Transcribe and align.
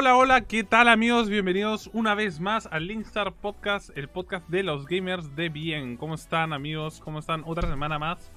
Hola, 0.00 0.14
hola, 0.14 0.42
¿qué 0.42 0.62
tal 0.62 0.86
amigos? 0.86 1.28
Bienvenidos 1.28 1.90
una 1.92 2.14
vez 2.14 2.38
más 2.38 2.68
al 2.70 2.86
Linkstar 2.86 3.32
Podcast, 3.32 3.90
el 3.98 4.06
podcast 4.06 4.48
de 4.48 4.62
los 4.62 4.86
gamers 4.86 5.34
de 5.34 5.48
bien. 5.48 5.96
¿Cómo 5.96 6.14
están 6.14 6.52
amigos? 6.52 7.00
¿Cómo 7.02 7.18
están? 7.18 7.42
Otra 7.44 7.68
semana 7.68 7.98
más. 7.98 8.30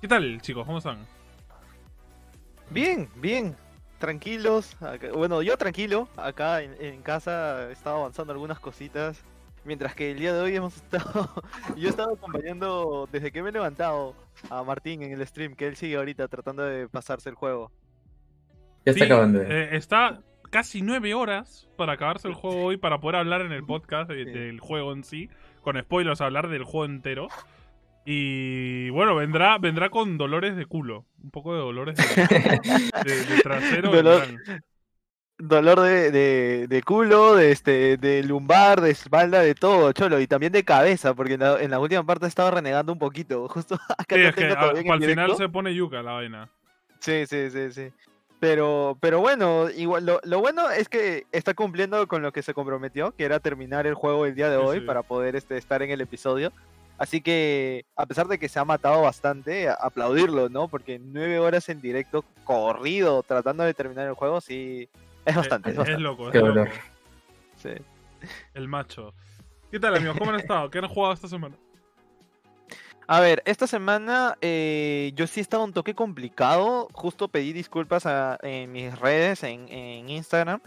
¿Qué 0.00 0.08
tal 0.08 0.40
chicos? 0.40 0.66
¿Cómo 0.66 0.78
están? 0.78 1.06
Bien, 2.70 3.08
bien, 3.14 3.54
tranquilos. 4.00 4.76
Bueno, 5.14 5.40
yo 5.42 5.56
tranquilo, 5.56 6.08
acá 6.16 6.62
en, 6.62 6.74
en 6.80 7.00
casa 7.02 7.68
he 7.68 7.72
estado 7.74 7.98
avanzando 7.98 8.32
algunas 8.32 8.58
cositas. 8.58 9.22
Mientras 9.64 9.94
que 9.94 10.10
el 10.10 10.18
día 10.18 10.32
de 10.34 10.40
hoy 10.40 10.56
hemos 10.56 10.74
estado. 10.74 11.30
yo 11.76 11.86
he 11.86 11.90
estado 11.90 12.14
acompañando 12.14 13.08
desde 13.12 13.30
que 13.30 13.40
me 13.44 13.50
he 13.50 13.52
levantado 13.52 14.16
a 14.50 14.64
Martín 14.64 15.04
en 15.04 15.12
el 15.12 15.24
stream, 15.28 15.54
que 15.54 15.68
él 15.68 15.76
sigue 15.76 15.94
ahorita 15.94 16.26
tratando 16.26 16.64
de 16.64 16.88
pasarse 16.88 17.28
el 17.28 17.36
juego. 17.36 17.70
Ya 18.84 18.92
está 18.92 19.04
Sí, 19.04 19.12
acabando. 19.12 19.42
eh, 19.42 19.76
está 19.76 20.22
casi 20.48 20.82
nueve 20.82 21.14
horas 21.14 21.68
para 21.76 21.92
acabarse 21.94 22.28
el 22.28 22.34
juego 22.34 22.62
hoy 22.64 22.76
para 22.76 23.00
poder 23.00 23.16
hablar 23.16 23.42
en 23.42 23.52
el 23.52 23.64
podcast 23.64 24.10
de- 24.10 24.24
del 24.24 24.60
juego 24.60 24.92
en 24.92 25.04
sí. 25.04 25.28
Con 25.62 25.78
spoilers, 25.80 26.20
hablar 26.20 26.48
del 26.48 26.64
juego 26.64 26.86
entero. 26.86 27.28
Y 28.04 28.88
bueno, 28.90 29.14
vendrá, 29.14 29.58
vendrá 29.58 29.90
con 29.90 30.16
dolores 30.16 30.56
de 30.56 30.64
culo. 30.66 31.04
Un 31.22 31.30
poco 31.30 31.52
de 31.54 31.60
dolores 31.60 31.96
de, 31.96 32.04
de- 33.04 33.24
de 33.24 33.40
trasero. 33.42 33.90
Dolor-. 33.92 34.26
Dolor 35.40 35.80
de, 35.80 36.66
de, 36.66 36.82
culo, 36.82 37.36
de 37.36 37.52
este, 37.52 37.96
de 37.96 38.24
lumbar, 38.24 38.80
de 38.80 38.90
espalda, 38.90 39.40
de 39.40 39.54
todo, 39.54 39.92
cholo, 39.92 40.18
y 40.20 40.26
también 40.26 40.50
de 40.52 40.64
cabeza, 40.64 41.14
porque 41.14 41.34
en 41.34 41.40
la, 41.40 41.60
en 41.62 41.70
la 41.70 41.78
última 41.78 42.02
parte 42.04 42.24
he 42.24 42.28
estado 42.28 42.50
renegando 42.50 42.92
un 42.92 42.98
poquito. 42.98 43.46
Justo 43.50 43.76
acá 43.96 44.16
Sí, 44.16 44.20
es 44.22 44.34
que 44.34 44.46
a- 44.46 44.60
al 44.92 45.00
final 45.04 45.36
se 45.36 45.48
pone 45.48 45.72
yuca 45.74 46.02
la 46.02 46.12
vaina. 46.12 46.48
Sí, 46.98 47.24
sí, 47.26 47.50
sí, 47.50 47.70
sí. 47.72 47.88
Pero, 48.40 48.96
pero 49.00 49.20
bueno, 49.20 49.68
igual 49.70 50.06
lo, 50.06 50.20
lo 50.22 50.38
bueno 50.40 50.70
es 50.70 50.88
que 50.88 51.26
está 51.32 51.54
cumpliendo 51.54 52.06
con 52.06 52.22
lo 52.22 52.30
que 52.32 52.42
se 52.42 52.54
comprometió, 52.54 53.10
que 53.16 53.24
era 53.24 53.40
terminar 53.40 53.86
el 53.86 53.94
juego 53.94 54.26
el 54.26 54.34
día 54.36 54.48
de 54.48 54.58
Sí, 54.58 54.64
hoy 54.64 54.78
sí. 54.80 54.86
para 54.86 55.02
poder 55.02 55.34
este, 55.34 55.56
estar 55.56 55.82
en 55.82 55.90
el 55.90 56.00
episodio. 56.00 56.52
Así 56.98 57.20
que, 57.20 57.84
a 57.96 58.06
pesar 58.06 58.26
de 58.28 58.38
que 58.38 58.48
se 58.48 58.58
ha 58.58 58.64
matado 58.64 59.02
bastante, 59.02 59.68
a- 59.68 59.74
aplaudirlo, 59.74 60.48
¿no? 60.48 60.68
Porque 60.68 60.98
nueve 61.00 61.38
horas 61.40 61.68
en 61.68 61.80
directo, 61.80 62.24
corrido, 62.44 63.22
tratando 63.24 63.64
de 63.64 63.74
terminar 63.74 64.06
el 64.06 64.14
juego, 64.14 64.40
sí, 64.40 64.88
es 65.24 65.34
bastante. 65.36 65.70
Eh, 65.70 65.72
es 65.72 65.74
es 65.74 65.78
bastante, 65.78 66.02
loco, 66.02 66.26
es 66.26 66.32
Qué 66.32 66.38
loco. 66.38 66.48
dolor. 66.50 66.68
sí. 67.56 67.70
El 68.54 68.68
macho. 68.68 69.14
¿Qué 69.70 69.78
tal 69.78 69.94
amigos? 69.96 70.16
¿Cómo 70.18 70.30
han 70.32 70.40
estado? 70.40 70.70
¿Qué 70.70 70.78
han 70.78 70.88
jugado 70.88 71.12
esta 71.14 71.28
semana? 71.28 71.54
A 73.10 73.20
ver, 73.20 73.42
esta 73.46 73.66
semana 73.66 74.36
eh, 74.42 75.12
yo 75.14 75.26
sí 75.26 75.40
he 75.40 75.42
estado 75.42 75.64
un 75.64 75.72
toque 75.72 75.94
complicado. 75.94 76.88
Justo 76.92 77.28
pedí 77.28 77.54
disculpas 77.54 78.04
a- 78.04 78.38
en 78.42 78.70
mis 78.70 78.98
redes, 78.98 79.42
en, 79.44 79.66
en 79.70 80.10
Instagram, 80.10 80.60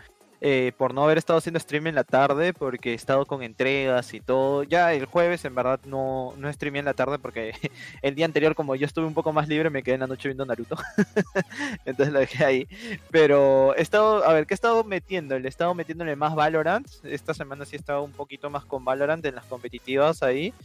eh, 0.44 0.72
por 0.76 0.92
no 0.96 1.04
haber 1.04 1.20
estado 1.20 1.38
haciendo 1.38 1.60
stream 1.60 1.86
en 1.86 1.94
la 1.94 2.04
tarde, 2.04 2.52
porque 2.52 2.94
he 2.94 2.96
estado 2.96 3.28
con 3.28 3.44
entregas 3.44 4.16
y 4.16 4.22
todo. 4.22 4.64
Ya 4.64 4.92
el 4.94 5.06
jueves, 5.06 5.46
en 5.46 5.54
verdad, 5.54 5.80
no, 5.86 6.34
no 6.36 6.52
streamé 6.52 6.80
en 6.80 6.86
la 6.86 6.96
tarde, 6.96 7.20
porque 7.20 7.52
el 8.02 8.16
día 8.16 8.26
anterior, 8.26 8.56
como 8.56 8.74
yo 8.74 8.88
estuve 8.88 9.06
un 9.06 9.14
poco 9.14 9.32
más 9.34 9.48
libre, 9.48 9.70
me 9.70 9.84
quedé 9.84 9.94
en 9.96 10.02
la 10.02 10.08
noche 10.08 10.28
viendo 10.30 10.44
Naruto. 10.44 10.78
Entonces 11.86 12.12
lo 12.12 12.20
dejé 12.22 12.44
ahí. 12.44 12.68
Pero 13.12 13.76
he 13.76 13.84
estado, 13.84 14.24
a 14.26 14.34
ver, 14.34 14.48
¿qué 14.48 14.56
he 14.56 14.56
estado 14.56 14.84
metiendo? 14.84 15.38
Le 15.38 15.46
he 15.46 15.50
estado 15.50 15.76
metiéndole 15.76 16.16
más 16.16 16.34
Valorant. 16.34 16.88
Esta 17.04 17.36
semana 17.36 17.66
sí 17.66 17.76
he 17.76 17.80
estado 17.80 18.02
un 18.02 18.14
poquito 18.14 18.50
más 18.50 18.66
con 18.66 18.84
Valorant 18.84 19.24
en 19.28 19.36
las 19.36 19.46
competitivas 19.46 20.24
ahí. 20.24 20.56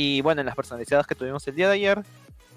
Y 0.00 0.20
bueno, 0.20 0.42
en 0.42 0.46
las 0.46 0.54
personalizadas 0.54 1.08
que 1.08 1.16
tuvimos 1.16 1.44
el 1.48 1.56
día 1.56 1.66
de 1.66 1.74
ayer. 1.74 2.04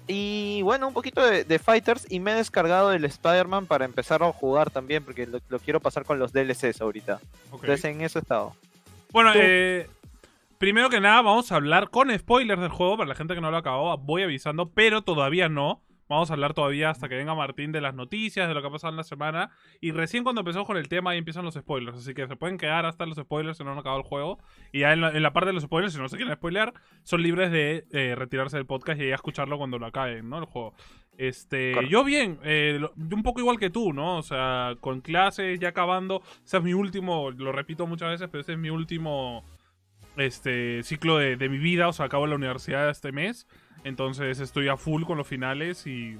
Y 0.06 0.62
bueno, 0.62 0.86
un 0.86 0.94
poquito 0.94 1.26
de, 1.26 1.42
de 1.42 1.58
Fighters. 1.58 2.06
Y 2.08 2.20
me 2.20 2.30
he 2.30 2.34
descargado 2.36 2.92
el 2.92 3.04
Spider-Man 3.04 3.66
para 3.66 3.84
empezar 3.84 4.22
a 4.22 4.32
jugar 4.32 4.70
también. 4.70 5.04
Porque 5.04 5.26
lo, 5.26 5.40
lo 5.48 5.58
quiero 5.58 5.80
pasar 5.80 6.04
con 6.04 6.20
los 6.20 6.32
DLCs 6.32 6.80
ahorita. 6.80 7.18
Entonces 7.52 7.84
en 7.86 8.00
eso 8.02 8.20
he 8.20 8.22
estado. 8.22 8.54
Bueno, 9.10 9.32
eh, 9.34 9.90
primero 10.58 10.88
que 10.88 11.00
nada 11.00 11.20
vamos 11.20 11.50
a 11.50 11.56
hablar 11.56 11.90
con 11.90 12.16
spoilers 12.16 12.60
del 12.60 12.70
juego 12.70 12.96
para 12.96 13.08
la 13.08 13.16
gente 13.16 13.34
que 13.34 13.40
no 13.40 13.50
lo 13.50 13.56
acabado. 13.56 13.98
Voy 13.98 14.22
avisando, 14.22 14.68
pero 14.68 15.02
todavía 15.02 15.48
no. 15.48 15.82
Vamos 16.08 16.30
a 16.30 16.34
hablar 16.34 16.52
todavía 16.52 16.90
hasta 16.90 17.08
que 17.08 17.14
venga 17.14 17.34
Martín 17.34 17.72
de 17.72 17.80
las 17.80 17.94
noticias, 17.94 18.48
de 18.48 18.54
lo 18.54 18.60
que 18.60 18.68
ha 18.68 18.70
pasado 18.70 18.90
en 18.90 18.96
la 18.96 19.04
semana. 19.04 19.50
Y 19.80 19.92
recién 19.92 20.24
cuando 20.24 20.40
empezamos 20.40 20.66
con 20.66 20.76
el 20.76 20.88
tema 20.88 21.10
ahí 21.12 21.18
empiezan 21.18 21.44
los 21.44 21.54
spoilers. 21.54 21.98
Así 21.98 22.14
que 22.14 22.26
se 22.26 22.36
pueden 22.36 22.58
quedar 22.58 22.86
hasta 22.86 23.06
los 23.06 23.16
spoilers 23.16 23.58
si 23.58 23.64
no 23.64 23.72
han 23.72 23.78
acabado 23.78 24.00
el 24.00 24.06
juego. 24.06 24.38
Y 24.72 24.80
ya 24.80 24.92
en 24.92 25.00
la, 25.00 25.10
en 25.10 25.22
la 25.22 25.32
parte 25.32 25.48
de 25.48 25.54
los 25.54 25.62
spoilers, 25.62 25.94
si 25.94 25.98
no 25.98 26.08
se 26.08 26.16
quieren 26.16 26.34
spoilear, 26.34 26.74
son 27.02 27.22
libres 27.22 27.50
de 27.50 27.86
eh, 27.92 28.14
retirarse 28.14 28.56
del 28.56 28.66
podcast 28.66 29.00
y 29.00 29.08
ya 29.08 29.14
escucharlo 29.14 29.58
cuando 29.58 29.78
lo 29.78 29.86
acaben, 29.86 30.28
¿no? 30.28 30.38
El 30.38 30.44
juego. 30.44 30.74
Este, 31.18 31.74
yo 31.88 32.04
bien, 32.04 32.38
eh, 32.42 32.80
un 32.96 33.22
poco 33.22 33.40
igual 33.40 33.58
que 33.58 33.70
tú, 33.70 33.92
¿no? 33.92 34.16
O 34.16 34.22
sea, 34.22 34.76
con 34.80 35.02
clases 35.02 35.60
ya 35.60 35.68
acabando. 35.68 36.22
Ese 36.44 36.56
es 36.56 36.62
mi 36.62 36.74
último, 36.74 37.30
lo 37.30 37.52
repito 37.52 37.86
muchas 37.86 38.10
veces, 38.10 38.28
pero 38.30 38.40
ese 38.40 38.52
es 38.52 38.58
mi 38.58 38.70
último 38.70 39.44
este 40.16 40.82
ciclo 40.82 41.18
de, 41.18 41.36
de 41.36 41.48
mi 41.48 41.58
vida. 41.58 41.88
O 41.88 41.92
sea, 41.92 42.06
acabo 42.06 42.26
la 42.26 42.36
universidad 42.36 42.88
este 42.88 43.12
mes. 43.12 43.46
Entonces 43.84 44.40
estoy 44.40 44.68
a 44.68 44.76
full 44.76 45.04
con 45.04 45.18
los 45.18 45.26
finales 45.26 45.86
y, 45.86 46.16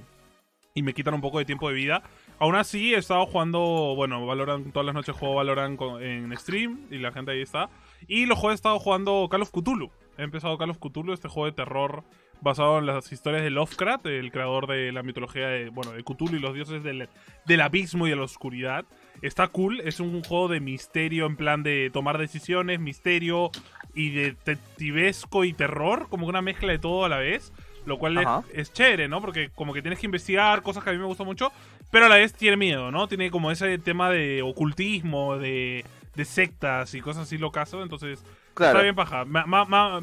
y 0.75 0.83
me 0.83 0.95
quitan 0.95 1.15
un 1.15 1.21
poco 1.21 1.39
de 1.39 1.45
tiempo 1.45 1.69
de 1.69 1.75
vida. 1.75 2.03
Aún 2.39 2.57
así, 2.57 2.95
he 2.95 2.99
estado 2.99 3.25
jugando, 3.27 3.95
bueno, 3.95 4.27
Valorant, 4.27 4.73
todas 4.73 4.87
las 4.87 4.95
noches 4.95 5.15
juego 5.15 5.37
Valorant 5.37 5.81
en 6.01 6.37
stream 6.37 6.87
y 6.91 6.99
la 6.99 7.13
gente 7.13 7.33
ahí 7.33 7.43
está. 7.43 7.71
Y 8.09 8.27
los 8.27 8.39
juegos 8.39 8.55
he 8.55 8.57
estado 8.57 8.79
jugando 8.79 9.29
Call 9.31 9.43
of 9.43 9.51
Cthulhu. 9.51 9.91
He 10.19 10.23
empezado 10.23 10.59
Call 10.59 10.71
of 10.71 10.79
Cthulhu, 10.79 11.13
este 11.13 11.29
juego 11.29 11.47
de 11.47 11.53
terror 11.53 12.05
basado 12.43 12.79
en 12.81 12.87
las 12.87 13.11
historias 13.13 13.43
de 13.43 13.51
Lovecraft, 13.51 14.07
el 14.07 14.33
creador 14.33 14.67
de 14.67 14.91
la 14.91 15.05
mitología 15.05 15.47
de, 15.47 15.69
bueno, 15.69 15.93
de 15.93 16.03
Cthulhu 16.03 16.37
y 16.37 16.41
los 16.41 16.55
dioses 16.55 16.83
del, 16.83 17.09
del 17.47 17.61
abismo 17.61 18.07
y 18.07 18.11
de 18.11 18.17
la 18.17 18.23
oscuridad. 18.23 18.85
Está 19.23 19.47
cool, 19.47 19.81
es 19.81 20.01
un 20.01 20.25
juego 20.25 20.49
de 20.49 20.59
misterio 20.59 21.27
en 21.27 21.37
plan 21.37 21.63
de 21.63 21.91
tomar 21.93 22.19
decisiones, 22.19 22.81
misterio 22.81 23.53
y 23.95 24.11
detectivesco 24.11 25.45
y 25.45 25.53
terror, 25.53 26.09
como 26.09 26.27
una 26.27 26.43
mezcla 26.43 26.73
de 26.73 26.79
todo 26.79 27.05
a 27.05 27.09
la 27.09 27.19
vez. 27.19 27.53
Lo 27.85 27.99
cual 27.99 28.17
es, 28.53 28.73
chévere, 28.73 29.09
¿no? 29.09 29.21
Porque 29.21 29.51
como 29.57 29.73
que 29.73 29.83
tienes 29.83 29.99
que 29.99 30.07
investigar 30.07 30.63
cosas 30.63 30.85
que 30.85 30.91
a 30.91 30.93
mí 30.93 31.01
me 31.01 31.05
gustan 31.05 31.27
mucho, 31.27 31.51
pero 31.91 32.07
a 32.07 32.09
la 32.09 32.15
vez 32.15 32.33
tiene 32.33 32.57
miedo, 32.57 32.93
¿no? 32.93 33.09
Tiene 33.09 33.31
como 33.33 33.51
ese 33.51 33.77
tema 33.79 34.09
de 34.09 34.41
ocultismo, 34.43 35.37
de, 35.37 35.85
de 36.15 36.25
sectas 36.25 36.95
y 36.95 37.01
cosas 37.01 37.25
así 37.25 37.39
locazo, 37.39 37.83
entonces 37.83 38.25
Claro. 38.55 38.73
Está 38.73 38.83
bien 38.83 38.95
paja. 38.95 39.25
Me, 39.25 39.43
me- 39.47 39.65
me- 39.67 40.01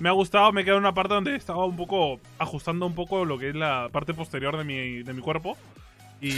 me 0.00 0.08
ha, 0.08 0.12
gustado. 0.12 0.52
Me 0.52 0.64
quedé 0.64 0.74
en 0.74 0.80
una 0.80 0.94
parte 0.94 1.14
donde 1.14 1.34
estaba 1.34 1.64
un 1.64 1.76
poco 1.76 2.20
ajustando 2.38 2.86
un 2.86 2.94
poco 2.94 3.24
lo 3.24 3.38
que 3.38 3.48
es 3.48 3.54
la 3.56 3.88
parte 3.90 4.14
posterior 4.14 4.56
de 4.56 4.64
mi, 4.64 5.02
de 5.02 5.12
mi 5.14 5.22
cuerpo. 5.22 5.56
Y 6.20 6.30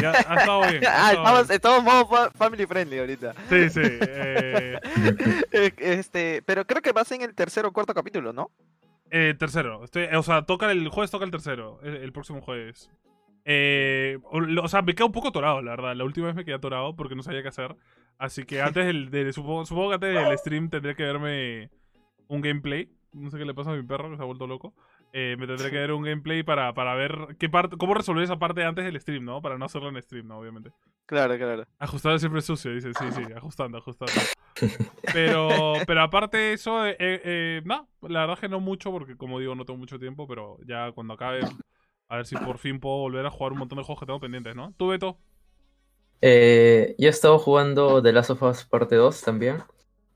ya 0.00 0.10
ha 0.12 0.34
estado 0.36 0.60
bien. 0.70 0.84
ha 0.86 0.88
Ah, 1.06 1.10
estado 1.10 1.12
estamos, 1.12 1.46
bien. 1.48 1.56
estamos 1.56 1.84
modo 1.84 2.06
fa- 2.06 2.30
family 2.32 2.66
friendly 2.66 2.98
ahorita. 2.98 3.34
Sí, 3.48 3.70
sí. 3.70 3.80
eh, 3.82 4.78
Eh, 5.52 5.72
este, 5.78 6.42
pero 6.44 6.66
creo 6.66 6.82
que 6.82 6.92
vas 6.92 7.10
en 7.12 7.22
el 7.22 7.34
tercer 7.34 7.64
o 7.66 7.72
cuarto 7.72 7.94
capítulo, 7.94 8.32
¿no? 8.32 8.50
eh, 9.10 9.34
tercero. 9.38 9.84
Estoy, 9.84 10.06
o 10.14 10.22
sea, 10.24 10.42
toca 10.42 10.70
el 10.72 10.88
jueves 10.88 11.10
toca 11.12 11.24
el 11.24 11.30
tercero. 11.30 11.78
El, 11.84 11.96
el 11.96 12.12
próximo 12.12 12.40
jueves. 12.40 12.90
Eh, 13.44 14.18
o, 14.24 14.68
sea, 14.68 14.82
me 14.82 14.94
queda 14.94 15.06
un 15.06 15.12
poco 15.12 15.28
atorado, 15.28 15.62
la 15.62 15.72
verdad. 15.72 15.94
La 15.94 16.04
última 16.04 16.26
vez 16.26 16.34
me 16.34 16.44
quedé 16.44 16.54
atorado 16.56 16.96
porque 16.96 17.14
no 17.14 17.22
sabía 17.22 17.42
qué 17.42 17.48
hacer. 17.48 17.76
Así 18.18 18.44
que 18.44 18.60
antes 18.62 18.84
del, 18.86 19.10
de, 19.10 19.32
supongo, 19.32 19.64
supongo 19.66 19.90
que 19.90 19.94
antes 19.94 20.14
del 20.14 20.38
stream 20.38 20.70
tendré 20.70 20.96
que 20.96 21.04
verme 21.04 21.70
un 22.26 22.40
gameplay. 22.40 22.88
No 23.12 23.30
sé 23.30 23.38
qué 23.38 23.44
le 23.44 23.54
pasa 23.54 23.70
a 23.70 23.74
mi 23.74 23.82
perro 23.84 24.10
que 24.10 24.16
se 24.16 24.22
ha 24.22 24.26
vuelto 24.26 24.46
loco. 24.48 24.74
Eh, 25.16 25.36
me 25.38 25.46
tendré 25.46 25.70
que 25.70 25.76
ver 25.76 25.92
un 25.92 26.02
gameplay 26.02 26.42
para, 26.42 26.74
para 26.74 26.96
ver 26.96 27.36
qué 27.38 27.48
parte, 27.48 27.76
cómo 27.76 27.94
resolver 27.94 28.24
esa 28.24 28.40
parte 28.40 28.64
antes 28.64 28.84
del 28.84 29.00
stream, 29.00 29.24
¿no? 29.24 29.40
Para 29.40 29.56
no 29.56 29.64
hacerlo 29.64 29.88
en 29.88 30.02
stream, 30.02 30.26
¿no? 30.26 30.40
Obviamente. 30.40 30.72
Claro, 31.06 31.38
claro. 31.38 31.64
Ajustado 31.78 32.18
siempre 32.18 32.40
es 32.40 32.46
sucio, 32.46 32.74
dice. 32.74 32.92
Sí, 32.94 33.04
sí, 33.12 33.22
ajustando, 33.36 33.78
ajustando. 33.78 34.12
Pero, 35.12 35.74
pero 35.86 36.02
aparte 36.02 36.36
de 36.36 36.52
eso, 36.54 36.84
eh, 36.84 36.96
eh, 36.98 37.62
no, 37.64 37.88
la 38.02 38.22
verdad 38.22 38.34
es 38.34 38.40
que 38.40 38.48
no 38.48 38.58
mucho, 38.58 38.90
porque 38.90 39.16
como 39.16 39.38
digo, 39.38 39.54
no 39.54 39.64
tengo 39.64 39.78
mucho 39.78 40.00
tiempo, 40.00 40.26
pero 40.26 40.58
ya 40.66 40.90
cuando 40.90 41.14
acabe, 41.14 41.42
a 42.08 42.16
ver 42.16 42.26
si 42.26 42.34
por 42.34 42.58
fin 42.58 42.80
puedo 42.80 42.96
volver 42.96 43.24
a 43.24 43.30
jugar 43.30 43.52
un 43.52 43.58
montón 43.60 43.78
de 43.78 43.84
juegos 43.84 44.00
que 44.00 44.06
tengo 44.06 44.18
pendientes, 44.18 44.56
¿no? 44.56 44.74
¿Tú, 44.76 44.88
Beto? 44.88 45.16
Eh, 46.22 46.96
yo 46.98 47.06
he 47.06 47.10
estado 47.10 47.38
jugando 47.38 48.02
The 48.02 48.12
Last 48.12 48.30
of 48.30 48.42
Us 48.42 48.64
Parte 48.64 48.96
2 48.96 49.20
también. 49.22 49.58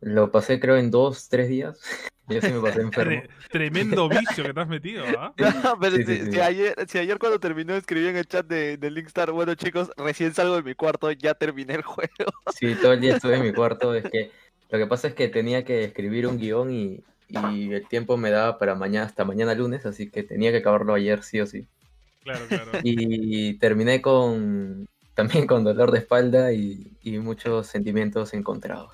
Lo 0.00 0.33
pasé 0.33 0.59
creo 0.59 0.77
en 0.77 0.91
dos, 0.91 1.29
tres 1.29 1.49
días. 1.49 1.81
Yo 2.28 2.40
sí 2.40 2.52
me 2.52 2.60
pasé 2.60 2.80
enfermo. 2.80 3.22
Tre- 3.22 3.28
tremendo 3.50 4.08
vicio 4.08 4.44
que 4.44 4.52
te 4.54 4.60
has 4.60 4.69
metido, 4.69 5.04
¿ah? 5.19 5.32
No, 5.38 5.78
pero 5.80 5.96
Sí, 5.96 6.04
si, 6.04 6.16
sí, 6.16 6.25
si 6.25 6.30
sí. 6.32 6.40
ayer, 6.40 6.75
si 6.88 6.98
ayer 6.98 7.19
cuando 7.19 7.38
terminó 7.40 7.75
escribí 7.75 8.08
en 8.08 8.16
el 8.16 8.26
chat 8.26 8.46
de, 8.46 8.76
de 8.76 8.90
Linkstar, 8.90 9.30
bueno 9.32 9.54
chicos, 9.54 9.90
recién 9.96 10.34
salgo 10.34 10.56
de 10.56 10.62
mi 10.62 10.75
cuarto, 10.75 11.10
ya 11.12 11.34
terminé 11.34 11.75
el 11.75 11.82
juego. 11.82 12.10
Sí, 12.54 12.75
todo 12.76 12.92
el 12.92 13.00
día 13.00 13.12
estuve 13.12 13.36
en 13.36 13.42
mi 13.42 13.52
cuarto. 13.52 13.94
Es 13.94 14.04
que 14.10 14.30
lo 14.70 14.78
que 14.78 14.86
pasa 14.86 15.08
es 15.08 15.14
que 15.14 15.28
tenía 15.28 15.64
que 15.64 15.84
escribir 15.84 16.26
un 16.26 16.38
guion 16.38 16.72
y, 16.72 17.04
y 17.28 17.72
el 17.72 17.86
tiempo 17.88 18.16
me 18.16 18.30
daba 18.30 18.58
para 18.58 18.75
mañana, 18.75 19.06
hasta 19.06 19.25
mañana 19.25 19.54
lunes, 19.54 19.86
así 19.86 20.10
que 20.10 20.22
tenía 20.22 20.50
que 20.50 20.58
acabarlo 20.58 20.94
ayer 20.94 21.22
sí 21.22 21.40
o 21.40 21.46
sí. 21.46 21.66
Claro, 22.22 22.46
claro. 22.48 22.72
Y 22.82 23.58
terminé 23.58 24.02
con 24.02 24.86
también 25.14 25.46
con 25.46 25.64
dolor 25.64 25.90
de 25.90 25.98
espalda 25.98 26.52
y, 26.52 26.96
y 27.02 27.19
muchos 27.19 27.66
sentimientos 27.66 28.34
encontrados. 28.34 28.92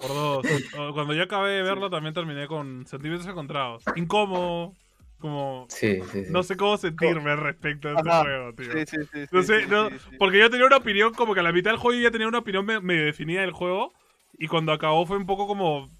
Por 0.00 0.08
dos. 0.08 0.46
Cuando 0.94 1.14
yo 1.14 1.22
acabé 1.22 1.52
de 1.52 1.62
verlo, 1.62 1.88
también 1.90 2.14
terminé 2.14 2.46
con 2.46 2.86
sentimientos 2.86 3.26
encontrados. 3.28 3.82
Incómodo, 3.96 4.74
Como, 5.18 5.66
Sí, 5.70 6.00
sí, 6.12 6.24
sí. 6.24 6.30
no 6.30 6.42
sé 6.42 6.56
cómo 6.58 6.76
sentirme 6.76 7.34
respecto 7.36 7.88
a 7.88 7.92
este 7.98 8.08
Ajá. 8.10 8.22
juego, 8.22 8.52
tío. 8.54 8.72
Sí, 8.72 8.84
sí, 8.86 8.96
sí. 9.12 9.24
No 9.32 9.40
sí, 9.40 9.46
sé, 9.46 9.60
sí, 9.62 9.66
no, 9.70 9.88
sí, 9.88 9.96
sí. 10.10 10.16
porque 10.18 10.38
yo 10.38 10.50
tenía 10.50 10.66
una 10.66 10.76
opinión 10.76 11.14
como 11.14 11.32
que 11.32 11.40
a 11.40 11.42
la 11.42 11.52
mitad 11.52 11.70
del 11.70 11.78
juego 11.80 11.96
yo 11.98 12.02
ya 12.04 12.10
tenía 12.10 12.28
una 12.28 12.38
opinión 12.38 12.66
me- 12.66 12.80
medio 12.80 13.04
definida 13.06 13.40
del 13.40 13.52
juego 13.52 13.94
y 14.38 14.46
cuando 14.48 14.72
acabó 14.72 15.06
fue 15.06 15.16
un 15.16 15.24
poco 15.24 15.46
como 15.46 15.90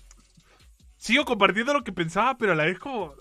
sigo 0.99 1.25
compartiendo 1.25 1.73
lo 1.73 1.83
que 1.85 1.93
pensaba, 1.93 2.37
pero 2.37 2.53
a 2.53 2.55
la 2.55 2.65
vez 2.67 2.79
como 2.79 3.15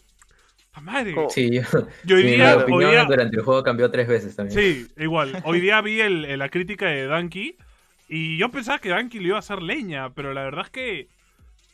¡Ah, 0.73 0.81
madre. 0.81 1.15
Sí, 1.29 1.49
yo, 1.51 1.61
Yo 2.03 2.17
hoy 2.17 2.23
mi 2.25 2.31
día, 2.31 2.57
hoy 2.57 2.63
opinión 2.63 2.91
día- 2.91 3.05
durante 3.05 3.37
el 3.37 3.43
juego 3.43 3.63
cambió 3.63 3.89
tres 3.89 4.09
veces 4.09 4.35
también. 4.35 4.59
sí, 4.59 4.87
igual. 4.97 5.41
Hoy 5.45 5.61
día 5.61 5.79
vi 5.79 6.01
el- 6.01 6.25
el- 6.25 6.39
la 6.39 6.49
crítica 6.49 6.87
de 6.87 7.07
Danky 7.07 7.55
y 8.07 8.37
yo 8.37 8.49
pensaba 8.51 8.79
que 8.79 8.89
Danky 8.89 9.19
le 9.19 9.27
iba 9.27 9.35
a 9.37 9.39
hacer 9.39 9.61
leña, 9.61 10.11
pero 10.13 10.33
la 10.33 10.43
verdad 10.43 10.65
es 10.65 10.71
que 10.71 11.07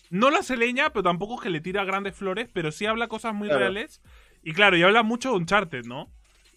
no 0.09 0.29
lo 0.29 0.37
hace 0.37 0.57
leña, 0.57 0.89
pero 0.91 1.03
tampoco 1.03 1.35
es 1.35 1.41
que 1.41 1.49
le 1.49 1.61
tira 1.61 1.83
grandes 1.85 2.15
flores, 2.15 2.49
pero 2.51 2.71
sí 2.71 2.85
habla 2.85 3.07
cosas 3.07 3.33
muy 3.33 3.47
Claro. 3.47 3.59
reales. 3.61 4.01
Y 4.43 4.53
claro, 4.53 4.75
y 4.77 4.83
habla 4.83 5.03
mucho 5.03 5.29
de 5.31 5.37
Uncharted, 5.37 5.85
¿no? 5.85 6.09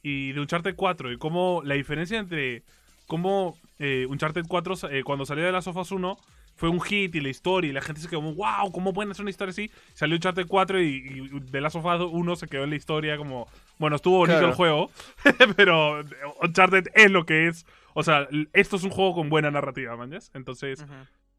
Y 0.02 0.32
de 0.32 0.40
Uncharted 0.40 0.74
4 0.74 1.12
y 1.12 1.18
cómo 1.18 1.62
la 1.64 1.74
diferencia 1.74 2.18
entre 2.18 2.62
cómo 3.06 3.56
eh, 3.78 4.06
Uncharted 4.08 4.44
4 4.48 4.74
eh, 4.90 5.02
cuando 5.04 5.24
salió 5.26 5.44
de 5.44 5.52
las 5.52 5.64
sofas 5.64 5.90
1 5.92 6.16
fue 6.56 6.68
un 6.68 6.80
hit 6.80 7.14
y 7.16 7.20
la 7.20 7.28
historia 7.30 7.68
y 7.70 7.72
la 7.72 7.80
gente 7.82 8.00
se 8.00 8.08
quedó 8.08 8.20
como, 8.20 8.34
wow, 8.34 8.70
¿cómo 8.72 8.92
pueden 8.94 9.10
hacer 9.10 9.22
una 9.22 9.30
historia 9.30 9.50
así? 9.50 9.70
Salió 9.92 10.16
Uncharted 10.16 10.46
4 10.46 10.80
y, 10.82 10.86
y 10.86 11.40
de 11.50 11.60
las 11.60 11.72
sofas 11.72 12.00
1 12.00 12.36
se 12.36 12.46
quedó 12.48 12.64
en 12.64 12.70
la 12.70 12.76
historia 12.76 13.16
como, 13.16 13.48
bueno, 13.78 13.96
estuvo 13.96 14.18
bonito 14.18 14.38
Claro. 14.38 14.50
el 14.50 14.56
juego, 14.56 14.90
pero 15.56 16.00
Uncharted 16.42 16.86
es 16.94 17.10
lo 17.10 17.24
que 17.26 17.48
es. 17.48 17.66
O 17.94 18.02
sea, 18.02 18.28
esto 18.52 18.76
es 18.76 18.84
un 18.84 18.90
juego 18.90 19.14
con 19.14 19.30
buena 19.30 19.50
narrativa, 19.50 19.96
¿mañas? 19.96 20.30
Entonces, 20.34 20.84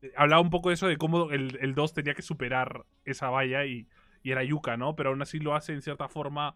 eh, 0.02 0.12
hablaba 0.18 0.42
un 0.42 0.50
poco 0.50 0.70
de 0.70 0.76
eso 0.76 0.88
de 0.88 0.98
cómo 0.98 1.30
el, 1.32 1.58
el 1.62 1.76
2 1.76 1.94
tenía 1.94 2.14
que 2.16 2.22
superar 2.22 2.86
esa 3.04 3.30
valla 3.30 3.66
y, 3.66 3.88
y 4.24 4.32
era 4.32 4.44
Yuka, 4.44 4.78
¿no? 4.78 4.96
Pero 4.96 5.10
aún 5.10 5.22
así 5.22 5.40
lo 5.40 5.54
hace 5.56 5.74
en 5.74 5.82
cierta 5.82 6.08
forma. 6.08 6.56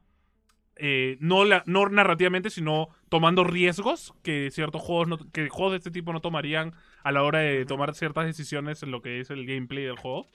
eh, 0.82 1.18
no, 1.20 1.44
la, 1.44 1.62
no 1.66 1.90
narrativamente, 1.90 2.50
sino 2.50 2.88
tomando 3.10 3.44
riesgos 3.44 4.14
que 4.24 4.50
ciertos 4.52 4.82
juegos 4.82 5.08
no- 5.10 5.32
que 5.34 5.50
juegos 5.50 5.74
de 5.74 5.78
este 5.80 5.92
tipo 5.92 6.14
no 6.14 6.22
tomarían 6.22 6.74
a 7.04 7.12
la 7.12 7.24
hora 7.24 7.40
de 7.40 7.66
tomar 7.66 7.94
ciertas 7.96 8.26
decisiones 8.26 8.82
en 8.84 8.92
lo 8.92 9.02
que 9.02 9.20
es 9.20 9.30
el 9.30 9.46
gameplay 9.46 9.84
del 9.84 9.98
juego. 9.98 10.26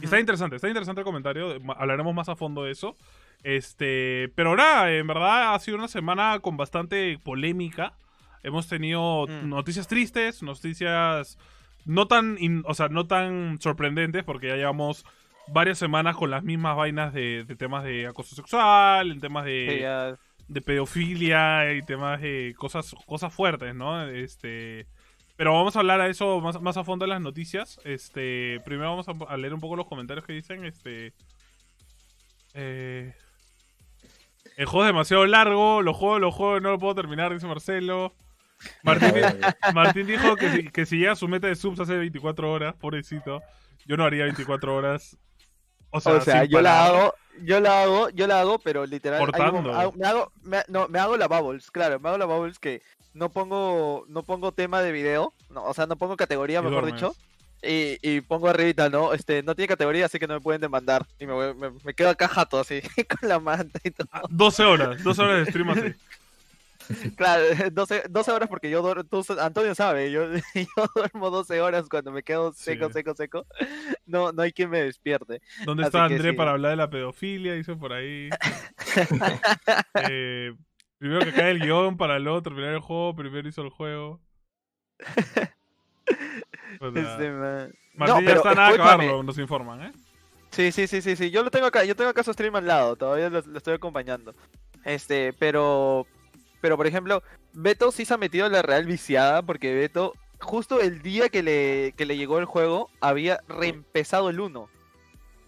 Y 0.00 0.04
está 0.06 0.18
interesante, 0.18 0.56
está 0.56 0.66
interesante 0.66 1.02
el 1.02 1.04
comentario. 1.04 1.58
Hablaremos 1.76 2.12
más 2.12 2.28
a 2.28 2.34
fondo 2.34 2.64
de 2.64 2.72
eso. 2.72 2.96
Este, 3.44 4.32
pero 4.34 4.56
nada, 4.56 4.92
en 4.92 5.06
verdad 5.06 5.54
ha 5.54 5.58
sido 5.60 5.76
una 5.76 5.86
semana 5.86 6.40
con 6.40 6.56
bastante 6.56 7.16
polémica. 7.22 7.92
Hemos 8.42 8.68
tenido 8.68 9.26
Mm. 9.26 9.48
noticias 9.48 9.86
tristes, 9.88 10.42
noticias 10.42 11.38
no 11.84 12.06
tan, 12.06 12.36
in- 12.40 12.62
o 12.66 12.74
sea, 12.74 12.88
no 12.88 13.06
tan 13.06 13.60
sorprendentes 13.60 14.24
porque 14.24 14.48
ya 14.48 14.56
llevamos 14.56 15.04
varias 15.48 15.78
semanas 15.78 16.16
con 16.16 16.30
las 16.30 16.42
mismas 16.42 16.76
vainas 16.76 17.12
de, 17.12 17.44
de 17.44 17.54
temas 17.56 17.84
de 17.84 18.06
acoso 18.08 18.34
sexual, 18.34 19.12
en 19.12 19.20
temas 19.20 19.44
de, 19.44 20.16
Sí, 20.18 20.52
de 20.52 20.60
pedofilia 20.62 21.72
y 21.74 21.82
temas 21.82 22.20
de 22.20 22.54
cosas, 22.56 22.94
cosas 23.06 23.32
fuertes, 23.32 23.74
¿no? 23.74 24.02
Este. 24.08 24.86
Pero 25.36 25.52
vamos 25.52 25.76
a 25.76 25.80
hablar 25.80 26.00
a 26.00 26.08
eso 26.08 26.40
más, 26.40 26.60
más 26.62 26.76
a 26.76 26.82
fondo 26.84 27.04
en 27.04 27.10
las 27.10 27.20
noticias. 27.20 27.78
Este. 27.84 28.60
Primero 28.64 28.90
vamos 28.96 29.08
a, 29.08 29.12
a 29.32 29.36
leer 29.36 29.54
un 29.54 29.60
poco 29.60 29.76
los 29.76 29.86
comentarios 29.86 30.24
que 30.26 30.32
dicen. 30.32 30.64
Este. 30.64 31.12
Eh, 32.54 33.12
el 34.56 34.66
juego 34.66 34.84
es 34.84 34.88
demasiado 34.88 35.26
largo. 35.26 35.82
Lo 35.82 35.92
juego, 35.94 36.18
lo 36.18 36.32
juego, 36.32 36.58
no 36.60 36.70
lo 36.70 36.78
puedo 36.78 36.94
terminar, 36.94 37.32
dice 37.32 37.46
Marcelo. 37.46 38.14
Martín, 38.82 39.12
Martín 39.74 40.06
dijo 40.06 40.36
que 40.36 40.50
si, 40.50 40.68
que 40.70 40.86
si 40.86 40.96
llega 40.98 41.12
a 41.12 41.16
su 41.16 41.28
meta 41.28 41.46
de 41.46 41.56
subs 41.56 41.80
hace 41.80 41.96
24 41.96 42.50
horas, 42.50 42.74
pobrecito. 42.74 43.42
Yo 43.86 43.96
no 43.96 44.04
haría 44.04 44.24
24 44.24 44.74
horas. 44.74 45.16
O 45.90 46.00
sea, 46.00 46.14
O 46.14 46.20
sea, 46.20 46.44
yo 46.44 46.60
la 46.60 46.70
parar. 46.70 46.86
hago, 46.96 47.14
yo 47.42 47.60
la 47.60 47.82
hago, 47.82 48.10
yo 48.10 48.26
la 48.26 48.40
hago, 48.40 48.58
pero 48.58 48.84
literal, 48.86 49.20
Cortando. 49.20 49.72
hago- 49.72 49.92
me 49.92 50.06
hago, 50.06 50.32
me, 50.42 50.62
no, 50.68 50.88
me 50.88 50.98
hago 50.98 51.16
la 51.16 51.28
bubbles, 51.28 51.70
claro, 51.70 52.00
me 52.00 52.08
hago 52.08 52.18
la 52.18 52.24
bubbles 52.24 52.58
que 52.58 52.82
no 53.14 53.30
pongo, 53.30 54.04
no 54.08 54.22
pongo 54.24 54.52
tema 54.52 54.82
de 54.82 54.92
video, 54.92 55.32
no, 55.48 55.64
o 55.64 55.72
sea, 55.72 55.86
no 55.86 55.96
pongo 55.96 56.16
categoría, 56.16 56.58
Y 56.58 56.62
mejor 56.62 56.82
duermes. 56.82 57.00
dicho, 57.00 57.14
y, 57.62 57.98
y 58.02 58.20
pongo 58.20 58.48
arribita, 58.48 58.90
¿no? 58.90 59.12
Este, 59.14 59.42
no 59.42 59.54
tiene 59.54 59.68
categoría, 59.68 60.06
así 60.06 60.18
que 60.18 60.26
no 60.26 60.34
me 60.34 60.40
pueden 60.40 60.60
demandar, 60.60 61.06
y 61.18 61.26
me, 61.26 61.32
voy- 61.32 61.54
me, 61.54 61.70
me 61.84 61.94
quedo 61.94 62.10
acá 62.10 62.26
jato 62.28 62.58
así, 62.58 62.80
con 63.20 63.28
la 63.28 63.38
manta 63.38 63.78
y 63.84 63.90
todo. 63.92 64.08
Ah, 64.12 64.22
12 64.28 64.64
horas, 64.64 65.02
12 65.02 65.22
horas 65.22 65.44
de 65.46 65.50
stream 65.52 65.70
así. 65.70 65.94
Claro, 67.16 67.42
12, 67.72 68.04
12 68.08 68.30
horas 68.32 68.48
porque 68.48 68.70
yo 68.70 68.82
duermo, 68.82 69.04
tú, 69.04 69.24
Antonio 69.40 69.74
sabe, 69.74 70.10
yo, 70.10 70.26
yo 70.54 70.86
duermo 70.94 71.30
12 71.30 71.60
horas 71.60 71.88
cuando 71.88 72.12
me 72.12 72.22
quedo 72.22 72.52
seco, 72.52 72.86
Sí. 72.88 72.92
seco, 72.94 73.14
seco, 73.14 73.46
no, 74.06 74.32
no 74.32 74.42
hay 74.42 74.52
quien 74.52 74.70
me 74.70 74.82
despierte. 74.82 75.40
¿Dónde 75.64 75.82
Así 75.84 75.88
está 75.88 76.04
André 76.04 76.30
sí. 76.30 76.36
para 76.36 76.52
hablar 76.52 76.70
de 76.72 76.76
la 76.76 76.90
pedofilia? 76.90 77.54
Dice 77.54 77.74
por 77.76 77.92
ahí. 77.92 78.28
Eh, 80.10 80.54
primero 80.98 81.24
que 81.24 81.32
cae 81.32 81.50
el 81.50 81.60
guion 81.60 81.96
para 81.96 82.18
luego 82.18 82.42
terminar 82.42 82.72
el 82.72 82.80
juego. 82.80 83.14
Primero 83.14 83.48
hizo 83.48 83.62
el 83.62 83.70
juego. 83.70 84.20
O 86.80 86.92
sea, 86.92 87.02
Este, 87.02 87.30
man. 87.30 87.74
Martín 87.94 88.14
No, 88.16 88.20
ya 88.30 88.34
está 88.34 88.54
nada 88.54 88.68
acabarlo, 88.68 89.22
nos 89.22 89.38
informan, 89.38 89.82
¿eh? 89.82 89.92
Sí, 90.50 90.72
sí, 90.72 90.86
sí, 90.86 91.02
sí, 91.02 91.16
sí. 91.16 91.30
Yo 91.30 91.42
lo 91.42 91.50
tengo 91.50 91.66
acá, 91.66 91.84
yo 91.84 91.94
tengo 91.96 92.10
acá 92.10 92.22
su 92.22 92.32
stream 92.32 92.56
al 92.56 92.66
lado, 92.66 92.96
todavía 92.96 93.28
lo, 93.28 93.40
lo 93.42 93.58
estoy 93.58 93.74
acompañando. 93.74 94.34
Este, 94.84 95.32
pero, 95.34 96.06
pero 96.66 96.76
por 96.76 96.88
ejemplo, 96.88 97.22
Beto 97.52 97.92
sí 97.92 98.04
se 98.04 98.12
ha 98.14 98.16
metido 98.16 98.44
en 98.46 98.50
la 98.52 98.60
real 98.62 98.86
viciada 98.86 99.40
porque 99.42 99.72
Beto, 99.72 100.14
justo 100.40 100.80
el 100.80 101.00
día 101.00 101.28
que 101.28 101.44
le, 101.44 101.94
que 101.96 102.06
le 102.06 102.16
llegó 102.16 102.40
el 102.40 102.44
juego, 102.44 102.90
había 103.00 103.38
reempezado 103.46 104.30
el 104.30 104.40
1. 104.40 104.68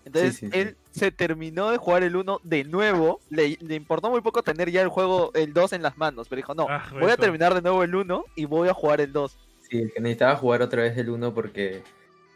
Entonces, 0.04 0.36
Sí, 0.36 0.46
sí, 0.46 0.52
sí. 0.52 0.58
él 0.60 0.76
se 0.92 1.10
terminó 1.10 1.70
de 1.72 1.76
jugar 1.76 2.04
el 2.04 2.14
1 2.14 2.38
de 2.44 2.62
nuevo. 2.62 3.18
Le, 3.30 3.58
le 3.60 3.74
importó 3.74 4.10
muy 4.10 4.20
poco 4.20 4.44
tener 4.44 4.70
ya 4.70 4.80
el 4.80 4.88
juego, 4.90 5.32
el 5.34 5.52
2 5.52 5.72
en 5.72 5.82
las 5.82 5.98
manos, 5.98 6.28
pero 6.28 6.36
dijo, 6.38 6.54
no, 6.54 6.66
Ah, 6.70 6.88
voy 6.92 7.10
a 7.10 7.16
terminar 7.16 7.52
de 7.52 7.62
nuevo 7.62 7.82
el 7.82 7.92
1 7.96 8.24
y 8.36 8.44
voy 8.44 8.68
a 8.68 8.74
jugar 8.74 9.00
el 9.00 9.12
2. 9.12 9.36
Sí, 9.68 9.82
es 9.82 9.92
que 9.92 10.00
necesitaba 10.00 10.36
jugar 10.36 10.62
otra 10.62 10.82
vez 10.82 10.96
el 10.96 11.10
1 11.10 11.34
porque, 11.34 11.82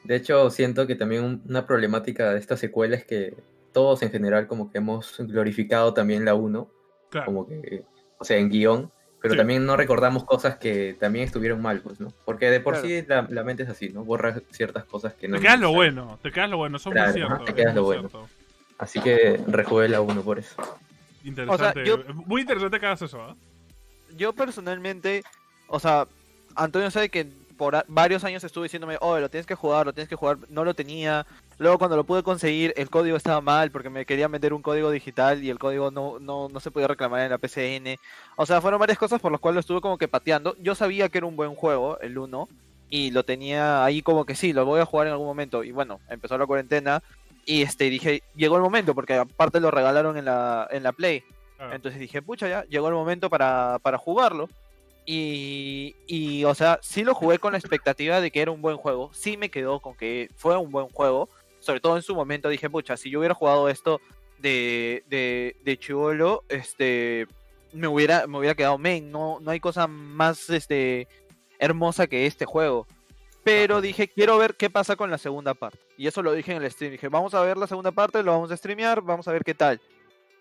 de 0.02 0.16
hecho, 0.16 0.50
siento 0.50 0.88
que 0.88 0.96
también 0.96 1.22
un- 1.22 1.42
una 1.48 1.64
problemática 1.68 2.32
de 2.32 2.40
esta 2.40 2.56
secuela 2.56 2.96
es 2.96 3.04
que 3.04 3.36
todos 3.72 4.02
en 4.02 4.10
general 4.10 4.48
como 4.48 4.72
que 4.72 4.78
hemos 4.78 5.14
glorificado 5.20 5.94
también 5.94 6.24
la 6.24 6.34
1, 6.34 6.68
Claro. 7.10 7.26
como 7.26 7.46
que, 7.46 7.84
o 8.22 8.24
sea, 8.24 8.36
en 8.38 8.48
guion, 8.48 8.90
pero 9.20 9.34
Sí. 9.34 9.38
también 9.38 9.66
no 9.66 9.76
recordamos 9.76 10.24
cosas 10.24 10.56
que 10.56 10.96
también 10.98 11.24
estuvieron 11.26 11.60
mal, 11.60 11.80
pues, 11.80 12.00
¿no? 12.00 12.12
Porque 12.24 12.50
de 12.50 12.60
por 12.60 12.74
Claro. 12.74 12.88
sí 12.88 13.04
la, 13.06 13.26
la 13.30 13.44
mente 13.44 13.64
es 13.64 13.68
así, 13.68 13.88
¿no? 13.90 14.04
Borra 14.04 14.40
ciertas 14.50 14.84
cosas 14.84 15.14
que 15.14 15.28
no... 15.28 15.36
Te 15.36 15.42
quedas 15.42 15.60
lo 15.60 15.72
bueno, 15.72 16.18
te 16.22 16.30
quedas 16.32 16.50
lo 16.50 16.56
bueno, 16.56 16.76
eso 16.76 16.88
es 16.88 16.92
Claro, 16.94 17.12
muy 17.12 17.20
ajá, 17.22 17.28
cierto. 17.36 17.44
te 17.44 17.50
es 17.50 17.56
quedas 17.56 17.74
lo 17.74 17.82
muy 17.82 17.86
bueno. 17.96 18.08
cierto. 18.08 18.28
Así 18.78 19.00
que 19.00 19.40
rejugué 19.46 19.88
la 19.88 20.00
1 20.00 20.22
por 20.22 20.38
eso. 20.38 20.56
Interesante. 21.24 21.84
yo- 21.84 21.98
Muy 22.26 22.40
interesante 22.40 22.80
que 22.80 22.86
hagas 22.86 23.02
eso, 23.02 23.20
¿ah? 23.22 23.36
yo 24.16 24.32
personalmente, 24.32 25.22
o 25.68 25.78
sea, 25.80 26.06
Antonio 26.56 26.90
sabe 26.90 27.08
que 27.08 27.26
por 27.62 27.84
varios 27.86 28.24
años 28.24 28.42
estuvo 28.42 28.64
diciéndome, 28.64 28.98
oh, 29.00 29.20
lo 29.20 29.30
tienes 29.30 29.46
que 29.46 29.54
jugar, 29.54 29.86
lo 29.86 29.92
tienes 29.92 30.08
que 30.08 30.16
jugar, 30.16 30.36
no 30.48 30.64
lo 30.64 30.74
tenía. 30.74 31.24
Luego 31.58 31.78
cuando 31.78 31.96
lo 31.96 32.02
pude 32.02 32.24
conseguir, 32.24 32.74
el 32.76 32.90
código 32.90 33.16
estaba 33.16 33.40
mal 33.40 33.70
porque 33.70 33.88
me 33.88 34.04
querían 34.04 34.32
vender 34.32 34.52
un 34.52 34.62
código 34.62 34.90
digital 34.90 35.44
y 35.44 35.48
el 35.48 35.60
código 35.60 35.92
no, 35.92 36.18
no, 36.18 36.48
no 36.48 36.58
se 36.58 36.72
podía 36.72 36.88
reclamar 36.88 37.20
en 37.20 37.30
la 37.30 37.38
PCN. 37.38 38.00
O 38.34 38.46
sea, 38.46 38.60
fueron 38.60 38.80
varias 38.80 38.98
cosas 38.98 39.20
por 39.20 39.30
las 39.30 39.40
cuales 39.40 39.54
lo 39.54 39.60
estuve 39.60 39.80
como 39.80 39.96
que 39.96 40.08
pateando. 40.08 40.56
Yo 40.58 40.74
sabía 40.74 41.08
que 41.08 41.18
era 41.18 41.26
un 41.28 41.36
buen 41.36 41.54
juego, 41.54 42.00
el 42.00 42.18
1, 42.18 42.48
y 42.90 43.12
lo 43.12 43.22
tenía 43.22 43.84
ahí 43.84 44.02
como 44.02 44.24
que 44.24 44.34
sí, 44.34 44.52
lo 44.52 44.66
voy 44.66 44.80
a 44.80 44.84
jugar 44.84 45.06
en 45.06 45.12
algún 45.12 45.28
momento. 45.28 45.62
Y 45.62 45.70
bueno, 45.70 46.00
empezó 46.08 46.36
la 46.36 46.46
cuarentena 46.48 47.00
y 47.46 47.62
este 47.62 47.90
dije, 47.90 48.24
llegó 48.34 48.56
el 48.56 48.62
momento 48.62 48.92
porque 48.92 49.14
aparte 49.14 49.60
lo 49.60 49.70
regalaron 49.70 50.16
en 50.16 50.24
la, 50.24 50.66
en 50.72 50.82
la 50.82 50.90
Play. 50.90 51.22
Entonces 51.70 52.00
dije, 52.00 52.22
pucha, 52.22 52.48
ya 52.48 52.64
llegó 52.64 52.88
el 52.88 52.94
momento 52.94 53.30
para, 53.30 53.78
para 53.82 53.98
jugarlo. 53.98 54.48
Y, 55.04 55.96
y, 56.06 56.44
o 56.44 56.54
sea, 56.54 56.78
sí 56.82 57.02
lo 57.02 57.14
jugué 57.14 57.38
con 57.38 57.52
la 57.52 57.58
expectativa 57.58 58.20
de 58.20 58.30
que 58.30 58.40
era 58.40 58.50
un 58.50 58.62
buen 58.62 58.76
juego. 58.76 59.10
Sí 59.12 59.36
me 59.36 59.50
quedó 59.50 59.80
con 59.80 59.96
que 59.96 60.28
fue 60.36 60.56
un 60.56 60.70
buen 60.70 60.88
juego. 60.88 61.28
Sobre 61.58 61.80
todo 61.80 61.96
en 61.96 62.02
su 62.02 62.14
momento 62.14 62.48
dije, 62.48 62.70
pucha, 62.70 62.96
si 62.96 63.10
yo 63.10 63.20
hubiera 63.20 63.34
jugado 63.34 63.68
esto 63.68 64.00
de, 64.38 65.04
de, 65.08 65.56
de 65.64 65.78
chivolo, 65.78 66.44
este, 66.48 67.26
me 67.72 67.88
hubiera, 67.88 68.26
me 68.26 68.38
hubiera 68.38 68.54
quedado, 68.54 68.78
men, 68.78 69.10
no, 69.10 69.38
no 69.40 69.50
hay 69.50 69.60
cosa 69.60 69.86
más 69.86 70.50
este, 70.50 71.08
hermosa 71.58 72.06
que 72.06 72.26
este 72.26 72.44
juego. 72.44 72.86
Pero 73.44 73.76
Ajá. 73.76 73.82
dije, 73.82 74.08
quiero 74.08 74.38
ver 74.38 74.54
qué 74.56 74.70
pasa 74.70 74.94
con 74.94 75.10
la 75.10 75.18
segunda 75.18 75.54
parte. 75.54 75.78
Y 75.96 76.06
eso 76.06 76.22
lo 76.22 76.32
dije 76.32 76.52
en 76.52 76.62
el 76.62 76.70
stream. 76.70 76.92
Dije, 76.92 77.08
vamos 77.08 77.34
a 77.34 77.42
ver 77.42 77.56
la 77.56 77.66
segunda 77.66 77.90
parte, 77.90 78.22
lo 78.22 78.32
vamos 78.32 78.50
a 78.50 78.56
streamear, 78.56 79.02
vamos 79.02 79.26
a 79.26 79.32
ver 79.32 79.42
qué 79.44 79.54
tal. 79.54 79.80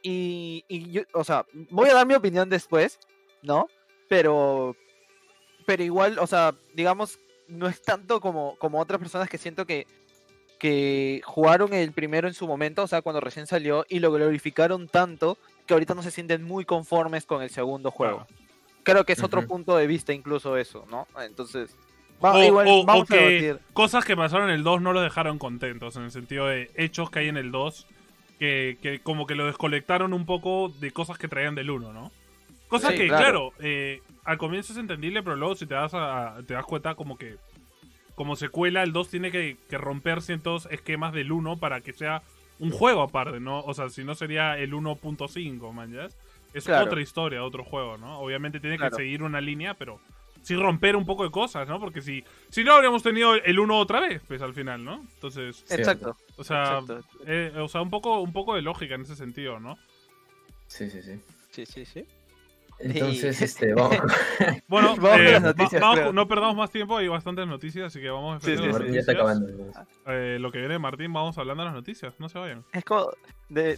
Y, 0.03 0.65
y 0.68 0.91
yo, 0.91 1.01
o 1.13 1.24
sea, 1.24 1.46
voy 1.70 1.89
a 1.89 1.94
dar 1.94 2.06
mi 2.06 2.13
opinión 2.13 2.50
después, 2.50 3.00
¿no? 3.41 3.68
Pero, 4.12 4.75
pero 5.65 5.84
igual, 5.84 6.20
o 6.20 6.27
sea, 6.27 6.53
digamos, 6.74 7.18
no 7.48 7.70
es 7.70 7.82
tanto 7.82 8.20
como, 8.20 8.58
como 8.58 8.77
otras 8.82 9.00
personas 9.00 9.30
que 9.30 9.38
siento 9.38 9.65
que, 9.65 9.88
que 10.60 11.22
jugaron 11.24 11.74
el 11.74 11.94
primero 11.94 12.27
en 12.27 12.34
su 12.34 12.46
momento, 12.46 12.84
o 12.84 12.88
sea, 12.88 13.01
cuando 13.01 13.22
recién 13.22 13.48
salió, 13.48 13.86
y 13.88 14.00
lo 14.00 14.12
glorificaron 14.12 14.89
tanto 14.89 15.38
que 15.65 15.74
ahorita 15.74 15.96
no 15.96 16.03
se 16.03 16.12
sienten 16.12 16.44
muy 16.44 16.65
conformes 16.65 17.25
con 17.25 17.41
el 17.41 17.50
segundo 17.51 17.89
juego. 17.89 18.25
Claro. 18.27 18.41
Creo 18.84 19.06
que 19.06 19.13
es 19.13 19.24
otro 19.24 19.48
punto 19.48 19.77
de 19.77 19.88
vista 19.88 20.12
incluso 20.12 20.58
eso, 20.58 20.86
¿no? 20.91 21.08
Entonces, 21.24 21.74
va- 22.22 22.34
O- 22.36 22.44
igual, 22.44 22.68
o- 22.68 22.82
o 22.82 22.86
vamos 22.86 23.10
a 23.12 23.13
que-. 23.15 23.56
Cosas 23.72 24.03
que 24.03 24.18
pasaron 24.18 24.50
en 24.50 24.56
el 24.56 24.63
2 24.63 24.82
no 24.82 24.91
lo 24.91 25.00
dejaron 25.00 25.39
contentos, 25.39 25.96
en 25.96 26.03
el 26.03 26.12
sentido 26.12 26.48
de 26.48 26.70
hechos 26.75 27.10
que 27.10 27.20
hay 27.20 27.30
en 27.30 27.38
el 27.38 27.50
2 27.53 27.88
que, 28.39 28.77
que 28.82 29.00
como 29.00 29.25
que 29.25 29.36
lo 29.36 29.46
descolectaron 29.46 30.12
un 30.12 30.25
poco 30.25 30.68
de 30.82 30.91
cosas 30.91 31.18
que 31.18 31.30
traían 31.30 31.56
del 31.56 31.70
1, 31.70 31.94
¿no? 31.94 32.12
Cosa 32.72 32.90
Sí, 32.92 32.98
que, 33.00 33.08
claro. 33.10 33.51
claro, 33.51 33.54
eh, 33.60 34.01
al 34.24 34.38
comienzo 34.38 34.72
es 34.72 34.80
entendible, 34.80 35.22
pero 35.24 35.36
luego 35.36 35.56
si 35.56 35.66
te 35.66 35.74
das, 35.75 35.94
a- 35.94 36.38
te 36.48 36.54
das 36.54 36.66
cuenta 36.66 36.96
como 36.96 37.18
que 37.18 37.36
como 38.16 38.38
secuela 38.38 38.82
el 38.84 38.94
2 38.94 39.10
tiene 39.10 39.30
que, 39.30 39.58
que 39.70 39.78
romper 39.78 40.22
ciertos 40.22 40.68
esquemas 40.72 41.12
del 41.12 41.32
1 41.34 41.58
para 41.58 41.82
que 41.82 41.92
sea 41.92 42.22
un 42.60 42.72
juego 42.72 43.01
aparte, 43.01 43.42
¿no? 43.42 43.60
O 43.60 43.74
sea, 43.74 43.90
si 43.90 44.04
no 44.06 44.16
sería 44.16 44.58
el 44.58 44.74
1.5, 44.74 45.74
man, 45.74 45.92
¿ya? 45.92 46.08
Es 46.54 46.63
Claro. 46.66 46.86
otra 46.86 47.01
historia, 47.01 47.44
otro 47.44 47.66
juego, 47.66 47.98
¿no? 47.98 48.20
Obviamente 48.20 48.60
tiene 48.62 48.78
Claro. 48.78 48.96
que 48.96 49.04
seguir 49.04 49.22
una 49.24 49.42
línea, 49.42 49.74
pero 49.74 50.00
sí 50.44 50.56
romper 50.56 50.96
un 50.96 51.06
poco 51.06 51.25
de 51.25 51.32
cosas, 51.32 51.68
¿no? 51.68 51.78
Porque 51.80 52.01
si, 52.01 52.24
si 52.50 52.63
no 52.63 52.74
habríamos 52.74 53.04
tenido 53.04 53.36
el 53.36 53.60
1 53.60 53.78
otra 53.80 54.00
vez, 54.00 54.22
pues 54.28 54.42
al 54.42 54.54
final, 54.54 54.86
¿no? 54.86 55.06
Entonces. 55.16 55.66
Exacto. 55.70 56.16
o 56.38 56.44
sea, 56.46 56.80
exacto. 56.80 57.01
eh, 57.25 57.51
o 57.58 57.68
sea, 57.68 57.82
un 57.82 57.90
poco, 57.90 58.22
un 58.22 58.32
poco 58.32 58.56
de 58.56 58.62
lógica 58.62 58.96
en 58.96 59.01
ese 59.01 59.18
sentido, 59.18 59.60
¿no? 59.60 59.78
Sí, 60.68 60.90
sí, 60.90 61.01
sí. 61.01 61.20
Sí, 61.51 61.66
sí, 61.66 61.86
sí. 61.86 62.06
Entonces, 62.84 63.42
este, 63.42 63.74
vamos. 63.76 63.98
Bueno, 64.68 64.96
Vamos 64.96 65.00
con 65.00 65.20
eh, 65.22 65.32
las 65.32 65.44
va- 65.44 65.48
noticias, 65.48 65.82
vamos- 65.82 66.00
creo. 66.00 66.14
no 66.14 66.28
perdamos 66.28 66.56
más 66.56 66.70
tiempo, 66.72 66.98
hay 66.98 67.08
bastantes 67.08 67.48
noticias, 67.48 67.86
así 67.88 68.00
que 68.02 68.10
vamos 68.10 68.38
a 68.38 68.46
Sí, 68.46 68.52
empezar 68.52 68.58
sí, 68.58 68.62
con 68.62 68.68
las 68.70 68.80
Martín 68.80 68.94
ya 68.94 69.00
está 69.00 69.12
acabando. 69.14 69.48
Eh, 70.08 70.38
lo 70.40 70.52
que 70.52 70.58
viene 70.60 70.74
de 70.74 70.80
Martín, 70.80 71.14
vamos 71.14 71.38
hablando 71.38 71.64
de 71.64 71.66
las 71.68 71.76
noticias, 71.76 72.14
no 72.20 72.30
se 72.30 72.40
vayan. 72.40 72.64
Es 72.74 72.84
como 72.84 73.08
de... 73.50 73.78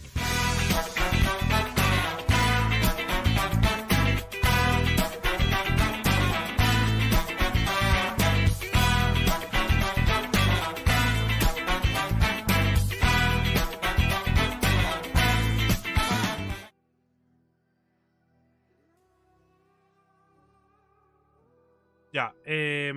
Ya, 22.14 22.32
eh, 22.44 22.92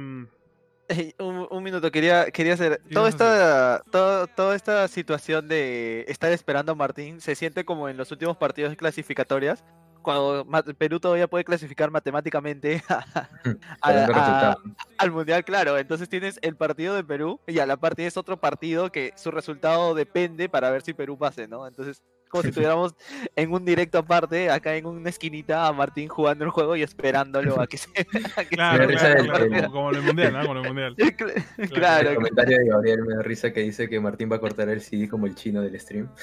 Ey, 0.89 1.13
un, 1.19 1.47
un 1.49 1.63
minuto, 1.63 1.91
quería, 1.91 2.29
quería 2.31 2.53
hacer. 2.53 2.79
¿Qué 2.87 2.93
Toda 2.93 3.09
esta, 3.09 3.81
todo- 3.91 4.27
toda 4.27 4.55
esta 4.55 4.87
situación 4.87 5.47
de 5.49 6.05
estar 6.07 6.31
esperando 6.31 6.71
a 6.71 6.75
Martín 6.75 7.19
se 7.19 7.35
siente 7.35 7.65
como 7.65 7.89
en 7.89 7.97
los 7.97 8.11
últimos 8.11 8.37
partidos 8.37 8.69
de 8.71 8.77
clasificatorias, 8.77 9.65
cuando 10.03 10.45
Perú 10.77 10.99
todavía 11.01 11.27
puede 11.27 11.43
clasificar 11.43 11.91
matemáticamente 11.91 12.81
a- 13.81 13.89
a- 14.13 14.55
al 14.99 15.11
mundial, 15.11 15.43
claro. 15.43 15.77
Entonces 15.77 16.07
tienes 16.07 16.39
el 16.41 16.55
partido 16.55 16.93
de 16.95 17.03
Perú 17.03 17.41
y 17.47 17.57
a 17.59 17.65
la 17.65 17.75
par 17.75 17.95
tienes 17.95 18.15
otro 18.15 18.37
partido 18.37 18.91
que 18.91 19.11
su 19.17 19.31
resultado 19.31 19.93
depende 19.95 20.47
para 20.47 20.69
ver 20.69 20.83
si 20.83 20.93
Perú 20.93 21.17
pase, 21.17 21.47
¿no? 21.49 21.67
Entonces, 21.67 22.01
como 22.29 22.43
si 22.43 22.49
estuviéramos 22.49 22.95
en 23.35 23.51
un 23.51 23.65
directo 23.65 23.97
aparte, 23.97 24.49
acá 24.49 24.75
en 24.75 24.85
una 24.85 25.09
esquinita, 25.09 25.67
a 25.67 25.73
Martín 25.73 26.07
jugando 26.07 26.45
el 26.45 26.51
juego 26.51 26.75
y 26.75 26.83
esperándolo 26.83 27.59
a 27.59 27.67
que 27.67 27.77
se. 27.77 27.89
a 28.35 28.43
que 28.43 28.55
claro, 28.55 28.87
claro, 28.87 28.87
risa 28.87 29.15
claro, 29.15 29.47
como, 29.47 29.71
como 29.71 29.89
en 29.91 29.95
el 29.95 30.01
mundial, 30.03 30.33
¿no? 30.33 30.45
Como 30.45 30.59
en 30.59 30.65
el 30.65 30.73
mundial. 30.73 30.95
claro, 31.73 32.09
El 32.09 32.15
comentario 32.15 32.57
de 32.57 32.65
Gabriel 32.65 33.01
me 33.03 33.15
da 33.15 33.21
risa 33.21 33.51
que 33.51 33.61
dice 33.61 33.89
que 33.89 33.99
Martín 33.99 34.31
va 34.31 34.37
a 34.37 34.39
cortar 34.39 34.69
el 34.69 34.81
CD 34.81 35.07
como 35.09 35.25
el 35.25 35.35
chino 35.35 35.61
del 35.61 35.79
stream. 35.79 36.09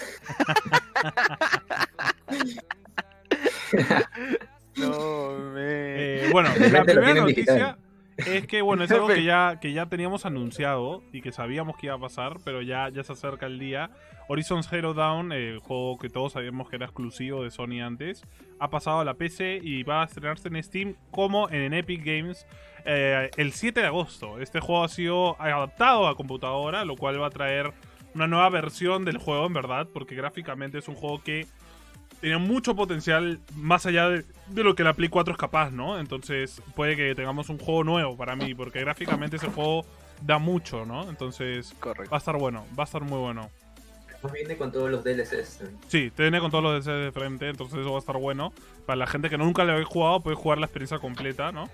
No, 4.76 5.38
me. 5.52 6.26
Eh, 6.26 6.28
bueno, 6.32 6.48
la 6.58 6.78
lo 6.80 6.84
primera 6.84 7.14
noticia 7.14 7.54
digital. 7.54 7.78
Es 8.16 8.46
que, 8.46 8.62
bueno, 8.62 8.84
es 8.84 8.90
algo 8.92 9.08
que 9.08 9.24
ya, 9.24 9.58
que 9.60 9.72
ya 9.72 9.86
teníamos 9.86 10.26
anunciado 10.26 11.02
y 11.12 11.20
que 11.20 11.32
sabíamos 11.32 11.76
que 11.76 11.86
iba 11.86 11.94
a 11.94 11.98
pasar, 11.98 12.38
pero 12.44 12.62
ya, 12.62 12.88
ya 12.88 13.02
se 13.02 13.12
acerca 13.12 13.46
el 13.46 13.58
día. 13.58 13.90
Horizon 14.28 14.62
Zero 14.62 14.94
Dawn, 14.94 15.32
el 15.32 15.58
juego 15.58 15.98
que 15.98 16.08
todos 16.08 16.32
sabíamos 16.32 16.70
que 16.70 16.76
era 16.76 16.86
exclusivo 16.86 17.42
de 17.42 17.50
Sony 17.50 17.82
antes, 17.82 18.22
ha 18.58 18.70
pasado 18.70 19.00
a 19.00 19.04
la 19.04 19.14
PC 19.14 19.60
y 19.62 19.82
va 19.82 20.02
a 20.02 20.04
estrenarse 20.06 20.48
en 20.48 20.62
Steam 20.62 20.94
como 21.10 21.50
en 21.50 21.74
Epic 21.74 22.02
Games 22.04 22.46
eh, 22.84 23.30
el 23.36 23.52
7 23.52 23.80
de 23.80 23.86
agosto. 23.86 24.38
Este 24.40 24.60
juego 24.60 24.84
ha 24.84 24.88
sido 24.88 25.40
adaptado 25.40 26.06
a 26.06 26.16
computadora, 26.16 26.84
lo 26.84 26.96
cual 26.96 27.20
va 27.20 27.26
a 27.26 27.30
traer 27.30 27.72
una 28.14 28.26
nueva 28.26 28.48
versión 28.48 29.04
del 29.04 29.18
juego, 29.18 29.46
en 29.46 29.52
verdad, 29.52 29.88
porque 29.92 30.14
gráficamente 30.14 30.78
es 30.78 30.88
un 30.88 30.94
juego 30.94 31.22
que 31.22 31.46
tiene 32.24 32.38
mucho 32.38 32.74
potencial 32.74 33.38
más 33.54 33.84
allá 33.84 34.08
de, 34.08 34.24
de 34.48 34.64
lo 34.64 34.74
que 34.74 34.82
la 34.82 34.94
Play 34.94 35.10
4 35.10 35.34
es 35.34 35.38
capaz, 35.38 35.70
¿no? 35.72 36.00
Entonces 36.00 36.62
puede 36.74 36.96
que 36.96 37.14
tengamos 37.14 37.50
un 37.50 37.58
juego 37.58 37.84
nuevo 37.84 38.16
para 38.16 38.34
mí, 38.34 38.54
porque 38.54 38.80
gráficamente 38.80 39.36
ese 39.36 39.48
juego 39.48 39.84
da 40.22 40.38
mucho, 40.38 40.86
¿no? 40.86 41.06
Entonces 41.10 41.74
Correcto. 41.78 42.10
va 42.10 42.16
a 42.16 42.18
estar 42.18 42.38
bueno, 42.38 42.64
va 42.78 42.84
a 42.84 42.86
estar 42.86 43.02
muy 43.02 43.18
bueno. 43.18 43.50
Viene 44.32 44.56
con 44.56 44.72
todos 44.72 44.90
los 44.90 45.04
DLCs. 45.04 45.64
Sí, 45.88 46.10
te 46.16 46.22
viene 46.22 46.40
con 46.40 46.50
todos 46.50 46.64
los 46.64 46.82
DLCs 46.82 47.04
de 47.04 47.12
frente, 47.12 47.48
entonces 47.50 47.80
eso 47.80 47.90
va 47.90 47.96
a 47.96 48.00
estar 48.00 48.16
bueno. 48.16 48.54
Para 48.86 48.96
la 48.96 49.06
gente 49.06 49.28
que 49.28 49.36
nunca 49.36 49.62
le 49.66 49.72
había 49.72 49.84
jugado, 49.84 50.20
puede 50.20 50.36
jugar 50.36 50.56
la 50.56 50.64
experiencia 50.64 50.98
completa, 50.98 51.52
¿no? 51.52 51.68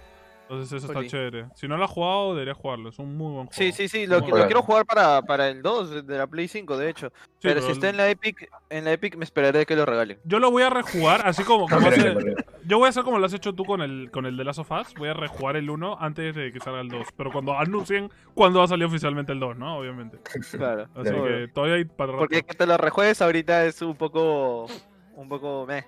Entonces 0.50 0.82
eso 0.82 0.92
está 0.92 1.06
chévere. 1.06 1.46
Si 1.54 1.68
no 1.68 1.76
lo 1.76 1.84
has 1.84 1.90
jugado, 1.92 2.32
deberías 2.34 2.56
jugarlo. 2.56 2.88
Es 2.88 2.98
un 2.98 3.16
muy 3.16 3.32
buen 3.32 3.46
juego. 3.46 3.52
Sí, 3.52 3.70
sí, 3.70 3.86
sí, 3.88 4.04
lo, 4.08 4.20
quiero 4.20 4.62
jugar 4.62 4.84
para, 4.84 5.22
para 5.22 5.48
el 5.48 5.62
2 5.62 6.04
de 6.04 6.18
la 6.18 6.26
Play 6.26 6.48
5, 6.48 6.76
de 6.76 6.90
hecho. 6.90 7.12
Sí, 7.14 7.22
pero, 7.42 7.62
si 7.62 7.70
está 7.70 7.88
en 7.88 7.96
la 7.96 8.08
Epic, 8.10 8.50
en 8.68 8.84
la 8.84 8.90
Epic 8.92 9.14
me 9.16 9.22
esperaré 9.24 9.64
que 9.64 9.76
lo 9.76 9.86
regalen. 9.86 10.18
Yo 10.24 10.40
lo 10.40 10.50
voy 10.50 10.64
a 10.64 10.70
rejugar, 10.70 11.22
así 11.24 11.44
como, 11.44 11.68
hace- 11.68 12.16
Yo 12.66 12.78
voy 12.78 12.86
a 12.86 12.88
hacer 12.88 13.04
como 13.04 13.20
lo 13.20 13.26
has 13.26 13.32
hecho 13.32 13.54
tú 13.54 13.64
con 13.64 13.80
el, 13.80 14.10
con 14.10 14.26
el 14.26 14.36
de 14.36 14.42
Last 14.42 14.58
of 14.58 14.70
Us. 14.72 14.92
Voy 14.98 15.08
a 15.08 15.14
rejugar 15.14 15.54
el 15.54 15.70
1 15.70 15.98
antes 16.00 16.34
de 16.34 16.52
que 16.52 16.58
salga 16.58 16.80
el 16.80 16.88
2. 16.88 17.06
Pero 17.16 17.30
cuando 17.30 17.56
anuncien 17.56 18.10
cuándo 18.34 18.58
va 18.58 18.64
a 18.64 18.68
salir 18.68 18.86
oficialmente 18.86 19.30
el 19.30 19.38
2, 19.38 19.56
¿no? 19.56 19.78
Obviamente. 19.78 20.18
Claro. 20.50 20.88
Así 20.96 21.10
Claro. 21.10 21.24
que 21.26 21.48
todavía 21.54 21.76
hay 21.76 21.84
para. 21.84 22.16
Porque 22.16 22.42
que 22.42 22.54
te 22.54 22.66
lo 22.66 22.76
rejuegues 22.76 23.22
ahorita 23.22 23.66
es 23.66 23.80
un 23.82 23.94
poco. 23.94 24.66
Un 25.14 25.28
poco 25.28 25.64
meh. 25.66 25.84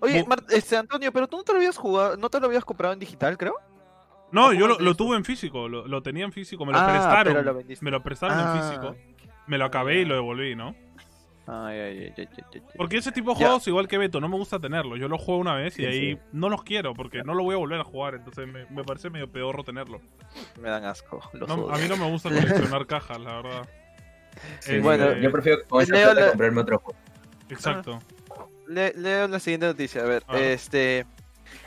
Oye, 0.00 0.24
Bu- 0.24 0.44
este, 0.50 0.76
Antonio, 0.76 1.12
pero 1.12 1.26
tú 1.26 1.36
no 1.38 1.42
te 1.42 1.52
lo 1.52 1.58
habías 1.58 1.76
jugado, 1.76 2.16
no 2.16 2.28
te 2.30 2.38
lo 2.38 2.46
habías 2.46 2.64
comprado 2.64 2.92
en 2.94 3.00
digital, 3.00 3.36
creo. 3.36 3.54
No, 4.34 4.48
¿o 4.48 4.52
yo 4.52 4.66
lo, 4.68 4.94
tuve 4.94 5.16
en 5.16 5.24
físico. 5.24 5.68
Lo, 5.68 5.86
lo 5.86 6.02
tenía 6.02 6.24
en 6.24 6.32
físico. 6.32 6.66
Me 6.66 6.72
lo 6.72 6.78
Ah, 6.78 6.88
prestaron. 6.90 7.32
pero 7.34 7.42
lo 7.42 7.54
vendiste. 7.54 7.84
me 7.84 7.90
lo 7.90 8.02
prestaron 8.02 8.38
en 8.38 8.46
Ah. 8.46 8.60
físico. 8.68 8.96
Me 9.46 9.58
lo 9.58 9.64
acabé 9.64 10.00
y 10.00 10.04
lo 10.04 10.14
devolví, 10.14 10.54
¿no? 10.56 10.74
Ay, 11.46 11.78
ay, 11.78 11.98
ay, 11.98 12.14
ay, 12.16 12.28
ay. 12.54 12.62
Porque 12.76 12.96
ese 12.96 13.12
tipo 13.12 13.32
de 13.34 13.40
Ya. 13.40 13.46
juegos, 13.46 13.68
igual 13.68 13.86
que 13.86 13.98
Beto, 13.98 14.18
no 14.20 14.28
me 14.30 14.36
gusta 14.36 14.58
tenerlo. 14.58 14.96
Yo 14.96 15.08
lo 15.08 15.18
juego 15.18 15.40
una 15.40 15.54
vez 15.54 15.74
y 15.78 15.82
Sí, 15.82 15.86
ahí 15.86 16.14
sí. 16.14 16.20
no 16.32 16.48
los 16.48 16.62
quiero 16.64 16.94
porque 16.94 17.22
no 17.22 17.34
lo 17.34 17.42
voy 17.44 17.54
a 17.54 17.58
volver 17.58 17.80
a 17.80 17.84
jugar. 17.84 18.14
Entonces 18.14 18.48
me, 18.48 18.64
me 18.70 18.82
parece 18.82 19.10
medio 19.10 19.30
pedorro 19.30 19.62
tenerlo. 19.62 20.00
Me 20.60 20.70
dan 20.70 20.84
asco. 20.86 21.20
los 21.34 21.46
No, 21.48 21.54
odio. 21.66 21.74
a 21.74 21.78
mí 21.78 21.84
no 21.88 21.96
me 21.98 22.10
gusta 22.10 22.30
coleccionar 22.30 22.86
cajas, 22.86 23.20
la 23.20 23.36
verdad. 23.42 23.68
Sí, 24.60 24.78
bueno, 24.78 25.04
Este, 25.10 25.20
yo 25.20 25.30
prefiero 25.30 25.58
con 25.68 25.82
esa 25.82 25.94
Leo 25.94 26.04
plata 26.06 26.20
la- 26.22 26.28
comprarme 26.28 26.60
otro 26.62 26.78
juego. 26.78 26.98
Exacto. 27.50 27.98
Le- 28.66 28.94
leo 28.94 29.28
la 29.28 29.38
siguiente 29.38 29.66
noticia. 29.66 30.00
A 30.02 30.06
ver, 30.06 30.22
A 30.26 30.32
ver. 30.32 30.42
este. 30.52 31.04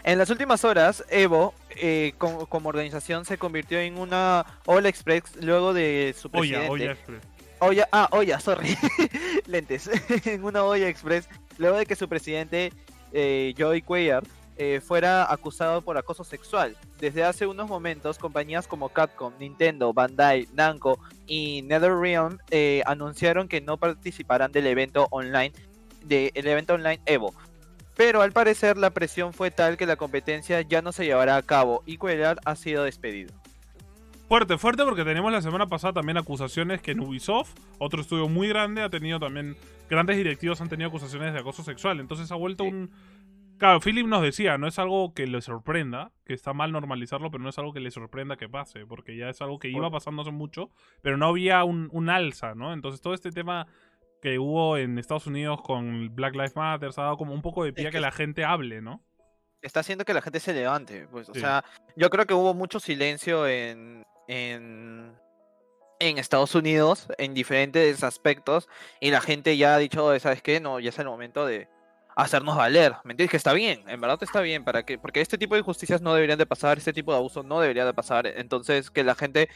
En 0.04 0.18
las 0.18 0.30
últimas 0.30 0.64
horas, 0.64 1.04
Evo, 1.10 1.54
eh, 1.70 2.14
com- 2.18 2.46
como 2.46 2.70
organización, 2.70 3.26
se 3.26 3.38
convirtió 3.38 3.80
en 3.80 3.98
una 3.98 4.46
All 4.66 4.86
Express 4.86 5.24
luego 5.42 5.74
de 5.74 6.16
su 6.18 6.30
presidente. 6.30 6.70
Oya 6.70 6.92
Express. 6.92 7.22
Olla, 7.60 7.90
ah, 7.92 8.08
olla, 8.12 8.40
sorry. 8.40 8.78
Lentes. 9.48 9.90
en 10.26 10.44
una 10.44 10.64
olla 10.64 10.88
express. 10.88 11.28
Luego 11.58 11.78
de 11.78 11.86
que 11.86 11.96
su 11.96 12.08
presidente, 12.08 12.72
eh, 13.12 13.56
Joey 13.58 13.82
Cuellar, 13.82 14.24
eh, 14.58 14.80
fuera 14.80 15.32
acusado 15.32 15.82
por 15.82 15.98
acoso 15.98 16.24
sexual. 16.24 16.76
Desde 17.00 17.24
hace 17.24 17.48
unos 17.48 17.68
momentos, 17.68 18.18
compañías 18.18 18.68
como 18.68 18.90
Capcom, 18.90 19.34
Nintendo, 19.40 19.94
Bandai, 19.94 20.48
Namco 20.54 21.00
y 21.26 21.62
NetherRealm 21.64 22.38
eh, 22.52 22.84
anunciaron 22.86 23.48
que 23.48 23.62
no 23.62 23.78
participarán 23.78 24.52
del 24.52 24.68
evento 24.68 25.08
online, 25.12 25.54
del 26.04 26.32
evento 26.36 26.76
online 26.76 27.02
Evo. 27.06 27.34
Pero 27.98 28.22
al 28.22 28.32
parecer 28.32 28.78
la 28.78 28.92
presión 28.92 29.34
fue 29.34 29.50
tal 29.52 29.76
que 29.76 29.88
la 29.88 29.96
competencia 29.96 30.62
ya 30.62 30.82
no 30.82 30.92
se 30.92 31.04
llevará 31.06 31.36
a 31.36 31.42
cabo 31.42 31.84
y 31.86 31.98
Cuellar 31.98 32.38
ha 32.46 32.56
sido 32.56 32.84
despedido. 32.84 33.34
Fuerte, 34.28 34.58
fuerte 34.58 34.84
porque 34.84 35.04
tenemos 35.06 35.32
la 35.32 35.42
semana 35.42 35.68
pasada 35.68 35.94
también 35.94 36.18
acusaciones 36.18 36.82
que 36.82 36.92
en 36.92 37.00
Ubisoft, 37.00 37.56
otro 37.80 38.02
estudio 38.02 38.28
muy 38.28 38.48
grande, 38.50 38.84
ha 38.84 38.90
tenido 38.90 39.20
también, 39.20 39.56
grandes 39.90 40.18
directivos 40.18 40.60
han 40.62 40.70
tenido 40.70 40.90
acusaciones 40.90 41.34
de 41.34 41.40
acoso 41.40 41.64
sexual. 41.64 42.00
Entonces 42.00 42.32
ha 42.32 42.36
vuelto 42.36 42.64
Sí. 42.66 42.70
un... 42.70 42.92
Claro, 43.58 43.80
Philip 43.80 44.06
nos 44.06 44.22
decía, 44.22 44.60
no 44.60 44.68
es 44.68 44.78
algo 44.78 45.16
que 45.16 45.26
le 45.26 45.42
sorprenda, 45.42 46.12
que 46.26 46.36
está 46.36 46.54
mal 46.54 46.72
normalizarlo, 46.72 47.32
pero 47.32 47.42
no 47.44 47.50
es 47.50 47.58
algo 47.58 47.74
que 47.74 47.80
le 47.80 47.90
sorprenda 47.90 48.38
que 48.38 48.48
pase, 48.48 48.86
porque 48.86 49.18
ya 49.18 49.30
es 49.30 49.42
algo 49.42 49.58
que 49.58 49.70
iba 49.70 49.90
pasando 49.90 50.22
hace 50.22 50.30
mucho, 50.30 50.70
pero 51.02 51.18
no 51.18 51.26
había 51.26 51.64
un, 51.64 51.90
un 51.92 52.10
alza, 52.10 52.54
¿no? 52.54 52.72
Entonces 52.72 53.02
todo 53.02 53.16
este 53.16 53.32
tema 53.32 53.66
que 54.22 54.40
hubo 54.40 54.78
en 54.78 54.98
Estados 54.98 55.28
Unidos 55.28 55.62
con 55.62 56.14
Black 56.16 56.34
Lives 56.34 56.56
Matter 56.56 56.90
ha 56.98 57.02
dado 57.02 57.18
como 57.18 57.34
un 57.34 57.42
poco 57.42 57.64
de 57.64 57.74
pie 57.74 57.86
Es 57.86 57.92
que 57.92 57.98
que- 57.98 58.02
la 58.02 58.12
gente 58.12 58.44
hable, 58.46 58.82
¿no? 58.82 59.02
está 59.62 59.80
haciendo 59.82 60.06
que 60.06 60.14
la 60.14 60.22
gente 60.22 60.40
se 60.40 60.54
levante. 60.54 61.08
Pues, 61.12 61.28
o 61.30 61.34
sea, 61.34 61.66
yo 61.98 62.10
creo 62.10 62.26
que 62.26 62.34
hubo 62.34 62.54
mucho 62.54 62.80
silencio 62.80 63.48
en, 63.48 64.04
en, 64.28 65.14
en 66.00 66.18
Estados 66.20 66.56
Unidos 66.56 67.08
en 67.18 67.34
diferentes 67.34 68.02
aspectos 68.04 68.70
y 69.02 69.12
la 69.12 69.20
gente 69.20 69.58
ya 69.58 69.76
ha 69.76 69.78
dicho, 69.78 70.06
"Oye, 70.06 70.20
¿sabes 70.20 70.42
qué? 70.42 70.60
No, 70.62 70.80
ya 70.80 70.90
es 70.90 71.00
el 71.00 71.08
momento 71.08 71.46
de 71.46 71.68
hacernos 72.16 72.56
valer. 72.56 72.94
¿Me 73.04 73.12
entiendes? 73.14 73.32
Que 73.32 73.38
está 73.38 73.52
bien, 73.54 73.84
en 73.88 74.00
verdad 74.00 74.18
está 74.22 74.42
bien, 74.42 74.64
para 74.64 74.84
que, 74.84 74.98
porque 74.98 75.22
este 75.22 75.38
tipo 75.38 75.56
de 75.56 75.60
injusticias 75.60 76.02
no 76.02 76.14
deberían 76.14 76.40
de 76.40 76.46
pasar, 76.46 76.78
este 76.78 76.94
tipo 76.94 77.12
de 77.12 77.18
abuso 77.18 77.44
no 77.44 77.60
debería 77.60 77.86
de 77.86 77.94
pasar. 77.94 78.26
Entonces, 78.28 78.90
que 78.90 79.04
la 79.04 79.16
gente 79.16 79.50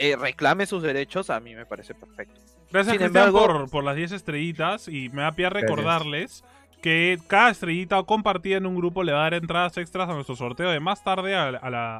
eh, 0.00 0.16
reclame 0.16 0.66
sus 0.66 0.82
derechos, 0.82 1.30
a 1.30 1.38
mí 1.38 1.54
me 1.54 1.66
parece 1.66 1.94
perfecto. 1.94 2.40
Gracias, 2.72 2.96
Sin 2.96 3.06
embargo- 3.06 3.38
por, 3.46 3.70
por 3.70 3.84
las 3.84 3.94
10 3.96 4.12
estrellitas. 4.12 4.88
Y 4.88 5.08
me 5.10 5.22
da 5.22 5.32
pie 5.32 5.46
a 5.46 5.50
Gracias. 5.50 5.70
recordarles 5.70 6.44
que 6.82 7.18
cada 7.26 7.50
estrellita 7.50 8.02
compartida 8.04 8.56
en 8.56 8.64
un 8.66 8.74
grupo 8.76 9.02
le 9.04 9.12
va 9.12 9.18
a 9.20 9.22
dar 9.24 9.34
entradas 9.34 9.76
extras 9.76 10.08
a 10.08 10.14
nuestro 10.14 10.34
sorteo 10.34 10.70
de 10.70 10.80
más 10.80 11.04
tarde, 11.04 11.34
a, 11.36 11.48
a 11.48 11.70
la, 11.70 11.96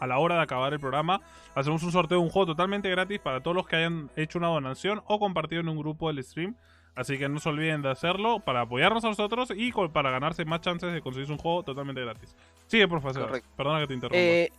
a 0.00 0.06
la 0.06 0.18
hora 0.18 0.36
de 0.36 0.42
acabar 0.42 0.72
el 0.72 0.80
programa. 0.80 1.20
Hacemos 1.54 1.82
un 1.82 1.92
sorteo 1.92 2.18
de 2.18 2.24
un 2.24 2.30
juego 2.30 2.46
totalmente 2.46 2.88
gratis 2.88 3.20
para 3.20 3.40
todos 3.42 3.54
los 3.56 3.66
que 3.66 3.76
hayan 3.76 4.10
hecho 4.16 4.38
una 4.38 4.48
donación 4.48 5.02
o 5.06 5.18
compartido 5.18 5.60
en 5.60 5.68
un 5.68 5.76
grupo 5.78 6.08
del 6.12 6.24
stream. 6.24 6.56
Así 6.94 7.18
que 7.18 7.28
no 7.28 7.40
se 7.40 7.48
olviden 7.48 7.80
de 7.82 7.90
hacerlo 7.90 8.40
para 8.40 8.62
apoyarnos 8.62 9.02
a 9.04 9.08
nosotros 9.08 9.50
y 9.56 9.72
para 9.92 10.10
ganarse 10.10 10.44
más 10.44 10.60
chances 10.60 10.92
de 10.92 11.00
conseguir 11.00 11.30
un 11.32 11.38
juego 11.38 11.62
totalmente 11.62 12.00
gratis. 12.02 12.34
Sigue, 12.66 12.86
profesor. 12.86 13.26
Correcto. 13.26 13.48
Perdona 13.56 13.80
que 13.80 13.86
te 13.86 13.94
interrumpa. 13.94 14.18
Eh, 14.18 14.50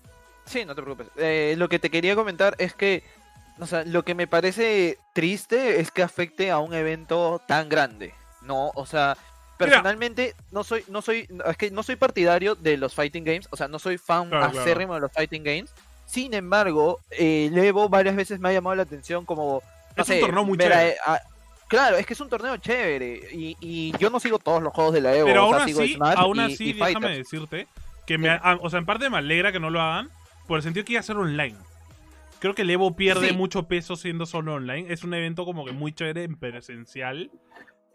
sí, 0.46 0.66
no 0.66 0.76
te 0.76 0.82
preocupes. 0.82 1.08
Eh, 1.18 1.56
lo 1.58 1.70
que 1.70 1.80
te 1.80 1.90
quería 1.90 2.16
comentar 2.16 2.56
es 2.58 2.74
que, 2.74 3.04
o 3.60 3.66
sea, 3.68 3.84
lo 3.86 4.04
que 4.04 4.16
me 4.16 4.28
parece 4.28 4.98
triste 5.14 5.80
es 5.80 5.92
que 5.92 6.04
afecte 6.04 6.52
a 6.52 6.60
un 6.60 6.74
evento 6.74 7.42
tan 7.48 7.70
grande. 7.70 8.14
No, 8.42 8.72
o 8.76 8.86
sea, 8.86 9.16
personalmente 9.58 10.36
no 10.52 10.64
soy, 10.64 10.84
no 10.90 11.02
soy, 11.02 11.28
es 11.46 11.58
que 11.58 11.72
no 11.72 11.84
soy 11.84 11.96
partidario 11.96 12.56
de 12.56 12.78
los 12.78 12.94
fighting 12.94 13.24
games. 13.24 13.48
O 13.52 13.58
sea, 13.58 13.68
no 13.68 13.80
soy 13.80 13.98
fan 13.98 14.30
Claro, 14.30 14.48
claro. 14.52 14.62
acérrimo 14.62 14.94
de 14.96 15.02
los 15.02 15.12
fighting 15.12 15.44
games. 15.44 15.74
Sin 16.06 16.34
embargo, 16.34 17.00
eh, 17.12 17.48
el 17.52 17.58
Evo 17.58 17.88
varias 17.90 18.16
veces 18.16 18.40
me 18.40 18.50
ha 18.50 18.54
llamado 18.54 18.76
la 18.76 18.84
atención 18.84 19.26
como 19.26 19.62
no 19.96 20.04
Es 20.04 20.10
un 20.10 20.20
torneo 20.20 20.44
muy 20.44 20.58
a- 20.58 20.62
chévere. 20.62 20.96
a- 21.06 21.22
claro, 21.68 21.96
es 21.98 22.06
que 22.06 22.14
es 22.14 22.20
un 22.20 22.30
torneo 22.30 22.58
chévere. 22.58 23.30
Y, 23.32 23.56
y 23.62 23.98
yo 23.98 24.10
no 24.10 24.20
sigo 24.20 24.38
todos 24.40 24.62
los 24.62 24.74
juegos 24.74 24.94
de 24.94 25.02
la 25.02 25.16
Evo. 25.16 25.28
Pero 25.28 25.48
o 25.48 25.50
sea, 25.52 25.60
aún 25.60 25.68
sigo 25.68 25.82
así, 25.82 25.94
Smash 25.94 26.16
aún 26.18 26.38
y- 26.38 26.40
así 26.54 26.70
y 26.70 26.74
déjame 26.74 27.18
decirte 27.18 27.68
que 28.06 28.18
me, 28.18 28.30
a- 28.30 28.58
o 28.62 28.70
sea, 28.70 28.80
en 28.80 28.86
parte 28.86 29.10
me 29.10 29.18
alegra 29.18 29.52
que 29.54 29.60
no 29.62 29.70
lo 29.70 29.80
hagan 29.82 30.10
por 30.48 30.58
el 30.58 30.64
sentido 30.64 30.86
que 30.86 30.94
iba 30.94 31.00
a 31.00 31.04
ser 31.04 31.18
online. 31.18 31.56
Creo 32.40 32.54
que 32.56 32.64
el 32.64 32.70
Evo 32.70 32.96
pierde 32.96 33.30
Sí. 33.30 33.36
mucho 33.36 33.68
peso 33.68 33.96
siendo 33.96 34.26
solo 34.26 34.56
online. 34.56 34.92
Es 34.92 35.04
un 35.04 35.14
evento 35.14 35.46
como 35.46 35.64
que 35.66 35.72
muy 35.72 35.94
chévere 35.94 36.24
en 36.24 36.36
presencial. 36.36 37.32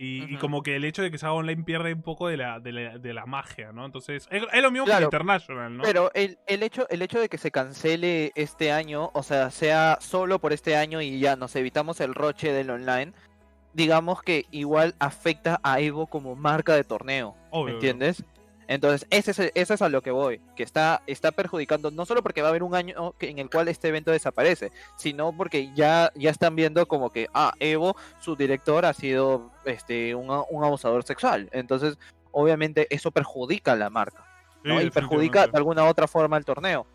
Y, 0.00 0.36
como 0.36 0.62
que 0.62 0.76
el 0.76 0.84
hecho 0.84 1.02
de 1.02 1.10
que 1.10 1.18
se 1.18 1.26
haga 1.26 1.32
online 1.34 1.64
pierde 1.64 1.92
un 1.92 2.02
poco 2.02 2.28
de 2.28 2.36
la, 2.36 2.60
de 2.60 2.70
la, 2.70 2.98
de 2.98 3.12
la 3.12 3.26
magia, 3.26 3.72
¿no? 3.72 3.84
Entonces, 3.84 4.28
es, 4.30 4.44
es 4.52 4.62
lo 4.62 4.70
mismo 4.70 4.84
que 4.84 4.90
Claro. 4.92 5.06
el 5.06 5.06
International, 5.08 5.76
¿no? 5.76 5.82
Pero 5.82 6.12
el, 6.14 6.38
el 6.46 6.62
hecho 6.62 6.88
el 6.88 7.02
hecho 7.02 7.18
de 7.18 7.28
que 7.28 7.36
se 7.36 7.50
cancele 7.50 8.30
este 8.36 8.70
año, 8.70 9.10
o 9.12 9.24
sea, 9.24 9.50
sea 9.50 9.98
solo 10.00 10.38
por 10.38 10.52
este 10.52 10.76
año 10.76 11.02
y 11.02 11.18
ya 11.18 11.34
nos 11.34 11.56
evitamos 11.56 12.00
el 12.00 12.14
roche 12.14 12.52
del 12.52 12.70
online, 12.70 13.12
digamos 13.74 14.22
que 14.22 14.46
igual 14.52 14.94
afecta 15.00 15.58
a 15.64 15.80
Evo 15.80 16.06
como 16.06 16.36
marca 16.36 16.76
de 16.76 16.84
torneo, 16.84 17.34
Obvio, 17.50 17.74
¿me 17.74 17.90
obvio. 17.90 18.14
Entonces, 18.68 19.06
ese 19.10 19.30
es, 19.30 19.38
ese 19.54 19.74
es 19.74 19.82
a 19.82 19.88
lo 19.88 20.02
que 20.02 20.10
voy, 20.10 20.40
que 20.54 20.62
está, 20.62 21.02
está 21.06 21.32
perjudicando, 21.32 21.90
no 21.90 22.04
solo 22.04 22.22
porque 22.22 22.42
va 22.42 22.48
a 22.48 22.50
haber 22.50 22.62
un 22.62 22.74
año 22.74 23.14
en 23.18 23.38
el 23.38 23.48
cual 23.48 23.68
este 23.68 23.88
evento 23.88 24.10
desaparece, 24.10 24.72
sino 24.96 25.34
porque 25.34 25.72
ya, 25.74 26.12
ya 26.14 26.30
están 26.30 26.54
viendo 26.54 26.86
como 26.86 27.10
que, 27.10 27.28
ah, 27.32 27.54
Evo, 27.60 27.96
su 28.20 28.36
director 28.36 28.84
ha 28.84 28.92
sido 28.92 29.50
este, 29.64 30.14
un, 30.14 30.30
un 30.50 30.64
abusador 30.64 31.02
sexual. 31.02 31.48
Entonces, 31.52 31.98
obviamente, 32.30 32.86
eso 32.90 33.10
perjudica 33.10 33.72
a 33.72 33.76
la 33.76 33.88
marca. 33.88 34.24
Y 34.64 34.90
perjudica 34.90 35.46
de 35.46 35.56
alguna 35.56 35.84
otra 35.86 36.06
forma 36.06 36.36
el 36.36 36.44
torneo. 36.44 36.86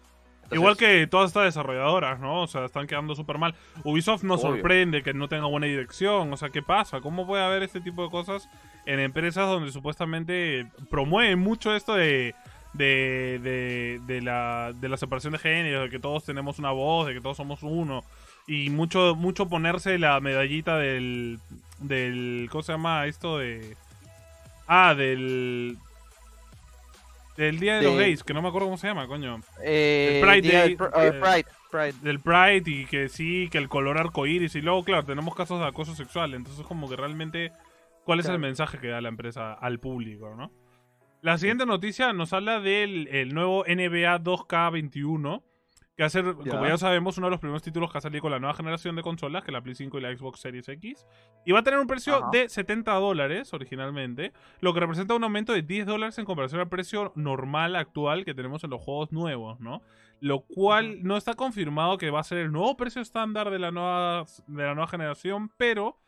Entonces, 0.44 0.60
Igual 0.60 0.78
que 0.78 1.08
todas 1.08 1.28
estas 1.30 1.46
desarrolladoras, 1.46 2.20
¿no? 2.20 2.42
O 2.44 2.48
sea, 2.48 2.66
están 2.66 2.86
quedando 2.88 3.16
súper 3.16 3.38
mal. 3.38 3.56
Ubisoft 3.84 4.24
nos 4.24 4.44
Obvio. 4.44 4.56
sorprende 4.56 5.02
que 5.02 5.14
no 5.14 5.28
tenga 5.28 5.46
buena 5.48 5.68
dirección. 5.68 6.32
O 6.32 6.38
sea, 6.38 6.50
¿qué 6.50 6.62
pasa? 6.62 7.02
¿Cómo 7.02 7.26
puede 7.26 7.44
haber 7.44 7.64
este 7.64 7.82
tipo 7.82 8.04
de 8.04 8.10
cosas 8.12 8.48
en 8.86 9.00
empresas 9.00 9.48
donde 9.48 9.72
supuestamente 9.72 10.68
promueven 10.90 11.40
mucho 11.40 11.74
esto 11.76 11.96
de, 11.96 12.36
de, 12.74 13.40
de, 13.42 14.02
de 14.06 14.22
la, 14.22 14.74
de 14.76 14.90
la 14.90 14.98
separación 14.98 15.34
de 15.34 15.40
género, 15.40 15.82
de 15.82 15.90
que 15.90 16.00
todos 16.00 16.26
tenemos 16.26 16.60
una 16.60 16.72
voz, 16.72 17.08
de 17.08 17.14
que 17.14 17.22
todos 17.22 17.38
somos 17.38 17.64
uno? 17.64 18.04
Y 18.46 18.70
mucho, 18.70 19.16
mucho 19.16 19.48
ponerse 19.48 19.98
la 19.98 20.20
medallita 20.20 20.78
del, 20.78 21.40
del... 21.80 22.50
¿Cómo 22.52 22.62
se 22.62 22.74
llama 22.74 23.06
esto? 23.08 23.38
de 23.38 23.76
Ah, 24.68 24.94
del... 24.96 25.78
Del 27.38 27.60
Día 27.60 27.78
de, 27.78 27.84
los 27.84 27.98
Gays, 27.98 28.24
que 28.24 28.34
no 28.34 28.42
me 28.42 28.48
acuerdo 28.50 28.68
cómo 28.68 28.78
se 28.78 28.88
llama, 28.88 29.08
coño 29.08 29.40
eh, 29.64 30.22
el 30.22 30.28
Pride 30.28 30.52
Day, 30.52 30.70
del 30.70 30.78
pr- 30.78 30.92
eh, 30.96 31.12
Pride, 31.20 31.46
Pride. 31.72 31.94
del 32.04 32.20
Pride 32.20 32.64
y 32.66 32.86
que 32.86 33.10
sí, 33.10 33.50
que 33.52 33.58
el 33.58 33.70
color 33.70 33.98
arcoíris 33.98 34.56
y 34.56 34.62
luego, 34.62 34.84
claro, 34.84 35.04
tenemos 35.04 35.34
casos 35.36 35.60
de 35.60 35.66
acoso 35.66 35.96
sexual. 35.96 36.34
Entonces, 36.36 36.66
como 36.66 36.88
que 36.88 36.96
realmente, 36.96 37.52
¿cuál 38.06 38.20
es 38.20 38.28
el 38.28 38.38
mensaje 38.40 38.78
que 38.78 38.88
da 38.90 39.02
la 39.02 39.10
empresa 39.10 39.54
al 39.54 39.80
público, 39.80 40.36
no? 40.36 40.52
La 41.22 41.38
siguiente 41.38 41.66
noticia 41.66 42.12
nos 42.14 42.34
habla 42.34 42.60
del 42.60 43.08
el 43.08 43.34
nuevo 43.34 43.64
NBA 43.66 44.20
2K21, 44.20 45.42
que 45.96 46.02
va 46.04 46.08
a 46.08 46.10
ser, 46.10 46.24
como 46.34 46.66
Ya. 46.66 46.78
sabemos, 46.78 47.18
uno 47.20 47.28
de 47.28 47.32
los 47.32 47.40
primeros 47.40 47.62
títulos 47.62 47.92
que 47.92 48.00
ha 48.00 48.02
salido 48.02 48.22
con 48.22 48.32
la 48.32 48.40
nueva 48.40 48.56
generación 48.56 48.96
de 48.96 49.04
consolas, 49.04 49.44
que 49.44 49.52
es 49.52 49.54
la 49.54 49.62
Play 49.62 49.76
5 49.76 50.00
y 50.00 50.02
la 50.02 50.16
Xbox 50.16 50.40
Series 50.40 50.68
X. 50.68 51.06
Y 51.46 51.52
va 51.52 51.60
a 51.60 51.64
tener 51.64 51.80
un 51.80 51.86
precio 51.86 52.16
Ajá. 52.16 52.30
de 52.32 52.50
70 52.50 52.92
dólares 52.94 53.54
originalmente, 53.54 54.34
lo 54.60 54.74
que 54.74 54.80
representa 54.80 55.14
un 55.14 55.24
aumento 55.24 55.54
de 55.54 55.62
10 55.62 55.86
dólares 55.86 56.18
en 56.18 56.26
comparación 56.26 56.62
al 56.62 56.70
precio 56.70 57.12
normal 57.16 57.76
actual 57.76 58.26
que 58.26 58.34
tenemos 58.34 58.64
en 58.64 58.72
los 58.72 58.82
juegos 58.82 59.12
nuevos, 59.12 59.60
¿no? 59.60 59.82
Lo 60.20 60.42
cual 60.42 61.04
no 61.04 61.16
está 61.18 61.36
confirmado 61.36 61.98
que 61.98 62.10
va 62.10 62.22
a 62.22 62.24
ser 62.24 62.40
el 62.40 62.52
nuevo 62.52 62.76
precio 62.76 63.02
estándar 63.02 63.52
de 63.52 63.60
la 63.60 63.70
nueva, 63.72 64.26
de 64.48 64.64
la 64.64 64.74
nueva 64.74 64.88
generación, 64.88 65.52
pero 65.58 66.00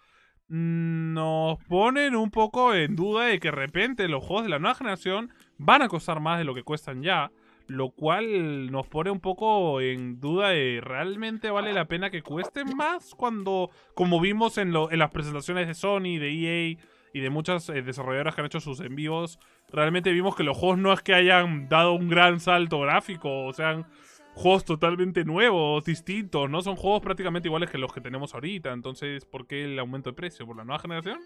mm, 0.48 1.13
nos 1.13 1.58
ponen 1.65 2.15
un 2.15 2.32
poco 2.32 2.74
en 2.74 2.95
duda 2.95 3.26
de 3.26 3.39
que 3.39 3.50
de 3.50 3.56
repente 3.56 4.08
los 4.08 4.24
juegos 4.24 4.43
de 4.45 4.50
la 4.50 4.60
nueva 4.60 4.76
generación 4.76 5.32
van 5.58 5.82
a 5.82 5.89
costar 5.89 6.19
más 6.21 6.38
de 6.39 6.45
lo 6.45 6.56
que 6.56 6.63
cuestan 6.63 7.04
ya. 7.04 7.32
Lo 7.67 7.89
cual 7.89 8.71
nos 8.71 8.88
pone 8.88 9.10
un 9.10 9.19
poco 9.19 9.82
en 9.82 10.19
duda 10.19 10.49
de 10.49 10.82
realmente 10.84 11.49
vale 11.49 11.73
la 11.73 11.86
pena 11.86 12.12
que 12.12 12.21
cuesten 12.21 12.75
más 12.78 13.15
cuando, 13.15 13.71
como 13.95 14.19
vimos 14.19 14.58
en, 14.60 14.71
las 14.71 15.12
presentaciones 15.12 15.67
de 15.67 15.73
Sony, 15.73 16.19
de 16.19 16.30
EA 16.30 16.78
y 17.13 17.19
de 17.19 17.30
muchas 17.30 17.69
eh, 17.69 17.82
desarrolladoras 17.82 18.36
que 18.36 18.41
han 18.41 18.47
hecho 18.47 18.60
sus 18.60 18.82
envíos, 18.82 19.39
realmente 19.71 20.12
vimos 20.12 20.36
que 20.36 20.43
los 20.43 20.58
juegos 20.58 20.78
no 20.78 20.93
es 20.93 21.01
que 21.01 21.13
hayan 21.13 21.67
dado 21.69 21.93
un 21.93 22.10
gran 22.10 22.39
salto 22.39 22.82
gráfico, 22.82 23.45
o 23.45 23.54
sean 23.54 23.88
juegos 24.36 24.65
totalmente 24.65 25.23
nuevos, 25.23 25.86
distintos, 25.86 26.49
¿no? 26.49 26.62
Son 26.62 26.75
juegos 26.75 27.01
prácticamente 27.01 27.47
iguales 27.47 27.71
que 27.71 27.78
los 27.78 27.93
que 27.93 28.01
tenemos 28.01 28.34
ahorita, 28.34 28.73
entonces, 28.73 29.25
¿por 29.25 29.47
qué 29.47 29.63
el 29.63 29.80
aumento 29.80 30.12
de 30.12 30.15
precio? 30.15 30.45
¿Por 30.45 30.58
la 30.58 30.65
nueva 30.65 30.80
generación? 30.80 31.19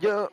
Yo, 0.00 0.28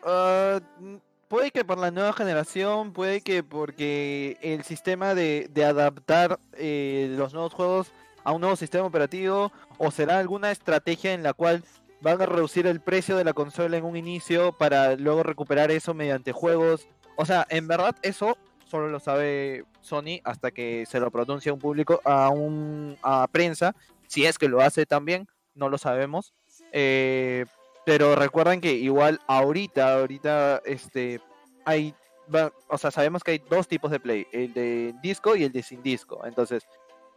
mm, 0.79 0.95
puede 1.27 1.51
que 1.51 1.65
por 1.65 1.77
la 1.77 1.91
nueva 1.91 2.13
generación, 2.13 2.93
puede 2.93 3.21
que 3.21 3.43
porque 3.43 4.37
el 4.41 4.63
sistema 4.63 5.15
de, 5.15 5.49
de 5.51 5.65
adaptar 5.65 6.39
eh, 6.53 7.13
los 7.17 7.33
nuevos 7.33 7.53
juegos 7.53 7.91
a 8.23 8.31
un 8.31 8.41
nuevo 8.41 8.55
sistema 8.55 8.85
operativo, 8.85 9.51
o 9.77 9.91
será 9.91 10.17
alguna 10.17 10.51
estrategia 10.51 11.13
en 11.13 11.21
la 11.21 11.33
cual 11.33 11.63
van 12.01 12.21
a 12.21 12.25
reducir 12.25 12.67
el 12.67 12.81
precio 12.81 13.17
de 13.17 13.23
la 13.23 13.33
consola 13.33 13.77
en 13.77 13.85
un 13.85 13.95
inicio 13.95 14.51
para 14.51 14.95
luego 14.95 15.23
recuperar 15.23 15.71
eso 15.71 15.93
mediante 15.93 16.31
juegos. 16.31 16.87
O 17.17 17.25
sea, 17.25 17.45
en 17.49 17.67
verdad 17.67 17.95
eso 18.01 18.37
solo 18.65 18.89
lo 18.89 18.99
sabe 18.99 19.63
Sony 19.81 20.21
hasta 20.23 20.51
que 20.51 20.85
se 20.87 20.99
lo 20.99 21.11
pronuncie 21.11 21.51
a 21.51 21.53
un 21.53 21.59
público, 21.59 22.01
a 22.03 22.29
un 22.29 22.97
a 23.03 23.27
prensa, 23.27 23.75
si 24.07 24.25
es 24.25 24.37
que 24.37 24.49
lo 24.49 24.61
hace 24.61 24.85
también, 24.85 25.27
no 25.53 25.69
lo 25.69 25.77
sabemos. 25.77 26.33
Eh, 26.71 27.45
pero 27.85 28.15
recuerden 28.15 28.61
que 28.61 28.73
igual 28.73 29.19
ahorita, 29.27 29.99
ahorita, 29.99 30.61
este, 30.65 31.21
hay, 31.65 31.93
va- 32.33 32.51
o 32.67 32.77
sea, 32.77 32.91
sabemos 32.91 33.23
que 33.23 33.31
hay 33.31 33.41
dos 33.49 33.67
tipos 33.67 33.91
de 33.91 33.99
play, 33.99 34.27
el 34.31 34.53
de 34.53 34.93
disco 35.01 35.35
y 35.35 35.43
el 35.43 35.51
de 35.51 35.63
sin 35.63 35.81
disco. 35.83 36.25
Entonces, 36.25 36.67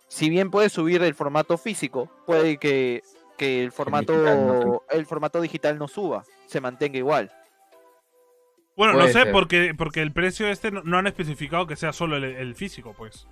si 0.08 0.28
bien 0.30 0.50
puede 0.50 0.68
subir 0.68 1.02
el 1.02 1.14
formato 1.14 1.56
físico, 1.58 2.10
puede 2.26 2.58
que, 2.58 3.02
que 3.36 3.62
el 3.62 3.72
formato, 3.72 4.12
digital 4.12 4.46
no 4.46 4.60
suba. 4.62 4.78
el 4.90 5.06
formato 5.06 5.40
digital 5.40 5.78
no 5.78 5.88
suba, 5.88 6.24
se 6.46 6.60
mantenga 6.60 6.98
igual. 6.98 7.30
Bueno, 8.76 8.92
no 8.94 9.06
sé, 9.08 9.12
ser. 9.24 9.32
porque, 9.32 9.74
porque 9.76 10.02
el 10.02 10.12
precio 10.12 10.48
este 10.48 10.70
no, 10.70 10.82
no 10.84 10.98
han 10.98 11.06
especificado 11.08 11.66
que 11.66 11.74
sea 11.76 11.92
solo 11.92 12.16
el, 12.16 12.24
el 12.24 12.54
físico, 12.54 12.94
pues. 12.96 13.26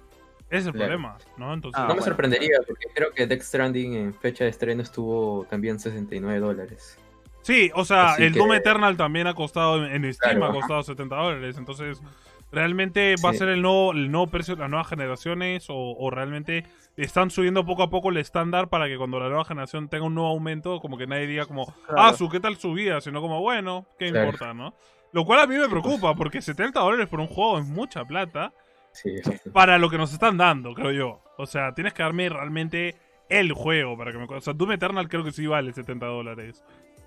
Ese 0.48 0.58
es 0.58 0.66
el 0.66 0.72
Claro. 0.72 0.90
problema, 0.92 1.18
¿no? 1.36 1.52
Entonces, 1.54 1.80
Ah, 1.80 1.86
no 1.88 1.96
me 1.96 2.02
sorprendería, 2.02 2.58
porque 2.66 2.86
creo 2.94 3.12
que 3.12 3.26
Death 3.26 3.42
Stranding 3.42 3.94
en 3.94 4.14
fecha 4.14 4.44
de 4.44 4.50
estreno 4.50 4.82
estuvo 4.82 5.44
también 5.50 5.78
69 5.78 6.38
dólares. 6.40 6.98
Sí, 7.46 7.70
o 7.74 7.84
sea, 7.84 8.10
Así 8.14 8.24
el 8.24 8.32
que- 8.32 8.38
Doom 8.40 8.54
Eternal 8.54 8.96
también 8.96 9.28
ha 9.28 9.34
costado 9.34 9.84
en 9.86 10.12
Steam, 10.12 10.38
Claro, 10.38 10.46
ha 10.46 10.48
ajá. 10.48 10.58
costado 10.58 10.82
70 10.82 11.14
dólares. 11.14 11.56
Entonces, 11.58 12.02
¿realmente 12.50 13.14
va 13.24 13.30
a 13.30 13.34
ser 13.34 13.48
el 13.50 13.62
nuevo, 13.62 13.92
el 13.92 14.10
nuevo 14.10 14.26
precio 14.28 14.56
de 14.56 14.62
las 14.62 14.70
nuevas 14.70 14.88
generaciones? 14.88 15.70
O, 15.70 15.74
o 15.96 16.10
realmente 16.10 16.64
están 16.96 17.30
subiendo 17.30 17.64
poco 17.64 17.82
a 17.84 17.90
poco 17.90 18.10
el 18.10 18.16
estándar 18.16 18.68
para 18.68 18.88
que 18.88 18.96
cuando 18.96 19.20
la 19.20 19.28
nueva 19.28 19.44
generación 19.44 19.88
tenga 19.88 20.06
un 20.06 20.14
nuevo 20.14 20.30
aumento, 20.30 20.80
como 20.80 20.98
que 20.98 21.06
nadie 21.06 21.26
diga 21.28 21.46
como, 21.46 21.72
ah, 21.96 22.12
su, 22.14 22.28
¿qué 22.28 22.40
tal 22.40 22.56
subida? 22.56 23.00
Sino 23.00 23.20
como, 23.20 23.40
bueno, 23.40 23.86
¿qué 23.98 24.10
Claro. 24.10 24.26
importa, 24.26 24.52
no? 24.54 24.74
Lo 25.12 25.24
cual 25.24 25.40
a 25.40 25.46
mí 25.46 25.56
me 25.56 25.68
preocupa, 25.68 26.14
porque 26.16 26.42
70 26.42 26.80
dólares 26.80 27.06
por 27.08 27.20
un 27.20 27.28
juego 27.28 27.58
es 27.58 27.64
mucha 27.66 28.04
plata 28.04 28.52
Sí, 28.92 29.10
para 29.52 29.78
lo 29.78 29.88
que 29.90 29.98
nos 29.98 30.12
están 30.12 30.36
dando, 30.36 30.74
creo 30.74 30.90
yo. 30.90 31.20
O 31.38 31.46
sea, 31.46 31.72
tienes 31.74 31.92
que 31.94 32.02
darme 32.02 32.28
realmente 32.28 32.96
el 33.28 33.52
juego 33.52 33.96
para 33.96 34.10
que 34.10 34.18
me... 34.18 34.24
O 34.24 34.40
sea, 34.40 34.52
Doom 34.54 34.72
Eternal 34.72 35.08
creo 35.08 35.22
que 35.22 35.32
sí 35.32 35.46
vale 35.46 35.72
70 35.72 36.06
dólares. 36.06 36.64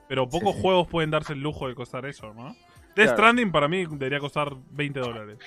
Pero 0.10 0.28
pocos 0.28 0.56
sí. 0.56 0.62
juegos 0.62 0.88
pueden 0.88 1.12
darse 1.12 1.34
el 1.34 1.40
lujo 1.40 1.68
de 1.68 1.76
costar 1.76 2.06
eso, 2.06 2.34
¿no? 2.34 2.56
Death 2.96 2.96
Claro. 2.96 3.12
Stranding 3.14 3.52
para 3.52 3.68
mí 3.70 3.86
debería 3.86 4.20
costar 4.20 4.54
20 4.72 5.00
dólares. 5.00 5.38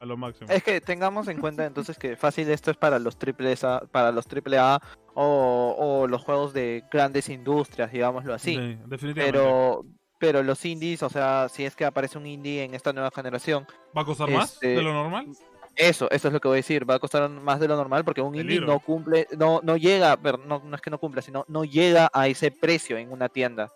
A 0.00 0.06
lo 0.06 0.16
máximo. 0.16 0.50
Es 0.50 0.62
que 0.62 0.80
tengamos 0.80 1.28
en 1.28 1.38
cuenta 1.38 1.64
entonces 1.64 1.98
que 1.98 2.16
fácil 2.16 2.50
esto 2.50 2.70
es 2.70 2.76
para 2.76 2.98
los 2.98 3.18
triple 3.18 3.54
A, 3.62 3.82
para 3.90 4.10
los 4.12 4.26
triple 4.26 4.58
A 4.58 4.80
o, 5.14 5.76
o 5.78 6.06
los 6.06 6.22
juegos 6.22 6.52
de 6.52 6.84
grandes 6.90 7.28
industrias, 7.28 7.92
digámoslo 7.92 8.34
así. 8.34 8.56
Sí, 8.56 8.78
definitivamente. 8.86 9.32
Pero 9.32 9.84
pero 10.18 10.42
los 10.42 10.64
indies, 10.64 11.02
o 11.02 11.10
sea, 11.10 11.48
si 11.50 11.64
es 11.64 11.76
que 11.76 11.84
aparece 11.84 12.16
un 12.16 12.26
indie 12.26 12.64
en 12.64 12.74
esta 12.74 12.92
nueva 12.92 13.10
generación, 13.10 13.66
¿Va 13.96 14.02
a 14.02 14.04
costar 14.04 14.30
más 14.30 14.54
este, 14.54 14.68
de 14.68 14.82
lo 14.82 14.92
normal? 14.94 15.26
eso, 15.74 16.10
eso 16.10 16.28
es 16.28 16.34
lo 16.34 16.40
que 16.40 16.48
voy 16.48 16.56
a 16.56 16.64
decir, 16.64 16.88
va 16.88 16.94
a 16.94 16.98
costar 16.98 17.28
más 17.28 17.60
de 17.60 17.68
lo 17.68 17.76
normal 17.76 18.02
porque 18.04 18.22
un 18.22 18.34
indie 18.34 18.60
no 18.60 18.80
cumple, 18.80 19.26
no, 19.36 19.60
no 19.62 19.76
llega, 19.76 20.16
pero 20.16 20.38
no, 20.38 20.62
no 20.64 20.74
es 20.74 20.80
que 20.80 20.90
no 20.90 20.98
cumpla, 20.98 21.20
sino 21.20 21.44
no 21.48 21.64
llega 21.64 22.08
a 22.14 22.28
ese 22.28 22.50
precio 22.50 22.96
en 22.96 23.12
una 23.12 23.28
tienda. 23.28 23.70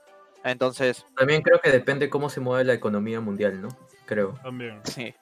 Entonces, 0.45 1.05
También 1.17 1.43
creo 1.43 1.61
que 1.61 1.71
depende 1.71 2.09
cómo 2.09 2.31
se 2.31 2.41
mueve 2.41 2.65
la 2.65 2.73
economía 2.75 3.21
mundial, 3.21 3.61
¿no? 3.61 3.69
Creo. 4.07 4.35
También. 4.43 4.81
sí, 4.85 5.05
De 5.05 5.15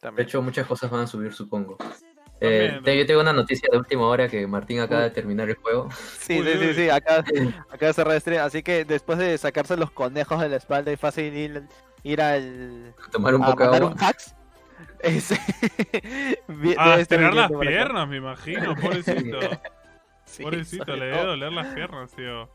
también. 0.00 0.26
hecho, 0.26 0.42
muchas 0.42 0.66
cosas 0.66 0.90
van 0.90 1.02
a 1.02 1.06
subir, 1.06 1.32
supongo. 1.32 1.76
También, 2.40 2.82
Eh, 2.84 2.98
yo 2.98 3.06
tengo 3.06 3.20
una 3.20 3.32
noticia 3.32 3.68
de 3.70 3.78
última 3.78 4.06
hora 4.08 4.28
que 4.28 4.46
Martín 4.46 4.80
acaba 4.80 5.02
de 5.04 5.10
terminar 5.10 5.48
el 5.48 5.56
juego. 5.56 5.88
Sí, 6.18 6.40
Uy, 6.40 6.46
sí, 6.46 6.58
sí, 6.58 6.66
uy. 6.66 6.74
sí, 6.74 6.90
acá, 6.90 7.24
acá 7.70 7.92
se 7.92 8.20
stream, 8.20 8.42
así 8.44 8.62
que 8.62 8.84
después 8.84 9.18
de 9.18 9.38
sacarse 9.38 9.76
los 9.76 9.90
conejos 9.92 10.40
de 10.40 10.48
la 10.48 10.56
espalda 10.56 10.90
y 10.92 10.96
fácil 10.96 11.32
ir, 11.34 11.62
ir 12.02 12.20
al 12.20 12.94
Tomar 13.12 13.34
un 13.36 13.44
a 13.44 13.46
poco 13.46 13.70
de 13.70 13.84
un 13.84 13.96
fax. 13.96 14.34
ese- 15.00 15.38
A 16.76 16.98
estirar 16.98 17.32
las 17.32 17.50
acá. 17.50 17.60
piernas, 17.60 18.08
me 18.08 18.16
imagino, 18.16 18.74
pobrecito. 18.74 19.38
Sí, 20.26 20.42
Pobrecito, 20.42 20.96
le 20.96 21.04
debe 21.04 21.22
doler 21.22 21.52
las 21.52 21.66
piernas, 21.74 22.10
tío. 22.12 22.48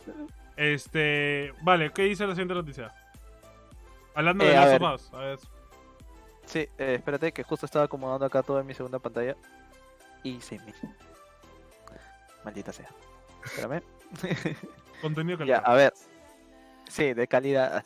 Este. 0.60 1.54
Vale, 1.62 1.90
¿qué 1.92 2.04
dice 2.04 2.28
la 2.28 2.34
siguiente 2.34 2.54
noticia? 2.54 2.94
Hablando 4.14 4.44
de 4.44 4.52
Eh, 4.52 4.58
a 4.58 4.66
Last 4.66 4.72
ver. 4.74 4.84
of 4.84 4.94
Us, 4.96 5.14
a 5.14 5.18
ver. 5.20 5.40
Sí, 6.46 6.60
eh, 6.78 6.96
espérate 6.96 7.32
que 7.32 7.44
justo 7.44 7.66
estaba 7.66 7.86
acomodando 7.86 8.26
acá 8.26 8.44
todo 8.44 8.60
en 8.60 8.66
mi 8.66 8.74
segunda 8.74 9.00
pantalla. 9.00 9.38
Y 10.24 10.42
se 10.42 10.60
me... 10.60 10.74
Maldita 12.44 12.74
sea. 12.74 12.90
Espérame. 13.46 13.82
Contenido 15.02 15.38
ya, 15.46 15.62
calidad. 15.62 15.64
a 15.64 15.74
ver. 15.76 15.94
Sí, 16.90 17.14
de 17.14 17.28
calidad. 17.28 17.84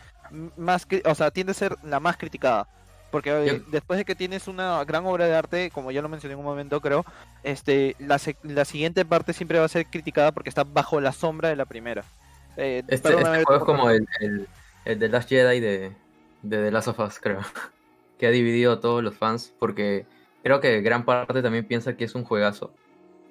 más, 0.56 0.86
o 1.04 1.16
sea, 1.16 1.32
tiende 1.32 1.50
a 1.54 1.56
ser 1.56 1.76
la 1.82 2.00
más 2.00 2.16
criticada. 2.16 2.68
Porque 3.12 3.32
eh, 3.32 3.62
después 3.72 3.98
de 3.98 4.06
que 4.06 4.16
tienes 4.16 4.48
una 4.48 4.84
gran 4.86 5.06
obra 5.06 5.26
de 5.26 5.36
arte, 5.36 5.72
como 5.72 5.92
ya 5.92 6.02
lo 6.02 6.10
mencioné 6.10 6.34
en 6.34 6.40
un 6.40 6.46
momento, 6.46 6.80
creo, 6.82 7.06
este, 7.44 7.96
la, 8.00 8.20
la 8.44 8.66
siguiente 8.66 9.06
parte 9.06 9.34
siempre 9.34 9.60
va 9.60 9.66
a 9.66 9.70
ser 9.70 9.86
criticada 9.88 10.32
porque 10.32 10.50
está 10.50 10.64
bajo 10.64 11.02
la 11.02 11.12
sombra 11.12 11.50
de 11.50 11.56
la 11.56 11.66
primera. 11.66 12.04
Eh, 12.58 12.84
Este, 12.88 13.10
este 13.10 13.44
juego 13.44 13.56
es 13.56 13.64
como 13.64 13.90
el, 13.90 14.08
el, 14.20 14.48
el 14.86 15.00
de 15.00 15.10
Last 15.10 15.30
Jedi 15.30 15.60
de, 15.60 15.92
de 16.42 16.58
The 16.58 16.72
Last 16.72 16.88
of 16.90 17.00
Us, 17.00 17.20
creo. 17.20 17.42
Que 18.20 18.28
ha 18.28 18.32
dividido 18.32 18.74
a 18.74 18.80
todos 18.82 19.02
los 19.02 19.16
fans 19.16 19.54
porque 19.60 20.06
creo 20.44 20.60
que 20.60 20.82
gran 20.82 21.06
parte 21.06 21.42
también 21.42 21.66
piensa 21.66 21.96
que 21.96 22.04
es 22.04 22.16
un 22.16 22.26
juegazo. 22.26 22.74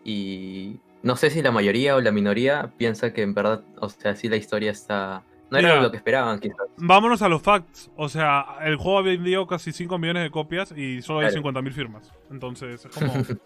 Y 0.03 0.81
no 1.03 1.17
sé 1.17 1.29
si 1.29 1.43
la 1.43 1.51
mayoría 1.53 1.95
o 1.95 2.01
la 2.01 2.11
minoría 2.11 2.73
piensa 2.79 3.13
que 3.13 3.21
en 3.21 3.35
verdad, 3.35 3.63
o 3.81 3.91
sea, 3.91 4.17
sí 4.17 4.29
la 4.31 4.37
historia 4.37 4.71
está... 4.71 5.23
No 5.51 5.57
era 5.59 5.69
Mira. 5.71 5.83
lo 5.83 5.91
que 5.91 5.97
esperaban, 5.97 6.39
quizás. 6.41 6.67
Vámonos 6.77 7.23
a 7.23 7.29
los 7.29 7.41
facts. 7.41 7.91
O 7.97 8.09
sea, 8.11 8.45
el 8.63 8.77
juego 8.77 8.99
ha 8.99 9.03
vendido 9.03 9.47
casi 9.47 9.73
5 9.73 9.97
millones 9.99 10.23
de 10.25 10.31
copias 10.31 10.73
y 10.73 11.01
solo 11.01 11.21
hay 11.21 11.29
Claro. 11.33 11.43
50.000 11.43 11.73
firmas. 11.73 12.13
Entonces, 12.31 12.85
es 12.85 12.95
como. 12.95 13.13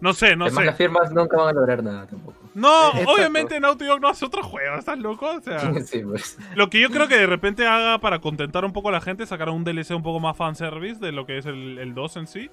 No 0.00 0.12
sé, 0.12 0.36
no 0.36 0.44
Además, 0.44 0.62
sé. 0.62 0.66
las 0.66 0.76
firmas 0.76 1.10
nunca 1.12 1.36
van 1.36 1.48
a 1.48 1.52
lograr 1.52 1.82
nada 1.82 2.06
tampoco. 2.06 2.38
No, 2.54 2.90
Exacto. 2.90 3.10
obviamente 3.10 3.58
Naughty 3.58 3.84
Dog 3.84 4.00
no 4.00 4.06
hace 4.06 4.24
otro 4.26 4.44
juego, 4.44 4.76
¿estás 4.76 4.96
loco? 4.96 5.26
O 5.28 5.40
sea, 5.40 5.58
sí, 5.84 6.04
pues. 6.04 6.38
lo 6.54 6.70
que 6.70 6.80
yo 6.80 6.88
creo 6.90 7.08
que 7.08 7.16
de 7.16 7.26
repente 7.26 7.66
haga 7.66 7.98
para 7.98 8.20
contentar 8.20 8.64
un 8.64 8.72
poco 8.72 8.90
a 8.90 8.92
la 8.92 9.00
gente, 9.00 9.26
sacar 9.26 9.48
un 9.48 9.64
DLC 9.64 9.90
un 9.96 10.04
poco 10.04 10.20
más 10.20 10.36
fanservice 10.36 11.00
de 11.04 11.10
lo 11.10 11.26
que 11.26 11.38
es 11.38 11.46
el, 11.46 11.80
el 11.80 11.94
2 11.94 12.16
en 12.18 12.26
sí, 12.28 12.48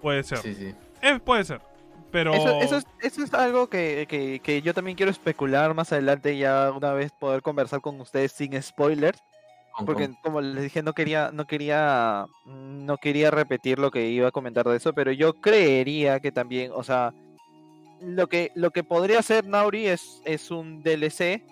puede 0.00 0.22
ser. 0.22 0.38
Sí, 0.38 0.54
sí. 0.54 0.74
Eh, 1.02 1.20
puede 1.22 1.44
ser. 1.44 1.60
Pero. 2.10 2.34
Eso, 2.34 2.60
eso, 2.60 2.76
es, 2.76 2.84
eso 3.00 3.22
es 3.24 3.34
algo 3.34 3.68
que, 3.68 4.06
que- 4.08 4.40
que 4.40 4.62
yo 4.62 4.72
también 4.74 4.96
quiero 4.96 5.10
especular 5.12 5.74
más 5.74 5.92
adelante, 5.92 6.36
ya 6.36 6.72
una 6.72 6.92
vez 6.92 7.12
poder 7.12 7.42
conversar 7.42 7.80
con 7.80 8.00
ustedes 8.00 8.32
sin 8.32 8.60
spoilers. 8.62 9.18
Porque 9.84 10.04
como 10.22 10.40
les 10.40 10.62
dije, 10.62 10.82
no 10.82 10.94
quería, 10.94 11.30
no 11.34 11.46
quería, 11.46 12.24
no 12.46 12.96
quería 12.96 13.30
repetir 13.30 13.78
lo 13.78 13.90
que 13.90 14.08
iba 14.08 14.28
a 14.28 14.32
comentar 14.32 14.64
de 14.66 14.76
eso, 14.76 14.94
pero 14.94 15.12
yo 15.12 15.34
creería 15.34 16.18
que 16.20 16.32
también, 16.32 16.70
o 16.74 16.82
sea, 16.82 17.12
lo 18.00 18.26
que, 18.26 18.52
lo 18.54 18.70
que 18.70 18.84
podría 18.84 19.20
ser 19.22 19.46
Nauri 19.46 19.86
es, 19.86 20.22
es 20.24 20.50
un 20.50 20.82
DLC 20.82 21.42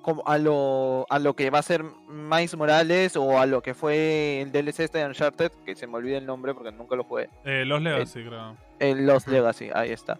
como 0.00 0.22
a 0.26 0.38
lo, 0.38 1.04
a 1.10 1.18
lo 1.18 1.34
que 1.34 1.50
va 1.50 1.58
a 1.58 1.62
ser 1.62 1.84
Miles 2.08 2.56
Morales 2.56 3.16
o 3.16 3.38
a 3.38 3.44
lo 3.44 3.60
que 3.60 3.74
fue 3.74 4.40
el 4.40 4.50
DLC 4.50 4.80
este 4.84 4.98
de 4.98 5.06
Uncharted, 5.06 5.52
que 5.66 5.74
se 5.74 5.86
me 5.86 5.96
olvida 5.96 6.16
el 6.16 6.24
nombre 6.24 6.54
porque 6.54 6.72
nunca 6.72 6.96
lo 6.96 7.04
jugué. 7.04 7.28
eh, 7.44 7.64
los 7.66 7.82
Legacy, 7.82 8.24
creo. 8.24 8.56
El 8.78 9.06
Lost 9.06 9.28
Legacy, 9.28 9.70
ahí 9.74 9.90
está. 9.90 10.18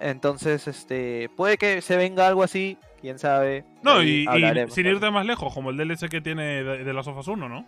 Entonces, 0.00 0.68
este, 0.68 1.28
puede 1.36 1.58
que 1.58 1.80
se 1.82 1.96
venga 1.96 2.26
algo 2.28 2.42
así, 2.42 2.78
quién 3.00 3.18
sabe. 3.18 3.64
No, 3.82 4.02
y, 4.02 4.26
sin 4.70 4.86
irte 4.86 5.10
más 5.10 5.26
lejos, 5.26 5.52
como 5.52 5.70
el 5.70 5.76
DLC 5.76 6.08
que 6.08 6.20
tiene 6.20 6.62
de, 6.62 6.84
de 6.84 6.92
Last 6.92 7.08
of 7.08 7.18
Us 7.18 7.28
1, 7.28 7.48
¿no? 7.48 7.66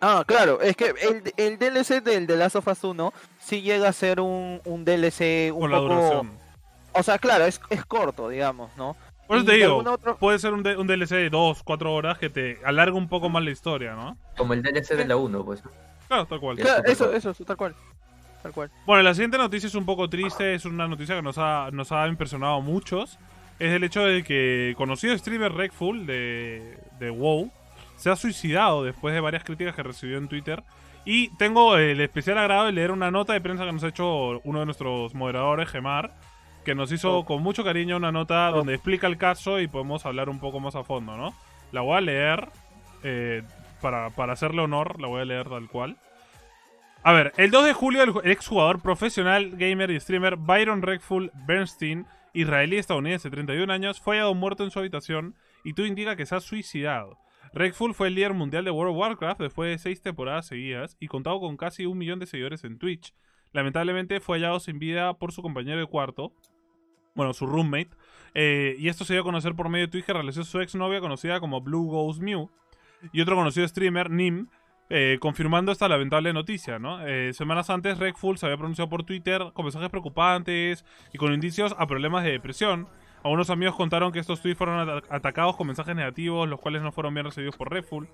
Ah, 0.00 0.22
claro, 0.26 0.60
es 0.60 0.76
que 0.76 0.94
el, 1.00 1.32
el 1.36 1.58
DLC 1.58 2.02
del 2.04 2.26
The 2.28 2.36
Last 2.36 2.56
of 2.56 2.68
Us 2.68 2.84
1 2.84 3.12
sí 3.40 3.62
llega 3.62 3.88
a 3.88 3.92
ser 3.92 4.20
un, 4.20 4.60
un 4.64 4.84
DLC 4.84 5.52
un 5.52 5.60
Por 5.60 5.70
la 5.70 5.78
poco... 5.78 5.94
duración. 5.94 6.30
O 6.92 7.02
sea, 7.02 7.18
claro, 7.18 7.46
es, 7.46 7.60
es 7.70 7.84
corto, 7.84 8.28
digamos, 8.28 8.70
¿no? 8.76 8.96
Por 9.26 9.36
eso 9.38 9.46
te 9.46 9.52
de 9.52 9.58
digo, 9.58 9.78
otra- 9.78 10.14
puede 10.14 10.38
ser 10.38 10.52
un, 10.52 10.62
de- 10.62 10.76
un 10.76 10.86
DLC 10.86 11.10
de 11.16 11.30
2, 11.30 11.62
4 11.64 11.92
horas 11.92 12.18
que 12.18 12.30
te 12.30 12.58
alarga 12.64 12.96
un 12.96 13.08
poco 13.08 13.28
más 13.28 13.42
la 13.42 13.50
historia, 13.50 13.94
¿no? 13.94 14.16
Como 14.36 14.52
el 14.54 14.62
DLC 14.62 14.90
de 14.96 15.04
la 15.04 15.16
1, 15.16 15.44
pues. 15.44 15.62
Claro, 16.06 16.26
tal 16.26 16.40
cual. 16.40 16.56
Claro, 16.58 16.84
eso, 16.86 17.12
eso, 17.12 17.32
tal 17.44 17.56
cual. 17.56 17.74
Tal 18.42 18.52
cual. 18.52 18.70
Bueno, 18.86 19.02
la 19.02 19.14
siguiente 19.14 19.36
noticia 19.38 19.66
es 19.66 19.74
un 19.74 19.84
poco 19.84 20.08
triste, 20.08 20.54
es 20.54 20.64
una 20.64 20.86
noticia 20.86 21.16
que 21.16 21.22
nos 21.22 21.38
ha, 21.38 21.70
nos 21.72 21.90
ha 21.92 22.06
impresionado 22.06 22.54
a 22.56 22.60
muchos. 22.60 23.18
Es 23.58 23.72
el 23.72 23.82
hecho 23.82 24.02
de 24.04 24.22
que 24.22 24.74
conocido 24.76 25.16
streamer 25.18 25.52
Redful 25.52 26.06
de, 26.06 26.78
de 27.00 27.10
WoW 27.10 27.50
se 27.96 28.10
ha 28.10 28.16
suicidado 28.16 28.84
después 28.84 29.12
de 29.12 29.20
varias 29.20 29.42
críticas 29.42 29.74
que 29.74 29.82
recibió 29.82 30.18
en 30.18 30.28
Twitter. 30.28 30.62
Y 31.04 31.34
tengo 31.36 31.76
el 31.76 32.00
especial 32.00 32.38
agrado 32.38 32.66
de 32.66 32.72
leer 32.72 32.90
una 32.92 33.10
nota 33.10 33.32
de 33.32 33.40
prensa 33.40 33.64
que 33.64 33.72
nos 33.72 33.82
ha 33.82 33.88
hecho 33.88 34.40
uno 34.44 34.60
de 34.60 34.66
nuestros 34.66 35.14
moderadores, 35.14 35.68
Gemar, 35.68 36.12
que 36.64 36.74
nos 36.74 36.92
hizo 36.92 37.18
Oh. 37.18 37.24
con 37.24 37.42
mucho 37.42 37.64
cariño 37.64 37.96
una 37.96 38.12
nota 38.12 38.50
Oh. 38.50 38.56
donde 38.58 38.74
explica 38.74 39.06
el 39.08 39.16
caso 39.16 39.58
y 39.58 39.66
podemos 39.68 40.06
hablar 40.06 40.28
un 40.28 40.38
poco 40.38 40.60
más 40.60 40.76
a 40.76 40.84
fondo, 40.84 41.16
¿no? 41.16 41.34
La 41.72 41.80
voy 41.80 41.96
a 41.96 42.00
leer 42.02 42.48
eh, 43.02 43.42
para, 43.80 44.10
para 44.10 44.34
hacerle 44.34 44.60
honor, 44.62 45.00
la 45.00 45.08
voy 45.08 45.22
a 45.22 45.24
leer 45.24 45.48
tal 45.48 45.68
cual. 45.68 45.96
A 47.08 47.12
ver, 47.14 47.32
el 47.38 47.50
2 47.50 47.64
de 47.64 47.72
julio 47.72 48.02
el, 48.02 48.10
ju- 48.12 48.20
el 48.22 48.30
exjugador 48.30 48.82
profesional, 48.82 49.52
gamer 49.56 49.90
y 49.90 49.98
streamer 49.98 50.36
Byron 50.36 50.82
Redful 50.82 51.32
Bernstein, 51.46 52.04
israelí 52.34 52.76
estadounidense 52.76 53.30
de 53.30 53.34
31 53.36 53.72
años, 53.72 53.98
fue 53.98 54.16
hallado 54.16 54.34
muerto 54.34 54.62
en 54.62 54.70
su 54.70 54.78
habitación 54.78 55.34
y 55.64 55.72
todo 55.72 55.86
indica 55.86 56.16
que 56.16 56.26
se 56.26 56.34
ha 56.34 56.40
suicidado. 56.40 57.16
Redful 57.54 57.94
fue 57.94 58.08
el 58.08 58.14
líder 58.14 58.34
mundial 58.34 58.66
de 58.66 58.70
World 58.72 58.92
of 58.92 58.98
Warcraft 58.98 59.40
después 59.40 59.70
de 59.70 59.78
seis 59.78 60.02
temporadas 60.02 60.48
seguidas 60.48 60.98
y 61.00 61.06
contaba 61.08 61.40
con 61.40 61.56
casi 61.56 61.86
un 61.86 61.96
millón 61.96 62.18
de 62.18 62.26
seguidores 62.26 62.62
en 62.64 62.78
Twitch. 62.78 63.14
Lamentablemente 63.52 64.20
fue 64.20 64.36
hallado 64.36 64.60
sin 64.60 64.78
vida 64.78 65.14
por 65.14 65.32
su 65.32 65.40
compañero 65.40 65.78
de 65.80 65.86
cuarto, 65.86 66.34
bueno, 67.14 67.32
su 67.32 67.46
roommate, 67.46 67.88
eh, 68.34 68.76
y 68.78 68.88
esto 68.88 69.06
se 69.06 69.14
dio 69.14 69.22
a 69.22 69.24
conocer 69.24 69.54
por 69.54 69.70
medio 69.70 69.86
de 69.86 69.92
Twitch 69.92 70.04
que 70.04 70.12
realizó 70.12 70.44
su 70.44 70.60
exnovia 70.60 71.00
conocida 71.00 71.40
como 71.40 71.62
Blue 71.62 71.86
Ghost 71.86 72.20
Mew 72.20 72.50
y 73.12 73.22
otro 73.22 73.34
conocido 73.34 73.66
streamer, 73.66 74.10
Nim, 74.10 74.48
eh, 74.90 75.18
confirmando 75.20 75.72
esta 75.72 75.88
lamentable 75.88 76.32
noticia, 76.32 76.78
¿no? 76.78 77.06
Eh, 77.06 77.32
semanas 77.34 77.70
antes, 77.70 77.98
Redfall 77.98 78.38
se 78.38 78.46
había 78.46 78.56
pronunciado 78.56 78.88
por 78.88 79.02
Twitter 79.04 79.50
con 79.52 79.64
mensajes 79.64 79.90
preocupantes 79.90 80.84
y 81.12 81.18
con 81.18 81.32
indicios 81.32 81.74
a 81.78 81.86
problemas 81.86 82.24
de 82.24 82.32
depresión. 82.32 82.88
Algunos 83.24 83.50
amigos 83.50 83.74
contaron 83.74 84.12
que 84.12 84.20
estos 84.20 84.40
tweets 84.40 84.56
fueron 84.56 84.88
ata- 84.88 85.02
atacados 85.14 85.56
con 85.56 85.66
mensajes 85.66 85.94
negativos, 85.94 86.48
los 86.48 86.60
cuales 86.60 86.82
no 86.82 86.92
fueron 86.92 87.12
bien 87.14 87.26
recibidos 87.26 87.56
por 87.56 87.70
Redfall. 87.70 88.08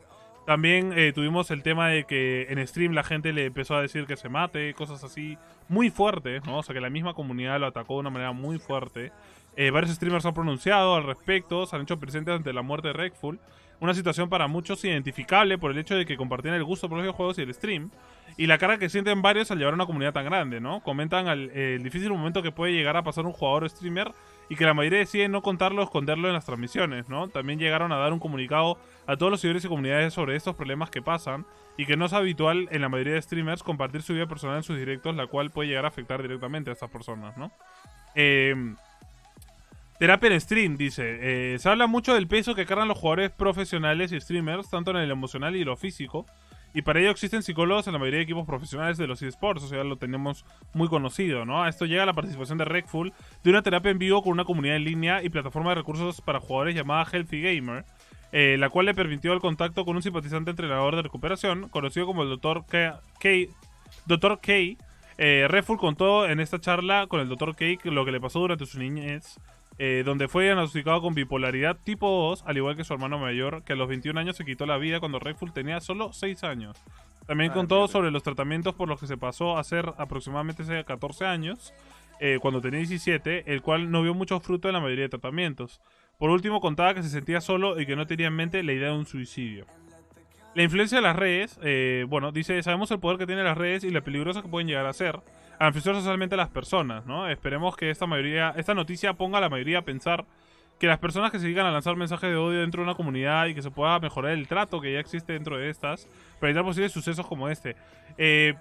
También 0.46 0.92
eh, 0.94 1.12
tuvimos 1.14 1.50
el 1.50 1.62
tema 1.62 1.88
de 1.88 2.04
que 2.04 2.46
en 2.50 2.66
stream 2.66 2.92
la 2.92 3.02
gente 3.02 3.32
le 3.32 3.46
empezó 3.46 3.76
a 3.76 3.80
decir 3.80 4.06
que 4.06 4.16
se 4.16 4.28
mate, 4.28 4.74
cosas 4.74 5.02
así 5.02 5.38
muy 5.68 5.90
fuertes, 5.90 6.44
¿no? 6.44 6.58
O 6.58 6.62
sea 6.62 6.74
que 6.74 6.82
la 6.82 6.90
misma 6.90 7.14
comunidad 7.14 7.58
lo 7.60 7.66
atacó 7.66 7.94
de 7.94 8.00
una 8.00 8.10
manera 8.10 8.32
muy 8.32 8.58
fuerte. 8.58 9.10
Eh, 9.56 9.70
varios 9.70 9.94
streamers 9.94 10.26
han 10.26 10.34
pronunciado 10.34 10.96
al 10.96 11.04
respecto, 11.04 11.64
se 11.64 11.76
han 11.76 11.82
hecho 11.82 11.98
presentes 11.98 12.34
ante 12.34 12.52
la 12.52 12.60
muerte 12.62 12.88
de 12.88 12.94
Redfall. 12.94 13.38
Una 13.80 13.94
situación 13.94 14.28
para 14.28 14.46
muchos 14.46 14.84
identificable 14.84 15.58
por 15.58 15.70
el 15.70 15.78
hecho 15.78 15.94
de 15.94 16.06
que 16.06 16.16
compartían 16.16 16.54
el 16.54 16.64
gusto 16.64 16.88
por 16.88 16.96
los 16.98 17.02
videojuegos 17.04 17.38
y 17.38 17.42
el 17.42 17.52
stream. 17.52 17.90
Y 18.36 18.46
la 18.46 18.58
cara 18.58 18.78
que 18.78 18.88
sienten 18.88 19.22
varios 19.22 19.50
al 19.50 19.58
llevar 19.58 19.74
a 19.74 19.76
una 19.76 19.86
comunidad 19.86 20.12
tan 20.12 20.24
grande, 20.24 20.60
¿no? 20.60 20.80
Comentan 20.80 21.28
al- 21.28 21.50
el 21.50 21.82
difícil 21.84 22.10
momento 22.10 22.42
que 22.42 22.50
puede 22.50 22.72
llegar 22.72 22.96
a 22.96 23.02
pasar 23.02 23.26
un 23.26 23.32
jugador 23.32 23.64
o 23.64 23.68
streamer 23.68 24.12
y 24.48 24.56
que 24.56 24.64
la 24.64 24.74
mayoría 24.74 24.98
decide 24.98 25.28
no 25.28 25.40
contarlo 25.42 25.82
o 25.82 25.84
esconderlo 25.84 26.26
en 26.28 26.34
las 26.34 26.44
transmisiones, 26.44 27.08
¿no? 27.08 27.28
También 27.28 27.58
llegaron 27.60 27.92
a 27.92 27.96
dar 27.96 28.12
un 28.12 28.18
comunicado 28.18 28.78
a 29.06 29.16
todos 29.16 29.30
los 29.30 29.40
seguidores 29.40 29.64
y 29.64 29.68
comunidades 29.68 30.14
sobre 30.14 30.34
estos 30.34 30.56
problemas 30.56 30.90
que 30.90 31.00
pasan 31.00 31.46
y 31.76 31.86
que 31.86 31.96
no 31.96 32.06
es 32.06 32.12
habitual 32.12 32.68
en 32.72 32.80
la 32.82 32.88
mayoría 32.88 33.14
de 33.14 33.22
streamers 33.22 33.62
compartir 33.62 34.02
su 34.02 34.14
vida 34.14 34.26
personal 34.26 34.56
en 34.56 34.62
sus 34.64 34.76
directos, 34.78 35.14
la 35.14 35.26
cual 35.28 35.50
puede 35.50 35.68
llegar 35.68 35.84
a 35.84 35.88
afectar 35.88 36.20
directamente 36.20 36.70
a 36.70 36.72
estas 36.72 36.90
personas, 36.90 37.36
¿no? 37.36 37.52
Eh, 38.16 38.54
Terapia 39.98 40.30
en 40.30 40.40
stream, 40.40 40.76
dice. 40.76 41.18
eh, 41.54 41.58
se 41.58 41.68
habla 41.68 41.86
mucho 41.86 42.14
del 42.14 42.26
peso 42.26 42.54
que 42.54 42.66
cargan 42.66 42.88
los 42.88 42.98
jugadores 42.98 43.30
profesionales 43.30 44.12
y 44.12 44.20
streamers, 44.20 44.68
tanto 44.68 44.90
en 44.90 44.98
el 44.98 45.10
emocional 45.10 45.54
y 45.54 45.64
lo 45.64 45.76
físico. 45.76 46.26
Y 46.76 46.82
para 46.82 46.98
ello 46.98 47.10
existen 47.10 47.44
psicólogos 47.44 47.86
en 47.86 47.92
la 47.92 48.00
mayoría 48.00 48.18
de 48.18 48.24
equipos 48.24 48.46
profesionales 48.46 48.98
de 48.98 49.06
los 49.06 49.22
esports, 49.22 49.62
o 49.62 49.68
sea, 49.68 49.84
lo 49.84 49.96
tenemos 49.96 50.44
muy 50.72 50.88
conocido, 50.88 51.44
¿no? 51.44 51.62
A 51.62 51.68
esto 51.68 51.86
llega 51.86 52.04
la 52.04 52.14
participación 52.14 52.58
de 52.58 52.64
Redfall 52.64 53.12
de 53.44 53.50
una 53.50 53.62
terapia 53.62 53.92
en 53.92 53.98
vivo 53.98 54.24
con 54.24 54.32
una 54.32 54.44
comunidad 54.44 54.74
en 54.74 54.84
línea 54.84 55.22
y 55.22 55.28
plataforma 55.28 55.70
de 55.70 55.76
recursos 55.76 56.20
para 56.20 56.40
jugadores 56.40 56.74
llamada 56.74 57.04
Healthy 57.04 57.42
Gamer, 57.42 57.84
eh, 58.32 58.56
la 58.58 58.70
cual 58.70 58.86
le 58.86 58.94
permitió 58.94 59.32
el 59.32 59.38
contacto 59.38 59.84
con 59.84 59.94
un 59.94 60.02
simpatizante 60.02 60.50
entrenador 60.50 60.96
de 60.96 61.02
recuperación, 61.02 61.68
conocido 61.68 62.06
como 62.06 62.24
el 62.24 62.28
Dr. 62.30 62.64
K. 62.66 63.00
K. 63.20 64.38
K. 64.42 64.52
Eh, 65.16 65.46
Redfall 65.48 65.78
contó 65.78 66.26
en 66.26 66.40
esta 66.40 66.60
charla 66.60 67.06
con 67.06 67.20
el 67.20 67.28
Dr. 67.28 67.54
K 67.54 67.64
lo 67.84 68.04
que 68.04 68.10
le 68.10 68.20
pasó 68.20 68.40
durante 68.40 68.66
su 68.66 68.80
niñez, 68.80 69.38
eh, 69.78 70.02
donde 70.04 70.28
fue 70.28 70.44
diagnosticado 70.44 71.02
con 71.02 71.14
bipolaridad 71.14 71.76
tipo 71.82 72.08
2, 72.08 72.44
al 72.46 72.56
igual 72.56 72.76
que 72.76 72.84
su 72.84 72.92
hermano 72.92 73.18
mayor, 73.18 73.62
que 73.64 73.72
a 73.72 73.76
los 73.76 73.88
21 73.88 74.18
años 74.20 74.36
se 74.36 74.44
quitó 74.44 74.66
la 74.66 74.78
vida 74.78 75.00
cuando 75.00 75.18
Redfall 75.18 75.52
tenía 75.52 75.80
solo 75.80 76.12
6 76.12 76.44
años. 76.44 76.82
También 77.26 77.50
Ah, 77.50 77.54
contó 77.54 77.88
sobre 77.88 78.10
los 78.10 78.22
tratamientos 78.22 78.74
por 78.74 78.88
los 78.88 79.00
que 79.00 79.06
se 79.06 79.16
pasó 79.16 79.56
a 79.56 79.60
hacer 79.60 79.92
aproximadamente 79.98 80.62
hace 80.62 80.84
14 80.84 81.26
años, 81.26 81.72
eh, 82.20 82.38
cuando 82.40 82.60
tenía 82.60 82.78
17, 82.78 83.52
el 83.52 83.62
cual 83.62 83.90
no 83.90 84.02
vio 84.02 84.14
mucho 84.14 84.38
fruto 84.40 84.68
en 84.68 84.74
la 84.74 84.80
mayoría 84.80 85.04
de 85.04 85.08
tratamientos. 85.08 85.80
Por 86.18 86.30
último, 86.30 86.60
contaba 86.60 86.94
que 86.94 87.02
se 87.02 87.08
sentía 87.08 87.40
solo 87.40 87.80
y 87.80 87.86
que 87.86 87.96
no 87.96 88.06
tenía 88.06 88.28
en 88.28 88.36
mente 88.36 88.62
la 88.62 88.72
idea 88.72 88.90
de 88.90 88.96
un 88.96 89.06
suicidio. 89.06 89.66
La 90.54 90.62
influencia 90.62 90.98
de 90.98 91.02
las 91.02 91.16
redes, 91.16 91.58
eh, 91.64 92.06
bueno, 92.08 92.30
dice, 92.30 92.62
sabemos 92.62 92.90
el 92.92 93.00
poder 93.00 93.18
que 93.18 93.26
tienen 93.26 93.44
las 93.44 93.58
redes 93.58 93.82
y 93.82 93.90
la 93.90 94.02
peligrosa 94.02 94.40
que 94.40 94.48
pueden 94.48 94.68
llegar 94.68 94.86
a 94.86 94.92
ser, 94.92 95.18
a 95.58 95.66
influenciar 95.66 95.94
socialmente 95.94 96.34
a 96.34 96.38
las 96.38 96.48
personas, 96.48 97.06
¿no? 97.06 97.28
Esperemos 97.28 97.76
que 97.76 97.90
esta 97.90 98.06
mayoría, 98.06 98.54
esta 98.56 98.74
noticia 98.74 99.14
ponga 99.14 99.38
a 99.38 99.40
la 99.40 99.48
mayoría 99.48 99.78
a 99.78 99.82
pensar 99.82 100.24
que 100.78 100.86
las 100.86 100.98
personas 100.98 101.30
que 101.30 101.38
se 101.38 101.44
dedican 101.44 101.66
a 101.66 101.70
lanzar 101.70 101.96
mensajes 101.96 102.30
de 102.30 102.36
odio 102.36 102.60
dentro 102.60 102.82
de 102.82 102.88
una 102.88 102.96
comunidad 102.96 103.46
y 103.46 103.54
que 103.54 103.62
se 103.62 103.70
pueda 103.70 103.98
mejorar 104.00 104.32
el 104.32 104.48
trato 104.48 104.80
que 104.80 104.92
ya 104.92 105.00
existe 105.00 105.32
dentro 105.32 105.56
de 105.56 105.70
estas, 105.70 106.08
para 106.40 106.50
evitar 106.50 106.64
posibles 106.64 106.92
sucesos 106.92 107.26
como 107.26 107.48
este. 107.48 107.76
Eh, 108.18 108.54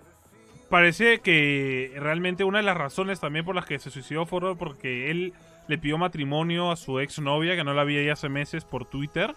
parece 0.70 1.20
que 1.20 1.94
realmente 1.98 2.44
una 2.44 2.60
de 2.60 2.64
las 2.64 2.78
razones 2.78 3.20
también 3.20 3.46
por 3.46 3.56
las 3.56 3.66
que 3.66 3.80
se 3.80 3.90
suicidó 3.90 4.26
fue 4.26 4.56
porque 4.56 5.10
él 5.10 5.34
le 5.68 5.78
pidió 5.78 5.98
matrimonio 5.98 6.72
a 6.72 6.76
su 6.76 7.00
exnovia, 7.00 7.56
que 7.56 7.64
no 7.64 7.74
la 7.74 7.84
veía 7.84 8.04
ya 8.04 8.14
hace 8.14 8.30
meses 8.30 8.66
por 8.66 8.86
Twitter, 8.86 9.34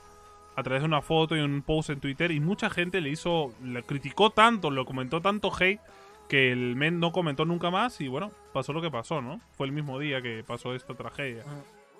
a 0.56 0.62
través 0.62 0.82
de 0.82 0.86
una 0.86 1.02
foto 1.02 1.36
y 1.36 1.40
un 1.40 1.62
post 1.62 1.90
en 1.90 2.00
Twitter, 2.00 2.30
y 2.30 2.40
mucha 2.40 2.70
gente 2.70 3.00
le 3.00 3.10
hizo, 3.10 3.52
le 3.62 3.82
criticó 3.82 4.30
tanto, 4.30 4.70
lo 4.70 4.84
comentó 4.84 5.20
tanto 5.20 5.52
hate, 5.54 5.80
que 6.28 6.52
el 6.52 6.76
men 6.76 6.98
no 7.00 7.12
comentó 7.12 7.44
nunca 7.44 7.70
más, 7.70 8.00
y 8.00 8.08
bueno, 8.08 8.30
pasó 8.52 8.72
lo 8.72 8.82
que 8.82 8.90
pasó, 8.90 9.20
¿no? 9.20 9.40
Fue 9.52 9.66
el 9.66 9.72
mismo 9.72 9.98
día 9.98 10.20
que 10.22 10.44
pasó 10.46 10.74
esta 10.74 10.94
tragedia. 10.94 11.44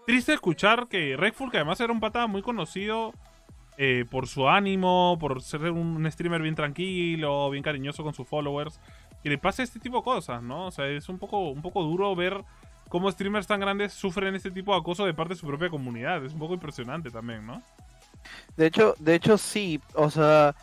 Triste 0.07 0.33
escuchar 0.33 0.89
que 0.89 1.17
Redfall, 1.17 1.51
que 1.51 1.59
además 1.59 1.81
era 1.81 1.93
un 1.93 2.01
pata 2.01 2.27
muy 2.27 2.43
conocido 2.43 3.13
eh, 3.79 4.05
por 4.11 4.27
su 4.27 4.49
ánimo, 4.49 5.17
por 5.21 5.43
ser 5.43 5.71
un 5.71 6.11
streamer 6.11 6.43
bien 6.43 6.55
tranquilo, 6.55 7.51
bien 7.51 7.63
cariñoso 7.63 8.03
con 8.03 8.15
sus 8.15 8.27
followers, 8.27 8.81
que 9.23 9.29
le 9.29 9.39
pase 9.39 9.63
este 9.63 9.81
tipo 9.81 9.99
de 9.99 10.05
cosas, 10.05 10.43
¿no? 10.43 10.67
O 10.67 10.71
sea, 10.71 10.87
es 10.87 11.09
un 11.09 11.19
poco, 11.19 11.51
un 11.51 11.63
poco 11.63 11.83
duro 11.83 12.15
ver 12.15 12.45
cómo 12.89 13.11
streamers 13.11 13.47
tan 13.47 13.61
grandes 13.61 13.93
sufren 13.93 14.35
este 14.35 14.51
tipo 14.51 14.73
de 14.73 14.79
acoso 14.79 15.05
de 15.05 15.15
parte 15.15 15.35
de 15.35 15.41
su 15.41 15.47
propia 15.47 15.69
comunidad. 15.69 16.25
Es 16.25 16.33
un 16.33 16.39
poco 16.39 16.55
impresionante 16.55 17.11
también, 17.11 17.45
¿no? 17.47 17.63
De 18.57 18.67
hecho, 18.67 18.95
de 18.99 19.15
hecho 19.15 19.39
sí, 19.39 19.81
o 19.95 20.11
sea, 20.11 20.55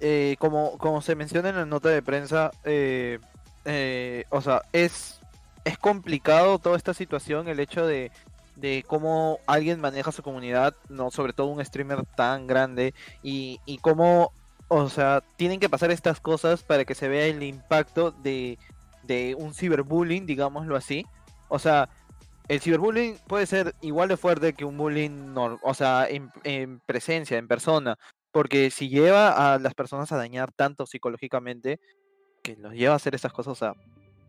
eh, 0.00 0.36
como, 0.38 0.76
como 0.78 1.00
se 1.02 1.14
menciona 1.14 1.48
en 1.48 1.56
la 1.56 1.66
nota 1.66 1.88
de 1.88 2.02
prensa, 2.02 2.50
eh, 2.64 3.18
eh, 3.64 4.24
o 4.30 4.40
sea, 4.40 4.62
es, 4.72 5.20
es 5.64 5.78
complicado 5.78 6.58
toda 6.58 6.76
esta 6.76 6.94
situación, 6.94 7.48
el 7.48 7.60
hecho 7.60 7.86
de, 7.86 8.10
de 8.56 8.84
cómo 8.86 9.38
alguien 9.46 9.80
maneja 9.80 10.12
su 10.12 10.22
comunidad, 10.22 10.74
no 10.88 11.10
sobre 11.10 11.32
todo 11.32 11.46
un 11.48 11.64
streamer 11.64 12.04
tan 12.16 12.46
grande, 12.46 12.94
y, 13.22 13.60
y 13.66 13.78
cómo, 13.78 14.32
o 14.68 14.88
sea, 14.88 15.22
tienen 15.36 15.60
que 15.60 15.68
pasar 15.68 15.90
estas 15.90 16.20
cosas 16.20 16.62
para 16.62 16.84
que 16.84 16.94
se 16.94 17.08
vea 17.08 17.26
el 17.26 17.42
impacto 17.42 18.10
de, 18.10 18.58
de 19.02 19.34
un 19.38 19.54
ciberbullying, 19.54 20.26
digámoslo 20.26 20.76
así. 20.76 21.06
O 21.48 21.58
sea, 21.58 21.88
el 22.48 22.60
ciberbullying 22.60 23.16
puede 23.26 23.46
ser 23.46 23.74
igual 23.80 24.08
de 24.08 24.16
fuerte 24.16 24.52
que 24.52 24.64
un 24.64 24.76
bullying, 24.76 25.34
o 25.36 25.74
sea, 25.74 26.06
en 26.08 26.80
presencia, 26.80 27.38
en 27.38 27.48
persona, 27.48 27.96
porque 28.34 28.72
si 28.72 28.88
lleva 28.88 29.54
a 29.54 29.60
las 29.60 29.74
personas 29.74 30.10
a 30.10 30.16
dañar 30.16 30.50
tanto 30.50 30.86
psicológicamente, 30.86 31.78
que 32.42 32.56
los 32.56 32.74
lleva 32.74 32.94
a 32.94 32.96
hacer 32.96 33.14
esas 33.14 33.32
cosas, 33.32 33.52
o 33.52 33.54
sea, 33.54 33.74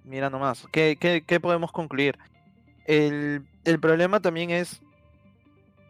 mira 0.03 0.29
nomás, 0.29 0.67
¿qué, 0.71 0.95
qué, 0.99 1.23
qué 1.25 1.39
podemos 1.39 1.71
concluir? 1.71 2.15
El, 2.85 3.47
el 3.63 3.79
problema 3.79 4.19
también 4.19 4.51
es 4.51 4.79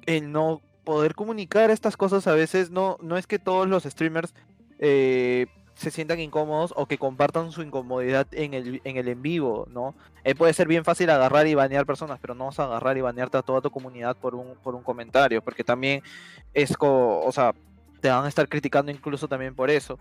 el 0.05 0.31
no 0.31 0.61
poder 0.85 1.13
comunicar 1.13 1.69
estas 1.71 1.97
cosas 1.97 2.25
a 2.27 2.33
veces, 2.35 2.71
no, 2.71 2.97
no 3.01 3.17
es 3.17 3.27
que 3.27 3.37
todos 3.37 3.67
los 3.67 3.83
streamers 3.83 4.33
eh, 4.79 5.47
se 5.73 5.91
sientan 5.91 6.21
incómodos 6.21 6.73
o 6.77 6.85
que 6.85 6.97
compartan 6.97 7.51
su 7.51 7.63
incomodidad 7.63 8.27
en 8.31 8.53
el, 8.53 8.79
en 8.85 8.95
el 8.95 9.09
en 9.09 9.21
vivo, 9.23 9.67
¿no? 9.69 9.93
Eh, 10.23 10.35
puede 10.35 10.53
ser 10.53 10.69
bien 10.69 10.85
fácil 10.85 11.09
agarrar 11.09 11.47
y 11.47 11.53
banear 11.53 11.85
personas, 11.85 12.19
pero 12.21 12.33
no 12.33 12.45
vas 12.45 12.59
a 12.59 12.63
agarrar 12.63 12.97
y 12.97 13.01
banearte 13.01 13.39
a 13.39 13.41
toda 13.41 13.59
tu 13.59 13.71
comunidad 13.71 14.15
por 14.15 14.35
un, 14.35 14.55
por 14.63 14.73
un 14.73 14.83
comentario, 14.83 15.41
porque 15.41 15.65
también 15.65 16.01
es 16.53 16.77
co 16.77 17.19
o 17.19 17.31
sea, 17.33 17.53
te 18.05 18.11
van 18.11 18.23
a 18.23 18.27
estar 18.27 18.47
criticando 18.47 18.91
incluso 18.91 19.27
también 19.27 19.55
por 19.55 19.71
eso. 19.71 19.97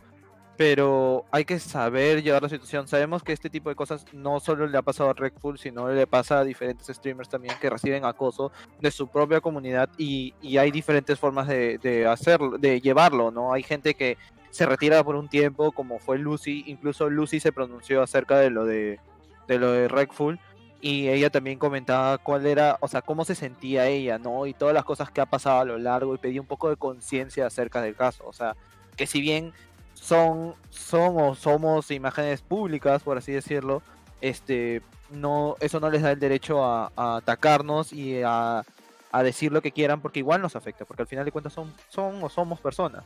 Pero 0.58 1.24
hay 1.30 1.46
que 1.46 1.58
saber 1.58 2.22
llevar 2.22 2.42
la 2.42 2.50
situación. 2.50 2.86
Sabemos 2.86 3.22
que 3.22 3.32
este 3.32 3.48
tipo 3.48 3.70
de 3.70 3.74
cosas 3.74 4.04
no 4.12 4.40
solo 4.40 4.66
le 4.66 4.76
ha 4.76 4.82
pasado 4.82 5.08
a 5.08 5.14
Redfall, 5.14 5.58
sino 5.58 5.88
le 5.88 6.06
pasa 6.06 6.40
a 6.40 6.44
diferentes 6.44 6.86
streamers 6.94 7.30
también 7.30 7.54
que 7.58 7.70
reciben 7.70 8.04
acoso 8.04 8.52
de 8.78 8.90
su 8.90 9.08
propia 9.08 9.40
comunidad 9.40 9.88
y, 9.96 10.34
y 10.42 10.58
hay 10.58 10.70
diferentes 10.70 11.18
formas 11.18 11.48
de, 11.48 11.78
de 11.78 12.06
hacerlo, 12.06 12.58
de 12.58 12.78
llevarlo, 12.82 13.30
¿no? 13.30 13.54
Hay 13.54 13.62
gente 13.62 13.94
que 13.94 14.18
se 14.50 14.66
retira 14.66 15.02
por 15.02 15.16
un 15.16 15.28
tiempo, 15.28 15.72
como 15.72 15.98
fue 15.98 16.18
Lucy, 16.18 16.62
incluso 16.66 17.08
Lucy 17.08 17.40
se 17.40 17.52
pronunció 17.52 18.02
acerca 18.02 18.38
de 18.38 18.50
lo 18.50 18.66
de, 18.66 19.00
de 19.48 19.58
lo 19.58 19.72
de 19.72 19.88
Redfall 19.88 20.38
y 20.84 21.08
ella 21.08 21.30
también 21.30 21.58
comentaba 21.58 22.18
cuál 22.18 22.44
era, 22.44 22.76
o 22.80 22.88
sea, 22.88 23.00
cómo 23.00 23.24
se 23.24 23.34
sentía 23.34 23.86
ella, 23.86 24.18
¿no? 24.18 24.44
Y 24.44 24.52
todas 24.52 24.74
las 24.74 24.84
cosas 24.84 25.10
que 25.10 25.22
ha 25.22 25.24
pasado 25.24 25.60
a 25.60 25.64
lo 25.64 25.78
largo 25.78 26.14
y 26.14 26.18
pedía 26.18 26.42
un 26.42 26.46
poco 26.46 26.68
de 26.68 26.76
conciencia 26.76 27.46
acerca 27.46 27.80
del 27.80 27.96
caso, 27.96 28.24
o 28.26 28.34
sea, 28.34 28.54
que 28.94 29.06
si 29.06 29.22
bien 29.22 29.54
son, 29.94 30.54
son 30.68 31.18
o 31.18 31.34
somos 31.36 31.90
imágenes 31.90 32.42
públicas, 32.42 33.02
por 33.02 33.16
así 33.16 33.32
decirlo, 33.32 33.80
este, 34.20 34.82
no, 35.10 35.56
eso 35.60 35.80
no 35.80 35.88
les 35.88 36.02
da 36.02 36.12
el 36.12 36.20
derecho 36.20 36.62
a, 36.62 36.92
a 36.96 37.16
atacarnos 37.16 37.94
y 37.94 38.20
a, 38.22 38.62
a 39.10 39.22
decir 39.22 39.52
lo 39.52 39.62
que 39.62 39.72
quieran 39.72 40.02
porque 40.02 40.18
igual 40.18 40.42
nos 40.42 40.54
afecta, 40.54 40.84
porque 40.84 41.00
al 41.00 41.08
final 41.08 41.24
de 41.24 41.32
cuentas 41.32 41.54
son, 41.54 41.72
son 41.88 42.22
o 42.22 42.28
somos 42.28 42.60
personas. 42.60 43.04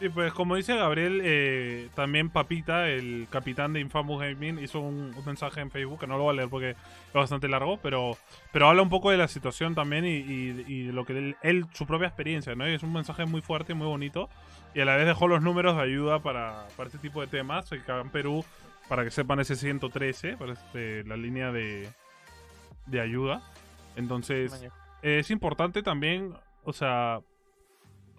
Sí, 0.00 0.08
pues 0.08 0.32
como 0.32 0.56
dice 0.56 0.74
Gabriel, 0.76 1.20
eh, 1.22 1.88
también 1.94 2.30
Papita, 2.30 2.88
el 2.88 3.26
capitán 3.30 3.74
de 3.74 3.80
Infamous 3.80 4.18
Gaming, 4.22 4.58
hizo 4.58 4.80
un, 4.80 5.12
un 5.14 5.24
mensaje 5.26 5.60
en 5.60 5.70
Facebook, 5.70 6.00
que 6.00 6.06
no 6.06 6.16
lo 6.16 6.24
voy 6.24 6.32
a 6.32 6.36
leer 6.38 6.48
porque 6.48 6.70
es 6.70 7.12
bastante 7.12 7.48
largo, 7.48 7.76
pero, 7.82 8.16
pero 8.50 8.68
habla 8.70 8.80
un 8.80 8.88
poco 8.88 9.10
de 9.10 9.18
la 9.18 9.28
situación 9.28 9.74
también 9.74 10.06
y, 10.06 10.16
y- 10.16 10.64
y 10.66 10.82
de 10.84 10.92
lo 10.94 11.04
que 11.04 11.18
él, 11.18 11.36
él- 11.42 11.66
su 11.74 11.86
propia 11.86 12.06
experiencia, 12.08 12.54
¿no? 12.54 12.66
Y 12.66 12.72
es 12.72 12.82
un 12.82 12.94
mensaje 12.94 13.26
muy 13.26 13.42
fuerte 13.42 13.72
y 13.72 13.74
muy 13.76 13.86
bonito, 13.88 14.30
y 14.74 14.80
a 14.80 14.86
la 14.86 14.96
vez 14.96 15.06
dejó 15.06 15.28
los 15.28 15.42
números 15.42 15.76
de 15.76 15.82
ayuda 15.82 16.20
para, 16.20 16.66
para 16.78 16.86
este 16.86 16.98
tipo 16.98 17.20
de 17.20 17.26
temas, 17.26 17.68
que 17.68 17.76
acá 17.76 18.00
en 18.00 18.08
Perú, 18.08 18.42
para 18.88 19.04
que 19.04 19.10
sepan, 19.10 19.38
ese 19.40 19.54
113, 19.54 20.38
para 20.38 20.54
este, 20.54 21.04
la 21.04 21.18
línea 21.18 21.52
de, 21.52 21.90
de 22.86 23.00
ayuda. 23.02 23.42
Entonces, 23.96 24.50
es 25.02 25.30
importante 25.30 25.82
también, 25.82 26.32
o 26.64 26.72
sea, 26.72 27.20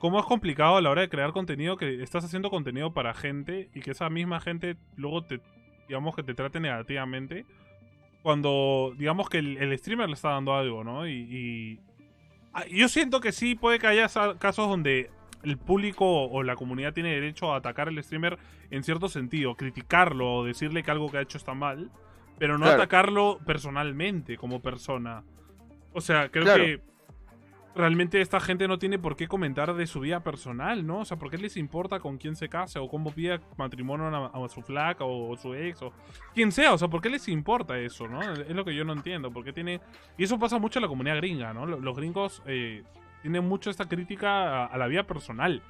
cómo 0.01 0.19
es 0.19 0.25
complicado 0.25 0.75
a 0.77 0.81
la 0.81 0.89
hora 0.89 1.01
de 1.01 1.09
crear 1.09 1.31
contenido 1.31 1.77
que 1.77 2.01
estás 2.01 2.25
haciendo 2.25 2.49
contenido 2.49 2.91
para 2.93 3.13
gente 3.13 3.69
y 3.73 3.81
que 3.81 3.91
esa 3.91 4.09
misma 4.09 4.39
gente 4.41 4.75
luego 4.97 5.23
te, 5.23 5.39
digamos, 5.87 6.15
que 6.15 6.23
te 6.23 6.33
trate 6.33 6.59
negativamente 6.59 7.45
cuando, 8.23 8.93
digamos, 8.97 9.29
que 9.29 9.37
el, 9.37 9.57
el 9.57 9.77
streamer 9.77 10.07
le 10.09 10.13
está 10.15 10.29
dando 10.31 10.53
algo, 10.55 10.83
¿no? 10.83 11.07
Y, 11.07 11.11
y- 11.13 11.79
ah, 12.53 12.65
yo 12.69 12.87
siento 12.89 13.21
que 13.21 13.31
sí 13.31 13.55
puede 13.55 13.79
que 13.79 13.87
haya 13.87 14.07
casos 14.39 14.67
donde 14.67 15.09
el 15.43 15.57
público 15.57 16.05
o 16.25 16.43
la 16.43 16.55
comunidad 16.55 16.93
tiene 16.93 17.09
derecho 17.13 17.53
a 17.53 17.57
atacar 17.57 17.87
al 17.87 18.03
streamer 18.03 18.37
en 18.69 18.83
cierto 18.83 19.07
sentido, 19.09 19.55
criticarlo 19.55 20.33
o 20.35 20.43
decirle 20.45 20.83
que 20.83 20.91
algo 20.91 21.09
que 21.09 21.17
ha 21.17 21.21
hecho 21.21 21.37
está 21.37 21.53
mal, 21.53 21.89
pero 22.39 22.57
no 22.57 22.65
Claro. 22.65 22.81
atacarlo 22.81 23.39
personalmente 23.45 24.37
como 24.37 24.61
persona. 24.61 25.23
O 25.93 26.01
sea, 26.01 26.29
creo 26.29 26.43
Claro. 26.45 26.63
que 26.63 26.81
realmente 27.75 28.19
esta 28.21 28.39
gente 28.39 28.67
no 28.67 28.77
tiene 28.79 28.99
por 28.99 29.15
qué 29.15 29.27
comentar 29.27 29.73
de 29.73 29.87
su 29.87 29.99
vida 30.01 30.21
personal, 30.21 30.85
¿no? 30.85 30.99
O 30.99 31.05
sea, 31.05 31.17
¿por 31.17 31.29
qué 31.31 31.37
les 31.37 31.55
importa 31.57 31.99
con 31.99 32.17
quién 32.17 32.35
se 32.35 32.49
casa 32.49 32.81
o 32.81 32.89
cómo 32.89 33.11
pide 33.11 33.39
matrimonio 33.57 34.07
a, 34.33 34.49
su 34.49 34.61
flaca 34.61 35.05
o, 35.05 35.35
su 35.37 35.53
ex 35.53 35.81
o 35.81 35.93
quien 36.33 36.51
sea? 36.51 36.73
O 36.73 36.77
sea, 36.77 36.87
¿por 36.89 37.01
qué 37.01 37.09
les 37.09 37.27
importa 37.29 37.77
eso, 37.79 38.07
no? 38.07 38.21
Es 38.21 38.49
lo 38.55 38.65
que 38.65 38.75
yo 38.75 38.83
no 38.83 38.93
entiendo. 38.93 39.31
¿Por 39.31 39.43
qué 39.43 39.53
tiene... 39.53 39.79
Y 40.17 40.23
eso 40.25 40.37
pasa 40.37 40.59
mucho 40.59 40.79
en 40.79 40.83
la 40.83 40.89
comunidad 40.89 41.17
gringa, 41.17 41.53
¿no? 41.53 41.65
Lo- 41.65 41.79
Los 41.79 41.95
gringos 41.95 42.41
eh, 42.45 42.83
tienen 43.21 43.47
mucho 43.47 43.69
esta 43.69 43.87
crítica 43.87 44.63
a, 44.63 44.65
a 44.65 44.77
la 44.77 44.87
vida 44.87 45.03
personal. 45.03 45.61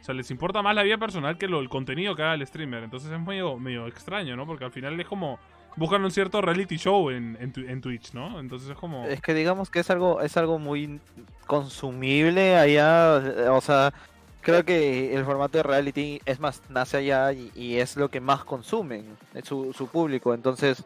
O 0.00 0.04
sea, 0.04 0.14
les 0.14 0.30
importa 0.30 0.62
más 0.62 0.74
la 0.74 0.82
vida 0.82 0.98
personal 0.98 1.38
que 1.38 1.48
lo, 1.48 1.60
el 1.60 1.68
contenido 1.68 2.14
que 2.14 2.22
haga 2.22 2.34
el 2.34 2.46
streamer. 2.46 2.84
Entonces 2.84 3.10
es 3.10 3.20
medio, 3.20 3.58
medio 3.58 3.86
extraño, 3.86 4.36
¿no? 4.36 4.46
Porque 4.46 4.64
al 4.64 4.72
final 4.72 4.98
es 5.00 5.06
como... 5.06 5.38
Buscan 5.78 6.04
un 6.04 6.10
cierto 6.10 6.40
reality 6.40 6.76
show 6.76 7.08
en, 7.10 7.80
Twitch, 7.80 8.12
¿no? 8.12 8.40
Entonces 8.40 8.70
es 8.70 8.76
como... 8.76 9.06
Es 9.06 9.20
que 9.20 9.32
digamos 9.32 9.70
que 9.70 9.78
es 9.78 9.90
algo, 9.90 10.20
es 10.20 10.36
algo 10.36 10.58
muy 10.58 11.00
consumible 11.46 12.56
allá, 12.56 13.18
eh, 13.18 13.48
o 13.48 13.60
sea, 13.60 13.94
creo 14.40 14.64
que 14.64 15.14
el 15.14 15.24
formato 15.24 15.58
de 15.58 15.62
reality 15.62 16.20
es 16.24 16.40
más, 16.40 16.62
nace 16.68 16.96
allá 16.96 17.32
y, 17.32 17.76
es 17.76 17.96
lo 17.96 18.10
que 18.10 18.20
más 18.20 18.42
consumen 18.42 19.16
eh, 19.34 19.42
su, 19.44 19.72
su 19.72 19.86
público, 19.86 20.34
entonces 20.34 20.84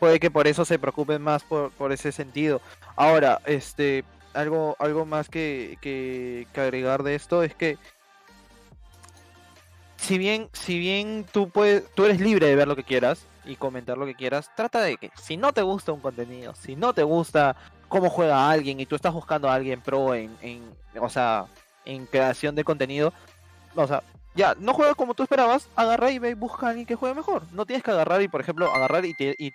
puede 0.00 0.18
que 0.18 0.30
por 0.30 0.46
eso 0.46 0.64
se 0.64 0.78
preocupen 0.78 1.20
más 1.20 1.44
por, 1.44 1.70
por 1.72 1.92
ese 1.92 2.12
sentido. 2.12 2.62
Ahora, 2.96 3.42
este, 3.44 4.04
algo, 4.32 4.74
algo 4.78 5.04
más 5.04 5.28
que, 5.28 5.76
que, 5.82 6.46
que 6.54 6.60
agregar 6.62 7.02
de 7.02 7.14
esto 7.14 7.42
es 7.42 7.54
que 7.54 7.76
si 9.98 10.16
bien, 10.16 10.48
si 10.54 10.78
bien 10.78 11.26
tú 11.30 11.50
puedes, 11.50 11.88
tú 11.94 12.06
eres 12.06 12.20
libre 12.20 12.46
de 12.46 12.56
ver 12.56 12.66
lo 12.66 12.74
que 12.74 12.84
quieras 12.84 13.26
y 13.44 13.56
comentar 13.56 13.98
lo 13.98 14.06
que 14.06 14.14
quieras, 14.14 14.50
trata 14.56 14.80
de 14.80 14.96
que 14.96 15.10
si 15.16 15.36
no 15.36 15.52
te 15.52 15.62
gusta 15.62 15.92
un 15.92 16.00
contenido, 16.00 16.54
si 16.54 16.76
no 16.76 16.92
te 16.92 17.02
gusta 17.02 17.56
cómo 17.88 18.08
juega 18.08 18.50
alguien 18.50 18.80
y 18.80 18.86
tú 18.86 18.94
estás 18.94 19.12
buscando 19.12 19.48
a 19.48 19.54
alguien 19.54 19.80
pro 19.80 20.14
en, 20.14 20.36
en 20.40 20.62
o 21.00 21.08
sea, 21.08 21.46
en 21.84 22.06
creación 22.06 22.54
de 22.54 22.64
contenido, 22.64 23.12
o 23.74 23.86
sea, 23.86 24.02
ya, 24.34 24.54
no 24.58 24.72
juega 24.72 24.94
como 24.94 25.14
tú 25.14 25.22
esperabas, 25.22 25.68
agarra 25.76 26.10
y 26.10 26.18
ve 26.18 26.30
y 26.30 26.34
busca 26.34 26.66
a 26.66 26.70
alguien 26.70 26.86
que 26.86 26.94
juegue 26.94 27.14
mejor. 27.14 27.42
No 27.52 27.66
tienes 27.66 27.82
que 27.82 27.90
agarrar 27.90 28.22
y, 28.22 28.28
por 28.28 28.40
ejemplo, 28.40 28.70
agarrar 28.72 29.04
y, 29.04 29.14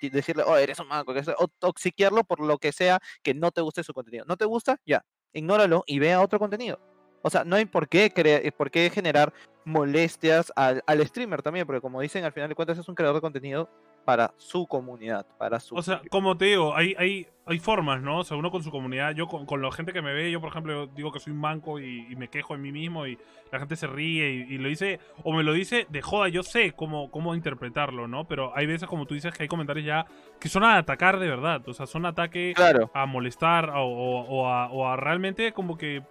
decirle, 0.09 0.43
oh, 0.45 0.55
eres 0.55 0.79
un 0.79 0.87
manco, 0.87 1.13
o 1.37 1.47
toxiquearlo 1.47 2.23
por 2.23 2.39
lo 2.39 2.59
que 2.59 2.71
sea 2.71 2.99
que 3.23 3.33
no 3.33 3.51
te 3.51 3.61
guste 3.61 3.83
su 3.83 3.93
contenido. 3.93 4.25
¿No 4.27 4.37
te 4.37 4.45
gusta? 4.45 4.79
Ya, 4.85 5.03
ignóralo 5.33 5.83
y 5.87 5.97
vea 5.97 6.21
otro 6.21 6.37
contenido. 6.37 6.79
O 7.21 7.29
sea, 7.29 7.43
no 7.43 7.55
hay 7.55 7.65
por 7.65 7.87
qué, 7.87 8.11
crea- 8.13 8.41
por 8.55 8.71
qué 8.71 8.89
generar 8.89 9.33
molestias 9.65 10.51
al, 10.55 10.81
al 10.87 11.05
streamer 11.05 11.41
también, 11.41 11.65
porque 11.65 11.81
como 11.81 12.01
dicen, 12.01 12.23
al 12.23 12.31
final 12.31 12.49
de 12.49 12.55
cuentas 12.55 12.77
es 12.77 12.87
un 12.87 12.95
creador 12.95 13.15
de 13.17 13.21
contenido 13.21 13.69
para 14.05 14.33
su 14.37 14.65
comunidad, 14.65 15.25
para 15.37 15.59
su... 15.59 15.75
O 15.75 15.81
sea, 15.81 16.01
como 16.09 16.37
te 16.37 16.45
digo, 16.45 16.73
hay, 16.73 16.95
hay, 16.97 17.27
hay 17.45 17.59
formas, 17.59 18.01
¿no? 18.01 18.19
O 18.19 18.23
sea, 18.23 18.37
uno 18.37 18.49
con 18.49 18.63
su 18.63 18.71
comunidad, 18.71 19.13
yo 19.13 19.27
con, 19.27 19.45
con 19.45 19.61
la 19.61 19.69
gente 19.73 19.91
que 19.91 20.01
me 20.01 20.13
ve, 20.13 20.31
yo 20.31 20.39
por 20.39 20.49
ejemplo 20.51 20.87
digo 20.87 21.11
que 21.11 21.19
soy 21.19 21.33
un 21.33 21.39
manco 21.41 21.77
y, 21.81 22.07
y 22.09 22.15
me 22.15 22.29
quejo 22.29 22.55
en 22.55 22.61
mí 22.61 22.71
mismo 22.71 23.05
y 23.05 23.17
la 23.51 23.59
gente 23.59 23.75
se 23.75 23.85
ríe 23.85 24.29
y, 24.29 24.53
y 24.53 24.57
lo 24.59 24.69
dice, 24.69 25.01
o 25.23 25.33
me 25.33 25.43
lo 25.43 25.51
dice 25.51 25.87
de 25.89 26.01
joda, 26.01 26.29
yo 26.29 26.43
sé 26.43 26.71
cómo, 26.71 27.11
cómo 27.11 27.35
interpretarlo, 27.35 28.07
¿no? 28.07 28.25
Pero 28.25 28.55
hay 28.55 28.65
veces, 28.65 28.87
como 28.87 29.05
tú 29.05 29.13
dices, 29.15 29.33
que 29.33 29.43
hay 29.43 29.49
comentarios 29.49 29.85
ya 29.85 30.05
que 30.39 30.47
son 30.47 30.63
a 30.63 30.77
atacar 30.77 31.19
de 31.19 31.27
verdad, 31.27 31.67
o 31.67 31.73
sea, 31.73 31.85
son 31.85 32.05
ataques 32.05 32.55
Claro, 32.55 32.89
a 32.93 33.05
molestar 33.05 33.71
o, 33.71 33.81
o- 33.83 34.21
o 34.21 34.47
a, 34.47 34.71
o 34.71 34.87
a 34.87 34.95
realmente 34.95 35.51
como 35.51 35.77
que... 35.77 36.01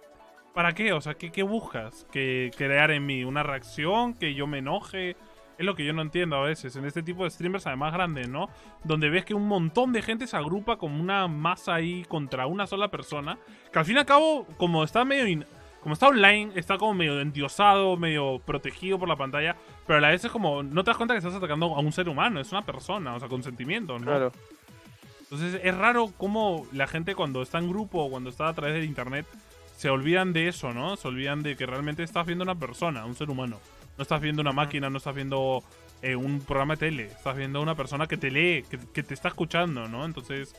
¿Para 0.57 0.73
qué? 0.73 0.91
O 0.91 1.01
sea, 1.01 1.13
¿qué, 1.13 1.31
qué 1.31 1.43
buscas? 1.43 2.07
¿Que 2.11 2.49
crear 2.57 2.89
en 2.89 3.05
mí? 3.05 3.23
¿Una 3.23 3.43
reacción? 3.43 4.15
¿Que 4.15 4.33
yo 4.33 4.47
me 4.47 4.57
enoje? 4.57 5.15
Es 5.59 5.63
lo 5.63 5.75
que 5.75 5.85
yo 5.85 5.93
no 5.93 6.01
entiendo 6.01 6.35
a 6.35 6.41
veces 6.41 6.75
en 6.75 6.83
este 6.85 7.03
tipo 7.03 7.23
de 7.23 7.29
streamers, 7.29 7.67
además 7.67 7.93
grandes, 7.93 8.27
¿no? 8.27 8.49
Donde 8.83 9.11
ves 9.11 9.23
que 9.23 9.35
un 9.35 9.47
montón 9.47 9.93
de 9.93 10.01
gente 10.01 10.25
se 10.25 10.35
agrupa 10.35 10.77
como 10.77 10.99
una 10.99 11.27
masa 11.27 11.75
ahí 11.75 12.03
contra 12.05 12.47
una 12.47 12.65
sola 12.65 12.87
persona. 12.87 13.37
Que 13.71 13.77
al 13.77 13.85
fin 13.85 13.97
y 13.97 13.99
al 13.99 14.07
cabo, 14.07 14.47
como 14.57 14.83
está 14.83 15.05
medio. 15.05 15.27
in- 15.27 15.45
como 15.79 15.93
está 15.93 16.07
online, 16.07 16.51
está 16.55 16.79
como 16.79 16.95
medio 16.95 17.21
endiosado, 17.21 17.95
medio 17.95 18.39
protegido 18.43 18.97
por 18.97 19.07
la 19.07 19.15
pantalla. 19.15 19.55
Pero 19.85 19.99
a 19.99 20.01
la 20.01 20.09
vez 20.09 20.25
es 20.25 20.31
como. 20.31 20.63
No 20.63 20.83
te 20.83 20.89
das 20.89 20.97
cuenta 20.97 21.13
que 21.13 21.19
estás 21.19 21.35
atacando 21.35 21.67
a 21.75 21.79
un 21.81 21.91
ser 21.91 22.09
humano, 22.09 22.39
es 22.39 22.51
una 22.51 22.63
persona, 22.65 23.13
o 23.13 23.19
sea, 23.19 23.29
con 23.29 23.43
sentimientos, 23.43 24.01
¿no? 24.01 24.07
claro. 24.07 24.31
Entonces 25.21 25.61
es 25.63 25.77
raro 25.77 26.09
cómo 26.17 26.65
la 26.71 26.87
gente 26.87 27.13
cuando 27.13 27.43
está 27.43 27.59
en 27.59 27.69
grupo 27.69 28.03
o 28.03 28.09
cuando 28.09 28.31
está 28.31 28.47
a 28.47 28.53
través 28.55 28.73
del 28.73 28.85
internet 28.85 29.27
se 29.77 29.91
olvidan 29.91 30.33
de 30.33 30.47
eso, 30.47 30.73
¿no? 30.73 30.97
Se 30.97 31.07
olvidan 31.07 31.43
de 31.43 31.55
que 31.55 31.67
realmente 31.67 32.01
estás 32.01 32.25
viendo 32.25 32.43
una 32.43 32.55
persona, 32.55 33.05
un 33.05 33.15
ser 33.15 33.29
humano. 33.29 33.59
No 33.95 34.01
estás 34.01 34.19
viendo 34.19 34.41
una 34.41 34.51
máquina, 34.51 34.89
no 34.89 34.97
estás 34.97 35.13
viendo 35.13 35.63
eh, 36.01 36.15
un 36.15 36.41
programa 36.41 36.75
de 36.75 36.79
tele. 36.79 37.05
Estás 37.05 37.37
viendo 37.37 37.61
una 37.61 37.75
persona 37.75 38.07
que 38.07 38.17
te 38.17 38.31
lee, 38.31 38.65
que, 38.69 38.79
que 38.91 39.03
te 39.03 39.13
está 39.13 39.27
escuchando, 39.27 39.87
¿no? 39.87 40.03
Entonces 40.03 40.55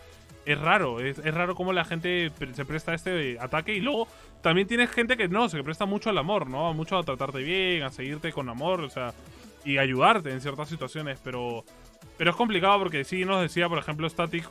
es 0.46 0.58
raro, 0.58 1.00
es, 1.00 1.18
es 1.18 1.34
raro 1.34 1.56
cómo 1.56 1.72
la 1.72 1.84
gente 1.84 2.30
se 2.54 2.64
presta 2.64 2.92
a 2.92 2.94
este 2.94 3.38
ataque 3.40 3.74
y 3.74 3.80
luego 3.80 4.06
también 4.40 4.68
tienes 4.68 4.90
gente 4.90 5.16
que 5.16 5.28
no, 5.28 5.48
se 5.48 5.62
presta 5.64 5.84
mucho 5.84 6.10
al 6.10 6.18
amor, 6.18 6.48
¿no? 6.48 6.72
Mucho 6.72 6.96
a 6.96 7.02
tratarte 7.02 7.42
bien, 7.42 7.82
a 7.82 7.90
seguirte 7.90 8.32
con 8.32 8.48
amor, 8.48 8.80
o 8.82 8.88
sea, 8.88 9.12
y 9.64 9.78
ayudarte 9.78 10.30
en 10.30 10.40
ciertas 10.40 10.68
situaciones, 10.68 11.18
pero 11.22 11.64
pero 12.18 12.30
es 12.30 12.36
complicado 12.36 12.78
porque 12.80 13.04
sí 13.04 13.24
nos 13.24 13.40
decía, 13.40 13.68
por 13.68 13.78
ejemplo, 13.78 14.08
Static, 14.08 14.48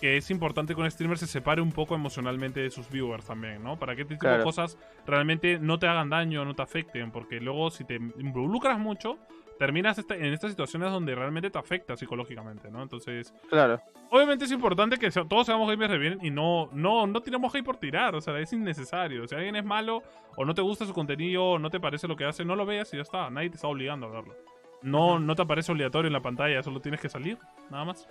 que 0.00 0.16
es 0.16 0.30
importante 0.30 0.74
que 0.74 0.80
un 0.80 0.90
streamer 0.90 1.18
se 1.18 1.26
separe 1.26 1.60
un 1.62 1.72
poco 1.72 1.94
emocionalmente 1.94 2.60
de 2.60 2.70
sus 2.70 2.88
viewers 2.90 3.24
también, 3.26 3.62
¿no? 3.62 3.78
Para 3.78 3.94
que 3.96 4.02
este 4.02 4.14
tipo 4.14 4.26
de 4.26 4.32
Claro. 4.34 4.44
cosas 4.44 4.78
realmente 5.06 5.58
no 5.58 5.78
te 5.78 5.86
hagan 5.86 6.10
daño, 6.10 6.44
no 6.44 6.54
te 6.54 6.62
afecten, 6.62 7.10
porque 7.10 7.40
luego 7.40 7.70
si 7.70 7.84
te 7.84 7.96
involucras 7.96 8.78
mucho, 8.78 9.18
terminas 9.58 9.96
esta- 9.98 10.16
en 10.16 10.26
estas 10.26 10.50
situaciones 10.50 10.90
donde 10.90 11.14
realmente 11.14 11.48
te 11.48 11.58
afecta 11.58 11.96
psicológicamente, 11.96 12.70
¿no? 12.70 12.82
Entonces, 12.82 13.32
Claro, 13.48 13.80
obviamente 14.10 14.44
es 14.46 14.50
importante 14.52 14.98
que 14.98 15.10
todos 15.10 15.46
seamos 15.46 15.68
gamers 15.70 15.92
de 15.92 15.98
bien 15.98 16.18
y 16.22 16.30
no, 16.30 16.68
no, 16.72 17.06
no 17.06 17.20
tiramos 17.20 17.54
hate 17.54 17.64
por 17.64 17.76
tirar, 17.76 18.16
o 18.16 18.20
sea, 18.20 18.38
es 18.40 18.52
innecesario. 18.52 19.26
Si 19.28 19.34
alguien 19.36 19.54
es 19.56 19.64
malo 19.64 20.02
o 20.36 20.44
no 20.44 20.54
te 20.54 20.60
gusta 20.60 20.84
su 20.86 20.92
contenido 20.92 21.44
o 21.44 21.58
no 21.60 21.70
te 21.70 21.78
parece 21.78 22.08
lo 22.08 22.16
que 22.16 22.24
hace, 22.24 22.44
no 22.44 22.56
lo 22.56 22.66
veas 22.66 22.92
y 22.92 22.96
ya 22.96 23.02
está, 23.02 23.30
nadie 23.30 23.48
te 23.48 23.54
está 23.56 23.68
obligando 23.68 24.06
a 24.06 24.10
verlo. 24.10 24.34
No, 24.82 25.18
no 25.20 25.34
te 25.36 25.42
aparece 25.42 25.70
obligatorio 25.72 26.08
en 26.08 26.12
la 26.12 26.20
pantalla, 26.20 26.62
solo 26.62 26.80
tienes 26.80 27.00
que 27.00 27.08
salir, 27.08 27.38
nada 27.70 27.84
más. 27.84 28.08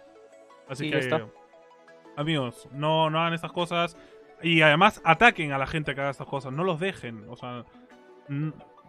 Así 0.69 0.85
Sí, 0.85 0.89
que, 0.89 0.95
ya 0.95 0.99
está. 0.99 1.27
Amigos, 2.15 2.67
no, 2.71 3.09
no 3.09 3.19
hagan 3.19 3.33
estas 3.33 3.51
cosas 3.51 3.97
y 4.41 4.61
además 4.61 5.01
ataquen 5.05 5.51
a 5.51 5.57
la 5.57 5.67
gente 5.67 5.95
que 5.95 6.01
haga 6.01 6.09
estas 6.11 6.27
cosas, 6.27 6.51
no 6.53 6.63
los 6.63 6.79
dejen, 6.79 7.25
o 7.29 7.35
sea, 7.35 7.63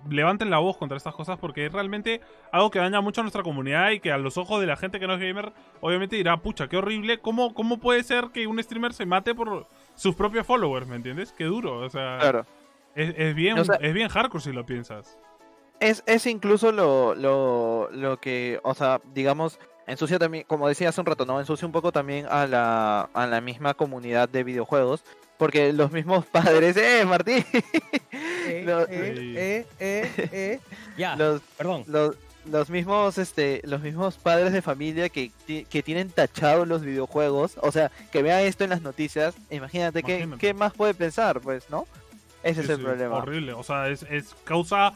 levanten 0.08 0.50
la 0.50 0.58
voz 0.58 0.76
contra 0.76 0.96
estas 0.96 1.14
cosas 1.14 1.38
porque 1.38 1.66
es 1.66 1.72
realmente 1.72 2.20
algo 2.52 2.70
que 2.70 2.78
daña 2.78 3.00
mucho 3.00 3.20
a 3.20 3.24
nuestra 3.24 3.42
comunidad 3.42 3.90
y 3.90 4.00
que 4.00 4.12
a 4.12 4.18
los 4.18 4.37
ojos 4.37 4.60
de 4.60 4.66
la 4.66 4.76
gente 4.76 5.00
que 5.00 5.06
no 5.06 5.14
es 5.14 5.20
gamer 5.20 5.52
obviamente 5.80 6.16
dirá, 6.16 6.37
pucha, 6.38 6.68
qué 6.68 6.76
horrible, 6.76 7.18
¿cómo, 7.20 7.54
cómo 7.54 7.78
puede 7.78 8.02
ser 8.02 8.28
que 8.32 8.46
un 8.46 8.62
streamer 8.62 8.92
se 8.92 9.06
mate 9.06 9.34
por 9.34 9.66
sus 9.94 10.14
propios 10.14 10.46
followers, 10.46 10.87
¿me 10.87 10.96
entiendes? 10.96 11.32
Qué 11.32 11.44
duro, 11.44 11.78
o 11.78 11.88
sea, 11.90 12.18
claro. 12.20 12.46
es, 12.94 13.14
es 13.16 13.34
bien, 13.34 13.58
O 13.58 13.64
sea- 13.64 13.76
es 13.80 13.94
bien 13.94 14.08
hardcore 14.08 14.42
si 14.44 14.52
lo 14.52 14.66
piensas. 14.66 15.18
Es, 15.80 16.04
es 16.06 16.26
incluso 16.26 16.70
lo, 16.70 17.14
lo, 17.14 17.88
lo 17.90 18.18
que, 18.20 18.60
o 18.62 18.74
sea, 18.74 19.00
digamos, 19.12 19.58
ensucia 19.87 20.18
también, 20.18 20.44
como 20.46 20.68
decía 20.68 20.88
hace 20.88 21.00
un 21.00 21.06
rato, 21.06 21.24
¿no? 21.26 21.38
Ensucia 21.40 21.66
un 21.66 21.72
poco 21.72 21.92
también 21.92 22.26
a 22.30 22.46
la, 22.46 23.08
a 23.12 23.26
la 23.26 23.40
misma 23.40 23.74
comunidad 23.74 24.28
de 24.28 24.44
videojuegos. 24.44 25.02
Porque 25.37 25.72
los 25.72 25.90
mismos 25.90 26.24
padres, 26.32 26.76
¡eh, 26.76 27.04
Martín! 27.04 27.44
Eh, 28.12 28.62
Lo- 28.66 28.82
eh, 28.82 28.87
eh, 28.90 29.66
eh, 29.80 30.28
eh. 30.32 30.60
Ya, 30.96 31.16
los, 31.16 31.40
perdón. 31.58 31.82
los, 31.88 32.14
los 32.46 32.70
mismos, 32.70 33.18
este, 33.18 33.60
los 33.64 33.80
mismos 33.82 34.16
padres 34.16 34.52
de 34.52 34.62
familia 34.62 35.08
que, 35.08 35.32
que 35.46 35.82
tienen 35.82 36.10
tachados 36.10 36.68
los 36.68 36.82
videojuegos, 36.82 37.56
o 37.60 37.72
sea, 37.72 37.90
que 38.12 38.22
vean 38.22 38.40
esto 38.42 38.62
en 38.62 38.70
las 38.70 38.82
noticias, 38.82 39.35
imagínate, 39.50 40.02
qué, 40.04 40.28
qué 40.38 40.54
más 40.54 40.72
puede 40.72 40.94
pensar, 40.94 41.40
pues, 41.40 41.68
¿no? 41.68 41.87
Ese 42.44 42.60
es 42.60 42.68
el 42.68 42.76
sí, 42.76 42.82
problema. 42.82 43.16
Horrible. 43.16 43.54
O 43.54 43.62
sea, 43.64 43.88
es, 43.88 44.04
es- 44.10 44.37
causa 44.44 44.92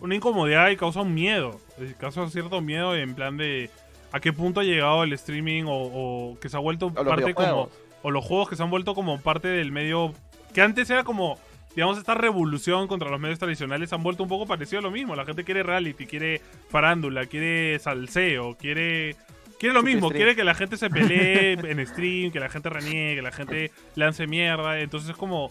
una 0.00 0.14
incomodidad 0.14 0.70
y 0.70 0.76
causa 0.76 1.00
un 1.00 1.12
miedo. 1.12 1.60
Causa 1.98 2.26
cierto 2.30 2.60
miedo 2.60 2.96
en 2.96 3.14
plan 3.14 3.36
de 3.36 3.68
a 4.12 4.20
qué 4.20 4.32
punto 4.32 4.60
ha 4.60 4.64
llegado 4.64 5.02
el 5.02 5.12
streaming 5.14 5.64
o, 5.64 5.72
o 5.72 6.38
que 6.38 6.48
se 6.48 6.56
ha 6.56 6.60
vuelto 6.60 6.86
O 6.86 6.92
parte 6.92 7.34
como. 7.34 7.70
O 8.02 8.10
los 8.10 8.24
juegos 8.24 8.48
que 8.48 8.56
se 8.56 8.62
han 8.62 8.70
vuelto 8.70 8.94
como 8.94 9.20
parte 9.20 9.48
del 9.48 9.72
medio. 9.72 10.12
Que 10.52 10.60
antes 10.60 10.88
era 10.90 11.02
como. 11.02 11.38
Digamos, 11.74 11.96
esta 11.96 12.12
revolución 12.14 12.86
contra 12.86 13.08
los 13.08 13.18
medios 13.18 13.38
tradicionales 13.38 13.88
se 13.88 13.94
han 13.94 14.02
vuelto 14.02 14.22
un 14.22 14.28
poco 14.28 14.46
parecido 14.46 14.80
a 14.80 14.82
lo 14.82 14.90
mismo. 14.90 15.16
La 15.16 15.24
gente 15.24 15.42
quiere 15.42 15.62
reality, 15.62 16.04
quiere 16.04 16.42
farándula, 16.68 17.26
quiere 17.26 17.78
salseo, 17.78 18.56
quiere. 18.56 19.16
Quiere 19.58 19.74
lo 19.74 19.84
mismo, 19.84 20.10
quiere 20.10 20.34
que 20.34 20.42
la 20.42 20.56
gente 20.56 20.76
se 20.76 20.90
pelee 20.90 21.52
en 21.70 21.86
stream, 21.86 22.32
que 22.32 22.40
la 22.40 22.48
gente 22.48 22.68
reniegue, 22.68 23.14
que 23.14 23.22
la 23.22 23.30
gente 23.30 23.70
lance 23.94 24.26
mierda. 24.26 24.80
Entonces 24.80 25.10
es 25.10 25.16
como 25.16 25.50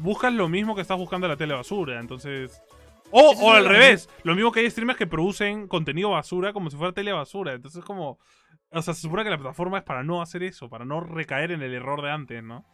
buscas 0.00 0.32
lo 0.32 0.48
mismo 0.48 0.74
que 0.74 0.82
estás 0.82 0.98
buscando 0.98 1.26
en 1.26 1.30
la 1.30 1.36
tele 1.36 1.54
basura. 1.54 2.00
Entonces. 2.00 2.60
O, 3.10 3.32
o 3.40 3.52
al 3.52 3.64
revés, 3.64 4.08
lo 4.22 4.34
mismo 4.34 4.52
que 4.52 4.60
hay 4.60 4.70
streamers 4.70 4.98
que 4.98 5.06
producen 5.06 5.66
contenido 5.66 6.10
basura 6.10 6.52
como 6.52 6.70
si 6.70 6.76
fuera 6.76 6.92
tele 6.92 7.12
basura. 7.12 7.54
Entonces, 7.54 7.84
como. 7.84 8.18
O 8.70 8.82
sea, 8.82 8.92
se 8.92 9.00
supone 9.00 9.24
que 9.24 9.30
la 9.30 9.38
plataforma 9.38 9.78
es 9.78 9.84
para 9.84 10.02
no 10.02 10.20
hacer 10.20 10.42
eso, 10.42 10.68
para 10.68 10.84
no 10.84 11.00
recaer 11.00 11.52
en 11.52 11.62
el 11.62 11.72
error 11.72 12.02
de 12.02 12.10
antes, 12.10 12.42
¿no? 12.42 12.66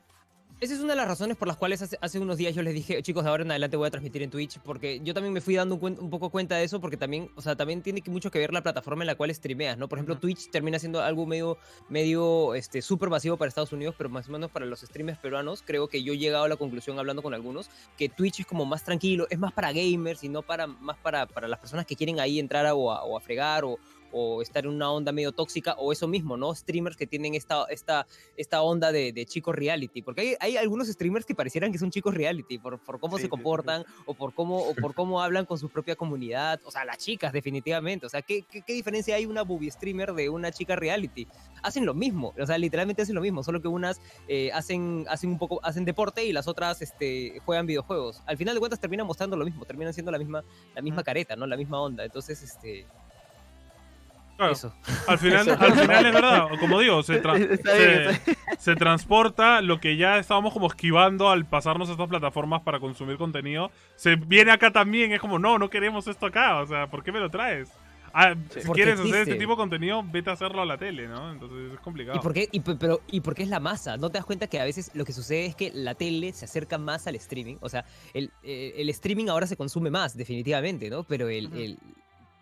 Esa 0.65 0.73
es 0.73 0.81
una 0.81 0.95
de 0.95 0.97
las 0.97 1.09
razones 1.09 1.37
por 1.37 1.47
las 1.47 1.59
cuales 1.59 1.83
hace, 1.83 1.99
hace 2.01 2.19
unos 2.19 2.39
días 2.39 2.55
yo 2.55 2.63
les 2.63 2.73
dije, 2.73 3.03
chicos, 3.03 3.23
de 3.23 3.29
ahora 3.29 3.43
en 3.43 3.51
adelante 3.51 3.77
voy 3.77 3.87
a 3.87 3.91
transmitir 3.91 4.23
en 4.23 4.31
Twitch, 4.31 4.59
porque 4.61 4.99
yo 5.05 5.13
también 5.13 5.35
me 5.35 5.43
fui 5.43 5.57
dando 5.57 5.75
un, 5.75 6.09
poco 6.09 6.31
cuenta 6.31 6.57
de 6.57 6.65
eso, 6.65 6.81
porque 6.81 6.97
también, 6.97 7.31
o 7.35 7.43
sea, 7.43 7.55
también 7.55 7.83
tiene 7.83 8.01
que 8.01 8.11
mucho 8.11 8.31
que 8.31 8.39
ver 8.39 8.51
la 8.51 8.63
plataforma 8.63 9.03
en 9.03 9.09
la 9.09 9.15
cual 9.15 9.35
streameas, 9.35 9.77
¿no? 9.77 9.89
Por 9.89 9.99
ejemplo, 9.99 10.17
Twitch 10.17 10.51
termina 10.51 10.79
siendo 10.79 11.03
algo 11.03 11.27
medio, 11.27 11.59
medio, 11.91 12.55
este, 12.55 12.81
súper 12.81 13.11
masivo 13.11 13.37
para 13.37 13.51
Estados 13.51 13.73
Unidos, 13.73 13.95
pero 13.99 14.09
más 14.09 14.27
o 14.31 14.33
menos 14.33 14.51
para 14.51 14.65
los 14.65 14.81
streamers 14.81 15.19
peruanos, 15.19 15.63
creo 15.67 15.89
que 15.89 16.03
yo 16.03 16.15
he 16.15 16.17
llegado 16.17 16.45
a 16.45 16.49
la 16.49 16.57
conclusión 16.57 16.99
hablando 16.99 17.21
con 17.21 17.35
algunos, 17.35 17.69
que 17.99 18.09
Twitch 18.09 18.41
es 18.41 18.47
como 18.47 18.65
más 18.65 18.85
tranquilo, 18.85 19.27
es 19.29 19.39
más 19.39 19.53
para 19.53 19.71
gamers 19.71 20.25
y 20.25 20.31
no 20.31 20.41
para, 20.41 20.67
más 20.67 20.97
para, 20.97 21.27
para 21.27 21.47
las 21.47 21.61
personas 21.61 21.85
que 21.85 21.95
quieren 21.95 22.21
ahí 22.21 22.39
entrar 22.39 22.65
a, 22.65 22.75
o, 22.75 22.91
a, 22.91 23.05
o 23.05 23.19
a 23.19 23.21
fregar 23.21 23.67
o, 23.67 23.79
o 24.15 24.43
estar 24.43 24.65
en 24.65 24.71
una 24.71 24.91
onda 24.91 25.11
medio 25.11 25.33
tóxica, 25.33 25.75
o 25.75 25.93
eso 25.93 26.07
mismo, 26.07 26.37
¿no? 26.37 26.55
Streamers 26.55 26.97
que 26.97 27.07
tienen 27.07 27.35
esta, 27.35 27.65
esta, 27.69 28.07
esta 28.37 28.63
onda 28.63 28.93
de, 28.93 29.13
de 29.13 29.27
chicos 29.27 29.55
reality, 29.55 30.03
porque 30.03 30.21
hay, 30.21 30.37
hay 30.41 30.57
algunos 30.57 30.87
streamers 30.87 31.27
que 31.27 31.35
parecieran 31.35 31.73
que 31.73 31.79
son 31.79 31.91
chicos 31.91 32.15
reality, 32.15 32.59
por, 32.59 32.79
por 32.79 33.01
cómo 33.01 33.17
Sí, 33.17 33.23
se 33.23 33.27
sí, 33.27 33.31
sí, 33.31 33.37
sí. 33.37 33.43
comportan, 33.43 33.85
o 34.07 34.15
por 34.15 34.33
cómo, 34.33 34.59
o 34.59 34.75
por 34.75 34.95
cómo 34.95 35.21
hablan 35.21 35.47
con 35.47 35.59
su 35.59 35.69
propia 35.69 35.97
comunidad, 35.97 36.61
o 36.65 36.71
sea, 36.71 36.85
las 36.85 36.99
chicas 36.99 37.33
definitivamente, 37.33 38.07
o 38.07 38.09
sea, 38.09 38.23
¿qué, 38.23 38.43
qué, 38.43 38.63
qué 38.63 38.73
diferencia 38.73 39.17
hay 39.17 39.27
una 39.27 39.43
booby 39.43 39.71
streamer 39.71 40.13
de 40.15 40.29
una 40.29 40.53
chica 40.53 40.77
reality? 40.77 41.27
Hacen 41.63 41.85
lo 41.85 41.95
mismo, 41.95 42.33
o 42.39 42.47
sea, 42.47 42.57
literalmente 42.57 43.03
hacen 43.03 43.15
lo 43.17 43.21
mismo, 43.21 43.43
solo 43.43 43.61
que 43.61 43.69
unas 43.69 44.01
eh, 44.29 44.53
hacen, 44.53 45.07
hacen 45.09 45.31
un 45.31 45.39
poco, 45.39 45.61
hacen 45.65 45.85
deporte 45.85 46.25
y 46.25 46.33
las 46.33 46.47
otras 46.47 46.83
este, 46.83 47.41
juegan 47.45 47.67
videojuegos. 47.67 48.23
Al 48.27 48.37
final 48.37 48.55
de 48.55 48.61
cuentas 48.61 48.79
terminan 48.79 49.07
mostrando 49.07 49.37
lo 49.37 49.45
mismo, 49.45 49.65
terminan 49.65 49.93
siendo 49.93 50.13
la 50.13 50.19
misma, 50.19 50.45
la 50.75 50.83
misma 50.83 51.03
careta, 51.03 51.35
¿no? 51.37 51.47
La 51.47 51.57
misma 51.57 51.81
onda, 51.81 52.05
entonces, 52.05 52.43
este... 52.43 52.87
Claro, 54.37 54.53
Eso. 54.53 54.75
al 55.07 55.19
final, 55.19 55.49
Eso. 55.49 55.57
al 55.61 55.73
final 55.75 56.07
es 56.07 56.13
verdad, 56.13 56.49
como 56.61 56.81
digo, 56.81 57.03
se, 57.03 57.23
tra- 57.23 57.37
Está 57.41 57.75
bien, 57.77 58.21
se- 58.25 58.37
se 58.59 58.75
transporta 58.77 59.61
lo 59.61 59.79
que 59.81 59.97
ya 59.97 60.19
estábamos 60.19 60.53
como 60.53 60.67
esquivando 60.67 61.31
al 61.31 61.45
pasarnos 61.47 61.89
a 61.89 61.93
estas 61.93 62.09
plataformas 62.09 62.63
para 62.63 62.81
consumir 62.81 63.17
contenido. 63.17 63.71
Se 63.97 64.17
viene 64.17 64.51
acá 64.51 64.71
también, 64.73 65.13
es 65.13 65.21
como, 65.21 65.39
no, 65.39 65.59
no 65.59 65.71
queremos 65.71 66.07
esto 66.09 66.27
acá, 66.27 66.61
o 66.61 66.67
sea, 66.67 66.89
¿por 66.89 67.03
qué 67.05 67.13
me 67.13 67.21
lo 67.21 67.31
traes? 67.31 67.71
Ah, 68.17 68.35
si 68.49 68.61
quieres 68.71 69.01
hacer 69.01 69.15
este 69.23 69.35
tipo 69.35 69.53
de 69.53 69.57
contenido, 69.57 70.01
vete 70.05 70.31
a 70.31 70.35
hacerlo 70.35 70.63
a 70.63 70.65
la 70.65 70.79
tele, 70.79 71.09
¿no? 71.09 71.33
Entonces 71.33 71.73
es 71.73 71.81
complicado. 71.81 72.17
¿Y 72.17 72.23
por, 72.23 72.33
qué, 72.33 72.49
y, 72.53 72.61
pero, 72.61 73.01
¿Y 73.09 73.21
por 73.23 73.35
qué 73.35 73.43
es 73.43 73.49
la 73.49 73.59
masa? 73.59 73.97
¿No 73.97 74.09
te 74.09 74.19
das 74.19 74.25
cuenta 74.25 74.47
que 74.47 74.61
a 74.61 74.65
veces 74.65 74.93
lo 74.95 75.05
que 75.05 75.13
sucede 75.13 75.47
es 75.47 75.57
que 75.57 75.73
la 75.75 75.97
tele 75.97 76.33
se 76.33 76.45
acerca 76.45 76.79
más 76.79 77.09
al 77.09 77.17
streaming? 77.17 77.57
O 77.61 77.69
sea, 77.69 77.85
el, 78.13 78.31
eh, 78.45 78.75
el 78.77 78.89
streaming 78.91 79.27
ahora 79.31 79.49
se 79.49 79.57
consume 79.57 79.91
más, 79.91 80.17
definitivamente, 80.17 80.91
¿no? 80.91 81.03
Pero, 81.03 81.29
el- 81.29 81.77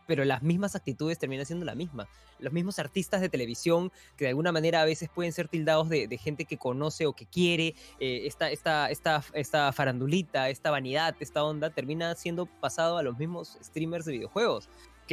pero 0.06 0.24
las 0.24 0.42
mismas 0.42 0.74
actitudes 0.74 1.18
terminan 1.18 1.46
siendo 1.46 1.64
la 1.64 1.74
misma. 1.74 2.08
Los 2.38 2.52
mismos 2.52 2.78
artistas 2.78 3.20
de 3.20 3.28
televisión 3.28 3.92
que 4.16 4.24
de 4.24 4.30
alguna 4.30 4.52
manera 4.52 4.82
a 4.82 4.84
veces 4.84 5.08
pueden 5.08 5.32
ser 5.32 5.48
tildados 5.48 5.88
de, 5.88 6.08
gente 6.18 6.44
que 6.44 6.58
conoce 6.58 7.06
o 7.06 7.14
que 7.14 7.26
quiere 7.26 7.74
eh, 7.98 8.22
esta, 8.26 8.50
esta, 8.50 8.90
esta, 8.90 9.24
esta 9.32 9.72
farandulita, 9.72 10.50
esta 10.50 10.70
vanidad, 10.70 11.16
esta 11.20 11.42
onda, 11.42 11.70
termina 11.70 12.14
siendo 12.14 12.46
pasado 12.46 12.98
a 12.98 13.02
los 13.02 13.18
mismos 13.18 13.58
streamers 13.62 14.04
de 14.04 14.12
videojuegos. 14.12 14.68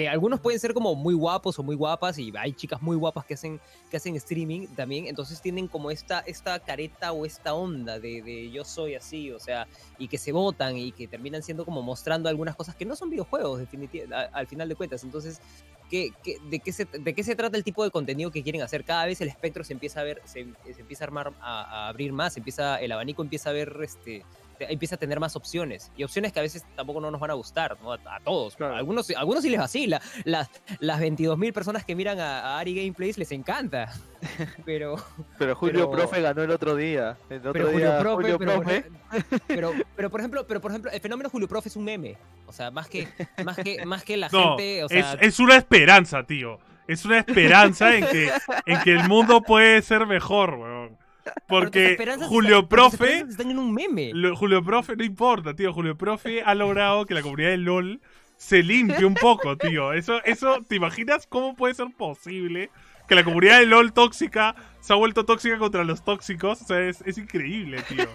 Algunos 0.08 0.40
pueden 0.40 0.60
ser 0.60 0.74
como 0.74 0.96
muy 0.96 1.14
guapos 1.14 1.58
o 1.60 1.64
muy 1.64 1.76
guapas 1.76 2.18
y 2.18 2.32
hay 2.38 2.54
chicas 2.54 2.82
muy 2.82 2.96
guapas 2.96 3.26
que 3.26 3.34
hacen 3.34 3.60
que 3.90 3.98
hacen 3.98 4.16
streaming 4.16 4.68
también, 4.76 5.08
entonces 5.08 5.42
tienen 5.42 5.68
como 5.68 5.92
esta, 5.92 6.20
esta 6.20 6.60
careta 6.60 7.12
o 7.12 7.26
esta 7.26 7.54
onda 7.54 8.00
de, 8.00 8.22
de 8.22 8.52
yo 8.52 8.64
soy 8.64 8.96
así, 8.96 9.32
o 9.32 9.40
sea, 9.40 9.68
y 9.98 10.08
que 10.08 10.18
se 10.18 10.32
votan 10.32 10.78
y 10.78 10.92
que 10.92 11.08
terminan 11.08 11.44
siendo 11.44 11.66
como 11.66 11.82
mostrando 11.82 12.30
algunas 12.30 12.56
cosas 12.56 12.76
que 12.76 12.86
no 12.86 12.96
son 12.96 13.10
videojuegos, 13.10 13.60
definitivamente, 13.60 14.30
al 14.32 14.48
final 14.48 14.70
de 14.70 14.76
cuentas. 14.76 15.04
Entonces, 15.04 15.42
¿qué, 15.90 16.12
de, 16.50 16.60
qué 16.60 16.72
se, 16.72 16.86
¿de 16.86 17.14
qué 17.14 17.24
se 17.24 17.36
trata 17.36 17.58
el 17.58 17.64
tipo 17.64 17.84
de 17.84 17.92
contenido 17.92 18.32
que 18.32 18.44
quieren 18.44 18.62
hacer? 18.62 18.84
Cada 18.84 19.06
vez 19.06 19.20
el 19.22 19.28
espectro 19.28 19.64
se 19.64 19.74
empieza 19.74 20.02
a 20.02 20.04
ver, 20.04 20.22
se, 20.26 20.42
empieza 20.66 21.04
a 21.04 21.08
armar, 21.08 21.34
a, 21.42 21.62
a 21.62 21.88
abrir 21.90 22.14
más, 22.14 22.38
empieza, 22.38 22.78
el 22.78 22.92
abanico 22.92 23.22
empieza 23.22 23.50
a 23.50 23.54
ver, 23.54 23.76
este, 23.84 24.24
te- 24.60 24.72
empieza 24.72 24.94
a 24.96 24.98
tener 25.00 25.20
más 25.20 25.36
opciones 25.36 25.92
y 25.98 26.04
opciones 26.04 26.32
que 26.32 26.40
a 26.40 26.44
veces 26.44 26.64
tampoco 26.76 27.02
no 27.02 27.10
nos 27.10 27.20
van 27.20 27.32
a 27.32 27.34
gustar, 27.34 27.76
¿no? 27.82 27.94
A, 27.94 27.96
a 27.96 28.20
todos. 28.20 28.56
Claro. 28.56 28.76
Algunos, 28.76 29.10
algunos 29.12 29.42
sí 29.44 29.50
les 29.50 29.60
vacila. 29.60 30.00
Las, 30.26 30.50
las 30.80 31.00
22.000 31.02 31.52
personas 31.54 31.84
que 31.84 31.96
miran 31.96 32.20
a, 32.20 32.42
a 32.42 32.60
Ari 32.60 32.76
Gameplays 32.76 33.18
les 33.18 33.32
encanta. 33.32 33.92
Pero, 34.66 34.98
Pero 35.40 35.56
Julio 35.56 35.90
Pero- 35.90 35.92
Profe 35.92 36.22
ganó 36.22 36.44
el 36.44 36.52
otro 36.52 36.76
día. 36.76 37.18
El 37.30 37.40
otro 37.40 37.54
pero 37.54 37.68
día, 37.70 37.74
Julio 37.74 38.00
Profe, 38.00 38.16
Julio 38.22 38.38
pero, 38.40 38.54
Profe. 38.62 38.86
pero, 39.48 39.72
pero, 39.96 40.10
por 40.10 40.20
ejemplo, 40.20 40.46
pero 40.48 40.62
por 40.62 40.72
ejemplo, 40.72 40.92
el 40.92 41.00
fenómeno 41.00 41.30
Julio 41.30 41.48
Profe 41.48 41.70
es 41.70 41.76
un 41.76 41.86
meme. 41.86 42.18
O 42.46 42.52
sea, 42.52 42.70
más 42.70 42.88
que, 42.90 43.08
más 43.46 43.56
que, 43.58 43.86
más 43.86 44.04
que 44.04 44.18
la 44.18 44.28
No, 44.32 44.58
gente. 44.58 44.84
O 44.84 44.88
es, 44.88 44.92
sea, 44.92 45.14
es 45.22 45.40
una 45.40 45.56
esperanza, 45.56 46.24
tío. 46.24 46.60
Es 46.88 47.06
una 47.06 47.20
esperanza 47.20 47.96
en 47.96 48.06
que, 48.08 48.32
en 48.66 48.82
que 48.82 48.92
el 48.92 49.08
mundo 49.08 49.42
puede 49.42 49.82
ser 49.84 50.06
mejor, 50.08 50.56
weón. 50.56 50.98
Porque 51.48 51.96
Julio 52.28 52.68
Profe 52.68 53.20
están 53.30 53.52
en 53.52 53.60
un 53.60 53.74
meme. 53.74 54.12
Lo- 54.14 54.36
Julio 54.36 54.64
Profe, 54.64 54.96
no 54.96 55.04
importa, 55.04 55.54
tío. 55.56 55.74
Julio 55.74 55.98
Profe 55.98 56.42
ha 56.44 56.56
logrado 56.56 57.06
que 57.06 57.14
la 57.14 57.22
comunidad 57.22 57.50
de 57.50 57.58
LOL 57.58 58.02
se 58.38 58.64
limpie 58.64 59.06
un 59.06 59.16
poco, 59.16 59.58
tío. 59.58 59.94
Eso, 59.94 60.24
eso, 60.24 60.60
¿te 60.68 60.76
imaginas 60.76 61.28
cómo 61.28 61.56
puede 61.56 61.74
ser 61.74 61.88
posible 61.98 62.70
que 63.08 63.16
la 63.16 63.24
comunidad 63.24 63.60
de 63.60 63.66
LOL 63.66 63.92
tóxica 63.92 64.56
se 64.80 64.94
ha 64.94 64.96
vuelto 64.96 65.26
tóxica 65.26 65.58
contra 65.58 65.84
los 65.84 66.04
tóxicos? 66.06 66.62
O 66.62 66.66
sea, 66.66 66.80
es, 66.82 67.02
es 67.06 67.18
increíble, 67.18 67.82
tío. 67.90 68.06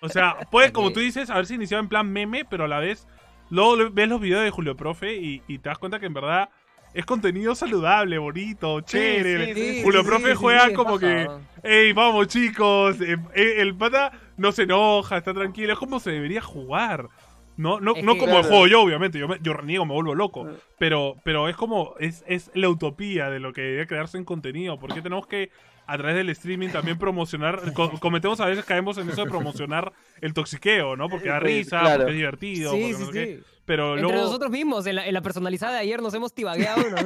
O 0.00 0.08
sea, 0.08 0.36
puede, 0.50 0.72
como 0.72 0.92
tú 0.92 1.00
dices, 1.00 1.30
haberse 1.30 1.54
iniciado 1.54 1.82
en 1.82 1.88
plan 1.88 2.12
meme, 2.12 2.44
pero 2.44 2.64
a 2.64 2.68
la 2.68 2.78
vez, 2.78 3.06
luego 3.50 3.76
lo- 3.76 3.90
ves 3.90 4.08
los 4.08 4.20
videos 4.20 4.44
de 4.44 4.50
Julio 4.50 4.76
Profe 4.76 5.14
y, 5.14 5.42
y 5.48 5.58
te 5.58 5.68
das 5.68 5.78
cuenta 5.78 5.98
que 6.00 6.06
en 6.06 6.14
verdad 6.14 6.48
es 6.94 7.04
contenido 7.06 7.54
saludable, 7.54 8.18
bonito, 8.18 8.80
chévere. 8.82 9.54
sí, 9.54 9.82
sí, 9.82 10.02
Profe 10.04 10.34
juega 10.34 10.72
como 10.72 10.98
que 10.98 11.26
baja. 11.26 11.40
Ey, 11.62 11.92
vamos 11.92 12.26
chicos, 12.28 13.00
eh, 13.00 13.16
eh, 13.34 13.54
el 13.58 13.74
pata 13.76 14.12
no 14.36 14.52
se 14.52 14.64
enoja, 14.64 15.16
está 15.18 15.32
tranquilo, 15.32 15.72
es 15.72 15.78
como 15.78 16.00
se 16.00 16.10
debería 16.10 16.40
jugar. 16.42 17.08
No, 17.56 17.80
no, 17.80 17.94
Es 17.94 18.02
no 18.02 18.12
como 18.16 18.32
el 18.36 18.40
Claro. 18.40 18.48
juego 18.48 18.66
yo, 18.66 18.80
obviamente, 18.82 19.18
yo, 19.18 19.28
me- 19.28 19.38
yo 19.42 19.52
reniego, 19.52 19.84
me 19.84 19.92
vuelvo 19.92 20.14
loco. 20.14 20.48
Pero, 20.78 21.16
pero 21.22 21.48
es 21.48 21.56
como, 21.56 21.94
es, 22.00 22.24
es 22.26 22.50
la 22.54 22.68
utopía 22.70 23.28
de 23.28 23.40
lo 23.40 23.52
que 23.52 23.60
debería 23.60 23.86
crearse 23.86 24.16
en 24.16 24.24
contenido. 24.24 24.78
Porque 24.78 25.02
tenemos 25.02 25.26
que, 25.26 25.50
a 25.86 25.98
través 25.98 26.16
del 26.16 26.30
streaming, 26.30 26.70
también 26.70 26.98
promocionar, 26.98 27.60
co- 27.74 27.92
cometemos 28.00 28.40
a 28.40 28.46
veces, 28.46 28.64
caemos 28.64 28.96
en 28.96 29.10
eso 29.10 29.24
de 29.24 29.30
promocionar 29.30 29.92
el 30.22 30.32
toxiqueo, 30.32 30.96
¿no? 30.96 31.10
Porque 31.10 31.28
da 31.28 31.40
risa, 31.40 31.80
claro. 31.80 31.96
porque 31.98 32.12
es 32.12 32.16
divertido, 32.16 32.72
Sí, 32.72 32.80
porque 32.80 32.94
sí, 32.94 33.00
no 33.00 33.06
sé 33.06 33.12
qué. 33.12 33.40
Pero 33.64 33.90
Entre 33.90 34.02
luego... 34.02 34.24
nosotros 34.24 34.50
mismos, 34.50 34.86
en 34.86 34.96
la, 34.96 35.06
en 35.06 35.14
la 35.14 35.22
personalizada 35.22 35.74
de 35.74 35.78
ayer 35.80 36.02
nos 36.02 36.12
hemos 36.14 36.34
tibagueado. 36.34 36.82
¿no? 36.90 36.96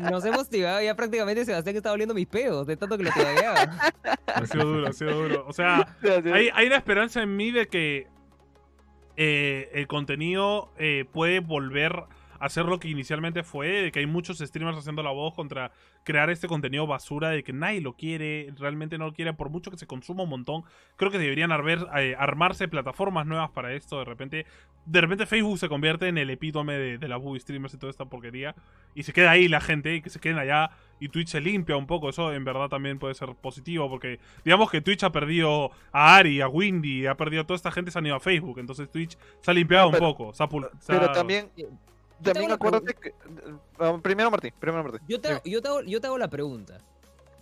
nos 0.10 0.24
hemos 0.24 0.48
tibagueado. 0.48 0.82
Ya 0.82 0.94
prácticamente 0.94 1.44
Sebastián 1.44 1.76
estaba 1.76 1.94
oliendo 1.94 2.14
mis 2.14 2.26
pedos 2.26 2.66
de 2.66 2.76
tanto 2.76 2.96
que 2.96 3.04
lo 3.04 3.10
tibagueaba. 3.10 3.92
Ha 4.26 4.46
sido 4.46 4.64
duro, 4.64 4.88
ha 4.88 4.92
sido 4.92 5.22
duro. 5.22 5.44
O 5.46 5.52
sea, 5.52 5.96
hay, 6.32 6.48
hay 6.54 6.66
una 6.66 6.76
esperanza 6.76 7.22
en 7.22 7.36
mí 7.36 7.50
de 7.50 7.68
que 7.68 8.08
eh, 9.16 9.68
el 9.74 9.86
contenido 9.86 10.72
eh, 10.78 11.04
puede 11.12 11.40
volver 11.40 12.04
a 12.40 12.48
ser 12.48 12.64
lo 12.64 12.80
que 12.80 12.88
inicialmente 12.88 13.44
fue, 13.44 13.68
de 13.68 13.92
que 13.92 14.00
hay 14.00 14.06
muchos 14.06 14.38
streamers 14.38 14.78
haciendo 14.78 15.02
la 15.02 15.10
voz 15.12 15.34
contra 15.34 15.70
crear 16.04 16.30
este 16.30 16.48
contenido 16.48 16.86
basura, 16.86 17.28
de 17.28 17.44
que 17.44 17.52
nadie 17.52 17.80
lo 17.80 17.92
quiere, 17.92 18.52
realmente 18.58 18.98
no 18.98 19.06
lo 19.06 19.12
quiere, 19.12 19.32
por 19.34 19.50
mucho 19.50 19.70
que 19.70 19.76
se 19.76 19.86
consuma 19.86 20.24
un 20.24 20.30
montón. 20.30 20.64
Creo 20.96 21.10
que 21.10 21.18
deberían 21.18 21.50
eh, 21.52 22.16
armarse 22.18 22.66
plataformas 22.66 23.26
nuevas 23.26 23.50
para 23.50 23.72
esto. 23.74 23.98
De 23.98 24.04
repente, 24.06 24.46
de 24.86 25.00
repente 25.00 25.26
Facebook 25.26 25.58
se 25.58 25.68
convierte 25.68 26.08
en 26.08 26.16
el 26.18 26.30
epítome 26.30 26.72
de, 26.72 26.98
de 26.98 27.08
la 27.08 27.18
movie 27.18 27.38
streamers 27.40 27.74
y 27.74 27.78
toda 27.78 27.90
esta 27.90 28.06
porquería. 28.06 28.54
Y 28.94 29.02
se 29.02 29.12
queda 29.12 29.30
ahí 29.32 29.46
la 29.46 29.60
gente, 29.60 29.94
y 29.94 30.00
que 30.00 30.08
se 30.10 30.18
queden 30.18 30.38
allá. 30.38 30.70
Y 30.98 31.08
Twitch 31.10 31.28
se 31.28 31.40
limpia 31.40 31.76
un 31.76 31.86
poco. 31.86 32.08
Eso 32.08 32.32
en 32.32 32.44
verdad 32.44 32.68
también 32.68 32.98
puede 32.98 33.14
ser 33.14 33.34
positivo. 33.34 33.88
Porque 33.90 34.18
digamos 34.44 34.70
que 34.70 34.80
Twitch 34.80 35.04
ha 35.04 35.12
perdido 35.12 35.70
a 35.92 36.16
Ari, 36.16 36.40
a 36.40 36.48
Windy, 36.48 37.06
ha 37.06 37.16
perdido 37.16 37.42
a 37.42 37.46
toda 37.46 37.56
esta 37.56 37.70
gente, 37.70 37.90
se 37.90 37.98
han 37.98 38.06
ido 38.06 38.16
a 38.16 38.20
Facebook. 38.20 38.58
Entonces 38.58 38.90
Twitch 38.90 39.18
se 39.42 39.50
ha 39.50 39.54
limpiado 39.54 39.90
Pero- 39.90 40.06
un 40.06 40.12
poco. 40.14 40.32
Se 40.34 40.42
ha 40.42 40.48
se 40.48 40.92
Pero 40.92 41.04
ha- 41.06 41.12
también, 41.12 41.50
también 42.22 42.52
acuérdate 42.52 42.94
que... 42.94 43.14
Primero 44.02 44.30
Martín, 44.30 44.52
primero 44.58 44.82
Martín. 44.84 45.00
Yo 45.08 45.20
te, 45.20 45.28
hago, 45.28 45.40
yo, 45.44 45.60
te 45.62 45.68
hago, 45.68 45.80
yo 45.82 46.00
te 46.00 46.06
hago 46.06 46.18
la 46.18 46.28
pregunta. 46.28 46.78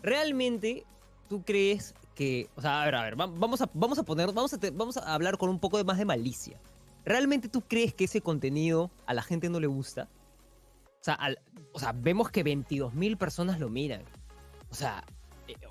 ¿Realmente 0.02 0.84
tú 1.28 1.42
crees 1.42 1.94
que... 2.14 2.48
O 2.56 2.60
sea, 2.60 2.82
a 2.82 2.84
ver, 2.84 2.94
a 2.94 3.02
ver, 3.02 3.20
va- 3.20 3.26
vamos 3.26 3.60
a, 3.62 3.68
vamos 3.74 3.98
a 3.98 4.02
poner... 4.02 4.26
Vamos 4.32 4.52
a, 4.54 4.58
te- 4.58 4.70
vamos 4.70 4.96
a 4.96 5.14
hablar 5.14 5.38
con 5.38 5.50
un 5.50 5.58
poco 5.58 5.76
de 5.78 5.84
más 5.84 5.98
de 5.98 6.04
malicia. 6.04 6.58
¿Realmente 7.04 7.48
tú 7.48 7.62
crees 7.62 7.94
que 7.94 8.04
ese 8.04 8.20
contenido 8.20 8.90
a 9.06 9.14
la 9.14 9.22
gente 9.22 9.48
no 9.48 9.60
le 9.60 9.66
gusta? 9.66 10.08
O 11.00 11.04
sea, 11.04 11.14
al- 11.14 11.38
o 11.72 11.78
sea 11.78 11.92
vemos 11.92 12.30
que 12.30 12.44
22.000 12.44 13.16
personas 13.16 13.58
lo 13.60 13.68
miran. 13.68 14.02
O 14.70 14.74
sea, 14.74 15.04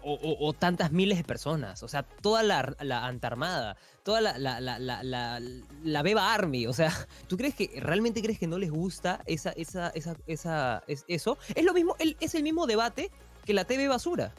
o, 0.04 0.54
tantas 0.54 0.92
miles 0.92 1.18
de 1.18 1.24
personas. 1.24 1.84
O 1.84 1.88
sea, 1.88 2.04
toda 2.04 2.44
la, 2.44 2.76
la 2.82 3.06
antarmada, 3.06 3.78
toda 4.04 4.22
la, 4.22 4.38
la, 4.38 4.60
la, 4.60 4.80
la, 4.80 5.04
la, 5.04 5.42
la 5.84 6.02
Beba 6.02 6.34
Army. 6.34 6.68
O 6.68 6.74
sea, 6.74 6.92
¿tú 7.28 7.38
crees 7.38 7.56
que 7.56 7.70
realmente 7.82 8.22
crees 8.22 8.40
que 8.40 8.48
no 8.48 8.58
les 8.58 8.72
gusta 8.72 9.22
esa, 9.26 9.52
esa, 9.52 9.90
esa, 9.90 10.16
esa, 10.28 10.84
es- 10.88 11.06
eso? 11.08 11.38
Es 11.56 11.64
lo 11.66 11.74
mismo, 11.74 11.96
el- 12.00 12.18
es 12.20 12.36
el 12.36 12.44
mismo 12.44 12.68
debate 12.68 13.12
que 13.46 13.54
la 13.54 13.66
TV 13.66 13.88
basura. 13.88 14.34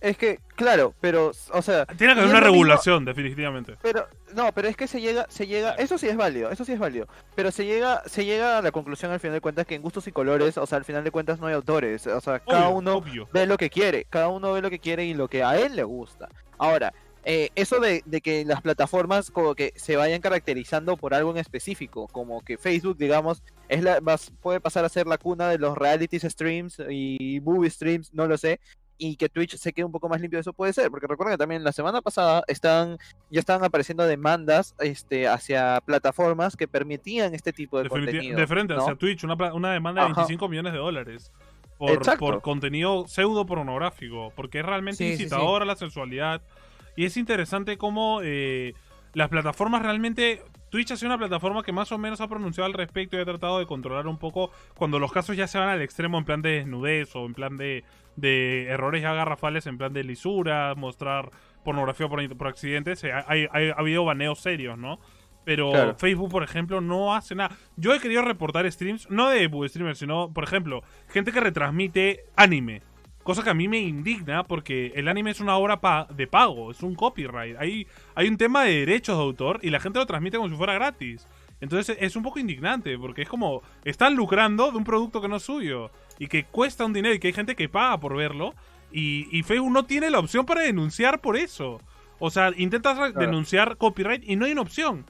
Es 0.00 0.18
que, 0.18 0.40
claro, 0.54 0.94
pero, 1.00 1.32
o 1.52 1.62
sea, 1.62 1.86
Tiene 1.86 2.14
que 2.14 2.20
haber 2.20 2.24
una 2.30 2.40
mismo- 2.40 2.52
regulación, 2.52 3.04
definitivamente. 3.04 3.76
Pero, 3.82 4.06
no, 4.34 4.52
pero 4.52 4.68
es 4.68 4.76
que 4.76 4.86
se 4.86 5.00
llega, 5.00 5.26
se 5.30 5.46
llega, 5.46 5.72
eso 5.72 5.96
sí 5.96 6.06
es 6.08 6.16
válido, 6.16 6.50
eso 6.50 6.64
sí 6.64 6.72
es 6.72 6.78
válido. 6.78 7.06
Pero 7.34 7.50
se 7.50 7.64
llega, 7.64 8.02
se 8.06 8.24
llega 8.24 8.58
a 8.58 8.62
la 8.62 8.72
conclusión 8.72 9.10
al 9.10 9.20
final 9.20 9.34
de 9.34 9.40
cuentas 9.40 9.66
que 9.66 9.74
en 9.74 9.82
gustos 9.82 10.06
y 10.06 10.12
colores, 10.12 10.58
o 10.58 10.66
sea, 10.66 10.76
al 10.78 10.84
final 10.84 11.02
de 11.02 11.10
cuentas 11.10 11.40
no 11.40 11.46
hay 11.46 11.54
autores, 11.54 12.06
o 12.06 12.20
sea, 12.20 12.40
cada 12.40 12.68
uno 12.68 12.96
obvio. 12.96 13.28
ve 13.32 13.46
lo 13.46 13.56
que 13.56 13.70
quiere, 13.70 14.04
cada 14.10 14.28
uno 14.28 14.52
ve 14.52 14.60
lo 14.62 14.70
que 14.70 14.78
quiere 14.78 15.04
y 15.06 15.14
lo 15.14 15.28
que 15.28 15.42
a 15.42 15.58
él 15.58 15.74
le 15.74 15.82
gusta. 15.84 16.28
Ahora, 16.58 16.92
eh, 17.24 17.48
eso 17.56 17.80
de, 17.80 18.02
de 18.06 18.20
que 18.20 18.44
las 18.44 18.60
plataformas 18.60 19.30
como 19.32 19.54
que 19.56 19.72
se 19.76 19.96
vayan 19.96 20.20
caracterizando 20.20 20.96
por 20.96 21.12
algo 21.14 21.30
en 21.32 21.38
específico, 21.38 22.06
como 22.08 22.40
que 22.44 22.56
Facebook, 22.58 22.98
digamos, 22.98 23.42
es 23.68 23.82
la, 23.82 23.98
vas- 24.00 24.30
puede 24.40 24.60
pasar 24.60 24.84
a 24.84 24.88
ser 24.88 25.06
la 25.08 25.18
cuna 25.18 25.48
de 25.48 25.58
los 25.58 25.76
reality 25.76 26.20
streams 26.20 26.80
y 26.88 27.40
movie 27.42 27.70
streams, 27.70 28.12
no 28.14 28.26
lo 28.28 28.38
sé, 28.38 28.60
y 28.98 29.16
que 29.16 29.28
Twitch 29.28 29.56
se 29.56 29.72
quede 29.72 29.84
un 29.84 29.92
poco 29.92 30.08
más 30.08 30.20
limpio 30.20 30.38
de 30.38 30.42
eso 30.42 30.52
puede 30.52 30.72
ser, 30.72 30.90
porque 30.90 31.06
recuerden 31.06 31.34
que 31.34 31.38
también 31.38 31.64
la 31.64 31.72
semana 31.72 32.02
pasada 32.02 32.42
están, 32.46 32.98
ya 33.30 33.40
estaban 33.40 33.64
apareciendo 33.64 34.04
demandas 34.04 34.74
este, 34.78 35.28
hacia 35.28 35.80
plataformas 35.84 36.56
que 36.56 36.68
permitían 36.68 37.34
este 37.34 37.52
tipo 37.52 37.82
de 37.82 37.88
contenido. 37.88 38.38
de 38.38 38.46
frente 38.46 38.74
¿no? 38.74 38.80
hacia 38.80 38.94
Twitch, 38.94 39.24
una, 39.24 39.34
una 39.52 39.72
demanda 39.72 40.02
de 40.02 40.06
Ajá. 40.10 40.22
25 40.22 40.48
millones 40.48 40.72
de 40.72 40.78
dólares. 40.78 41.32
Por, 41.78 42.18
por 42.18 42.40
contenido 42.40 43.06
pseudo 43.06 43.44
pornográfico. 43.44 44.32
Porque 44.34 44.60
es 44.60 44.66
realmente 44.66 44.96
Sí, 44.96 45.10
sí, 45.10 45.16
sí. 45.16 45.22
incitador 45.24 45.60
a 45.62 45.66
la 45.66 45.76
sensualidad. 45.76 46.40
Y 46.96 47.04
es 47.04 47.18
interesante 47.18 47.76
cómo 47.76 48.20
eh, 48.22 48.72
las 49.12 49.28
plataformas 49.28 49.82
realmente. 49.82 50.42
Twitch 50.70 50.90
ha 50.90 50.96
sido 50.96 51.10
una 51.10 51.18
plataforma 51.18 51.62
que 51.62 51.72
más 51.72 51.92
o 51.92 51.98
menos 51.98 52.20
ha 52.20 52.28
pronunciado 52.28 52.66
al 52.66 52.72
respecto 52.72 53.16
y 53.16 53.20
ha 53.20 53.24
tratado 53.24 53.58
de 53.58 53.66
controlar 53.66 54.08
un 54.08 54.18
poco 54.18 54.50
cuando 54.74 54.98
los 54.98 55.12
casos 55.12 55.36
ya 55.36 55.46
se 55.46 55.58
van 55.58 55.68
al 55.68 55.80
extremo 55.80 56.18
en 56.18 56.24
plan 56.24 56.42
de 56.42 56.50
desnudez 56.50 57.14
o 57.14 57.24
en 57.24 57.34
plan 57.34 57.56
de, 57.56 57.84
de 58.16 58.66
errores 58.68 59.02
ya 59.02 59.12
garrafales, 59.12 59.66
en 59.66 59.78
plan 59.78 59.92
de 59.92 60.04
lisura, 60.04 60.74
mostrar 60.76 61.30
pornografía 61.64 62.08
por, 62.08 62.36
por 62.36 62.48
accidentes. 62.48 63.02
eh, 63.04 63.12
hay- 63.12 63.46
hay- 63.52 63.70
ha 63.70 63.74
habido 63.78 64.04
baneos 64.04 64.40
serios, 64.40 64.78
¿no? 64.78 64.98
Pero 65.44 65.70
Claro. 65.70 65.94
Facebook, 65.96 66.30
por 66.30 66.42
ejemplo, 66.42 66.80
no 66.80 67.14
hace 67.14 67.34
nada. 67.34 67.54
Yo 67.76 67.94
he 67.94 68.00
querido 68.00 68.22
reportar 68.22 68.70
streams, 68.72 69.08
no 69.10 69.28
de 69.30 69.48
streamers, 69.68 69.98
sino, 69.98 70.32
por 70.32 70.42
ejemplo, 70.44 70.82
gente 71.08 71.30
que 71.30 71.40
retransmite 71.40 72.24
anime. 72.34 72.82
Cosa 73.22 73.42
que 73.42 73.50
a 73.50 73.54
mí 73.54 73.66
me 73.68 73.78
indigna 73.78 74.44
porque 74.44 74.92
el 74.94 75.08
anime 75.08 75.30
es 75.32 75.40
una 75.40 75.56
obra 75.56 75.80
pa- 75.80 76.06
de 76.10 76.26
pago, 76.26 76.70
es 76.70 76.82
un 76.82 76.94
copyright. 76.94 77.56
Hay, 77.58 77.86
hay 78.14 78.28
un 78.28 78.36
tema 78.36 78.62
de 78.64 78.80
derechos 78.86 79.16
de 79.16 79.22
autor 79.22 79.58
y 79.62 79.70
la 79.70 79.80
gente 79.80 79.98
lo 79.98 80.06
transmite 80.06 80.36
como 80.36 80.48
si 80.48 80.54
fuera 80.56 80.74
gratis. 80.74 81.26
Entonces 81.60 81.96
es 82.00 82.14
un 82.16 82.22
poco 82.22 82.38
indignante 82.38 82.96
porque 82.98 83.22
es 83.22 83.28
como 83.28 83.62
están 83.84 84.14
lucrando 84.14 84.70
de 84.70 84.78
un 84.78 84.84
producto 84.84 85.20
que 85.20 85.28
no 85.28 85.36
es 85.36 85.42
suyo 85.42 85.90
y 86.18 86.28
que 86.28 86.44
cuesta 86.44 86.84
un 86.84 86.92
dinero 86.92 87.14
y 87.14 87.18
que 87.18 87.28
hay 87.28 87.32
gente 87.32 87.56
que 87.56 87.68
paga 87.68 87.98
por 88.00 88.16
verlo 88.16 88.54
y, 88.90 89.28
y 89.30 89.42
Facebook 89.42 89.72
no 89.72 89.84
tiene 89.84 90.10
la 90.10 90.18
opción 90.18 90.46
para 90.46 90.62
denunciar 90.62 91.20
por 91.20 91.36
eso. 91.36 91.80
O 92.18 92.30
sea, 92.30 92.52
intentas 92.56 93.14
denunciar 93.14 93.76
copyright 93.76 94.22
y 94.26 94.36
no 94.36 94.46
hay 94.46 94.52
una 94.52 94.62
opción. 94.62 95.04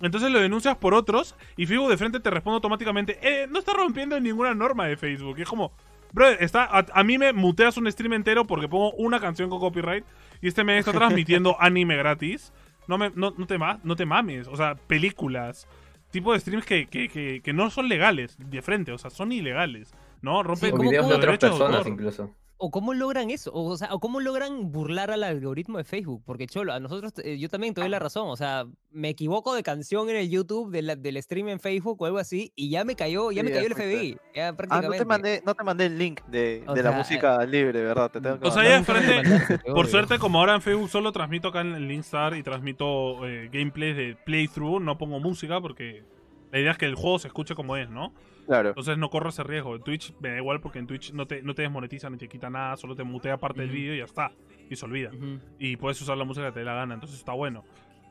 Entonces 0.00 0.30
lo 0.30 0.40
denuncias 0.40 0.76
por 0.76 0.94
otros 0.94 1.36
y 1.56 1.66
Facebook 1.66 1.90
de 1.90 1.96
frente 1.96 2.20
te 2.20 2.30
responde 2.30 2.56
automáticamente, 2.56 3.18
eh, 3.22 3.46
no 3.48 3.60
está 3.60 3.72
rompiendo 3.72 4.18
ninguna 4.18 4.54
norma 4.54 4.86
de 4.86 4.96
Facebook. 4.96 5.38
Y 5.38 5.42
es 5.42 5.48
como, 5.48 5.72
bro, 6.12 6.28
está, 6.28 6.64
a, 6.64 6.86
a 6.92 7.04
mí 7.04 7.18
me 7.18 7.32
muteas 7.32 7.76
un 7.76 7.90
stream 7.90 8.12
entero 8.14 8.44
porque 8.44 8.68
pongo 8.68 8.92
una 8.92 9.20
canción 9.20 9.48
con 9.48 9.60
copyright 9.60 10.04
y 10.40 10.48
este 10.48 10.64
me 10.64 10.78
está 10.78 10.92
transmitiendo 10.92 11.56
anime 11.60 11.96
gratis. 11.96 12.52
No, 12.88 12.98
me, 12.98 13.10
no, 13.14 13.32
no, 13.36 13.46
te, 13.46 13.56
no 13.58 13.96
te 13.96 14.06
mames, 14.06 14.48
o 14.48 14.56
sea, 14.56 14.74
películas. 14.74 15.68
Tipo 16.10 16.32
de 16.32 16.40
streams 16.40 16.66
que, 16.66 16.86
que, 16.86 17.08
que, 17.08 17.40
que 17.42 17.52
no 17.52 17.70
son 17.70 17.88
legales 17.88 18.36
de 18.38 18.60
frente, 18.60 18.92
o 18.92 18.98
sea, 18.98 19.10
son 19.10 19.32
ilegales. 19.32 19.94
¿No? 20.22 20.42
Rompen 20.42 20.70
Sí, 20.70 20.74
O 20.74 20.76
¿cómo- 20.78 20.88
videos 20.90 21.08
de 21.08 21.14
otras 21.14 21.38
personas 21.38 21.76
autor. 21.78 21.92
incluso. 21.92 22.30
o 22.64 22.70
cómo 22.70 22.94
logran 22.94 23.28
eso, 23.30 23.50
o, 23.52 23.76
sea, 23.76 23.92
o 23.92 23.98
cómo 23.98 24.20
logran 24.20 24.70
burlar 24.70 25.10
al 25.10 25.24
algoritmo 25.24 25.78
de 25.78 25.84
Facebook, 25.84 26.22
porque 26.24 26.46
cholo, 26.46 26.72
a 26.72 26.78
nosotros, 26.78 27.12
eh, 27.24 27.36
yo 27.36 27.48
también 27.48 27.74
te 27.74 27.80
doy 27.80 27.90
la 27.90 27.98
razón, 27.98 28.28
o 28.28 28.36
sea, 28.36 28.66
me 28.92 29.08
equivoco 29.08 29.52
de 29.56 29.64
canción 29.64 30.08
en 30.10 30.14
el 30.14 30.30
YouTube 30.30 30.70
de 30.70 30.82
la- 30.82 30.94
del 30.94 31.20
stream 31.20 31.48
en 31.48 31.58
Facebook 31.58 32.00
o 32.00 32.06
algo 32.06 32.18
así, 32.18 32.52
y 32.54 32.70
ya 32.70 32.84
me 32.84 32.94
cayó, 32.94 33.32
ya 33.32 33.40
Sí, 33.42 33.48
me 33.48 33.52
cayó 33.52 33.66
el. 33.66 33.72
FBI, 33.74 34.16
ya 34.32 34.54
Ah, 34.70 34.80
no 34.80 34.90
te 34.92 35.04
mandé, 35.04 35.42
no 35.44 35.56
te 35.56 35.64
mandé 35.64 35.86
el 35.86 35.98
link 35.98 36.20
de, 36.28 36.64
de 36.72 36.82
la 36.84 36.92
música 36.92 37.44
libre, 37.44 37.82
¿verdad? 37.82 38.12
Te 38.12 38.20
tengo 38.20 38.38
que 38.38 38.46
O 38.46 38.52
sea, 38.52 38.62
ya 38.62 38.78
de 38.78 38.84
frente, 38.84 39.12
mandaste, 39.58 39.72
Por 39.72 39.88
suerte, 39.88 40.20
como 40.20 40.38
ahora 40.38 40.54
en 40.54 40.62
Facebook 40.62 40.88
solo 40.88 41.10
transmito 41.10 41.48
acá 41.48 41.62
en 41.62 41.74
el 41.74 41.88
Linkstar 41.88 42.36
y 42.36 42.44
transmito 42.44 43.26
eh, 43.26 43.50
gameplays 43.52 43.96
de 43.96 44.16
playthrough, 44.24 44.80
no 44.80 44.96
pongo 44.98 45.18
música 45.18 45.60
porque 45.60 46.04
la 46.52 46.60
idea 46.60 46.70
es 46.70 46.78
que 46.78 46.86
el 46.86 46.94
juego 46.94 47.18
se 47.18 47.26
escuche 47.26 47.56
como 47.56 47.76
es, 47.76 47.90
¿no? 47.90 48.14
Claro. 48.46 48.70
Entonces 48.70 48.98
no 48.98 49.08
corro 49.10 49.28
ese 49.30 49.42
riesgo. 49.44 49.76
En 49.76 49.82
Twitch 49.82 50.12
me 50.20 50.30
da 50.30 50.36
igual 50.38 50.60
porque 50.60 50.78
en 50.80 50.86
Twitch 50.86 51.12
no 51.12 51.26
te, 51.26 51.42
no 51.42 51.54
te 51.54 51.62
desmonetiza 51.62 52.10
ni 52.10 52.18
te 52.18 52.28
quita 52.28 52.50
nada, 52.50 52.76
solo 52.76 52.94
te 52.96 53.04
mutea 53.04 53.36
parte 53.36 53.60
del 53.60 53.70
Ujú. 53.70 53.76
vídeo 53.78 53.94
y 53.94 53.98
ya 53.98 54.04
está. 54.04 54.32
Y 54.68 54.76
se 54.76 54.84
olvida. 54.84 55.10
Ujú. 55.10 55.38
Y 55.58 55.76
puedes 55.76 56.00
usar 56.02 56.16
la 56.16 56.24
música 56.24 56.46
que 56.46 56.52
te 56.52 56.58
dé 56.60 56.64
la 56.66 56.74
gana, 56.74 56.94
entonces 56.94 57.18
está 57.18 57.32
bueno. 57.32 57.64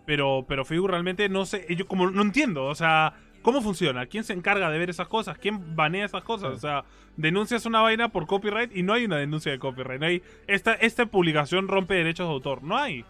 Pero, 0.06 0.46
pero 0.48 0.66
Facebook 0.66 0.90
realmente 0.90 1.28
no 1.30 1.46
sé, 1.46 1.66
yo 1.76 1.86
como 1.88 2.10
no 2.10 2.22
entiendo, 2.24 2.66
o 2.66 2.76
sea, 2.76 3.14
¿cómo 3.44 3.62
funciona? 3.62 4.06
¿Quién 4.08 4.24
se 4.24 4.34
encarga 4.34 4.70
de 4.72 4.80
ver 4.80 4.90
esas 4.90 5.08
cosas? 5.08 5.38
¿Quién 5.38 5.76
banea 5.76 6.06
esas 6.06 6.24
cosas? 6.24 6.52
O 6.54 6.58
sea, 6.58 6.86
denuncias 7.18 7.66
una 7.66 7.82
vaina 7.82 8.10
por 8.10 8.26
copyright 8.26 8.76
y 8.76 8.82
no 8.84 8.94
hay 8.94 9.06
una 9.06 9.18
denuncia 9.18 9.52
de 9.52 9.60
copyright. 9.60 10.00
No 10.00 10.08
hay, 10.08 10.24
esta, 10.48 10.74
esta 10.74 11.06
publicación 11.06 11.68
rompe 11.68 11.94
derechos 11.94 12.28
de 12.28 12.34
autor. 12.34 12.64
No 12.64 12.78
hay. 12.78 13.06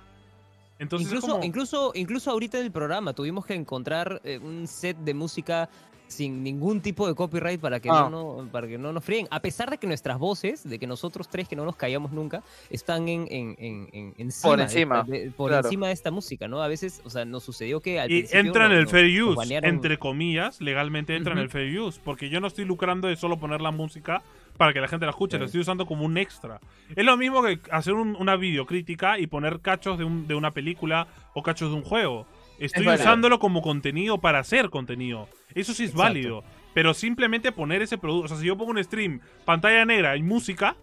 Entonces 0.80 1.08
es 1.08 1.14
incluso, 1.14 1.32
como- 1.34 1.46
incluso, 1.46 1.92
incluso 1.96 2.32
ahorita 2.32 2.58
en 2.60 2.66
el 2.66 2.72
programa 2.72 3.14
tuvimos 3.14 3.46
que 3.46 3.54
encontrar 3.54 4.20
eh, 4.24 4.40
un 4.40 4.68
set 4.68 4.98
de 4.98 5.14
música 5.14 5.70
sin 6.12 6.44
ningún 6.44 6.82
tipo 6.82 7.08
de 7.08 7.16
copyright 7.16 7.60
para 7.60 7.80
que, 7.80 7.90
Ah. 7.90 8.08
no, 8.12 8.44
no- 8.44 8.52
para 8.52 8.68
que 8.68 8.78
no 8.78 8.92
nos 8.94 9.04
fríen. 9.04 9.28
A 9.32 9.40
pesar 9.40 9.70
de 9.72 9.78
que 9.78 9.88
nuestras 9.88 10.20
voces, 10.20 10.68
de 10.70 10.78
que 10.78 10.86
nosotros 10.86 11.28
tres 11.30 11.48
que 11.48 11.56
no 11.56 11.66
nos 11.66 11.76
callamos 11.76 12.12
nunca, 12.12 12.44
están 12.70 13.08
en, 13.08 13.28
en, 13.32 13.56
en, 13.58 13.90
en- 13.94 14.14
encima, 14.18 14.58
de 14.58 14.64
encima, 14.64 15.04
de- 15.04 15.32
por 15.32 15.50
claro. 15.50 15.66
encima 15.68 15.88
de 15.88 15.94
esta 15.94 16.12
música, 16.12 16.48
¿no? 16.48 16.62
A 16.62 16.68
veces, 16.68 17.02
o 17.06 17.10
sea, 17.10 17.26
nos 17.26 17.44
sucedió 17.44 17.80
que 17.80 18.00
al 18.00 18.12
Y 18.12 18.20
principio 18.20 18.40
entra 18.42 18.66
en 18.68 18.72
el 18.74 18.82
nos- 18.84 18.92
fair 18.92 19.24
use, 19.24 19.36
banearon- 19.38 19.66
entre 19.70 19.98
comillas, 19.98 20.62
legalmente 20.62 21.16
entra 21.16 21.34
en 21.34 21.40
el 21.40 21.50
fair 21.50 21.80
use, 21.80 22.00
porque 22.04 22.30
yo 22.30 22.40
no 22.42 22.48
estoy 22.48 22.66
lucrando 22.66 23.08
de 23.08 23.16
solo 23.16 23.38
poner 23.40 23.62
la 23.62 23.72
música 23.72 24.22
para 24.58 24.74
que 24.74 24.82
la 24.82 24.88
gente 24.88 25.06
la 25.06 25.12
escuche, 25.12 25.38
la 25.40 25.46
Sí. 25.46 25.48
estoy 25.48 25.62
usando 25.62 25.86
como 25.86 26.06
un 26.06 26.18
extra. 26.18 26.60
Es 26.96 27.06
lo 27.06 27.18
mismo 27.18 27.42
que 27.42 27.60
hacer 27.72 27.94
un- 27.94 28.16
una 28.20 28.36
videocrítica 28.36 29.18
y 29.18 29.26
poner 29.28 29.60
cachos 29.62 29.98
de, 29.98 30.04
un- 30.04 30.28
de 30.28 30.36
una 30.36 30.52
película 30.52 31.08
o 31.34 31.42
cachos 31.42 31.70
de 31.72 31.78
un 31.78 31.84
juego. 31.84 32.28
Estoy 32.66 32.86
válido. 32.86 33.04
usándolo 33.04 33.40
como 33.40 33.62
contenido 33.62 34.20
para 34.20 34.40
hacer 34.40 34.70
contenido. 34.70 35.28
Eso 35.56 35.74
sí 35.74 35.84
es 35.84 35.90
Exacto. 35.92 36.04
válido. 36.14 36.44
Pero 36.74 36.94
simplemente 36.94 37.52
poner 37.52 37.82
ese 37.82 37.98
producto. 37.98 38.26
O 38.26 38.28
sea, 38.30 38.38
si 38.38 38.46
yo 38.46 38.58
pongo 38.58 38.72
un 38.72 38.84
stream, 38.84 39.20
pantalla 39.46 39.84
negra 39.86 40.16
y 40.16 40.24
música, 40.24 40.76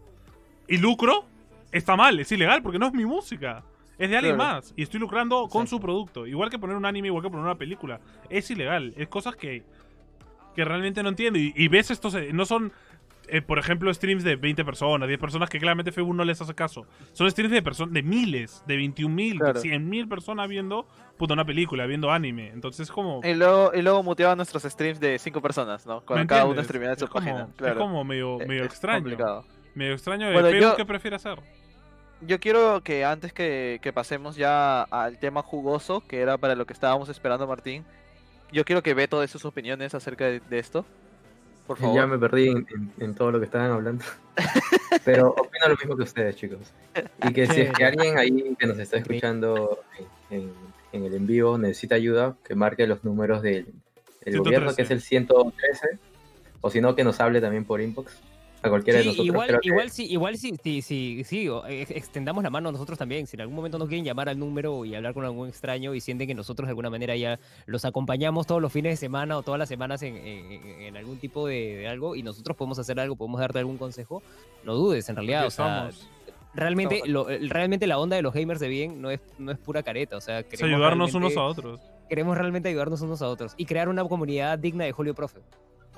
y 0.67 0.77
lucro, 0.77 1.25
está 1.73 1.97
mal, 1.97 2.19
es 2.21 2.31
ilegal, 2.33 2.63
porque 2.63 2.79
no 2.79 2.87
es 2.89 2.93
mi 2.93 3.05
música. 3.07 3.63
Es 3.99 4.11
de 4.11 4.17
alguien 4.17 4.37
Claro. 4.37 4.55
más. 4.57 4.75
Y 4.77 4.83
estoy 4.83 5.01
lucrando 5.01 5.49
con 5.49 5.67
su 5.67 5.81
producto. 5.81 6.27
Igual 6.27 6.51
que 6.51 6.59
poner 6.59 6.77
un 6.77 6.85
anime, 6.85 7.09
igual 7.09 7.23
que 7.23 7.31
poner 7.31 7.45
una 7.45 7.57
película. 7.57 8.01
Es 8.29 8.51
ilegal. 8.51 8.93
Es 8.97 9.09
cosas 9.09 9.35
que, 9.35 9.65
que 10.55 10.65
realmente 10.65 11.03
no 11.03 11.09
entiendo. 11.09 11.39
Y, 11.39 11.53
y 11.57 11.69
ves 11.69 11.91
estos. 11.91 12.17
No 12.33 12.45
son. 12.45 12.73
Eh, 13.31 13.43
por 13.43 13.59
ejemplo, 13.59 13.93
streams 13.93 14.25
de 14.25 14.37
20 14.37 14.65
personas, 14.65 15.07
10 15.09 15.21
personas 15.21 15.49
que 15.51 15.59
claramente 15.59 15.93
Facebook 15.93 16.15
no 16.17 16.25
les 16.25 16.41
hace 16.41 16.55
caso. 16.55 16.87
Son 17.13 17.31
streams 17.31 17.53
de 17.53 17.63
personas, 17.63 17.93
de 17.95 18.03
miles, 18.03 18.63
de 18.67 18.77
21 18.77 19.15
mil, 19.15 19.39
Claro. 19.39 19.61
100 19.61 19.89
mil 19.89 20.09
personas 20.09 20.49
viendo 20.49 20.87
puta, 21.17 21.35
una 21.35 21.45
película, 21.45 21.87
viendo 21.87 22.11
anime. 22.11 22.49
Entonces 22.49 22.89
es 22.89 22.93
como. 22.93 23.21
Y 23.25 23.35
luego, 23.35 23.73
y 23.75 23.83
luego 23.83 24.03
muteaba 24.03 24.37
nuestros 24.37 24.63
streams 24.63 25.01
de 25.01 25.19
cinco 25.19 25.41
personas, 25.43 25.85
¿no? 25.87 26.01
¿me 26.01 26.07
Cuando 26.07 26.27
cada 26.27 26.45
uno 26.45 26.61
en 26.61 26.67
su 26.99 27.07
como- 27.09 27.25
página. 27.25 27.49
Claro. 27.57 27.73
Es 27.75 27.79
como 27.79 28.05
medio, 28.05 28.41
Eh, 28.41 28.47
medio 28.47 28.63
es 28.65 28.69
extraño. 28.69 29.01
complicado. 29.01 29.45
Medio 29.75 29.93
extraño 29.95 30.27
de 30.27 30.33
Bueno, 30.33 30.49
Facebook 30.49 30.71
yo- 30.73 30.77
qué 30.77 30.85
prefiere 30.87 31.17
hacer. 31.17 31.39
Yo 32.21 32.41
quiero 32.41 32.83
que 32.83 33.05
antes 33.05 33.33
que, 33.33 33.79
que 33.81 33.93
pasemos 33.93 34.35
ya 34.37 34.83
al 34.83 35.19
tema 35.19 35.43
jugoso, 35.43 36.01
que 36.07 36.21
era 36.21 36.37
para 36.37 36.57
lo 36.57 36.67
que 36.67 36.73
estábamos 36.73 37.09
esperando, 37.09 37.47
Martín, 37.47 37.85
yo 38.51 38.65
quiero 38.65 38.83
que 38.83 38.93
Beto 38.95 39.21
dé 39.21 39.29
sus 39.29 39.45
opiniones 39.45 39.95
acerca 39.95 40.25
de, 40.25 40.41
de 40.41 40.59
esto. 40.59 40.85
Por 41.69 41.79
favor. 41.79 41.95
Ya 41.95 42.07
me 42.09 42.19
perdí 42.19 42.49
en, 42.49 42.67
en- 42.75 42.93
en 42.99 43.15
todo 43.15 43.31
lo 43.31 43.39
que 43.39 43.45
estaban 43.45 43.71
hablando. 43.71 44.05
Pero 45.05 45.29
opino 45.29 45.69
lo 45.69 45.77
mismo 45.77 45.97
que 45.97 46.03
ustedes, 46.03 46.35
chicos. 46.35 46.73
Y 47.29 47.33
que 47.33 47.47
si 47.47 47.61
es 47.61 47.73
que 47.73 47.85
alguien 47.85 48.19
ahí 48.19 48.57
que 48.59 48.67
nos 48.67 48.79
está 48.79 48.97
escuchando 48.97 49.81
en, 50.31 50.39
en- 50.41 50.53
en 50.93 51.05
el 51.05 51.15
en 51.15 51.27
vivo 51.27 51.59
necesita 51.59 51.95
ayuda, 51.95 52.35
que 52.45 52.55
marque 52.57 52.87
los 52.87 53.05
números 53.05 53.43
del, 53.43 53.67
del 54.25 54.35
gobierno, 54.43 54.75
que 54.75 54.83
es 54.83 54.91
el 54.91 55.03
113. 55.03 55.87
O 56.63 56.71
si 56.71 56.81
no, 56.81 56.97
que 56.97 57.05
nos 57.05 57.21
hable 57.21 57.41
también 57.41 57.65
por 57.65 57.81
inbox. 57.81 58.19
A 58.61 58.69
cualquiera 58.71 58.99
de 58.99 59.03
Sí, 59.05 59.09
nosotros. 59.11 59.27
igual, 59.27 59.61
que- 59.61 59.69
igual 59.69 59.91
sí, 59.91 60.07
igual 60.11 60.37
sí, 60.37 60.55
sí, 60.63 60.83
sí, 60.83 61.23
sí, 61.25 61.49
extendamos 61.69 62.43
la 62.43 62.51
mano 62.51 62.73
nosotros 62.73 62.99
también. 62.99 63.27
Si 63.27 63.37
en 63.37 63.43
algún 63.43 63.55
momento 63.55 63.79
nos 63.79 63.87
quieren 63.89 64.05
llamar 64.05 64.29
al 64.29 64.39
número 64.39 64.85
y 64.85 64.95
hablar 64.97 65.15
con 65.15 65.25
algún 65.25 65.49
extraño 65.49 65.95
y 65.95 66.01
sienten 66.01 66.27
que 66.27 66.35
nosotros 66.35 66.67
de 66.67 66.71
alguna 66.71 66.91
manera 66.91 67.15
ya 67.15 67.39
los 67.67 67.85
acompañamos 67.85 68.47
todos 68.47 68.61
los 68.61 68.73
fines 68.73 68.93
de 68.93 68.97
semana 68.97 69.39
o 69.39 69.43
todas 69.43 69.59
las 69.61 69.69
semanas 69.69 70.03
en, 70.03 70.17
en- 70.17 70.63
en- 70.83 70.97
algún 70.97 71.19
tipo 71.19 71.47
de, 71.47 71.77
de 71.77 71.89
algo 71.89 72.17
y 72.17 72.23
nosotros 72.25 72.57
podemos 72.57 72.79
hacer 72.81 72.99
algo, 72.99 73.15
podemos 73.15 73.39
darte 73.41 73.61
algún 73.61 73.79
consejo, 73.79 74.23
no 74.65 74.75
dudes 74.75 75.09
en 75.09 75.15
realidad. 75.17 75.47
O 75.47 75.51
sea, 75.51 75.89
estamos. 75.91 76.09
realmente, 76.55 77.03
lo- 77.07 77.27
realmente 77.29 77.87
la 77.87 77.99
onda 77.99 78.17
de 78.17 78.23
los 78.23 78.35
gamers 78.35 78.59
de 78.59 78.69
bien 78.69 79.01
no 79.01 79.11
es, 79.13 79.21
no 79.39 79.53
es 79.53 79.59
pura 79.59 79.85
careta. 79.85 80.17
O 80.17 80.21
sea, 80.21 80.41
Es 80.41 80.47
queremos 80.47 80.75
ayudarnos 80.75 81.15
unos 81.15 81.37
a 81.37 81.45
otros. 81.45 81.81
Queremos 82.09 82.37
realmente 82.37 82.71
ayudarnos 82.71 83.01
unos 83.03 83.23
a 83.23 83.29
otros 83.29 83.55
y 83.57 83.67
crear 83.67 83.89
una 83.89 84.03
comunidad 84.05 84.59
digna 84.59 84.85
de 84.85 84.93
Julio 84.93 85.15
Profe. 85.15 85.41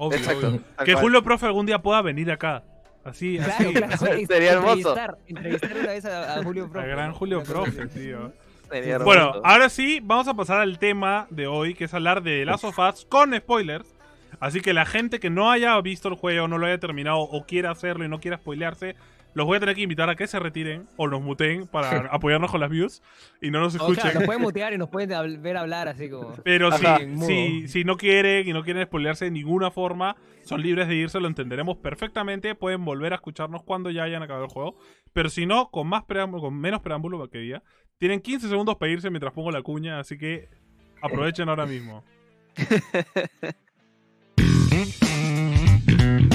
Obvio, 0.03 0.19
Exacto. 0.19 0.49
obvio. 0.49 0.61
Que. 0.85 0.95
Julio 0.95 1.23
Profe 1.23 1.47
algún 1.47 1.67
día 1.67 1.81
pueda 1.81 2.01
venir 2.03 2.31
acá. 2.33 2.63
Así, 3.05 3.37
Claro, 3.39 3.53
así. 3.59 3.73
claro. 3.75 3.97
Sería 4.27 4.53
hermoso. 4.53 4.75
Entrevistar, 4.97 5.19
entrevistar 5.27 5.73
una 5.77 5.87
vez 5.89 6.05
a, 6.07 6.35
a 6.39 6.43
Julio 6.43 6.71
Profe. 6.71 6.89
gran 6.89 7.13
Julio 7.13 7.43
Profe, 7.43 7.87
tío. 7.89 8.33
Sería 8.71 8.99
Bueno, 8.99 9.23
hermoso. 9.29 9.43
ahora 9.47 9.69
sí, 9.69 10.01
vamos 10.03 10.29
a 10.29 10.35
pasar 10.35 10.61
al 10.61 10.79
tema 10.79 11.27
de 11.31 11.47
hoy, 11.47 11.75
que 11.75 11.85
es 11.85 11.95
hablar 11.95 12.23
de 12.23 12.45
Last 12.45 12.65
of 12.65 12.79
Us 12.79 13.05
con 13.09 13.35
spoilers. 13.37 13.95
Así 14.39 14.61
que 14.61 14.73
la 14.73 14.87
gente 14.87 15.19
que 15.21 15.29
no 15.29 15.51
haya 15.51 15.79
visto 15.81 16.09
el 16.09 16.15
juego, 16.15 16.47
no 16.49 16.57
lo 16.57 16.67
haya 16.67 16.79
terminado 16.79 17.19
o 17.21 17.45
quiera 17.47 17.71
hacerlo 17.73 18.05
y 18.05 18.09
no 18.09 18.21
quiera 18.21 18.39
spoilearse, 18.39 18.97
los 19.35 19.47
voy 19.47 19.57
a 19.57 19.61
tener 19.61 19.75
que 19.75 19.83
invitar 19.83 20.09
a 20.11 20.17
que 20.17 20.27
se 20.27 20.39
retiren 20.39 20.87
o 20.97 21.09
nos 21.09 21.23
muteen 21.23 21.67
para 21.67 21.91
apoyarnos 22.13 22.51
con 22.51 22.61
las 22.61 22.71
views 22.71 23.03
y 23.41 23.51
no 23.51 23.61
nos 23.61 23.75
O, 23.75 23.79
escuchen. 23.79 24.03
claro, 24.03 24.19
nos 24.21 24.27
pueden 24.27 24.43
mutear 24.43 24.73
y 24.73 24.79
nos 24.79 24.89
pueden 24.89 25.43
ver 25.43 25.57
hablar 25.57 25.89
así 25.89 26.11
como. 26.11 26.33
Pero 26.45 26.71
si, 26.73 27.69
si 27.69 27.85
no 27.85 27.97
quieren 27.97 28.49
y 28.49 28.53
no 28.53 28.63
quieren 28.63 28.85
spoilearse 28.85 29.27
de 29.27 29.31
ninguna 29.31 29.71
forma, 29.71 30.17
son 30.45 30.63
libres 30.63 30.89
de 30.89 30.97
irse, 30.97 31.21
lo 31.21 31.29
entenderemos 31.29 31.77
perfectamente. 31.79 32.55
Pueden 32.55 32.85
volver 32.85 33.13
a 33.13 33.17
escucharnos 33.17 33.63
cuando 33.63 33.91
ya 33.91 34.05
hayan 34.05 34.23
acabado 34.23 34.45
el 34.47 34.51
juego. 34.51 34.79
Pero 35.13 35.29
si 35.29 35.47
no, 35.47 35.71
con 35.71 35.87
más 35.87 36.05
preámbulo, 36.05 36.43
con 36.43 36.55
menos 36.55 36.81
preámbulo 36.81 37.29
que 37.29 37.39
día, 37.39 37.63
tienen 37.99 38.21
15 38.21 38.49
segundos 38.49 38.77
para 38.77 38.93
irse 38.93 39.11
mientras 39.11 39.33
pongo 39.33 39.51
la 39.51 39.63
cuña, 39.63 40.01
así 40.01 40.19
que 40.19 40.49
aprovechen 41.03 41.49
ahora 41.49 41.67
mismo. 41.67 42.05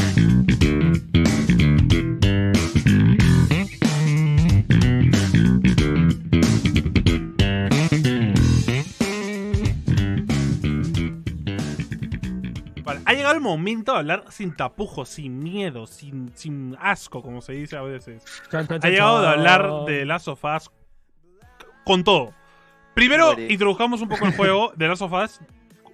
llegado 13.26 13.36
el 13.36 13.42
momento 13.42 13.94
de 13.94 14.00
hablar 14.00 14.26
sin 14.30 14.56
tapujos, 14.56 15.10
sin 15.10 15.40
miedo, 15.40 15.88
sin, 15.88 16.32
sin 16.36 16.76
asco, 16.80 17.22
como 17.22 17.42
se 17.42 17.54
dice 17.54 17.76
a 17.76 17.82
veces. 17.82 18.24
Ha 18.52 18.90
llegado 18.90 19.22
de 19.22 19.28
hablar 19.28 19.86
de 19.86 20.00
The 20.00 20.06
Last 20.06 20.28
of 20.28 20.44
Us 20.44 20.72
con 21.84 22.04
todo. 22.04 22.34
Primero, 22.94 23.38
introduzcamos 23.40 24.02
un 24.02 24.10
poco 24.10 24.26
el 24.26 24.36
juego 24.36 24.72
de 24.76 24.88
Last 24.88 25.02
of 25.02 25.12
Us, 25.12 25.40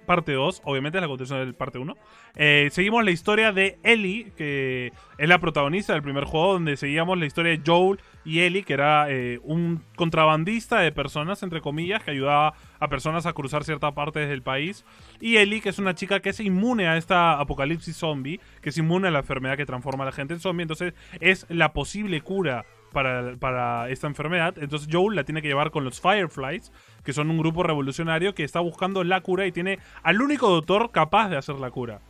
parte 0.02 0.32
2. 0.32 0.62
Obviamente 0.64 0.98
es 0.98 1.02
la 1.02 1.08
continuación 1.08 1.40
del 1.40 1.54
parte 1.54 1.78
1. 1.78 1.96
Eh, 2.36 2.68
seguimos 2.72 3.04
la 3.04 3.10
historia 3.10 3.52
de 3.52 3.78
Ellie, 3.82 4.32
que 4.36 4.92
es 5.18 5.28
la 5.28 5.38
protagonista 5.38 5.92
del 5.92 6.02
primer 6.02 6.24
juego, 6.24 6.54
donde 6.54 6.76
seguíamos 6.76 7.18
la 7.18 7.26
historia 7.26 7.52
de 7.52 7.62
Joel 7.64 8.00
y 8.24 8.40
Ellie, 8.40 8.62
que 8.62 8.74
era 8.74 9.10
eh, 9.10 9.40
un 9.42 9.82
contrabandista 9.96 10.80
de 10.80 10.92
personas, 10.92 11.42
entre 11.42 11.60
comillas, 11.60 12.02
que 12.02 12.12
ayudaba 12.12 12.54
a 12.78 12.88
personas 12.88 13.26
a 13.26 13.32
cruzar 13.32 13.64
ciertas 13.64 13.92
partes 13.92 14.28
del 14.28 14.42
país. 14.42 14.84
Y 15.20 15.36
Ellie, 15.36 15.60
que 15.60 15.70
es 15.70 15.78
una 15.78 15.94
chica 15.94 16.20
que 16.20 16.30
es 16.30 16.40
inmune 16.40 16.86
a 16.86 16.96
esta 16.96 17.38
apocalipsis 17.40 17.96
zombie, 17.96 18.40
que 18.60 18.70
es 18.70 18.78
inmune 18.78 19.08
a 19.08 19.10
la 19.10 19.20
enfermedad 19.20 19.56
que 19.56 19.66
transforma 19.66 20.04
a 20.04 20.06
la 20.06 20.12
gente 20.12 20.34
en 20.34 20.40
zombie. 20.40 20.62
Entonces 20.62 20.94
es 21.20 21.46
la 21.48 21.72
posible 21.72 22.20
cura 22.20 22.64
para, 22.92 23.88
esta 23.88 24.06
enfermedad. 24.06 24.54
Entonces 24.58 24.88
Joel 24.90 25.16
la 25.16 25.24
tiene 25.24 25.42
que 25.42 25.48
llevar 25.48 25.70
con 25.70 25.84
los 25.84 26.00
Fireflies, 26.00 26.72
que 27.04 27.12
son 27.12 27.30
un 27.30 27.38
grupo 27.38 27.62
revolucionario 27.62 28.34
que 28.34 28.44
está 28.44 28.60
buscando 28.60 29.02
la 29.04 29.20
cura 29.20 29.46
y 29.46 29.52
tiene 29.52 29.78
al 30.02 30.20
único 30.20 30.48
doctor 30.48 30.90
capaz 30.92 31.28
de 31.28 31.36
hacer 31.36 31.56
la 31.56 31.70
cura. 31.70 32.00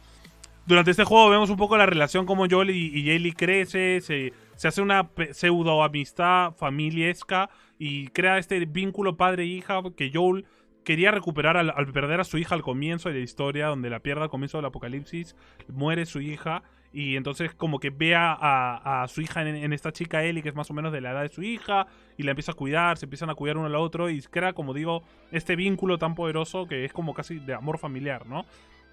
Durante 0.64 0.92
este 0.92 1.04
juego 1.04 1.28
vemos 1.28 1.50
un 1.50 1.56
poco 1.56 1.76
la 1.76 1.86
relación 1.86 2.24
como 2.24 2.46
Joel 2.48 2.70
y, 2.70 2.88
y 2.88 3.10
Ellie 3.10 3.32
crece, 3.32 4.00
se, 4.00 4.32
hace 4.64 4.80
una 4.80 5.10
pseudo 5.32 5.82
amistad 5.82 6.52
familiesca 6.52 7.50
y 7.78 8.08
crea 8.08 8.38
este 8.38 8.64
vínculo 8.66 9.16
padre-hija 9.16 9.82
que 9.96 10.12
Joel 10.14 10.44
quería 10.84 11.10
recuperar 11.10 11.56
al, 11.56 11.70
al 11.70 11.92
perder 11.92 12.20
a 12.20 12.24
su 12.24 12.38
hija 12.38 12.54
al 12.54 12.62
comienzo 12.62 13.08
de 13.08 13.16
la 13.16 13.24
historia, 13.24 13.66
donde 13.66 13.90
la 13.90 14.00
pierde 14.00 14.22
al 14.22 14.30
comienzo 14.30 14.58
del 14.58 14.66
apocalipsis, 14.66 15.34
muere 15.68 16.06
su 16.06 16.20
hija 16.20 16.62
y 16.92 17.16
entonces 17.16 17.54
como 17.54 17.78
que 17.80 17.90
ve 17.90 18.14
a, 18.14 18.32
a- 18.32 19.02
a 19.02 19.08
su 19.08 19.20
hija 19.22 19.42
en, 19.42 19.56
en 19.56 19.72
esta 19.72 19.92
chica 19.92 20.22
Ellie, 20.24 20.42
que 20.42 20.50
es 20.50 20.54
más 20.54 20.70
o 20.70 20.74
menos 20.74 20.92
de 20.92 21.00
la 21.00 21.12
edad 21.12 21.22
de 21.22 21.28
su 21.28 21.42
hija, 21.42 21.86
y 22.18 22.22
la 22.22 22.32
empieza 22.32 22.52
a 22.52 22.54
cuidar, 22.54 22.98
se 22.98 23.06
empiezan 23.06 23.30
a 23.30 23.34
cuidar 23.34 23.56
uno 23.56 23.66
al 23.66 23.74
otro 23.76 24.10
y 24.10 24.20
crea, 24.22 24.52
como 24.52 24.74
digo, 24.74 25.02
este 25.30 25.56
vínculo 25.56 25.98
tan 25.98 26.14
poderoso 26.14 26.66
que 26.66 26.84
es 26.84 26.92
como 26.92 27.14
casi 27.14 27.38
de 27.38 27.54
amor 27.54 27.78
familiar, 27.78 28.26
¿no? 28.26 28.44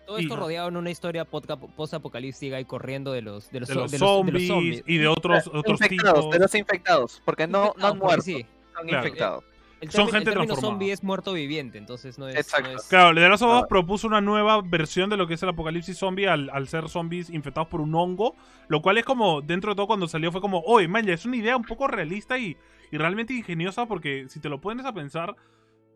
Todo 0.08 0.18
esto 0.18 0.34
Y- 0.34 0.38
rodeado 0.38 0.70
en 0.70 0.78
una 0.78 0.90
historia 0.90 1.24
post-apocalíptica 1.26 2.60
y 2.60 2.66
corriendo 2.66 3.12
de 3.12 3.22
los, 3.22 3.52
de 3.52 3.60
los, 3.60 3.70
De 3.70 3.76
zo- 3.76 3.80
los, 3.82 3.92
de 3.92 4.00
los- 4.00 4.26
de 4.26 4.32
los 4.32 4.48
zombies, 4.48 4.84
y 4.88 4.98
de 4.98 5.08
otros, 5.08 5.48
otros 5.48 5.82
infectados, 5.82 6.20
tipos. 6.22 6.34
de 6.34 6.40
los 6.40 6.56
infectados, 6.56 7.22
porque 7.26 7.48
no, 7.48 7.52
no 7.52 7.66
han 7.66 7.70
Infectados, 7.74 7.98
muerto, 7.98 8.22
sí. 8.24 8.46
son 8.76 8.88
Claro. 8.88 9.06
infectados. 9.06 9.44
El 9.82 9.92
Son 9.92 10.08
gente 10.10 10.30
el 10.30 10.36
transformada. 10.36 10.62
zombie 10.62 10.92
es 10.92 11.04
muerto 11.04 11.32
viviente, 11.34 11.78
entonces 11.78 12.18
no 12.20 12.28
es. 12.28 12.36
Exacto. 12.36 12.72
no 12.72 12.78
es- 12.78 12.88
Claro, 12.90 13.16
The 13.16 13.30
Last 13.30 13.44
of 13.44 13.50
Us 13.58 13.64
Ah. 13.64 13.68
propuso 13.70 14.08
una 14.08 14.20
nueva 14.22 14.62
versión 14.62 15.10
de 15.10 15.16
lo 15.18 15.26
que 15.28 15.36
es 15.36 15.44
el 15.44 15.50
apocalipsis 15.50 15.98
zombie 15.98 16.28
al, 16.28 16.50
al 16.52 16.68
ser 16.68 16.90
zombies 16.90 17.30
infectados 17.30 17.70
por 17.70 17.80
un 17.80 17.96
hongo, 17.96 18.36
lo 18.68 18.82
cual 18.82 18.98
es 18.98 19.06
como, 19.06 19.42
dentro 19.42 19.72
de 19.72 19.76
todo 19.78 19.88
cuando 19.88 20.08
salió 20.08 20.32
fue 20.32 20.42
como, 20.42 20.60
oye, 20.66 20.88
man, 20.88 21.06
ya 21.06 21.14
es 21.14 21.26
una 21.26 21.38
idea 21.38 21.56
un 21.56 21.64
poco 21.64 21.88
realista 21.88 22.38
y, 22.38 22.58
y 22.92 22.98
realmente 22.98 23.34
ingeniosa 23.34 23.86
porque 23.86 24.26
si 24.28 24.40
te 24.42 24.50
lo 24.50 24.60
pones 24.60 24.86
a 24.86 24.94
pensar, 24.94 25.36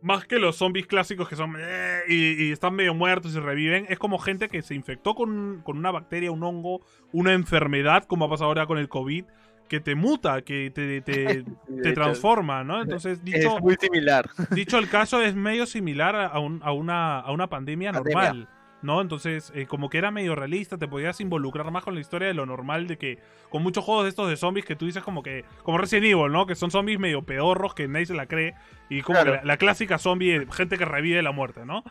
más 0.02 0.26
que 0.26 0.38
los 0.38 0.58
zombies 0.58 0.86
clásicos 0.86 1.30
que 1.30 1.36
son 1.38 1.56
"Eh", 1.58 2.00
y, 2.10 2.44
y 2.46 2.52
están 2.52 2.76
medio 2.76 2.94
muertos 2.94 3.36
y 3.36 3.40
reviven, 3.40 3.86
es 3.88 3.98
como 4.00 4.18
gente 4.20 4.50
que 4.50 4.62
se 4.62 4.76
infectó 4.76 5.16
con, 5.16 5.62
con 5.64 5.78
una 5.78 5.92
bacteria, 5.92 6.30
un 6.32 6.44
hongo, 6.44 6.82
una 7.14 7.32
enfermedad, 7.34 8.04
como 8.06 8.26
ha 8.26 8.30
pasado 8.30 8.50
ahora 8.50 8.66
con 8.66 8.78
el 8.78 8.90
COVID, 8.90 9.24
que 9.68 9.80
te 9.80 9.96
muta, 9.96 10.42
que 10.42 10.72
te, 10.72 11.02
te, 11.02 11.44
transforma, 11.94 12.64
¿no? 12.64 12.82
Entonces, 12.82 13.24
dicho, 13.24 13.58
Es 13.58 13.62
muy 13.62 13.76
similar. 13.80 14.30
Dicho 14.52 14.78
el 14.78 14.90
caso, 14.90 15.22
es 15.22 15.36
medio 15.36 15.66
similar 15.66 16.16
a, 16.16 16.40
un- 16.40 16.62
a 16.64 16.72
una, 16.72 17.20
a 17.20 17.32
una 17.32 17.48
pandemia, 17.48 17.92
Pandemia. 17.92 18.24
normal. 18.24 18.48
¿No? 18.84 19.00
Entonces, 19.02 19.52
eh, 19.56 19.66
como 19.66 19.90
que 19.90 19.98
era 19.98 20.12
medio 20.12 20.36
realista, 20.36 20.78
te 20.78 20.88
podías 20.88 21.20
involucrar 21.22 21.72
más 21.72 21.84
con 21.84 21.96
la 21.96 22.02
historia 22.02 22.28
de 22.28 22.34
lo 22.36 22.46
normal, 22.46 22.86
de 22.86 22.98
que 22.98 23.18
con 23.50 23.64
muchos 23.64 23.84
juegos 23.86 24.04
de 24.04 24.10
estos 24.10 24.30
de 24.30 24.36
zombies 24.38 24.66
que 24.66 24.76
tú 24.76 24.86
dices 24.86 25.02
como 25.04 25.24
que, 25.24 25.46
como 25.64 25.78
Resident 25.78 26.08
Evil, 26.08 26.32
¿no? 26.32 26.46
Que 26.46 26.56
son 26.56 26.70
zombies 26.70 27.00
medio 27.00 27.22
pedorros 27.24 27.74
que 27.74 27.88
nadie 27.88 28.06
se 28.08 28.14
la 28.14 28.26
cree. 28.26 28.54
Y 28.90 29.02
como 29.02 29.20
Claro. 29.22 29.36
la, 29.36 29.44
la 29.46 29.58
clásica 29.58 29.98
zombie, 29.98 30.46
gente 30.52 30.78
que 30.78 30.84
revive 30.86 31.22
la 31.24 31.32
muerte, 31.32 31.66
¿no? 31.66 31.84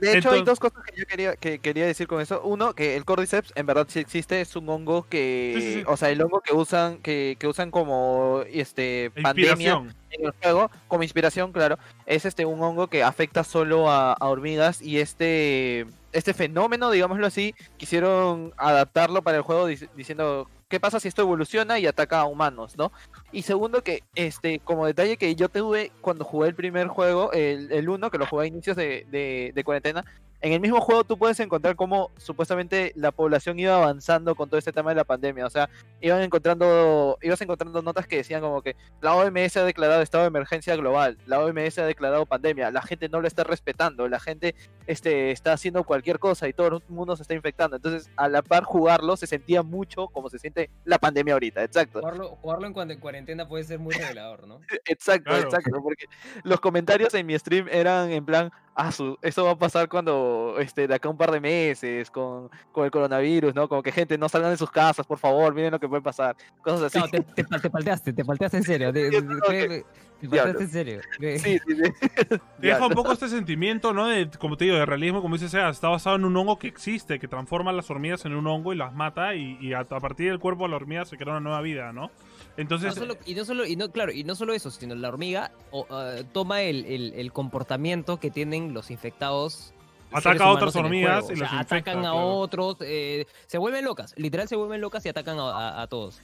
De 0.00 0.18
hecho, 0.18 0.32
hay 0.32 0.42
dos 0.42 0.58
cosas 0.58 0.82
que 0.84 0.96
yo 0.98 1.06
quería, 1.06 1.36
que 1.36 1.58
quería 1.60 1.86
decir 1.86 2.06
con 2.08 2.20
eso. 2.20 2.42
Uno, 2.42 2.74
que 2.74 2.96
el 2.96 3.04
Cordyceps 3.04 3.52
en 3.54 3.66
verdad 3.66 3.86
sí 3.88 4.00
existe, 4.00 4.40
es 4.40 4.56
un 4.56 4.68
hongo 4.68 5.06
que, 5.08 5.52
Sí, 5.56 5.60
sí, 5.62 5.74
sí. 5.80 5.84
o 5.86 5.96
sea, 5.96 6.10
el 6.10 6.20
hongo 6.20 6.40
que 6.40 6.52
usan, 6.54 6.98
que, 6.98 7.36
que 7.38 7.46
usan 7.46 7.70
como 7.70 8.42
este 8.50 9.10
pandemia 9.22 9.50
Inspiración. 9.52 9.94
en 10.10 10.26
el 10.26 10.32
juego, 10.42 10.70
como 10.88 11.02
inspiración, 11.04 11.52
claro, 11.52 11.78
es 12.06 12.24
este 12.24 12.44
un 12.44 12.60
hongo 12.62 12.88
que 12.88 13.04
afecta 13.04 13.44
solo 13.44 13.88
a, 13.90 14.14
a 14.14 14.26
hormigas 14.28 14.82
y 14.82 14.98
este, 14.98 15.86
este 16.12 16.34
fenómeno, 16.34 16.90
digámoslo 16.90 17.26
así, 17.26 17.54
quisieron 17.76 18.52
adaptarlo 18.56 19.22
para 19.22 19.36
el 19.38 19.42
juego 19.42 19.68
dic- 19.68 19.90
diciendo 19.94 20.48
qué 20.68 20.78
pasa 20.80 21.00
si 21.00 21.08
esto 21.08 21.22
evoluciona 21.22 21.78
y 21.78 21.86
ataca 21.86 22.20
a 22.20 22.24
humanos, 22.26 22.76
¿no? 22.76 22.92
Y 23.32 23.42
segundo 23.42 23.82
que, 23.82 24.02
este, 24.14 24.58
como 24.58 24.86
detalle 24.86 25.16
que 25.16 25.36
yo 25.36 25.48
tuve 25.48 25.92
cuando 26.00 26.24
jugué 26.24 26.48
el 26.48 26.54
primer 26.54 26.88
juego, 26.88 27.32
el, 27.32 27.70
el 27.70 27.88
1, 27.88 28.10
que 28.10 28.18
lo 28.18 28.26
jugué 28.26 28.44
a 28.44 28.48
inicios 28.48 28.76
de, 28.76 29.06
de, 29.10 29.52
de 29.54 29.64
cuarentena, 29.64 30.04
en 30.42 30.54
el 30.54 30.60
mismo 30.60 30.80
juego 30.80 31.04
tú 31.04 31.18
puedes 31.18 31.38
encontrar 31.40 31.76
cómo 31.76 32.10
supuestamente 32.16 32.92
la 32.94 33.12
población 33.12 33.58
iba 33.58 33.76
avanzando 33.76 34.34
con 34.34 34.48
todo 34.48 34.58
este 34.58 34.72
tema 34.72 34.90
de 34.90 34.96
la 34.96 35.04
pandemia. 35.04 35.44
O 35.44 35.50
sea, 35.50 35.68
iban 36.00 36.22
encontrando, 36.22 37.18
ibas 37.20 37.40
encontrando 37.42 37.82
notas 37.82 38.06
que 38.06 38.16
decían 38.16 38.40
como 38.40 38.62
que 38.62 38.74
la 39.02 39.14
OMS 39.14 39.58
ha 39.58 39.64
declarado 39.64 40.00
estado 40.00 40.24
de 40.24 40.28
emergencia 40.28 40.76
global, 40.76 41.18
la 41.26 41.40
OMS 41.40 41.78
ha 41.78 41.84
declarado 41.84 42.24
pandemia, 42.24 42.70
la 42.70 42.80
gente 42.80 43.10
no 43.10 43.20
lo 43.20 43.28
está 43.28 43.44
respetando, 43.44 44.08
la 44.08 44.18
gente 44.18 44.54
este, 44.86 45.30
está 45.30 45.52
haciendo 45.52 45.84
cualquier 45.84 46.18
cosa 46.18 46.48
y 46.48 46.54
todo 46.54 46.68
el 46.68 46.82
mundo 46.88 47.16
se 47.16 47.22
está 47.22 47.34
infectando. 47.34 47.76
Entonces, 47.76 48.10
a 48.16 48.28
la 48.28 48.40
par 48.40 48.64
jugarlo 48.64 49.18
se 49.18 49.26
sentía 49.26 49.62
mucho 49.62 50.08
como 50.08 50.30
se 50.30 50.38
siente 50.38 50.70
la 50.84 50.98
pandemia 50.98 51.34
ahorita, 51.34 51.62
exacto. 51.62 52.00
Jugarlo, 52.00 52.38
jugarlo 52.40 52.66
en 52.66 52.72
cuando 52.72 52.94
en 52.94 53.00
cuarentena 53.00 53.19
puede 53.48 53.64
ser 53.64 53.78
muy 53.78 53.94
revelador, 53.94 54.46
¿no? 54.46 54.60
Exacto, 54.86 55.24
Claro. 55.30 55.44
exacto, 55.44 55.80
porque 55.82 56.06
los 56.42 56.60
comentarios 56.60 57.12
en 57.14 57.26
mi 57.26 57.38
stream 57.38 57.66
eran 57.70 58.10
en 58.10 58.24
plan, 58.24 58.50
ah, 58.74 58.92
su, 58.92 59.18
eso 59.22 59.44
va 59.44 59.52
a 59.52 59.58
pasar 59.58 59.88
cuando, 59.88 60.56
este, 60.58 60.86
de 60.88 60.94
acá 60.94 61.08
a 61.08 61.10
un 61.10 61.16
par 61.18 61.30
de 61.30 61.40
meses, 61.40 62.10
con, 62.10 62.50
con 62.72 62.84
el 62.84 62.90
coronavirus, 62.90 63.54
¿no? 63.54 63.68
Como 63.68 63.82
que 63.82 63.92
gente 63.92 64.16
no 64.18 64.28
salgan 64.28 64.50
de 64.50 64.56
sus 64.56 64.70
casas, 64.70 65.06
por 65.06 65.18
favor, 65.18 65.54
miren 65.54 65.72
lo 65.72 65.80
que 65.80 65.88
puede 65.88 66.02
pasar, 66.02 66.36
cosas 66.62 66.82
así. 66.82 66.98
Claro, 66.98 67.10
te, 67.34 67.42
te, 67.44 67.58
te 67.58 67.70
palteaste, 67.70 68.12
te 68.12 68.24
palteaste 68.24 68.56
en 68.58 68.64
serio. 68.64 68.92
Te, 70.20 70.28
palteaste 70.28 70.64
en 70.64 70.70
serio. 70.70 71.00
De- 71.18 71.38
Sí, 71.38 71.58
sí, 71.66 71.76
sí. 71.76 71.92
Te 72.60 72.66
deja 72.66 72.86
un 72.86 72.92
poco 72.92 73.12
este 73.12 73.26
sentimiento, 73.28 73.94
¿no? 73.94 74.06
De, 74.06 74.28
como 74.38 74.58
te 74.58 74.66
digo, 74.66 74.76
de 74.76 74.84
realismo, 74.84 75.22
como 75.22 75.36
dice 75.36 75.48
Sea, 75.48 75.70
está 75.70 75.88
basado 75.88 76.16
en 76.16 76.26
un 76.26 76.36
hongo 76.36 76.58
que 76.58 76.68
existe, 76.68 77.18
que 77.18 77.26
transforma 77.26 77.70
a 77.70 77.72
las 77.74 77.90
hormigas 77.90 78.26
en 78.26 78.34
un 78.34 78.46
hongo 78.46 78.74
y 78.74 78.76
las 78.76 78.92
mata, 78.92 79.34
y, 79.34 79.56
y 79.62 79.72
a, 79.72 79.78
a 79.80 79.84
partir 80.00 80.28
del 80.28 80.38
cuerpo 80.38 80.64
de 80.64 80.70
la 80.70 80.76
hormiga 80.76 81.06
se 81.06 81.16
crea 81.16 81.30
una 81.32 81.40
nueva 81.40 81.62
vida, 81.62 81.94
¿no? 81.94 82.10
Entonces, 82.56 82.94
No 82.96 83.02
solo- 83.02 83.16
y 83.26 83.34
no 83.34 83.44
solo, 83.44 83.66
y 83.66 83.76
no, 83.76 83.90
claro, 83.90 84.12
y 84.12 84.24
no 84.24 84.34
solo 84.34 84.52
eso, 84.52 84.70
sino 84.70 84.94
la 84.94 85.08
hormiga 85.08 85.52
o, 85.70 85.86
eh, 85.90 86.24
toma 86.32 86.62
el, 86.62 86.84
el- 86.86 87.12
el 87.14 87.32
comportamiento 87.32 88.18
que 88.20 88.30
tienen 88.30 88.74
los 88.74 88.90
infectados. 88.90 89.72
Ataca 90.12 90.44
a 90.44 90.50
otras 90.50 90.74
hormigas 90.74 91.30
y 91.30 91.34
O 91.34 91.36
sea, 91.36 91.44
los 91.44 91.52
infecta, 91.52 91.76
atacan 91.76 91.98
a 91.98 92.10
claro. 92.12 92.26
otros, 92.38 92.76
eh, 92.80 93.26
se 93.46 93.58
vuelven 93.58 93.84
locas, 93.84 94.12
literal 94.16 94.48
se 94.48 94.56
vuelven 94.56 94.80
locas 94.80 95.06
y 95.06 95.08
atacan 95.08 95.38
a, 95.38 95.42
a- 95.50 95.82
a 95.82 95.86
todos. 95.86 96.20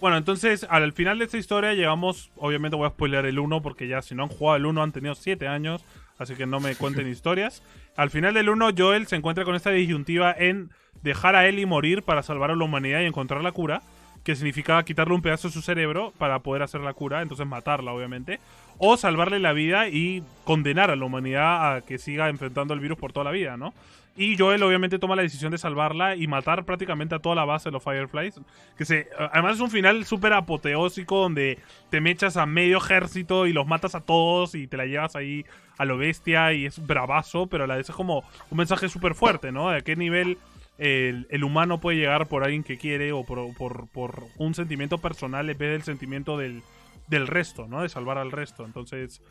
Bueno, 0.00 0.16
entonces 0.18 0.66
al 0.68 0.92
final 0.92 1.18
de 1.18 1.24
esta 1.24 1.38
historia 1.38 1.72
llegamos, 1.72 2.30
obviamente 2.36 2.76
voy 2.76 2.86
a 2.86 2.90
spoiler 2.90 3.24
el 3.26 3.38
1 3.38 3.62
porque 3.62 3.88
ya 3.88 4.02
si 4.02 4.14
no 4.14 4.24
han 4.24 4.28
jugado 4.28 4.56
el 4.58 4.66
1 4.66 4.82
han 4.82 4.92
tenido 4.92 5.14
7 5.14 5.48
años, 5.48 5.82
así 6.18 6.34
que 6.34 6.46
no 6.46 6.60
me 6.60 6.76
cuenten 6.76 7.08
historias. 7.10 7.62
Al 7.96 8.10
final 8.10 8.34
del 8.34 8.48
1 8.50 8.70
Joel 8.76 9.06
se 9.06 9.16
encuentra 9.16 9.44
con 9.44 9.54
esta 9.56 9.70
disyuntiva 9.70 10.32
en 10.38 10.70
dejar 11.02 11.34
a 11.34 11.46
Ellie 11.48 11.66
morir 11.66 12.02
para 12.02 12.22
salvar 12.22 12.50
a 12.50 12.56
la 12.56 12.64
humanidad 12.64 13.00
y 13.00 13.04
encontrar 13.06 13.42
la 13.42 13.52
cura. 13.52 13.82
Que 14.26 14.34
significaba 14.34 14.84
quitarle 14.84 15.14
un 15.14 15.22
pedazo 15.22 15.46
de 15.46 15.54
su 15.54 15.62
cerebro 15.62 16.12
para 16.18 16.40
poder 16.40 16.60
hacer 16.64 16.80
la 16.80 16.92
cura, 16.94 17.22
entonces 17.22 17.46
matarla, 17.46 17.92
obviamente. 17.92 18.40
O 18.76 18.96
salvarle 18.96 19.38
la 19.38 19.52
vida 19.52 19.86
y 19.86 20.24
condenar 20.42 20.90
a 20.90 20.96
la 20.96 21.04
humanidad 21.04 21.76
a 21.76 21.80
que 21.82 21.96
siga 21.96 22.28
enfrentando 22.28 22.74
el 22.74 22.80
virus 22.80 22.98
por 22.98 23.12
toda 23.12 23.22
la 23.22 23.30
vida, 23.30 23.56
¿no? 23.56 23.72
Y 24.16 24.36
Joel 24.36 24.64
obviamente 24.64 24.98
toma 24.98 25.14
la 25.14 25.22
decisión 25.22 25.52
de 25.52 25.58
salvarla 25.58 26.16
y 26.16 26.26
matar 26.26 26.64
prácticamente 26.64 27.14
a 27.14 27.20
toda 27.20 27.36
la 27.36 27.44
base 27.44 27.68
de 27.68 27.74
los 27.74 27.84
Fireflies. 27.84 28.40
Que 28.76 28.84
se, 28.84 29.08
además 29.30 29.54
es 29.54 29.60
un 29.60 29.70
final 29.70 30.04
súper 30.04 30.32
apoteósico 30.32 31.20
donde 31.20 31.60
te 31.90 32.00
mechas 32.00 32.36
a 32.36 32.46
medio 32.46 32.78
ejército 32.78 33.46
y 33.46 33.52
los 33.52 33.68
matas 33.68 33.94
a 33.94 34.00
todos 34.00 34.56
y 34.56 34.66
te 34.66 34.76
la 34.76 34.86
llevas 34.86 35.14
ahí 35.14 35.46
a 35.78 35.84
lo 35.84 35.98
bestia 35.98 36.52
y 36.52 36.66
es 36.66 36.84
bravazo, 36.84 37.46
pero 37.46 37.62
a 37.62 37.66
la 37.68 37.76
vez 37.76 37.90
es 37.90 37.94
como 37.94 38.24
un 38.50 38.58
mensaje 38.58 38.88
súper 38.88 39.14
fuerte, 39.14 39.52
¿no? 39.52 39.70
De 39.70 39.82
qué 39.82 39.94
nivel 39.94 40.36
el, 40.78 41.26
el 41.30 41.44
humano 41.44 41.80
puede 41.80 41.98
llegar 41.98 42.26
por 42.26 42.44
alguien 42.44 42.62
que 42.64 42.78
quiere 42.78 43.12
o 43.12 43.24
por, 43.24 43.54
por- 43.56 43.88
por 43.88 44.24
un 44.36 44.54
sentimiento 44.54 44.98
personal 44.98 45.48
en 45.48 45.56
vez 45.58 45.70
del 45.70 45.82
sentimiento 45.82 46.36
del, 46.38 46.62
del 47.08 47.26
resto, 47.26 47.66
¿no? 47.66 47.82
De 47.82 47.88
salvar 47.88 48.18
al 48.18 48.32
resto. 48.32 48.64
Entonces, 48.64 49.22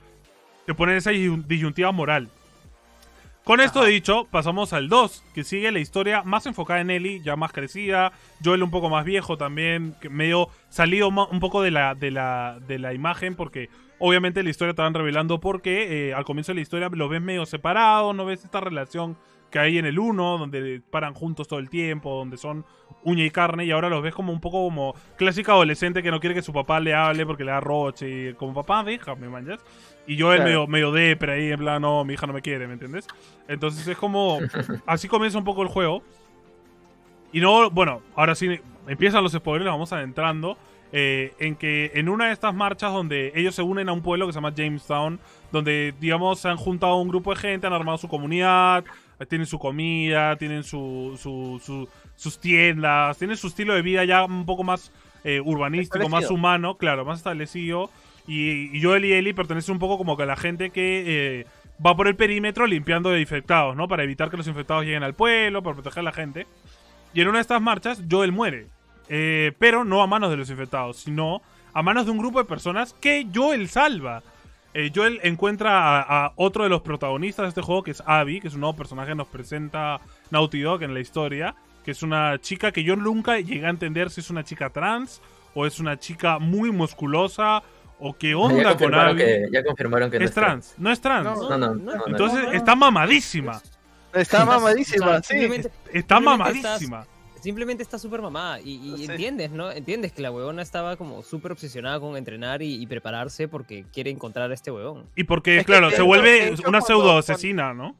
te 0.65 0.73
ponen 0.73 0.97
esa 0.97 1.11
disyun- 1.11 1.45
disyuntiva 1.45 1.91
moral. 1.91 2.29
Con 3.43 3.61
esto 3.61 3.83
dicho, 3.85 4.25
pasamos 4.31 4.73
al 4.73 4.89
2, 4.89 5.23
que 5.35 5.43
sigue 5.43 5.71
la 5.71 5.77
historia 5.77 6.23
más 6.23 6.47
enfocada 6.47 6.81
en 6.81 6.89
Ellie, 6.89 7.21
ya 7.21 7.35
más 7.35 7.51
crecida, 7.51 8.11
Joel 8.43 8.63
un 8.63 8.71
poco 8.71 8.89
más 8.89 9.05
viejo 9.05 9.37
también, 9.37 9.93
que 10.01 10.09
medio 10.09 10.49
salido 10.69 11.09
un 11.09 11.39
poco 11.39 11.61
de 11.61 11.69
la, 11.69 11.93
de 11.93 12.09
la, 12.09 12.57
de 12.67 12.79
la 12.79 12.95
imagen, 12.95 13.35
porque 13.35 13.69
obviamente 13.99 14.41
la 14.41 14.49
historia 14.49 14.73
te 14.73 14.81
van 14.81 14.95
revelando 14.95 15.39
porque 15.39 16.07
eh, 16.09 16.13
al 16.15 16.25
comienzo 16.25 16.53
de 16.53 16.55
la 16.55 16.61
historia 16.61 16.89
lo 16.91 17.07
ves 17.07 17.21
medio 17.21 17.45
separado, 17.45 18.13
no 18.13 18.25
ves 18.25 18.43
esta 18.43 18.61
relación 18.61 19.15
que 19.55 19.59
hay 19.59 19.77
en 19.77 19.85
el 19.85 19.97
1, 19.97 20.37
donde 20.37 20.81
paran 20.91 21.13
juntos 21.13 21.47
todo 21.47 21.59
el 21.59 21.69
tiempo, 21.69 22.13
donde 22.13 22.35
son 22.35 22.65
uña 23.05 23.23
y 23.23 23.29
carne, 23.29 23.63
y 23.63 23.71
ahora 23.71 23.87
los 23.87 24.03
ves 24.03 24.13
como 24.13 24.33
un 24.33 24.41
poco 24.41 24.65
como 24.65 24.93
clásica 25.15 25.53
adolescente 25.53 26.03
que 26.03 26.11
no 26.11 26.19
quiere 26.19 26.35
que 26.35 26.41
su 26.41 26.51
papá 26.51 26.81
le 26.81 26.93
hable 26.93 27.25
porque 27.25 27.45
le 27.45 27.51
da 27.51 27.61
roche, 27.61 28.09
y 28.31 28.33
como 28.33 28.53
papá, 28.53 28.83
déjame, 28.83 29.29
manjas. 29.29 29.61
Y 30.07 30.17
yo 30.17 30.33
el 30.33 30.39
Claro. 30.39 30.49
medio, 30.49 30.67
medio 30.67 30.91
depre 30.91 31.31
ahí, 31.35 31.51
en 31.53 31.59
plan, 31.59 31.81
no, 31.81 32.03
mi 32.03 32.15
hija 32.15 32.27
no 32.27 32.33
me 32.33 32.41
quiere, 32.41 32.67
¿me 32.67 32.73
entiendes? 32.73 33.07
Entonces 33.47 33.87
es 33.87 33.97
como. 33.97 34.39
Así 34.85 35.07
comienza 35.07 35.37
un 35.37 35.45
poco 35.45 35.61
el 35.61 35.69
juego. 35.69 36.03
Y 37.31 37.39
no, 37.39 37.69
bueno, 37.69 38.01
ahora 38.15 38.35
sí 38.35 38.59
empiezan 38.89 39.23
los 39.23 39.31
spoilers, 39.31 39.71
vamos 39.71 39.93
adentrando. 39.93 40.57
eh, 40.91 41.33
en 41.39 41.55
que 41.55 41.91
en 41.95 42.07
una 42.07 42.27
de 42.27 42.31
estas 42.33 42.53
marchas 42.53 42.93
donde 42.93 43.33
ellos 43.35 43.53
se 43.55 43.61
unen 43.61 43.89
a 43.89 43.91
un 43.93 44.01
pueblo 44.01 44.27
que 44.27 44.31
se 44.33 44.37
llama 44.37 44.53
Jamestown, 44.55 45.19
donde, 45.51 45.93
digamos, 45.99 46.39
se 46.39 46.47
han 46.47 46.55
juntado 46.57 46.95
un 46.97 47.09
grupo 47.09 47.31
de 47.33 47.37
gente, 47.37 47.67
han 47.67 47.73
armado 47.73 47.97
su 47.97 48.07
comunidad, 48.07 48.85
tienen 49.27 49.47
su 49.47 49.59
comida, 49.59 50.35
tienen 50.37 50.63
su, 50.63 51.17
su- 51.21 51.61
su- 51.63 51.87
sus 52.15 52.39
tiendas, 52.39 53.17
tienen 53.17 53.37
su 53.37 53.47
estilo 53.47 53.73
de 53.73 53.81
vida 53.81 54.03
ya 54.05 54.25
un 54.25 54.45
poco 54.45 54.63
más 54.63 54.91
eh, 55.23 55.39
urbanístico, 55.41 55.99
más 56.09 56.25
humano, 56.33 56.77
claro, 56.77 57.05
más 57.05 57.19
establecido. 57.19 57.89
Y, 58.27 58.75
y 58.75 58.81
Joel 58.81 59.05
y 59.05 59.13
Ellie 59.13 59.33
pertenecen 59.33 59.73
un 59.73 59.79
poco 59.79 59.97
como 59.97 60.17
que 60.17 60.23
a 60.23 60.25
la 60.25 60.35
gente 60.35 60.69
que 60.71 61.03
eh, 61.41 61.45
va 61.85 61.95
por 61.95 62.07
el 62.07 62.15
perímetro 62.15 62.65
limpiando 62.67 63.09
de 63.11 63.19
infectados, 63.21 63.75
¿no? 63.75 63.87
Para 63.87 64.03
evitar 64.03 64.29
que 64.29 64.37
los 64.37 64.47
infectados 64.47 64.83
lleguen 64.83 65.03
al 65.03 65.13
pueblo, 65.13 65.61
para 65.61 65.75
proteger 65.75 65.99
a 65.99 66.03
la 66.03 66.11
gente. 66.11 66.47
Y 67.13 67.21
en 67.21 67.27
una 67.27 67.37
de 67.37 67.41
estas 67.43 67.61
marchas, 67.61 68.01
Joel 68.09 68.31
muere. 68.31 68.67
Eh, 69.09 69.53
pero 69.59 69.85
no 69.85 70.01
a 70.01 70.07
manos 70.07 70.31
de 70.31 70.37
los 70.37 70.49
infectados, 70.49 70.97
sino 70.97 71.41
a 71.73 71.83
manos 71.83 72.05
de 72.05 72.11
un 72.11 72.17
grupo 72.17 72.39
de 72.39 72.45
personas 72.45 72.93
que 72.93 73.27
Joel 73.33 73.67
salva. 73.69 74.23
Eh, 74.77 74.91
Joel 74.93 75.21
encuentra 75.23 76.01
a, 76.01 76.25
a 76.25 76.33
otro 76.35 76.63
de 76.63 76.69
los 76.69 76.81
protagonistas 76.81 77.43
de 77.45 77.47
este 77.49 77.61
juego, 77.61 77.81
que 77.81 77.91
es 77.91 78.03
Abby, 78.05 78.41
que 78.41 78.49
es 78.49 78.55
un 78.55 78.59
nuevo 78.59 78.75
personaje 78.75 79.09
que 79.11 79.15
nos 79.15 79.27
presenta 79.29 80.01
Naughty 80.31 80.59
Dog 80.59 80.83
en 80.83 80.93
la 80.93 80.99
historia, 80.99 81.55
que 81.85 81.91
es 81.91 82.03
una 82.03 82.37
chica 82.39 82.73
que 82.73 82.83
yo 82.83 82.97
nunca 82.97 83.39
llegué 83.39 83.65
a 83.65 83.69
entender 83.69 84.09
si 84.09 84.19
es 84.19 84.29
una 84.29 84.43
chica 84.43 84.69
trans 84.71 85.21
o 85.53 85.65
es 85.65 85.79
una 85.79 85.97
chica 85.97 86.39
muy 86.39 86.71
musculosa 86.71 87.63
o 87.99 88.17
qué 88.17 88.31
Ya 88.31 88.37
onda 88.37 88.75
con 88.77 88.93
Abby. 88.93 89.17
que, 89.17 89.47
ya 89.49 89.63
confirmaron 89.63 90.11
que 90.11 90.19
no 90.19 90.25
Es 90.25 90.33
trans, 90.33 90.75
no 90.77 90.91
es 90.91 90.99
trans. 90.99 91.23
No, 91.23 91.35
No, 91.51 91.57
no, 91.57 91.75
no, 91.75 91.95
no, 91.95 92.07
Entonces 92.07 92.39
no, 92.39 92.45
no. 92.47 92.51
está 92.51 92.75
mamadísima. 92.75 93.61
Está 94.13 94.43
mamadísima, 94.43 95.21
sí. 95.21 95.61
Está 95.93 96.19
mamadísima. 96.19 97.05
Simplemente 97.45 97.83
está 97.83 97.99
súper 97.99 98.21
mamada. 98.23 98.59
Y, 98.59 98.71
y 98.93 98.97
Sí. 98.97 99.05
entiendes, 99.11 99.51
¿no? 99.51 99.71
Entiendes 99.71 100.11
que 100.13 100.23
la 100.23 100.31
huevona 100.31 100.63
estaba 100.63 100.97
como 100.97 101.21
súper 101.21 101.51
obsesionada 101.51 101.99
con 101.99 102.17
entrenar 102.17 102.63
y, 102.63 102.81
y 102.81 102.87
prepararse 102.87 103.47
porque 103.47 103.85
quiere 103.93 104.09
encontrar 104.09 104.49
a 104.49 104.53
este 104.55 104.71
huevón. 104.71 105.05
Y 105.15 105.25
porque, 105.25 105.59
Es 105.59 105.65
claro, 105.65 105.89
se 105.89 105.97
hecho- 105.97 106.05
vuelve 106.07 106.47
hecho, 106.49 106.67
una 106.67 106.81
pseudo 106.81 107.19
asesina, 107.19 107.71
¿no? 107.75 107.95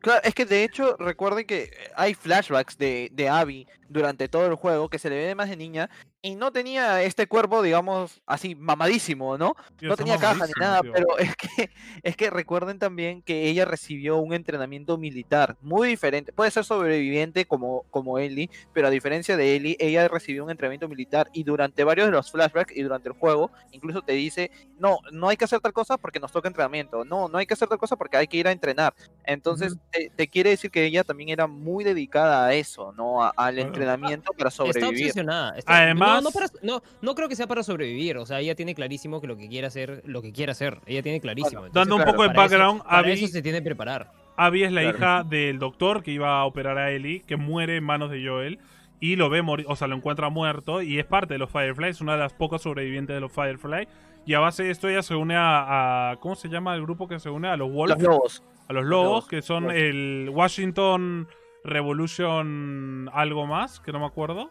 Claro, 0.00 0.20
es 0.22 0.34
que 0.34 0.44
de 0.44 0.64
hecho, 0.64 0.96
recuerden 0.98 1.46
que 1.46 1.70
hay 1.96 2.12
flashbacks 2.12 2.76
de, 2.76 3.08
de 3.14 3.26
Abby 3.30 3.66
durante 3.88 4.28
todo 4.28 4.46
el 4.46 4.54
juego 4.54 4.88
que 4.88 4.98
se 4.98 5.10
le 5.10 5.16
ve 5.26 5.34
más 5.34 5.48
de 5.48 5.56
niña 5.56 5.90
y 6.22 6.36
no 6.36 6.52
tenía 6.52 7.02
este 7.02 7.26
cuerpo, 7.26 7.60
digamos, 7.62 8.22
así 8.26 8.54
mamadísimo, 8.54 9.36
¿no? 9.36 9.54
Tío, 9.76 9.90
no 9.90 9.96
tenía 9.96 10.16
caja 10.18 10.46
ni 10.46 10.52
nada, 10.58 10.80
tío. 10.80 10.92
pero 10.94 11.06
es 11.18 11.36
que, 11.36 11.70
es 12.02 12.16
que 12.16 12.30
recuerden 12.30 12.78
también 12.78 13.20
que 13.22 13.46
ella 13.48 13.66
recibió 13.66 14.16
un 14.16 14.32
entrenamiento 14.32 14.96
militar 14.96 15.56
muy 15.60 15.88
diferente. 15.88 16.32
Puede 16.32 16.50
ser 16.50 16.64
sobreviviente 16.64 17.44
como, 17.44 17.82
como 17.90 18.18
Ellie, 18.18 18.48
pero 18.72 18.86
a 18.86 18.90
diferencia 18.90 19.36
de 19.36 19.54
Ellie, 19.56 19.76
ella 19.78 20.08
recibió 20.08 20.44
un 20.44 20.50
entrenamiento 20.50 20.88
militar 20.88 21.28
y 21.34 21.44
durante 21.44 21.84
varios 21.84 22.06
de 22.06 22.12
los 22.12 22.30
flashbacks 22.30 22.74
y 22.74 22.82
durante 22.82 23.08
el 23.08 23.14
juego, 23.14 23.50
incluso 23.72 24.00
te 24.00 24.12
dice, 24.14 24.50
no, 24.78 24.96
no 25.12 25.28
hay 25.28 25.36
que 25.36 25.44
hacer 25.44 25.60
tal 25.60 25.74
cosa 25.74 25.98
porque 25.98 26.20
nos 26.20 26.32
toca 26.32 26.48
entrenamiento, 26.48 27.04
no, 27.04 27.28
no 27.28 27.36
hay 27.36 27.44
que 27.46 27.52
hacer 27.54 27.68
tal 27.68 27.78
cosa 27.78 27.96
porque 27.96 28.16
hay 28.16 28.26
que 28.28 28.38
ir 28.38 28.48
a 28.48 28.52
entrenar. 28.52 28.94
Entonces, 29.24 29.76
te, 29.90 30.10
te 30.16 30.28
quiere 30.28 30.50
decir 30.50 30.70
que 30.70 30.84
ella 30.86 31.04
también 31.04 31.28
era 31.28 31.46
muy 31.46 31.84
dedicada 31.84 32.46
a 32.46 32.54
eso, 32.54 32.92
¿no? 32.92 33.22
A- 33.22 33.32
al. 33.36 33.58
Entrenamiento 33.74 34.32
para 34.32 34.48
Está 34.48 34.64
sobrevivir. 34.64 34.88
obsesionada. 35.06 35.58
está- 35.58 35.76
Además- 35.82 36.22
no, 36.22 36.28
no, 36.28 36.30
para- 36.32 36.46
no, 36.62 36.82
no 37.02 37.14
creo 37.14 37.28
que 37.28 37.36
sea 37.36 37.46
para 37.46 37.62
sobrevivir. 37.62 38.16
O 38.18 38.26
sea, 38.26 38.40
ella 38.40 38.54
tiene 38.54 38.74
clarísimo 38.74 39.20
que 39.20 39.26
lo 39.26 39.36
que 39.36 39.48
quiere 39.48 39.66
hacer, 39.66 40.02
lo 40.06 40.22
que 40.22 40.32
quiere 40.32 40.52
hacer. 40.52 40.78
Ella 40.86 41.02
tiene 41.02 41.20
clarísimo. 41.20 41.60
Bueno, 41.62 41.66
Entonces, 41.68 41.88
Dando 41.88 41.96
un 41.96 42.02
claro, 42.02 42.12
poco 42.12 42.22
de 42.22 42.28
eso- 42.28 42.36
background, 42.40 42.82
para 42.82 42.98
Abby, 42.98 43.12
eso 43.12 43.26
se 43.28 43.42
tiene 43.42 43.58
que 43.58 43.64
preparar. 43.64 44.12
Abby 44.36 44.64
es 44.64 44.72
la 44.72 44.80
Claro. 44.82 44.96
hija 44.98 45.24
del 45.24 45.58
doctor 45.58 46.02
que 46.02 46.10
iba 46.10 46.38
a 46.40 46.44
operar 46.44 46.78
a 46.78 46.90
Ellie, 46.90 47.20
que 47.26 47.36
muere 47.36 47.76
en 47.76 47.84
manos 47.84 48.10
de 48.10 48.26
Joel. 48.26 48.58
Y 49.00 49.16
lo 49.16 49.28
ve 49.28 49.42
morir, 49.42 49.66
o 49.68 49.76
sea, 49.76 49.86
lo 49.86 49.96
encuentra 49.96 50.28
muerto. 50.30 50.80
Y 50.80 50.98
es 50.98 51.04
parte 51.04 51.34
de 51.34 51.38
los 51.38 51.50
Firefly, 51.50 51.88
es 51.90 52.00
una 52.00 52.12
de 52.14 52.18
las 52.20 52.32
pocas 52.32 52.62
sobrevivientes 52.62 53.14
de 53.14 53.20
los 53.20 53.30
Firefly. 53.32 53.86
Y 54.26 54.32
a 54.32 54.38
base 54.40 54.62
de 54.64 54.70
esto 54.70 54.88
ella 54.88 55.02
se 55.02 55.14
une 55.14 55.36
a, 55.36 56.12
a- 56.12 56.16
¿Cómo 56.16 56.34
se 56.36 56.48
llama 56.48 56.74
el 56.74 56.80
grupo 56.82 57.06
que 57.06 57.20
se 57.20 57.28
une? 57.28 57.48
A 57.48 57.56
los 57.58 57.70
Wolves. 57.70 57.98
Los 57.98 58.08
lobos. 58.08 58.42
a 58.66 58.72
los 58.72 58.84
lobos, 58.86 59.06
lobos, 59.06 59.28
que 59.28 59.42
son 59.42 59.64
lobos. 59.64 59.76
el 59.76 60.30
Washington 60.32 61.28
Revolution 61.64 63.10
algo 63.12 63.46
más, 63.46 63.80
que 63.80 63.92
no 63.92 63.98
me 63.98 64.06
acuerdo. 64.06 64.50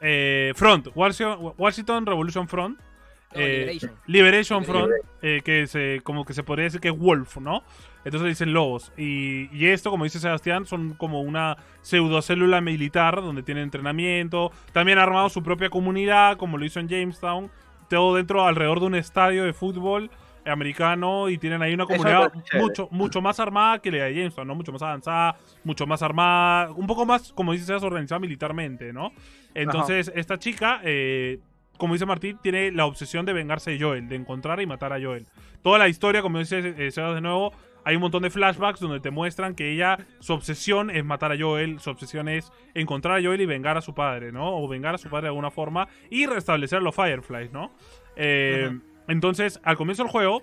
Eh, 0.00 0.52
Front, 0.54 0.88
Washington 0.94 1.54
Washington 1.56 2.06
Revolution 2.06 2.46
Front. 2.46 2.78
No, 2.78 3.40
eh, 3.40 3.58
Liberation. 3.58 3.92
Liberation 4.06 4.64
Front, 4.64 4.92
eh, 5.20 5.42
que 5.44 5.66
se, 5.66 6.00
como 6.02 6.24
que 6.24 6.32
se 6.32 6.42
podría 6.42 6.64
decir 6.64 6.80
que 6.80 6.88
es 6.88 6.98
Wolf, 6.98 7.38
¿no? 7.38 7.62
Entonces 8.04 8.28
dicen 8.28 8.52
lobos. 8.54 8.92
Y, 8.96 9.54
y 9.54 9.66
esto, 9.66 9.90
como 9.90 10.04
dice 10.04 10.18
Sebastián, 10.18 10.64
son 10.64 10.94
como 10.94 11.20
una 11.20 11.56
pseudocélula 11.82 12.60
militar 12.60 13.16
donde 13.16 13.42
tienen 13.42 13.64
entrenamiento. 13.64 14.50
También 14.72 14.98
ha 14.98 15.02
armado 15.02 15.28
su 15.28 15.42
propia 15.42 15.68
comunidad, 15.68 16.38
como 16.38 16.56
lo 16.56 16.64
hizo 16.64 16.80
en 16.80 16.88
Jamestown. 16.88 17.50
Todo 17.90 18.14
dentro, 18.14 18.46
alrededor 18.46 18.80
de 18.80 18.86
un 18.86 18.94
estadio 18.94 19.44
de 19.44 19.52
fútbol 19.52 20.10
americano. 20.48 21.28
Y 21.28 21.38
tienen 21.38 21.62
ahí 21.62 21.74
una 21.74 21.86
comunidad 21.86 22.32
mucho, 22.54 22.88
mucho 22.90 23.20
más 23.20 23.40
armada 23.40 23.78
que 23.78 23.90
la 23.90 24.04
de 24.04 24.14
Jamestown, 24.14 24.48
¿no? 24.48 24.54
Mucho 24.54 24.72
más 24.72 24.82
avanzada, 24.82 25.36
mucho 25.64 25.86
más 25.86 26.02
armada. 26.02 26.70
Un 26.72 26.86
poco 26.86 27.06
más, 27.06 27.32
como 27.32 27.52
dice 27.52 27.64
Sebas, 27.64 27.82
organizada 27.82 28.18
militarmente, 28.18 28.92
¿no? 28.92 29.12
Entonces, 29.54 30.12
esta 30.14 30.38
chica, 30.38 30.80
eh, 30.84 31.40
como 31.76 31.94
dice 31.94 32.06
Martín, 32.06 32.38
tiene 32.42 32.72
la 32.72 32.86
obsesión 32.86 33.26
de 33.26 33.32
vengarse 33.32 33.70
de 33.70 33.80
Joel, 33.80 34.08
de 34.08 34.16
encontrar 34.16 34.60
y 34.60 34.66
matar 34.66 34.92
a 34.92 35.00
Joel. 35.00 35.26
Toda 35.62 35.78
la 35.78 35.88
historia, 35.88 36.22
como 36.22 36.38
dice 36.38 36.74
eh, 36.76 36.90
Sebas 36.90 37.14
de 37.14 37.20
nuevo, 37.20 37.52
hay 37.84 37.96
un 37.96 38.02
montón 38.02 38.22
de 38.22 38.30
flashbacks 38.30 38.80
donde 38.80 39.00
te 39.00 39.10
muestran 39.10 39.54
que 39.54 39.72
ella, 39.72 39.98
su 40.20 40.34
obsesión 40.34 40.90
es 40.90 41.04
matar 41.04 41.32
a 41.32 41.38
Joel, 41.38 41.80
su 41.80 41.88
obsesión 41.88 42.28
es 42.28 42.52
encontrar 42.74 43.18
a 43.18 43.22
Joel 43.22 43.40
y 43.40 43.46
vengar 43.46 43.78
a 43.78 43.80
su 43.80 43.94
padre, 43.94 44.30
¿no? 44.30 44.58
O 44.58 44.68
vengar 44.68 44.94
a 44.94 44.98
su 44.98 45.08
padre 45.08 45.22
de 45.22 45.28
alguna 45.28 45.50
forma 45.50 45.88
y 46.10 46.26
restablecer 46.26 46.78
a 46.78 46.82
los 46.82 46.94
Fireflies, 46.94 47.50
¿no? 47.50 47.72
Eh, 48.14 48.78
Entonces, 49.08 49.60
al 49.64 49.76
comienzo 49.76 50.04
del 50.04 50.12
juego, 50.12 50.42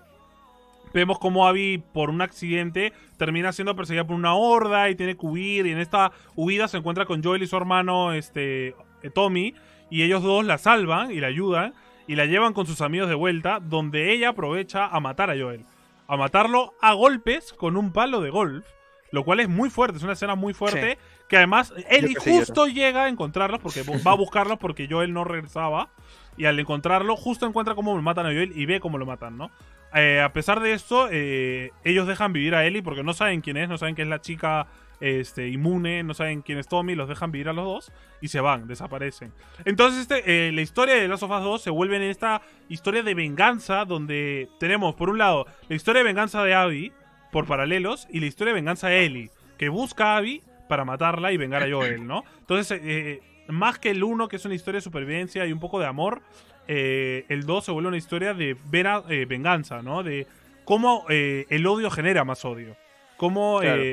vemos 0.94 1.20
cómo 1.20 1.48
Abby, 1.48 1.84
por 1.94 2.10
un 2.10 2.22
accidente, 2.22 2.94
termina 3.18 3.52
siendo 3.52 3.76
perseguida 3.76 4.06
por 4.06 4.16
una 4.16 4.34
horda 4.34 4.90
y 4.90 4.96
tiene 4.96 5.16
que 5.16 5.26
huir. 5.26 5.66
Y 5.68 5.72
en 5.72 5.80
esta 5.80 6.12
huida 6.36 6.68
se 6.68 6.78
encuentra 6.78 7.06
con 7.06 7.24
Joel 7.24 7.44
y 7.44 7.48
su 7.48 7.56
hermano, 7.56 8.14
este, 8.14 8.70
eh, 9.04 9.10
Tommy. 9.14 9.54
Y 9.90 10.04
ellos 10.04 10.24
dos 10.24 10.46
la 10.46 10.58
salvan 10.58 11.12
y 11.12 11.20
la 11.20 11.28
ayudan. 11.28 11.74
Y 12.08 12.16
la 12.16 12.26
llevan 12.26 12.54
con 12.54 12.68
sus 12.68 12.82
amigos 12.82 13.10
de 13.10 13.16
vuelta, 13.16 13.60
donde 13.60 14.14
ella 14.14 14.30
aprovecha 14.30 14.88
a 14.88 15.00
matar 15.00 15.32
a 15.32 15.38
Joel. 15.38 15.66
A 16.08 16.18
matarlo 16.18 16.74
a 16.82 16.94
golpes 16.94 17.52
con 17.54 17.78
un 17.78 17.92
palo 17.92 18.22
de 18.22 18.30
golf. 18.30 18.66
Lo 19.12 19.24
cual 19.24 19.40
es 19.40 19.50
muy 19.50 19.70
fuerte, 19.70 19.98
es 19.98 20.04
una 20.04 20.14
escena 20.14 20.36
muy 20.36 20.54
fuerte. 20.54 20.98
Que 21.30 21.38
además, 21.38 21.74
Ellie 21.90 22.16
justo 22.16 22.68
llega 22.68 23.06
a 23.06 23.10
encontrarlos, 23.10 23.60
porque 23.60 23.84
va 24.06 24.12
a 24.12 24.16
buscarlos 24.16 24.60
porque 24.60 24.88
Joel 24.90 25.14
no 25.14 25.24
regresaba. 25.24 25.90
Y 26.38 26.46
al 26.46 26.60
encontrarlo, 26.60 27.16
justo 27.16 27.46
encuentra 27.46 27.76
cómo 27.76 28.00
matan 28.02 28.26
a 28.26 28.30
Joel 28.30 28.52
y 28.56 28.66
ve 28.66 28.80
cómo 28.80 28.98
lo 28.98 29.06
matan, 29.06 29.38
¿no? 29.38 29.52
eh, 29.96 30.22
a 30.22 30.34
pesar 30.34 30.60
de 30.60 30.74
esto, 30.74 31.08
eh, 31.10 31.72
ellos 31.84 32.06
dejan 32.06 32.34
vivir 32.34 32.54
a 32.54 32.66
Ellie 32.66 32.84
porque 32.84 33.04
no 33.04 33.14
saben 33.14 33.42
quién 33.42 33.56
es, 33.58 33.70
no 33.70 33.78
saben 33.78 33.96
que 33.96 34.02
es 34.02 34.08
la 34.08 34.20
chica 34.20 34.68
este, 35.00 35.48
inmune, 35.48 36.04
no 36.04 36.14
saben 36.14 36.42
quién 36.42 36.58
es 36.58 36.68
Tommy, 36.68 36.96
los 36.96 37.08
dejan 37.08 37.32
vivir 37.32 37.48
a 37.48 37.54
los 37.54 37.66
dos 37.66 37.92
y 38.20 38.28
se 38.28 38.42
van, 38.42 38.68
desaparecen. 38.68 39.32
Entonces, 39.64 40.02
este, 40.02 40.48
eh, 40.48 40.52
la 40.52 40.62
historia 40.62 40.96
de 40.96 41.08
Last 41.08 41.24
of 41.24 41.32
Us 41.32 41.44
2 41.44 41.62
se 41.62 41.70
vuelve 41.70 41.96
en 41.96 42.04
esta 42.04 42.42
historia 42.68 43.04
de 43.04 43.14
venganza 43.14 43.86
donde 43.86 44.50
tenemos, 44.60 44.96
por 44.96 45.10
un 45.10 45.18
lado, 45.18 45.48
la 45.70 45.76
historia 45.76 46.00
de 46.00 46.08
venganza 46.08 46.44
de 46.44 46.54
Abby 46.54 46.92
por 47.32 47.46
paralelos 47.46 48.08
y 48.12 48.20
la 48.20 48.26
historia 48.26 48.54
de 48.54 48.60
venganza 48.60 48.90
de 48.90 49.06
Ellie, 49.06 49.32
que 49.58 49.70
busca 49.70 50.14
a 50.14 50.18
Abby 50.18 50.42
para 50.68 50.84
matarla 50.84 51.32
y 51.32 51.38
vengar 51.38 51.64
a 51.64 51.70
Joel, 51.70 52.06
¿no? 52.06 52.24
Entonces, 52.40 52.80
eh, 52.84 53.22
más 53.48 53.80
que 53.80 53.92
el 53.92 54.04
1, 54.04 54.28
que 54.28 54.36
es 54.38 54.46
una 54.46 54.56
historia 54.56 54.78
de 54.80 54.84
supervivencia 54.84 55.46
y 55.46 55.52
un 55.52 55.60
poco 55.60 55.80
de 55.80 55.86
amor, 55.86 56.22
eh, 56.68 57.26
el 57.30 57.46
2 57.46 57.66
se 57.66 57.72
vuelve 57.72 57.90
una 57.90 57.98
historia 57.98 58.34
de 58.34 58.56
vera- 58.70 59.04
eh, 59.10 59.26
venganza, 59.26 59.82
¿no? 59.82 60.02
De 60.04 60.28
cómo 60.64 61.06
eh, 61.10 61.46
el 61.50 61.66
odio 61.68 61.90
genera 61.92 62.24
más 62.24 62.44
odio. 62.46 62.76
Cómo 63.18 63.60
Claro. 63.60 63.84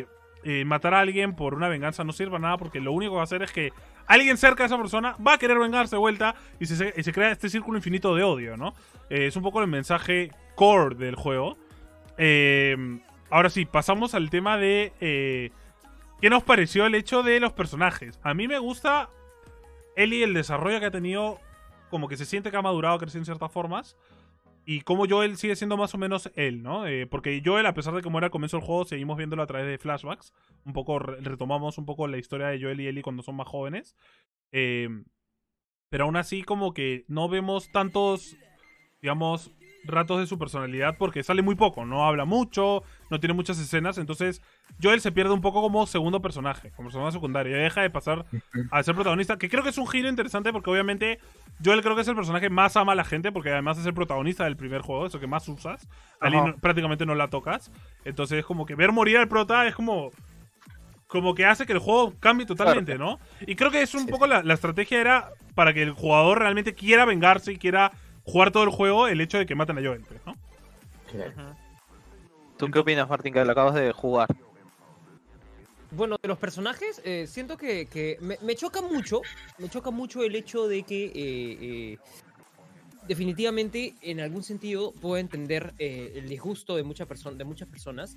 matar 0.66 0.94
a 0.94 1.00
alguien 1.00 1.36
por 1.36 1.54
una 1.54 1.68
venganza 1.68 2.02
no 2.02 2.12
sirve 2.12 2.34
a 2.36 2.38
nada 2.40 2.56
porque 2.56 2.80
lo 2.80 2.90
único 2.92 3.12
que 3.12 3.16
va 3.16 3.20
a 3.20 3.24
hacer 3.24 3.42
es 3.42 3.52
que 3.52 3.72
alguien 4.06 4.36
cerca 4.36 4.64
de 4.64 4.66
esa 4.66 4.76
persona 4.78 5.14
va 5.24 5.34
a 5.34 5.38
querer 5.38 5.58
vengarse 5.58 5.94
de 5.94 6.00
vuelta 6.00 6.34
y 6.58 6.66
se, 6.66 6.92
y 6.96 7.02
se 7.04 7.12
crea 7.12 7.30
este 7.30 7.48
círculo 7.48 7.76
infinito 7.78 8.14
de 8.16 8.24
odio, 8.24 8.56
¿no? 8.56 8.74
Es 9.08 9.36
un 9.36 9.42
poco 9.44 9.60
el 9.60 9.68
mensaje 9.68 10.30
core 10.56 10.96
del 10.96 11.14
juego. 11.14 11.56
Ahora 13.30 13.50
sí, 13.50 13.64
pasamos 13.64 14.14
al 14.14 14.30
tema 14.30 14.56
de 14.58 14.92
qué 16.20 16.30
nos 16.30 16.42
pareció 16.42 16.86
el 16.86 16.94
hecho 16.94 17.22
de 17.22 17.38
los 17.40 17.52
personajes. 17.52 18.18
A 18.22 18.34
mí 18.34 18.48
me 18.48 18.58
gusta 18.58 19.08
Ellie, 19.96 20.24
el 20.24 20.34
desarrollo 20.34 20.80
que 20.80 20.86
ha 20.86 20.90
tenido, 20.90 21.38
como 21.90 22.08
que 22.08 22.16
se 22.16 22.24
siente 22.24 22.50
que 22.50 22.56
ha 22.56 22.62
madurado, 22.62 22.98
crecido 22.98 23.20
en 23.20 23.26
ciertas 23.26 23.52
formas. 23.52 23.96
Y 24.64 24.82
como 24.82 25.08
Joel 25.08 25.36
sigue 25.36 25.56
siendo 25.56 25.76
más 25.76 25.92
o 25.94 25.98
menos 25.98 26.30
él, 26.36 26.62
¿no? 26.62 26.86
Eh, 26.86 27.06
porque 27.08 27.42
Joel, 27.44 27.66
a 27.66 27.74
pesar 27.74 27.94
de 27.94 28.00
que 28.02 28.08
muera 28.08 28.26
al 28.26 28.30
comienzo 28.30 28.58
del 28.58 28.66
juego, 28.66 28.84
seguimos 28.84 29.16
viéndolo 29.16 29.42
a 29.42 29.46
través 29.46 29.66
de 29.66 29.78
flashbacks. 29.78 30.32
Un 30.64 30.72
poco 30.72 31.00
re- 31.00 31.20
retomamos 31.20 31.78
un 31.78 31.84
poco 31.84 32.06
la 32.06 32.16
historia 32.18 32.46
de 32.46 32.60
Joel 32.62 32.80
y 32.80 32.86
Ellie 32.86 33.02
cuando 33.02 33.24
son 33.24 33.34
más 33.34 33.48
jóvenes. 33.48 33.96
Eh, 34.52 34.88
pero 35.88 36.04
aún 36.04 36.16
así, 36.16 36.42
como 36.42 36.74
que 36.74 37.04
no 37.08 37.28
vemos 37.28 37.72
tantos, 37.72 38.36
digamos, 39.00 39.50
ratos 39.84 40.20
de 40.20 40.26
su 40.26 40.38
personalidad 40.38 40.96
porque 40.98 41.22
sale 41.22 41.42
muy 41.42 41.54
poco. 41.54 41.84
No 41.84 42.06
habla 42.06 42.24
mucho, 42.24 42.82
no 43.10 43.20
tiene 43.20 43.34
muchas 43.34 43.58
escenas. 43.58 43.98
Entonces, 43.98 44.42
Joel 44.82 45.00
se 45.00 45.12
pierde 45.12 45.32
un 45.34 45.40
poco 45.40 45.60
como 45.62 45.86
segundo 45.86 46.20
personaje, 46.22 46.70
como 46.72 46.88
personaje 46.88 47.12
secundario. 47.12 47.56
Y 47.56 47.60
deja 47.62 47.82
de 47.82 47.90
pasar 47.90 48.24
a 48.70 48.82
ser 48.82 48.94
protagonista, 48.94 49.36
que 49.38 49.48
creo 49.48 49.62
que 49.62 49.70
es 49.70 49.78
un 49.78 49.86
giro 49.88 50.08
interesante 50.08 50.52
porque 50.52 50.70
obviamente 50.70 51.18
Joel 51.64 51.82
creo 51.82 51.94
que 51.94 52.02
es 52.02 52.08
el 52.08 52.16
personaje 52.16 52.50
más 52.50 52.76
ama 52.76 52.92
a 52.92 52.96
la 52.96 53.04
gente 53.04 53.32
porque 53.32 53.50
además 53.50 53.78
es 53.78 53.86
el 53.86 53.94
protagonista 53.94 54.44
del 54.44 54.56
primer 54.56 54.80
juego, 54.82 55.06
eso 55.06 55.20
que 55.20 55.26
más 55.26 55.48
usas. 55.48 55.88
A 56.20 56.30
no- 56.30 56.56
prácticamente 56.60 57.06
no 57.06 57.14
la 57.14 57.28
tocas. 57.28 57.70
Entonces 58.04 58.38
es 58.38 58.44
como 58.44 58.66
que 58.66 58.74
ver 58.74 58.92
morir 58.92 59.18
al 59.18 59.28
prota 59.28 59.66
es 59.66 59.74
como 59.74 60.10
como 61.06 61.34
que 61.34 61.44
hace 61.44 61.66
que 61.66 61.74
el 61.74 61.78
juego 61.78 62.14
cambie 62.20 62.46
totalmente, 62.46 62.96
¿no? 62.96 63.18
Y 63.46 63.54
creo 63.54 63.70
que 63.70 63.82
es 63.82 63.94
un 63.94 64.06
Sí, 64.06 64.10
poco 64.10 64.26
la, 64.26 64.42
la 64.42 64.54
estrategia 64.54 64.98
era 64.98 65.28
para 65.54 65.74
que 65.74 65.82
el 65.82 65.92
jugador 65.92 66.38
realmente 66.38 66.74
quiera 66.74 67.04
vengarse 67.04 67.52
y 67.52 67.58
quiera 67.58 67.92
jugar 68.24 68.50
todo 68.50 68.64
el 68.64 68.70
juego 68.70 69.08
el 69.08 69.20
hecho 69.20 69.38
de 69.38 69.46
que 69.46 69.54
maten 69.54 69.78
a 69.78 69.82
Joel, 69.82 70.02
pues, 70.06 70.20
¿no? 70.26 70.34
Claro. 71.10 71.56
¿Tú 72.56 72.70
qué 72.70 72.78
opinas, 72.78 73.08
Martín, 73.08 73.32
que 73.32 73.44
lo 73.44 73.52
acabas 73.52 73.74
de 73.74 73.92
jugar? 73.92 74.28
Bueno, 75.90 76.16
de 76.22 76.28
los 76.28 76.38
personajes, 76.38 77.02
eh, 77.04 77.26
siento 77.26 77.56
que, 77.56 77.86
que 77.86 78.16
me, 78.20 78.38
me 78.42 78.54
choca 78.54 78.80
mucho, 78.80 79.22
me 79.58 79.68
choca 79.68 79.90
mucho 79.90 80.22
el 80.22 80.34
hecho 80.36 80.66
de 80.68 80.84
que 80.84 81.04
eh, 81.06 81.12
eh, 81.14 81.98
definitivamente 83.06 83.94
en 84.00 84.20
algún 84.20 84.42
sentido 84.42 84.92
puedo 84.92 85.18
entender 85.18 85.74
eh, 85.78 86.12
el 86.14 86.28
disgusto 86.28 86.76
de, 86.76 86.82
mucha 86.84 87.06
perso- 87.06 87.34
de 87.36 87.44
muchas 87.44 87.68
personas. 87.68 88.16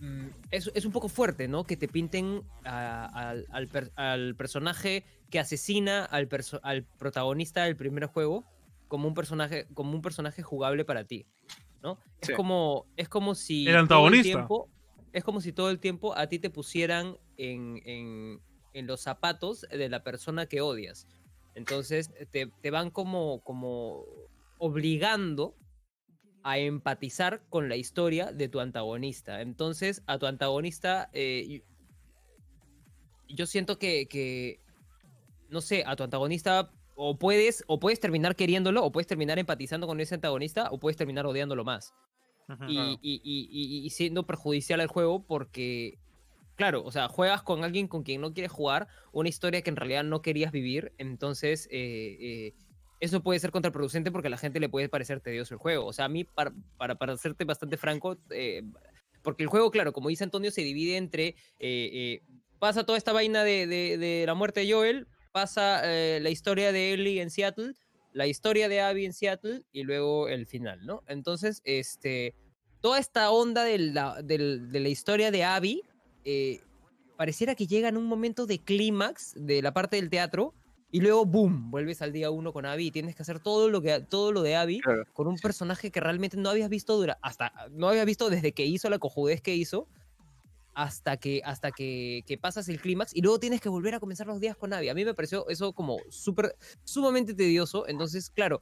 Mm, 0.00 0.26
es, 0.50 0.70
es 0.74 0.84
un 0.84 0.92
poco 0.92 1.08
fuerte, 1.08 1.46
¿no? 1.48 1.64
Que 1.64 1.76
te 1.76 1.86
pinten 1.88 2.42
a- 2.64 3.06
al, 3.30 3.46
al 3.50 3.68
per- 3.68 3.92
al 3.96 4.34
personaje 4.34 5.04
que 5.30 5.38
asesina 5.38 6.04
al, 6.04 6.28
perso- 6.28 6.60
al 6.62 6.84
protagonista 6.84 7.64
del 7.64 7.76
primer 7.76 8.06
juego 8.06 8.44
como 8.88 9.06
un 9.06 9.14
personaje, 9.14 9.66
como 9.74 9.92
un 9.92 10.02
personaje 10.02 10.42
jugable 10.42 10.84
para 10.84 11.04
ti, 11.04 11.26
¿no? 11.82 11.98
Es 12.20 12.30
como, 12.36 12.86
es 12.96 13.08
como 13.08 13.34
si 13.36 13.66
El 13.68 13.74
todo 13.74 13.80
antagonista. 13.82 14.22
tiempo- 14.24 14.68
es 15.12 15.22
como 15.24 15.40
si 15.40 15.52
todo 15.52 15.70
el 15.70 15.78
tiempo 15.80 16.16
a 16.16 16.26
ti 16.28 16.38
te 16.38 16.50
pusieran 16.50 17.16
en, 17.36 17.80
en- 17.84 18.40
en 18.72 18.86
los 18.86 19.00
zapatos 19.00 19.62
de 19.70 19.88
la 19.88 20.02
persona 20.04 20.46
que 20.46 20.60
odias. 20.60 21.06
Entonces 21.56 22.10
te, 22.30 22.46
te 22.46 22.70
van 22.70 22.90
como, 22.90 23.40
como 23.42 24.04
obligando 24.58 25.54
a 26.42 26.58
empatizar 26.58 27.42
con 27.48 27.68
la 27.68 27.76
historia 27.76 28.32
de 28.32 28.48
tu 28.48 28.60
antagonista. 28.60 29.40
Entonces, 29.42 30.02
a 30.06 30.18
tu 30.18 30.26
antagonista, 30.26 31.10
eh, 31.12 31.62
yo 33.28 33.46
siento 33.46 33.78
que, 33.78 34.06
que, 34.08 34.60
no 35.48 35.60
sé, 35.60 35.84
a 35.86 35.96
tu 35.96 36.02
antagonista 36.02 36.70
o 36.96 37.16
puedes, 37.18 37.64
o 37.66 37.78
puedes 37.80 38.00
terminar 38.00 38.36
queriéndolo, 38.36 38.84
o 38.84 38.92
puedes 38.92 39.06
terminar 39.06 39.38
empatizando 39.38 39.86
con 39.86 40.00
ese 40.00 40.14
antagonista, 40.16 40.68
o 40.70 40.78
puedes 40.78 40.96
terminar 40.96 41.26
odiándolo 41.26 41.64
más. 41.64 41.94
Y, 42.68 42.98
y- 43.00 43.20
y- 43.24 43.48
y- 43.50 43.86
y 43.86 43.90
siendo 43.90 44.26
perjudicial 44.26 44.80
al 44.80 44.88
juego 44.88 45.24
porque, 45.24 45.98
claro, 46.56 46.82
o 46.84 46.90
sea, 46.90 47.08
juegas 47.08 47.42
con 47.42 47.62
alguien 47.64 47.86
con 47.88 48.02
quien 48.02 48.20
no 48.20 48.32
quieres 48.34 48.50
jugar, 48.52 48.88
una 49.12 49.28
historia 49.28 49.62
que 49.62 49.70
en 49.70 49.76
realidad 49.76 50.04
no 50.04 50.20
querías 50.20 50.50
vivir, 50.52 50.92
entonces 50.98 51.68
eh, 51.70 52.16
eh, 52.20 52.54
eso 53.00 53.22
puede 53.22 53.40
ser 53.40 53.50
contraproducente 53.50 54.12
porque 54.12 54.28
a 54.28 54.30
la 54.30 54.36
gente 54.36 54.60
le 54.60 54.68
puede 54.68 54.88
parecer 54.88 55.20
tedioso 55.20 55.54
el 55.54 55.58
juego. 55.58 55.86
O 55.86 55.92
sea, 55.92 56.04
a 56.04 56.08
mí, 56.08 56.24
para, 56.24 56.52
para, 56.76 56.94
para 56.96 57.16
serte 57.16 57.44
bastante 57.44 57.76
franco, 57.76 58.18
eh, 58.30 58.62
porque 59.22 59.42
el 59.42 59.48
juego, 59.48 59.70
claro, 59.70 59.92
como 59.92 60.08
dice 60.10 60.24
Antonio, 60.24 60.50
se 60.50 60.60
divide 60.62 60.96
entre, 60.96 61.28
eh, 61.28 61.34
eh, 61.60 62.22
pasa 62.58 62.84
toda 62.84 62.98
esta 62.98 63.12
vaina 63.12 63.42
de, 63.42 63.66
de- 63.66 64.24
la 64.26 64.34
muerte 64.34 64.60
de 64.60 64.72
Joel, 64.72 65.06
pasa 65.32 65.82
la 65.84 66.30
historia 66.30 66.72
de 66.72 66.92
Ellie 66.92 67.22
en 67.22 67.30
Seattle, 67.30 67.72
la 68.12 68.26
historia 68.26 68.68
de 68.68 68.80
Abby 68.80 69.06
en 69.06 69.12
Seattle 69.12 69.62
y 69.72 69.84
luego 69.84 70.28
el 70.28 70.46
final, 70.46 70.84
¿no? 70.84 71.02
Entonces, 71.06 71.62
este, 71.64 72.34
toda 72.80 72.98
esta 72.98 73.30
onda 73.30 73.64
de 73.64 73.78
la, 73.78 74.20
de 74.22 74.38
la 74.80 74.88
historia 74.88 75.30
de 75.30 75.44
Abby 75.44 75.82
pareciera 77.16 77.54
que 77.54 77.66
llega 77.66 77.88
en 77.88 77.96
un 77.96 78.06
momento 78.06 78.46
de 78.46 78.58
clímax 78.58 79.34
de 79.36 79.62
la 79.62 79.72
parte 79.72 79.96
del 79.96 80.10
teatro 80.10 80.54
y 80.92 81.00
luego, 81.00 81.24
boom, 81.24 81.70
vuelves 81.70 82.02
al 82.02 82.12
día 82.12 82.30
uno 82.30 82.52
con 82.52 82.66
Abby 82.66 82.86
y 82.86 82.90
tienes 82.90 83.14
que 83.14 83.22
hacer 83.22 83.40
todo 83.40 83.68
lo, 83.68 83.80
que, 83.80 84.00
todo 84.00 84.32
lo 84.32 84.42
de 84.42 84.56
Abby 84.56 84.80
Claro. 84.80 85.04
con 85.12 85.26
un 85.28 85.36
personaje 85.36 85.90
que 85.90 86.00
realmente 86.00 86.36
no 86.36 86.50
habías 86.50 86.68
visto 86.68 86.96
dura, 86.96 87.18
hasta 87.22 87.52
no 87.70 87.88
habías 87.88 88.06
visto 88.06 88.28
desde 88.30 88.52
que 88.52 88.66
hizo 88.66 88.90
la 88.90 88.98
cojudez 88.98 89.40
que 89.40 89.54
hizo 89.54 89.86
hasta 90.74 91.16
que 91.16 91.42
hasta 91.44 91.72
que, 91.72 92.22
que 92.26 92.38
pasas 92.38 92.68
el 92.68 92.80
clímax 92.80 93.14
y 93.14 93.22
luego 93.22 93.40
tienes 93.40 93.60
que 93.60 93.68
volver 93.68 93.94
a 93.94 94.00
comenzar 94.00 94.26
los 94.26 94.40
días 94.40 94.56
con 94.56 94.72
Abby. 94.72 94.88
A 94.88 94.94
mí 94.94 95.04
me 95.04 95.14
pareció 95.14 95.48
eso 95.48 95.72
como 95.72 95.98
súper 96.10 96.56
sumamente 96.84 97.34
tedioso, 97.34 97.86
entonces 97.88 98.30
claro, 98.30 98.60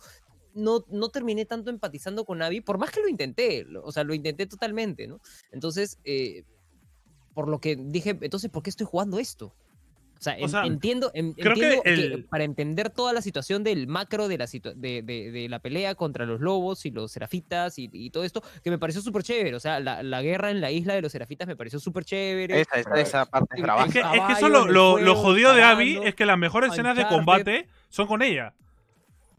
no, 0.54 0.84
no 0.88 1.10
terminé 1.10 1.44
tanto 1.44 1.70
empatizando 1.70 2.24
con 2.24 2.40
Abby, 2.42 2.60
por 2.62 2.78
más 2.78 2.90
que 2.90 3.00
lo 3.00 3.08
intenté, 3.08 3.64
lo- 3.64 3.84
o 3.84 3.92
sea, 3.92 4.04
lo 4.04 4.14
intenté 4.14 4.46
totalmente, 4.46 5.06
¿no? 5.06 5.20
Entonces, 5.52 5.98
eh, 6.04 6.42
por 7.34 7.48
lo 7.48 7.60
que 7.60 7.76
dije, 7.76 8.18
entonces, 8.20 8.50
¿por 8.50 8.62
qué 8.62 8.70
estoy 8.70 8.86
jugando 8.86 9.18
esto? 9.20 9.54
O 10.18 10.22
sea, 10.22 10.36
en- 10.36 10.48
sea, 10.48 10.64
entiendo, 10.64 11.10
en- 11.14 11.32
creo 11.32 11.54
que 11.54 11.60
entiendo 11.76 11.82
que 11.84 11.90
el- 12.16 12.24
para 12.24 12.42
entender 12.44 12.90
toda 12.90 13.12
la 13.12 13.22
situación 13.22 13.62
del 13.62 13.86
macro 13.86 14.26
de 14.26 14.36
la, 14.38 14.46
de, 14.46 15.02
de- 15.02 15.30
de 15.30 15.48
la 15.48 15.60
pelea 15.60 15.94
contra 15.94 16.26
los 16.26 16.40
lobos 16.40 16.84
y 16.86 16.90
los 16.90 17.12
serafitas 17.12 17.78
y, 17.78 17.88
y 17.92 18.10
todo 18.10 18.24
esto, 18.24 18.42
que 18.64 18.70
me 18.70 18.78
pareció 18.78 19.00
súper 19.00 19.22
chévere. 19.22 19.54
O 19.54 19.60
sea, 19.60 19.78
la, 19.78 20.02
la 20.02 20.20
guerra 20.22 20.50
en 20.50 20.60
la 20.60 20.70
isla 20.72 20.94
de 20.94 21.02
los 21.02 21.12
serafitas 21.12 21.46
me 21.46 21.54
pareció 21.54 21.78
súper 21.78 22.04
chévere. 22.04 22.60
Esa, 22.60 22.80
esa, 22.80 23.00
esa 23.00 23.26
parte 23.26 23.54
es 23.54 23.58
Es 23.58 23.62
brava. 23.62 23.84
Es 23.86 23.92
que, 23.92 24.00
es 24.00 24.04
que 24.04 24.18
caballo 24.18 24.36
eso 24.36 24.48
lo, 24.48 24.66
lo, 24.66 24.98
lo 24.98 25.14
jodido 25.14 25.54
de 25.54 25.62
Abby 25.62 26.00
es 26.04 26.14
que 26.16 26.26
las 26.26 26.38
mejores 26.38 26.70
escenas 26.72 26.96
de 26.96 27.02
combate 27.06 27.68
son 27.88 28.06
con 28.08 28.22
ella. 28.22 28.54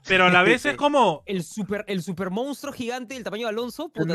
Pero 0.07 0.25
a 0.25 0.29
la 0.29 0.43
vez 0.43 0.65
es 0.65 0.75
como. 0.77 1.23
El 1.25 1.43
super, 1.43 1.83
el 1.87 2.01
super 2.01 2.29
monstruo 2.29 2.73
gigante 2.73 3.13
del 3.13 3.23
tamaño 3.23 3.47
de 3.47 3.49
Alonso. 3.49 3.89
puta, 3.89 4.13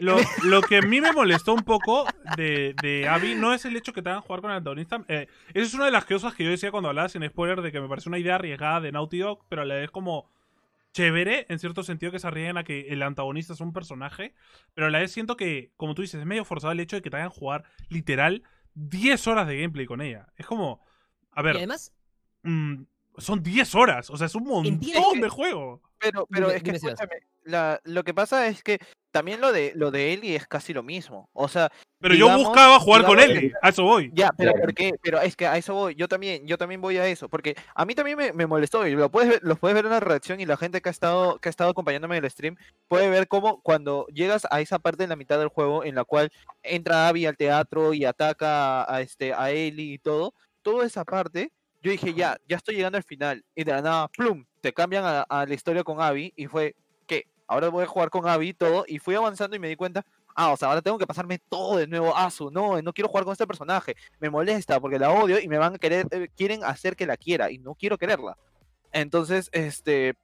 Lo, 0.00 0.16
lo 0.44 0.62
que 0.62 0.78
a 0.78 0.82
mí 0.82 1.00
me 1.00 1.12
molestó 1.12 1.54
un 1.54 1.62
poco 1.64 2.06
de, 2.36 2.74
de 2.82 3.08
Abby 3.08 3.34
no 3.34 3.52
es 3.52 3.64
el 3.64 3.76
hecho 3.76 3.92
que 3.92 4.02
te 4.02 4.10
hagan 4.10 4.22
jugar 4.22 4.40
con 4.40 4.50
el 4.50 4.58
antagonista. 4.58 5.04
Eh, 5.08 5.28
esa 5.54 5.66
es 5.66 5.74
una 5.74 5.86
de 5.86 5.90
las 5.90 6.04
cosas 6.04 6.34
que 6.34 6.44
yo 6.44 6.50
decía 6.50 6.70
cuando 6.70 6.88
hablaba 6.88 7.08
sin 7.08 7.26
spoiler 7.28 7.62
de 7.62 7.72
que 7.72 7.80
me 7.80 7.88
parece 7.88 8.08
una 8.08 8.18
idea 8.18 8.36
arriesgada 8.36 8.80
de 8.80 8.92
Naughty 8.92 9.18
Dog, 9.18 9.44
pero 9.48 9.62
a 9.62 9.64
la 9.64 9.74
vez 9.74 9.90
como 9.90 10.30
chévere, 10.92 11.46
en 11.48 11.58
cierto 11.58 11.82
sentido, 11.82 12.12
que 12.12 12.18
se 12.18 12.26
arriesguen 12.26 12.58
a 12.58 12.64
que 12.64 12.88
el 12.88 13.02
antagonista 13.02 13.52
es 13.54 13.60
un 13.60 13.72
personaje. 13.72 14.34
Pero 14.74 14.86
a 14.86 14.90
la 14.90 14.98
vez 15.00 15.12
siento 15.12 15.36
que, 15.36 15.72
como 15.76 15.94
tú 15.94 16.02
dices, 16.02 16.20
es 16.20 16.26
medio 16.26 16.44
forzado 16.44 16.72
el 16.72 16.80
hecho 16.80 16.96
de 16.96 17.02
que 17.02 17.10
te 17.10 17.16
hagan 17.16 17.30
jugar 17.30 17.64
literal 17.88 18.42
10 18.74 19.26
horas 19.26 19.46
de 19.48 19.60
gameplay 19.60 19.86
con 19.86 20.00
ella. 20.00 20.28
Es 20.36 20.46
como. 20.46 20.80
A 21.32 21.42
Y 21.42 21.44
ver, 21.44 21.56
además, 21.56 21.92
mm, 22.42 22.82
son 23.18 23.42
10 23.42 23.74
horas. 23.74 24.10
O 24.10 24.16
sea, 24.16 24.26
es 24.26 24.34
un 24.34 24.44
montón 24.44 25.20
de 25.20 25.28
juego. 25.28 25.80
Pero, 25.98 26.26
pero 26.26 26.48
Dime- 26.48 26.56
es 26.56 26.62
que 26.62 26.70
escúchame, 26.72 27.14
la- 27.44 27.80
lo 27.84 28.02
que 28.04 28.12
pasa 28.14 28.48
es 28.48 28.62
que 28.62 28.80
también 29.12 29.40
lo 29.40 29.52
de 29.52 29.72
lo 29.76 29.90
de 29.92 30.12
Ellie 30.12 30.34
es 30.34 30.46
casi 30.48 30.72
lo 30.72 30.82
mismo. 30.82 31.28
O 31.32 31.46
sea, 31.46 31.70
Pero 32.00 32.14
yo 32.16 32.36
buscaba 32.36 32.80
jugar 32.80 33.04
con 33.04 33.16
digamos 33.18 33.38
que- 33.40 33.52
A 33.62 33.68
eso 33.68 33.84
voy. 33.84 34.10
ya, 34.12 34.30
pero 34.36 34.50
Claro. 34.52 34.64
¿por 34.66 34.74
qué? 34.74 34.94
Pero 35.00 35.20
es 35.20 35.36
que 35.36 35.46
a 35.46 35.56
eso 35.56 35.74
voy. 35.74 35.94
Yo 35.94 36.08
también, 36.08 36.44
yo 36.46 36.58
también 36.58 36.80
voy 36.80 36.96
a 36.96 37.06
eso, 37.06 37.28
porque 37.28 37.54
a 37.74 37.84
mí 37.84 37.94
también 37.94 38.16
me, 38.18 38.32
me 38.32 38.46
molestó 38.46 38.84
y 38.88 38.96
lo 38.96 39.10
puedes 39.12 39.28
ver, 39.30 39.40
lo 39.44 39.54
puedes 39.54 39.74
ver 39.76 39.84
en 39.84 39.92
la 39.92 40.00
reacción 40.00 40.40
y 40.40 40.46
la 40.46 40.56
gente 40.56 40.80
que 40.80 40.88
ha 40.88 40.90
estado 40.92 41.38
que 41.38 41.48
ha 41.48 41.50
estado 41.50 41.70
acompañándome 41.70 42.16
en 42.16 42.24
el 42.24 42.30
stream 42.30 42.56
puede 42.88 43.08
ver 43.08 43.28
cómo 43.28 43.60
cuando 43.62 44.06
llegas 44.08 44.46
a 44.50 44.60
esa 44.60 44.80
parte 44.80 45.04
en 45.04 45.10
la 45.10 45.16
mitad 45.16 45.38
del 45.38 45.48
juego 45.48 45.84
en 45.84 45.94
la 45.94 46.04
cual 46.04 46.32
entra 46.64 47.06
Abby 47.06 47.26
al 47.26 47.36
teatro 47.36 47.92
y 47.94 48.04
ataca 48.04 48.82
a, 48.82 48.96
a 48.96 49.00
este 49.02 49.34
a 49.34 49.50
Ellie 49.52 49.94
y 49.94 49.98
todo, 49.98 50.34
toda 50.62 50.84
esa 50.86 51.04
parte 51.04 51.52
yo 51.82 51.90
dije, 51.90 52.14
ya, 52.14 52.38
ya 52.48 52.56
estoy 52.56 52.76
llegando 52.76 52.98
al 52.98 53.04
final. 53.04 53.44
Y 53.54 53.64
de 53.64 53.72
la 53.72 53.82
nada, 53.82 54.08
plum, 54.08 54.44
te 54.60 54.72
cambian 54.72 55.04
a, 55.04 55.22
a 55.22 55.46
la 55.46 55.54
historia 55.54 55.82
con 55.82 56.00
Abby. 56.00 56.32
Y 56.36 56.46
fue, 56.46 56.76
¿qué? 57.06 57.26
Ahora 57.46 57.68
voy 57.68 57.84
a 57.84 57.86
jugar 57.86 58.10
con 58.10 58.28
Abby 58.28 58.50
y 58.50 58.54
todo. 58.54 58.84
Y 58.86 58.98
fui 58.98 59.14
avanzando 59.14 59.56
y 59.56 59.58
me 59.58 59.68
di 59.68 59.76
cuenta, 59.76 60.04
ah, 60.34 60.52
o 60.52 60.56
sea, 60.56 60.68
ahora 60.68 60.82
tengo 60.82 60.98
que 60.98 61.06
pasarme 61.06 61.38
todo 61.48 61.76
de 61.76 61.86
nuevo. 61.86 62.12
Ah, 62.16 62.30
su, 62.30 62.50
no, 62.50 62.80
no 62.80 62.92
quiero 62.92 63.08
jugar 63.08 63.24
con 63.24 63.32
este 63.32 63.46
personaje. 63.46 63.96
Me 64.20 64.30
molesta 64.30 64.80
porque 64.80 64.98
la 64.98 65.10
odio 65.10 65.40
y 65.40 65.48
me 65.48 65.58
van 65.58 65.74
a 65.74 65.78
querer, 65.78 66.06
eh, 66.10 66.28
quieren 66.36 66.64
hacer 66.64 66.96
que 66.96 67.06
la 67.06 67.16
quiera. 67.16 67.50
Y 67.50 67.58
no 67.58 67.74
quiero 67.74 67.98
quererla. 67.98 68.36
Entonces, 68.92 69.48
este, 69.52 70.14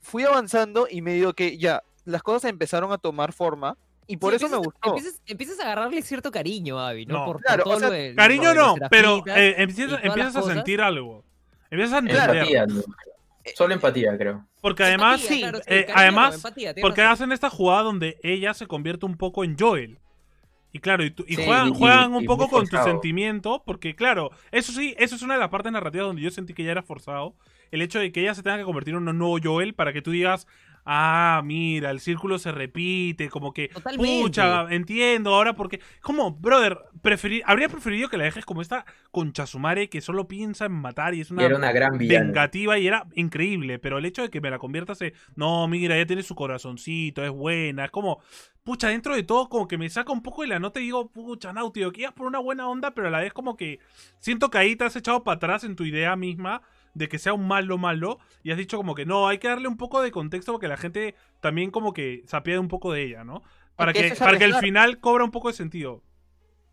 fui 0.00 0.24
avanzando 0.24 0.86
y 0.90 1.02
me 1.02 1.14
digo 1.14 1.34
que 1.34 1.58
ya, 1.58 1.82
las 2.04 2.22
cosas 2.22 2.50
empezaron 2.50 2.92
a 2.92 2.98
tomar 2.98 3.32
forma. 3.32 3.76
Y 4.06 4.16
por 4.18 4.30
Sí, 4.32 4.36
eso 4.36 4.48
me 4.48 4.58
gustó. 4.58 4.88
Empiezas, 4.90 5.22
empiezas 5.26 5.60
a 5.60 5.62
agarrarle 5.64 6.02
cierto 6.02 6.30
cariño 6.30 6.78
a 6.78 6.88
Abby, 6.90 7.06
¿no? 7.06 7.14
No. 7.20 7.24
Por, 7.24 7.36
por 7.36 7.42
Claro, 7.44 7.62
o 7.62 7.64
todo 7.70 7.78
sea, 7.78 7.88
lo 7.88 7.94
de- 7.94 8.14
Cariño 8.14 8.54
no, 8.54 8.74
pero 8.90 9.22
eh, 9.28 9.54
empiezas, 9.58 9.92
a 10.04 10.40
cosas. 10.40 10.54
sentir 10.54 10.80
algo. 10.80 11.24
Empiezas 11.70 12.02
a 12.02 12.06
Claro. 12.06 12.32
entender. 12.34 12.58
Empatía, 12.62 12.66
¿no? 12.66 12.82
Solo 13.54 13.74
empatía, 13.74 14.16
creo. 14.16 14.46
Porque 14.60 14.82
además, 14.84 15.20
Empatía, 15.22 15.50
claro, 15.50 15.58
sí, 15.58 15.64
eh, 15.66 15.74
cariño 15.86 15.94
no, 15.94 16.00
además, 16.00 16.34
empatía, 16.36 16.74
porque 16.80 17.00
razón. 17.02 17.12
hacen 17.12 17.32
esta 17.32 17.50
jugada 17.50 17.82
donde 17.82 18.18
ella 18.22 18.54
se 18.54 18.66
convierte 18.66 19.04
un 19.06 19.16
poco 19.16 19.44
en 19.44 19.58
Joel. 19.58 19.98
Y 20.72 20.80
claro, 20.80 21.04
y, 21.04 21.10
tú- 21.10 21.24
y 21.28 21.36
Sí, 21.36 21.44
juegan, 21.44 21.68
y- 21.68 21.78
juegan 21.78 22.12
un 22.14 22.24
y 22.24 22.26
poco 22.26 22.48
con 22.48 22.66
tu 22.66 22.76
sentimiento, 22.78 23.62
porque 23.64 23.94
claro, 23.94 24.30
eso 24.50 24.72
sí, 24.72 24.94
eso 24.98 25.14
es 25.14 25.22
una 25.22 25.34
de 25.34 25.40
las 25.40 25.48
partes 25.50 25.70
narrativas 25.72 26.06
donde 26.06 26.22
yo 26.22 26.30
sentí 26.30 26.52
que 26.54 26.64
ya 26.64 26.72
era 26.72 26.82
forzado. 26.82 27.36
El 27.70 27.80
hecho 27.82 27.98
de 28.00 28.10
que 28.12 28.22
ella 28.22 28.34
se 28.34 28.42
tenga 28.42 28.58
que 28.58 28.64
convertir 28.64 28.94
en 28.94 29.06
un 29.08 29.18
nuevo 29.18 29.38
Joel 29.42 29.74
para 29.74 29.92
que 29.92 30.02
tú 30.02 30.10
digas, 30.10 30.46
ah, 30.84 31.40
mira, 31.44 31.90
el 31.90 32.00
círculo 32.00 32.38
se 32.38 32.52
repite, 32.52 33.28
como 33.28 33.52
que, 33.52 33.68
Totalmente. 33.68 34.22
pucha, 34.22 34.66
entiendo 34.70 35.34
ahora 35.34 35.54
porque, 35.54 35.80
como, 36.02 36.32
brother, 36.32 36.78
preferir, 37.02 37.42
habría 37.46 37.68
preferido 37.68 38.08
que 38.08 38.16
la 38.16 38.24
dejes 38.24 38.44
como 38.44 38.62
esta 38.62 38.84
concha 39.10 39.46
sumare 39.46 39.88
que 39.88 40.00
solo 40.00 40.28
piensa 40.28 40.66
en 40.66 40.72
matar 40.72 41.14
y 41.14 41.20
es 41.20 41.30
Y 41.30 41.34
una 41.34 41.44
era 41.44 41.56
una 41.56 41.72
gran 41.72 41.98
villana. 41.98 42.26
vengativa 42.26 42.78
y 42.78 42.86
era 42.86 43.06
increíble, 43.14 43.78
pero 43.78 43.98
el 43.98 44.04
hecho 44.04 44.22
de 44.22 44.30
que 44.30 44.40
me 44.40 44.50
la 44.50 44.58
conviertas 44.58 45.00
en, 45.02 45.12
no, 45.36 45.66
mira, 45.68 45.96
ya 45.96 46.06
tiene 46.06 46.22
su 46.22 46.34
corazoncito, 46.34 47.24
es 47.24 47.30
buena, 47.30 47.84
es 47.86 47.90
como, 47.90 48.20
pucha, 48.62 48.88
dentro 48.88 49.14
de 49.14 49.22
todo 49.22 49.48
como 49.48 49.68
que 49.68 49.78
me 49.78 49.88
saca 49.90 50.12
un 50.12 50.22
poco 50.22 50.42
de 50.42 50.48
la 50.48 50.58
nota 50.58 50.80
y 50.80 50.84
digo, 50.84 51.10
pucha, 51.10 51.52
Nauti, 51.52 51.80
que 51.92 52.02
ibas 52.02 52.12
por 52.14 52.26
una 52.26 52.38
buena 52.38 52.68
onda, 52.68 52.92
pero 52.94 53.08
a 53.08 53.10
la 53.10 53.20
vez 53.20 53.32
como 53.32 53.56
que 53.56 53.78
siento 54.18 54.50
que 54.50 54.58
ahí 54.58 54.76
te 54.76 54.84
has 54.84 54.96
echado 54.96 55.22
para 55.24 55.36
atrás 55.36 55.64
en 55.64 55.76
tu 55.76 55.84
idea 55.84 56.16
misma 56.16 56.62
de 56.94 57.08
que 57.08 57.18
sea 57.18 57.32
un 57.34 57.46
malo 57.46 57.76
malo 57.78 58.18
y 58.42 58.52
has 58.52 58.58
dicho 58.58 58.76
como 58.76 58.94
que 58.94 59.04
no, 59.04 59.28
hay 59.28 59.38
que 59.38 59.48
darle 59.48 59.68
un 59.68 59.76
poco 59.76 60.00
de 60.00 60.10
contexto 60.10 60.52
porque 60.52 60.68
la 60.68 60.76
gente 60.76 61.14
también 61.40 61.70
como 61.70 61.92
que 61.92 62.22
se 62.26 62.36
apiade 62.36 62.58
un 62.60 62.68
poco 62.68 62.92
de 62.92 63.02
ella, 63.02 63.24
¿no? 63.24 63.42
Para 63.76 63.92
que 63.92 64.00
que, 64.00 64.06
eso 64.06 64.14
es 64.14 64.20
para 64.20 64.38
que 64.38 64.44
el 64.44 64.54
final 64.54 65.00
cobra 65.00 65.24
un 65.24 65.30
poco 65.32 65.48
de 65.48 65.54
sentido. 65.54 66.02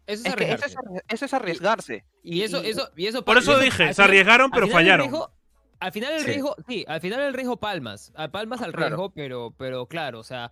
Eso 0.07 0.23
es, 0.23 0.29
Es 0.29 0.35
que 0.35 0.43
eso 0.43 0.53
es, 0.53 0.61
arriesgarse. 0.77 0.77
arri- 0.77 1.03
eso 1.07 1.25
es 1.25 1.33
arriesgarse. 1.33 2.05
Y 2.23 2.41
eso, 2.41 2.61
eso, 2.61 2.89
y 2.95 3.07
eso 3.07 3.23
Por 3.25 3.37
eso 3.37 3.57
dije, 3.59 3.83
al 3.85 3.95
se 3.95 4.01
arriesgaron, 4.03 4.45
al 4.45 4.59
pero 4.59 4.67
fallaron. 4.67 5.07
riesgo- 5.09 5.31
al 5.79 5.91
final 5.91 6.13
el 6.13 6.19
Sí. 6.19 6.25
riesgo, 6.27 6.55
sí, 6.67 6.85
al 6.87 7.01
final 7.01 7.21
el 7.21 7.33
riesgo 7.33 7.57
palmas, 7.57 8.11
a 8.15 8.27
palmas 8.27 8.61
al 8.61 8.71
Claro. 8.71 8.87
riesgo, 8.89 9.09
pero, 9.13 9.55
pero 9.57 9.87
claro, 9.87 10.19
o 10.19 10.23
sea, 10.23 10.51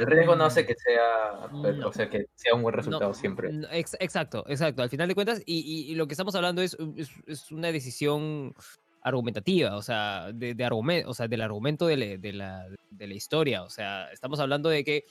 El 0.00 0.06
riesgo 0.06 0.34
no 0.34 0.44
hace 0.46 0.64
que 0.66 0.74
sea, 0.74 1.48
No. 1.52 1.88
o 1.88 1.92
sea, 1.92 2.08
que 2.08 2.24
sea 2.34 2.54
un 2.54 2.62
buen 2.62 2.72
no, 2.72 2.76
resultado 2.78 3.12
siempre. 3.14 3.52
no, 3.52 3.68
ex- 3.70 3.96
exacto, 4.00 4.42
exacto. 4.48 4.82
Al 4.82 4.88
final 4.88 5.06
de 5.08 5.14
cuentas, 5.14 5.42
y, 5.44 5.58
y- 5.60 5.92
y 5.92 5.94
lo 5.94 6.06
que 6.08 6.14
estamos 6.14 6.34
hablando 6.34 6.62
es, 6.62 6.74
es, 6.96 7.10
es 7.26 7.52
una 7.52 7.70
decisión 7.70 8.54
argumentativa, 9.04 9.76
o 9.76 9.82
sea, 9.82 10.32
de, 10.32 10.54
de 10.54 10.64
argumento, 10.64 11.10
o 11.10 11.14
sea, 11.14 11.28
del 11.28 11.42
argumento 11.42 11.86
de, 11.86 11.96
la- 11.96 12.16
de 12.16 12.32
la, 12.32 12.66
de 12.90 13.06
la 13.06 13.14
historia. 13.14 13.62
O 13.62 13.70
sea, 13.70 14.10
estamos 14.10 14.40
hablando 14.40 14.68
de 14.70 14.82
que, 14.82 15.04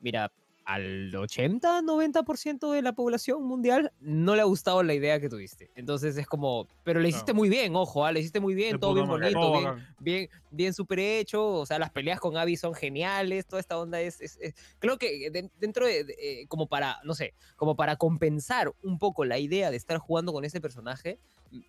mira, 0.00 0.30
al 0.64 1.14
80, 1.16 1.80
90% 1.80 2.72
de 2.72 2.82
la 2.82 2.92
población 2.92 3.42
mundial 3.42 3.90
no 4.00 4.34
le 4.36 4.42
ha 4.42 4.44
gustado 4.44 4.82
la 4.82 4.92
idea 4.92 5.18
que 5.18 5.30
tuviste. 5.30 5.70
Entonces 5.74 6.16
es 6.18 6.26
como, 6.26 6.68
pero 6.84 7.00
le 7.00 7.08
hiciste 7.08 7.32
Claro. 7.32 7.38
muy 7.38 7.48
bien, 7.48 7.74
ojo, 7.74 8.04
ah, 8.04 8.12
le 8.12 8.20
hiciste 8.20 8.38
muy 8.38 8.54
bien, 8.54 8.78
todo 8.78 8.92
bien 8.92 9.06
bonito, 9.08 9.50
bien, 9.50 9.86
bien, 9.98 10.28
bien 10.50 10.74
súper 10.74 10.98
hecho, 10.98 11.44
o 11.54 11.64
sea, 11.64 11.78
las 11.78 11.90
peleas 11.90 12.20
con 12.20 12.36
Abby 12.36 12.56
son 12.58 12.74
geniales, 12.74 13.46
toda 13.46 13.60
esta 13.60 13.78
onda 13.78 13.98
es, 14.02 14.20
es- 14.20 14.36
es- 14.42 14.54
creo 14.78 14.98
que 14.98 15.30
de- 15.30 15.50
dentro 15.58 15.86
de, 15.86 16.04
de, 16.04 16.14
eh, 16.20 16.46
como 16.48 16.66
para, 16.66 16.98
no 17.02 17.14
sé, 17.14 17.32
como 17.56 17.74
para 17.74 17.96
compensar 17.96 18.70
un 18.82 18.98
poco 18.98 19.24
la 19.24 19.38
idea 19.38 19.70
de 19.70 19.78
estar 19.78 19.96
jugando 19.96 20.34
con 20.34 20.44
ese 20.44 20.60
personaje, 20.60 21.18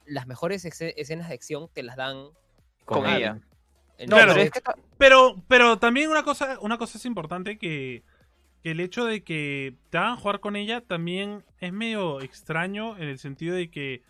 las 0.05 0.27
mejores 0.27 0.65
escenas 0.65 1.27
de 1.29 1.33
acción 1.33 1.69
te 1.73 1.83
las 1.83 1.95
dan 1.95 2.27
con 2.85 3.07
ella. 3.07 3.33
No, 3.33 3.41
Entonces, 3.97 4.27
pero 4.33 4.41
es 4.41 4.51
que 4.51 4.61
ta- 4.61 4.75
Pero, 4.97 5.35
pero 5.47 5.77
también 5.77 6.09
una 6.09 6.23
cosa, 6.23 6.57
una 6.61 6.77
cosa 6.77 6.97
es 6.97 7.05
importante 7.05 7.57
que, 7.57 8.03
que 8.63 8.71
el 8.71 8.79
hecho 8.79 9.05
de 9.05 9.23
que 9.23 9.75
te 9.89 9.97
hagan 9.97 10.15
jugar 10.17 10.39
con 10.39 10.55
ella 10.55 10.81
también 10.81 11.43
es 11.59 11.73
medio 11.73 12.21
extraño 12.21 12.97
en 12.97 13.03
el 13.09 13.19
sentido 13.19 13.55
de 13.55 13.69
que 13.69 14.01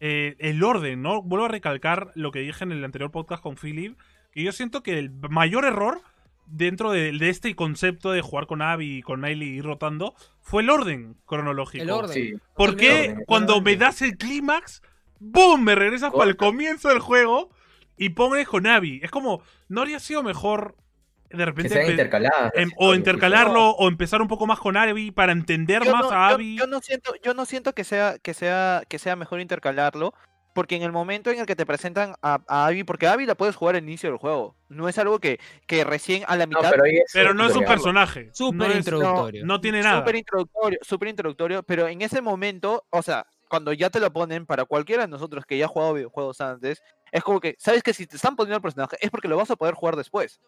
eh, 0.00 0.36
el 0.38 0.62
orden, 0.62 1.02
¿no? 1.02 1.22
Vuelvo 1.22 1.46
a 1.46 1.48
recalcar 1.48 2.12
lo 2.14 2.30
que 2.32 2.40
dije 2.40 2.64
en 2.64 2.72
el 2.72 2.84
anterior 2.84 3.10
podcast 3.10 3.42
con 3.42 3.56
Philip, 3.56 3.96
que 4.32 4.42
yo 4.42 4.52
siento 4.52 4.82
que 4.82 4.98
el 4.98 5.10
mayor 5.10 5.64
error 5.64 6.00
dentro 6.46 6.90
de, 6.92 7.12
de 7.12 7.28
este 7.28 7.54
concepto 7.54 8.10
de 8.10 8.22
jugar 8.22 8.46
con 8.46 8.62
Abby 8.62 8.98
y 8.98 9.02
con 9.02 9.20
Miley 9.20 9.48
y 9.50 9.56
ir 9.58 9.64
rotando 9.64 10.14
fue 10.40 10.62
el 10.62 10.70
orden 10.70 11.16
cronológico. 11.26 11.82
El 11.84 11.90
orden. 11.90 12.14
Sí, 12.14 12.32
¿Por 12.54 12.70
Totalmente. 12.70 12.76
qué 13.04 13.10
orden, 13.12 13.24
cuando 13.26 13.60
me 13.60 13.76
das 13.76 14.00
el 14.02 14.16
clímax, 14.16 14.82
¡boom! 15.18 15.64
Me 15.64 15.74
regresas 15.74 16.12
para 16.12 16.28
el 16.30 16.36
comienzo 16.36 16.88
del 16.88 17.00
juego 17.00 17.50
y 17.96 18.10
pones 18.10 18.46
con 18.48 18.66
Abby. 18.66 19.00
Es 19.02 19.10
como, 19.10 19.42
¿no 19.68 19.80
habría 19.82 19.98
sido 20.00 20.22
mejor 20.22 20.76
de 21.30 21.36
que 21.38 21.44
repente 21.44 21.84
empe- 21.86 21.90
intercaladas. 21.90 22.52
em- 22.54 22.70
o 22.76 22.94
intercalarlo 22.94 23.70
o 23.70 23.88
empezar 23.88 24.22
un 24.22 24.28
poco 24.28 24.46
más 24.46 24.58
con 24.58 24.76
Abby 24.76 25.10
para 25.10 25.32
entender 25.32 25.84
yo 25.84 25.92
más 25.92 26.02
no, 26.02 26.10
a 26.12 26.28
Abby? 26.28 26.56
Yo, 26.58 26.66
no 26.66 26.80
siento, 26.80 27.12
yo 27.22 27.34
no 27.34 27.44
siento 27.44 27.72
que 27.74 27.84
sea, 27.84 28.16
que 28.22 28.34
sea, 28.34 28.82
que 28.88 28.98
sea 28.98 29.16
mejor 29.16 29.40
intercalarlo. 29.40 30.14
Porque 30.54 30.74
en 30.74 30.82
el 30.82 30.90
momento 30.90 31.30
en 31.30 31.38
el 31.38 31.46
que 31.46 31.54
te 31.54 31.64
presentan 31.66 32.14
a, 32.20 32.40
a 32.48 32.66
Abby, 32.66 32.82
porque 32.82 33.06
Abby 33.06 33.26
la 33.26 33.36
puedes 33.36 33.54
jugar 33.54 33.76
al 33.76 33.82
inicio 33.84 34.08
del 34.08 34.18
juego. 34.18 34.56
No 34.68 34.88
es 34.88 34.98
algo 34.98 35.20
que, 35.20 35.38
que 35.68 35.84
recién 35.84 36.24
a 36.26 36.34
la 36.34 36.46
No, 36.46 36.58
mitad 36.58 36.70
pero, 36.72 36.82
ahí 36.84 36.96
es 36.96 37.10
Pero 37.12 37.32
no 37.32 37.46
es 37.46 37.54
un 37.54 37.64
personaje. 37.64 38.30
Súper 38.32 38.74
introductorio. 38.74 39.46
no 39.46 39.60
tiene 39.60 39.82
nada. 39.82 40.00
Súper 40.00 40.16
introductorio, 40.16 40.78
súper 40.82 41.08
introductorio, 41.10 41.62
pero 41.62 41.86
en 41.86 42.02
ese 42.02 42.20
momento, 42.22 42.86
o 42.90 43.02
sea, 43.02 43.24
cuando 43.48 43.72
ya 43.72 43.90
te 43.90 44.00
lo 44.00 44.12
ponen 44.12 44.46
para 44.46 44.64
cualquiera 44.64 45.02
de 45.04 45.08
nosotros 45.08 45.44
que 45.46 45.58
ya 45.58 45.64
ha 45.64 45.68
jugado 45.68 45.94
videojuegos 45.94 46.40
antes, 46.40 46.82
es 47.10 47.22
como 47.24 47.40
que, 47.40 47.56
sabes 47.58 47.82
que 47.82 47.94
si 47.94 48.06
te 48.06 48.16
están 48.16 48.36
poniendo 48.36 48.56
el 48.56 48.62
personaje 48.62 48.96
es 49.00 49.10
porque 49.10 49.28
lo 49.28 49.36
vas 49.36 49.50
a 49.50 49.56
poder 49.56 49.74
jugar 49.74 49.96
después. 49.96 50.40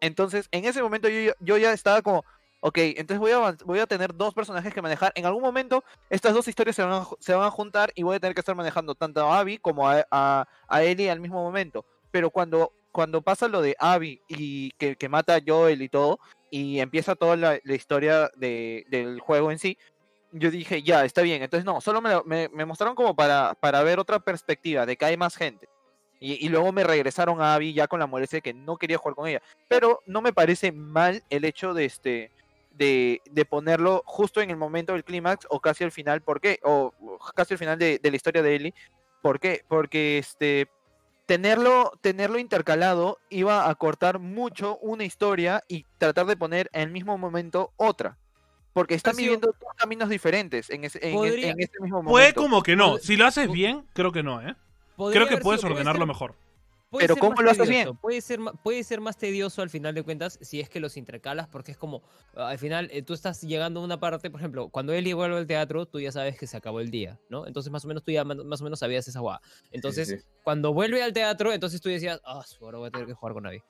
Entonces, 0.00 0.48
en 0.50 0.64
ese 0.64 0.82
momento 0.82 1.08
yo, 1.08 1.32
yo 1.40 1.56
ya 1.56 1.72
estaba 1.72 2.02
como, 2.02 2.24
ok, 2.60 2.78
entonces 2.78 3.18
voy 3.18 3.32
a, 3.32 3.56
voy 3.64 3.78
a 3.78 3.86
tener 3.86 4.14
dos 4.14 4.34
personajes 4.34 4.72
que 4.74 4.82
manejar. 4.82 5.12
En 5.14 5.24
algún 5.26 5.42
momento, 5.42 5.82
estas 6.10 6.34
dos 6.34 6.46
historias 6.48 6.76
se 6.76 6.82
van, 6.82 6.92
a, 6.92 7.06
se 7.20 7.34
van 7.34 7.46
a 7.46 7.50
juntar 7.50 7.90
y 7.94 8.02
voy 8.02 8.16
a 8.16 8.20
tener 8.20 8.34
que 8.34 8.40
estar 8.40 8.54
manejando 8.54 8.94
tanto 8.94 9.20
a 9.20 9.38
Abby 9.38 9.58
como 9.58 9.88
a, 9.88 10.06
a, 10.10 10.46
a 10.68 10.82
Ellie 10.82 11.10
al 11.10 11.20
mismo 11.20 11.42
momento. 11.42 11.86
Pero 12.10 12.30
cuando, 12.30 12.72
cuando 12.92 13.22
pasa 13.22 13.48
lo 13.48 13.62
de 13.62 13.76
Abby 13.78 14.20
y 14.28 14.70
que, 14.72 14.96
que 14.96 15.08
mata 15.08 15.36
a 15.36 15.40
Joel 15.46 15.80
y 15.82 15.88
todo, 15.88 16.18
y 16.50 16.80
empieza 16.80 17.16
toda 17.16 17.36
la, 17.36 17.58
la 17.64 17.74
historia 17.74 18.30
de- 18.36 18.84
del 18.88 19.18
juego 19.20 19.50
en 19.50 19.58
sí, 19.58 19.76
yo 20.34 20.50
dije, 20.50 20.82
ya, 20.82 21.04
está 21.04 21.22
bien. 21.22 21.42
Entonces, 21.42 21.64
no, 21.64 21.80
solo 21.80 22.00
me, 22.02 22.48
me, 22.48 22.64
mostraron 22.64 22.96
como 22.96 23.14
para, 23.14 23.54
para 23.54 23.82
ver 23.82 23.98
otra 24.00 24.18
perspectiva 24.18 24.84
de 24.84 24.96
que 24.96 25.04
hay 25.04 25.16
más 25.16 25.36
gente. 25.36 25.68
Y, 26.20 26.48
luego 26.48 26.72
me 26.72 26.84
regresaron 26.84 27.42
a 27.42 27.54
Abby 27.54 27.74
ya 27.74 27.86
con 27.86 28.00
la 28.00 28.06
molestia 28.06 28.38
de 28.38 28.42
que 28.42 28.54
no 28.54 28.78
quería 28.78 28.96
jugar 28.96 29.14
con 29.14 29.28
ella. 29.28 29.42
Pero 29.68 30.00
no 30.06 30.22
me 30.22 30.32
parece 30.32 30.72
mal 30.72 31.22
el 31.28 31.44
hecho 31.44 31.74
de 31.74 31.84
este 31.84 32.30
de, 32.72 33.20
de 33.30 33.44
ponerlo 33.44 34.02
justo 34.06 34.40
en 34.40 34.50
el 34.50 34.56
momento 34.56 34.94
del 34.94 35.04
clímax 35.04 35.46
o 35.50 35.60
casi 35.60 35.84
al 35.84 35.92
final. 35.92 36.22
¿Por 36.22 36.40
qué? 36.40 36.60
O 36.62 36.94
o 37.02 37.18
casi 37.34 37.54
al 37.54 37.58
final 37.58 37.78
de, 37.78 37.98
de 37.98 38.10
la 38.10 38.16
historia 38.16 38.42
de 38.42 38.54
Ellie. 38.54 38.74
¿Por 39.20 39.38
qué? 39.38 39.64
Porque 39.68 40.16
este 40.16 40.68
tenerlo, 41.26 41.92
tenerlo 42.00 42.38
intercalado 42.38 43.18
iba 43.28 43.68
a 43.68 43.74
cortar 43.74 44.18
mucho 44.18 44.78
una 44.78 45.04
historia 45.04 45.62
y 45.68 45.84
tratar 45.98 46.26
de 46.26 46.36
poner 46.36 46.70
en 46.72 46.82
el 46.82 46.90
mismo 46.90 47.18
momento 47.18 47.72
otra. 47.76 48.16
Porque 48.74 48.94
están 48.94 49.16
viviendo 49.16 49.46
dos 49.58 49.72
caminos 49.76 50.08
diferentes 50.10 50.68
en 50.68 50.84
ese, 50.84 50.98
en, 51.02 51.14
Podría- 51.14 51.50
en 51.52 51.60
ese 51.60 51.72
mismo 51.80 51.98
momento. 52.02 52.10
Puede 52.10 52.34
como 52.34 52.62
que 52.62 52.76
no. 52.76 52.98
Si 52.98 53.16
lo 53.16 53.24
haces 53.24 53.50
bien, 53.50 53.86
creo 53.94 54.12
que 54.12 54.22
no, 54.22 54.42
¿eh? 54.46 54.54
Podría 54.96 55.24
Creo 55.24 55.28
que 55.36 55.42
puedes 55.42 55.60
sido- 55.60 55.70
puede 55.70 55.80
ordenarlo 55.80 56.00
ser- 56.02 56.08
mejor. 56.08 56.34
Pero 56.96 57.16
¿cómo 57.16 57.42
lo 57.42 57.50
haces 57.50 57.66
tedioso, 57.66 57.84
bien? 57.92 57.96
Puede 57.96 58.20
ser, 58.20 58.38
puede 58.62 58.84
ser 58.84 59.00
más 59.00 59.16
tedioso 59.16 59.62
al 59.62 59.68
final 59.70 59.96
de 59.96 60.04
cuentas 60.04 60.38
si 60.40 60.60
es 60.60 60.68
que 60.68 60.78
los 60.78 60.96
intercalas, 60.96 61.48
porque 61.48 61.72
es 61.72 61.76
como, 61.76 62.02
ah, 62.36 62.50
al 62.50 62.58
final 62.58 62.88
eh, 62.92 63.02
tú 63.02 63.14
estás 63.14 63.40
llegando 63.40 63.80
a 63.80 63.82
una 63.84 63.98
parte, 63.98 64.30
por 64.30 64.38
ejemplo, 64.40 64.68
cuando 64.68 64.92
Eli 64.92 65.12
vuelve 65.12 65.36
al 65.36 65.46
teatro, 65.48 65.86
tú 65.86 65.98
ya 65.98 66.12
sabes 66.12 66.38
que 66.38 66.46
se 66.46 66.56
acabó 66.56 66.78
el 66.78 66.92
día, 66.92 67.18
¿no? 67.28 67.48
Entonces 67.48 67.72
más 67.72 67.84
o 67.84 67.88
menos 67.88 68.04
tú 68.04 68.12
ya 68.12 68.22
más 68.24 68.60
o 68.60 68.64
menos 68.64 68.78
sabías 68.78 69.08
esa 69.08 69.18
guada. 69.18 69.40
Entonces, 69.72 70.08
sí. 70.08 70.16
cuando 70.44 70.72
vuelve 70.72 71.02
al 71.02 71.12
teatro, 71.12 71.52
entonces 71.52 71.80
tú 71.80 71.88
decías, 71.88 72.20
ah, 72.24 72.44
su, 72.46 72.64
ahora 72.64 72.78
voy 72.78 72.88
a 72.88 72.90
tener 72.92 73.08
que 73.08 73.14
jugar 73.14 73.34
con 73.34 73.44
Abby. 73.46 73.60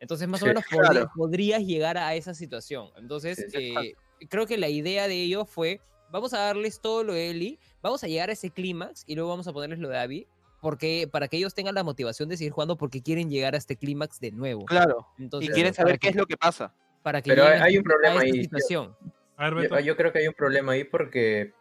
Entonces 0.00 0.26
más 0.26 0.40
o 0.42 0.46
Sí, 0.46 0.48
menos 0.48 0.64
podri- 0.64 0.88
claro. 0.90 1.10
podrías 1.14 1.60
llegar 1.62 1.98
a 1.98 2.14
esa 2.14 2.32
situación. 2.32 2.88
Entonces, 2.96 3.36
Sí, 3.36 3.44
sí, 3.50 3.74
eh, 3.76 3.94
creo 4.28 4.46
que 4.46 4.58
la 4.58 4.68
idea 4.68 5.08
de 5.08 5.14
ello 5.22 5.44
fue, 5.44 5.80
vamos 6.10 6.34
a 6.34 6.38
darles 6.40 6.80
todo 6.80 7.04
lo 7.04 7.14
de 7.14 7.30
Eli, 7.30 7.58
vamos 7.82 8.02
a 8.04 8.08
llegar 8.08 8.28
a 8.30 8.32
ese 8.32 8.50
clímax 8.50 9.04
y 9.06 9.14
luego 9.14 9.30
vamos 9.30 9.46
a 9.48 9.52
ponerles 9.52 9.78
lo 9.78 9.88
de 9.88 9.98
Abby, 9.98 10.26
porque, 10.60 11.08
para 11.10 11.26
que 11.28 11.36
ellos 11.38 11.54
tengan 11.54 11.74
la 11.74 11.82
motivación 11.82 12.28
de 12.28 12.36
seguir 12.36 12.52
jugando 12.52 12.76
porque 12.76 13.02
quieren 13.02 13.30
llegar 13.30 13.54
a 13.54 13.58
este 13.58 13.76
clímax 13.76 14.20
de 14.20 14.30
nuevo. 14.30 14.64
Claro. 14.66 15.06
Entonces, 15.18 15.50
Y 15.50 15.52
quieren 15.52 15.74
saber 15.74 15.94
qué 15.98 16.06
que- 16.06 16.08
es 16.10 16.16
lo 16.16 16.26
que 16.26 16.36
pasa. 16.36 16.72
Para 17.02 17.20
que 17.20 17.30
Pero 17.30 17.44
hay- 17.44 17.76
un 17.78 17.82
problema 17.82 18.20
ahí, 18.20 18.30
tío. 18.30 18.42
situación. 18.42 18.96
A 19.36 19.44
ver, 19.50 19.54
Beto. 19.62 19.74
Yo, 19.80 19.86
yo 19.86 19.96
creo 19.96 20.12
que 20.12 20.20
hay 20.20 20.28
un 20.28 20.34
problema 20.34 20.72
ahí 20.72 20.84
porque 20.84 21.52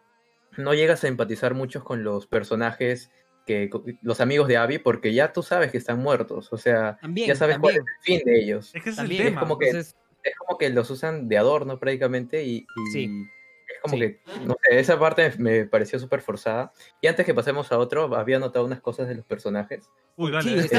no 0.57 0.73
llegas 0.75 1.03
a 1.03 1.07
empatizar 1.07 1.55
mucho 1.55 1.83
con 1.83 2.03
los 2.03 2.27
personajes 2.27 3.09
que 3.47 3.71
los 4.03 4.21
amigos 4.21 4.47
de 4.47 4.57
Abby 4.57 4.77
porque 4.77 5.13
ya 5.15 5.33
tú 5.33 5.41
sabes 5.41 5.71
que 5.71 5.79
están 5.79 5.97
muertos, 5.97 6.53
o 6.53 6.57
sea, 6.57 6.97
También, 7.01 7.27
ya 7.27 7.35
sabes 7.35 7.57
cuál 7.57 7.73
es 7.73 7.79
el 7.79 7.85
fin 8.01 8.21
de 8.23 8.39
ellos. 8.39 8.67
Es 8.67 8.83
que 8.83 8.89
ese 8.89 8.89
es 8.91 8.95
También, 8.97 9.21
el 9.23 9.27
tema. 9.29 9.39
como 9.41 9.57
que- 9.57 9.69
entonces, 9.69 9.95
Es 10.23 10.35
como 10.37 10.57
que 10.57 10.69
los 10.69 10.89
usan 10.89 11.27
de 11.27 11.37
adorno 11.37 11.79
prácticamente 11.79 12.43
y, 12.43 12.57
y 12.57 12.91
Sí. 12.91 13.23
es 13.67 13.81
como 13.81 13.95
Sí. 13.95 13.99
que, 14.01 14.19
no 14.45 14.55
sé, 14.63 14.79
esa 14.79 14.99
parte 14.99 15.33
me 15.37 15.65
pareció 15.65 15.97
súper 15.99 16.21
forzada. 16.21 16.71
Y 17.01 17.07
antes 17.07 17.25
que 17.25 17.33
pasemos 17.33 17.71
a 17.71 17.77
otro, 17.79 18.15
había 18.15 18.37
notado 18.39 18.65
unas 18.65 18.81
cosas 18.81 19.07
de 19.07 19.15
los 19.15 19.25
personajes. 19.25 19.89
Uy, 20.17 20.31
dale. 20.31 20.61
Sí, 20.63 20.69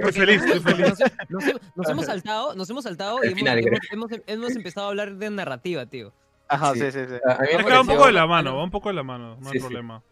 porque 0.00 0.12
feliz, 0.12 0.42
nos- 0.46 0.56
estoy 0.56 0.74
feliz. 0.74 0.86
Nos, 0.88 1.00
nos 1.30 1.44
hemos- 1.48 1.60
nos 1.76 1.88
hemos 1.88 2.06
saltado, 2.06 2.54
nos 2.54 2.70
hemos 2.70 2.84
saltado 2.84 3.18
Al 3.18 3.24
y 3.24 3.26
hemos, 3.28 3.38
final, 3.38 3.58
hemos, 3.58 3.80
hemos- 3.90 4.10
hemos 4.26 4.56
empezado 4.56 4.86
a 4.86 4.90
hablar 4.90 5.14
de 5.16 5.30
narrativa, 5.30 5.86
tío. 5.86 6.12
Ajá, 6.48 6.74
Sí. 6.74 6.80
sí, 6.80 6.90
sí, 6.92 7.00
sí. 7.08 7.14
A- 7.26 7.38
mí 7.40 7.64
me 7.64 7.80
un 7.80 7.86
poco 7.86 8.06
de 8.06 8.12
la 8.12 8.26
mano, 8.26 8.56
va 8.56 8.64
un 8.64 8.70
poco 8.70 8.88
de 8.90 8.94
la 8.94 9.02
mano, 9.02 9.36
no 9.40 9.50
hay 9.50 9.58
problema. 9.58 10.02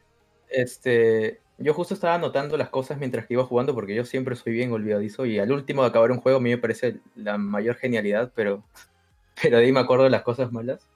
Este, 0.48 1.40
yo 1.60 1.74
justo 1.74 1.92
estaba 1.92 2.14
anotando 2.14 2.56
las 2.56 2.70
cosas 2.70 2.98
mientras 2.98 3.26
que 3.26 3.34
iba 3.34 3.44
jugando 3.44 3.74
porque 3.74 3.94
yo 3.94 4.04
siempre 4.06 4.34
soy 4.34 4.54
bien 4.54 4.72
olvidadizo 4.72 5.26
y 5.26 5.38
al 5.38 5.52
último 5.52 5.82
de 5.82 5.88
acabar 5.88 6.10
un 6.10 6.20
juego 6.20 6.38
a 6.38 6.40
mí 6.40 6.48
me 6.48 6.58
parece 6.58 7.00
la 7.14 7.36
mayor 7.36 7.76
genialidad, 7.76 8.32
pero, 8.34 8.64
pero 9.42 9.58
de 9.58 9.64
ahí 9.64 9.72
me 9.72 9.80
acuerdo 9.80 10.04
de 10.04 10.10
las 10.10 10.22
cosas 10.22 10.52
malas. 10.52 10.88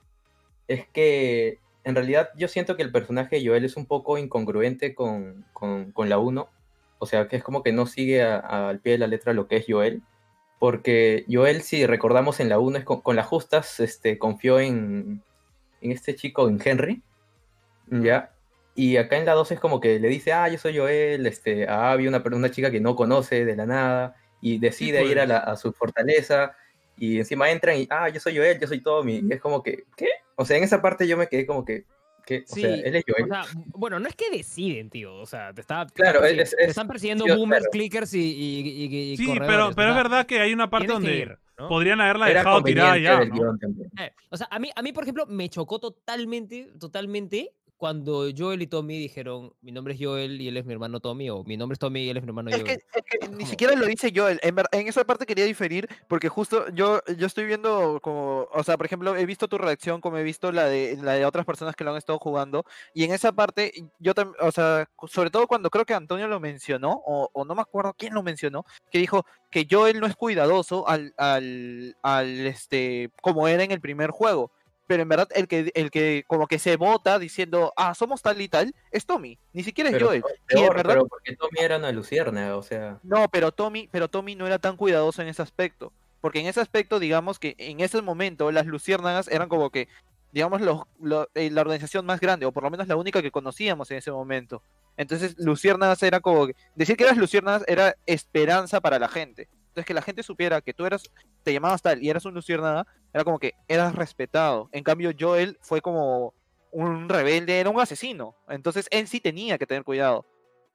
Es 0.66 0.88
que 0.88 1.58
en 1.84 1.94
realidad 1.94 2.30
yo 2.36 2.48
siento 2.48 2.76
que 2.76 2.82
el 2.82 2.90
personaje 2.90 3.36
de 3.36 3.46
Joel 3.46 3.66
es 3.66 3.76
un 3.76 3.84
poco 3.84 4.16
incongruente 4.16 4.94
con, 4.94 5.44
con, 5.52 5.92
con 5.92 6.08
la 6.08 6.18
1. 6.18 6.48
O 6.98 7.06
sea, 7.06 7.28
que 7.28 7.36
es 7.36 7.44
como 7.44 7.62
que 7.62 7.72
no 7.72 7.84
sigue 7.84 8.22
al 8.22 8.80
pie 8.80 8.92
de 8.92 8.98
la 8.98 9.06
letra 9.06 9.34
lo 9.34 9.46
que 9.46 9.56
es 9.56 9.66
Joel. 9.68 10.02
Porque 10.58 11.26
Joel, 11.30 11.60
si 11.60 11.84
recordamos 11.84 12.40
en 12.40 12.48
la 12.48 12.58
1, 12.58 12.78
es 12.78 12.84
con, 12.84 13.02
con 13.02 13.16
las 13.16 13.26
justas, 13.26 13.80
este, 13.80 14.18
confió 14.18 14.58
en, 14.58 15.22
en 15.82 15.92
este 15.92 16.14
chico, 16.14 16.48
en 16.48 16.58
Henry. 16.64 17.02
¿Ya? 17.90 18.33
Y 18.74 18.96
acá 18.96 19.16
en 19.18 19.24
la 19.26 19.32
2 19.34 19.52
es 19.52 19.60
como 19.60 19.80
que 19.80 19.98
le 20.00 20.08
dice, 20.08 20.32
ah, 20.32 20.48
yo 20.48 20.58
soy 20.58 20.76
Joel, 20.76 21.26
este, 21.26 21.68
a 21.68 21.92
Abby, 21.92 22.08
una, 22.08 22.22
una 22.32 22.50
chica 22.50 22.70
que 22.70 22.80
no 22.80 22.96
conoce 22.96 23.44
de 23.44 23.54
la 23.56 23.66
nada, 23.66 24.16
y 24.40 24.58
decide 24.58 25.00
pues. 25.00 25.12
ir 25.12 25.20
a, 25.20 25.26
la- 25.26 25.38
a 25.38 25.56
su 25.56 25.72
fortaleza, 25.72 26.56
y 26.96 27.18
encima 27.18 27.50
entran 27.50 27.76
y, 27.78 27.86
ah, 27.90 28.08
yo 28.08 28.18
soy 28.20 28.36
Joel, 28.36 28.58
yo 28.60 28.66
soy 28.66 28.80
Tommy, 28.80 29.22
y 29.28 29.32
es 29.32 29.40
como 29.40 29.62
que, 29.62 29.84
¿qué? 29.96 30.08
O 30.36 30.44
sea, 30.44 30.56
en 30.56 30.64
esa 30.64 30.82
parte 30.82 31.06
yo 31.06 31.16
me 31.16 31.28
quedé 31.28 31.46
como 31.46 31.64
que, 31.64 31.84
¿qué? 32.26 32.44
O 32.50 32.54
Sí, 32.54 32.62
sea, 32.62 32.74
él 32.74 32.96
es 32.96 33.04
Joel. 33.06 33.24
O 33.24 33.26
sea, 33.28 33.44
bueno, 33.68 34.00
no 34.00 34.08
es 34.08 34.16
que 34.16 34.28
deciden, 34.30 34.90
tío. 34.90 35.14
O 35.16 35.26
sea, 35.26 35.52
te, 35.54 35.60
está, 35.60 35.86
te 35.86 35.94
Claro, 35.94 36.24
están 36.24 36.40
es- 36.40 36.50
persiguiendo- 36.50 36.56
te 36.56 36.62
es- 36.64 36.68
están 36.70 36.88
persiguiendo 36.88 37.24
sí, 37.26 37.30
boomers, 37.32 37.60
claro. 37.60 37.70
clickers 37.70 38.14
y, 38.14 38.18
y, 38.18 38.60
y- 38.86 39.12
y 39.12 39.16
Sí, 39.16 39.26
pero, 39.38 39.70
pero 39.76 39.90
es 39.90 39.96
verdad 39.96 40.26
que 40.26 40.40
hay 40.40 40.52
una 40.52 40.68
parte 40.68 40.88
donde 40.88 41.36
¿no? 41.58 41.68
podrían 41.68 42.00
haberla 42.00 42.28
Era 42.30 42.40
dejado 42.40 42.62
tirada 42.64 42.98
ya, 42.98 43.24
¿no? 43.24 43.56
Eh, 44.00 44.10
o 44.30 44.36
sea, 44.36 44.48
a 44.50 44.58
mí, 44.58 44.70
a 44.74 44.82
mí, 44.82 44.92
por 44.92 45.04
ejemplo, 45.04 45.26
me 45.26 45.48
chocó 45.48 45.78
totalmente, 45.78 46.70
totalmente 46.80 47.52
cuando 47.84 48.30
Joel 48.34 48.62
y 48.62 48.66
Tommy 48.66 48.98
dijeron, 48.98 49.52
mi 49.60 49.70
nombre 49.70 49.92
es 49.92 50.00
Joel 50.00 50.40
y 50.40 50.48
él 50.48 50.56
es 50.56 50.64
mi 50.64 50.72
hermano 50.72 51.00
Tommy, 51.00 51.28
o 51.28 51.44
mi 51.44 51.58
nombre 51.58 51.74
es 51.74 51.78
Tommy 51.78 52.04
y 52.04 52.08
él 52.08 52.16
es 52.16 52.22
mi 52.22 52.30
hermano 52.30 52.48
Es 52.48 52.56
Joel. 52.56 52.64
que, 52.64 52.72
es 52.72 53.04
que 53.04 53.28
ni 53.28 53.44
siquiera 53.44 53.74
lo 53.74 53.84
dice 53.84 54.10
yo. 54.10 54.26
En, 54.26 54.38
en 54.40 54.88
esa 54.88 55.04
parte 55.04 55.26
quería 55.26 55.44
diferir 55.44 55.86
porque 56.08 56.30
justo 56.30 56.66
yo, 56.70 57.02
yo 57.18 57.26
estoy 57.26 57.44
viendo 57.44 58.00
como, 58.02 58.48
o 58.50 58.64
sea, 58.64 58.78
por 58.78 58.86
ejemplo, 58.86 59.14
he 59.14 59.26
visto 59.26 59.48
tu 59.48 59.58
reacción 59.58 60.00
como 60.00 60.16
he 60.16 60.22
visto 60.22 60.50
la 60.50 60.64
de, 60.64 60.96
la 61.02 61.12
de 61.12 61.26
otras 61.26 61.44
personas 61.44 61.76
que 61.76 61.84
lo 61.84 61.90
han 61.90 61.98
estado 61.98 62.18
jugando 62.18 62.64
y 62.94 63.04
en 63.04 63.12
esa 63.12 63.32
parte 63.32 63.74
yo 63.98 64.14
también, 64.14 64.38
o 64.40 64.50
sea, 64.50 64.88
sobre 65.06 65.28
todo 65.28 65.46
cuando 65.46 65.68
creo 65.68 65.84
que 65.84 65.92
Antonio 65.92 66.26
lo 66.26 66.40
mencionó 66.40 67.02
o, 67.04 67.28
o 67.34 67.44
no 67.44 67.54
me 67.54 67.60
acuerdo 67.60 67.92
quién 67.98 68.14
lo 68.14 68.22
mencionó, 68.22 68.64
que 68.90 68.96
dijo 68.96 69.26
que 69.50 69.66
Joel 69.70 70.00
no 70.00 70.06
es 70.06 70.16
cuidadoso 70.16 70.88
al, 70.88 71.12
al, 71.18 71.98
al 72.02 72.46
este, 72.46 73.10
como 73.20 73.46
era 73.46 73.62
en 73.62 73.72
el 73.72 73.82
primer 73.82 74.10
juego. 74.10 74.52
Pero 74.86 75.02
en 75.02 75.08
verdad 75.08 75.28
el 75.34 75.48
que, 75.48 75.70
el 75.74 75.90
que 75.90 76.24
como 76.26 76.46
que 76.46 76.58
se 76.58 76.76
vota 76.76 77.18
diciendo, 77.18 77.72
ah, 77.76 77.94
somos 77.94 78.20
tal 78.20 78.40
y 78.40 78.48
tal, 78.48 78.74
es 78.90 79.06
Tommy, 79.06 79.38
ni 79.52 79.62
siquiera 79.64 79.88
es 79.90 79.94
Pero, 79.94 80.06
Joel. 80.08 80.22
peor, 80.46 80.60
Y 80.60 80.64
en 80.64 80.68
verdad- 80.74 80.94
pero 80.94 81.06
porque 81.06 81.36
Tommy 81.36 81.58
era 81.60 81.78
una 81.78 81.90
luciérnaga, 81.92 82.56
o 82.56 82.62
sea, 82.62 82.98
no, 83.02 83.28
pero 83.28 83.50
Tommy, 83.52 83.88
pero 83.90 84.08
Tommy 84.08 84.34
no 84.34 84.46
era 84.46 84.58
tan 84.58 84.76
cuidadoso 84.76 85.22
en 85.22 85.28
ese 85.28 85.40
aspecto. 85.42 85.92
Porque 86.20 86.40
en 86.40 86.46
ese 86.46 86.60
aspecto, 86.60 86.98
digamos 86.98 87.38
que 87.38 87.54
en 87.58 87.80
ese 87.80 88.00
momento 88.00 88.50
las 88.50 88.64
luciérnagas 88.66 89.28
eran 89.28 89.48
como 89.48 89.68
que, 89.70 89.88
digamos, 90.32 90.60
los, 90.62 90.82
lo- 91.00 91.28
eh, 91.34 91.50
la 91.50 91.60
organización 91.62 92.06
más 92.06 92.18
grande, 92.20 92.44
o 92.46 92.52
por 92.52 92.62
lo 92.62 92.70
menos 92.70 92.88
la 92.88 92.96
única 92.96 93.20
que 93.22 93.30
conocíamos 93.30 93.90
en 93.90 93.98
ese 93.98 94.10
momento. 94.10 94.62
Entonces, 94.96 95.34
luciérnagas 95.38 96.02
era 96.02 96.20
como 96.20 96.46
que, 96.46 96.54
decir 96.74 96.96
que 96.96 97.04
eras 97.04 97.16
luciérnagas 97.18 97.64
era 97.68 97.94
esperanza 98.06 98.80
para 98.80 98.98
la 98.98 99.08
gente. 99.08 99.48
Entonces, 99.74 99.86
que 99.88 99.94
la 99.94 100.02
gente 100.02 100.22
supiera 100.22 100.60
que 100.60 100.72
tú 100.72 100.86
eras, 100.86 101.02
te 101.42 101.52
llamabas 101.52 101.82
tal 101.82 102.00
y 102.00 102.08
eras 102.08 102.24
un 102.24 102.32
luciérnaga, 102.32 102.86
era 103.12 103.24
como 103.24 103.40
que 103.40 103.54
eras 103.66 103.92
respetado. 103.92 104.68
En 104.70 104.84
cambio, 104.84 105.10
Joel 105.18 105.58
fue 105.62 105.80
como 105.80 106.32
un 106.70 107.08
rebelde, 107.08 107.58
era 107.58 107.70
un 107.70 107.80
asesino. 107.80 108.36
Entonces, 108.48 108.86
él 108.92 109.08
sí 109.08 109.18
tenía 109.18 109.58
que 109.58 109.66
tener 109.66 109.82
cuidado. 109.82 110.24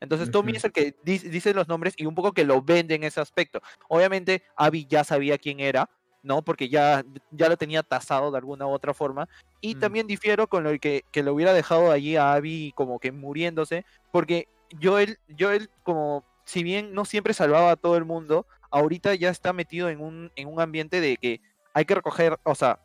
Entonces 0.02 0.32
Tommy 0.32 0.52
es 0.58 0.64
el 0.66 0.72
que 0.74 0.95
di- 1.04 1.18
dice 1.18 1.54
los 1.54 1.68
nombres 1.70 1.93
y 1.95 2.06
un 2.06 2.16
poco 2.16 2.34
que 2.34 2.43
lo 2.43 2.62
vende 2.62 2.95
en 2.95 3.04
ese 3.04 3.22
aspecto. 3.22 3.62
Obviamente 3.88 4.43
Abby 4.58 4.86
ya 4.86 5.06
sabía 5.06 5.38
quién 5.38 5.60
era, 5.62 5.89
¿no? 6.24 6.41
Porque 6.41 6.68
ya, 6.68 7.04
ya 7.32 7.47
lo 7.50 7.56
tenía 7.58 7.84
tasado 7.84 8.32
de 8.32 8.38
alguna 8.38 8.66
u 8.68 8.72
otra 8.72 8.93
forma. 8.93 9.28
Y 9.62 9.76
también 9.76 10.08
difiero 10.08 10.47
con 10.47 10.64
lo 10.66 10.78
que, 10.80 11.04
que 11.12 11.24
lo 11.24 11.34
hubiera 11.34 11.54
dejado 11.54 11.89
allí 11.91 12.16
a 12.18 12.34
Abby 12.34 12.74
como 12.76 13.00
que 13.00 13.12
muriéndose, 13.14 13.86
porque 14.12 14.47
Joel, 14.82 15.20
Joel 15.38 15.70
como 15.84 16.24
si 16.45 16.64
bien 16.64 16.93
no 16.93 17.04
siempre 17.06 17.34
salvaba 17.34 17.72
a 17.72 17.76
todo 17.76 17.95
el 17.97 18.06
mundo, 18.06 18.47
ahorita 18.72 19.15
ya 19.15 19.30
está 19.30 19.53
metido 19.53 19.89
en 19.89 20.01
un, 20.01 20.32
en 20.36 20.47
un 20.47 20.59
ambiente 20.61 21.01
de 21.01 21.17
que 21.17 21.41
hay 21.74 21.86
que 21.86 21.95
recoger, 21.95 22.38
o 22.43 22.55
sea, 22.55 22.80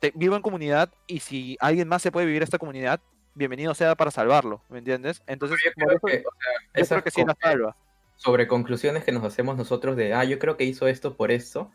te- 0.00 0.12
vivo 0.14 0.36
en 0.36 0.42
comunidad 0.42 0.90
y 1.06 1.20
si 1.20 1.56
alguien 1.60 1.88
más 1.88 2.02
se 2.02 2.10
puede 2.12 2.26
vivir 2.26 2.42
esta 2.42 2.58
comunidad, 2.58 3.00
bienvenido 3.34 3.74
sea 3.74 3.94
para 3.94 4.10
salvarlo, 4.10 4.62
¿me 4.68 4.78
entiendes? 4.78 5.22
Entonces, 5.26 5.58
yo 5.64 5.70
creo 5.74 5.90
eso- 5.96 6.06
que, 6.06 6.18
o 6.18 6.32
sea, 6.32 6.52
yo 6.52 6.72
creo 6.72 6.82
esas 6.84 7.02
que 7.02 7.10
sí 7.10 7.24
la 7.26 7.36
salva. 7.40 7.76
sobre 8.16 8.46
conclusiones 8.46 9.04
que 9.04 9.12
nos 9.12 9.24
hacemos 9.24 9.56
nosotros 9.56 9.96
de, 9.96 10.14
ah, 10.14 10.24
yo 10.24 10.38
creo 10.38 10.56
que 10.56 10.64
hizo 10.64 10.86
esto 10.86 11.16
por 11.16 11.30
esto, 11.30 11.70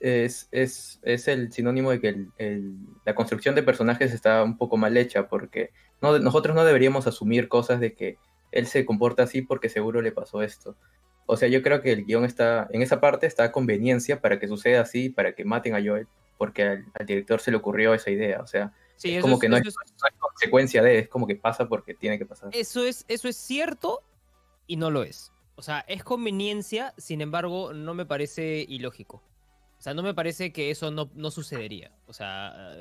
es, 0.00 0.48
es, 0.52 1.00
es 1.02 1.26
el 1.28 1.52
sinónimo 1.52 1.90
de 1.90 2.00
que 2.00 2.08
el- 2.08 2.30
el- 2.38 2.76
la 3.04 3.14
construcción 3.14 3.54
de 3.54 3.62
personajes 3.64 4.12
está 4.12 4.42
un 4.44 4.56
poco 4.56 4.76
mal 4.76 4.96
hecha, 4.96 5.28
porque 5.28 5.70
no, 6.00 6.18
nosotros 6.20 6.54
no 6.54 6.64
deberíamos 6.64 7.06
asumir 7.06 7.48
cosas 7.48 7.80
de 7.80 7.94
que 7.94 8.16
él 8.52 8.66
se 8.66 8.86
comporta 8.86 9.24
así 9.24 9.42
porque 9.42 9.68
seguro 9.68 10.00
le 10.00 10.12
pasó 10.12 10.42
esto. 10.42 10.76
O 11.30 11.36
sea, 11.36 11.46
yo 11.48 11.60
creo 11.62 11.82
que 11.82 11.92
el 11.92 12.06
guion 12.06 12.24
está, 12.24 12.66
en 12.70 12.80
esa 12.80 13.00
parte 13.00 13.26
está 13.26 13.44
a 13.44 13.52
conveniencia 13.52 14.20
para 14.22 14.40
que 14.40 14.48
suceda 14.48 14.80
así, 14.80 15.10
para 15.10 15.34
que 15.34 15.44
maten 15.44 15.74
a 15.74 15.82
Joel, 15.84 16.08
porque 16.38 16.62
al, 16.62 16.86
al 16.94 17.04
director 17.06 17.38
se 17.40 17.50
le 17.50 17.58
ocurrió 17.58 17.92
esa 17.92 18.10
idea. 18.10 18.40
O 18.40 18.46
sea, 18.46 18.72
Sí, 18.96 19.14
es 19.14 19.20
como 19.22 19.34
es- 19.34 19.40
que 19.40 19.48
no 19.50 19.56
es, 19.58 19.66
es- 19.66 19.74
no 19.76 20.08
es 20.08 20.14
consecuencia 20.18 20.82
de, 20.82 20.98
es 21.00 21.08
como 21.08 21.26
que 21.26 21.36
pasa 21.36 21.68
porque 21.68 21.92
tiene 21.94 22.18
que 22.18 22.24
pasar. 22.26 22.48
eso 22.52 22.82
es, 22.84 23.04
eso 23.08 23.28
es 23.28 23.36
cierto 23.36 24.02
y 24.66 24.76
no 24.76 24.90
lo 24.90 25.02
es. 25.02 25.30
O 25.54 25.62
sea, 25.62 25.80
es 25.86 26.02
conveniencia, 26.02 26.94
sin 26.96 27.20
embargo, 27.20 27.72
no 27.74 27.92
me 27.92 28.06
parece 28.06 28.64
ilógico. 28.68 29.22
O 29.78 29.82
sea, 29.82 29.92
no 29.92 30.02
me 30.02 30.14
parece 30.14 30.50
que 30.52 30.70
eso 30.70 30.90
no, 30.90 31.10
no 31.14 31.30
sucedería. 31.30 31.92
O 32.06 32.12
sea, 32.14 32.74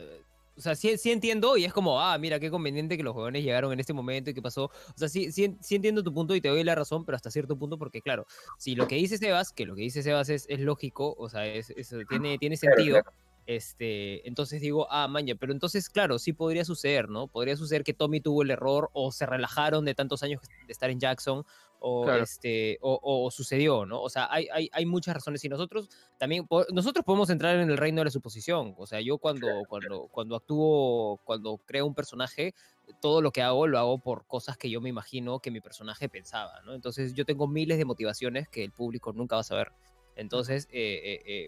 o 0.58 0.62
sea 0.62 0.76
sí, 0.76 0.98
sí 0.98 1.12
entiendo 1.12 1.56
y 1.58 1.66
es 1.66 1.74
como, 1.74 2.02
ah, 2.02 2.18
mira, 2.18 2.40
qué 2.40 2.50
conveniente 2.50 2.98
que 2.98 3.04
los 3.04 3.14
jóvenes 3.14 3.44
llegaron 3.44 3.72
en 3.72 3.80
este 3.80 3.94
momento 3.94 4.30
y 4.30 4.34
qué 4.34 4.42
pasó. 4.42 4.66
O 4.66 4.72
sea, 4.96 5.08
sí, 5.08 5.32
sí, 5.32 5.56
sí 5.62 5.76
entiendo 5.76 6.04
tu 6.04 6.14
punto 6.14 6.36
y 6.36 6.42
te 6.42 6.50
doy 6.50 6.64
la 6.64 6.76
razón, 6.76 7.06
pero 7.06 7.16
hasta 7.16 7.30
cierto 7.32 7.58
punto, 7.58 7.78
porque 7.78 8.02
claro, 8.02 8.26
si 8.58 8.76
lo 8.76 8.88
que 8.88 8.96
dice 8.96 9.18
Sebas, 9.18 9.54
que 9.54 9.66
lo 9.66 9.76
que 9.76 9.82
dice 9.84 10.02
Sebas 10.04 10.30
es, 10.30 10.46
es 10.50 10.60
lógico, 10.60 11.16
o 11.18 11.30
sea, 11.30 11.46
es, 11.46 11.70
es- 11.70 11.94
tiene, 12.10 12.38
tiene 12.38 12.58
sentido. 12.58 13.02
Este, 13.46 14.28
entonces 14.28 14.60
digo, 14.60 14.88
ah, 14.92 15.08
maña, 15.08 15.36
pero 15.40 15.54
entonces, 15.54 15.88
claro, 15.90 16.20
sí 16.20 16.34
podría 16.34 16.66
suceder, 16.66 17.08
¿no? 17.08 17.28
Podría 17.30 17.56
suceder 17.56 17.86
que 17.86 17.94
Tommy 17.94 18.20
tuvo 18.20 18.42
el 18.44 18.52
error 18.52 18.90
o 18.92 19.14
se 19.14 19.26
relajaron 19.26 19.86
de 19.86 19.96
tantos 19.96 20.22
años 20.22 20.42
de 20.66 20.72
estar 20.72 20.90
en 20.90 21.00
Jackson 21.00 21.46
o, 21.80 22.04
Claro. 22.06 22.24
este, 22.24 22.78
o, 22.82 23.00
o 23.02 23.30
sucedió, 23.32 23.86
¿no? 23.86 24.02
O 24.02 24.10
sea, 24.10 24.28
hay, 24.32 24.48
hay, 24.52 24.70
hay 24.72 24.86
muchas 24.86 25.14
razones 25.16 25.44
y 25.46 25.50
nosotros 25.50 25.90
también, 26.18 26.48
nosotros 26.72 27.06
podemos 27.06 27.30
entrar 27.30 27.56
en 27.58 27.70
el 27.70 27.78
reino 27.78 28.02
de 28.02 28.06
la 28.06 28.12
suposición. 28.12 28.74
O 28.78 28.88
sea, 28.88 29.00
yo 29.02 29.18
cuando, 29.18 29.48
cuando, 29.68 30.08
cuando 30.12 30.36
actúo, 30.36 31.20
cuando 31.24 31.58
creo 31.66 31.86
un 31.86 31.94
personaje, 31.96 32.54
todo 33.02 33.22
lo 33.22 33.32
que 33.32 33.42
hago 33.42 33.68
lo 33.68 33.78
hago 33.80 34.00
por 34.00 34.26
cosas 34.28 34.58
que 34.58 34.70
yo 34.70 34.80
me 34.82 34.90
imagino 34.90 35.40
que 35.40 35.52
mi 35.52 35.62
personaje 35.62 36.10
pensaba, 36.10 36.62
¿no? 36.66 36.74
Entonces 36.74 37.14
yo 37.14 37.26
tengo 37.26 37.48
miles 37.48 37.78
de 37.78 37.86
motivaciones 37.86 38.48
que 38.50 38.64
el 38.64 38.72
público 38.72 39.14
nunca 39.14 39.36
va 39.36 39.42
a 39.42 39.44
saber. 39.44 39.72
Entonces, 40.16 40.68
eh, 40.72 41.02
eh, 41.04 41.22
eh, 41.26 41.48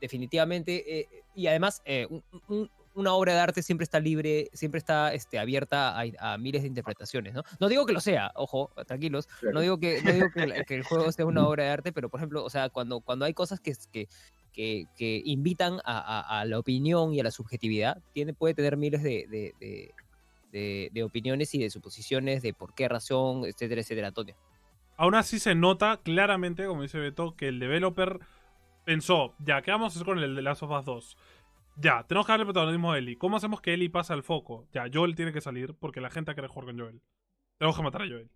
definitivamente, 0.00 1.00
eh, 1.00 1.08
y 1.34 1.46
además, 1.46 1.82
eh, 1.84 2.06
un- 2.08 2.22
un- 2.48 2.70
una 2.94 3.12
obra 3.12 3.34
de 3.34 3.40
arte 3.40 3.62
siempre 3.62 3.84
está 3.84 4.00
libre, 4.00 4.48
siempre 4.52 4.78
está 4.78 5.12
este, 5.14 5.38
abierta 5.38 5.98
a, 6.00 6.04
a 6.34 6.38
miles 6.38 6.62
de 6.62 6.68
interpretaciones, 6.68 7.34
¿no? 7.34 7.42
No 7.60 7.68
digo 7.68 7.86
que 7.86 7.92
lo 7.92 8.00
sea, 8.00 8.32
ojo, 8.34 8.70
tranquilos, 8.86 9.28
no 9.52 9.60
digo 9.60 9.78
que, 9.78 10.00
no 10.02 10.12
digo 10.12 10.26
que, 10.68 10.74
el 10.74 10.82
juego 10.84 11.10
sea 11.12 11.26
una 11.26 11.46
obra 11.46 11.64
de 11.64 11.70
arte, 11.70 11.92
pero 11.92 12.08
por 12.08 12.20
ejemplo, 12.20 12.44
o 12.44 12.50
sea, 12.50 12.68
cuando, 12.70 13.00
cuando 13.00 13.24
hay 13.24 13.34
cosas 13.34 13.60
que, 13.60 13.74
que, 13.92 14.08
que, 14.52 14.86
que 14.96 15.22
invitan 15.24 15.80
a, 15.84 15.98
a- 15.98 16.40
a 16.40 16.44
la 16.44 16.58
opinión 16.58 17.12
y 17.12 17.20
a 17.20 17.24
la 17.24 17.30
subjetividad, 17.30 18.00
tiene, 18.12 18.32
puede 18.34 18.54
tener 18.54 18.76
miles 18.76 19.02
de, 19.02 19.26
de, 19.28 19.54
de- 19.60 19.94
de- 20.52 20.90
de 20.92 21.02
opiniones 21.02 21.52
y 21.54 21.58
de 21.58 21.70
suposiciones 21.70 22.40
de 22.42 22.54
por 22.54 22.74
qué 22.74 22.88
razón, 22.88 23.44
etcétera, 23.44 23.80
etcétera, 23.80 24.08
Antonio. 24.08 24.36
Aún 24.96 25.16
así 25.16 25.40
se 25.40 25.56
nota 25.56 26.00
claramente, 26.04 26.66
como 26.66 26.82
dice 26.82 26.98
Beto, 27.00 27.34
que 27.34 27.48
el 27.48 27.58
developer 27.58 28.20
pensó, 28.84 29.34
ya, 29.40 29.62
¿qué 29.62 29.72
vamos 29.72 29.92
a 29.92 29.96
hacer 29.96 30.06
con 30.06 30.18
el 30.20 30.36
de 30.36 30.42
Last 30.42 30.62
of 30.62 30.70
Us 30.70 30.84
2? 30.84 31.16
Ya, 31.76 32.04
tenemos 32.04 32.26
que 32.26 32.32
darle 32.32 32.44
protagonismo 32.44 32.92
a 32.92 32.98
Ellie. 32.98 33.16
¿Cómo 33.18 33.36
hacemos 33.36 33.60
que 33.60 33.74
Ellie 33.74 33.90
pase 33.90 34.12
al 34.12 34.22
foco? 34.22 34.66
Ya, 34.72 34.84
Joel 34.92 35.14
tiene 35.14 35.32
que 35.32 35.40
salir 35.40 35.74
porque 35.74 36.00
la 36.00 36.10
gente 36.10 36.32
quiere 36.34 36.48
jugar 36.48 36.66
con 36.66 36.78
Joel. 36.78 37.00
Tenemos 37.58 37.76
que 37.76 37.82
matar 37.82 38.02
a 38.02 38.06
Joel. 38.06 38.30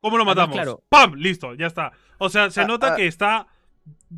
¿Cómo 0.00 0.18
lo 0.18 0.24
matamos? 0.24 0.54
claro. 0.54 0.82
¡Pam! 0.88 1.14
Listo, 1.14 1.54
ya 1.54 1.66
está. 1.66 1.92
O 2.18 2.28
sea, 2.28 2.50
se 2.50 2.60
Ah, 2.60 2.66
nota 2.66 2.92
ah. 2.92 2.96
que 2.96 3.06
está 3.06 3.48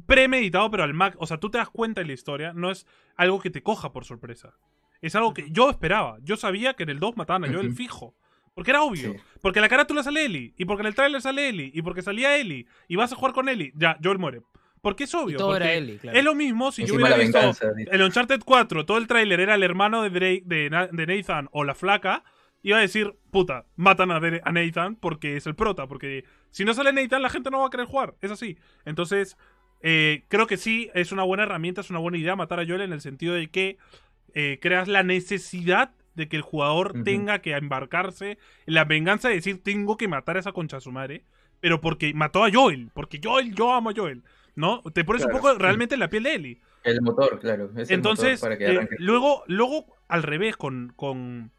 premeditado, 0.07 0.71
pero 0.71 0.83
al 0.83 0.95
max. 0.95 1.17
O 1.21 1.27
sea, 1.27 1.39
tú 1.39 1.51
te 1.51 1.59
das 1.59 1.71
cuenta 1.71 2.01
en 2.01 2.09
la 2.09 2.13
historia, 2.13 2.53
no 2.53 2.71
es 2.71 2.87
algo 3.17 3.41
que 3.41 3.51
te 3.51 3.63
coja 3.63 3.93
por 3.93 4.05
sorpresa. 4.05 4.55
Es 5.01 5.15
algo 5.15 5.33
que 5.33 5.51
yo 5.51 5.71
esperaba. 5.71 6.19
Yo 6.23 6.37
sabía 6.37 6.75
que 6.75 6.83
en 6.83 6.91
el 6.91 6.99
2 6.99 7.17
mataban 7.17 7.45
a 7.45 7.49
Joel 7.53 7.73
fijo. 7.73 8.15
Porque 8.55 8.73
era 8.73 8.83
obvio. 8.83 9.13
Sí. 9.13 9.19
Porque 9.41 9.61
en 9.61 9.63
la 9.63 9.69
carátula 9.69 10.03
sale 10.03 10.25
Ellie. 10.25 10.53
Y 10.59 10.65
porque 10.65 10.81
en 10.81 10.89
el 10.89 10.95
tráiler 10.97 11.23
sale 11.23 11.49
Ellie. 11.49 11.71
Y 11.73 11.83
porque 11.83 12.03
salía 12.03 12.37
Ellie. 12.37 12.67
Y 12.89 12.97
vas 12.97 13.13
a 13.13 13.15
jugar 13.15 13.33
con 13.33 13.49
Ellie. 13.49 13.73
Ya, 13.77 13.97
Joel 14.03 14.19
muere. 14.19 14.43
Porque 14.81 15.05
es 15.05 15.15
Y 15.15 15.17
obvio. 15.17 15.37
todo 15.39 15.57
era 15.57 15.73
Ellie, 15.73 15.99
claro. 15.99 16.17
Es 16.19 16.25
lo 16.25 16.35
mismo 16.35 16.71
si 16.73 16.85
yo 16.87 16.95
hubiera 16.95 17.17
visto 17.17 17.39
venganza. 17.39 17.69
el 17.91 18.03
Uncharted 18.03 18.41
4, 18.45 18.87
todo 18.87 18.99
el 18.99 19.07
tráiler 19.07 19.41
era 19.41 19.55
el 19.55 19.63
hermano 19.63 20.03
de, 20.03 20.11
Drake, 20.11 20.43
de, 20.45 20.71
Na- 20.71 20.87
de 20.89 21.07
Nathan 21.07 21.49
o 21.53 21.65
la 21.65 21.75
flaca. 21.75 22.25
Iba 22.63 22.79
a 22.79 22.81
decir, 22.81 23.15
puta, 23.31 23.67
matan 23.77 24.11
a, 24.11 24.21
De- 24.21 24.41
a 24.45 24.53
Nathan 24.53 24.97
porque 24.97 25.37
es 25.37 25.47
el 25.47 25.55
prota. 25.55 25.87
Porque 25.87 26.25
si 26.51 26.65
no 26.65 26.75
sale 26.75 26.93
Nathan, 26.93 27.23
la 27.23 27.31
gente 27.31 27.51
no 27.51 27.61
va 27.61 27.67
a 27.67 27.71
querer 27.71 27.87
jugar. 27.87 28.15
Es 28.21 28.31
así. 28.31 28.57
Entonces, 28.85 29.37
eh, 29.81 30.25
creo 30.29 30.47
que 30.47 30.57
sí, 30.57 30.91
es 30.95 31.13
una 31.13 31.23
buena 31.23 31.45
herramienta, 31.45 31.81
es 31.81 31.91
una 31.91 32.01
buena 32.01 32.19
idea 32.19 32.35
matar 32.37 32.59
a 32.61 32.67
Joel 32.67 32.81
en 32.83 32.93
el 32.93 33.01
sentido 33.01 33.35
de 33.35 33.49
que 33.49 33.79
eh, 34.35 34.59
creas 34.61 34.89
la 34.89 35.03
necesidad 35.05 35.93
de 36.15 36.29
que 36.29 36.35
el 36.37 36.43
jugador 36.43 37.05
tenga 37.05 37.39
que 37.41 37.53
embarcarse 37.53 38.39
en 38.67 38.75
la 38.75 38.85
venganza 38.85 39.29
de 39.29 39.37
decir, 39.37 39.63
tengo 39.63 39.97
que 39.97 40.09
matar 40.09 40.37
a 40.37 40.41
esa 40.41 40.51
concha 40.53 40.81
su 40.81 40.91
madre. 40.91 41.25
Pero 41.61 41.81
porque 41.81 42.13
mató 42.15 42.45
a 42.45 42.51
Joel. 42.53 42.91
Porque 42.93 43.21
Joel, 43.23 43.55
yo 43.55 43.73
amo 43.73 43.91
a 43.91 43.95
Joel. 43.97 44.23
¿No? 44.59 44.83
Te 44.93 45.05
pones 45.05 45.25
un 45.25 45.31
poco 45.31 45.53
sí. 45.53 45.57
realmente 45.57 45.95
en 45.95 46.01
la 46.01 46.09
piel 46.11 46.25
de 46.25 46.35
Ellie. 46.35 46.61
El 46.83 47.01
motor, 47.01 47.39
claro. 47.39 47.71
es 47.77 47.89
el 47.89 47.95
Entonces, 47.95 48.41
motor 48.43 48.59
para 48.59 48.59
que 48.59 48.75
eh, 48.75 48.89
luego, 48.99 49.45
luego, 49.47 49.87
al 50.09 50.25
revés, 50.25 50.57
con, 50.57 50.93
con, 50.97 51.53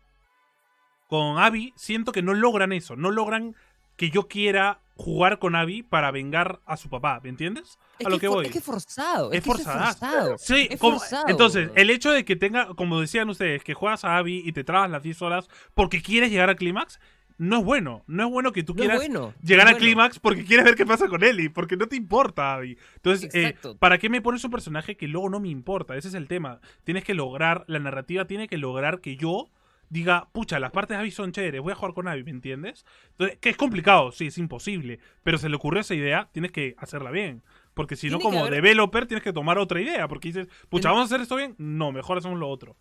con 1.07 1.37
Abby, 1.37 1.71
siento 1.77 2.11
que 2.11 2.21
no 2.21 2.33
logran 2.33 2.73
eso. 2.73 2.97
No 2.97 3.09
logran 3.09 3.55
que 3.95 4.09
yo 4.09 4.27
quiera 4.27 4.81
jugar 4.95 5.39
con 5.39 5.55
Abby 5.55 5.81
para 5.81 6.11
vengar 6.11 6.59
a 6.65 6.75
su 6.75 6.89
papá, 6.89 7.21
¿me 7.23 7.29
entiendes? 7.29 7.79
Es 7.99 8.05
a 8.05 8.09
lo 8.09 8.19
que 8.19 8.27
voy. 8.27 8.47
Es 8.47 8.51
que 8.51 8.59
forzado. 8.59 9.31
Es 9.31 9.45
forzado. 9.45 10.37
Sí, 10.37 10.67
es 10.69 10.77
como- 10.77 10.99
forzado. 10.99 11.29
entonces, 11.29 11.71
el 11.75 11.89
hecho 11.91 12.11
de 12.11 12.25
que 12.25 12.35
tenga, 12.35 12.73
como 12.75 12.99
decían 12.99 13.29
ustedes, 13.29 13.63
que 13.63 13.73
juegas 13.73 14.03
a 14.03 14.17
Abby 14.17 14.43
y 14.45 14.51
te 14.51 14.65
trabas 14.65 14.91
las 14.91 15.03
10 15.03 15.21
horas 15.21 15.47
porque 15.73 16.01
quieres 16.01 16.31
llegar 16.31 16.49
al 16.49 16.57
clímax, 16.57 16.99
no 17.39 17.57
es 17.59 17.65
bueno. 17.65 18.03
No 18.05 18.25
es 18.27 18.31
bueno 18.31 18.51
que 18.51 18.61
tú 18.61 18.73
No 18.73 18.79
quieras 18.81 18.97
bueno. 18.97 19.33
llegar 19.41 19.65
no 19.65 19.69
al 19.69 19.75
bueno. 19.75 19.85
clímax 19.87 20.19
porque 20.19 20.45
quieres 20.45 20.65
ver 20.65 20.75
qué 20.75 20.85
pasa 20.85 21.07
con 21.07 21.23
Ellie, 21.23 21.49
porque 21.49 21.75
no 21.75 21.87
te 21.87 21.95
importa 21.95 22.53
Abby. 22.53 22.77
Entonces, 22.97 23.33
eh. 23.33 23.55
¿para 23.79 23.97
qué 23.97 24.09
me 24.09 24.21
pones 24.21 24.43
un 24.43 24.51
personaje 24.51 24.95
que 24.95 25.07
luego 25.07 25.29
no 25.29 25.39
me 25.39 25.49
importa? 25.49 25.97
Ese 25.97 26.09
es 26.09 26.13
el 26.13 26.27
tema. 26.27 26.61
Tienes 26.83 27.03
que 27.03 27.15
lograr, 27.15 27.63
la 27.67 27.79
narrativa 27.79 28.25
tiene 28.25 28.47
que 28.47 28.57
lograr 28.57 29.01
que 29.01 29.15
yo 29.17 29.49
diga, 29.89 30.29
pucha, 30.33 30.59
las 30.59 30.71
partes 30.71 30.95
de 30.95 31.01
Abby 31.01 31.09
son 31.09 31.31
chéveres, 31.31 31.61
voy 31.61 31.71
a 31.71 31.75
jugar 31.75 31.95
con 31.95 32.07
Abby, 32.07 32.23
¿me 32.23 32.29
entiendes? 32.29 32.85
Entonces, 33.11 33.39
que 33.39 33.49
es 33.49 33.57
complicado, 33.57 34.11
sí, 34.11 34.27
es 34.27 34.37
imposible, 34.37 34.99
pero 35.23 35.39
se 35.39 35.49
le 35.49 35.55
ocurrió 35.55 35.81
esa 35.81 35.95
idea, 35.95 36.29
tienes 36.31 36.51
que 36.51 36.75
hacerla 36.77 37.09
bien. 37.09 37.41
Porque 37.73 37.95
si 37.95 38.09
no, 38.09 38.19
como 38.19 38.41
haber- 38.41 38.53
developer, 38.53 39.07
tienes 39.07 39.23
que 39.23 39.31
tomar 39.33 39.57
otra 39.57 39.81
idea. 39.81 40.07
Porque 40.09 40.27
dices, 40.27 40.47
pucha, 40.67 40.89
¿vamos 40.89 41.03
a 41.03 41.05
hacer 41.05 41.21
esto 41.21 41.37
bien? 41.37 41.55
No, 41.57 41.91
mejor 41.93 42.17
hacemos 42.17 42.37
lo 42.37 42.49
otro. 42.49 42.75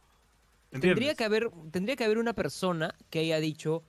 ¿Entiendes? 0.72 0.96
Tendría 0.96 1.14
que, 1.14 1.24
haber, 1.24 1.50
tendría 1.70 1.96
que 1.96 2.04
haber 2.04 2.18
una 2.18 2.34
persona 2.34 2.94
que 3.08 3.20
haya 3.20 3.38
dicho, 3.40 3.84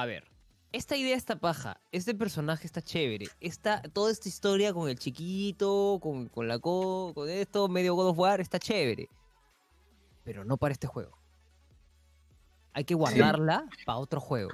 a 0.00 0.06
ver, 0.06 0.24
esta 0.72 0.94
idea 0.96 1.16
está 1.16 1.36
paja, 1.38 1.80
este 1.90 2.14
personaje 2.14 2.66
está 2.66 2.82
chévere, 2.82 3.28
esta, 3.40 3.80
toda 3.82 4.10
esta 4.12 4.28
historia 4.28 4.74
con 4.74 4.88
el 4.90 4.98
chiquito, 4.98 5.98
con, 6.02 6.28
con 6.28 6.48
la 6.48 6.58
co, 6.58 7.12
con 7.14 7.30
esto, 7.30 7.68
medio 7.68 7.94
God 7.94 8.08
of 8.08 8.18
War, 8.18 8.40
está 8.40 8.58
chévere. 8.58 9.08
Pero 10.22 10.44
no 10.44 10.56
para 10.58 10.72
este 10.72 10.86
juego. 10.86 11.16
Hay 12.74 12.84
que 12.84 12.94
guardarla 12.94 13.64
para 13.86 13.98
otro 13.98 14.20
juego. 14.20 14.50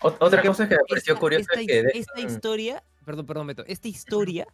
Ot- 0.00 0.16
Otra 0.20 0.42
cosa 0.42 0.68
que 0.68 0.74
me 0.76 0.82
pareció 0.88 1.14
Esta- 1.14 1.20
curiosa 1.20 1.42
esta 1.52 1.60
es 1.60 1.66
que 1.66 1.98
esta 1.98 2.20
historia, 2.20 2.82
perdón, 3.06 3.24
perdón, 3.24 3.46
Beto, 3.46 3.64
esta 3.66 3.88
historia 3.88 4.46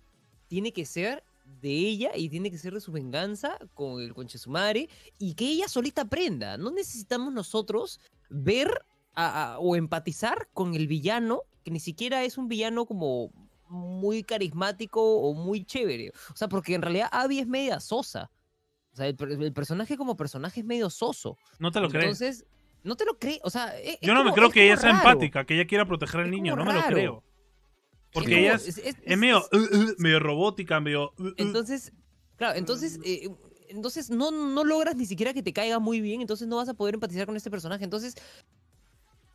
tiene 0.46 0.72
que 0.72 0.84
ser 0.86 1.24
de 1.60 1.70
ella 1.70 2.10
y 2.14 2.28
tiene 2.28 2.50
que 2.50 2.58
ser 2.58 2.74
de 2.74 2.80
su 2.80 2.92
venganza 2.92 3.58
con 3.74 4.00
el 4.02 4.14
conche 4.14 4.38
su 4.38 4.50
madre 4.50 4.88
y 5.18 5.34
que 5.34 5.46
ella 5.46 5.66
solita 5.68 6.02
aprenda. 6.02 6.58
No 6.58 6.70
necesitamos 6.70 7.32
nosotros 7.32 7.98
ver 8.28 8.70
a- 9.20 9.54
a- 9.54 9.58
o 9.58 9.74
empatizar 9.76 10.48
con 10.52 10.74
el 10.74 10.86
villano, 10.86 11.42
que 11.64 11.70
ni 11.70 11.80
siquiera 11.80 12.22
es 12.24 12.38
un 12.38 12.46
villano 12.48 12.86
como 12.86 13.30
muy 13.68 14.22
carismático 14.22 15.02
o 15.02 15.34
muy 15.34 15.64
chévere. 15.64 16.10
O 16.32 16.36
sea, 16.36 16.48
porque 16.48 16.74
en 16.74 16.82
realidad 16.82 17.08
Abby 17.10 17.40
es 17.40 17.46
media 17.46 17.80
sosa. 17.80 18.30
O 18.92 18.96
sea, 18.96 19.06
el, 19.08 19.16
per- 19.16 19.30
el 19.32 19.52
personaje 19.52 19.96
como 19.96 20.16
personaje 20.16 20.60
es 20.60 20.66
medio 20.66 20.88
soso. 20.90 21.36
No 21.58 21.70
te 21.70 21.80
lo 21.80 21.88
crees. 21.88 22.04
Entonces, 22.04 22.46
no 22.84 22.96
te 22.96 23.04
lo 23.04 23.18
crees. 23.18 23.40
O 23.42 23.50
sea, 23.50 23.78
e- 23.78 23.90
es 23.92 23.98
Yo 24.00 24.14
no 24.14 24.24
me 24.24 24.32
creo 24.32 24.50
que 24.50 24.64
ella 24.64 24.76
sea 24.76 24.90
empática, 24.90 25.44
que 25.44 25.54
ella 25.54 25.66
quiera 25.66 25.84
proteger 25.86 26.20
al 26.20 26.30
niño. 26.30 26.54
No 26.56 26.64
me 26.64 26.72
lo 26.72 26.82
creo. 26.86 27.24
Porque 28.12 28.30
como- 28.30 28.40
ella 28.40 28.54
es, 28.54 28.78
es- 28.78 29.18
medio, 29.18 29.40
uh, 29.52 29.56
uh, 29.56 29.94
medio 29.98 30.20
robótica, 30.20 30.80
medio. 30.80 31.12
uh, 31.18 31.22
uh. 31.28 31.34
Entonces, 31.36 31.92
claro, 32.36 32.56
entonces, 32.58 32.98
eh, 33.04 33.28
entonces 33.68 34.08
no, 34.08 34.30
no 34.30 34.64
logras 34.64 34.96
ni 34.96 35.04
siquiera 35.04 35.34
que 35.34 35.42
te 35.42 35.52
caiga 35.52 35.78
muy 35.78 36.00
bien, 36.00 36.22
entonces 36.22 36.48
no 36.48 36.56
vas 36.56 36.70
a 36.70 36.74
poder 36.74 36.94
empatizar 36.94 37.26
con 37.26 37.36
este 37.36 37.50
personaje. 37.50 37.84
Entonces, 37.84 38.14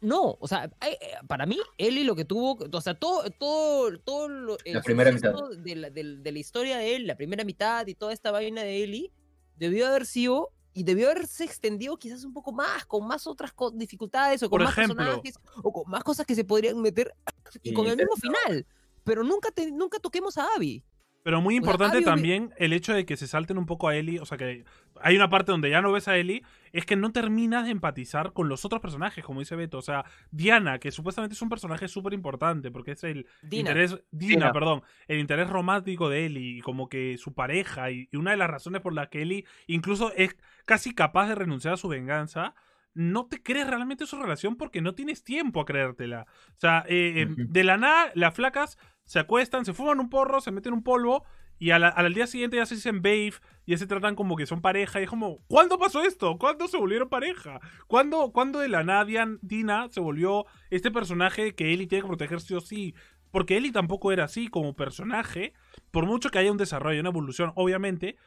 no, 0.04 0.38
o 0.40 0.48
sea, 0.48 0.70
hay- 0.80 0.94
eh, 0.94 1.16
para 1.28 1.46
mí, 1.46 1.58
Ellie 1.78 2.04
lo 2.04 2.16
que 2.16 2.26
tuvo, 2.26 2.58
o 2.72 2.82
sea, 2.82 2.94
todo, 2.94 3.30
todo, 3.32 3.98
todo 4.00 4.28
lo, 4.30 4.58
el 4.66 4.74
La 4.76 4.82
primera 4.82 5.12
suceso 5.12 5.50
De 5.50 5.76
la, 5.76 5.90
del- 5.90 6.22
de 6.22 6.32
la 6.32 6.40
historia 6.40 6.78
de 6.78 6.96
él, 6.96 7.08
la 7.08 7.16
primera 7.16 7.44
mitad 7.44 7.88
y 7.88 7.96
toda 7.96 8.14
esta 8.14 8.30
vaina 8.32 8.62
de 8.64 8.84
Ellie, 8.84 9.12
debió 9.56 9.88
haber 9.88 10.06
sido 10.06 10.52
y 10.74 10.84
debió 10.84 11.10
haberse 11.12 11.44
extendido 11.44 11.98
quizás 11.98 12.24
un 12.26 12.34
poco 12.34 12.52
más, 12.52 12.86
con 12.86 13.06
más 13.08 13.28
otras 13.28 13.54
co- 13.54 13.72
dificultades 13.72 14.42
o 14.44 14.50
con 14.50 14.58
Por 14.60 14.64
más 14.66 14.74
ejemplo. 14.78 14.96
personajes 14.98 15.36
o 15.64 15.72
con 15.72 15.90
más 15.90 16.04
cosas 16.04 16.26
que 16.26 16.36
se 16.36 16.44
podrían 16.44 16.82
meter 16.82 17.14
y 17.62 17.70
Y 17.70 17.74
con 17.74 17.88
el 17.88 17.96
mismo 17.98 18.16
final. 18.16 18.66
Pero 19.04 19.24
nunca, 19.24 19.52
te, 19.52 19.72
nunca 19.72 20.00
toquemos 20.00 20.38
a 20.38 20.48
Abby. 20.56 20.84
Pero 21.24 21.40
muy 21.40 21.56
importante 21.56 22.02
también 22.02 22.54
el 22.58 22.74
hecho 22.74 22.94
de 22.94 23.06
que 23.06 23.16
se 23.16 23.28
salten 23.28 23.58
un 23.58 23.66
poco 23.66 23.88
a 23.88 23.96
Ellie. 23.96 24.20
O 24.20 24.26
sea, 24.26 24.38
que 24.38 24.66
hay 25.02 25.16
una 25.16 25.30
parte 25.30 25.54
donde 25.54 25.70
ya 25.70 25.82
no 25.82 25.92
ves 25.94 26.10
a 26.10 26.18
Ellie. 26.18 26.44
Es 26.74 26.86
que 26.86 26.98
no 26.98 27.14
terminas 27.14 27.64
de 27.64 27.72
empatizar 27.72 28.34
con 28.34 28.50
los 28.50 28.66
otros 28.66 28.82
personajes, 28.82 29.24
como 29.24 29.40
dice 29.40 29.56
Beto. 29.56 29.78
O 29.78 29.82
sea, 29.82 30.04
Diana, 30.32 30.80
que 30.80 30.92
supuestamente 30.92 31.34
es 31.36 31.42
un 31.42 31.48
personaje 31.50 31.88
súper 31.88 32.14
importante 32.14 32.72
porque 32.72 32.92
es 32.92 33.04
el 33.06 33.26
Dina. 33.42 33.70
interés. 33.70 33.92
Dina, 34.12 34.32
Dina. 34.36 34.54
perdón. 34.54 34.84
El 35.08 35.20
interés 35.20 35.50
romántico 35.50 36.10
de 36.10 36.26
Ellie 36.26 36.58
y 36.58 36.62
como 36.62 36.90
que 36.90 37.18
su 37.18 37.34
pareja. 37.34 37.90
Y, 37.90 38.10
y 38.12 38.18
una 38.18 38.32
de 38.32 38.38
las 38.38 38.50
razones 38.50 38.82
por 38.82 38.94
las 38.94 39.08
que 39.08 39.22
Ellie 39.22 39.46
incluso 39.68 40.12
es 40.16 40.36
casi 40.66 40.94
capaz 40.94 41.30
de 41.30 41.36
renunciar 41.36 41.76
a 41.76 41.78
su 41.78 41.88
venganza. 41.88 42.54
No 42.96 43.26
te 43.26 43.42
crees 43.42 43.66
realmente 43.68 44.06
su 44.06 44.18
relación 44.22 44.56
porque 44.56 44.82
no 44.82 44.94
tienes 44.94 45.24
tiempo 45.24 45.62
a 45.62 45.66
creértela. 45.66 46.28
O 46.50 46.60
sea, 46.60 46.84
eh, 46.88 47.24
eh, 47.24 47.28
de 47.30 47.64
la 47.64 47.78
nada, 47.78 48.12
las 48.14 48.36
flacas 48.36 48.78
se 49.06 49.20
acuestan, 49.20 49.66
se 49.66 49.74
fuman 49.74 50.00
un 50.00 50.10
porro, 50.10 50.42
se 50.42 50.52
meten 50.52 50.74
un 50.74 50.84
polvo 50.84 51.24
y 51.60 51.72
al 51.72 52.14
día 52.14 52.28
siguiente 52.28 52.58
ya 52.58 52.66
se 52.66 52.76
dicen 52.76 53.02
babe, 53.02 53.34
ya 53.66 53.78
se 53.78 53.88
tratan 53.88 54.16
como 54.16 54.36
que 54.36 54.46
son 54.46 54.62
pareja. 54.62 55.00
Y 55.00 55.04
es 55.04 55.10
como, 55.10 55.40
¿cuándo 55.48 55.78
pasó 55.80 56.04
esto? 56.04 56.38
¿Cuándo 56.38 56.68
se 56.68 56.78
volvieron 56.78 57.08
pareja? 57.10 57.60
¿Cuándo, 57.88 58.32
cuándo 58.34 58.60
de 58.60 58.68
la 58.68 58.84
nada 58.84 59.06
Dian- 59.06 59.40
Dina 59.42 59.88
se 59.90 60.00
volvió 60.02 60.46
este 60.72 60.92
personaje 60.92 61.56
que 61.56 61.72
Ellie 61.72 61.88
tiene 61.88 62.02
que 62.02 62.08
proteger 62.08 62.42
sí 62.42 62.54
o 62.56 62.60
sí? 62.62 62.96
Porque 63.32 63.56
Ellie 63.58 63.72
tampoco 63.72 64.12
era 64.12 64.26
así 64.26 64.48
como 64.48 64.76
personaje, 64.76 65.54
por 65.92 66.06
mucho 66.06 66.30
que 66.30 66.40
haya 66.40 66.52
un 66.52 66.58
desarrollo, 66.58 67.00
una 67.00 67.10
evolución, 67.10 67.52
obviamente. 67.56 68.18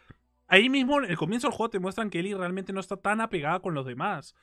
Ahí 0.48 0.68
mismo, 0.68 0.98
en 1.02 1.10
el 1.10 1.16
comienzo 1.16 1.48
del 1.48 1.56
juego, 1.56 1.70
te 1.70 1.78
muestran 1.80 2.08
que 2.10 2.20
Ellie 2.20 2.34
realmente 2.36 2.72
no 2.72 2.80
está 2.80 2.96
tan 2.96 3.20
apegada 3.20 3.60
con 3.60 3.74
los 3.74 3.84
demás. 3.84 4.34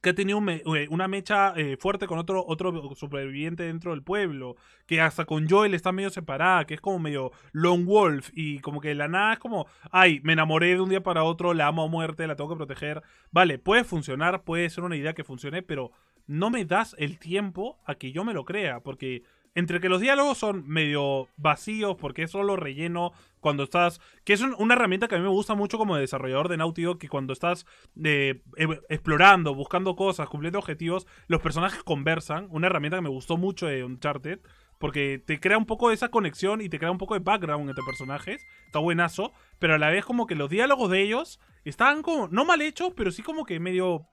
Que 0.00 0.10
ha 0.10 0.14
tenido 0.14 0.40
eh, 0.48 0.86
una 0.90 1.08
mecha 1.08 1.52
eh, 1.56 1.76
fuerte 1.76 2.06
con 2.06 2.18
otro, 2.18 2.44
otro 2.46 2.94
superviviente 2.94 3.64
dentro 3.64 3.90
del 3.90 4.02
pueblo, 4.02 4.56
que 4.86 5.00
hasta 5.00 5.24
con 5.24 5.48
Joel 5.48 5.74
está 5.74 5.92
medio 5.92 6.10
separada, 6.10 6.64
que 6.64 6.74
es 6.74 6.80
como 6.80 6.98
medio 6.98 7.32
Lone 7.52 7.84
Wolf, 7.84 8.30
y 8.32 8.60
como 8.60 8.80
que 8.80 8.94
la 8.94 9.08
nada 9.08 9.34
es 9.34 9.38
como, 9.38 9.66
ay, 9.90 10.20
me 10.22 10.32
enamoré 10.32 10.68
de 10.68 10.80
un 10.80 10.88
día 10.90 11.02
para 11.02 11.24
otro, 11.24 11.52
la 11.54 11.66
amo 11.66 11.84
a 11.84 11.88
muerte, 11.88 12.26
la 12.26 12.36
tengo 12.36 12.50
que 12.50 12.56
proteger. 12.56 13.02
Vale, 13.30 13.58
puede 13.58 13.84
funcionar, 13.84 14.42
puede 14.42 14.70
ser 14.70 14.84
una 14.84 14.96
idea 14.96 15.14
que 15.14 15.24
funcione, 15.24 15.62
pero 15.62 15.90
no 16.26 16.48
me 16.48 16.64
das 16.64 16.94
el 16.98 17.18
tiempo 17.18 17.78
a 17.84 17.96
que 17.96 18.12
yo 18.12 18.24
me 18.24 18.34
lo 18.34 18.44
crea, 18.44 18.80
porque 18.80 19.24
entre 19.54 19.80
que 19.80 19.88
los 19.88 20.00
diálogos 20.00 20.38
son 20.38 20.66
medio 20.68 21.28
vacíos, 21.36 21.96
porque 21.98 22.22
es 22.22 22.30
solo 22.30 22.56
relleno 22.56 23.12
cuando 23.40 23.64
estás. 23.64 24.00
Que 24.24 24.32
es 24.32 24.40
un- 24.42 24.54
una 24.58 24.74
herramienta 24.74 25.08
que 25.08 25.16
a 25.16 25.18
mí 25.18 25.24
me 25.24 25.30
gusta 25.30 25.54
mucho 25.54 25.76
como 25.76 25.96
desarrollador 25.96 26.48
de 26.48 26.56
Naughty 26.56 26.82
Dog, 26.82 26.98
que 26.98 27.08
cuando 27.08 27.32
estás 27.32 27.66
eh, 28.04 28.42
e- 28.56 28.80
explorando, 28.88 29.54
buscando 29.54 29.96
cosas, 29.96 30.28
cumpliendo 30.28 30.58
objetivos, 30.58 31.06
los 31.26 31.40
personajes 31.40 31.82
conversan. 31.82 32.46
Una 32.50 32.68
herramienta 32.68 32.96
que 32.98 33.02
me 33.02 33.08
gustó 33.08 33.36
mucho 33.36 33.66
de 33.66 33.84
Uncharted. 33.84 34.40
Porque 34.78 35.18
te 35.22 35.38
crea 35.40 35.58
un 35.58 35.66
poco 35.66 35.88
de 35.88 35.94
esa 35.94 36.08
conexión 36.08 36.62
y 36.62 36.70
te 36.70 36.78
crea 36.78 36.90
un 36.90 36.96
poco 36.96 37.12
de 37.12 37.20
background 37.20 37.68
entre 37.68 37.84
personajes. 37.84 38.40
Está 38.64 38.78
buenazo. 38.78 39.32
Pero 39.58 39.74
a 39.74 39.78
la 39.78 39.90
vez 39.90 40.06
como 40.06 40.26
que 40.26 40.34
los 40.34 40.48
diálogos 40.48 40.90
de 40.90 41.02
ellos 41.02 41.38
estaban 41.64 42.00
como, 42.00 42.28
no 42.28 42.46
mal 42.46 42.62
hechos, 42.62 42.92
pero 42.96 43.10
sí 43.10 43.22
como 43.22 43.44
que 43.44 43.60
medio, 43.60 44.06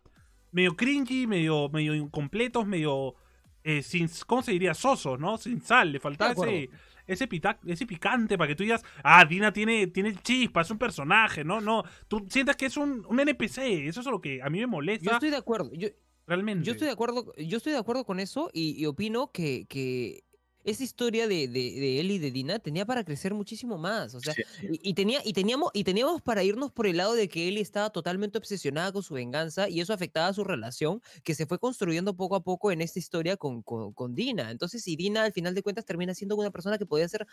medio 0.51 0.75
cringy, 0.75 1.25
medio, 1.25 1.69
medio 1.69 1.95
incompletos, 1.95 2.65
medio, 2.67 3.15
eh, 3.69 3.83
sin, 3.83 4.09
¿cómo 4.25 4.41
se 4.41 4.51
diría? 4.53 4.73
Sosos, 4.73 5.19
¿no? 5.19 5.37
Sin 5.37 5.61
sal. 5.61 5.91
Le 5.91 5.99
faltaba 5.99 6.31
ese, 6.31 6.69
ese, 7.05 7.27
pita- 7.27 7.59
ese 7.65 7.85
picante 7.85 8.37
para 8.37 8.47
que 8.47 8.55
tú 8.55 8.63
digas, 8.63 8.83
ah, 9.03 9.25
Dina 9.25 9.51
tiene, 9.51 9.87
tiene 9.87 10.15
chispa, 10.23 10.61
es 10.61 10.71
un 10.71 10.77
personaje, 10.77 11.43
¿no? 11.43 11.59
No, 11.61 11.83
tú 12.07 12.25
sientas 12.29 12.55
que 12.55 12.67
es 12.67 12.77
un, 12.77 13.05
un 13.07 13.19
NPC. 13.19 13.57
Eso 13.87 13.99
es 13.99 14.05
lo 14.05 14.21
que 14.21 14.41
a 14.41 14.49
mí 14.49 14.59
me 14.59 14.67
molesta 14.67 15.05
Yo 15.05 15.11
estoy 15.11 15.29
de 15.29 15.37
acuerdo. 15.37 15.71
Yo, 15.73 15.89
realmente. 16.25 16.65
Yo 16.65 16.71
estoy 16.73 16.87
de 16.87 16.93
acuerdo, 16.93 17.33
yo 17.37 17.57
estoy 17.57 17.73
de 17.73 17.79
acuerdo 17.79 18.05
con 18.05 18.19
eso 18.19 18.49
y, 18.53 18.81
y 18.81 18.85
opino 18.85 19.31
que, 19.31 19.65
que 19.67 20.23
esa 20.67 20.83
historia 20.83 21.27
de, 21.27 21.47
de, 21.47 21.71
de 21.79 21.99
él 21.99 22.11
y 22.11 22.19
de 22.19 22.29
Dina 22.29 22.59
tenía 22.59 22.85
para 22.85 23.03
crecer 23.03 23.33
muchísimo 23.33 23.77
más. 23.77 24.13
O 24.13 24.19
sea, 24.19 24.33
Sí, 24.33 24.43
sí. 24.59 24.67
y, 24.83 24.89
y 24.89 24.93
tenía, 24.93 25.21
y, 25.25 25.33
teníamos, 25.33 25.71
y 25.73 25.83
teníamos 25.83 26.21
para 26.21 26.43
irnos 26.43 26.71
por 26.71 26.85
el 26.87 26.97
lado 26.97 27.15
de 27.15 27.27
que 27.29 27.47
Ellie 27.47 27.61
estaba 27.61 27.89
totalmente 27.89 28.37
obsesionada 28.37 28.91
con 28.91 29.01
su 29.01 29.13
venganza 29.15 29.69
y 29.69 29.79
eso 29.81 29.93
afectaba 29.93 30.27
a 30.27 30.33
su 30.33 30.43
relación 30.43 31.01
que 31.23 31.33
se 31.35 31.45
fue 31.45 31.57
construyendo 31.57 32.15
poco 32.15 32.35
a 32.35 32.43
poco 32.43 32.71
en 32.71 32.81
esta 32.81 32.99
historia 32.99 33.37
con, 33.37 33.61
con, 33.63 33.93
con 33.93 34.13
Dina. 34.13 34.51
Entonces, 34.51 34.83
si 34.83 34.95
Dina 34.95 35.23
al 35.23 35.33
final 35.33 35.55
de 35.55 35.63
cuentas 35.63 35.85
termina 35.85 36.13
siendo 36.13 36.35
una 36.35 36.51
persona 36.51 36.77
que 36.77 36.85
podía 36.85 37.07
ser 37.07 37.25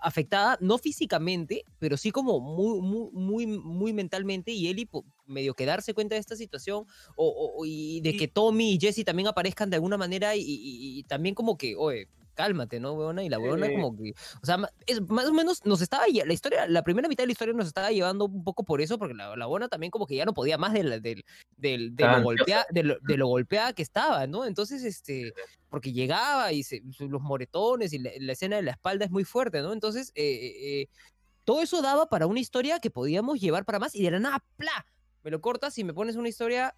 afectada, 0.00 0.56
no 0.60 0.78
físicamente, 0.78 1.64
pero 1.78 1.96
sí 1.96 2.10
como 2.10 2.40
muy, 2.40 2.80
muy, 2.80 3.10
muy, 3.12 3.46
muy 3.46 3.92
mentalmente 3.92 4.52
y 4.52 4.86
po- 4.86 5.04
medio 5.26 5.54
que 5.54 5.66
darse 5.66 5.94
cuenta 5.94 6.14
de 6.14 6.20
esta 6.20 6.36
situación 6.36 6.86
o, 7.16 7.52
o- 7.58 7.64
y 7.66 8.00
de 8.00 8.16
que 8.16 8.28
Tommy 8.28 8.72
y 8.72 8.78
Jesse 8.80 9.04
también 9.04 9.28
aparezcan 9.28 9.70
de 9.70 9.76
alguna 9.76 9.96
manera 9.96 10.34
y, 10.36 10.40
y- 10.42 10.98
y 10.98 11.02
también 11.04 11.34
como 11.34 11.56
que, 11.56 11.76
oye, 11.76 12.08
cálmate, 12.40 12.80
¿no, 12.80 12.92
weona? 12.94 13.22
Y 13.22 13.28
la 13.28 13.38
weona 13.38 13.66
Sí. 13.66 13.72
como 13.74 13.96
que, 13.96 14.12
o 14.42 14.46
sea, 14.46 14.56
es, 14.86 15.00
más 15.10 15.26
o 15.26 15.34
menos 15.34 15.64
nos 15.66 15.82
estaba, 15.82 16.04
la 16.08 16.32
historia, 16.32 16.66
la 16.66 16.82
primera 16.82 17.06
mitad 17.08 17.22
de 17.24 17.26
la 17.26 17.32
historia 17.32 17.52
nos 17.54 17.66
estaba 17.66 17.90
llevando 17.90 18.24
un 18.24 18.42
poco 18.44 18.64
por 18.64 18.80
eso, 18.80 18.98
porque 18.98 19.14
la, 19.14 19.36
la 19.36 19.46
buena 19.46 19.68
también 19.68 19.90
como 19.90 20.06
que 20.06 20.16
ya 20.16 20.24
no 20.24 20.32
podía 20.32 20.56
más 20.56 20.72
de, 20.72 21.22
Estaba 21.62 22.18
lo 22.18 22.22
golpea, 22.24 22.60
ansiosa. 22.60 22.66
de, 22.70 22.82
lo, 22.82 22.98
de 23.00 23.16
lo 23.16 23.26
golpeada 23.34 23.72
que 23.74 23.82
estaba, 23.82 24.26
¿no? 24.26 24.46
Entonces, 24.46 24.82
este, 24.84 25.34
porque 25.68 25.92
llegaba 25.92 26.52
y 26.52 26.62
se- 26.62 26.82
los 27.00 27.20
moretones 27.20 27.92
y 27.92 27.98
la, 27.98 28.10
la 28.18 28.32
escena 28.32 28.56
de 28.56 28.62
la 28.62 28.70
espalda 28.72 29.04
es 29.04 29.10
muy 29.10 29.24
fuerte, 29.24 29.60
¿no? 29.60 29.72
Entonces, 29.72 30.10
eh, 30.14 30.24
eh, 30.24 30.80
eh, 30.82 30.88
todo 31.44 31.60
eso 31.60 31.82
daba 31.82 32.08
para 32.08 32.26
una 32.26 32.40
historia 32.40 32.78
que 32.80 32.90
podíamos 32.90 33.40
llevar 33.40 33.64
para 33.64 33.78
más 33.78 33.94
y 33.94 34.02
de 34.02 34.10
la 34.12 34.18
nada, 34.20 34.42
¡pla! 34.56 34.86
Me 35.22 35.30
lo 35.30 35.40
cortas 35.40 35.76
y 35.78 35.84
me 35.84 35.92
pones 35.92 36.16
una 36.16 36.28
historia... 36.28 36.74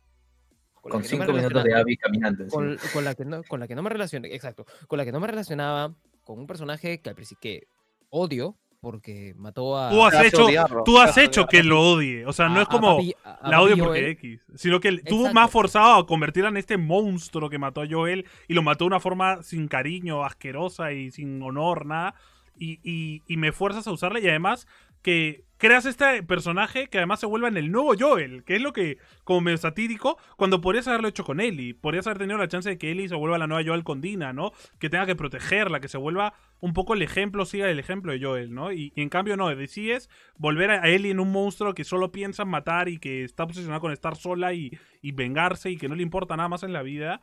Con 0.83 0.93
no 0.93 0.99
me 0.99 1.05
cinco 1.05 1.33
minutos 1.33 1.65
de 1.65 1.75
Abby 1.75 1.97
caminando. 1.97 2.47
con, 2.49 2.77
con 2.93 3.05
la 3.05 3.15
que 3.15 3.25
no, 3.25 3.43
con 3.45 3.61
la 3.61 3.69
que 3.69 3.75
no 3.75 3.83
me 3.83 3.89
relacioné, 3.91 4.35
exacto, 4.35 4.67
con 4.89 4.99
la 4.99 5.05
que 5.05 5.13
no 5.13 5.21
me 5.21 5.27
relacionaba, 5.29 5.95
con 6.25 6.39
un 6.39 6.47
personaje 6.47 7.01
que 7.01 7.09
al 7.09 7.15
principio 7.15 7.41
que 7.41 7.69
odio 8.11 8.57
porque 8.81 9.33
mató 9.37 9.79
a... 9.79 9.91
Tú 9.91 10.05
has 10.05 10.25
hecho, 10.25 10.45
odiarlo, 10.47 10.83
tú 10.83 10.99
has 10.99 11.17
hecho 11.17 11.47
que 11.47 11.63
lo 11.63 11.81
odie. 11.81 12.27
O 12.27 12.33
sea, 12.33 12.49
no 12.49 12.59
a- 12.59 12.63
es 12.63 12.69
como 12.69 12.99
Papi- 12.99 13.15
a- 13.25 13.35
a 13.35 13.49
la 13.49 13.63
odio 13.63 13.77
porque 13.79 14.01
Joel. 14.01 14.11
X. 14.11 14.41
Sino 14.57 14.81
que 14.81 14.91
tuvo 14.99 15.21
Exacto. 15.21 15.35
más 15.35 15.51
forzado 15.53 15.95
a 16.01 16.07
convertirla 16.07 16.49
en 16.49 16.57
este 16.57 16.77
monstruo 16.79 17.49
que 17.49 17.59
mató 17.59 17.81
a 17.83 17.87
Joel 17.89 18.27
y 18.49 18.55
lo 18.55 18.63
mató 18.65 18.83
de 18.83 18.89
una 18.89 18.99
forma 18.99 19.41
sin 19.45 19.69
cariño, 19.69 20.25
asquerosa 20.25 20.91
y 20.93 21.13
sin 21.13 21.41
honor, 21.43 21.87
nada. 21.87 22.17
Y, 22.59 22.81
y- 22.83 23.23
y 23.29 23.37
me 23.37 23.53
fuerzas 23.53 23.87
a 23.87 23.93
usarla 23.93 24.19
y 24.19 24.27
además 24.29 24.67
que 25.01 25.45
creas 25.63 25.87
este 25.87 26.25
personaje 26.25 26.89
que 26.89 26.99
además 26.99 27.21
se 27.21 27.27
vuelva 27.27 27.47
en 27.47 27.57
el 27.57 27.71
nuevo 27.71 27.95
Joel, 27.97 28.43
que 28.43 28.57
es 28.57 28.61
lo 28.61 28.73
que, 28.73 28.99
como 29.23 29.43
medio 29.43 29.59
satírico, 29.59 30.19
cuando 30.37 30.61
podrías 30.61 30.89
haberlo 30.89 31.07
hecho 31.07 31.23
con 31.23 31.39
Ellie, 31.39 31.73
podrías 31.73 32.05
haber 32.09 32.19
tenido 32.19 32.37
la 32.37 32.49
chance 32.49 32.69
de 32.69 32.79
que 32.79 32.91
Ellie 32.91 33.09
se 33.09 33.15
vuelva 33.15 33.39
la 33.39 33.47
nueva 33.47 33.63
Joel 33.65 33.85
con 33.85 34.01
Dina, 34.01 34.33
¿no? 34.33 34.51
Que 34.81 34.91
tenga 34.91 35.07
que 35.07 35.15
protegerla, 35.15 35.79
que 35.79 35.87
se 35.87 35.99
vuelva 35.99 36.35
un 36.59 36.73
poco 36.73 36.95
el 36.95 37.03
ejemplo, 37.03 37.45
siga 37.45 37.71
el 37.71 37.79
ejemplo 37.79 38.11
de 38.11 38.21
Joel, 38.21 38.53
¿no? 38.53 38.73
Y, 38.73 38.93
en 38.97 39.09
cambio 39.09 39.37
no, 39.37 39.55
decides 39.55 40.11
volver 40.37 40.73
a 40.73 40.89
Ellie 40.89 41.13
en 41.13 41.21
un 41.21 41.31
monstruo 41.31 41.75
que 41.75 41.85
solo 41.85 42.11
piensa 42.11 42.43
en 42.43 42.49
matar 42.49 42.89
y 42.89 42.99
que 42.99 43.23
está 43.23 43.45
obsesionado 43.45 43.81
con 43.81 43.93
estar 43.93 44.17
sola 44.17 44.55
y, 44.55 44.77
y 45.01 45.13
vengarse 45.13 45.71
y 45.71 45.77
que 45.77 45.89
no 45.89 45.95
le 45.95 46.03
importa 46.03 46.37
nada 46.37 46.49
más 46.49 46.65
en 46.65 46.73
la 46.73 46.83
vida. 46.83 47.21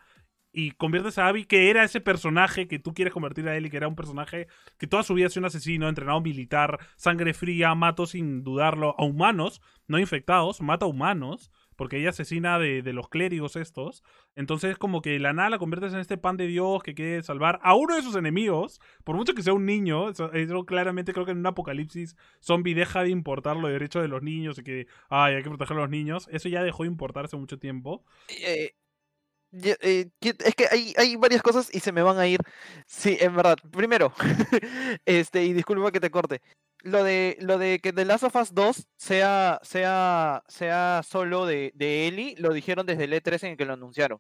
Y 0.52 0.72
conviertes 0.72 1.18
a 1.18 1.28
Abby, 1.28 1.46
que 1.46 1.70
era 1.70 1.84
ese 1.84 2.02
personaje 2.02 2.68
que 2.68 2.80
tú 2.80 2.94
quieres 2.94 3.14
convertir 3.14 3.48
a 3.48 3.56
Ellie, 3.56 3.70
que 3.70 3.78
era 3.78 3.88
un 3.88 3.96
personaje 3.96 4.48
que 4.78 4.88
toda 4.88 5.04
su 5.04 5.14
vida 5.14 5.28
ha 5.28 5.30
sido 5.30 5.42
un 5.42 5.46
asesino, 5.46 5.88
entrenado 5.88 6.22
militar, 6.22 6.80
sangre 6.98 7.34
fría, 7.34 7.76
mato 7.76 8.08
sin 8.08 8.44
dudarlo 8.44 8.96
a 8.98 9.06
humanos, 9.06 9.62
no 9.88 10.00
infectados, 10.00 10.62
mata 10.62 10.86
a 10.86 10.90
humanos, 10.90 11.52
porque 11.76 11.98
ella 11.98 12.10
asesina 12.10 12.60
de, 12.60 12.82
de 12.82 12.92
los 12.94 13.08
clérigos 13.08 13.56
estos. 13.56 14.04
Entonces, 14.36 14.78
como 14.78 15.02
que 15.02 15.18
la 15.18 15.32
nada 15.32 15.52
la 15.52 15.60
conviertes 15.60 15.94
en 15.94 16.00
este 16.00 16.18
pan 16.18 16.36
de 16.36 16.46
Dios 16.48 16.84
que 16.84 16.94
quiere 16.94 17.24
salvar 17.24 17.60
a 17.64 17.74
uno 17.76 17.96
de 17.96 18.02
sus 18.02 18.16
enemigos, 18.16 18.82
por 19.06 19.16
mucho 19.16 19.34
que 19.34 19.44
sea 19.44 19.54
un 19.54 19.66
niño. 19.66 20.10
Eso, 20.10 20.30
claramente 20.66 21.14
creo 21.14 21.26
que 21.26 21.32
en 21.32 21.38
un 21.38 21.46
apocalipsis 21.46 22.18
zombie 22.42 22.74
deja 22.74 23.04
de 23.04 23.12
importar 23.12 23.56
los 23.56 23.72
derechos 23.72 24.02
de 24.02 24.10
los 24.10 24.24
niños 24.24 24.60
y 24.60 24.64
que, 24.64 24.88
ay, 25.10 25.36
hay 25.36 25.44
que 25.44 25.50
proteger 25.50 25.78
a 25.78 25.82
los 25.82 25.90
niños. 25.90 26.28
Eso 26.32 26.50
ya 26.50 26.64
dejó 26.64 26.84
de 26.84 26.90
importar 26.90 27.26
hace 27.26 27.38
mucho 27.38 27.60
tiempo. 27.60 28.04
Eh, 28.44 28.74
eh, 29.52 30.10
es 30.22 30.56
que 30.56 30.68
hay, 30.72 30.94
hay 30.98 31.16
varias 31.16 31.42
cosas 31.42 31.74
y 31.74 31.80
se 31.80 31.92
me 31.92 32.02
van 32.02 32.20
a 32.20 32.28
ir. 32.28 32.40
Sí, 32.88 33.18
en 33.20 33.36
verdad. 33.36 33.58
Primero, 33.72 34.14
este, 35.06 35.44
y 35.44 35.54
disculpa 35.54 35.92
que 35.92 36.00
te 36.00 36.12
corte. 36.12 36.42
Lo 36.82 37.04
de, 37.04 37.38
lo 37.42 37.58
de 37.58 37.80
que 37.80 37.92
The 37.92 38.06
Last 38.06 38.24
of 38.24 38.36
Us 38.36 38.54
2 38.54 38.88
sea, 38.98 39.60
sea, 39.64 40.44
sea 40.48 41.02
solo 41.06 41.46
de, 41.46 41.72
de 41.76 42.08
Ellie, 42.08 42.36
lo 42.38 42.54
dijeron 42.54 42.86
desde 42.86 43.04
el 43.06 43.14
E3 43.14 43.44
en 43.44 43.52
el 43.52 43.58
que 43.58 43.66
lo 43.66 43.74
anunciaron. 43.74 44.20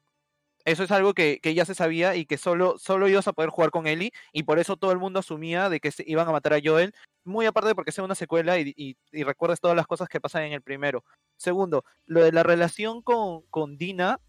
Eso 0.65 0.84
es 0.84 0.91
algo 0.91 1.14
que, 1.14 1.39
que 1.41 1.53
ya 1.53 1.65
se 1.65 1.73
sabía 1.73 2.15
y 2.15 2.26
que 2.26 2.38
solo, 2.38 2.77
solo 2.77 3.07
ibas 3.07 3.27
a 3.27 3.34
poder 3.34 3.49
jugar 3.49 3.72
con 3.72 3.88
Ellie 3.88 4.11
y 4.34 4.43
por 4.43 4.60
eso 4.60 4.76
todo 4.77 4.91
el 4.91 4.99
mundo 4.99 5.19
asumía 5.19 5.69
de 5.69 5.80
que 5.80 5.91
se 5.91 6.03
iban 6.06 6.27
a 6.27 6.31
matar 6.31 6.53
a 6.53 6.60
Joel, 6.64 6.93
muy 7.23 7.45
aparte 7.45 7.73
porque 7.76 7.91
sea 7.93 8.03
una 8.03 8.15
secuela 8.15 8.60
y, 8.60 8.73
y, 8.76 8.97
y 9.11 9.23
recuerdes 9.23 9.61
todas 9.61 9.77
las 9.77 9.88
cosas 9.88 10.10
que 10.10 10.19
pasan 10.19 10.43
en 10.43 10.53
el 10.53 10.61
primero. 10.61 11.03
Segundo, 11.38 11.85
lo 12.06 12.23
de 12.23 12.34
la 12.34 12.43
relación 12.43 13.01
con, 13.01 13.43
con 13.49 13.77
Dina, 13.77 14.19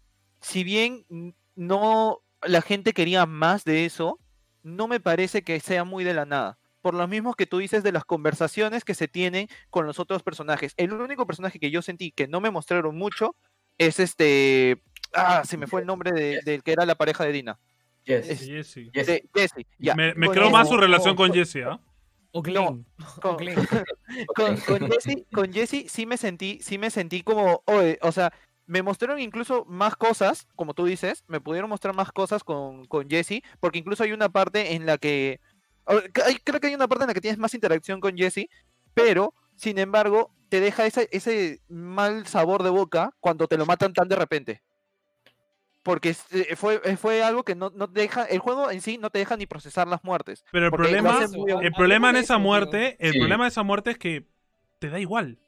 si 0.41 0.63
bien 0.63 1.05
no 1.55 2.19
la 2.41 2.61
gente 2.61 2.93
quería 2.93 3.25
más 3.25 3.63
de 3.63 3.85
eso, 3.85 4.19
no 4.63 4.87
me 4.87 4.99
parece 4.99 5.43
que 5.43 5.59
sea 5.59 5.83
muy 5.83 6.03
de 6.03 6.13
la 6.13 6.25
nada. 6.25 6.57
Por 6.81 6.95
lo 6.95 7.07
mismo 7.07 7.35
que 7.35 7.45
tú 7.45 7.59
dices 7.59 7.83
de 7.83 7.91
las 7.91 8.05
conversaciones 8.05 8.83
que 8.83 8.95
se 8.95 9.07
tienen 9.07 9.47
con 9.69 9.85
los 9.85 9.99
otros 9.99 10.23
personajes. 10.23 10.73
El 10.77 10.93
único 10.93 11.27
personaje 11.27 11.59
que 11.59 11.69
yo 11.69 11.81
sentí 11.83 12.11
que 12.11 12.27
no 12.27 12.41
me 12.41 12.49
mostraron 12.49 12.97
mucho 12.97 13.35
es 13.77 13.99
este. 13.99 14.81
Ah, 15.13 15.43
se 15.45 15.57
me 15.57 15.67
fue 15.67 15.81
el 15.81 15.87
nombre 15.87 16.11
de- 16.11 16.41
del 16.43 16.63
que 16.63 16.71
era 16.71 16.85
la 16.85 16.95
pareja 16.95 17.23
de 17.23 17.31
Dina. 17.33 17.59
Yes. 18.05 18.29
Es- 18.29 18.47
Jesse. 18.47 18.91
Yes. 18.91 19.21
Jesse. 19.33 19.65
ya. 19.77 19.93
Me, 19.93 20.13
creo 20.29 20.49
más 20.49 20.67
su 20.69 20.77
relación 20.77 21.15
con 21.15 21.27
con- 21.29 21.37
Jesse, 21.37 21.57
¿ah? 21.67 21.79
O 22.31 22.41
Glenn. 22.41 22.85
con- 23.21 23.31
O 23.33 23.37
Glenn. 23.37 23.55
con, 24.35 24.57
con 24.57 24.89
Jesse, 24.91 25.25
con 25.31 25.53
Jesse 25.53 25.85
sí 25.87 26.05
me 26.07 26.17
sentí, 26.17 26.59
sí 26.63 26.77
me 26.79 26.89
sentí 26.89 27.21
como, 27.21 27.61
oye, 27.65 27.99
o 28.01 28.11
sea, 28.11 28.33
me 28.65 28.81
mostraron 28.81 29.19
incluso 29.19 29.65
más 29.65 29.95
cosas, 29.95 30.47
como 30.55 30.73
tú 30.73 30.85
dices, 30.85 31.23
me 31.27 31.41
pudieron 31.41 31.69
mostrar 31.69 31.95
más 31.95 32.11
cosas 32.11 32.43
con, 32.43 32.85
con 32.85 33.09
Jesse, 33.09 33.41
porque 33.59 33.79
incluso 33.79 34.03
hay 34.03 34.11
una 34.13 34.29
parte 34.29 34.75
en 34.75 34.85
la 34.85 34.97
que, 34.97 35.39
creo 36.43 36.59
que 36.59 36.67
hay 36.67 36.75
una 36.75 36.87
parte 36.87 37.03
en 37.03 37.07
la 37.09 37.13
que 37.13 37.21
tienes 37.21 37.39
más 37.39 37.53
interacción 37.53 37.99
con 37.99 38.15
Jesse, 38.15 38.47
pero, 38.93 39.33
sin 39.55 39.77
embargo, 39.77 40.33
te 40.49 40.59
deja 40.59 40.85
ese, 40.85 41.07
ese 41.11 41.61
mal 41.69 42.27
sabor 42.27 42.63
de 42.63 42.69
boca 42.69 43.11
cuando 43.19 43.47
te 43.47 43.57
lo 43.57 43.65
matan 43.65 43.93
tan 43.93 44.07
de 44.07 44.15
repente. 44.15 44.61
Porque 45.83 46.15
eh, 46.31 46.55
fue, 46.55 46.79
eh, 46.83 46.95
fue 46.95 47.23
algo 47.23 47.43
que 47.43 47.55
no, 47.55 47.71
no 47.71 47.91
te 47.91 48.01
deja, 48.01 48.25
el 48.25 48.39
juego 48.39 48.69
en 48.69 48.81
sí 48.81 48.97
no 48.97 49.09
te 49.09 49.19
deja 49.19 49.35
ni 49.35 49.47
procesar 49.47 49.87
las 49.87 50.03
muertes. 50.03 50.43
Pero 50.51 50.67
el 50.67 50.71
problema, 50.71 51.19
el 51.61 51.73
problema 51.73 52.09
en 52.11 52.17
esa 52.17 52.37
muerte, 52.37 52.97
el 52.99 53.13
Sí. 53.13 53.17
problema 53.17 53.45
de 53.45 53.49
esa 53.49 53.63
muerte 53.63 53.91
es 53.91 53.97
que 53.97 54.27
te 54.79 54.89
da 54.89 54.99
igual. 54.99 55.39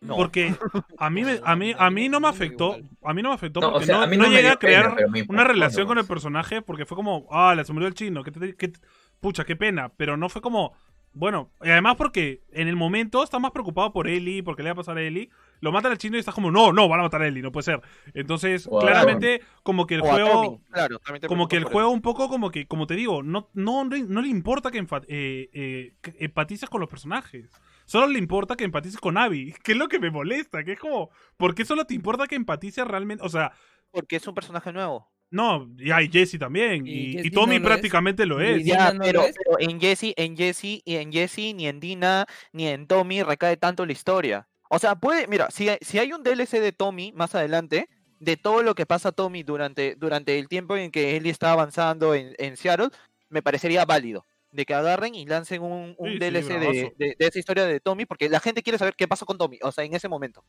No. 0.00 0.16
Porque 0.16 0.54
a 0.98 1.10
mí, 1.10 1.24
me- 1.24 1.40
a 1.44 1.56
mí, 1.56 1.74
a 1.76 1.90
mí 1.90 2.08
no 2.08 2.20
me 2.20 2.28
afectó, 2.28 2.78
a 3.04 3.12
mí 3.12 3.20
no 3.22 3.28
me 3.28 3.34
afectó 3.34 3.60
No, 3.60 3.68
o 3.68 3.72
porque 3.72 3.86
sea, 3.86 4.06
no, 4.06 4.26
llegué 4.28 4.48
a 4.48 4.56
crear 4.56 4.96
pena, 4.96 5.24
una 5.28 5.44
relación 5.44 5.86
con 5.86 5.98
el 5.98 6.02
nomás. 6.04 6.08
personaje 6.08 6.62
porque 6.62 6.86
fue 6.86 6.96
como, 6.96 7.26
ah, 7.30 7.54
le 7.54 7.64
se 7.64 7.72
murió 7.74 7.86
el 7.86 7.94
chino, 7.94 8.24
que, 8.24 8.30
te- 8.30 8.56
que- 8.56 8.72
pucha, 9.20 9.44
qué 9.44 9.56
pena, 9.56 9.90
pero 9.98 10.16
no 10.16 10.30
fue 10.30 10.40
como, 10.40 10.72
bueno, 11.12 11.50
y 11.62 11.68
además 11.68 11.96
porque 11.96 12.40
en 12.52 12.68
el 12.68 12.76
momento 12.76 13.22
está 13.22 13.38
más 13.38 13.50
preocupado 13.50 13.92
por 13.92 14.08
Ellie, 14.08 14.42
porque 14.42 14.62
le 14.62 14.70
va 14.70 14.72
a 14.72 14.76
pasar 14.76 14.96
a 14.96 15.02
Ellie, 15.02 15.28
lo 15.60 15.70
matan 15.70 15.92
al 15.92 15.98
chino 15.98 16.16
y 16.16 16.20
estás 16.20 16.34
como, 16.34 16.50
no, 16.50 16.72
no, 16.72 16.88
van 16.88 17.00
a 17.00 17.02
matar 17.02 17.20
a 17.20 17.26
Ellie, 17.28 17.42
no 17.42 17.52
puede 17.52 17.64
ser. 17.64 17.82
Entonces, 18.14 18.66
Wow. 18.68 18.80
claramente, 18.80 19.42
como 19.62 19.86
que 19.86 19.96
el 19.96 20.00
O 20.00 20.04
juego. 20.06 20.62
Claro, 20.72 20.98
Como 21.28 21.46
que 21.48 21.56
el 21.58 21.64
juego 21.64 21.90
un 21.90 22.00
poco 22.00 22.30
como 22.30 22.50
que, 22.50 22.66
como 22.66 22.86
te 22.86 22.94
digo, 22.94 23.22
no, 23.22 23.50
no, 23.52 23.84
no, 23.84 24.22
le 24.22 24.28
importa 24.28 24.70
que, 24.70 24.78
eh, 24.78 25.50
eh, 25.52 25.92
que 26.00 26.14
empatices 26.20 26.70
con 26.70 26.80
los 26.80 26.88
personajes. 26.88 27.50
Solo 27.90 28.06
le 28.06 28.18
importa 28.20 28.54
que 28.56 28.62
empatices 28.64 29.00
con 29.00 29.18
Abby. 29.18 29.52
Que 29.64 29.72
es 29.72 29.78
lo 29.78 29.88
que 29.88 29.98
me 29.98 30.10
molesta. 30.10 30.62
Que 30.62 30.72
es 30.72 30.78
como, 30.78 31.10
¿por 31.36 31.54
qué 31.54 31.64
solo 31.64 31.84
te 31.86 31.94
importa 31.94 32.26
que 32.28 32.36
empatices 32.36 32.86
realmente? 32.86 33.24
O 33.24 33.28
sea, 33.28 33.52
Porque 33.90 34.16
es 34.16 34.26
un 34.28 34.34
personaje 34.34 34.72
nuevo. 34.72 35.10
no, 35.32 35.68
y 35.76 35.90
hay 35.90 36.08
Jesse 36.08 36.38
también. 36.38 36.86
Y 36.86 36.90
Y, 36.90 37.12
Jesse 37.14 37.26
y 37.26 37.30
Tommy 37.32 37.54
no 37.58 37.60
lo 37.60 37.66
es. 37.66 37.72
prácticamente 37.72 38.26
lo 38.26 38.40
es. 38.40 38.64
Ya, 38.64 38.92
no 38.92 38.98
lo 39.00 39.04
pero, 39.04 39.22
es. 39.22 39.34
pero 39.36 39.56
en 39.58 39.80
Jesse, 39.80 40.12
en 40.16 40.36
Jesse 40.36 40.82
y 40.84 40.94
en 40.96 41.10
Jesse, 41.12 41.52
ni 41.54 41.66
en 41.66 41.80
Dina, 41.80 42.26
ni 42.52 42.68
en 42.68 42.86
Tommy 42.86 43.22
recae 43.24 43.56
tanto 43.56 43.84
la 43.86 43.92
historia. 43.92 44.46
O 44.68 44.78
sea, 44.78 44.94
puede, 44.94 45.26
mira, 45.26 45.50
si, 45.50 45.68
hay- 45.68 45.78
si 45.80 45.98
hay 45.98 46.12
un 46.12 46.22
DLC 46.22 46.60
de 46.60 46.70
Tommy 46.72 47.12
más 47.12 47.34
adelante, 47.34 47.88
de 48.20 48.36
todo 48.36 48.62
lo 48.62 48.74
que 48.76 48.86
pasa 48.86 49.08
a 49.08 49.12
Tommy 49.12 49.42
durante, 49.42 49.96
durante 49.96 50.38
el 50.38 50.46
tiempo 50.46 50.76
en 50.76 50.90
que 50.92 51.16
Ellie 51.16 51.30
está 51.32 51.50
avanzando 51.52 52.14
en, 52.14 52.34
en 52.38 52.56
Seattle, 52.56 52.90
me 53.30 53.42
parecería 53.42 53.84
válido. 53.84 54.26
De 54.52 54.64
que 54.66 54.74
agarren 54.74 55.14
y 55.14 55.26
lancen 55.26 55.62
un, 55.62 55.94
un 55.96 56.08
Sí, 56.08 56.12
sí, 56.14 56.18
DLC 56.18 56.48
de, 56.58 56.92
de- 56.96 57.16
de 57.18 57.26
esa 57.26 57.38
historia 57.38 57.64
de 57.66 57.78
Tommy, 57.80 58.04
porque 58.06 58.28
la 58.28 58.40
gente 58.40 58.62
quiere 58.62 58.78
saber 58.78 58.94
qué 58.96 59.06
pasó 59.06 59.24
con 59.26 59.38
Tommy, 59.38 59.58
o 59.62 59.70
sea, 59.70 59.84
en 59.84 59.94
ese 59.94 60.08
momento. 60.08 60.44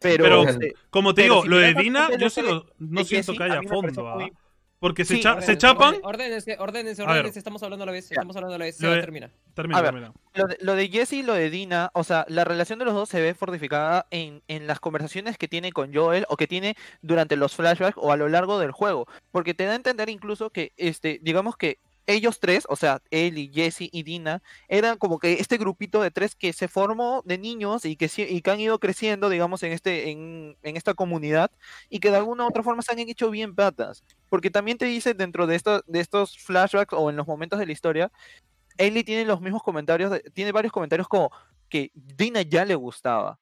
Pero, 0.00 0.24
Pero, 0.24 0.42
este, 0.48 0.74
Como 0.90 1.14
te 1.14 1.22
pero 1.22 1.34
digo, 1.34 1.42
si 1.44 1.48
lo 1.48 1.58
de 1.58 1.74
Dina, 1.74 2.08
yo 2.18 2.28
sí 2.28 2.42
lo- 2.42 2.66
no 2.78 3.04
siento 3.04 3.32
Jesse, 3.32 3.38
que 3.38 3.44
haya 3.44 3.62
fondo. 3.62 4.14
muy- 4.16 4.32
Porque 4.78 5.06
se, 5.06 5.14
Sí, 5.14 5.20
cha- 5.22 5.36
orden- 5.36 5.46
se 5.46 5.56
chapan. 5.56 5.94
orden- 5.94 6.00
Ordénense, 6.04 6.56
ordénense, 6.58 7.02
A 7.02 7.06
ver. 7.06 7.12
ordénense, 7.12 7.38
estamos 7.38 7.62
hablando 7.62 7.84
a 7.84 7.86
la 7.86 7.92
vez, 7.92 8.10
estamos 8.10 8.36
hablando 8.36 8.56
a 8.56 8.58
la 8.58 8.64
vez, 8.66 8.76
ya 8.78 8.90
de- 8.90 9.00
termina. 9.00 9.30
Termina, 9.54 9.78
A 9.78 9.82
ver. 9.82 9.90
termina. 9.92 10.12
Lo 10.34 10.44
de, 10.48 10.58
lo 10.60 10.74
de 10.74 10.88
Jesse 10.88 11.12
y 11.14 11.22
lo 11.22 11.32
de 11.32 11.48
Dina, 11.48 11.90
o 11.94 12.04
sea, 12.04 12.26
la 12.28 12.44
relación 12.44 12.78
de 12.78 12.84
los 12.84 12.92
dos 12.92 13.08
se 13.08 13.22
ve 13.22 13.32
fortificada 13.34 14.06
en, 14.10 14.42
en 14.48 14.66
las 14.66 14.78
conversaciones 14.78 15.38
que 15.38 15.48
tiene 15.48 15.72
con 15.72 15.94
Joel 15.94 16.26
o 16.28 16.36
que 16.36 16.46
tiene 16.46 16.76
durante 17.00 17.36
los 17.36 17.56
flashbacks 17.56 17.96
o 17.96 18.12
a 18.12 18.16
lo 18.18 18.28
largo 18.28 18.58
del 18.58 18.70
juego. 18.70 19.06
Porque 19.32 19.54
te 19.54 19.64
da 19.64 19.72
a 19.72 19.76
entender 19.76 20.10
incluso 20.10 20.50
que, 20.50 20.72
este, 20.76 21.20
digamos 21.22 21.56
que 21.56 21.78
ellos 22.06 22.40
tres, 22.40 22.64
o 22.68 22.76
sea, 22.76 23.02
y 23.10 23.50
Jesse 23.52 23.88
y 23.92 24.02
Dina, 24.02 24.42
eran 24.68 24.98
como 24.98 25.18
que 25.18 25.34
este 25.34 25.58
grupito 25.58 26.00
de 26.02 26.10
tres 26.10 26.34
que 26.34 26.52
se 26.52 26.68
formó 26.68 27.22
de 27.24 27.38
niños 27.38 27.84
y 27.84 27.96
que, 27.96 28.10
y 28.16 28.42
que 28.42 28.50
han 28.50 28.60
ido 28.60 28.78
creciendo, 28.78 29.28
digamos, 29.28 29.62
en, 29.62 29.72
este, 29.72 30.10
en, 30.10 30.56
en 30.62 30.76
esta 30.76 30.94
comunidad 30.94 31.50
y 31.88 32.00
que 32.00 32.10
de 32.10 32.16
alguna 32.16 32.44
u 32.44 32.48
otra 32.48 32.62
forma 32.62 32.82
se 32.82 32.92
han 32.92 32.98
hecho 33.00 33.30
bien 33.30 33.54
patas. 33.54 34.04
Porque 34.28 34.50
también 34.50 34.78
te 34.78 34.86
dice 34.86 35.14
dentro 35.14 35.46
de, 35.46 35.60
de 35.86 36.00
estos 36.00 36.38
flashbacks 36.38 36.92
o 36.92 37.10
en 37.10 37.16
los 37.16 37.26
momentos 37.26 37.58
de 37.58 37.66
la 37.66 37.72
historia, 37.72 38.12
Ellie 38.78 39.04
tiene 39.04 39.24
los 39.24 39.40
mismos 39.40 39.62
comentarios, 39.62 40.20
tiene 40.34 40.52
varios 40.52 40.72
comentarios 40.72 41.08
como 41.08 41.30
que 41.68 41.90
Dina 41.94 42.42
ya 42.42 42.64
le 42.64 42.74
gustaba, 42.74 43.38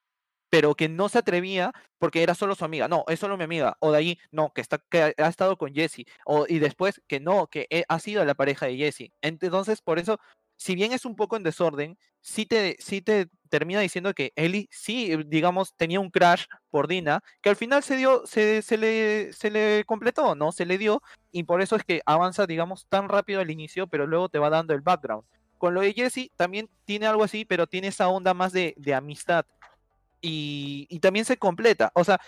pero 0.54 0.76
que 0.76 0.88
no 0.88 1.08
se 1.08 1.18
atrevía 1.18 1.72
porque 1.98 2.22
era 2.22 2.36
solo 2.36 2.54
su 2.54 2.64
amiga. 2.64 2.86
No, 2.86 3.04
es 3.08 3.18
solo 3.18 3.36
mi 3.36 3.42
amiga. 3.42 3.76
O 3.80 3.90
de 3.90 3.98
ahí, 3.98 4.18
no, 4.30 4.52
que, 4.52 4.60
está, 4.60 4.78
que 4.78 5.12
ha, 5.18 5.28
estado 5.28 5.58
con 5.58 5.74
Jesse. 5.74 6.04
O, 6.24 6.46
y 6.48 6.60
después, 6.60 7.02
que 7.08 7.18
no, 7.18 7.48
que 7.48 7.66
he- 7.70 7.82
ha 7.88 7.98
sido 7.98 8.24
la 8.24 8.36
pareja 8.36 8.66
de 8.66 8.76
Jesse. 8.76 9.10
Entonces, 9.20 9.82
por 9.82 9.98
eso, 9.98 10.20
si 10.56 10.76
bien 10.76 10.92
es 10.92 11.04
un 11.06 11.16
poco 11.16 11.36
en 11.36 11.42
desorden, 11.42 11.98
sí 12.20 12.46
te, 12.46 12.76
sí 12.78 13.02
te 13.02 13.26
termina 13.48 13.80
diciendo 13.80 14.14
que 14.14 14.32
Ellie 14.36 14.68
sí, 14.70 15.10
eh, 15.10 15.24
digamos, 15.26 15.74
tenía 15.74 15.98
un 15.98 16.10
crash 16.10 16.44
por 16.70 16.86
Dina, 16.86 17.20
que 17.42 17.48
al 17.50 17.56
final 17.56 17.82
se 17.82 17.96
dio, 17.96 18.24
se, 18.24 18.62
se 18.62 18.76
le, 18.76 19.32
se 19.32 19.50
le 19.50 19.82
completó, 19.86 20.36
¿no? 20.36 20.52
Se 20.52 20.66
le 20.66 20.78
dio, 20.78 21.02
y 21.32 21.42
por 21.42 21.62
eso 21.62 21.74
es 21.74 21.82
que 21.82 22.00
avanza, 22.06 22.46
digamos, 22.46 22.86
tan 22.88 23.08
rápido 23.08 23.40
al 23.40 23.50
inicio, 23.50 23.88
pero 23.88 24.06
luego 24.06 24.28
te 24.28 24.38
va 24.38 24.50
dando 24.50 24.72
el 24.72 24.82
background. 24.82 25.24
Con 25.58 25.74
lo 25.74 25.80
de 25.80 25.94
Jesse 25.94 26.30
también 26.36 26.70
tiene 26.84 27.08
algo 27.08 27.24
así, 27.24 27.44
pero 27.44 27.66
tiene 27.66 27.88
esa 27.88 28.06
onda 28.06 28.34
más 28.34 28.52
de, 28.52 28.74
de 28.76 28.94
amistad. 28.94 29.44
Y, 30.26 30.86
y 30.88 31.00
también 31.00 31.26
se 31.26 31.36
completa. 31.36 31.92
O 31.94 32.02
sea, 32.02 32.18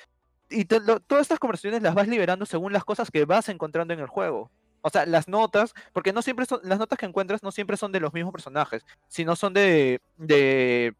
y 0.51 0.67
te- 0.67 0.81
lo- 0.81 1.01
todas 1.01 1.23
estas 1.23 1.39
conversaciones 1.39 1.81
las 1.83 1.95
vas 1.95 2.07
liberando 2.09 2.45
según 2.45 2.73
las 2.73 2.85
cosas 2.85 3.11
que 3.11 3.25
vas 3.25 3.49
encontrando 3.49 3.95
en 3.95 4.01
el 4.01 4.07
juego. 4.07 4.51
O 4.83 4.91
sea, 4.91 5.07
las 5.07 5.27
notas, 5.29 5.73
porque 5.95 6.13
no 6.13 6.21
siempre 6.23 6.45
son, 6.47 6.61
las 6.63 6.79
notas 6.79 6.99
que 6.99 7.07
encuentras 7.07 7.43
no 7.43 7.51
siempre 7.51 7.77
son 7.77 7.91
de 7.93 8.01
los 8.01 8.13
mismos 8.13 8.33
personajes, 8.33 8.85
sino 9.09 9.35
son 9.35 9.55
de, 9.55 10.01
de, 10.17 10.95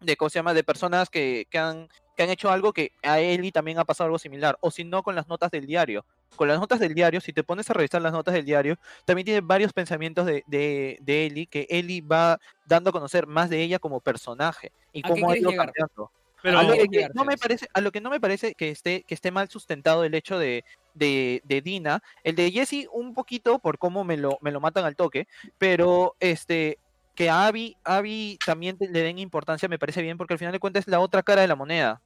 de 0.00 0.16
¿cómo 0.16 0.28
se 0.28 0.38
llama? 0.38 0.54
De 0.54 0.62
personas 0.62 1.08
que, 1.10 1.46
que 1.50 1.58
han, 1.58 1.88
que 2.16 2.22
han 2.22 2.30
hecho 2.30 2.50
algo 2.50 2.72
que 2.72 2.92
a 3.02 3.18
Ellie 3.18 3.50
también 3.50 3.78
ha 3.78 3.84
pasado 3.84 4.06
algo 4.06 4.18
similar, 4.18 4.56
o 4.60 4.70
si 4.70 4.84
no 4.84 5.02
con 5.02 5.14
las 5.16 5.26
notas 5.28 5.50
del 5.50 5.66
diario. 5.66 6.04
Con 6.36 6.46
las 6.46 6.60
notas 6.60 6.78
del 6.78 6.94
diario, 6.94 7.20
si 7.20 7.32
te 7.32 7.42
pones 7.42 7.68
a 7.70 7.72
revisar 7.72 8.02
las 8.02 8.12
notas 8.12 8.34
del 8.34 8.44
diario, 8.44 8.76
también 9.06 9.24
tiene 9.24 9.40
varios 9.40 9.72
pensamientos 9.72 10.26
de, 10.26 10.44
de, 10.46 10.98
de 11.00 11.26
Ellie, 11.26 11.46
que 11.46 11.66
Ellie 11.70 12.02
va 12.02 12.38
dando 12.66 12.90
a 12.90 12.92
conocer 12.92 13.26
más 13.26 13.48
de 13.50 13.62
ella 13.62 13.78
como 13.80 14.00
personaje 14.00 14.70
y 14.92 15.00
¿A 15.00 15.02
qué 15.02 15.08
cómo 15.08 15.30
ha 15.32 15.38
ido 15.38 15.50
cambiando. 15.56 16.12
Pero, 16.42 16.58
A 16.58 16.62
lo, 16.62 16.74
que, 16.74 17.08
no 17.14 17.24
me 17.24 17.36
parece, 17.36 17.66
a 17.72 17.80
lo 17.80 17.90
que 17.90 18.00
no 18.00 18.10
me 18.10 18.20
parece 18.20 18.54
que 18.54 18.70
esté, 18.70 19.02
que 19.02 19.14
esté 19.14 19.30
mal 19.30 19.48
sustentado 19.48 20.04
el 20.04 20.14
hecho 20.14 20.38
de, 20.38 20.64
de, 20.94 21.42
de 21.44 21.60
Dina. 21.60 22.02
El 22.22 22.36
de 22.36 22.50
Jesse 22.50 22.86
un 22.92 23.14
poquito 23.14 23.58
por 23.58 23.78
cómo 23.78 24.04
me 24.04 24.16
lo, 24.16 24.38
me 24.40 24.52
lo 24.52 24.60
matan 24.60 24.84
al 24.84 24.96
toque, 24.96 25.26
pero 25.58 26.14
este 26.20 26.78
que 27.14 27.30
a 27.30 27.48
Abby, 27.48 27.76
Abby 27.82 28.38
también 28.46 28.76
le 28.78 29.02
den 29.02 29.18
importancia 29.18 29.68
me 29.68 29.78
parece 29.78 30.02
bien 30.02 30.16
porque 30.16 30.34
al 30.34 30.38
final 30.38 30.52
de 30.52 30.60
cuentas 30.60 30.82
es 30.82 30.88
la 30.88 31.00
otra 31.00 31.24
cara 31.24 31.42
de 31.42 31.48
la 31.48 31.56
moneda. 31.56 32.00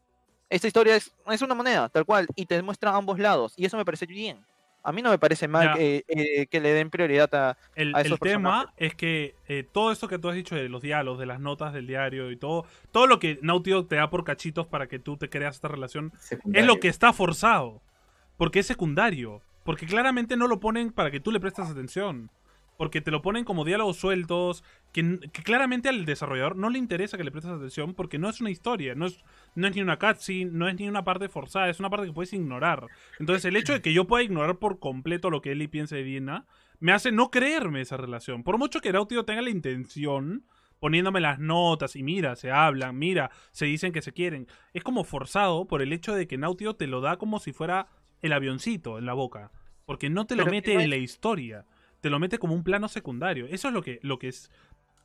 Esta 0.48 0.66
historia 0.66 0.96
es, 0.96 1.14
es 1.30 1.42
una 1.42 1.54
moneda, 1.54 1.90
tal 1.90 2.06
cual, 2.06 2.26
y 2.34 2.46
te 2.46 2.54
demuestra 2.54 2.94
ambos 2.94 3.18
lados, 3.18 3.52
y 3.56 3.66
eso 3.66 3.76
me 3.76 3.84
parece 3.84 4.06
bien. 4.06 4.42
A 4.82 4.92
mí 4.92 5.02
no 5.02 5.10
me 5.10 5.18
parece 5.18 5.48
mal 5.48 5.74
que, 5.76 6.04
eh, 6.08 6.46
que 6.46 6.60
le 6.60 6.72
den 6.72 6.90
prioridad 6.90 7.32
a... 7.34 7.56
El, 7.74 7.94
a 7.94 8.00
el 8.00 8.18
tema 8.18 8.18
personajes. 8.18 8.74
es 8.76 8.94
que 8.94 9.34
eh, 9.48 9.64
todo 9.70 9.92
esto 9.92 10.08
que 10.08 10.18
tú 10.18 10.28
has 10.28 10.34
dicho 10.34 10.54
de 10.54 10.68
los 10.68 10.82
diálogos, 10.82 11.20
de 11.20 11.26
las 11.26 11.40
notas 11.40 11.72
del 11.72 11.86
diario 11.86 12.30
y 12.30 12.36
todo, 12.36 12.66
todo 12.90 13.06
lo 13.06 13.18
que 13.18 13.38
Naughty 13.42 13.70
Dog 13.70 13.88
te 13.88 13.96
da 13.96 14.10
por 14.10 14.24
cachitos 14.24 14.66
para 14.66 14.88
que 14.88 14.98
tú 14.98 15.16
te 15.16 15.28
creas 15.28 15.56
esta 15.56 15.68
relación, 15.68 16.12
es 16.52 16.66
lo 16.66 16.80
que 16.80 16.88
está 16.88 17.12
forzado. 17.12 17.80
Porque 18.36 18.60
es 18.60 18.66
secundario. 18.66 19.40
Porque 19.64 19.86
claramente 19.86 20.36
no 20.36 20.48
lo 20.48 20.58
ponen 20.58 20.90
para 20.90 21.10
que 21.10 21.20
tú 21.20 21.30
le 21.30 21.38
prestes 21.38 21.68
atención. 21.68 22.30
Porque 22.82 23.00
te 23.00 23.12
lo 23.12 23.22
ponen 23.22 23.44
como 23.44 23.64
diálogos 23.64 23.96
sueltos, 23.96 24.64
que, 24.90 25.20
claramente 25.44 25.88
al 25.88 26.04
desarrollador 26.04 26.56
no 26.56 26.68
le 26.68 26.80
interesa 26.80 27.16
que 27.16 27.22
le 27.22 27.30
prestes 27.30 27.52
atención 27.52 27.94
porque 27.94 28.18
no 28.18 28.28
es 28.28 28.40
una 28.40 28.50
historia, 28.50 28.96
no 28.96 29.06
es, 29.06 29.22
no 29.54 29.68
es 29.68 29.76
ni 29.76 29.82
una 29.82 30.00
cutscene, 30.00 30.50
no 30.50 30.66
es 30.66 30.74
ni 30.74 30.88
una 30.88 31.04
parte 31.04 31.28
forzada, 31.28 31.68
es 31.68 31.78
una 31.78 31.90
parte 31.90 32.08
que 32.08 32.12
puedes 32.12 32.32
ignorar. 32.32 32.88
Entonces 33.20 33.44
el 33.44 33.54
hecho 33.54 33.72
de 33.72 33.82
que 33.82 33.92
yo 33.92 34.08
pueda 34.08 34.24
ignorar 34.24 34.58
por 34.58 34.80
completo 34.80 35.30
lo 35.30 35.42
que 35.42 35.52
Ellie 35.52 35.68
piensa 35.68 35.94
de 35.94 36.02
Dina, 36.02 36.44
me 36.80 36.90
hace 36.90 37.12
no 37.12 37.30
creerme 37.30 37.82
esa 37.82 37.96
relación. 37.96 38.42
Por 38.42 38.58
mucho 38.58 38.80
que 38.80 38.90
Dog 38.90 39.06
tenga 39.26 39.42
la 39.42 39.50
intención, 39.50 40.44
poniéndome 40.80 41.20
las 41.20 41.38
notas 41.38 41.94
y 41.94 42.02
mira, 42.02 42.34
se 42.34 42.50
hablan, 42.50 42.98
mira, 42.98 43.30
se 43.52 43.66
dicen 43.66 43.92
que 43.92 44.02
se 44.02 44.12
quieren. 44.12 44.48
Es 44.72 44.82
como 44.82 45.04
forzado 45.04 45.68
por 45.68 45.82
el 45.82 45.92
hecho 45.92 46.16
de 46.16 46.26
que 46.26 46.36
Naughty 46.36 46.64
Dog 46.64 46.78
te 46.78 46.88
lo 46.88 47.00
da 47.00 47.16
como 47.16 47.38
si 47.38 47.52
fuera 47.52 47.86
el 48.22 48.32
avioncito 48.32 48.98
en 48.98 49.06
la 49.06 49.12
boca. 49.12 49.52
Porque 49.86 50.10
no 50.10 50.26
te 50.26 50.34
lo 50.34 50.42
Pero 50.42 50.50
mete 50.50 50.74
no 50.74 50.80
en 50.80 50.90
la 50.90 50.96
historia. 50.96 51.64
Te 52.02 52.10
lo 52.10 52.18
mete 52.18 52.38
como 52.38 52.54
un 52.54 52.64
plano 52.64 52.88
secundario. 52.88 53.46
Eso 53.46 53.68
es 53.68 53.74
lo 53.74 53.82
que, 53.82 53.98
lo 54.02 54.18
que 54.18 54.28
es. 54.28 54.50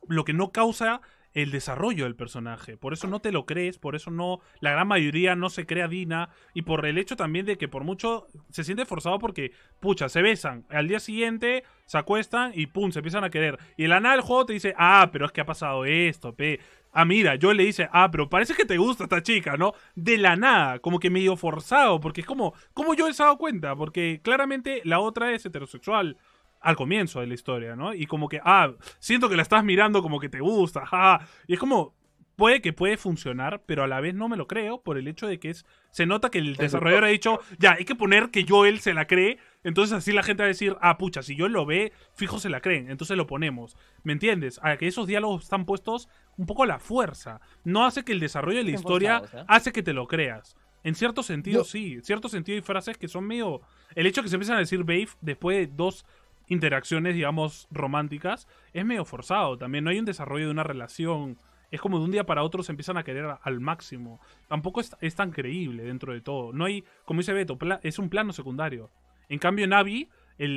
Lo 0.08 0.24
que 0.24 0.32
no 0.32 0.52
causa 0.52 1.00
el 1.34 1.50
desarrollo 1.50 2.04
del 2.04 2.16
personaje. 2.16 2.76
Por 2.76 2.92
eso 2.92 3.06
no 3.06 3.20
te 3.20 3.32
lo 3.32 3.46
crees, 3.46 3.78
por 3.78 3.94
eso 3.94 4.10
no. 4.10 4.40
La 4.60 4.72
gran 4.72 4.88
mayoría 4.88 5.36
no 5.36 5.50
se 5.50 5.66
crea 5.66 5.88
Dina. 5.88 6.30
Y 6.54 6.62
por 6.62 6.84
el 6.86 6.98
hecho 6.98 7.16
también 7.16 7.46
de 7.46 7.56
que 7.56 7.68
por 7.68 7.84
mucho 7.84 8.26
se 8.50 8.64
siente 8.64 8.84
forzado 8.84 9.18
porque, 9.18 9.52
pucha, 9.80 10.08
se 10.08 10.22
besan. 10.22 10.64
Al 10.70 10.88
día 10.88 11.00
siguiente 11.00 11.64
se 11.84 11.98
acuestan 11.98 12.52
y 12.54 12.66
pum, 12.66 12.90
se 12.90 12.98
empiezan 12.98 13.24
a 13.24 13.30
querer. 13.30 13.58
Y 13.76 13.86
nada 13.86 14.12
del 14.12 14.20
juego 14.22 14.46
te 14.46 14.54
dice, 14.54 14.74
ah, 14.76 15.10
pero 15.12 15.26
es 15.26 15.32
que 15.32 15.40
ha 15.40 15.46
pasado 15.46 15.84
esto, 15.84 16.34
pe. 16.34 16.60
Ah, 16.92 17.04
mira, 17.04 17.36
yo 17.36 17.52
le 17.52 17.64
dice, 17.64 17.88
ah, 17.92 18.10
pero 18.10 18.28
parece 18.28 18.54
que 18.54 18.64
te 18.64 18.78
gusta 18.78 19.04
esta 19.04 19.22
chica, 19.22 19.56
¿no? 19.56 19.74
De 19.94 20.16
la 20.16 20.36
nada, 20.36 20.78
como 20.78 20.98
que 20.98 21.10
medio 21.10 21.36
forzado, 21.36 22.00
porque 22.00 22.22
es 22.22 22.26
como, 22.26 22.54
¿cómo 22.72 22.94
yo 22.94 23.06
he 23.06 23.12
dado 23.12 23.36
cuenta? 23.36 23.76
Porque 23.76 24.20
claramente 24.24 24.80
la 24.84 24.98
otra 24.98 25.32
es 25.32 25.44
heterosexual 25.44 26.16
al 26.60 26.76
comienzo 26.76 27.20
de 27.20 27.26
la 27.26 27.34
historia, 27.34 27.76
¿no? 27.76 27.94
Y 27.94 28.06
como 28.06 28.28
que, 28.28 28.40
ah, 28.44 28.72
siento 28.98 29.28
que 29.28 29.36
la 29.36 29.42
estás 29.42 29.64
mirando 29.64 30.02
como 30.02 30.20
que 30.20 30.28
te 30.28 30.40
gusta, 30.40 30.86
ja. 30.86 31.20
Y 31.46 31.54
es 31.54 31.58
como, 31.58 31.94
puede 32.38 32.62
que 32.62 32.72
puede 32.72 32.96
funcionar, 32.96 33.62
pero 33.66 33.82
a 33.82 33.88
la 33.88 34.00
vez 34.00 34.14
no 34.14 34.28
me 34.28 34.36
lo 34.36 34.46
creo 34.46 34.80
por 34.80 34.96
el 34.96 35.08
hecho 35.08 35.26
de 35.26 35.40
que 35.40 35.50
es, 35.50 35.66
se 35.90 36.06
nota 36.06 36.30
que 36.30 36.38
el 36.38 36.54
desarrollador 36.54 37.04
ha 37.04 37.08
dicho, 37.08 37.40
ya, 37.58 37.72
hay 37.72 37.84
que 37.84 37.96
poner 37.96 38.30
que 38.30 38.46
Joel 38.48 38.78
se 38.78 38.94
la 38.94 39.08
cree, 39.08 39.38
entonces 39.64 39.96
así 39.96 40.12
la 40.12 40.22
gente 40.22 40.44
va 40.44 40.46
a 40.46 40.48
decir, 40.48 40.76
ah, 40.80 40.98
pucha, 40.98 41.22
si 41.22 41.36
Joel 41.36 41.52
lo 41.52 41.66
ve, 41.66 41.92
fijo 42.14 42.38
se 42.38 42.48
la 42.48 42.60
creen, 42.60 42.90
entonces 42.90 43.16
lo 43.16 43.26
ponemos. 43.26 43.76
¿Me 44.04 44.12
entiendes? 44.12 44.60
A 44.62 44.76
que 44.76 44.86
esos 44.86 45.08
diálogos 45.08 45.42
están 45.42 45.64
puestos 45.64 46.08
un 46.36 46.46
poco 46.46 46.62
a 46.62 46.66
la 46.66 46.78
fuerza. 46.78 47.40
No 47.64 47.84
hace 47.84 48.04
que 48.04 48.12
el 48.12 48.20
desarrollo 48.20 48.58
de 48.58 48.64
la 48.64 48.70
historia 48.70 49.22
¿eh? 49.34 49.44
hace 49.48 49.72
que 49.72 49.82
te 49.82 49.92
lo 49.92 50.06
creas. 50.06 50.56
En 50.84 50.94
cierto 50.94 51.24
sentido, 51.24 51.62
Yo- 51.62 51.64
sí. 51.64 51.94
En 51.94 52.04
cierto 52.04 52.28
sentido 52.28 52.54
hay 52.56 52.62
frases 52.62 52.96
que 52.96 53.08
son 53.08 53.26
medio... 53.26 53.62
El 53.96 54.06
hecho 54.06 54.20
de 54.20 54.26
que 54.26 54.28
se 54.30 54.36
empiezan 54.36 54.56
a 54.56 54.60
decir 54.60 54.84
babe 54.84 55.08
después 55.20 55.56
de 55.58 55.74
dos 55.74 56.06
interacciones, 56.48 57.14
digamos, 57.14 57.68
románticas, 57.70 58.48
es 58.72 58.84
medio 58.84 59.04
forzado. 59.04 59.58
También 59.58 59.84
no 59.84 59.90
hay 59.90 59.98
un 59.98 60.04
desarrollo 60.04 60.46
de 60.46 60.50
una 60.50 60.64
relación. 60.64 61.38
Es 61.70 61.80
como 61.80 61.98
de 61.98 62.04
un 62.04 62.10
día 62.10 62.24
para 62.24 62.42
otro 62.42 62.62
se 62.62 62.72
empiezan 62.72 62.96
a 62.96 63.04
querer 63.04 63.36
al 63.42 63.60
máximo. 63.60 64.20
Tampoco 64.48 64.80
es, 64.80 65.14
tan 65.14 65.30
creíble 65.30 65.84
dentro 65.84 66.12
de 66.12 66.20
todo. 66.20 66.52
No 66.52 66.64
hay, 66.64 66.84
como 67.04 67.20
dice 67.20 67.32
Beto, 67.32 67.58
es 67.82 67.98
un 67.98 68.08
plano 68.08 68.32
secundario. 68.32 68.90
En 69.28 69.38
cambio, 69.38 69.64
en 69.64 69.74
Abby, 69.74 70.08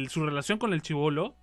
su 0.07 0.25
relación 0.25 0.57
con 0.57 0.73
el 0.73 0.81
chivolo 0.81 1.35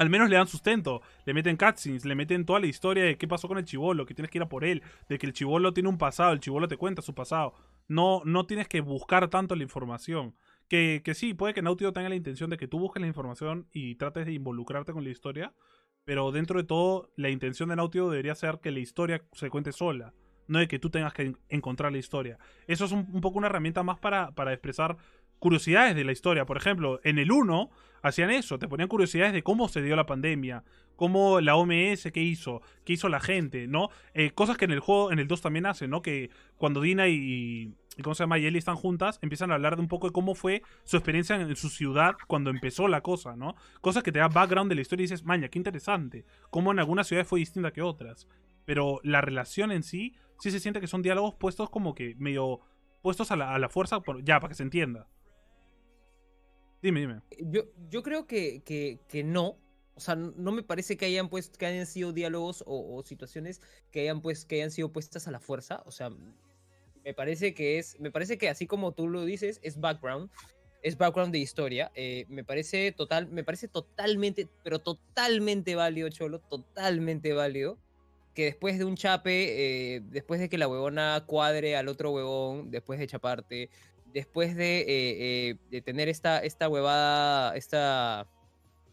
al 0.00 0.08
menos 0.08 0.30
le 0.30 0.36
dan 0.36 0.46
sustento. 0.46 1.02
Le 1.26 1.34
meten 1.34 1.58
cutscenes, 1.58 2.06
le 2.06 2.14
meten 2.14 2.46
toda 2.46 2.58
la 2.58 2.66
historia 2.66 3.04
de 3.04 3.18
qué 3.18 3.28
pasó 3.28 3.48
con 3.48 3.58
el 3.58 3.66
chivolo, 3.66 4.06
que 4.06 4.14
tienes 4.14 4.30
que 4.30 4.38
ir 4.38 4.42
a 4.42 4.48
por 4.48 4.64
él, 4.64 4.82
de 5.10 5.18
que 5.18 5.26
el 5.26 5.34
chivolo 5.34 5.74
tiene 5.74 5.90
un 5.90 5.98
pasado, 5.98 6.32
el 6.32 6.40
chivolo 6.40 6.68
te 6.68 6.78
cuenta 6.78 7.02
su 7.02 7.14
pasado. 7.14 7.52
No, 7.86 8.22
no 8.24 8.46
tienes 8.46 8.66
que 8.66 8.80
buscar 8.80 9.28
tanto 9.28 9.54
la 9.54 9.62
información. 9.62 10.34
Que, 10.70 11.02
que 11.04 11.14
sí, 11.14 11.34
puede 11.34 11.52
que 11.52 11.62
Naughty 11.62 11.84
tenga 11.92 12.08
la 12.08 12.14
intención 12.14 12.48
de 12.48 12.56
que 12.56 12.68
tú 12.68 12.78
busques 12.78 13.00
la 13.00 13.08
información 13.08 13.66
y 13.72 13.96
trates 13.96 14.24
de 14.24 14.32
involucrarte 14.32 14.92
con 14.92 15.02
la 15.04 15.10
historia, 15.10 15.52
pero 16.04 16.30
dentro 16.30 16.58
de 16.60 16.64
todo, 16.66 17.10
la 17.16 17.28
intención 17.28 17.68
de 17.68 17.76
Naughty 17.76 17.98
debería 17.98 18.34
ser 18.36 18.60
que 18.62 18.70
la 18.70 18.78
historia 18.78 19.22
se 19.32 19.50
cuente 19.50 19.72
sola, 19.72 20.14
no 20.46 20.60
de 20.60 20.68
que 20.68 20.78
tú 20.78 20.88
tengas 20.88 21.12
que 21.12 21.22
en- 21.22 21.38
encontrar 21.48 21.90
la 21.90 21.98
historia. 21.98 22.38
Eso 22.68 22.84
es 22.84 22.92
un, 22.92 23.06
un 23.12 23.20
poco 23.20 23.38
una 23.38 23.48
herramienta 23.48 23.82
más 23.82 23.98
para, 23.98 24.30
para 24.30 24.52
expresar 24.52 24.96
curiosidades 25.40 25.96
de 25.96 26.04
la 26.04 26.12
historia. 26.12 26.46
Por 26.46 26.56
ejemplo, 26.56 27.00
en 27.02 27.18
el 27.18 27.32
1 27.32 27.68
hacían 28.02 28.30
eso, 28.30 28.58
te 28.60 28.68
ponían 28.68 28.88
curiosidades 28.88 29.32
de 29.32 29.42
cómo 29.42 29.68
se 29.68 29.82
dio 29.82 29.96
la 29.96 30.06
pandemia, 30.06 30.62
cómo 30.94 31.40
la 31.40 31.56
OMS, 31.56 32.12
qué 32.12 32.22
hizo, 32.22 32.62
qué 32.84 32.92
hizo 32.92 33.08
la 33.08 33.20
gente, 33.20 33.66
¿no? 33.66 33.88
Eh, 34.14 34.30
cosas 34.30 34.56
que 34.56 34.66
en 34.66 34.70
el 34.70 34.80
juego, 34.80 35.10
en 35.10 35.18
el 35.18 35.26
2 35.26 35.40
también 35.40 35.66
hacen, 35.66 35.90
¿no? 35.90 36.00
Que 36.02 36.30
cuando 36.56 36.80
Dina 36.80 37.08
y, 37.08 37.74
y 37.96 38.02
¿cómo 38.02 38.14
se 38.14 38.22
llama? 38.22 38.38
Y 38.38 38.46
Ellie 38.46 38.58
están 38.58 38.76
juntas, 38.76 39.18
empiezan 39.20 39.50
a 39.50 39.54
hablar 39.54 39.76
de 39.76 39.82
un 39.82 39.88
poco 39.88 40.06
de 40.06 40.12
cómo 40.12 40.34
fue 40.34 40.62
su 40.84 40.96
experiencia 40.96 41.36
en, 41.36 41.56
su 41.56 41.68
ciudad 41.68 42.14
cuando 42.28 42.50
empezó 42.50 42.88
la 42.88 43.02
cosa, 43.02 43.36
¿no? 43.36 43.56
Cosas 43.80 44.02
que 44.02 44.12
te 44.12 44.20
da 44.20 44.28
background 44.28 44.68
de 44.70 44.76
la 44.76 44.80
historia 44.80 45.02
y 45.02 45.06
dices, 45.06 45.24
maña, 45.24 45.48
qué 45.48 45.58
interesante, 45.58 46.24
cómo 46.50 46.72
en 46.72 46.78
algunas 46.78 47.08
ciudades 47.08 47.28
fue 47.28 47.40
distinta 47.40 47.72
que 47.72 47.82
otras. 47.82 48.28
Pero 48.64 49.00
la 49.02 49.20
relación 49.20 49.72
en 49.72 49.82
sí, 49.82 50.14
sí 50.38 50.50
se 50.50 50.60
siente 50.60 50.80
que 50.80 50.86
son 50.86 51.02
diálogos 51.02 51.34
puestos 51.34 51.68
como 51.70 51.94
que 51.94 52.14
medio 52.18 52.60
puestos 53.02 53.30
a 53.32 53.36
la, 53.36 53.68
fuerza, 53.68 54.00
ya, 54.22 54.38
para 54.38 54.50
que 54.50 54.54
se 54.54 54.62
entienda. 54.62 55.08
Dime, 56.82 57.00
dime. 57.00 57.20
Yo, 57.40 57.64
yo 57.88 58.02
creo 58.02 58.26
que, 58.26 58.62
que, 58.64 59.24
no. 59.24 59.58
O 59.94 60.00
sea, 60.00 60.14
no 60.14 60.52
me 60.52 60.62
parece 60.62 60.96
que 60.96 61.06
hayan 61.06 61.28
pues, 61.28 61.50
que 61.50 61.66
hayan 61.66 61.86
sido 61.86 62.12
diálogos 62.12 62.62
o, 62.66 62.96
o 62.96 63.02
situaciones 63.02 63.60
que 63.90 64.00
hayan 64.00 64.22
pues, 64.22 64.46
que 64.46 64.56
hayan 64.56 64.70
sido 64.70 64.92
puestas 64.92 65.28
a 65.28 65.30
la 65.30 65.40
fuerza. 65.40 65.82
O 65.84 65.90
sea, 65.90 66.10
me 67.04 67.14
parece 67.14 67.54
que 67.54 67.78
es, 67.78 67.98
me 68.00 68.10
parece 68.10 68.38
que 68.38 68.48
así 68.48 68.66
como 68.66 68.92
tú 68.92 69.08
lo 69.08 69.24
dices, 69.24 69.60
es 69.62 69.80
background, 69.80 70.30
es 70.82 70.96
background 70.96 71.32
de 71.32 71.38
historia. 71.38 71.90
eh, 71.94 72.26
me 72.28 72.44
parece 72.44 72.92
total, 72.92 73.28
me 73.28 73.44
parece 73.44 73.68
totalmente, 73.68 74.48
pero 74.62 74.78
totalmente 74.78 75.74
válido, 75.74 76.08
Cholo, 76.08 76.40
totalmente 76.40 77.32
válido. 77.32 77.78
Que 78.34 78.44
después 78.44 78.78
de 78.78 78.84
un 78.84 78.96
chape, 78.96 79.96
eh, 79.96 80.00
después 80.04 80.40
de 80.40 80.48
que 80.48 80.56
la 80.56 80.68
huevona 80.68 81.24
cuadre 81.26 81.76
al 81.76 81.88
otro 81.88 82.12
huevón, 82.12 82.70
después 82.70 82.98
de 82.98 83.06
chaparte, 83.06 83.70
después 84.12 84.54
de, 84.54 84.84
eh, 84.88 85.56
de 85.70 85.82
tener 85.82 86.08
esta, 86.08 86.38
esta 86.38 86.68
huevada, 86.68 87.56
esta, 87.56 88.28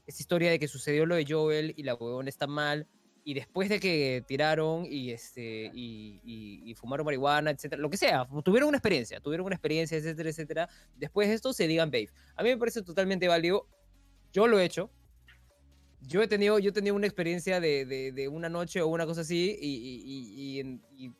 esta 0.07 0.21
historia 0.21 0.49
de 0.49 0.59
que 0.59 0.67
sucedió 0.67 1.05
lo 1.05 1.15
de 1.15 1.25
Joel 1.27 1.73
y 1.77 1.83
la 1.83 1.93
huevona 1.93 2.29
está 2.29 2.47
mal, 2.47 2.87
y 3.29 3.33
después 3.33 3.67
de 3.67 3.81
que 3.81 4.23
tiraron 4.25 4.85
y, 4.89 5.11
este, 5.11 5.69
y, 5.73 6.21
y- 6.23 6.61
y 6.65 6.73
fumaron 6.75 7.05
marihuana, 7.05 7.51
etcétera, 7.51 7.81
lo 7.81 7.89
que 7.89 7.97
sea, 7.97 8.25
tuvieron 8.41 8.69
una 8.69 8.77
experiencia, 8.77 9.19
tuvieron 9.19 9.45
una 9.45 9.55
experiencia, 9.55 9.97
etcétera, 9.97 10.29
etcétera, 10.29 10.69
después 10.95 11.27
de 11.27 11.33
esto 11.33 11.51
se 11.51 11.67
digan 11.67 11.91
babe. 11.91 12.07
A 12.37 12.43
mí 12.43 12.47
me 12.51 12.57
parece 12.57 12.81
totalmente 12.83 13.27
válido, 13.27 13.67
yo 14.31 14.47
lo 14.47 14.57
he 14.59 14.63
hecho, 14.63 14.89
yo 15.99 16.21
he 16.21 16.27
tenido, 16.29 16.57
yo 16.59 16.69
he 16.69 16.71
tenido 16.71 16.95
una 16.95 17.05
experiencia 17.05 17.59
de, 17.59 17.85
de- 17.85 18.13
de 18.13 18.27
una 18.29 18.47
noche 18.47 18.81
o 18.81 18.87
una 18.87 19.05
cosa 19.05 19.19
así, 19.21 19.57
y, 19.59 20.63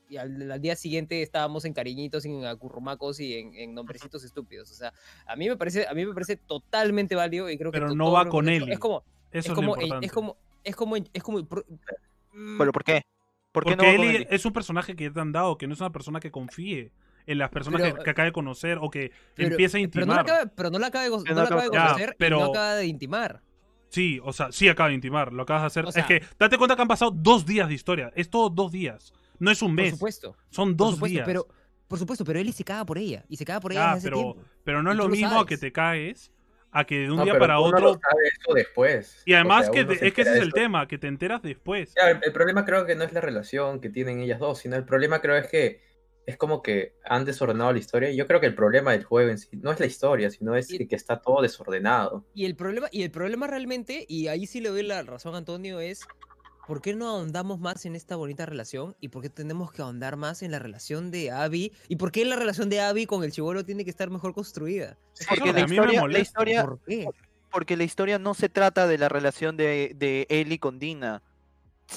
y- 0.09 0.17
al, 0.17 0.49
al 0.49 0.61
día 0.61 0.77
siguiente 0.77 1.21
estábamos 1.21 1.65
en 1.65 1.73
cariñitos, 1.73 2.23
en 2.23 2.45
acurrumacos 2.45 3.19
y 3.19 3.34
en, 3.35 3.53
en 3.53 3.73
nombrecitos 3.73 4.23
estúpidos. 4.23 4.71
O 4.71 4.75
sea, 4.75 4.93
a 5.25 5.35
mí 5.35 5.49
me 5.49 5.57
parece, 5.57 5.85
a 5.88 5.93
mí 5.93 6.05
me 6.05 6.13
parece 6.13 6.38
totalmente 6.38 7.15
válido 7.15 7.49
y 7.49 7.57
creo 7.57 7.69
que 7.73 7.79
Pero 7.81 7.93
no 7.93 8.13
va 8.13 8.29
con 8.29 8.47
él. 8.47 8.63
Es 8.71 8.79
como, 8.79 9.03
Eso 9.31 9.51
es 9.51 9.55
como, 9.55 9.75
es 10.05 10.11
como, 10.13 10.38
es 10.68 10.76
como, 10.76 10.95
es 10.98 11.23
como, 11.23 11.39
mm, 11.39 12.57
¿Pero 12.57 12.72
por 12.72 12.84
qué? 12.84 13.02
¿Por 13.52 13.64
qué 13.65 13.76
Porque 13.76 13.98
no 13.98 14.03
es 14.30 14.45
un 14.45 14.53
personaje 14.53 14.95
que 14.95 15.10
te 15.10 15.19
han 15.19 15.31
dado, 15.31 15.57
que 15.57 15.68
no 15.68 15.73
es 15.73 15.80
una 15.80 15.91
persona 15.91 16.19
que 16.19 16.30
confíe 16.31 16.91
en 17.26 17.38
las 17.39 17.49
personas 17.49 17.81
Pero, 17.81 17.95
que, 17.95 18.03
que 18.03 18.10
acaba 18.10 18.26
de 18.26 18.31
conocer 18.31 18.77
o 18.81 18.89
que 18.89 19.11
pero- 19.35 19.49
empieza 19.49 19.77
a 19.77 19.81
pero 19.91 20.06
no 20.06 20.14
la 20.14 20.22
intimar. 20.22 20.38
acaba, 20.39 20.52
pero 20.56 20.69
no 20.69 20.80
la 20.80 20.88
acaba 20.88 21.03
de, 21.03 21.10
go- 21.10 21.23
Pero 21.23 21.35
no 21.35 21.35
no 21.35 21.41
la 21.41 21.45
acaba 21.48 21.61
de 21.61 21.68
acaba- 21.68 21.84
Ya, 21.84 21.88
conocer 21.94 22.10
y 22.14 22.18
pero- 22.19 22.39
no 22.39 22.45
acaba 22.45 22.76
de 22.76 22.85
intimar. 22.85 23.41
Sí, 23.89 24.19
o 24.23 24.34
sea, 24.34 24.52
sí 24.52 24.68
acaba 24.69 24.89
de 24.89 24.95
intimar, 24.95 25.34
lo 25.34 25.44
acabas 25.44 25.64
de 25.64 25.68
hacer. 25.68 25.85
O 25.85 25.91
sea- 25.91 26.02
es 26.03 26.07
que 26.07 26.22
date 26.38 26.57
cuenta 26.57 26.76
que 26.76 26.81
han 26.81 26.88
pasado 26.88 27.11
dos 27.11 27.45
días 27.45 27.68
de 27.69 27.73
historia. 27.73 28.11
Es 28.15 28.30
todo 28.30 28.49
dos 28.49 28.72
días. 28.72 29.14
No 29.39 29.49
es 29.52 29.61
un 29.61 29.76
Por 29.76 29.84
mes. 29.85 29.91
supuesto. 29.94 30.35
Son 30.49 30.69
Por 30.76 30.88
dos 30.88 30.95
supuesto, 30.95 31.14
días. 31.14 31.26
pero 31.26 31.48
por 31.88 31.98
supuesto, 31.99 32.26
pero 32.26 32.38
Ellie 32.39 32.52
se 32.53 32.64
caga 32.65 32.85
por 32.85 32.98
ella 32.98 33.23
y 33.30 33.38
se 33.38 33.45
caga 33.45 33.60
por 33.61 33.72
ella 33.72 33.81
Ya, 33.81 33.95
desde 33.95 33.98
hace 33.99 34.07
pero, 34.10 34.34
tiempo. 34.34 34.41
pero 34.65 34.84
no 34.84 34.91
es 34.91 34.98
lo 34.98 35.03
lo 35.03 35.10
mismo 35.10 35.39
a 35.39 35.45
que 35.45 35.57
te 35.57 35.72
caes 35.72 36.31
a 36.72 36.85
que 36.85 36.99
de 36.99 37.10
un 37.11 37.18
No, 37.18 37.23
día 37.23 37.34
pero 37.34 37.44
para 37.44 37.60
otro. 37.60 37.80
lo 37.80 37.91
eso 37.94 38.53
después. 38.53 39.23
y 39.26 39.34
además 39.34 39.69
O 39.69 39.73
sea, 39.73 39.85
que 39.85 39.95
te- 39.95 40.07
es 40.07 40.14
que 40.14 40.22
ese 40.22 40.35
es 40.38 40.41
el 40.41 40.53
tema, 40.53 40.88
que 40.88 40.98
te 40.98 41.07
enteras 41.07 41.41
después. 41.41 41.94
Ya, 41.95 42.11
el, 42.11 42.19
el 42.23 42.31
problema 42.34 42.65
creo 42.65 42.85
que 42.85 42.95
no 42.95 43.03
es 43.03 43.14
la 43.14 43.22
relación 43.22 43.80
que 43.81 43.89
tienen 43.89 44.19
ellas 44.19 44.39
dos, 44.39 44.60
sino 44.60 44.76
el 44.76 44.85
problema 44.85 45.22
creo 45.22 45.35
es 45.38 45.48
que 45.48 45.81
es 46.26 46.35
como 46.35 46.61
que 46.61 46.94
han 47.06 47.23
desordenado 47.23 47.72
la 47.72 47.80
historia. 47.80 48.10
Y 48.10 48.18
yo 48.18 48.27
creo 48.27 48.41
que 48.41 48.48
el 48.48 48.53
problema 48.56 48.91
del 48.91 49.06
juego 49.06 49.30
en 49.31 49.38
sí 49.38 49.48
no 49.53 49.72
es 49.72 49.80
la 49.80 49.85
historia, 49.85 50.30
sino 50.30 50.56
es 50.56 50.69
Y- 50.72 50.85
que 50.85 50.95
está 50.95 51.22
todo 51.22 51.41
desordenado. 51.41 52.26
Y 52.34 52.45
el 52.45 52.56
problema, 52.57 52.89
y 52.91 53.03
el 53.03 53.11
problema 53.11 53.48
realmente, 53.48 54.06
y 54.10 54.27
ahí 54.27 54.45
sí 54.45 54.60
le 54.60 54.68
doy 54.69 54.84
la 54.84 55.02
razón 55.03 55.35
a 55.35 55.38
Antonio, 55.38 55.80
es 55.80 56.06
¿por 56.68 56.81
qué 56.81 56.94
no 56.94 57.07
ahondamos 57.07 57.60
más 57.60 57.85
en 57.85 57.95
esta 57.95 58.18
bonita 58.18 58.45
relación? 58.45 58.95
¿Y 58.99 59.07
por 59.07 59.22
qué 59.23 59.30
tenemos 59.30 59.72
que 59.72 59.81
ahondar 59.81 60.18
más 60.18 60.44
en 60.44 60.52
la 60.52 60.60
relación 60.60 61.10
de 61.10 61.31
Abby? 61.31 61.72
¿Y 61.88 61.95
por 61.95 62.11
qué 62.11 62.26
la 62.26 62.35
relación 62.35 62.69
de 62.69 62.81
Abby 62.81 63.06
con 63.06 63.23
el 63.23 63.31
chivolo 63.31 63.64
tiene 63.65 63.85
que 63.85 63.89
estar 63.89 64.10
mejor 64.10 64.34
construida? 64.34 64.98
Porque 65.30 65.53
la 65.53 65.61
historia, 65.61 66.07
la 66.07 66.19
historia, 66.19 66.65
¿Por 66.65 66.80
qué? 66.85 67.07
porque 67.52 67.77
la 67.77 67.85
historia 67.85 68.19
no 68.19 68.34
se 68.34 68.49
trata 68.49 68.85
de 68.85 68.98
la 68.98 69.07
relación 69.07 69.56
de, 69.56 69.94
de 69.95 70.27
Ellie 70.30 70.60
con 70.60 70.77
Dina. 70.77 71.23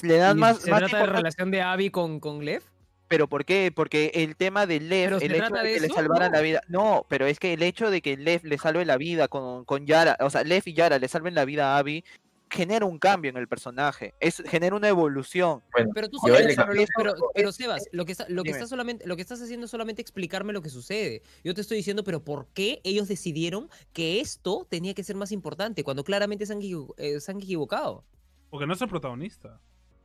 Le 0.01 0.15
dan 0.15 0.37
¿Y 0.37 0.39
más, 0.39 0.59
¿Se 0.59 0.71
más 0.71 0.79
trata 0.79 0.99
de 0.99 1.07
la 1.07 1.13
relación 1.17 1.51
de 1.51 1.61
Abby 1.61 1.89
con, 1.89 2.21
con 2.21 2.45
Lev? 2.45 2.63
¿Pero 3.09 3.27
por 3.27 3.43
qué? 3.43 3.73
Porque 3.75 4.11
el 4.13 4.37
tema 4.37 4.65
de 4.65 4.79
Lev, 4.79 5.09
¿Pero 5.09 5.19
se 5.19 5.25
el 5.25 5.35
hecho 5.35 5.53
de 5.53 5.63
de 5.63 5.73
que 5.73 5.79
le 5.81 5.89
salvaran 5.89 6.31
No. 6.31 6.37
la 6.37 6.41
vida. 6.41 6.61
No, 6.69 7.05
pero 7.09 7.25
es 7.25 7.39
que 7.39 7.51
el 7.51 7.61
hecho 7.61 7.91
de 7.91 8.01
que 8.01 8.15
Lev 8.15 8.45
le 8.45 8.57
salve 8.57 8.85
la 8.85 8.95
vida 8.95 9.27
con, 9.27 9.65
con 9.65 9.85
Yara, 9.85 10.15
o 10.21 10.29
sea, 10.29 10.45
Lev 10.45 10.63
y 10.65 10.73
Yara 10.73 10.97
le 10.97 11.09
salven 11.09 11.35
la 11.35 11.43
vida 11.43 11.75
a 11.75 11.77
Abby, 11.79 12.05
genera 12.51 12.85
un 12.85 12.99
cambio 12.99 13.29
en 13.29 13.37
el 13.37 13.47
personaje. 13.47 14.13
Es, 14.19 14.43
genera 14.45 14.75
una 14.75 14.89
evolución. 14.89 15.63
Bueno, 15.71 15.91
Pero 15.95 16.09
tú 16.09 16.17
sabes, 16.19 16.55
pero, 16.95 17.13
pero, 17.33 17.51
Sebas, 17.51 17.83
lo 17.91 18.05
que, 18.05 18.11
está- 18.11 18.25
lo, 18.27 18.43
que 18.43 18.53
solamente, 18.67 19.07
lo 19.07 19.15
que 19.15 19.21
estás 19.21 19.41
haciendo 19.41 19.65
es 19.65 19.71
solamente 19.71 20.01
explicarme 20.01 20.53
lo 20.53 20.61
que 20.61 20.69
sucede. 20.69 21.23
Yo 21.43 21.53
te 21.53 21.61
estoy 21.61 21.77
diciendo, 21.77 22.03
pero 22.03 22.23
¿por 22.23 22.47
qué 22.53 22.81
ellos 22.83 23.07
decidieron 23.07 23.69
que 23.93 24.19
esto 24.19 24.67
tenía 24.69 24.93
que 24.93 25.03
ser 25.03 25.15
más 25.15 25.31
importante 25.31 25.83
cuando 25.83 26.03
claramente 26.03 26.45
se 26.45 26.53
han, 26.53 26.59
eh, 26.97 27.19
se 27.19 27.31
han 27.31 27.37
equivocado? 27.37 28.03
Porque 28.49 28.67
no 28.67 28.73
es 28.73 28.81
el 28.81 28.89
protagonista. 28.89 29.59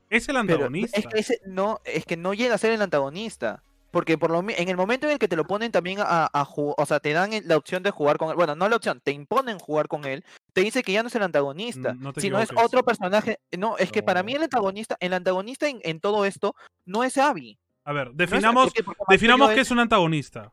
Es 0.09 0.29
el 0.29 0.37
Pero 0.47 0.55
antagonista. 0.55 0.99
es 1.01 1.07
que, 1.07 1.19
ese 1.19 1.41
no, 1.45 1.81
es 1.85 2.05
que 2.05 2.17
no 2.17 2.33
llega 2.33 2.55
a 2.55 2.59
ser 2.59 2.71
el 2.73 2.81
antagonista. 2.81 3.63
Porque 3.91 4.19
por 4.19 4.31
lo, 4.31 4.41
en 4.41 4.69
el 4.69 4.77
momento 4.77 5.07
en 5.07 5.15
el 5.15 5.19
que 5.19 5.27
te 5.29 5.37
lo 5.37 5.47
ponen 5.47 5.73
también 5.73 5.99
a, 6.01 6.29
a 6.33 6.45
jugar, 6.45 6.75
o 6.79 6.87
sea, 6.87 7.01
te 7.01 7.13
dan 7.13 7.33
el- 7.33 7.49
la 7.49 7.57
opción 7.57 7.83
de 7.83 7.91
jugar 7.91 8.19
con 8.19 8.29
él, 8.31 8.37
bueno, 8.37 8.55
no 8.55 8.69
la 8.69 8.77
opción, 8.77 9.01
te 9.03 9.11
imponen 9.13 9.59
jugar 9.59 9.89
con 9.89 10.05
él, 10.05 10.23
te 10.57 10.63
dice 10.63 10.83
que 10.83 10.91
ya 10.93 11.03
no 11.03 11.09
es 11.09 11.15
el 11.15 11.23
antagonista, 11.23 11.93
no 11.93 12.15
sino 12.23 12.39
es 12.41 12.49
otro 12.65 12.83
personaje. 12.83 13.41
No, 13.59 13.77
es 13.77 13.93
que 13.93 14.03
para 14.03 14.23
mí 14.23 14.33
el 14.33 14.43
antagonista, 14.43 14.97
el 15.01 15.13
antagonista 15.13 15.69
en, 15.69 15.81
en 15.85 16.01
todo 16.01 16.25
esto 16.25 16.55
no 16.87 17.05
es 17.05 17.19
Abby. 17.19 17.59
A 17.85 17.93
ver, 17.93 18.07
no 18.07 18.13
es- 18.13 18.17
definamos, 18.17 18.65
porque- 18.65 18.83
porque 18.83 19.01
mató 19.01 19.13
definamos 19.13 19.51
qué 19.51 19.61
es 19.61 19.71
un 19.71 19.79
antagonista. 19.81 20.53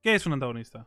¿Qué 0.00 0.14
es 0.14 0.24
un 0.24 0.32
antagonista? 0.32 0.86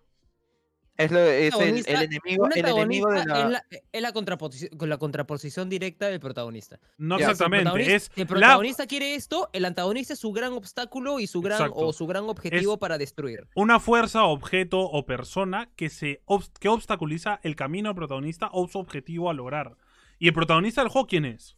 Es, 1.05 1.11
lo- 1.11 1.19
es 1.19 1.53
el, 1.88 2.01
enemigo, 2.03 2.47
el 2.53 2.65
enemigo 2.65 3.09
de 3.11 3.26
la... 3.26 3.39
es 3.39 3.49
la, 3.49 3.63
es 3.91 4.01
la 4.01 4.11
contraposición, 4.11 4.77
con 4.77 4.89
la 4.89 4.97
contraposición 4.97 5.69
directa 5.69 6.07
del 6.07 6.19
protagonista. 6.19 6.80
No 6.97 7.17
Ya, 7.17 7.19
Si 7.19 7.23
el 7.26 7.31
exactamente. 7.31 7.63
protagonista- 7.71 7.95
Es 7.95 8.03
si 8.13 8.21
el 8.21 8.27
la, 8.27 8.34
protagonista 8.34 8.88
quiere 8.88 9.15
esto, 9.15 9.49
el 9.53 9.65
antagonista 9.65 10.13
es 10.13 10.19
su 10.19 10.31
gran 10.31 10.53
obstáculo 10.53 11.19
y 11.19 11.27
su 11.27 11.41
gran 11.41 11.59
Exacto. 11.61 11.80
o 11.88 11.93
su 11.93 12.05
gran 12.05 12.26
objetivo 12.30 12.77
para 12.77 12.97
destruir. 12.97 13.47
una 13.55 13.80
fuerza, 13.80 14.23
objeto 14.26 14.80
o 14.81 15.05
persona 15.05 15.69
que, 15.76 15.89
se 15.89 16.21
que 16.59 16.69
obstaculiza 16.69 17.39
el 17.43 17.55
camino 17.55 17.89
del 17.89 17.95
protagonista 17.95 18.49
o 18.51 18.67
su 18.67 18.77
objetivo 18.80 19.30
a 19.30 19.34
lograr. 19.34 19.76
¿Y 20.19 20.27
el 20.27 20.34
protagonista 20.34 20.81
del 20.81 20.89
juego 20.89 21.07
quién 21.07 21.26
es? 21.26 21.55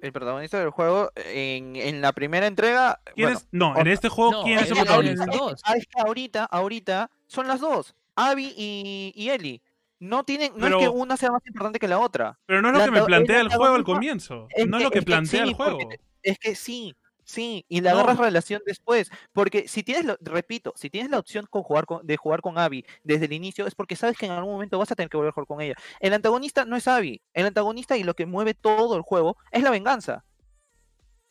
el 0.00 0.12
protagonista 0.12 0.58
del 0.58 0.70
juego 0.70 1.10
en, 1.14 1.74
en 1.76 2.00
la 2.00 2.12
primera 2.12 2.46
entrega. 2.46 3.00
¿Quién 3.14 3.26
bueno, 3.28 3.38
es? 3.38 3.48
No, 3.50 3.76
en 3.78 3.86
este 3.86 4.08
juego, 4.08 4.32
No, 4.32 4.42
¿quién 4.42 4.58
es 4.58 4.70
el 4.70 4.76
protagonista? 4.76 5.24
Ah, 5.64 5.74
es 5.76 5.86
que 5.86 6.00
ahorita, 6.00 6.44
ahorita 6.44 7.10
son 7.26 7.46
las 7.48 7.60
dos, 7.60 7.94
Abby 8.14 8.52
y, 8.56 9.12
y 9.14 9.30
Ellie. 9.30 9.62
No 9.98 10.24
tienen, 10.24 10.52
no 10.56 10.66
es 10.66 10.74
que 10.76 10.88
una 10.88 11.16
sea 11.16 11.30
más 11.32 11.40
importante 11.46 11.78
que 11.78 11.88
la 11.88 11.98
otra. 11.98 12.38
Pero 12.44 12.60
no 12.60 12.68
es 12.68 12.74
lo 12.74 12.78
La 12.80 12.84
que 12.84 12.90
me 12.90 13.02
plantea 13.02 13.40
el 13.40 13.48
juego 13.48 13.74
al 13.74 13.84
comienzo. 13.84 14.46
Es 14.50 14.66
No 14.66 14.76
es 14.76 14.82
lo 14.84 14.90
que 14.90 14.98
es 14.98 15.04
plantea 15.06 15.42
sí, 15.44 15.48
el 15.48 15.54
juego. 15.54 15.78
Es 16.22 16.38
que 16.38 16.54
sí, 16.54 16.94
sí, 17.24 17.64
y 17.66 17.80
le 17.80 17.88
No. 17.90 17.96
agarras 18.00 18.18
relación 18.18 18.60
después. 18.66 19.10
Porque 19.32 19.68
si 19.68 19.82
tienes, 19.82 20.04
lo- 20.04 20.18
repito, 20.20 20.74
si 20.76 20.90
tienes 20.90 21.10
la 21.10 21.18
opción 21.18 21.46
con 21.48 21.62
jugar 21.62 21.86
con- 21.86 22.06
de 22.06 22.16
jugar 22.18 22.42
con 22.42 22.58
Abby 22.58 22.84
desde 23.04 23.24
el 23.24 23.32
inicio, 23.32 23.66
es 23.66 23.74
porque 23.74 23.96
sabes 23.96 24.18
que 24.18 24.26
en 24.26 24.32
algún 24.32 24.52
momento 24.52 24.78
vas 24.78 24.92
a 24.92 24.94
tener 24.96 25.08
que 25.08 25.16
volver 25.16 25.30
a 25.30 25.32
jugar 25.32 25.46
con 25.46 25.62
ella. 25.62 25.74
El 25.98 26.12
antagonista 26.12 26.66
no 26.66 26.76
es 26.76 26.86
Abby. 26.88 27.22
El 27.32 27.46
antagonista 27.46 27.96
y 27.96 28.02
lo 28.04 28.12
que 28.14 28.26
mueve 28.26 28.52
todo 28.52 28.96
el 28.96 29.02
juego 29.02 29.38
es 29.50 29.62
la 29.62 29.70
venganza. 29.70 30.24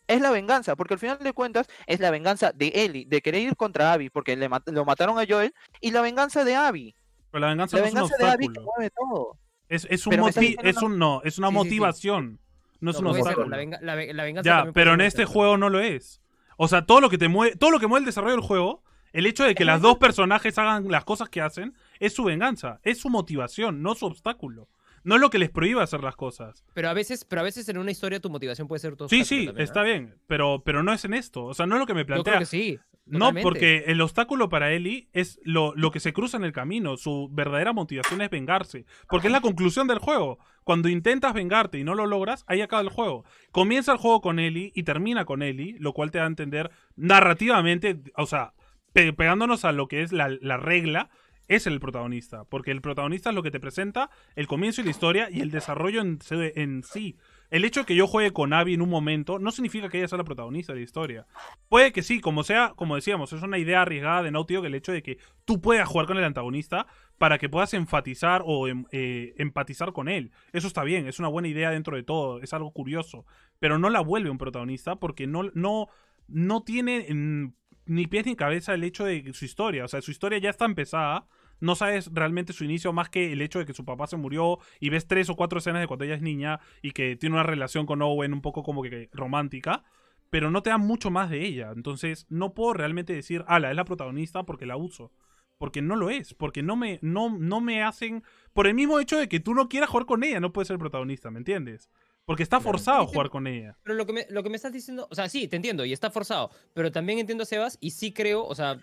Es 0.08 0.22
la 0.22 0.32
venganza, 0.32 0.76
porque 0.76 0.94
al 0.94 1.00
final 1.00 1.18
de 1.20 1.34
cuentas 1.34 1.68
es 1.88 2.00
la 2.00 2.12
venganza 2.12 2.52
de 2.54 2.68
Ellie, 2.76 3.06
de 3.08 3.22
querer 3.22 3.42
ir 3.42 3.56
contra 3.56 3.94
Abby, 3.94 4.10
porque 4.10 4.36
le 4.36 4.48
mat- 4.50 4.68
lo 4.70 4.86
mataron 4.86 5.18
a 5.20 5.26
Joel, 5.28 5.54
y 5.82 5.92
la 5.92 6.02
venganza 6.02 6.44
de 6.44 6.56
Abby. 6.56 6.96
Pero 7.32 7.42
la 7.42 7.48
venganza 7.48 7.78
La 7.78 7.84
no 7.92 8.06
es 8.06 8.12
un 8.12 8.18
de 8.20 8.32
Abby 8.32 8.48
que 8.50 8.60
mueve 8.60 8.92
todo. 8.92 9.38
Es, 9.68 9.88
es 9.90 10.06
un 10.06 10.14
es 10.14 10.78
una- 10.78 10.86
un 10.86 11.00
no, 11.00 11.22
es 11.24 11.38
una 11.40 11.48
Sí, 11.48 11.54
sí, 11.54 11.60
sí. 11.60 11.66
motivación. 11.66 12.40
No 12.82 12.92
es 12.92 13.02
No, 13.02 13.10
un 13.10 13.16
obstáculo. 13.18 13.48
la, 13.48 13.58
venga- 13.58 13.80
la 13.82 13.96
ve- 13.96 14.14
la 14.14 14.24
venganza 14.24 14.48
Ya, 14.66 14.72
pero 14.74 14.94
en 14.94 15.02
este 15.02 15.26
juego 15.26 15.58
no 15.58 15.70
lo 15.70 15.80
es. 15.80 16.22
O 16.58 16.68
sea, 16.68 16.86
todo 16.86 17.02
lo 17.02 17.10
que 17.10 17.18
te 17.18 17.28
mueve, 17.28 17.56
todo 17.56 17.72
lo 17.72 17.80
que 17.80 17.88
mueve 17.88 18.02
el 18.02 18.06
desarrollo 18.06 18.36
del 18.36 18.44
juego, 18.46 18.84
el 19.12 19.26
hecho 19.26 19.44
de 19.44 19.56
que 19.56 19.64
Es 19.64 19.68
las 19.68 19.82
dos 19.82 19.98
personajes 19.98 20.58
hagan 20.60 20.88
las 20.92 21.04
cosas 21.04 21.30
que 21.30 21.42
hacen, 21.42 21.74
es 22.00 22.14
su 22.14 22.24
venganza, 22.26 22.80
es 22.84 23.00
su 23.00 23.10
motivación, 23.10 23.82
no 23.82 23.96
su 23.96 24.06
obstáculo. 24.06 24.68
No 25.06 25.16
es 25.16 25.22
lo 25.22 25.30
que 25.30 25.40
les 25.40 25.50
prohíbe 25.50 25.82
hacer 25.82 26.04
las 26.04 26.18
cosas. 26.18 26.66
Pero 26.74 26.90
a 26.90 26.94
veces, 26.94 27.24
pero 27.24 27.40
a 27.40 27.44
veces 27.46 27.70
en 27.70 27.78
una 27.78 27.92
historia 27.92 28.20
tu 28.20 28.30
motivación 28.30 28.68
puede 28.68 28.80
ser 28.80 28.98
tu 28.98 29.08
Sí, 29.08 29.24
sí, 29.24 29.46
también, 29.46 29.64
está 29.64 29.84
bien, 29.84 30.16
pero, 30.28 30.64
pero 30.66 30.84
no 30.84 30.92
es 30.92 31.06
en 31.06 31.14
esto. 31.14 31.46
O 31.46 31.54
sea, 31.54 31.66
no 31.66 31.76
es 31.76 31.80
lo 31.80 31.86
que 31.86 31.94
me 31.94 32.02
Yo 32.02 32.06
creo 32.08 32.24
plantea. 32.24 32.40
que 32.40 32.46
sí. 32.46 32.80
No, 33.08 33.32
porque 33.44 33.84
el 33.86 34.02
obstáculo 34.02 34.50
para 34.50 34.74
Ellie 34.74 35.10
es 35.14 35.40
lo, 35.44 35.76
lo 35.76 35.92
que 35.92 36.00
se 36.00 36.12
cruza 36.12 36.38
en 36.38 36.44
el 36.44 36.52
camino. 36.54 36.98
Su 36.98 37.30
verdadera 37.32 37.72
motivación 37.72 38.20
es 38.24 38.32
vengarse. 38.32 38.88
Porque 39.08 39.28
es 39.28 39.32
la 39.32 39.42
conclusión 39.42 39.88
del 39.88 40.00
juego. 40.00 40.40
Cuando 40.64 40.90
intentas 40.90 41.36
vengarte 41.36 41.78
y 41.78 41.84
no 41.84 41.94
lo 41.94 42.08
logras, 42.08 42.44
ahí 42.48 42.62
acaba 42.62 42.82
el 42.82 42.90
juego. 42.90 43.24
Comienza 43.52 43.92
el 43.92 44.00
juego 44.00 44.22
con 44.22 44.40
Ellie 44.40 44.72
y 44.74 44.82
termina 44.82 45.24
con 45.24 45.44
Ellie, 45.44 45.76
lo 45.80 45.94
cual 45.94 46.10
te 46.10 46.18
da 46.18 46.24
a 46.24 46.28
entender 46.28 46.72
narrativamente, 47.20 48.00
o 48.18 48.26
sea, 48.26 48.54
pe- 48.94 49.14
pegándonos 49.14 49.66
a 49.66 49.72
lo 49.72 49.88
que 49.88 50.02
es 50.02 50.12
la, 50.12 50.30
la 50.42 50.58
regla, 50.58 51.10
es 51.48 51.68
el 51.68 51.80
protagonista. 51.80 52.44
Porque 52.46 52.72
el 52.72 52.82
protagonista 52.82 53.30
es 53.30 53.36
lo 53.36 53.44
que 53.44 53.52
te 53.52 53.60
presenta 53.60 54.10
el 54.36 54.48
comienzo 54.48 54.82
y 54.82 54.86
la 54.86 54.92
historia 54.92 55.30
y 55.32 55.42
el 55.42 55.52
desarrollo 55.52 56.02
en, 56.02 56.84
sí. 56.84 57.18
El 57.52 57.64
hecho 57.64 57.82
de 57.82 57.86
que 57.86 57.96
yo 57.96 58.08
juegue 58.08 58.34
con 58.34 58.54
Abby 58.54 58.74
en 58.74 58.82
un 58.82 58.90
momento 58.90 59.38
no 59.38 59.52
significa 59.52 59.88
que 59.88 60.00
ella 60.00 60.08
sea 60.08 60.18
la 60.18 60.24
protagonista 60.24 60.74
de 60.74 60.80
la 60.80 60.84
historia. 60.84 61.28
Puede 61.70 61.92
que 61.92 62.02
sí, 62.02 62.20
como 62.20 62.44
sea, 62.44 62.74
como 62.76 62.96
decíamos, 62.96 63.34
es 63.34 63.44
una 63.44 63.60
idea 63.60 63.84
arriesgada 63.84 64.24
de 64.24 64.32
Naughty 64.32 64.56
Dog 64.56 64.66
el 64.66 64.76
hecho 64.76 64.92
de 64.92 65.04
que 65.04 65.20
tú 65.46 65.62
puedas 65.62 65.88
jugar 65.88 66.08
con 66.08 66.18
el 66.18 66.24
antagonista 66.24 66.88
para 67.18 67.38
que 67.38 67.48
puedas 67.48 67.74
enfatizar 67.76 68.42
o 68.46 68.68
em- 68.68 68.86
eh, 68.92 69.36
empatizar 69.38 69.94
con 69.94 70.10
él. 70.10 70.32
Eso 70.54 70.68
está 70.68 70.84
bien, 70.84 71.08
es 71.08 71.20
una 71.20 71.28
buena 71.28 71.48
idea 71.48 71.70
dentro 71.70 71.96
de 71.96 72.04
todo, 72.04 72.42
es 72.42 72.54
algo 72.54 72.72
curioso. 72.72 73.26
Pero 73.60 73.78
no 73.78 73.90
la 73.90 74.02
vuelve 74.02 74.32
un 74.32 74.38
protagonista 74.40 74.96
porque 74.96 75.28
no, 75.28 75.44
no, 75.54 75.88
no 76.28 76.64
tiene 76.64 77.06
mm, 77.14 77.54
ni 77.86 78.08
pies 78.08 78.26
ni 78.26 78.36
cabeza 78.36 78.74
el 78.74 78.84
hecho 78.84 79.06
de 79.06 79.34
su 79.34 79.46
historia. 79.46 79.86
O 79.86 79.88
sea, 79.88 80.02
su 80.02 80.12
historia 80.12 80.38
ya 80.40 80.50
está 80.50 80.66
empezada. 80.66 81.28
No 81.60 81.76
sabes 81.76 82.10
realmente 82.14 82.54
su 82.54 82.66
inicio 82.66 82.92
más 82.92 83.10
que 83.10 83.32
el 83.32 83.42
hecho 83.42 83.60
de 83.60 83.66
que 83.66 83.74
su 83.74 83.86
papá 83.86 84.08
se 84.08 84.18
murió 84.18 84.60
y 84.80 84.90
ves 84.90 85.08
tres 85.08 85.30
o 85.30 85.36
cuatro 85.36 85.60
escenas 85.60 85.82
de 85.82 85.88
cuando 85.88 86.04
ella 86.04 86.16
es 86.16 86.22
niña 86.22 86.60
y 86.82 86.92
que 86.92 87.16
tiene 87.16 87.36
una 87.36 87.44
relación 87.44 87.86
con 87.86 88.02
Owen 88.02 88.34
un 88.34 88.42
poco 88.42 88.64
como 88.64 88.84
que 88.84 89.10
romántica 89.14 89.84
pero 90.30 90.52
no 90.52 90.62
te 90.62 90.70
dan 90.70 90.82
mucho 90.82 91.12
más 91.12 91.30
de 91.30 91.46
ella. 91.46 91.72
Entonces, 91.74 92.26
no 92.30 92.54
puedo 92.54 92.74
realmente 92.74 93.14
decir, 93.14 93.46
ala, 93.48 93.70
es 93.70 93.76
la 93.76 93.86
protagonista 93.86 94.44
porque 94.44 94.66
la 94.66 94.76
uso. 94.78 95.14
Porque 95.58 95.82
no 95.82 95.96
lo 95.96 96.10
es, 96.10 96.34
porque 96.34 96.62
no 96.62 96.76
me, 96.76 97.00
no, 97.02 97.38
no 97.38 97.62
me 97.62 97.82
hacen. 97.84 98.24
Por 98.54 98.68
el 98.68 98.74
mismo 98.74 99.00
hecho 99.00 99.18
de 99.18 99.30
que 99.30 99.40
tú 99.40 99.54
no 99.54 99.70
quieras 99.70 99.90
jugar 99.90 100.06
con 100.06 100.24
ella, 100.26 100.42
no 100.42 100.52
puedes 100.52 100.68
ser 100.68 100.78
protagonista, 100.78 101.32
¿me 101.32 101.38
entiendes? 101.38 101.90
Porque 102.26 102.44
está 102.44 102.58
Claro. 102.58 102.72
forzado 102.72 102.98
a 102.98 103.02
Entiendo. 103.02 103.14
jugar 103.14 103.30
con 103.30 103.48
ella. 103.48 103.78
Pero 103.84 103.96
lo 103.96 104.06
que, 104.06 104.14
me, 104.14 104.26
lo 104.30 104.42
que 104.44 104.50
me 104.50 104.56
estás 104.56 104.72
diciendo, 104.74 105.08
o 105.12 105.16
sea, 105.16 105.30
sí, 105.30 105.48
te 105.48 105.56
entiendo 105.56 105.86
y 105.86 105.94
está 105.94 106.10
forzado, 106.10 106.50
pero 106.74 106.92
también 106.92 107.20
entiendo 107.20 107.44
a 107.44 107.46
Sebas 107.46 107.78
y 107.80 107.92
sí 107.92 108.12
creo, 108.12 108.44
o 108.46 108.56
sea, 108.56 108.80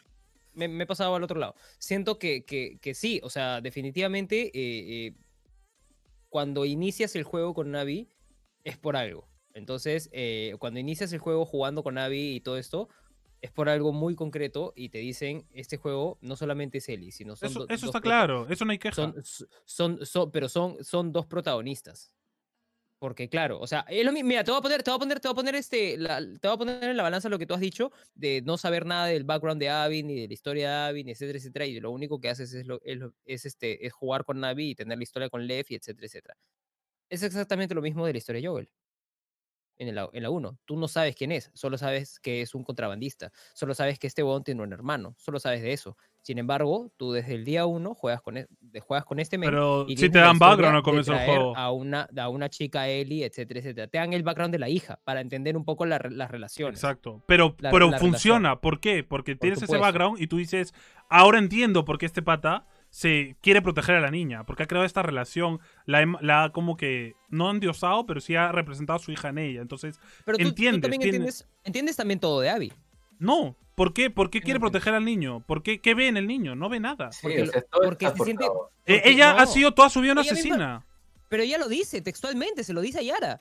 me, 0.55 0.69
me 0.69 0.85
he 0.85 0.87
pasado 0.87 1.15
al 1.15 1.23
otro 1.25 1.41
lado. 1.41 1.55
Siento 1.79 2.19
que, 2.19 2.45
que, 2.45 2.79
que 2.81 2.95
sí, 2.95 3.21
o 3.25 3.31
sea, 3.31 3.61
definitivamente 3.61 4.47
eh, 4.47 5.07
eh, 5.09 5.15
cuando 6.29 6.65
inicias 6.65 7.17
el 7.17 7.25
juego 7.25 7.53
con 7.55 7.71
Navi 7.73 8.09
es 8.65 8.79
por 8.79 8.97
algo. 8.97 9.29
Entonces, 9.55 10.09
eh, 10.13 10.55
cuando 10.59 10.81
inicias 10.81 11.13
el 11.13 11.19
juego 11.19 11.45
jugando 11.45 11.83
con 11.83 11.95
Navi 11.95 12.37
y 12.37 12.41
todo 12.41 12.57
esto, 12.57 12.89
es 13.43 13.51
por 13.51 13.69
algo 13.69 13.93
muy 13.93 14.15
concreto 14.15 14.73
y 14.77 14.89
te 14.91 14.99
dicen, 14.99 15.47
este 15.53 15.77
juego 15.77 16.17
no 16.23 16.37
solamente 16.37 16.79
es 16.79 16.89
Ellie, 16.89 17.11
sino 17.11 17.35
son 17.35 17.49
Eso, 17.51 17.59
do- 17.61 17.67
eso 17.67 17.87
dos 17.87 17.95
está 17.97 18.01
claro, 18.01 18.47
eso 18.49 18.65
no 18.65 18.71
hay 18.71 18.79
queja. 18.79 18.95
son, 18.95 19.15
son, 19.65 20.07
son- 20.07 20.31
pero 20.31 20.49
son, 20.49 20.83
son 20.85 21.13
dos 21.13 21.27
protagonistas. 21.27 22.13
Porque 23.03 23.29
claro, 23.29 23.59
o 23.59 23.67
sea, 23.67 23.85
es 23.89 24.05
lo 24.05 24.13
mi- 24.13 24.23
mira, 24.23 24.45
te 24.45 24.53
voy 24.53 24.59
a 24.61 24.63
poner, 24.63 24.83
te 24.85 24.91
voy 24.93 24.97
a 24.97 24.99
poner, 25.01 25.19
te 25.19 25.27
voy 25.27 25.33
a 25.33 25.35
poner 25.35 25.55
este, 25.57 25.97
la- 25.99 26.21
te 26.21 26.47
voy 26.49 26.55
a 26.55 26.57
poner 26.57 26.85
en 26.85 26.97
la 26.97 27.03
balanza 27.03 27.29
lo 27.29 27.37
que 27.39 27.47
tú 27.47 27.55
has 27.55 27.61
dicho 27.61 27.91
de 28.15 28.43
no 28.43 28.57
saber 28.59 28.87
nada 28.87 29.07
del 29.07 29.25
background 29.25 29.61
de 29.61 29.69
Abby 29.71 30.05
ni 30.05 30.21
de 30.21 30.29
la 30.29 30.35
historia 30.35 30.71
de 30.71 30.77
Abby, 30.91 31.11
etcétera, 31.11 31.39
etcétera, 31.39 31.67
y 31.67 31.81
lo 31.81 31.91
único 31.91 32.21
que 32.21 32.29
haces 32.29 32.55
es, 32.55 32.65
lo, 32.67 32.81
es, 33.25 33.45
este, 33.45 33.85
es 33.87 33.93
jugar 33.93 34.25
con 34.25 34.39
Navi 34.41 34.71
y 34.71 34.75
tener 34.77 34.99
la 34.99 35.03
historia 35.05 35.29
con 35.31 35.47
Lev 35.49 35.67
y 35.69 35.75
etcétera, 35.75 36.07
etcétera. 36.07 36.37
Es 37.11 37.23
exactamente 37.25 37.75
lo 37.75 37.83
mismo 37.83 38.07
de 38.07 38.13
la 38.15 38.19
historia 38.19 38.41
de 38.43 38.49
Joel. 38.49 38.71
En 39.89 39.95
la, 39.95 40.09
en 40.13 40.23
la 40.23 40.31
1, 40.31 40.59
tú 40.65 40.77
no 40.77 40.87
sabes 40.89 41.15
quién 41.17 41.33
es, 41.33 41.51
solo 41.55 41.77
sabes 41.77 42.21
que 42.21 42.41
es 42.41 42.55
un 42.55 42.63
contrabandista, 42.63 43.33
solo 43.55 43.75
sabes 43.75 43.99
que 43.99 44.07
este 44.07 44.23
huevón 44.23 44.45
tiene 44.45 44.63
un 44.63 44.73
hermano, 44.73 45.15
solo 45.19 45.39
sabes 45.41 45.61
de 45.63 45.73
eso. 45.73 45.97
Sin 46.23 46.39
embargo, 46.39 46.93
tú 46.97 47.11
desde 47.13 47.35
el 47.35 47.45
día 47.45 47.67
1 47.67 47.95
juegas 47.95 48.23
con, 48.23 48.37
e- 48.37 48.47
juegas 48.81 49.05
con 49.05 49.19
este 49.19 49.39
men 49.39 49.51
Pero 49.51 49.87
sí 49.89 49.97
tienes 49.97 50.13
te 50.13 50.19
dan 50.21 50.39
background 50.39 50.77
al 50.77 50.83
comienzo 50.85 51.13
del 51.13 51.25
juego. 51.27 51.57
A 51.57 51.73
una, 51.73 52.09
a 52.17 52.29
una 52.29 52.49
chica 52.49 52.87
Ellie, 52.87 53.25
etcétera, 53.25 53.59
etcétera. 53.59 53.87
Te 53.89 53.99
dan 53.99 54.13
el 54.13 54.23
background 54.23 54.53
de 54.53 54.61
la 54.61 54.69
hija 54.69 55.01
para 55.03 55.21
entender 55.21 55.57
un 55.57 55.65
poco 55.65 55.85
la 55.85 55.99
las 56.11 56.31
relaciones. 56.31 56.79
Exacto. 56.79 57.23
Pero, 57.27 57.57
La- 57.59 57.73
pero 57.73 57.91
funciona. 57.99 58.61
¿Por 58.61 58.79
qué? 58.79 59.03
Porque 59.03 59.35
Por 59.35 59.41
tienes 59.41 59.63
ese 59.63 59.79
background 59.79 60.21
y 60.21 60.29
tú 60.29 60.37
dices, 60.37 60.73
ahora 61.09 61.41
entiendo 61.41 61.85
por 61.85 61.99
qué 61.99 62.07
este 62.07 62.23
pata 62.23 62.67
se 62.95 63.37
quiere 63.41 63.63
proteger 63.63 63.95
a 63.97 64.01
la 64.03 64.11
niña. 64.11 64.45
Porque 64.45 64.65
ha 64.65 64.67
creado 64.67 64.85
esta 64.85 65.03
relación. 65.03 65.61
La, 65.87 66.45
ha 66.45 66.51
como 66.53 66.77
que, 66.77 67.15
no 67.31 67.51
endiosado, 67.51 68.05
pero 68.05 68.21
sí 68.21 68.37
ha 68.37 68.53
representado 68.53 68.99
a 68.99 69.03
su 69.03 69.11
hija 69.13 69.31
en 69.31 69.39
ella. 69.39 69.63
Entonces, 69.63 69.99
Pero 70.27 70.37
tú, 70.37 70.45
tú 70.45 70.49
entiendes, 70.51 70.83
también 70.83 71.01
tiene- 71.01 71.17
entiendes, 71.17 71.49
entiendes 71.65 71.97
también 71.97 72.21
todo 72.21 72.41
de 72.41 72.51
Abby. 72.51 72.73
no. 73.19 73.57
¿Por 73.75 73.95
qué? 73.95 74.11
¿Por 74.11 74.29
qué 74.29 74.43
quiere 74.43 74.61
proteger 74.61 74.93
al 74.93 75.05
niño? 75.07 75.41
¿Por 75.47 75.63
qué? 75.63 75.81
¿Qué 75.81 75.95
ve 75.95 76.07
en 76.07 76.19
el 76.19 76.27
niño? 76.27 76.55
No 76.55 76.69
ve 76.69 76.79
nada. 76.79 77.11
Sí, 77.11 77.21
Porque 77.23 77.43
o 77.43 77.47
lo- 77.47 77.53
sea, 77.53 77.63
todo 77.63 77.83
porque 77.85 78.05
está 78.05 78.19
se 78.19 78.25
siente- 78.25 78.45
forzado. 78.45 78.71
Eh, 78.85 78.97
Porque 78.99 79.11
ella 79.11 79.31
ha 79.33 79.47
sido 79.47 79.73
toda 79.73 79.89
su 79.89 80.03
vida 80.03 80.13
una 80.13 80.21
Ella 80.21 80.33
misma- 80.35 80.41
asesina. 80.55 80.87
Pero 81.31 81.43
ella 81.43 81.57
lo 81.57 81.69
dice 81.69 82.03
textualmente, 82.03 82.65
se 82.65 82.75
lo 82.75 82.83
dice 82.83 82.99
a 82.99 83.03
Yara. 83.03 83.41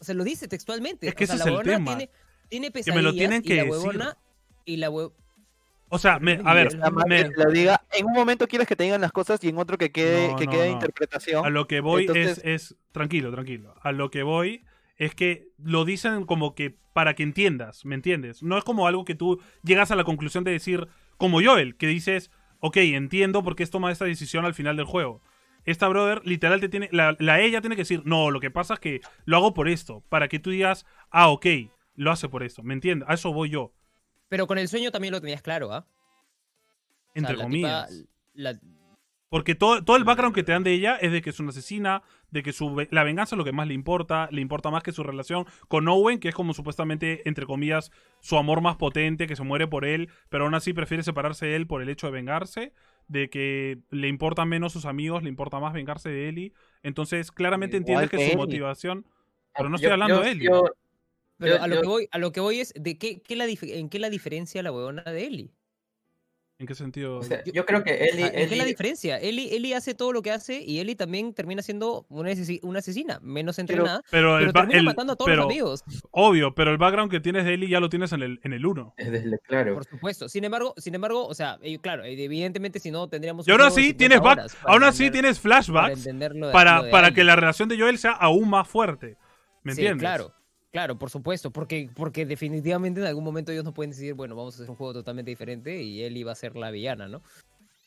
Se 0.00 0.14
lo 0.14 0.24
dice 0.24 0.48
textualmente. 0.48 1.06
Es 1.06 1.14
que 1.14 1.24
o 1.24 1.26
sea, 1.26 1.36
ese 1.36 1.44
la 1.44 1.50
es 1.50 1.60
el 1.60 1.66
huevona 1.68 1.84
tema. 1.84 1.98
Tiene, 1.98 2.10
tiene 2.48 2.64
me 2.64 2.68
lo 2.70 2.72
pesadillas 2.72 3.12
tienen 3.14 3.42
que 3.42 3.52
y 3.52 3.56
la 3.58 3.62
decir. 3.64 3.78
huevona... 3.78 4.16
Y 4.64 4.76
la 4.78 4.90
hue- 4.90 5.12
O 5.94 5.98
sea, 5.98 6.18
me- 6.18 6.40
a 6.42 6.54
ver, 6.54 6.70
me- 7.06 7.28
lo 7.36 7.50
diga. 7.50 7.82
En 7.92 8.06
un 8.06 8.12
momento 8.14 8.48
quieres 8.48 8.66
que 8.66 8.74
te 8.76 8.84
digan 8.84 9.02
las 9.02 9.12
cosas 9.12 9.44
y 9.44 9.50
en 9.50 9.58
otro 9.58 9.76
que 9.76 9.92
quede, 9.92 10.28
No, 10.28 10.36
que 10.36 10.46
no, 10.46 10.52
quede 10.52 10.66
no. 10.68 10.72
interpretación. 10.72 11.44
A 11.44 11.50
lo 11.50 11.66
que 11.66 11.80
voy 11.80 12.02
Entonces- 12.02 12.38
es, 12.44 12.72
es. 12.72 12.76
Tranquilo, 12.92 13.30
tranquilo. 13.30 13.74
A 13.82 13.92
lo 13.92 14.10
que 14.10 14.22
voy 14.22 14.64
es 14.96 15.14
que 15.14 15.48
lo 15.62 15.84
dicen 15.84 16.24
como 16.24 16.54
que 16.54 16.76
para 16.94 17.14
que 17.14 17.22
entiendas, 17.22 17.84
¿me 17.84 17.94
entiendes? 17.94 18.42
No 18.42 18.56
es 18.56 18.64
como 18.64 18.86
algo 18.86 19.04
que 19.04 19.14
tú 19.14 19.40
llegas 19.62 19.90
a 19.90 19.96
la 19.96 20.04
conclusión 20.04 20.44
de 20.44 20.50
decir, 20.52 20.88
como 21.18 21.42
Joel, 21.42 21.76
que 21.76 21.86
dices, 21.88 22.30
ok, 22.60 22.76
entiendo 22.78 23.42
por 23.42 23.54
qué 23.54 23.62
has 23.64 23.70
tomado 23.70 23.92
esta 23.92 24.04
decisión 24.06 24.44
al 24.46 24.54
final 24.54 24.76
del 24.76 24.86
juego. 24.86 25.20
Esta 25.64 25.88
brother 25.88 26.22
literal 26.24 26.60
te 26.60 26.68
tiene. 26.70 26.88
La, 26.90 27.16
la 27.18 27.40
ella 27.40 27.60
tiene 27.60 27.76
que 27.76 27.82
decir, 27.82 28.02
no, 28.06 28.30
lo 28.30 28.40
que 28.40 28.50
pasa 28.50 28.74
es 28.74 28.80
que 28.80 29.00
lo 29.26 29.36
hago 29.36 29.52
por 29.54 29.68
esto. 29.68 30.02
Para 30.08 30.28
que 30.28 30.38
tú 30.38 30.48
digas, 30.50 30.86
ah, 31.10 31.28
ok, 31.28 31.46
lo 31.96 32.10
hace 32.10 32.28
por 32.30 32.42
esto. 32.42 32.62
¿Me 32.62 32.72
entiendes? 32.74 33.06
A 33.08 33.14
eso 33.14 33.32
voy 33.32 33.50
yo. 33.50 33.72
Pero 34.32 34.46
con 34.46 34.56
el 34.56 34.66
sueño 34.66 34.90
también 34.90 35.12
lo 35.12 35.20
tenías 35.20 35.42
claro, 35.42 35.70
¿ah? 35.74 35.84
O 35.84 37.12
sea, 37.12 37.12
Entre 37.16 37.34
tipa- 37.34 37.42
comillas. 37.42 38.04
la- 38.32 38.58
Porque 39.28 39.54
todo, 39.54 39.84
todo 39.84 39.98
el 39.98 40.04
background 40.04 40.34
que 40.34 40.42
te 40.42 40.52
dan 40.52 40.62
de 40.64 40.72
ella 40.72 40.96
es 40.96 41.12
de 41.12 41.20
que 41.20 41.28
es 41.28 41.38
una 41.38 41.50
asesina, 41.50 42.02
de 42.30 42.42
que 42.42 42.54
su, 42.54 42.86
la 42.90 43.04
venganza 43.04 43.34
es 43.34 43.38
lo 43.38 43.44
que 43.44 43.52
más 43.52 43.68
le 43.68 43.74
importa, 43.74 44.28
le 44.30 44.40
importa 44.40 44.70
más 44.70 44.82
que 44.82 44.90
su 44.92 45.02
relación 45.02 45.44
con 45.68 45.86
Owen, 45.86 46.18
que 46.18 46.30
es 46.30 46.34
como 46.34 46.54
supuestamente, 46.54 47.20
entre 47.28 47.44
comillas, 47.44 47.90
su 48.20 48.38
amor 48.38 48.62
más 48.62 48.76
potente, 48.76 49.26
que 49.26 49.36
se 49.36 49.42
muere 49.42 49.66
por 49.68 49.84
él, 49.84 50.08
pero 50.30 50.44
aún 50.44 50.54
así 50.54 50.72
prefiere 50.72 51.02
separarse 51.02 51.44
de 51.44 51.56
él 51.56 51.66
por 51.66 51.82
el 51.82 51.90
hecho 51.90 52.06
de 52.06 52.12
vengarse, 52.14 52.72
de 53.08 53.28
que 53.28 53.80
le 53.90 54.08
importan 54.08 54.48
menos 54.48 54.72
sus 54.72 54.86
amigos, 54.86 55.22
le 55.22 55.28
importa 55.28 55.60
más 55.60 55.74
vengarse 55.74 56.08
de 56.08 56.30
Ellie. 56.30 56.54
Entonces, 56.82 57.32
claramente 57.32 57.76
Igual 57.76 58.04
entiendes 58.04 58.10
que 58.10 58.16
que 58.16 58.30
su 58.32 58.38
motivación... 58.38 59.04
Pero 59.54 59.68
no 59.68 59.76
Yo- 59.76 59.80
estoy 59.80 59.92
hablando 59.92 60.16
yo- 60.16 60.22
de 60.22 60.30
Ellie. 60.30 60.46
yo- 60.46 60.64
Pero 61.42 61.56
Yo- 61.56 61.62
a 61.62 61.66
lo, 61.66 61.74
yo- 61.76 61.80
que 61.82 61.88
voy, 61.88 62.08
a 62.10 62.18
lo 62.18 62.32
que 62.32 62.40
voy 62.40 62.60
es, 62.60 62.72
de 62.74 62.96
qué, 62.98 63.20
qué 63.20 63.36
la 63.36 63.46
dif- 63.46 63.68
¿en 63.70 63.88
qué 63.88 63.98
la 63.98 64.08
diferencia 64.10 64.62
la 64.62 64.72
huevona 64.72 65.02
de 65.02 65.26
Ellie? 65.26 65.50
¿En 66.58 66.66
qué 66.68 66.76
sentido? 66.76 67.16
o 67.16 67.22
sea, 67.24 67.42
Yo- 67.44 67.52
yo 67.52 67.66
creo 67.66 67.82
que 67.82 67.90
O 67.90 67.94
Ellie, 67.94 68.12
sea, 68.12 68.26
¿En 68.28 68.32
qué 68.48 68.54
es 68.54 68.56
la 68.58 68.64
diferencia? 68.64 69.18
Ellie, 69.18 69.56
Ellie 69.56 69.74
hace 69.74 69.94
todo 69.94 70.12
lo 70.12 70.22
que 70.22 70.30
hace 70.30 70.62
y 70.62 70.78
Ellie 70.78 70.94
también 70.94 71.34
termina 71.34 71.60
siendo 71.60 72.06
una, 72.08 72.30
asesi- 72.30 72.60
una 72.62 72.78
asesina, 72.78 73.18
menos 73.20 73.58
entrenada, 73.58 74.00
pero 74.12 74.38
el, 74.38 74.42
pero 74.44 74.52
termina 74.52 74.78
el- 74.78 74.84
matando 74.84 75.14
a 75.14 75.16
todos 75.16 75.28
pero, 75.28 75.42
los 75.42 75.50
amigos. 75.50 75.82
Obvio, 76.12 76.54
pero 76.54 76.70
el 76.70 76.78
background 76.78 77.10
que 77.10 77.18
tienes 77.18 77.44
de 77.46 77.54
Ellie 77.54 77.68
ya 77.68 77.80
lo 77.80 77.88
tienes 77.88 78.12
en 78.12 78.22
el, 78.22 78.38
en 78.44 78.52
el 78.52 78.64
1. 78.64 78.94
desde- 78.96 79.38
claro. 79.40 79.74
Por 79.74 79.84
supuesto. 79.86 80.28
Sin 80.28 80.44
embargo, 80.44 80.72
sin 80.76 80.94
embargo, 80.94 81.26
o 81.26 81.34
sea, 81.34 81.58
eh, 81.62 81.80
claro, 81.80 82.04
evidentemente 82.04 82.78
si 82.78 82.92
no 82.92 83.08
tendríamos 83.08 83.48
Y 83.48 83.50
aún 83.50 83.62
así 83.62 83.80
50 83.86 83.98
tienes 83.98 84.20
back, 84.20 84.38
aún 84.64 84.84
así 84.84 85.06
entender- 85.06 85.12
tienes 85.22 85.40
flashbacks 85.40 86.04
de- 86.04 86.50
para, 86.52 86.82
de 86.82 86.90
para 86.92 87.10
que 87.12 87.24
la 87.24 87.34
relación 87.34 87.68
de 87.70 87.76
Joel 87.80 87.98
sea 87.98 88.12
aún 88.12 88.48
más 88.48 88.68
fuerte. 88.68 89.16
¿Me 89.64 89.74
Sí, 89.74 89.80
entiendes? 89.80 90.00
claro. 90.02 90.32
Claro, 90.72 90.98
por 90.98 91.10
supuesto, 91.10 91.50
porque, 91.50 91.90
porque 91.94 92.24
definitivamente 92.24 93.00
en 93.00 93.06
algún 93.06 93.24
momento 93.24 93.52
ellos 93.52 93.64
no 93.64 93.74
pueden 93.74 93.90
decir, 93.90 94.14
bueno, 94.14 94.34
vamos 94.34 94.54
a 94.54 94.56
hacer 94.56 94.70
un 94.70 94.76
juego 94.76 94.94
totalmente 94.94 95.30
diferente 95.30 95.82
y 95.82 96.02
Ellie 96.02 96.24
va 96.24 96.32
a 96.32 96.34
ser 96.34 96.56
la 96.56 96.70
villana, 96.70 97.08
¿no? 97.08 97.22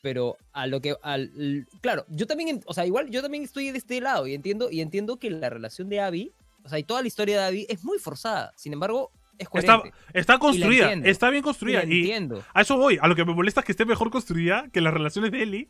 Pero 0.04 0.38
a 0.54 0.68
lo 0.68 0.80
que, 0.82 0.96
al, 1.02 1.66
claro, 1.82 2.06
yo 2.10 2.28
también, 2.28 2.62
o 2.68 2.76
sea, 2.76 2.86
igual 2.86 3.10
yo 3.10 3.24
también 3.24 3.44
estoy 3.44 3.72
de 3.72 3.80
este 3.80 4.00
lado 4.02 4.28
y 4.28 4.36
entiendo, 4.36 4.70
y 4.70 4.82
entiendo 4.82 5.18
que 5.18 5.32
la 5.32 5.50
relación 5.50 5.90
de 5.90 6.00
Abby, 6.00 6.32
o 6.64 6.70
sea, 6.70 6.78
y 6.78 6.84
toda 6.84 7.02
la 7.02 7.08
historia 7.08 7.40
de 7.40 7.46
Abby 7.48 7.66
es 7.70 7.84
muy 7.84 7.98
forzada, 7.98 8.54
sin 8.56 8.74
embargo, 8.74 9.12
es 9.40 9.50
Está, 9.52 9.82
está 10.14 10.38
construida, 10.38 10.94
está 10.94 11.30
bien 11.30 11.42
y 11.42 11.44
construida. 11.44 11.84
Y, 11.84 12.02
entiendo. 12.02 12.44
a 12.54 12.62
eso 12.62 12.78
voy. 12.78 13.00
A 13.02 13.08
lo 13.08 13.16
que 13.16 13.26
me 13.26 13.34
molesta 13.34 13.62
es 13.62 13.66
que 13.66 13.74
esté 13.74 13.84
mejor 13.84 14.10
construida 14.10 14.70
que 14.72 14.80
las 14.80 14.94
relaciones 14.94 15.32
de 15.32 15.44
Ellie. 15.44 15.70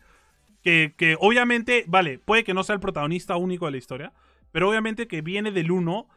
que, 0.62 0.94
que 0.98 1.18
obviamente, 1.20 1.84
vale, 1.88 2.20
puede 2.20 2.44
que 2.44 2.54
no 2.54 2.64
sea 2.64 2.76
el 2.76 2.80
protagonista 2.80 3.38
único 3.38 3.66
de 3.66 3.72
la 3.72 3.78
historia, 3.78 4.14
pero 4.52 4.70
obviamente 4.70 5.08
que 5.08 5.22
viene 5.22 5.52
del 5.52 5.72
uno. 5.72 6.08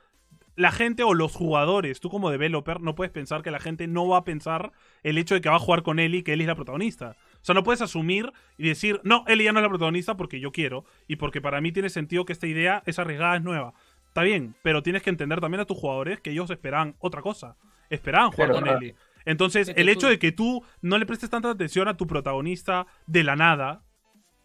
La 0.59 0.73
gente 0.73 1.05
o 1.05 1.15
los 1.15 1.35
jugadores, 1.37 2.01
tú 2.01 2.11
como 2.11 2.31
developer, 2.31 2.81
no 2.81 2.97
puedes 2.97 3.13
pensar 3.13 3.43
que 3.43 3.53
la 3.53 3.61
gente 3.61 3.87
no 3.87 4.09
va 4.09 4.19
a 4.19 4.25
pensar 4.25 4.73
el 5.05 5.17
hecho 5.17 5.37
de 5.37 5.41
que 5.41 5.49
va 5.49 5.55
a 5.55 5.61
jugar 5.61 5.85
con 5.85 6.01
Ellie, 6.01 6.25
que 6.25 6.33
Ellie 6.33 6.43
es 6.43 6.49
la 6.49 6.57
protagonista. 6.57 7.17
O 7.35 7.45
sea, 7.45 7.55
no 7.55 7.63
puedes 7.63 7.81
asumir 7.81 8.33
y 8.57 8.67
decir, 8.67 9.01
no, 9.05 9.23
Ellie 9.29 9.45
ya 9.45 9.53
no 9.53 9.61
es 9.61 9.63
la 9.63 9.69
protagonista 9.69 10.17
porque 10.17 10.41
yo 10.41 10.51
quiero 10.51 10.85
y 11.07 11.15
porque 11.15 11.41
para 11.41 11.61
mí 11.61 11.71
tiene 11.71 11.91
sentido 11.91 12.25
que 12.25 12.33
esta 12.33 12.49
idea 12.49 12.83
es 12.87 12.99
arriesgada, 12.99 13.37
es 13.37 13.43
nueva. 13.43 13.73
Está 14.09 14.23
bien, 14.23 14.57
pero 14.63 14.83
tienes 14.83 15.03
que 15.03 15.11
entender 15.11 15.41
también 15.41 15.61
a 15.61 15.65
tus 15.65 15.79
jugadores 15.79 16.21
que 16.21 16.31
ellos 16.31 16.51
esperaban 16.51 16.97
otra 16.99 17.23
cosa. 17.23 17.57
Esperaban 17.89 18.33
jugar 18.33 18.51
con 18.51 18.69
ah. 18.69 18.73
Ellie. 18.73 18.97
Entonces, 19.27 19.69
el 19.69 19.87
tú- 19.87 19.93
hecho 19.93 20.09
de 20.09 20.19
que 20.19 20.33
tú 20.33 20.65
no 20.83 20.99
le 20.99 21.07
prestes 21.07 21.31
tanta 21.31 21.51
atención 21.51 21.87
a 21.87 21.97
tu 21.97 22.09
protagonista 22.09 22.89
de 23.07 23.23
la 23.23 23.37
nada, 23.37 23.85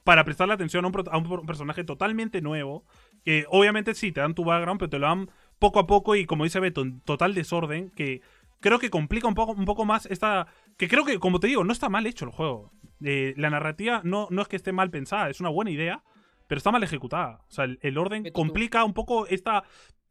para 0.03 0.26
prestarle 0.26 0.53
atención 0.53 0.85
a 0.85 0.90
un, 0.90 1.03
a 1.10 1.18
un 1.18 1.45
personaje 1.45 1.84
totalmente 1.84 2.41
nuevo, 2.41 2.85
que 3.23 3.45
obviamente 3.49 3.95
sí, 3.95 4.11
te 4.11 4.22
dan 4.22 4.35
tu 4.35 4.44
background, 4.44 4.80
pero 4.80 4.90
te 4.90 4.99
lo 4.99 5.07
dan 5.07 5.30
poco 5.64 5.80
a 5.80 5.88
poco 5.88 6.18
y 6.18 6.26
como 6.26 6.44
dice 6.44 6.60
Beto, 6.60 6.81
en 6.81 6.99
total 6.99 7.34
desorden, 7.34 7.90
que 7.91 8.22
creo 8.60 8.80
que 8.80 8.90
complica 8.90 9.30
un 9.30 9.34
poco, 9.34 9.53
un 9.53 9.64
poco 9.64 9.85
más 9.85 10.06
esta... 10.07 10.48
Que 10.77 10.90
creo 10.90 11.06
que, 11.06 11.19
como 11.19 11.40
te 11.40 11.48
digo, 11.48 11.64
no 11.64 11.72
está 11.72 11.88
mal 11.88 12.06
hecho 12.06 12.26
el 12.26 12.31
juego. 12.31 12.73
Eh, 13.02 13.34
la 13.38 13.49
narrativa 13.49 14.02
no, 14.03 14.27
no 14.30 14.41
es 14.41 14.49
que 14.49 14.57
esté 14.57 14.73
mal 14.73 14.90
pensada, 14.90 15.30
es 15.30 15.40
una 15.40 15.48
buena 15.48 15.72
idea, 15.72 16.03
pero 16.48 16.57
está 16.57 16.69
mal 16.69 16.84
ejecutada. 16.84 17.45
O 17.48 17.52
sea, 17.52 17.64
el, 17.64 17.80
el 17.81 17.98
orden 17.98 18.30
complica 18.34 18.84
un 18.84 18.94
poco 18.94 19.26
esta, 19.27 19.64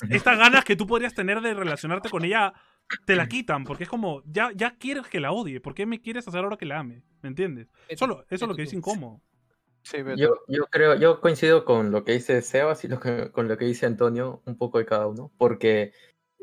estas 0.09 0.39
ganas 0.39 0.65
que 0.65 0.75
tú 0.75 0.87
podrías 0.87 1.13
tener 1.13 1.43
de 1.43 1.53
relacionarte 1.53 2.09
con 2.09 2.25
ella. 2.25 2.55
Te 3.05 3.15
la 3.15 3.29
quitan, 3.29 3.65
porque 3.65 3.85
es 3.85 3.91
como, 3.91 4.23
ya, 4.25 4.53
ya 4.55 4.77
quieres 4.77 5.07
que 5.07 5.21
la 5.21 5.33
odie, 5.33 5.61
¿por 5.61 5.75
qué 5.75 5.85
me 5.85 6.01
quieres 6.01 6.27
hacer 6.29 6.45
ahora 6.45 6.57
que 6.57 6.67
la 6.67 6.79
ame? 6.79 7.03
¿Me 7.21 7.29
entiendes? 7.29 7.69
Solo, 7.97 8.25
eso 8.31 8.47
es 8.47 8.49
lo 8.49 8.55
que 8.55 8.63
es 8.63 8.73
incómodo. 8.73 9.21
Sí. 9.83 9.99
Yo, 10.17 10.37
yo 10.49 10.67
creo, 10.71 10.95
yo 10.97 11.21
coincido 11.21 11.65
con 11.65 11.91
lo 11.91 12.05
que 12.05 12.13
dice 12.13 12.41
Sebas 12.43 12.85
y 12.85 12.89
lo 12.89 13.01
que, 13.01 13.31
con 13.33 13.49
lo 13.49 13.57
que 13.59 13.65
dice 13.65 13.87
Antonio, 13.87 14.43
un 14.47 14.57
poco 14.57 14.79
de 14.79 14.87
cada 14.87 15.07
uno, 15.07 15.33
porque 15.39 15.93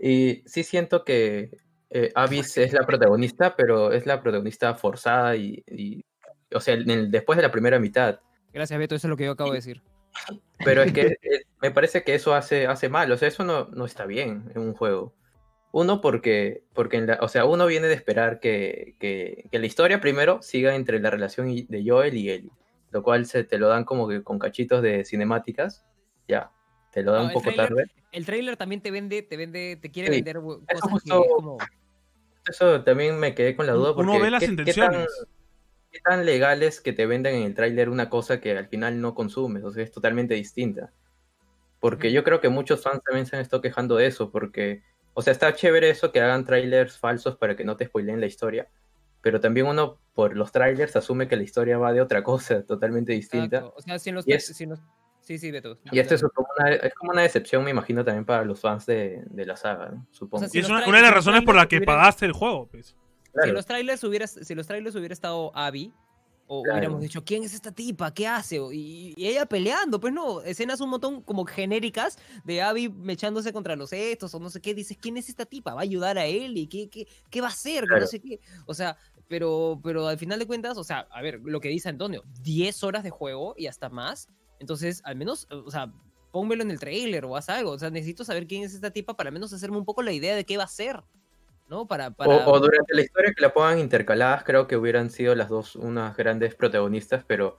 y 0.02 0.44
sí 0.45 0.64
siento 0.64 1.03
que 1.03 1.52
eh, 1.90 2.11
Avis 2.16 2.57
es 2.57 2.74
la 2.74 2.86
protagonista, 2.86 3.56
pero 3.56 3.91
es 3.91 4.06
la 4.06 4.22
protagonista 4.22 4.76
forzada 4.76 5.36
y, 5.36 5.64
y- 5.68 6.03
o 6.53 6.60
sea, 6.60 6.74
en 6.76 6.90
el- 6.90 7.11
después 7.11 7.38
de 7.38 7.44
la 7.44 7.52
primera 7.52 7.80
mitad. 7.80 8.20
Gracias, 8.53 8.80
Beto, 8.80 8.95
eso 8.95 9.07
es 9.07 9.10
lo 9.10 9.18
que 9.18 9.26
yo 9.26 9.32
acabo 9.32 9.52
de 9.52 9.57
decir. 9.57 9.82
Pero 10.64 10.82
es 10.84 10.91
que 10.94 11.02
eh, 11.22 11.41
me 11.61 11.72
parece 11.72 12.03
que 12.03 12.16
eso 12.16 12.34
hace, 12.34 12.68
hace 12.68 12.90
mal, 12.90 13.11
o 13.11 13.18
sea, 13.18 13.28
eso 13.28 13.44
no, 13.44 13.66
no 13.70 13.86
está 13.86 14.06
bien 14.06 14.52
en 14.56 14.61
un 14.61 14.74
juego. 14.74 15.14
Uno 15.72 16.02
porque, 16.02 16.64
porque 16.74 16.98
en 16.98 17.07
la- 17.07 17.20
o 17.22 17.28
sea, 17.28 17.45
uno 17.45 17.66
viene 17.68 17.88
de 17.88 17.94
esperar 17.94 18.40
que, 18.40 18.95
que, 18.99 19.45
que 19.52 19.60
la 19.60 19.66
historia 19.68 20.02
primero 20.02 20.41
siga 20.41 20.76
entre 20.76 20.99
la 20.99 21.10
relación 21.11 21.48
de 21.68 21.84
Joel 21.86 22.18
y 22.18 22.30
Ellie, 22.32 22.52
lo 22.91 23.03
cual 23.03 23.26
se 23.26 23.44
te 23.44 23.57
lo 23.57 23.68
dan 23.68 23.84
como 23.86 24.07
que 24.07 24.24
con 24.24 24.40
cachitos 24.40 24.82
de 24.82 25.06
cinemáticas, 25.06 25.86
ya, 26.28 26.52
te 26.91 27.03
lo 27.03 27.11
dan 27.11 27.22
No, 27.22 27.26
un 27.28 27.32
el 27.32 27.34
poco 27.34 27.56
tarde. 27.56 27.86
El 28.11 28.26
trailer 28.26 28.57
también 28.57 28.82
te 28.82 28.91
vende, 28.91 29.22
te 29.22 29.38
vende, 29.38 29.78
te 29.82 29.91
quiere 29.91 30.10
Sí, 30.10 30.16
vender 30.16 30.38
bu- 30.38 30.64
eso 30.68 30.74
cosas 30.82 30.90
justo- 30.91 31.22
que 31.22 31.28
es 31.28 31.34
como. 31.36 31.57
Eso 32.48 32.84
también 32.84 33.20
me 33.20 33.36
quedé 33.36 33.56
con 33.56 33.68
la 33.68 33.74
duda 33.74 33.94
porque 33.94 34.11
Uno 34.11 34.20
ve 34.24 34.32
las 34.32 34.40
¿qué, 34.41 34.48
qué 34.48 34.52
intenciones. 34.52 34.98
tan, 34.98 35.07
qué 35.91 35.99
tan 35.99 36.26
legal 36.26 36.64
es 36.64 36.82
que 36.82 36.94
te 36.94 37.06
vendan 37.06 37.36
en 37.36 37.44
el 37.44 37.53
tráiler 37.53 37.90
una 37.90 38.10
cosa 38.10 38.40
que 38.41 38.57
al 38.57 38.68
final 38.68 38.99
no 39.02 39.14
consumes? 39.14 39.64
O 39.64 39.72
sea, 39.72 39.84
es 39.84 39.91
totalmente 39.91 40.34
distinta. 40.34 40.91
Porque 41.80 42.11
yo 42.11 42.24
creo 42.24 42.41
que 42.41 42.49
muchos 42.49 42.82
fans 42.84 43.02
también 43.03 43.26
se 43.26 43.36
han 43.36 43.41
estado 43.41 43.61
quejando 43.61 43.95
de 43.95 44.07
eso, 44.07 44.32
porque, 44.32 44.84
o 45.14 45.22
sea, 45.22 45.32
está 45.32 45.53
chévere 45.53 45.90
eso 45.90 46.11
que 46.11 46.20
hagan 46.22 46.45
trailers 46.45 46.98
falsos 46.98 47.38
para 47.38 47.56
que 47.56 47.64
no 47.64 47.78
te 47.78 47.86
spoileen 47.86 48.20
la 48.20 48.26
historia, 48.26 48.70
pero 49.22 49.40
también 49.40 49.68
uno 49.68 50.02
por 50.20 50.36
los 50.36 50.52
trailers 50.52 50.96
asume 50.98 51.28
que 51.30 51.38
la 51.38 51.44
historia 51.44 51.78
va 51.78 51.94
de 51.94 52.02
otra 52.02 52.24
cosa 52.32 52.62
totalmente 52.64 53.14
distinta. 53.14 53.58
Exacto. 53.58 53.76
O 53.78 53.82
sea, 53.82 54.00
si 54.00 54.10
en 54.10 54.16
los, 54.16 54.28
es- 54.28 54.46
si 54.48 54.68
Sí, 55.22 55.38
sí, 55.38 55.52
Beto. 55.52 55.78
Y 55.91 56.00
esto 56.00 56.16
es 56.16 56.24
como, 56.24 56.48
una, 56.58 56.72
es 56.74 56.94
como 56.96 57.12
una 57.12 57.22
decepción, 57.22 57.64
me 57.64 57.70
imagino, 57.70 58.04
también 58.04 58.26
para 58.26 58.44
los 58.44 58.60
fans 58.62 58.86
de, 58.88 59.22
de 59.30 59.46
la 59.46 59.56
saga, 59.56 59.90
¿no? 59.90 60.08
supongo. 60.12 60.48
si 60.48 60.58
Y 60.58 60.62
es 60.62 60.68
los 60.70 60.88
una, 60.88 60.98
de 60.98 61.02
las 61.04 61.10
si 61.12 61.16
razones 61.16 61.44
por 61.44 61.56
la 61.56 61.68
que 61.68 61.78
hubieran- 61.78 61.98
pagaste 61.98 62.26
el 62.26 62.34
juego, 62.34 62.68
pues. 62.68 62.88
Si 62.88 63.32
Claro. 63.34 63.54
los 63.54 63.66
trailers 63.66 64.04
hubiera, 64.04 64.26
si 64.28 64.56
los 64.56 64.66
trailers 64.66 64.96
hubiera 64.96 65.14
estado 65.14 65.52
Abby, 65.56 65.94
o 66.48 66.64
Claro. 66.64 66.80
hubiéramos 66.80 67.02
dicho, 67.02 67.24
¿quién 67.24 67.44
es 67.44 67.54
esta 67.54 67.72
tipa? 67.72 68.12
¿Qué 68.12 68.26
hace? 68.26 68.60
O- 68.60 68.72
Y, 68.74 69.14
y 69.16 69.28
ella 69.28 69.46
peleando, 69.46 70.00
pues 70.00 70.12
no, 70.12 70.41
escenas 70.41 70.82
un 70.82 70.90
montón 70.90 71.22
como 71.22 71.46
genéricas 71.46 72.18
de 72.44 72.64
Abby 72.64 72.90
mechándose 72.90 73.54
contra 73.54 73.76
los 73.76 73.94
estos 73.94 74.34
o 74.34 74.40
no 74.40 74.50
sé 74.50 74.60
qué, 74.60 74.74
dices, 74.74 74.98
¿quién 75.00 75.16
es 75.18 75.30
esta 75.30 75.46
tipa? 75.46 75.76
¿Va 75.76 75.82
a 75.82 75.84
ayudar 75.84 76.18
a 76.18 76.26
él? 76.26 76.58
¿Y 76.58 76.66
qué, 76.66 76.90
qué, 76.90 77.08
qué 77.30 77.40
va 77.40 77.48
a 77.48 77.52
hacer? 77.52 77.84
Claro. 77.86 78.02
No 78.02 78.08
sé 78.08 78.20
qué. 78.20 78.40
O 78.66 78.74
sea, 78.74 78.98
pero, 79.30 79.80
pero 79.84 80.08
al 80.08 80.18
final 80.18 80.40
de 80.40 80.48
cuentas, 80.48 80.78
o 80.78 80.84
sea, 80.84 81.08
a 81.12 81.22
ver, 81.22 81.40
lo 81.44 81.62
que 81.62 81.70
dice 81.70 81.88
Antonio, 81.88 82.24
10 82.42 82.84
horas 82.84 83.04
de 83.04 83.12
juego 83.12 83.54
y 83.58 83.68
hasta 83.68 83.88
más, 83.90 84.28
entonces 84.60 85.02
al 85.06 85.16
menos, 85.16 85.48
o 85.50 85.72
sea, 85.72 85.92
pónmelo 86.32 86.64
en 86.64 86.72
el 86.72 86.80
trailer 86.80 87.24
o 87.26 87.38
haz 87.38 87.48
algo, 87.50 87.72
o 87.72 87.80
sea, 87.80 87.90
necesito 87.90 88.26
saber 88.26 88.46
quién 88.48 88.64
es 88.64 88.74
esta 88.74 88.92
tipa 88.92 89.16
para 89.16 89.30
al 89.30 89.34
menos 89.34 89.54
hacerme 89.54 89.78
un 89.78 89.86
poco 89.86 90.02
la 90.04 90.12
idea 90.12 90.36
de 90.36 90.44
qué 90.46 90.58
va 90.58 90.64
a 90.64 90.66
hacer, 90.66 91.02
¿no? 91.70 91.88
Para, 91.88 92.12
para... 92.12 92.30
O, 92.48 92.52
o 92.54 92.60
durante 92.60 92.94
la 92.96 93.02
historia 93.02 93.32
que 93.36 93.42
la 93.42 93.54
pongan 93.54 93.80
intercaladas, 93.80 94.44
creo 94.44 94.68
que 94.68 94.76
hubieran 94.76 95.10
sido 95.12 95.34
las 95.36 95.48
dos 95.50 95.76
unas 95.76 96.18
grandes 96.18 96.56
protagonistas, 96.56 97.24
pero 97.26 97.58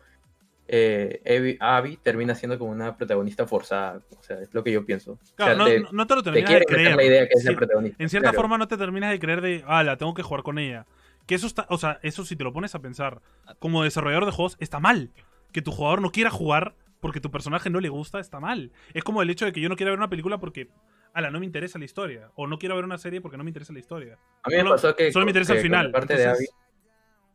eh, 0.73 1.21
Abby, 1.27 1.57
Abby 1.61 1.97
termina 1.97 2.35
siendo 2.37 2.57
como 2.59 2.71
una 2.71 2.97
protagonista 2.97 3.45
forzada. 3.47 4.01
O 4.19 4.23
sea, 4.23 4.41
es 4.41 4.55
lo 4.55 4.63
que 4.63 4.71
yo 4.71 4.87
pienso. 4.87 5.13
O 5.13 5.19
Claro, 5.35 5.55
sea, 5.67 5.79
no, 5.81 5.87
te, 5.89 5.95
no- 5.97 6.07
te 6.07 6.15
lo 6.15 6.23
te 6.23 6.31
terminas 6.31 6.51
de 6.51 6.65
quieren 6.65 6.67
meter 6.69 6.77
creer. 6.77 6.97
la 6.97 7.05
idea 7.05 7.27
que 7.29 7.35
es 7.35 7.45
la 7.45 7.57
protagonista. 7.57 8.03
en 8.03 8.09
cierta 8.09 8.29
claro. 8.31 8.41
forma 8.43 8.59
no 8.59 8.69
te 8.69 8.77
terminas 8.77 9.11
de 9.11 9.19
creer 9.19 9.41
de, 9.41 9.65
ah, 9.67 9.83
la 9.83 9.97
tengo 9.97 10.15
que 10.15 10.23
jugar 10.23 10.43
con 10.45 10.59
ella. 10.61 10.87
Que 11.27 11.35
eso 11.37 11.47
está, 11.47 11.67
o 11.69 11.79
sea, 11.79 11.99
eso 12.03 12.25
si 12.25 12.35
te 12.37 12.45
lo 12.45 12.53
pones 12.53 12.75
a 12.75 12.81
pensar, 12.81 13.21
como 13.59 13.83
desarrollador 13.85 14.27
de 14.27 14.33
juegos, 14.33 14.57
está 14.61 14.81
mal. 14.81 15.11
Que 15.53 15.63
tu 15.63 15.71
jugador 15.73 16.01
no 16.03 16.11
quiera 16.11 16.31
jugar 16.31 16.75
porque 17.01 17.21
tu 17.21 17.31
personaje 17.31 17.71
no 17.71 17.81
le 17.81 17.89
gusta, 17.89 18.21
está 18.21 18.41
mal. 18.41 18.73
Es 18.95 19.05
como 19.05 19.23
el 19.23 19.31
hecho 19.31 19.45
de 19.45 19.53
que 19.53 19.61
yo 19.61 19.69
no 19.69 19.77
quiera 19.77 19.91
ver 19.91 19.99
una 19.99 20.11
película 20.11 20.39
porque, 20.39 20.69
ala, 21.15 21.31
no 21.31 21.41
me 21.41 21.47
interesa 21.47 21.79
la 21.79 21.85
historia. 21.85 22.31
O 22.35 22.47
no 22.47 22.59
quiero 22.59 22.75
ver 22.77 22.85
una 22.85 22.99
serie 22.99 23.21
porque 23.21 23.37
no 23.37 23.45
me 23.45 23.51
interesa 23.51 23.73
la 23.73 23.79
historia. 23.79 24.19
A 24.43 24.49
mí 24.49 24.57
me 24.57 24.63
Solo- 24.63 24.71
pasó 24.75 24.97
que. 24.97 25.13
solo 25.13 25.25
me 25.25 25.31
interesa 25.31 25.55
el 25.55 25.61
final, 25.61 25.93
de 25.93 26.27
Abby, 26.27 26.47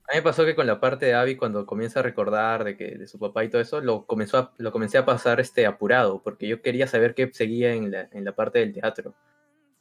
a 0.07 0.14
mí 0.14 0.18
me 0.18 0.22
pasó 0.22 0.45
que 0.45 0.53
con 0.56 0.68
la 0.68 0.80
parte 0.80 1.07
de 1.07 1.16
Abby, 1.16 1.36
cuando 1.36 1.66
comienza 1.66 1.99
a 1.99 2.03
recordar 2.03 2.64
de 2.64 2.78
que 2.78 2.95
de 2.95 3.07
su 3.07 3.18
papá 3.18 3.44
y 3.44 3.49
todo 3.49 3.60
eso, 3.62 3.82
lo, 3.82 4.06
comenzó 4.06 4.38
a- 4.38 4.53
lo 4.57 4.72
comencé 4.72 4.98
a 4.99 5.06
pasar 5.06 5.40
este 5.40 5.66
apurado, 5.66 6.22
porque 6.22 6.48
yo 6.48 6.62
quería 6.62 6.86
saber 6.88 7.16
qué 7.16 7.30
seguía 7.34 7.74
en 7.74 7.90
la, 7.91 8.07
en 8.12 8.24
la 8.24 8.34
parte 8.34 8.60
del 8.60 8.72
teatro. 8.74 9.16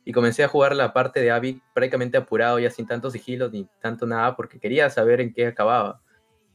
Y 0.04 0.12
comencé 0.12 0.44
a 0.44 0.48
jugar 0.48 0.76
la 0.76 0.92
parte 0.92 1.20
de 1.20 1.30
Abby 1.30 1.62
prácticamente 1.72 2.18
apurado, 2.18 2.58
ya 2.58 2.70
sin 2.70 2.86
tanto 2.86 3.10
sigilo 3.10 3.48
ni 3.48 3.66
tanto 3.80 4.06
nada, 4.06 4.36
porque 4.36 4.58
quería 4.60 4.90
saber 4.90 5.20
en 5.20 5.32
qué 5.32 5.46
acababa. 5.46 6.02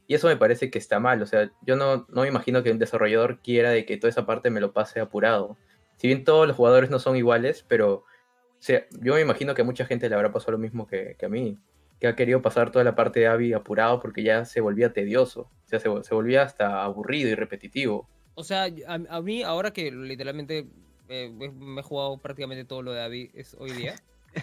Y 0.06 0.14
eso 0.14 0.26
me 0.28 0.36
parece 0.36 0.70
que 0.70 0.78
está 0.78 0.98
mal, 1.00 1.22
o 1.22 1.26
sea, 1.26 1.50
yo 1.62 1.76
no, 1.76 2.06
no 2.08 2.22
me 2.22 2.28
imagino 2.28 2.62
que 2.62 2.70
un 2.72 2.78
desarrollador 2.78 3.40
quiera 3.42 3.70
de 3.70 3.84
que 3.84 3.96
toda 3.96 4.08
esa 4.08 4.26
parte 4.26 4.50
me 4.50 4.60
lo 4.60 4.72
pase 4.72 5.00
apurado. 5.00 5.56
Si 5.96 6.06
bien 6.06 6.24
todos 6.24 6.46
los 6.46 6.56
jugadores 6.56 6.90
no 6.90 6.98
son 6.98 7.16
iguales, 7.16 7.64
pero 7.68 7.94
o 7.94 8.62
sea, 8.62 8.84
yo 9.00 9.14
me 9.14 9.20
imagino 9.20 9.54
que 9.54 9.62
a 9.62 9.64
mucha 9.64 9.86
gente 9.86 10.08
le 10.08 10.14
habrá 10.14 10.32
pasado 10.32 10.52
lo 10.52 10.58
mismo 10.58 10.86
que, 10.86 11.16
a 11.22 11.28
mí 11.28 11.58
que 11.98 12.08
ha 12.08 12.16
querido 12.16 12.40
pasar 12.42 12.70
toda 12.70 12.84
la 12.84 12.94
parte 12.94 13.20
de 13.20 13.26
Abby 13.26 13.52
apurado 13.52 14.00
porque 14.00 14.22
ya 14.22 14.44
se 14.44 14.60
volvía 14.60 14.92
tedioso, 14.92 15.42
o 15.42 15.68
sea, 15.68 15.78
se, 15.78 15.88
vol- 15.88 16.02
se 16.02 16.14
volvía 16.14 16.42
hasta 16.42 16.82
aburrido 16.82 17.28
y 17.28 17.34
repetitivo. 17.34 18.08
O 18.34 18.42
sea, 18.42 18.68
a 18.88 19.20
mí, 19.20 19.42
ahora 19.42 19.70
que 19.72 19.90
literalmente 19.90 20.66
eh, 21.10 21.28
me- 21.28 21.80
he 21.80 21.82
jugado 21.84 22.18
prácticamente 22.18 22.64
todo 22.64 22.82
lo 22.82 22.92
de 22.92 23.02
Abby 23.02 23.30
es 23.34 23.54
hoy 23.58 23.72
día 23.72 23.94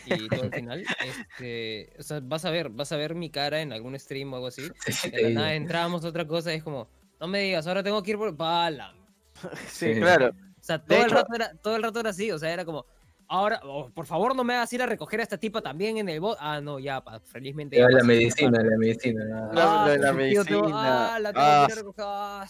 y 0.06 0.27
todo 0.30 0.44
el 0.44 0.52
final, 0.53 0.84
este, 1.06 1.94
o 1.98 2.03
sea, 2.03 2.19
vas 2.22 2.44
a 2.45 2.52
ver, 2.52 2.69
vas 2.69 2.91
a 2.91 2.98
ver 2.98 3.15
mi 3.15 3.30
cara 3.30 3.61
en 3.61 3.72
algún 3.73 3.98
stream 3.98 4.31
o 4.34 4.35
algo 4.35 4.48
así. 4.48 4.64
Sí, 4.85 4.91
sí, 4.91 5.10
De 5.10 5.22
la 5.23 5.30
nada 5.30 5.53
entramos 5.56 6.03
a 6.06 6.10
otra 6.10 6.27
cosa 6.27 6.53
y 6.53 6.57
es 6.57 6.64
como, 6.64 6.88
no 7.19 7.27
me 7.27 7.39
digas, 7.41 7.65
ahora 7.68 7.81
tengo 7.84 8.03
que 8.03 8.11
ir 8.11 8.18
por 8.18 8.35
pala. 8.35 8.94
Sí, 9.68 9.94
Sí. 9.94 9.99
claro. 10.02 10.30
O 10.60 10.64
sea, 10.68 10.77
De 10.80 10.85
todo 10.88 10.98
el, 10.99 11.06
hecho- 11.06 11.15
rato 11.15 11.35
era, 11.35 11.53
todo 11.56 11.76
el 11.77 11.84
rato 11.84 11.99
era 12.02 12.10
así, 12.10 12.31
o 12.31 12.38
sea, 12.39 12.52
era 12.52 12.65
como, 12.65 12.85
ahora, 13.30 13.60
oh, 13.64 13.90
por 13.90 14.06
favor 14.06 14.36
no 14.36 14.44
me 14.44 14.54
hagas 14.56 14.72
ir 14.74 14.82
a 14.82 14.86
recoger 14.86 15.20
a 15.20 15.24
esta 15.24 15.38
tipa 15.38 15.62
también 15.62 15.98
en 15.98 16.10
el 16.10 16.20
bot. 16.20 16.38
Ah, 16.40 16.62
no, 16.62 16.80
ya, 16.80 17.02
pa, 17.02 17.20
felizmente. 17.20 17.78
Ya 17.78 17.90
la 17.90 18.04
medicina, 18.04 18.62
la 18.64 18.78
medicina. 18.78 19.24
ah. 19.34 19.49
La- 19.54 19.64
Ah, 19.64 19.86
lo 19.86 19.91
de 19.91 19.98
la 19.99 20.10
tío, 20.12 20.18
medicina. 20.18 21.16
Ah, 21.16 21.20
la 21.20 21.34
tengo 21.34 21.45
Ah. 21.45 21.68
Ah. 21.99 22.48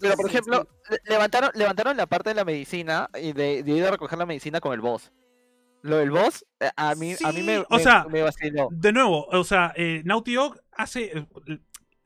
Pero 0.00 0.16
por 0.16 0.26
ejemplo, 0.28 0.68
le- 0.90 0.98
levantaron, 1.10 1.50
levantaron 1.54 1.96
la 1.96 2.06
parte 2.06 2.30
de 2.30 2.34
la 2.34 2.44
medicina 2.44 3.08
y 3.20 3.32
de, 3.32 3.62
de 3.62 3.72
ir 3.72 3.84
a 3.86 3.90
recoger 3.90 4.18
la 4.18 4.26
medicina 4.26 4.60
con 4.60 4.72
el 4.72 4.80
boss. 4.80 5.12
Lo 5.82 5.98
del 5.98 6.10
boss, 6.10 6.46
eh, 6.60 6.70
a 6.76 6.94
mí, 6.94 7.14
a 7.22 7.32
mí 7.32 7.42
me, 7.42 7.58
o 7.58 7.66
me- 7.70 7.78
sea, 7.78 8.06
me 8.08 8.22
vaciló. 8.22 8.68
De 8.72 8.90
nuevo, 8.92 9.26
o 9.26 9.44
sea, 9.44 9.72
eh, 9.76 10.00
Naughty 10.04 10.34
Dog 10.34 10.58
hace, 10.72 11.04
eh, 11.18 11.26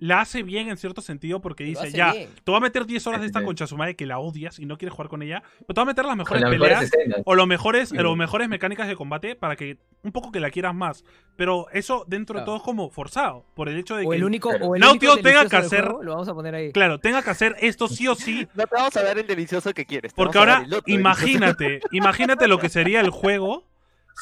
la 0.00 0.20
hace 0.20 0.44
bien 0.44 0.68
en 0.68 0.76
cierto 0.76 1.00
sentido 1.00 1.40
porque 1.40 1.64
dice, 1.64 1.90
ya, 1.90 2.12
bien. 2.12 2.28
te 2.44 2.50
voy 2.50 2.58
a 2.58 2.60
meter 2.60 2.86
10 2.86 3.04
horas 3.08 3.20
de 3.20 3.26
esta 3.26 3.40
Sí. 3.40 3.44
concha 3.44 3.66
su 3.66 3.76
madre 3.76 3.96
que 3.96 4.06
la 4.06 4.20
odias 4.20 4.58
y 4.60 4.64
no 4.64 4.78
quieres 4.78 4.94
jugar 4.94 5.08
con 5.08 5.22
ella, 5.22 5.42
pero 5.66 5.74
te 5.74 5.80
voy 5.80 5.82
a 5.82 5.86
meter 5.86 6.04
las 6.04 6.16
mejores 6.16 6.40
las 6.42 6.50
peleas 6.52 6.90
o 7.24 7.34
los 7.34 7.46
mejores, 7.48 7.88
Sí. 7.88 7.96
los 7.96 8.16
mejores 8.16 8.48
mecánicas 8.48 8.86
de 8.86 8.94
combate 8.94 9.34
para 9.34 9.56
que 9.56 9.78
un 10.04 10.12
poco 10.12 10.30
que 10.30 10.38
la 10.38 10.50
quieras 10.50 10.72
más. 10.74 11.04
Pero 11.34 11.66
eso 11.72 12.04
dentro 12.06 12.38
de 12.38 12.44
todo 12.44 12.58
es 12.58 12.62
como 12.62 12.90
forzado, 12.90 13.44
por 13.54 13.68
el 13.68 13.76
hecho 13.76 13.96
de 13.96 14.06
O 14.06 14.10
que, 14.10 14.16
el 14.16 14.22
único, 14.24 14.50
claro. 14.50 14.66
o 14.66 14.76
el 14.76 14.84
único 14.84 15.16
tenga 15.16 15.48
que 15.48 15.56
hacer- 15.56 15.84
juego, 15.86 16.02
lo 16.04 16.12
vamos 16.12 16.28
a 16.28 16.34
poner 16.34 16.54
ahí. 16.54 16.72
claro, 16.72 16.98
tenga 17.00 17.22
que 17.22 17.30
hacer 17.30 17.56
esto 17.60 17.88
sí 17.88 18.06
o 18.06 18.14
sí, 18.14 18.46
No 18.54 18.66
te 18.66 18.74
vamos 18.76 18.96
a 18.96 19.02
dar 19.02 19.18
el 19.18 19.26
delicioso 19.26 19.74
que 19.74 19.84
quieres. 19.84 20.12
porque 20.14 20.38
ahora 20.38 20.64
imagínate, 20.86 21.80
imagínate 21.92 22.46
lo 22.48 22.58
que 22.58 22.68
sería 22.68 23.00
el 23.00 23.10
juego 23.10 23.64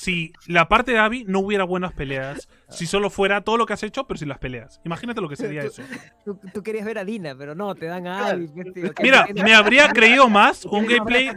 si 0.01 0.32
la 0.47 0.68
parte 0.68 0.93
de 0.93 0.98
Abby 0.98 1.24
no 1.27 1.40
hubiera 1.40 1.64
buenas 1.64 1.93
peleas, 1.93 2.48
si 2.68 2.86
solo 2.86 3.10
fuera 3.10 3.40
todo 3.43 3.56
lo 3.56 3.66
que 3.66 3.73
has 3.73 3.82
hecho, 3.82 4.06
pero 4.06 4.18
sin 4.18 4.28
las 4.28 4.39
peleas. 4.39 4.81
Imagínate 4.85 5.20
lo 5.20 5.28
que 5.28 5.36
sería 5.36 5.62
eso. 5.62 5.82
Tú, 6.24 6.39
tú 6.52 6.62
querías 6.62 6.85
ver 6.85 6.98
a 6.98 7.05
Dina, 7.05 7.35
pero 7.36 7.55
no, 7.55 7.74
te 7.74 7.86
dan 7.86 8.06
a 8.06 8.28
Abby. 8.28 8.48
pues, 8.48 8.73
tío, 8.74 8.90
Mira, 9.02 9.27
me 9.43 9.55
habría 9.55 9.89
creído 9.90 10.28
más 10.28 10.64
un 10.64 10.86
gameplay 10.86 11.31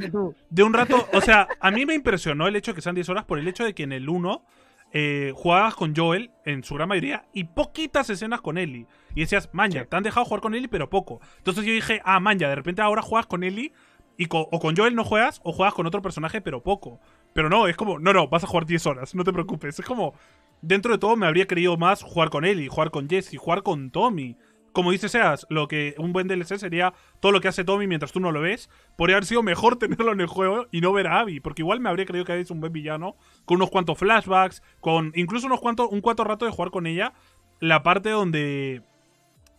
de 0.49 0.63
un 0.63 0.73
rato. 0.73 1.07
O 1.13 1.21
sea, 1.21 1.47
a 1.59 1.71
mí 1.71 1.85
me 1.85 1.93
impresionó 1.93 2.47
el 2.47 2.55
hecho 2.55 2.71
de 2.71 2.75
que 2.75 2.81
sean 2.81 2.95
10 2.95 3.09
horas 3.09 3.25
por 3.25 3.39
el 3.39 3.47
hecho 3.47 3.63
de 3.63 3.73
que 3.73 3.83
en 3.83 3.91
el 3.91 4.09
1 4.09 4.43
eh, 4.91 5.31
jugabas 5.35 5.75
con 5.75 5.95
Joel 5.95 6.31
en 6.45 6.63
su 6.63 6.73
gran 6.75 6.89
mayoría 6.89 7.25
y 7.31 7.43
poquitas 7.43 8.09
escenas 8.09 8.41
con 8.41 8.57
Ellie. 8.57 8.87
Y 9.15 9.21
decías, 9.21 9.49
Manja, 9.53 9.85
te 9.85 9.95
han 9.95 10.03
dejado 10.03 10.25
jugar 10.25 10.41
con 10.41 10.55
Ellie, 10.55 10.67
pero 10.67 10.89
poco. 10.89 11.21
Entonces 11.37 11.63
yo 11.65 11.71
dije, 11.73 12.01
ah, 12.05 12.19
Manja, 12.19 12.49
de 12.49 12.55
repente 12.55 12.81
ahora 12.81 13.01
juegas 13.03 13.27
con 13.27 13.43
Ellie 13.43 13.71
y 14.17 14.25
co- 14.25 14.49
o 14.51 14.59
con 14.59 14.75
Joel 14.75 14.95
no 14.95 15.03
juegas 15.03 15.39
o 15.43 15.53
juegas 15.53 15.73
con 15.75 15.85
otro 15.85 16.01
personaje, 16.01 16.41
pero 16.41 16.61
poco. 16.63 16.99
Pero 17.33 17.49
no, 17.49 17.67
es 17.67 17.77
como, 17.77 17.99
no, 17.99 18.13
no, 18.13 18.27
vas 18.27 18.43
a 18.43 18.47
jugar 18.47 18.65
10 18.65 18.85
horas, 18.87 19.15
no 19.15 19.23
te 19.23 19.33
preocupes. 19.33 19.79
Es 19.79 19.85
como, 19.85 20.13
dentro 20.61 20.91
de 20.91 20.97
todo 20.97 21.15
me 21.15 21.27
habría 21.27 21.47
creído 21.47 21.77
más 21.77 22.03
jugar 22.03 22.29
con 22.29 22.45
Ellie, 22.45 22.69
jugar 22.69 22.91
con 22.91 23.09
Jesse, 23.09 23.37
jugar 23.37 23.63
con 23.63 23.91
Tommy. 23.91 24.35
Como 24.71 24.91
dice 24.91 25.09
Seas, 25.09 25.47
lo 25.49 25.67
que 25.67 25.95
un 25.97 26.13
buen 26.13 26.27
DLC 26.27 26.57
sería 26.57 26.93
todo 27.19 27.31
lo 27.31 27.41
que 27.41 27.47
hace 27.47 27.63
Tommy 27.63 27.87
mientras 27.87 28.11
tú 28.11 28.19
no 28.19 28.31
lo 28.31 28.41
ves. 28.41 28.69
Podría 28.97 29.17
haber 29.17 29.25
sido 29.25 29.43
mejor 29.43 29.75
tenerlo 29.79 30.11
en 30.11 30.21
el 30.21 30.27
juego 30.27 30.67
y 30.71 30.81
no 30.81 30.93
ver 30.93 31.07
a 31.07 31.19
Abby, 31.19 31.39
porque 31.39 31.61
igual 31.61 31.79
me 31.79 31.89
habría 31.89 32.05
creído 32.05 32.25
que 32.25 32.33
Abby 32.33 32.45
un 32.49 32.61
buen 32.61 32.73
villano, 32.73 33.15
con 33.45 33.55
unos 33.57 33.69
cuantos 33.69 33.97
flashbacks, 33.97 34.61
con 34.79 35.11
incluso 35.15 35.47
unos 35.47 35.59
cuantos, 35.59 35.89
un 35.91 36.01
cuarto 36.01 36.23
rato 36.23 36.45
de 36.45 36.51
jugar 36.51 36.71
con 36.71 36.87
ella. 36.87 37.13
La 37.59 37.83
parte 37.83 38.09
donde 38.09 38.83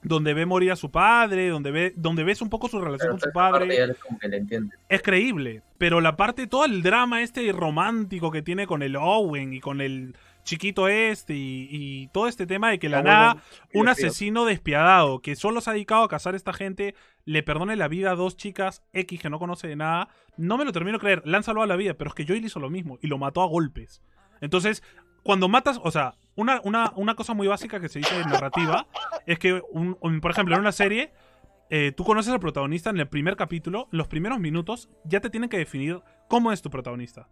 donde 0.02 0.34
ve 0.34 0.46
morir 0.46 0.72
a 0.72 0.76
su 0.76 0.90
padre, 0.90 1.48
donde 1.48 1.70
ve 1.70 1.92
donde 1.96 2.24
ves 2.24 2.40
un 2.40 2.48
poco 2.48 2.68
su 2.68 2.80
relación 2.80 3.10
Pero 3.10 3.12
con 3.12 3.20
su 3.20 3.32
padre. 3.32 3.66
es 4.88 5.02
creíble, 5.02 5.62
pero 5.78 6.00
la 6.00 6.16
parte, 6.16 6.46
todo 6.46 6.64
el 6.64 6.82
drama 6.82 7.22
este 7.22 7.50
romántico 7.52 8.30
que 8.30 8.42
tiene 8.42 8.66
con 8.66 8.82
el 8.82 8.96
Owen 8.96 9.52
y 9.52 9.60
con 9.60 9.80
el 9.80 10.16
chiquito 10.42 10.88
este 10.88 11.34
y, 11.34 11.68
y 11.70 12.06
todo 12.08 12.26
este 12.26 12.46
tema 12.46 12.70
de 12.70 12.78
que 12.78 12.88
la 12.88 12.98
Ah, 13.00 13.02
nada, 13.02 13.36
un 13.74 13.88
asesino 13.88 14.46
despiadado 14.46 15.20
que 15.20 15.36
solo 15.36 15.60
se 15.60 15.70
ha 15.70 15.72
dedicado 15.74 16.04
a 16.04 16.08
cazar 16.08 16.34
a 16.34 16.36
esta 16.36 16.52
gente, 16.52 16.94
le 17.24 17.42
perdone 17.42 17.76
la 17.76 17.88
vida 17.88 18.12
a 18.12 18.14
dos 18.14 18.36
chicas 18.36 18.82
X 18.92 19.20
que 19.20 19.30
no 19.30 19.38
conoce 19.38 19.68
de 19.68 19.76
nada, 19.76 20.08
no 20.36 20.56
me 20.56 20.64
lo 20.64 20.72
termino 20.72 20.98
de 20.98 21.02
creer, 21.02 21.22
lánzalo 21.26 21.62
a 21.62 21.66
la 21.66 21.76
vida, 21.76 21.94
pero 21.94 22.08
es 22.08 22.14
que 22.14 22.26
Joel 22.26 22.44
hizo 22.44 22.58
lo 22.58 22.70
mismo 22.70 22.98
y 23.02 23.06
lo 23.06 23.18
mató 23.18 23.42
a 23.42 23.46
golpes. 23.46 24.02
Entonces, 24.40 24.82
cuando 25.22 25.48
matas, 25.48 25.78
o 25.82 25.90
sea, 25.90 26.14
una, 26.36 26.60
una, 26.64 26.92
una 26.96 27.14
cosa 27.14 27.34
muy 27.34 27.46
básica 27.46 27.80
que 27.80 27.88
se 27.88 27.98
dice 27.98 28.20
en 28.20 28.28
narrativa 28.28 28.86
es 29.26 29.38
que, 29.38 29.62
por 30.20 30.30
ejemplo, 30.30 30.54
en 30.54 30.60
una 30.60 30.72
serie, 30.72 31.12
eh, 31.70 31.92
tú 31.96 32.04
conoces 32.04 32.32
al 32.32 32.40
protagonista 32.40 32.90
en 32.90 32.98
el 32.98 33.08
primer 33.08 33.36
capítulo, 33.36 33.88
los 33.90 34.08
primeros 34.08 34.40
minutos 34.40 34.88
ya 35.04 35.20
te 35.20 35.30
tienen 35.30 35.48
que 35.48 35.58
definir 35.58 36.00
cómo 36.28 36.52
es 36.52 36.62
tu 36.62 36.70
protagonista. 36.70 37.28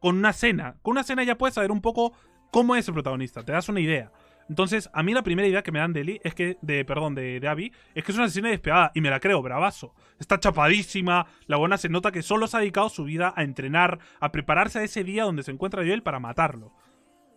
Con 0.00 0.16
una 0.16 0.30
escena, 0.30 0.76
con 0.82 0.92
una 0.92 1.02
escena 1.02 1.24
ya 1.24 1.36
puedes 1.36 1.54
saber 1.54 1.70
un 1.70 1.80
poco 1.80 2.12
cómo 2.50 2.76
es 2.76 2.88
el 2.88 2.94
protagonista, 2.94 3.44
te 3.44 3.52
das 3.52 3.68
una 3.68 3.80
idea. 3.80 4.12
Entonces, 4.48 4.90
a 4.92 5.02
mí 5.02 5.14
la 5.14 5.22
primera 5.22 5.48
idea 5.48 5.62
que 5.62 5.72
me 5.72 5.78
dan 5.78 5.92
de 5.92 6.00
Ellie 6.00 6.20
es 6.24 6.34
que, 6.34 6.58
de, 6.62 6.84
perdón, 6.84 7.14
de, 7.14 7.40
de 7.40 7.48
Abby, 7.48 7.72
es 7.94 8.04
que 8.04 8.12
es 8.12 8.16
una 8.16 8.26
asesina 8.26 8.48
despiadada, 8.48 8.92
y 8.94 9.00
me 9.00 9.08
la 9.08 9.20
creo, 9.20 9.40
bravazo. 9.40 9.94
Está 10.18 10.38
chapadísima, 10.38 11.26
la 11.46 11.56
buena 11.56 11.78
se 11.78 11.88
nota 11.88 12.12
que 12.12 12.22
solo 12.22 12.46
se 12.46 12.56
ha 12.56 12.60
dedicado 12.60 12.88
su 12.88 13.04
vida 13.04 13.32
a 13.36 13.44
entrenar, 13.44 13.98
a 14.20 14.32
prepararse 14.32 14.80
a 14.80 14.82
ese 14.82 15.04
día 15.04 15.24
donde 15.24 15.42
se 15.42 15.52
encuentra 15.52 15.82
Joel 15.82 16.02
para 16.02 16.18
matarlo. 16.18 16.74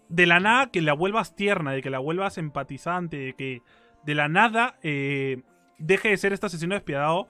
De 0.10 0.26
la 0.26 0.40
nada 0.40 0.70
que 0.72 0.82
la 0.82 0.94
vuelvas 0.94 1.36
tierna, 1.36 1.72
de 1.72 1.82
que 1.82 1.90
la 1.90 2.00
vuelvas 2.00 2.38
empatizante, 2.38 3.18
de 3.18 3.34
que 3.34 3.62
de 4.04 4.16
la 4.16 4.28
nada 4.28 4.78
eh, 4.84 5.42
deje 5.80 6.10
de 6.10 6.18
ser 6.18 6.32
este 6.34 6.46
asesino 6.46 6.76
despiadado, 6.76 7.28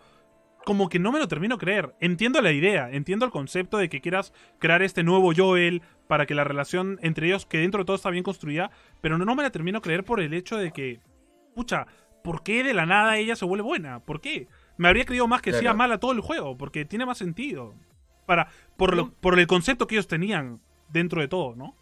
como 0.66 0.90
que 0.90 1.00
no 1.00 1.12
me 1.12 1.20
lo 1.20 1.28
termino 1.28 1.58
creer. 1.58 1.96
Entiendo 2.00 2.42
la 2.42 2.52
idea, 2.52 2.90
entiendo 2.92 3.26
el 3.26 3.32
concepto 3.32 3.78
de 3.78 3.88
que 3.88 4.02
quieras 4.02 4.34
crear 4.60 4.82
este 4.82 5.04
nuevo 5.04 5.32
Joel 5.36 5.84
para 6.08 6.26
que 6.26 6.36
la 6.36 6.44
relación 6.44 7.00
entre 7.02 7.28
ellos, 7.28 7.46
que 7.46 7.60
dentro 7.60 7.80
de 7.82 7.86
todo 7.86 7.96
está 7.96 8.10
bien 8.10 8.24
construida, 8.24 8.72
pero 9.00 9.18
no, 9.18 9.26
no 9.26 9.36
me 9.36 9.44
la 9.44 9.52
termino 9.52 9.82
creer 9.82 10.04
por 10.04 10.20
el 10.20 10.34
hecho 10.34 10.58
de 10.58 10.72
que, 10.72 11.00
pucha, 11.54 11.86
¿por 12.24 12.44
qué 12.44 12.64
de 12.64 12.74
la 12.74 12.86
nada 12.86 13.18
ella 13.18 13.36
se 13.36 13.46
vuelve 13.46 13.64
buena? 13.64 14.00
¿Por 14.00 14.20
qué? 14.20 14.48
Me 14.78 14.88
habría 14.90 15.06
creído 15.06 15.28
más 15.28 15.42
que 15.42 15.52
Claro. 15.52 15.62
sea 15.64 15.74
mala 15.76 16.00
todo 16.00 16.12
el 16.12 16.20
juego, 16.22 16.58
porque 16.58 16.84
tiene 16.84 17.06
más 17.06 17.20
sentido. 17.20 17.74
Para, 18.26 18.48
por, 18.76 18.96
lo- 18.98 19.14
por 19.14 19.40
el 19.40 19.48
concepto 19.48 19.86
que 19.88 19.96
ellos 19.96 20.08
tenían 20.08 20.60
dentro 20.90 21.22
de 21.22 21.28
todo, 21.28 21.56
¿no? 21.56 21.76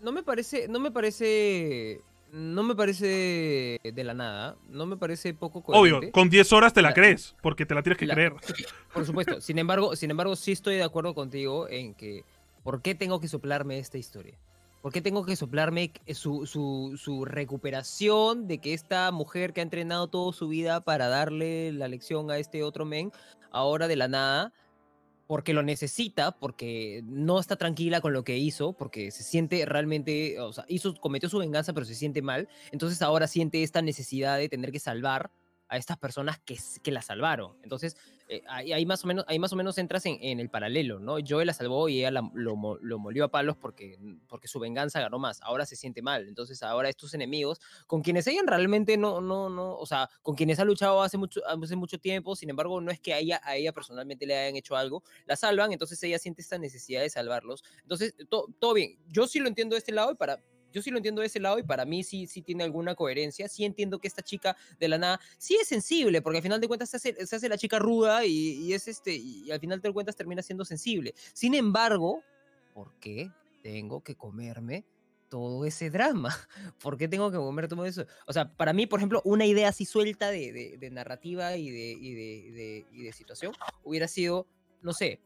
No 0.00 0.12
me 0.12 0.22
parece, 0.22 0.68
no 0.68 0.78
me 0.80 0.90
parece, 0.90 2.00
no 2.32 2.62
me 2.62 2.74
parece 2.76 3.80
de 3.82 4.04
la 4.04 4.14
nada, 4.14 4.56
no 4.68 4.86
me 4.86 4.96
parece 4.96 5.34
poco 5.34 5.62
coherente. 5.62 5.96
Obvio, 6.06 6.12
con 6.12 6.30
10 6.30 6.52
horas 6.52 6.72
te 6.72 6.82
la 6.82 6.88
La- 6.90 6.94
crees, 6.94 7.34
porque 7.42 7.66
te 7.66 7.74
la 7.74 7.82
tienes 7.82 7.98
que 7.98 8.06
la- 8.06 8.14
creer. 8.14 8.34
Por 8.92 9.04
supuesto. 9.04 9.40
Sin 9.40 9.58
embargo, 9.58 9.96
sin 9.96 10.10
embargo, 10.10 10.36
sí 10.36 10.52
estoy 10.52 10.76
de 10.76 10.84
acuerdo 10.84 11.14
contigo 11.14 11.68
en 11.68 11.94
que 11.94 12.24
¿por 12.62 12.80
qué 12.82 12.94
tengo 12.94 13.20
que 13.20 13.28
soplarme 13.28 13.78
esta 13.78 13.98
historia? 13.98 14.38
¿Por 14.82 14.92
qué 14.92 15.02
tengo 15.02 15.24
que 15.26 15.34
soplarme 15.34 15.90
su, 16.14 16.46
su, 16.46 16.96
su 16.96 17.24
recuperación 17.24 18.46
de 18.46 18.58
que 18.58 18.74
esta 18.74 19.10
mujer 19.10 19.52
que 19.52 19.60
ha 19.60 19.64
entrenado 19.64 20.06
toda 20.06 20.32
su 20.32 20.46
vida 20.48 20.80
para 20.80 21.08
darle 21.08 21.72
la 21.72 21.88
lección 21.88 22.30
a 22.30 22.38
este 22.38 22.62
otro 22.62 22.84
men, 22.84 23.10
ahora 23.50 23.88
de 23.88 23.96
la 23.96 24.06
nada, 24.06 24.52
porque 25.28 25.52
lo 25.52 25.62
necesita, 25.62 26.32
porque 26.32 27.02
no 27.04 27.38
está 27.38 27.56
tranquila 27.56 28.00
con 28.00 28.14
lo 28.14 28.24
que 28.24 28.38
hizo, 28.38 28.72
porque 28.72 29.10
se 29.10 29.22
siente 29.22 29.64
realmente, 29.66 30.40
o 30.40 30.54
sea, 30.54 30.64
hizo, 30.68 30.94
cometió 30.94 31.28
su 31.28 31.38
venganza, 31.38 31.74
pero 31.74 31.84
se 31.84 31.94
siente 31.94 32.22
mal, 32.22 32.48
entonces 32.72 33.02
ahora 33.02 33.26
siente 33.26 33.62
esta 33.62 33.82
necesidad 33.82 34.38
de 34.38 34.48
tener 34.48 34.72
que 34.72 34.80
salvar 34.80 35.30
a 35.68 35.76
estas 35.76 35.98
personas 35.98 36.38
que, 36.40 36.58
que 36.82 36.90
la 36.90 37.02
salvaron. 37.02 37.56
Entonces, 37.62 37.96
eh, 38.28 38.42
ahí, 38.48 38.72
ahí 38.72 38.84
más 38.86 39.04
o 39.04 39.06
menos, 39.06 39.24
ahí 39.28 39.38
más 39.38 39.52
o 39.52 39.56
menos 39.56 39.78
entras 39.78 40.04
en, 40.06 40.18
en 40.20 40.40
el 40.40 40.50
paralelo, 40.50 40.98
¿no? 40.98 41.16
Joel 41.26 41.46
la 41.46 41.54
salvó 41.54 41.88
y 41.88 41.98
ella 42.00 42.10
la- 42.10 42.30
lo, 42.34 42.78
lo 42.80 42.98
molió 42.98 43.24
a 43.24 43.28
palos 43.30 43.56
porque, 43.56 43.98
porque 44.28 44.48
su 44.48 44.58
venganza 44.60 45.00
ganó 45.00 45.18
más. 45.18 45.40
Ahora 45.42 45.64
se 45.66 45.76
siente 45.76 46.02
mal. 46.02 46.26
Entonces, 46.28 46.62
ahora 46.62 46.88
estos 46.88 47.14
enemigos, 47.14 47.60
con 47.86 48.02
quienes 48.02 48.26
ella 48.26 48.42
realmente 48.46 48.96
no, 48.96 49.20
no, 49.20 49.48
no, 49.48 49.76
o 49.76 49.86
sea, 49.86 50.08
con 50.22 50.34
quienes 50.34 50.58
ha 50.58 50.64
luchado 50.64 51.02
hace 51.02 51.16
mucho, 51.16 51.40
hace 51.46 51.76
mucho 51.76 51.98
tiempo, 51.98 52.36
sin 52.36 52.50
embargo, 52.50 52.80
no 52.80 52.90
es 52.90 53.00
que 53.00 53.14
a 53.14 53.18
ella, 53.18 53.40
a 53.44 53.56
ella 53.56 53.72
personalmente 53.72 54.26
le 54.26 54.36
hayan 54.36 54.56
hecho 54.56 54.76
algo, 54.76 55.02
la 55.26 55.36
salvan, 55.36 55.72
entonces 55.72 56.02
ella 56.02 56.18
siente 56.18 56.42
esta 56.42 56.58
necesidad 56.58 57.00
de 57.00 57.10
salvarlos. 57.10 57.64
Entonces, 57.82 58.14
to- 58.28 58.46
todo 58.58 58.74
bien. 58.74 58.98
Yo 59.08 59.26
sí 59.26 59.38
lo 59.38 59.48
entiendo 59.48 59.74
de 59.74 59.78
este 59.78 59.92
lado 59.92 60.12
y 60.12 60.14
para... 60.14 60.38
Yo 60.72 60.82
sí 60.82 60.90
lo 60.90 60.98
entiendo 60.98 61.20
de 61.20 61.26
ese 61.28 61.40
lado 61.40 61.58
y 61.58 61.62
para 61.62 61.84
mí 61.84 62.02
sí, 62.04 62.26
sí 62.26 62.42
tiene 62.42 62.64
alguna 62.64 62.94
coherencia. 62.94 63.48
Sí 63.48 63.64
entiendo 63.64 63.98
que 63.98 64.08
esta 64.08 64.22
chica 64.22 64.56
de 64.78 64.88
la 64.88 64.98
nada 64.98 65.20
sí 65.38 65.56
es 65.60 65.68
sensible, 65.68 66.20
porque 66.22 66.38
al 66.38 66.42
final 66.42 66.60
de 66.60 66.68
cuentas 66.68 66.90
se 66.90 66.96
hace, 66.98 67.26
se 67.26 67.36
hace 67.36 67.48
la 67.48 67.56
chica 67.58 67.78
ruda 67.78 68.24
y, 68.26 68.72
es 68.72 68.88
este, 68.88 69.14
y 69.14 69.50
al 69.50 69.60
final 69.60 69.80
de 69.80 69.92
cuentas 69.92 70.16
termina 70.16 70.42
siendo 70.42 70.64
sensible. 70.64 71.14
Sin 71.32 71.54
embargo, 71.54 72.22
¿por 72.74 72.92
qué 73.00 73.30
tengo 73.62 74.02
que 74.02 74.14
comerme 74.14 74.84
todo 75.28 75.64
ese 75.64 75.90
drama? 75.90 76.28
¿Por 76.82 76.96
qué 76.96 77.08
tengo 77.08 77.30
que 77.30 77.36
comer 77.36 77.68
todo 77.68 77.84
eso? 77.84 78.06
O 78.26 78.32
sea, 78.32 78.54
para 78.54 78.72
mí, 78.72 78.86
por 78.86 78.98
ejemplo, 79.00 79.20
una 79.24 79.46
idea 79.46 79.68
así 79.68 79.84
suelta 79.84 80.30
de, 80.30 80.76
de- 80.78 80.90
narrativa 80.90 81.56
y 81.56 81.70
de, 81.70 81.92
y, 81.92 82.14
de, 82.14 82.86
y 82.92 83.02
de- 83.02 83.12
situación 83.12 83.52
hubiera 83.84 84.08
sido, 84.08 84.46
no 84.82 84.92
sé, 84.92 85.20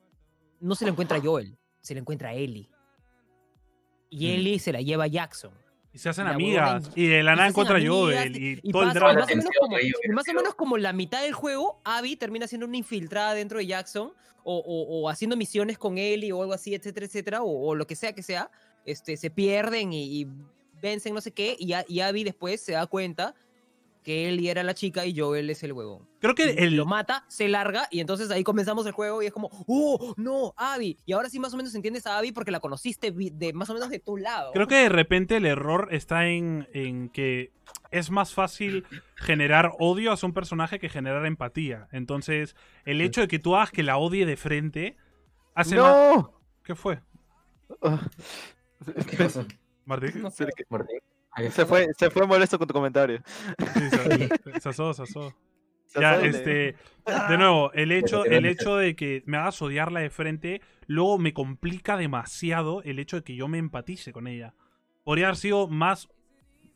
no 0.60 0.74
se 0.74 0.84
le 0.84 0.90
encuentra 0.92 1.20
Joel, 1.20 1.56
se 1.80 1.94
le 1.94 2.00
encuentra 2.00 2.34
Ellie. 2.34 2.68
Y 4.12 4.26
Mm. 4.28 4.30
Ellie 4.30 4.58
se 4.58 4.72
la 4.72 4.80
lleva 4.82 5.04
a 5.04 5.06
Jackson. 5.08 5.50
Y 5.94 5.98
se 5.98 6.08
hacen 6.08 6.26
amigas. 6.26 6.90
Y 6.94 7.06
de 7.06 7.22
la 7.22 7.34
nada 7.36 7.48
encuentra 7.48 7.78
Joel. 7.84 8.36
Y, 8.36 8.60
y 8.62 8.70
todo 8.72 8.82
el 8.82 8.88
pasa- 8.88 8.98
drama. 9.00 9.14
más, 9.14 9.24
o 9.24 9.26
menos 9.28 9.44
Atención, 9.46 9.52
como, 9.60 10.14
más 10.14 10.28
o 10.28 10.34
menos 10.34 10.54
como 10.54 10.78
la 10.78 10.92
mitad 10.92 11.22
del 11.22 11.32
juego, 11.34 11.80
Abby 11.84 12.16
termina 12.16 12.46
siendo 12.46 12.66
una 12.66 12.76
infiltrada 12.76 13.34
dentro 13.34 13.58
de 13.58 13.66
Jackson 13.66 14.12
o, 14.44 14.56
o- 14.58 15.00
o 15.02 15.08
haciendo 15.10 15.36
misiones 15.36 15.76
con 15.78 15.98
Ellie 15.98 16.32
o 16.32 16.40
algo 16.42 16.54
así, 16.54 16.74
etcétera, 16.74 17.06
etcétera, 17.06 17.42
o, 17.42 17.68
o 17.68 17.74
lo 17.74 17.86
que 17.86 17.94
sea 17.96 18.14
que 18.14 18.22
sea, 18.22 18.50
este, 18.86 19.16
se 19.16 19.30
pierden 19.30 19.92
y, 19.92 20.22
y 20.22 20.26
vencen 20.80 21.14
no 21.14 21.20
sé 21.20 21.30
qué, 21.30 21.56
y, 21.58 21.72
y 21.88 22.00
Abby 22.00 22.24
después 22.24 22.60
se 22.60 22.72
da 22.72 22.86
cuenta 22.86 23.34
que 24.02 24.28
Ellie 24.28 24.50
era 24.50 24.62
la 24.62 24.74
chica 24.74 25.06
y 25.06 25.16
Joel 25.16 25.48
es 25.50 25.62
el 25.62 25.72
huevón. 25.72 26.08
Creo 26.20 26.34
que 26.34 26.50
el, 26.50 26.76
Lo 26.76 26.86
mata, 26.86 27.24
se 27.28 27.48
larga 27.48 27.86
y 27.90 28.00
entonces 28.00 28.30
ahí 28.30 28.42
comenzamos 28.44 28.84
el 28.86 28.92
juego 28.92 29.22
y 29.22 29.26
es 29.26 29.32
como, 29.32 29.48
¡oh, 29.66 30.14
no, 30.16 30.54
Abby! 30.56 30.98
Y 31.06 31.12
ahora 31.12 31.28
sí 31.28 31.38
más 31.38 31.54
o 31.54 31.56
menos 31.56 31.74
entiendes 31.74 32.06
a 32.06 32.18
Abby 32.18 32.32
porque 32.32 32.50
la 32.50 32.60
conociste 32.60 33.10
vi- 33.10 33.30
de 33.30 33.52
más 33.52 33.70
o 33.70 33.74
menos 33.74 33.90
de 33.90 33.98
tu 33.98 34.16
lado. 34.16 34.52
Creo 34.52 34.66
que 34.66 34.76
de 34.76 34.88
repente 34.88 35.36
el 35.36 35.46
error 35.46 35.88
está 35.92 36.26
en, 36.28 36.68
en 36.72 37.08
que 37.08 37.52
es 37.90 38.10
más 38.10 38.34
fácil 38.34 38.84
generar 39.16 39.72
odio 39.78 40.12
hacia 40.12 40.26
un 40.26 40.32
personaje 40.34 40.78
que 40.78 40.88
generar 40.88 41.24
empatía. 41.26 41.88
Entonces, 41.92 42.56
el 42.84 43.00
hecho 43.00 43.20
de 43.20 43.28
que 43.28 43.38
tú 43.38 43.54
hagas 43.56 43.70
que 43.70 43.82
la 43.82 43.98
odie 43.98 44.26
de 44.26 44.36
frente 44.36 44.96
hace 45.54 45.76
más. 45.76 45.94
¡No! 45.94 46.40
¿Qué 46.64 46.74
fue? 46.74 47.00
Ah, 47.82 48.00
¿Qué 49.08 49.16
pasó? 49.16 49.44
Martín? 49.84 50.22
No 50.22 50.30
sé. 50.30 50.46
Martín. 50.68 50.98
Se 51.50 51.64
fue, 51.66 51.88
se 51.96 52.10
fue 52.10 52.26
molesto 52.26 52.58
con 52.58 52.68
tu 52.68 52.74
comentario. 52.74 53.22
Sí, 53.74 53.90
se- 53.90 54.60
se 54.60 54.68
asó, 54.68 54.92
se 54.92 55.02
asó. 55.02 55.34
Se 55.86 56.00
Ya, 56.00 56.16
este. 56.20 56.76
De 57.28 57.38
nuevo, 57.38 57.72
el 57.72 57.92
hecho, 57.92 58.24
el 58.24 58.46
hecho 58.46 58.76
de 58.76 58.94
que 58.96 59.22
me 59.26 59.36
hagas 59.36 59.60
odiarla 59.60 60.00
de 60.00 60.10
frente, 60.10 60.60
luego 60.86 61.18
me 61.18 61.32
complica 61.34 61.96
demasiado 61.96 62.82
el 62.82 62.98
hecho 62.98 63.16
de 63.16 63.24
que 63.24 63.34
yo 63.34 63.48
me 63.48 63.58
empatice 63.58 64.12
con 64.12 64.26
ella. 64.26 64.54
Podría 65.04 65.26
haber 65.26 65.36
sido 65.36 65.68
más, 65.68 66.08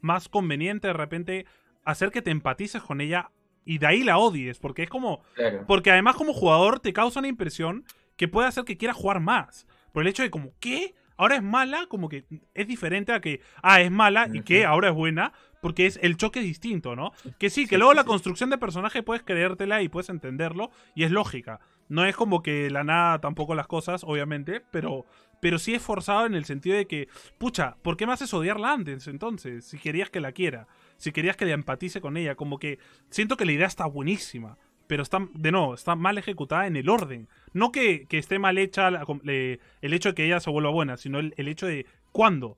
más 0.01 0.29
conveniente 0.29 0.89
de 0.89 0.93
repente 0.95 1.47
hacer 1.85 2.11
que 2.11 2.23
te 2.23 2.31
empatices 2.31 2.83
con 2.83 3.01
ella 3.01 3.31
y 3.65 3.79
de 3.79 3.87
ahí 3.87 4.05
la 4.05 4.19
odies, 4.19 4.59
porque 4.59 4.83
es 4.85 4.89
como. 4.91 5.23
Claro. 5.35 5.65
Porque 5.67 5.91
además, 5.91 6.17
como 6.17 6.33
jugador, 6.33 6.81
te 6.81 6.93
causa 6.93 7.21
una 7.21 7.29
impresión 7.29 7.85
que 8.17 8.29
puede 8.29 8.49
hacer 8.49 8.65
que 8.65 8.77
quieras 8.77 8.97
jugar 8.97 9.21
más. 9.21 9.67
Por 9.93 10.03
el 10.03 10.09
hecho 10.09 10.23
de 10.23 10.31
como, 10.31 10.53
¿qué? 10.61 10.95
Ahora 11.17 11.37
es 11.37 11.43
mala, 11.43 11.87
como 11.89 12.09
que 12.09 12.25
es 12.55 12.67
diferente 12.67 13.13
a 13.13 13.21
que, 13.21 13.41
ah, 13.63 13.81
es 13.81 13.91
mala 13.91 14.29
y 14.33 14.43
que 14.43 14.65
ahora 14.65 14.89
es 14.89 14.95
buena, 14.95 15.33
porque 15.61 15.87
es 15.87 15.99
el 16.03 16.17
choque 16.17 16.41
es 16.41 16.47
distinto, 16.47 16.95
¿no? 16.95 17.13
Que 17.39 17.51
sí, 17.51 17.67
que 17.67 17.79
luego 17.79 17.95
la 17.95 18.05
construcción 18.05 18.51
de 18.51 18.59
personaje 18.59 19.03
puedes 19.03 19.23
creértela 19.23 19.83
y 19.83 19.89
puedes 19.89 20.09
entenderlo 20.09 20.71
y 20.95 21.05
es 21.05 21.11
lógica. 21.11 21.61
No 21.89 22.05
es 22.05 22.17
como 22.17 22.43
que 22.43 22.71
la 22.71 22.85
nada 22.85 23.21
tampoco 23.21 23.55
las 23.55 23.67
cosas, 23.67 24.03
obviamente, 24.05 24.63
pero, 24.71 25.07
pero 25.41 25.59
sí 25.59 25.75
es 25.75 25.83
forzado 25.83 26.27
en 26.27 26.35
el 26.35 26.45
sentido 26.45 26.77
de 26.77 26.87
que, 26.87 27.09
pucha, 27.39 27.77
¿por 27.83 27.97
qué 27.97 28.07
me 28.07 28.13
haces 28.13 28.35
odiarla 28.35 28.73
antes 28.73 29.07
entonces? 29.07 29.65
Si 29.65 29.79
querías 29.79 30.11
que 30.11 30.21
la 30.21 30.33
quiera, 30.33 30.67
si 30.97 31.13
querías 31.13 31.37
que 31.37 31.47
le 31.47 31.53
empatice 31.53 32.01
con 32.01 32.17
ella, 32.17 32.35
como 32.35 32.59
que 32.59 32.79
siento 33.11 33.37
que 33.37 33.45
la 33.45 33.53
idea 33.53 33.67
está 33.67 33.87
buenísima. 33.87 34.59
Pero 34.87 35.03
está, 35.03 35.27
de 35.35 35.53
nuevo, 35.53 35.75
está 35.75 35.97
mal 35.97 36.19
ejecutada 36.19 36.67
en 36.67 36.77
el 36.77 36.89
orden. 36.89 37.29
No 37.53 37.73
que, 37.73 38.07
que 38.07 38.19
esté 38.19 38.39
mal 38.39 38.59
hecha 38.59 38.89
el 38.89 39.93
hecho 39.93 40.11
de 40.11 40.15
que 40.15 40.25
ella 40.27 40.41
se 40.41 40.51
vuelva 40.51 40.71
buena, 40.71 40.97
sino 40.97 41.19
el, 41.19 41.35
el 41.37 41.49
hecho 41.49 41.67
de 41.67 41.87
cuándo. 42.13 42.57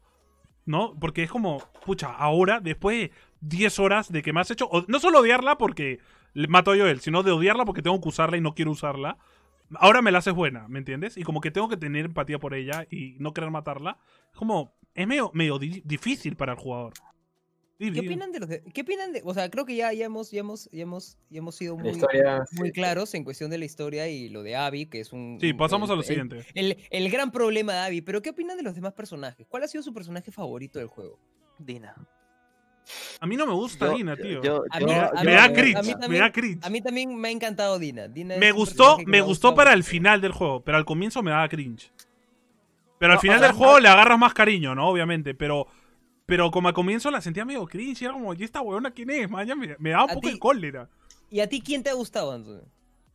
¿No? 0.66 0.94
Porque 1.00 1.22
es 1.22 1.30
como, 1.30 1.62
pucha, 1.86 2.12
ahora, 2.12 2.60
después 2.60 2.98
de 2.98 3.12
10 3.40 3.78
horas 3.78 4.12
de 4.12 4.20
que 4.22 4.34
me 4.34 4.40
has 4.40 4.50
hecho. 4.50 4.68
no 4.86 5.00
solo 5.00 5.20
odiarla 5.20 5.56
porque 5.56 5.98
mato 6.34 6.74
yo 6.74 6.86
él, 6.86 7.00
sino 7.00 7.22
de 7.22 7.30
odiarla 7.32 7.64
porque 7.64 7.80
tengo 7.80 7.98
que 8.02 8.08
usarla 8.10 8.36
y 8.36 8.42
no 8.42 8.54
quiero 8.54 8.72
usarla. 8.72 9.16
Ahora 9.76 10.02
me 10.02 10.10
la 10.12 10.18
haces 10.18 10.34
buena, 10.34 10.68
¿me 10.68 10.78
entiendes? 10.78 11.16
Y 11.16 11.22
como 11.22 11.40
que 11.40 11.50
tengo 11.50 11.68
que 11.70 11.76
tener 11.78 12.04
empatía 12.06 12.38
por 12.38 12.52
ella 12.54 12.86
y 12.90 13.16
no 13.18 13.32
querer 13.32 13.50
matarla. 13.50 13.96
Es 14.32 14.38
como, 14.38 14.74
es 14.94 15.06
medio, 15.06 15.30
medio 15.32 15.58
di- 15.58 15.82
difícil 15.86 16.36
para 16.36 16.52
el 16.52 16.58
jugador. 16.58 16.92
¿Qué 17.78 18.00
opinan 18.00 18.32
de 18.32 18.40
los 18.40 18.48
de, 18.48 18.62
¿Qué 18.74 18.80
opinan 18.80 19.12
de, 19.12 19.22
o 19.24 19.32
sea, 19.32 19.48
creo 19.50 19.64
que 19.64 19.76
ya, 19.76 19.92
ya 19.92 20.06
hemos, 20.06 20.32
ya 20.32 20.40
hemos, 20.40 20.68
ya 20.72 20.82
hemos, 20.82 21.16
ya 21.30 21.38
hemos 21.38 21.54
sido 21.54 21.76
muy, 21.76 21.90
historia, 21.90 22.44
muy 22.52 22.68
sí. 22.68 22.72
claros 22.72 23.14
en 23.14 23.22
cuestión 23.22 23.50
de 23.50 23.58
la 23.58 23.64
historia 23.66 24.08
y 24.08 24.28
lo 24.28 24.42
de 24.42 24.56
Abby, 24.56 24.86
que 24.86 24.98
es 25.00 25.12
un 25.12 25.38
Sí, 25.40 25.52
pasamos 25.52 25.88
el- 25.88 25.92
a 25.92 25.94
lo 25.96 26.00
el- 26.02 26.06
siguiente. 26.08 26.44
El, 26.54 26.76
el 26.90 27.08
gran 27.10 27.30
problema 27.30 27.72
de 27.74 27.78
Abby, 27.78 28.00
pero 28.00 28.20
¿qué 28.20 28.30
opinan 28.30 28.56
de 28.56 28.64
los 28.64 28.74
demás 28.74 28.94
personajes? 28.94 29.46
¿Cuál 29.48 29.62
ha 29.62 29.68
sido 29.68 29.84
su 29.84 29.94
personaje 29.94 30.32
favorito 30.32 30.80
del 30.80 30.88
juego? 30.88 31.20
Dina. 31.58 31.94
A 33.20 33.26
mí 33.26 33.36
no 33.36 33.46
me 33.46 33.52
gusta 33.52 33.86
Yo- 33.86 33.96
Dina, 33.96 34.16
tío. 34.16 34.42
yo- 34.42 34.64
A 34.70 34.80
yo- 34.80 34.86
mí- 34.86 34.92
me 34.92 34.98
da, 34.98 35.08
a 35.14 35.22
me 35.22 35.30
mí- 35.30 35.36
da 35.36 35.44
a 35.44 35.48
mí 35.48 35.54
cringe, 35.54 35.82
me 35.86 35.94
también- 35.94 36.22
da 36.22 36.32
cringe. 36.32 36.64
A 36.66 36.70
mí 36.70 36.80
también 36.80 37.16
me 37.16 37.28
ha 37.28 37.30
encantado 37.30 37.78
Dina. 37.78 38.08
Dina 38.08 38.36
Me 38.38 38.50
gustó, 38.50 38.98
me 39.06 39.20
gustó 39.20 39.54
para 39.54 39.72
el 39.72 39.84
final 39.84 40.20
del 40.20 40.32
juego, 40.32 40.64
pero 40.64 40.78
al 40.78 40.84
comienzo 40.84 41.22
me 41.22 41.30
daba 41.30 41.48
cringe. 41.48 41.92
Pero 42.98 43.12
al 43.12 43.16
No, 43.16 43.18
o 43.18 43.22
final 43.22 43.38
sea, 43.38 43.48
del 43.48 43.56
juego 43.56 43.78
le 43.78 43.88
agarras 43.88 44.18
más 44.18 44.34
cariño, 44.34 44.74
¿no? 44.74 44.88
Obviamente, 44.88 45.34
pero 45.34 45.68
pero 46.28 46.50
como 46.50 46.68
al 46.68 46.74
comienzo 46.74 47.10
la 47.10 47.22
sentía 47.22 47.46
medio 47.46 47.64
cringe, 47.66 48.02
y 48.02 48.04
era 48.04 48.12
como, 48.12 48.34
¿y 48.34 48.44
esta 48.44 48.60
weona 48.60 48.90
quién 48.90 49.08
es? 49.08 49.30
Man? 49.30 49.48
Me, 49.58 49.76
me 49.78 49.90
daba 49.90 50.04
un 50.04 50.08
poco 50.10 50.28
ti- 50.28 50.34
de 50.34 50.38
cólera. 50.38 50.88
¿Y 51.30 51.40
a 51.40 51.48
ti 51.48 51.62
quién 51.62 51.82
te 51.82 51.88
ha 51.88 51.94
gustado, 51.94 52.32
Antonio? 52.32 52.64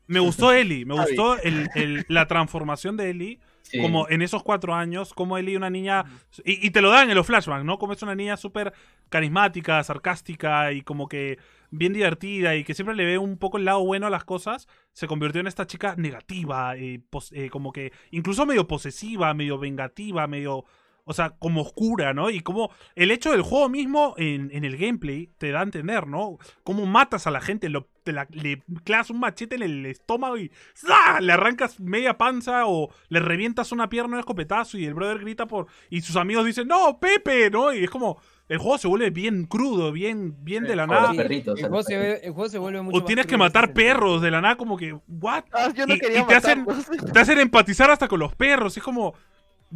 Me 0.07 0.19
gustó 0.19 0.51
Ellie, 0.51 0.83
me 0.83 0.95
gustó 0.99 1.37
el- 1.39 1.69
el- 1.75 2.05
la 2.09 2.27
transformación 2.27 2.97
de 2.97 3.11
Ellie, 3.11 3.39
Sí. 3.61 3.79
como 3.81 4.09
en 4.09 4.21
esos 4.23 4.41
cuatro 4.43 4.73
años, 4.73 5.13
como 5.13 5.37
Ellie 5.37 5.55
una 5.55 5.69
niña, 5.69 6.03
y, 6.43 6.65
y 6.67 6.71
te 6.71 6.81
lo 6.81 6.89
dan 6.89 7.09
en 7.09 7.15
los 7.15 7.25
flashbacks, 7.27 7.63
¿no? 7.63 7.77
Como 7.77 7.93
es 7.93 8.01
una 8.01 8.15
niña 8.15 8.35
súper 8.35 8.73
carismática, 9.09 9.81
sarcástica 9.83 10.71
y 10.73 10.81
como 10.81 11.07
que 11.07 11.37
bien 11.69 11.93
divertida 11.93 12.55
y 12.55 12.63
que 12.63 12.73
siempre 12.73 12.95
le 12.95 13.05
ve 13.05 13.17
un 13.19 13.37
poco 13.37 13.57
el 13.57 13.65
lado 13.65 13.83
bueno 13.85 14.07
a 14.07 14.09
las 14.09 14.25
cosas, 14.25 14.67
se 14.91 15.07
convirtió 15.07 15.39
en 15.39 15.47
esta 15.47 15.65
chica 15.67 15.95
negativa, 15.97 16.75
eh, 16.75 16.99
pos- 17.09 17.31
eh, 17.31 17.49
como 17.49 17.71
que 17.71 17.93
incluso 18.11 18.45
medio 18.45 18.67
posesiva, 18.67 19.33
medio 19.35 19.57
vengativa, 19.59 20.25
medio... 20.27 20.65
O 21.05 21.13
sea, 21.13 21.31
como 21.31 21.61
oscura, 21.61 22.13
¿no? 22.13 22.29
Y 22.29 22.39
como 22.39 22.71
el 22.95 23.11
hecho 23.11 23.31
del 23.31 23.41
juego 23.41 23.67
mismo 23.67 24.13
en, 24.17 24.49
en 24.53 24.63
el 24.63 24.77
gameplay 24.77 25.29
te 25.37 25.51
da 25.51 25.59
a 25.59 25.63
entender, 25.63 26.07
¿no? 26.07 26.37
Cómo 26.63 26.85
matas 26.85 27.27
a 27.27 27.31
la 27.31 27.41
gente, 27.41 27.67
lo, 27.67 27.89
te 28.03 28.13
la- 28.13 28.27
le 28.31 28.63
clavas 28.85 29.09
un 29.09 29.19
machete 29.19 29.55
en 29.55 29.63
el 29.63 29.85
estómago 29.85 30.37
y 30.37 30.49
¡za! 30.73 31.19
le 31.19 31.33
arrancas 31.33 31.77
media 31.81 32.17
panza 32.17 32.67
o 32.67 32.89
le 33.09 33.19
revientas 33.19 33.73
una 33.73 33.89
pierna 33.89 34.13
un 34.13 34.19
escopetazo 34.19 34.77
y 34.77 34.85
el 34.85 34.93
brother 34.93 35.19
grita 35.19 35.45
por... 35.45 35.67
Y 35.89 35.99
sus 36.01 36.15
amigos 36.15 36.45
dicen, 36.45 36.69
no, 36.69 36.97
Pepe, 36.99 37.49
¿no? 37.51 37.73
Y 37.73 37.83
es 37.83 37.89
como... 37.89 38.17
El 38.49 38.57
juego 38.57 38.77
se 38.77 38.87
vuelve 38.89 39.09
bien 39.09 39.45
crudo, 39.45 39.91
bien, 39.93 40.35
bien 40.43 40.63
de 40.65 40.75
la 40.75 40.85
nada. 40.85 41.11
Sí, 41.11 41.17
perritos, 41.17 41.57
el, 41.59 41.67
juego 41.69 41.81
se 41.83 41.97
ve- 41.97 42.19
el 42.23 42.33
juego 42.33 42.49
se 42.49 42.57
vuelve 42.59 42.81
mucho 42.81 42.97
O 42.97 42.99
más 42.99 43.07
tienes 43.07 43.25
que 43.25 43.37
matar 43.37 43.73
perros 43.73 44.21
de 44.21 44.31
la 44.31 44.41
nada, 44.41 44.57
como 44.57 44.75
que, 44.77 44.93
¿what? 45.07 45.45
Ah, 45.53 45.69
yo 45.73 45.87
no 45.87 45.95
Y- 45.95 45.99
quería 45.99 46.19
y 46.21 46.25
te 46.27 46.35
hacen- 46.35 46.65
matarlos. 46.65 47.11
Te 47.13 47.19
hacen 47.19 47.39
empatizar 47.39 47.89
hasta 47.89 48.07
con 48.09 48.19
los 48.19 48.35
perros. 48.35 48.75
Es 48.77 48.83
como, 48.83 49.15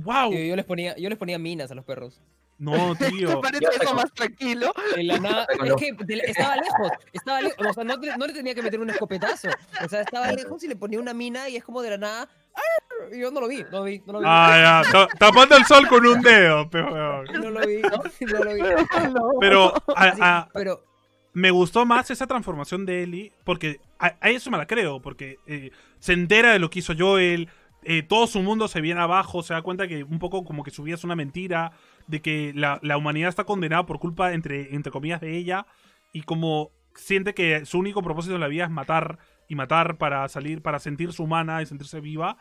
wow. 0.04 0.32
Yo, 0.32 0.40
yo 0.40 0.56
les 0.56 0.66
ponía, 0.66 0.96
yo 0.98 1.10
les 1.10 1.18
ponía 1.18 1.38
minas 1.38 1.72
a 1.72 1.76
los 1.76 1.86
perros. 1.86 2.22
No, 2.60 2.96
¿Te 3.00 3.10
tío. 3.12 3.40
parece 3.42 3.64
Yo 3.64 3.70
eso 3.84 3.94
más 3.94 4.12
tranquilo? 4.14 4.74
De 4.96 5.04
la 5.04 5.20
nada, 5.20 5.46
es 5.64 5.76
que 5.76 5.92
de 6.06 6.16
estaba 6.26 6.56
lejos, 6.56 6.92
estaba 7.14 7.42
lejos, 7.42 7.68
o 7.68 7.74
sea, 7.74 7.84
no, 7.84 8.00
te- 8.00 8.18
no 8.18 8.26
le 8.26 8.34
tenía 8.34 8.56
que 8.56 8.64
meter 8.64 8.80
un 8.80 8.90
escopetazo, 8.90 9.50
o 9.84 9.88
sea, 9.90 10.02
estaba 10.02 10.32
lejos 10.32 10.64
y 10.64 10.68
le 10.68 10.76
ponía 10.76 11.00
una 11.00 11.14
mina 11.14 11.50
y 11.50 11.56
es 11.58 11.64
como 11.64 11.82
de 11.84 11.92
la 11.92 11.98
nada, 11.98 12.22
¡ar! 12.56 13.14
y 13.14 13.20
yo 13.20 13.30
no 13.30 13.42
lo 13.42 13.48
vi, 13.48 13.62
no 13.72 13.80
lo 13.80 13.84
vi, 13.84 14.02
no 14.08 14.14
lo 14.14 14.20
vi, 14.20 14.26
Ah, 14.28 14.82
ya. 14.84 14.92
ta- 14.92 15.08
Tapando 15.20 15.56
el 15.56 15.66
sol 15.66 15.88
con 15.88 16.04
un 16.06 16.20
dedo, 16.22 16.68
pero... 16.72 17.24
no 17.34 17.52
lo 17.52 17.68
vi, 17.68 17.82
no 17.82 18.44
lo 18.44 18.54
vi. 18.56 18.62
No. 19.14 19.30
Pero 19.40 19.74
a- 19.96 20.12
Sí, 20.16 20.20
a- 20.24 20.50
pero 20.52 20.84
me 21.34 21.52
gustó 21.52 21.86
más 21.86 22.10
esa 22.10 22.26
transformación 22.26 22.88
de 22.88 23.04
Ellie, 23.04 23.32
porque 23.44 23.80
a, 24.00 24.16
a 24.20 24.30
eso 24.32 24.50
me 24.50 24.58
la 24.58 24.66
creo, 24.66 25.00
porque 25.00 25.38
eh, 25.46 25.70
se 26.00 26.14
entera 26.14 26.54
de 26.54 26.58
lo 26.60 26.72
que 26.72 26.80
hizo 26.80 26.94
Joel, 26.98 27.50
eh, 27.88 28.04
todo 28.04 28.28
su 28.28 28.42
mundo 28.44 28.68
se 28.68 28.82
viene 28.82 29.00
abajo, 29.02 29.42
se 29.44 29.54
da 29.54 29.62
cuenta 29.62 29.88
que 29.88 30.04
un 30.04 30.20
poco 30.20 30.44
como 30.44 30.64
que 30.64 30.72
su 30.72 30.84
vida 30.84 30.96
es 30.96 31.04
una 31.04 31.16
mentira, 31.16 31.72
de 32.08 32.22
que 32.22 32.52
la, 32.56 32.80
la 32.84 32.98
humanidad 32.98 33.30
está 33.30 33.44
condenada 33.46 33.86
por 33.86 34.00
culpa, 34.00 34.34
entre, 34.34 34.76
entre 34.76 34.92
comillas, 34.92 35.22
de 35.22 35.38
ella, 35.38 35.66
y 36.14 36.22
como 36.22 36.72
siente 36.96 37.34
que 37.34 37.66
su 37.66 37.80
único 37.80 38.02
propósito 38.02 38.36
en 38.36 38.42
la 38.42 38.48
vida 38.48 38.66
es 38.66 38.70
matar 38.72 39.18
y 39.48 39.56
matar 39.56 39.98
para 39.98 40.28
salir, 40.28 40.62
para 40.62 40.80
sentirse 40.80 41.22
humana 41.22 41.62
y 41.62 41.66
sentirse 41.66 42.00
viva. 42.02 42.38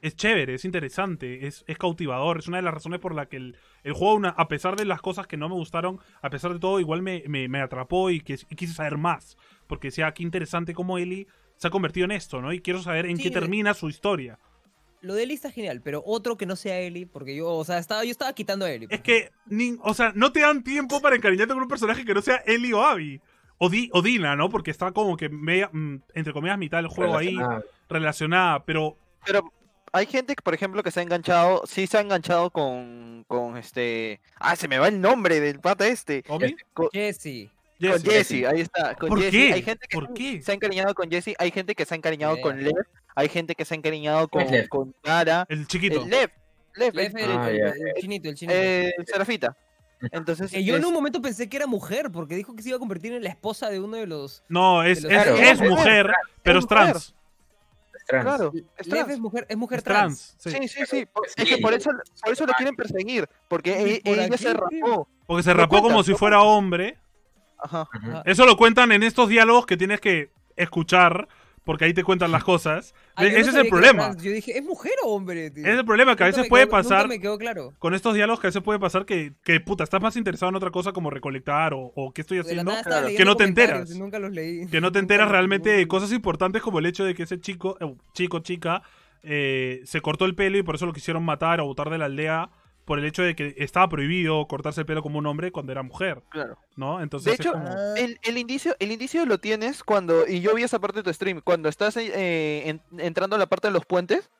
Es 0.00 0.16
chévere, 0.16 0.54
es 0.54 0.64
interesante, 0.64 1.46
es, 1.46 1.64
es 1.68 1.78
cautivador. 1.78 2.38
Es 2.38 2.48
una 2.48 2.56
de 2.56 2.64
las 2.64 2.74
razones 2.74 2.98
por 2.98 3.14
la 3.14 3.26
que 3.26 3.36
el, 3.36 3.56
el 3.84 3.92
juego, 3.92 4.14
una- 4.14 4.30
a 4.30 4.48
pesar 4.48 4.74
de 4.74 4.84
las 4.84 5.00
cosas 5.00 5.28
que 5.28 5.36
no 5.36 5.48
me 5.48 5.54
gustaron, 5.54 6.00
a 6.22 6.28
pesar 6.30 6.52
de 6.52 6.58
todo, 6.58 6.80
igual 6.80 7.02
me, 7.02 7.22
me- 7.28 7.46
me 7.48 7.60
atrapó 7.60 8.10
y, 8.10 8.20
que, 8.20 8.34
y 8.50 8.56
quise 8.56 8.74
saber 8.74 8.98
más. 8.98 9.36
Porque 9.68 9.88
decía, 9.88 10.12
qué 10.12 10.24
interesante 10.24 10.74
cómo 10.74 10.98
Ellie 10.98 11.28
se 11.56 11.68
ha 11.68 11.70
convertido 11.70 12.04
en 12.06 12.10
esto, 12.10 12.42
¿no? 12.42 12.52
Y 12.52 12.60
quiero 12.60 12.82
saber 12.82 13.06
en 13.06 13.16
Sí, 13.16 13.22
qué 13.24 13.28
de- 13.28 13.40
termina 13.40 13.74
su 13.74 13.88
historia. 13.88 14.40
Lo 15.02 15.14
de 15.14 15.24
Ellie 15.24 15.34
está 15.34 15.50
genial, 15.50 15.80
pero 15.82 16.02
otro 16.06 16.36
que 16.36 16.46
no 16.46 16.56
sea 16.56 16.78
Ellie, 16.80 17.06
porque 17.06 17.36
yo, 17.36 17.48
o 17.50 17.64
sea, 17.64 17.78
estaba, 17.78 18.04
yo 18.04 18.10
estaba 18.10 18.32
quitando 18.32 18.64
a 18.64 18.70
Ellie. 18.70 18.88
Es 18.90 19.00
que, 19.02 19.30
ni- 19.46 19.76
o 19.82 19.92
sea, 19.94 20.12
no 20.14 20.32
te 20.32 20.40
dan 20.40 20.64
tiempo 20.64 21.00
para 21.02 21.16
encariñarte 21.16 21.52
con 21.54 21.62
un 21.62 21.68
personaje 21.68 22.04
que 22.04 22.14
no 22.14 22.22
sea 22.22 22.42
Ellie 22.46 22.72
o 22.72 22.82
Abby. 22.82 23.20
O, 23.58 23.68
Di- 23.68 23.90
o 23.92 24.02
Dina, 24.02 24.34
¿no? 24.34 24.48
Porque 24.48 24.70
está 24.72 24.90
como 24.92 25.16
que 25.16 25.28
media, 25.28 25.68
mm, 25.72 25.96
entre 26.14 26.32
comillas, 26.32 26.58
mitad 26.58 26.78
del 26.78 26.88
juego 26.88 27.16
ahí 27.16 27.36
Relacionada. 27.88 28.64
Pero 28.64 28.96
Pero 29.24 29.52
hay 29.92 30.06
gente 30.06 30.34
que, 30.34 30.42
por 30.42 30.54
ejemplo, 30.54 30.82
que 30.82 30.90
se 30.90 31.00
ha 31.00 31.02
enganchado, 31.02 31.62
sí 31.66 31.86
se 31.86 31.98
ha 31.98 32.00
enganchado 32.00 32.50
con, 32.50 33.24
con 33.28 33.56
este... 33.56 34.20
Ah, 34.36 34.56
se 34.56 34.66
me 34.68 34.78
va 34.78 34.88
el 34.88 35.00
nombre 35.00 35.38
del 35.40 35.60
pata 35.60 35.86
este. 35.86 36.24
¿Omi? 36.28 36.56
Con, 36.72 36.88
Jesse. 36.92 37.50
con 37.80 38.02
Jesse. 38.02 38.44
Ahí 38.46 38.60
está. 38.62 38.94
Con 38.96 39.10
¿Por 39.10 39.20
Jesse. 39.20 39.30
qué? 39.30 39.52
Hay 39.52 39.62
gente 39.62 39.86
que 39.88 39.94
¿Por 39.96 40.08
se- 40.08 40.14
qué? 40.14 40.42
se 40.42 40.50
ha 40.50 40.54
encariñado 40.54 40.94
con 40.94 41.10
Jesse, 41.10 41.34
hay 41.38 41.50
gente 41.50 41.74
que 41.74 41.84
se 41.84 41.94
ha 41.94 41.96
encariñado 41.98 42.40
con 42.40 42.62
Lev, 42.62 42.74
hay 43.14 43.28
gente 43.28 43.54
que 43.54 43.64
se 43.64 43.74
ha 43.74 43.76
encariñado 43.76 44.28
con, 44.28 44.44
con 44.68 44.94
Nara. 45.04 45.46
El 45.48 45.66
chiquito. 45.66 46.02
El 46.04 46.10
Lev, 46.10 46.30
Lev, 46.74 46.94
Lev, 46.94 47.16
el- 47.16 47.30
Ah, 47.32 47.50
el- 47.50 47.94
chinito, 48.00 48.28
el 48.28 48.34
chinito. 48.34 48.58
eh, 48.58 48.94
Serafita. 49.06 49.56
Entonces, 50.10 50.50
Que 50.50 50.64
yo 50.64 50.76
en 50.76 50.84
un 50.84 50.92
momento 50.92 51.22
pensé 51.22 51.48
que 51.48 51.56
era 51.56 51.66
mujer, 51.68 52.10
porque 52.10 52.34
dijo 52.34 52.56
que 52.56 52.62
se 52.62 52.70
iba 52.70 52.76
a 52.76 52.80
convertir 52.80 53.12
en 53.12 53.22
la 53.22 53.28
esposa 53.28 53.70
de 53.70 53.78
uno 53.78 53.96
de 53.96 54.06
los... 54.06 54.42
No, 54.48 54.82
es, 54.82 55.02
los- 55.02 55.12
es, 55.12 55.22
Claro, 55.22 55.36
es 55.36 55.60
es 55.60 55.68
mujer, 55.70 56.12
pero 56.42 56.58
es 56.58 56.64
es 56.64 56.70
mujer. 56.70 56.86
trans. 56.92 57.14
Es 57.94 58.04
trans. 58.06 58.24
claro, 58.24 58.52
es 58.78 58.86
Lev 58.88 58.96
trans. 58.98 59.10
es 59.12 59.20
mujer, 59.20 59.46
es 59.48 59.56
mujer 59.56 59.78
Es 59.78 59.84
trans. 59.84 60.36
trans. 60.40 60.56
sí. 60.60 60.68
Sí, 60.68 60.68
sí, 60.68 60.86
sí. 60.86 61.06
por-. 61.06 61.24
Es 61.26 61.34
que 61.36 61.58
por 61.58 61.72
eso, 61.72 61.90
por 62.24 62.32
eso 62.32 62.46
le 62.46 62.52
quieren 62.54 62.74
perseguir. 62.74 63.28
Porque 63.48 63.70
¿Y 63.70 63.92
e- 63.94 64.00
por 64.10 64.18
ella 64.18 64.36
se 64.38 64.52
rapó. 64.54 65.08
Porque 65.26 65.42
se 65.44 65.54
Lo 65.54 65.60
rapó 65.60 65.82
como 65.82 66.02
si 66.02 66.10
lo 66.10 66.18
fuera 66.18 66.42
hombre. 66.42 66.98
Ajá. 67.58 67.88
Eso 68.24 68.44
lo 68.44 68.56
cuentan 68.56 68.90
en 68.90 69.04
estos 69.04 69.28
diálogos 69.28 69.66
que 69.66 69.76
tienes 69.76 70.00
que 70.00 70.32
escuchar, 70.56 71.28
porque 71.64 71.84
ahí 71.84 71.94
te 71.94 72.02
cuentan 72.02 72.32
las 72.32 72.42
cosas. 72.44 72.94
Ah, 73.14 73.22
no 73.22 73.28
Ese 73.28 73.50
es 73.50 73.54
el 73.54 73.68
problema. 73.68 74.04
trans. 74.04 74.22
Yo 74.22 74.32
dije, 74.32 74.56
¿es 74.56 74.64
mujer 74.64 74.92
o 75.04 75.14
hombre? 75.14 75.50
tío? 75.50 75.62
Ese 75.62 75.72
es 75.72 75.78
el 75.78 75.84
problema, 75.84 76.16
que 76.16 76.24
a 76.24 76.26
veces 76.26 76.42
me 76.42 76.48
puede 76.48 76.66
pasar 76.66 77.08
me 77.08 77.20
quedó 77.20 77.38
claro. 77.38 77.72
con 77.78 77.94
estos 77.94 78.14
diálogos 78.14 78.40
que 78.40 78.48
a 78.48 78.50
veces 78.50 78.62
puede 78.62 78.78
pasar 78.78 79.04
que, 79.04 79.34
que 79.44 79.60
puta, 79.60 79.84
estás 79.84 80.00
más 80.00 80.16
interesado 80.16 80.50
en 80.50 80.56
otra 80.56 80.70
cosa 80.70 80.92
como 80.92 81.10
recolectar 81.10 81.74
o, 81.74 81.92
o 81.94 82.12
qué 82.12 82.22
estoy 82.22 82.38
haciendo, 82.38 82.72
claro, 82.82 83.08
que 83.16 83.24
no 83.24 83.36
te 83.36 83.44
enteras. 83.44 83.90
Nunca 83.90 84.18
los 84.18 84.32
leí. 84.32 84.66
que 84.66 84.80
no 84.80 84.92
te 84.92 84.98
enteras 84.98 85.28
realmente 85.30 85.70
de 85.70 85.86
cosas 85.86 86.12
importantes 86.12 86.62
como 86.62 86.78
el 86.78 86.86
hecho 86.86 87.04
de 87.04 87.14
que 87.14 87.24
ese 87.24 87.40
chico, 87.40 87.76
eh, 87.80 87.94
chico, 88.12 88.40
chica, 88.40 88.82
eh, 89.22 89.82
se 89.84 90.00
cortó 90.00 90.24
el 90.24 90.34
pelo 90.34 90.58
y 90.58 90.62
por 90.62 90.74
eso 90.74 90.86
lo 90.86 90.92
quisieron 90.92 91.24
matar 91.24 91.60
o 91.60 91.66
botar 91.66 91.90
de 91.90 91.98
la 91.98 92.06
aldea 92.06 92.50
por 92.84 92.98
el 92.98 93.04
hecho 93.04 93.22
de 93.22 93.36
que 93.36 93.54
estaba 93.58 93.88
prohibido 93.88 94.46
cortarse 94.48 94.80
el 94.80 94.86
pelo 94.86 95.02
como 95.02 95.18
un 95.18 95.26
hombre 95.26 95.52
cuando 95.52 95.70
era 95.72 95.82
mujer, 95.82 96.22
Claro. 96.30 96.58
¿no? 96.76 97.00
Entonces 97.00 97.26
De 97.26 97.34
hecho, 97.42 97.52
como- 97.52 97.66
Ah, 97.68 97.94
El, 97.96 98.18
el 98.22 98.38
indicio, 98.38 98.74
el 98.80 98.90
indicio 98.92 99.24
lo 99.26 99.38
tienes 99.38 99.84
cuando, 99.84 100.26
y 100.26 100.40
yo 100.40 100.54
vi 100.54 100.64
esa 100.64 100.80
parte 100.80 100.98
de 100.98 101.02
tu 101.04 101.12
stream, 101.12 101.40
cuando 101.44 101.68
estás 101.68 101.96
eh, 101.96 102.68
en- 102.68 102.82
entrando 102.98 103.36
a 103.36 103.38
la 103.38 103.46
parte 103.46 103.68
de 103.68 103.72
los 103.72 103.86
puentes 103.86 104.30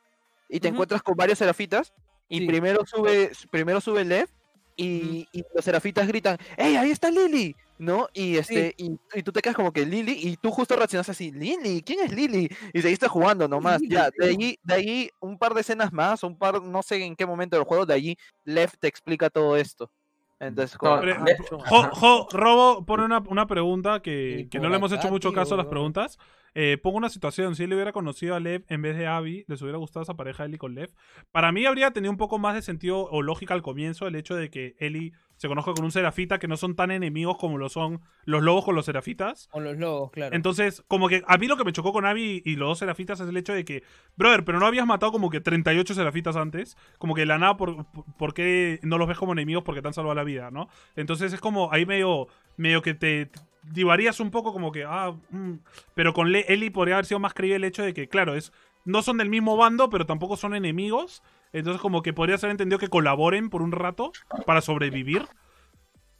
y 0.49 0.59
te 0.59 0.67
encuentras 0.67 1.01
con 1.01 1.15
varios 1.15 1.37
serafitas 1.39 1.93
y 2.29 2.39
Sí. 2.39 2.47
primero 2.47 2.85
sube, 2.85 3.31
primero 3.49 3.79
sube 3.79 4.03
Lev 4.03 4.27
y, 4.75 5.27
y 5.31 5.43
los 5.55 5.63
serafitas 5.63 6.07
gritan, 6.07 6.37
¡Ey, 6.57 6.75
ahí 6.75 6.91
está 6.91 7.09
Lily! 7.11 7.55
¿No? 7.77 8.07
Y 8.13 8.37
este, 8.37 8.73
y, 8.77 8.91
y 9.13 9.23
tú 9.23 9.31
te 9.31 9.41
quedas 9.41 9.55
como 9.55 9.71
que 9.73 9.85
Lily, 9.85 10.13
y 10.13 10.37
tú 10.37 10.51
justo 10.51 10.75
reaccionas 10.75 11.09
así, 11.09 11.31
Lily, 11.31 11.81
¿quién 11.81 11.99
es 12.01 12.11
Lily? 12.13 12.49
Y 12.73 12.81
seguiste 12.81 13.07
jugando 13.07 13.47
nomás, 13.47 13.81
Lily, 13.81 13.93
ya, 13.93 14.09
de 14.17 14.25
ahí, 14.27 14.57
de 14.63 14.73
ahí 14.73 15.09
un 15.19 15.37
par 15.37 15.53
de 15.53 15.61
escenas 15.61 15.91
más, 15.91 16.23
un 16.23 16.37
par, 16.37 16.61
no 16.61 16.83
sé 16.83 17.03
en 17.03 17.15
qué 17.15 17.25
momento 17.25 17.55
del 17.57 17.65
juego, 17.65 17.85
de 17.85 17.93
allí 17.93 18.17
Left 18.45 18.75
te 18.79 18.87
explica 18.87 19.29
todo 19.29 19.57
esto. 19.57 19.91
Entonces, 20.39 20.77
No, 20.81 20.99
Pero, 20.99 21.15
ah, 21.21 21.25
chu- 21.47 21.57
Jo. 21.59 21.89
Jo- 21.93 22.27
Robo 22.31 22.85
pone 22.85 23.05
una, 23.05 23.19
una 23.27 23.47
pregunta 23.47 24.01
que, 24.01 24.47
que 24.51 24.59
no 24.59 24.69
le 24.69 24.75
hemos 24.75 24.91
hecho 24.91 25.09
mucho 25.09 25.31
caso 25.33 25.53
a 25.53 25.57
las 25.57 25.67
preguntas. 25.67 26.17
Eh, 26.55 26.77
pongo 26.81 26.97
una 26.97 27.09
situación, 27.09 27.55
si 27.55 27.63
él 27.63 27.73
hubiera 27.73 27.91
conocido 27.91 28.35
a 28.35 28.39
Lev 28.39 28.63
en 28.67 28.81
vez 28.81 28.95
de 28.97 29.07
Abby, 29.07 29.43
les 29.47 29.61
hubiera 29.61 29.77
gustado 29.79 30.03
esa 30.03 30.13
pareja 30.15 30.45
Ellie 30.45 30.57
con 30.59 30.75
Lev. 30.75 30.91
Para 31.31 31.51
mí 31.51 31.65
habría 31.65 31.91
tenido 31.91 32.11
un 32.11 32.17
poco 32.17 32.37
más 32.37 32.53
de 32.55 32.61
sentido 32.61 33.05
o 33.09 33.21
lógica 33.21 33.53
al 33.53 33.61
comienzo 33.63 34.07
el 34.07 34.15
hecho 34.15 34.35
de 34.35 34.49
que 34.49 34.75
Ellie 34.79 35.13
se 35.37 35.47
conozca 35.47 35.73
con 35.73 35.83
un 35.83 35.91
serafita 35.91 36.37
que 36.37 36.47
no 36.47 36.55
son 36.55 36.75
tan 36.75 36.91
enemigos 36.91 37.37
como 37.37 37.57
lo 37.57 37.67
son 37.69 38.01
los 38.25 38.43
lobos 38.43 38.63
con 38.63 38.75
los 38.75 38.85
serafitas. 38.85 39.47
Con 39.51 39.63
los 39.63 39.77
lobos, 39.77 40.11
claro. 40.11 40.35
Entonces, 40.35 40.83
como 40.87 41.09
que 41.09 41.23
a 41.27 41.37
mí 41.37 41.47
lo 41.47 41.57
que 41.57 41.63
me 41.65 41.73
chocó 41.73 41.91
con 41.91 42.05
Abby 42.05 42.41
y 42.45 42.55
los 42.55 42.69
dos 42.69 42.79
serafitas 42.79 43.19
es 43.19 43.27
el 43.27 43.35
hecho 43.35 43.51
de 43.53 43.65
que, 43.65 43.83
brother, 44.15 44.45
pero 44.45 44.59
no 44.59 44.67
habías 44.67 44.85
matado 44.85 45.11
como 45.11 45.29
que 45.31 45.41
38 45.41 45.95
serafitas 45.95 46.35
antes. 46.35 46.77
Como 46.99 47.15
que 47.15 47.21
de 47.21 47.25
la 47.25 47.39
nada, 47.39 47.57
por, 47.57 47.83
por- 47.91 48.05
¿por 48.17 48.33
qué 48.35 48.79
no 48.83 48.97
los 48.99 49.07
ves 49.07 49.17
como 49.17 49.33
enemigos 49.33 49.63
porque 49.63 49.81
te 49.81 49.87
han 49.87 49.93
salvado 49.95 50.15
la 50.15 50.23
vida, 50.23 50.51
no? 50.51 50.69
Entonces 50.95 51.33
es 51.33 51.41
como 51.41 51.73
ahí 51.73 51.85
medio, 51.85 52.27
medio 52.55 52.81
que 52.83 52.93
te 52.93 53.29
divarías 53.71 54.19
un 54.19 54.31
poco 54.31 54.51
como 54.53 54.71
que, 54.71 54.83
ah, 54.85 55.15
mm. 55.29 55.53
pero 55.93 56.13
con 56.13 56.31
Le- 56.31 56.45
Ellie 56.51 56.71
podría 56.71 56.95
haber 56.95 57.05
sido 57.05 57.19
más 57.19 57.33
creíble 57.33 57.55
el 57.57 57.63
hecho 57.63 57.83
de 57.83 57.93
que, 57.93 58.07
claro, 58.07 58.35
es 58.35 58.51
no 58.85 59.01
son 59.01 59.17
del 59.17 59.29
mismo 59.29 59.55
bando, 59.55 59.89
pero 59.89 60.05
tampoco 60.05 60.35
son 60.37 60.55
enemigos. 60.55 61.23
Entonces 61.53 61.81
como 61.81 62.01
que 62.01 62.13
podría 62.13 62.37
ser 62.37 62.49
entendido 62.49 62.79
que 62.79 62.87
colaboren 62.89 63.49
por 63.49 63.61
un 63.61 63.71
rato 63.71 64.11
para 64.45 64.59
sobrevivir. 64.61 65.25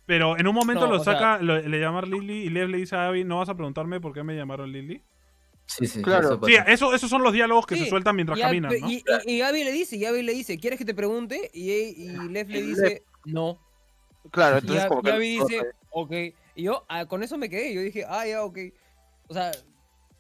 Pero 0.05 0.37
en 0.37 0.47
un 0.47 0.55
momento 0.55 0.85
No, 0.85 0.91
lo 0.93 1.03
sea- 1.03 1.13
saca, 1.13 1.37
lo- 1.41 1.59
le 1.59 1.79
llaman 1.79 2.09
Lily 2.09 2.43
y 2.43 2.49
Lev 2.49 2.69
le 2.69 2.77
dice 2.77 2.95
a 2.95 3.07
Abby, 3.07 3.23
no 3.23 3.37
vas 3.39 3.49
a 3.49 3.55
preguntarme 3.55 3.99
por 4.01 4.13
qué 4.13 4.23
me 4.23 4.35
llamaron 4.35 4.71
Lily. 4.71 5.01
Sí, 5.65 5.87
sí, 5.87 6.01
Claro. 6.01 6.33
eso 6.35 6.45
Sí, 6.45 6.55
eso, 6.67 6.93
esos 6.93 7.09
son 7.09 7.23
los 7.23 7.31
diálogos 7.31 7.65
que 7.65 7.77
se 7.77 7.85
sueltan 7.87 8.15
mientras 8.17 8.37
y, 8.37 8.41
caminan, 8.41 8.71
¿no? 8.81 8.89
y, 8.89 9.03
y- 9.25 9.31
y 9.37 9.41
Abby 9.41 9.63
le 9.63 9.71
dice, 9.71 9.95
y 9.95 10.03
Abby 10.05 10.21
le 10.21 10.33
dice, 10.33 10.57
¿quieres 10.59 10.77
que 10.77 10.83
te 10.85 10.93
pregunte? 10.93 11.49
Y, 11.53 11.71
y 11.71 12.29
Lev 12.29 12.49
le 12.49 12.61
dice, 12.61 13.03
no. 13.25 13.57
claro, 14.29 14.57
Y, 14.57 14.59
entonces 14.59 14.85
Ab- 14.85 14.87
como 14.89 14.99
y 14.99 15.03
que... 15.03 15.11
Abby 15.11 15.39
dice, 15.39 15.61
ok. 15.89 16.11
Y 16.55 16.63
yo 16.63 16.85
ah, 16.89 17.05
con 17.05 17.23
eso 17.23 17.38
me 17.38 17.49
quedé. 17.49 17.73
Yo 17.73 17.81
dije, 17.81 18.05
ah, 18.07 18.25
ya, 18.27 18.43
ok. 18.43 18.57
O 19.27 19.34
sea. 19.34 19.51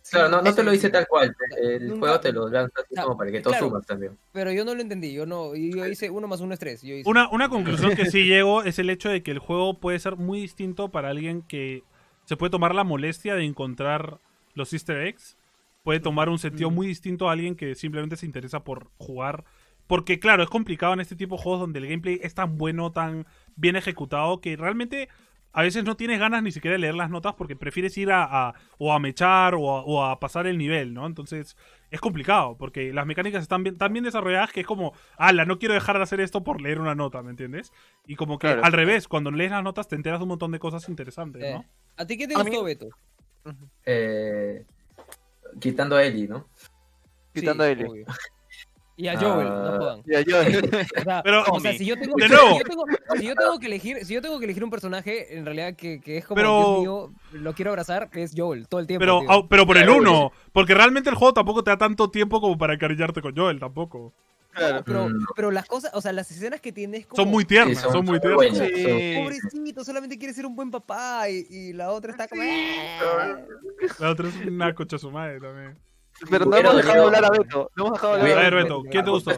Claro, 0.09 0.39
sí, 0.39 0.43
no, 0.43 0.53
te 0.55 0.63
lo 0.63 0.71
dice 0.71 0.89
tal 0.89 1.07
cual. 1.07 1.33
El 1.61 1.87
Nunca- 1.87 1.99
juego 1.99 2.19
te 2.19 2.33
lo 2.33 2.49
lanza 2.49 2.73
así 2.83 2.93
sea, 2.93 3.03
como 3.03 3.17
para 3.17 3.31
que 3.31 3.39
tú 3.39 3.49
claro. 3.49 3.67
sumas 3.67 3.85
también. 3.85 4.17
Pero 4.33 4.51
yo 4.51 4.65
no 4.65 4.75
lo 4.75 4.81
entendí. 4.81 5.13
Yo 5.13 5.25
no. 5.25 5.55
Y 5.55 5.73
yo 5.73 5.85
hice 5.87 6.09
uno 6.09 6.27
más 6.27 6.41
uno 6.41 6.53
es 6.53 6.59
tres. 6.59 6.81
Yo 6.81 6.93
hice, 6.95 7.09
Una, 7.09 7.29
una 7.29 7.47
conclusión 7.47 7.95
que 7.95 8.07
sí 8.11 8.25
llego 8.25 8.63
es 8.63 8.79
el 8.79 8.89
hecho 8.89 9.07
de 9.09 9.23
que 9.23 9.31
el 9.31 9.39
juego 9.39 9.79
puede 9.79 9.99
ser 9.99 10.17
muy 10.17 10.41
distinto 10.41 10.89
para 10.89 11.09
alguien 11.09 11.41
que 11.41 11.83
se 12.25 12.35
puede 12.35 12.49
tomar 12.49 12.75
la 12.75 12.83
molestia 12.83 13.35
de 13.35 13.45
encontrar 13.45 14.19
los 14.55 14.73
easter 14.73 14.97
eggs. 15.07 15.37
Puede 15.83 16.01
tomar 16.01 16.27
un 16.29 16.39
sentido 16.39 16.69
Mm. 16.69 16.73
muy 16.75 16.87
distinto 16.87 17.29
a 17.29 17.33
alguien 17.33 17.55
que 17.55 17.73
simplemente 17.75 18.17
se 18.17 18.25
interesa 18.25 18.63
por 18.65 18.89
jugar. 18.97 19.45
Porque 19.87 20.19
claro, 20.19 20.43
es 20.43 20.49
complicado 20.49 20.93
en 20.93 20.99
este 20.99 21.15
tipo 21.15 21.35
de 21.37 21.43
juegos 21.43 21.61
donde 21.61 21.79
el 21.79 21.87
gameplay 21.87 22.19
es 22.23 22.33
tan 22.35 22.57
bueno, 22.57 22.91
tan 22.91 23.25
bien 23.55 23.75
ejecutado, 23.77 24.39
que 24.41 24.55
realmente 24.57 25.07
a 25.53 25.61
veces 25.61 25.83
no 25.83 25.95
tienes 25.95 26.19
ganas 26.19 26.41
ni 26.43 26.51
siquiera 26.51 26.73
de 26.73 26.79
leer 26.79 26.95
las 26.95 27.09
notas 27.09 27.35
porque 27.35 27.55
prefieres 27.55 27.97
ir 27.97 28.11
a, 28.11 28.23
a- 28.49 28.53
o 28.79 28.91
a 28.91 28.99
mechar 28.99 29.55
o 29.55 29.69
a, 29.69 29.83
o 29.83 30.03
a 30.03 30.19
pasar 30.19 30.47
el 30.47 30.57
nivel, 30.57 30.93
¿no? 30.93 31.05
Entonces 31.05 31.55
es 31.91 32.01
complicado 32.01 32.57
porque 32.57 32.91
las 32.91 33.05
mecánicas 33.05 33.43
están 33.43 33.63
bien, 33.63 33.77
tan 33.77 33.93
bien 33.93 34.03
desarrolladas 34.03 34.51
que 34.51 34.61
es 34.61 34.65
como, 34.65 34.93
ala, 35.17 35.45
no 35.45 35.59
quiero 35.59 35.75
dejar 35.75 35.97
de 35.97 36.03
hacer 36.03 36.19
esto 36.21 36.43
por 36.43 36.59
leer 36.59 36.79
una 36.79 36.95
nota, 36.95 37.21
¿me 37.21 37.29
entiendes? 37.29 37.71
Y 38.07 38.15
como 38.15 38.39
que 38.39 38.47
Claro. 38.47 38.65
al 38.65 38.71
revés, 38.73 39.07
cuando 39.07 39.29
lees 39.31 39.51
las 39.51 39.63
notas 39.63 39.87
te 39.87 39.95
enteras 39.95 40.19
de 40.19 40.23
un 40.23 40.29
montón 40.29 40.51
de 40.51 40.59
cosas 40.59 40.89
interesantes, 40.89 41.43
Eh, 41.43 41.53
¿no? 41.53 41.65
¿A 41.97 42.05
ti 42.07 42.17
qué 42.17 42.27
te 42.27 42.33
A 42.33 42.39
mí- 42.43 42.49
gustó, 42.49 42.63
Beto? 42.63 42.87
Eh, 43.85 44.65
quitando 45.59 45.95
a 45.97 46.03
Ellie, 46.03 46.27
¿no? 46.27 46.47
Quitando 47.33 47.63
Sí, 47.63 47.69
a 47.69 47.71
Ellie. 47.73 48.05
Y 48.95 49.07
a 49.07 49.19
Joel, 49.19 49.47
no 49.47 49.53
Ah, 49.73 49.77
jodan. 49.79 50.03
Ya, 50.05 50.21
yo- 50.21 50.37
O 50.97 51.03
sea, 51.03 51.23
Pero- 51.23 51.43
o 51.51 51.59
sea, 51.59 51.73
si 51.73 51.83
yo 51.85 51.97
tengo, 51.97 52.15
De 52.15 52.25
si 52.27 52.29
yo 52.29 52.63
tengo- 52.63 52.85
si 53.17 53.25
yo 53.27 53.35
tengo 53.35 53.59
que 53.59 53.65
elegir, 53.65 54.05
si 54.05 54.13
yo 54.13 54.21
tengo 54.21 54.37
que 54.37 54.45
elegir 54.45 54.63
un 54.63 54.69
personaje, 54.69 55.35
en 55.35 55.45
realidad 55.45 55.75
que, 55.75 55.99
que 55.99 56.17
es 56.17 56.25
como 56.25 56.35
Pero- 56.35 56.59
Dios 56.59 56.79
mío, 56.79 57.13
lo 57.41 57.53
quiero 57.53 57.71
abrazar, 57.71 58.09
es 58.13 58.33
Joel, 58.37 58.67
todo 58.67 58.79
el 58.79 58.85
tiempo. 58.87 59.01
Pero, 59.01 59.47
pero 59.49 59.65
por 59.65 59.77
el 59.77 59.85
Claro, 59.85 59.99
1, 59.99 60.31
porque 60.51 60.75
realmente 60.75 61.09
el 61.09 61.15
juego 61.15 61.33
tampoco 61.33 61.63
te 61.63 61.71
da 61.71 61.77
tanto 61.77 62.11
tiempo 62.11 62.39
como 62.39 62.55
para 62.57 62.75
encariñarte 62.75 63.21
con 63.21 63.35
Joel, 63.35 63.59
tampoco. 63.59 64.13
claro. 64.55 64.83
pero, 64.85 65.09
Mm. 65.09 65.25
pero 65.35 65.49
las 65.49 65.65
cosas, 65.65 65.89
o 65.95 65.99
sea, 66.01 66.13
las 66.13 66.29
escenas 66.29 66.61
que 66.61 66.71
tienes 66.71 67.07
como, 67.07 67.23
Son 67.23 67.31
muy 67.31 67.43
tiernas, 67.45 67.77
Sí, 67.77 67.83
son, 67.85 67.91
son- 67.93 68.05
muy 68.05 68.19
tiernas. 68.19 68.35
buenas. 68.35 68.57
Sí. 68.59 69.15
pobrecito, 69.17 69.83
solamente 69.83 70.19
quiere 70.19 70.31
ser 70.35 70.45
un 70.45 70.55
buen 70.55 70.69
papá 70.69 71.27
y, 71.27 71.47
y 71.49 71.73
la 71.73 71.89
otra 71.91 72.11
está 72.11 72.27
como 72.27 72.43
La 73.99 74.09
otra 74.11 74.27
es 74.29 74.35
una 74.45 74.73
cocha 74.75 74.99
su 74.99 75.09
madre 75.09 75.39
también. 75.39 75.75
Pero 76.29 76.45
no 76.45 76.55
hemos 76.57 76.75
dejado 76.77 77.05
hablar 77.05 77.25
a 77.25 77.29
Beto. 77.29 77.71
No 77.75 77.85
hemos 77.87 77.93
dejado 77.93 78.13
hablar 78.13 78.37
a 78.37 78.41
ver, 78.41 78.55
Beto. 78.55 78.83
¿quién 78.89 79.03
te 79.05 79.11
gustó? 79.11 79.31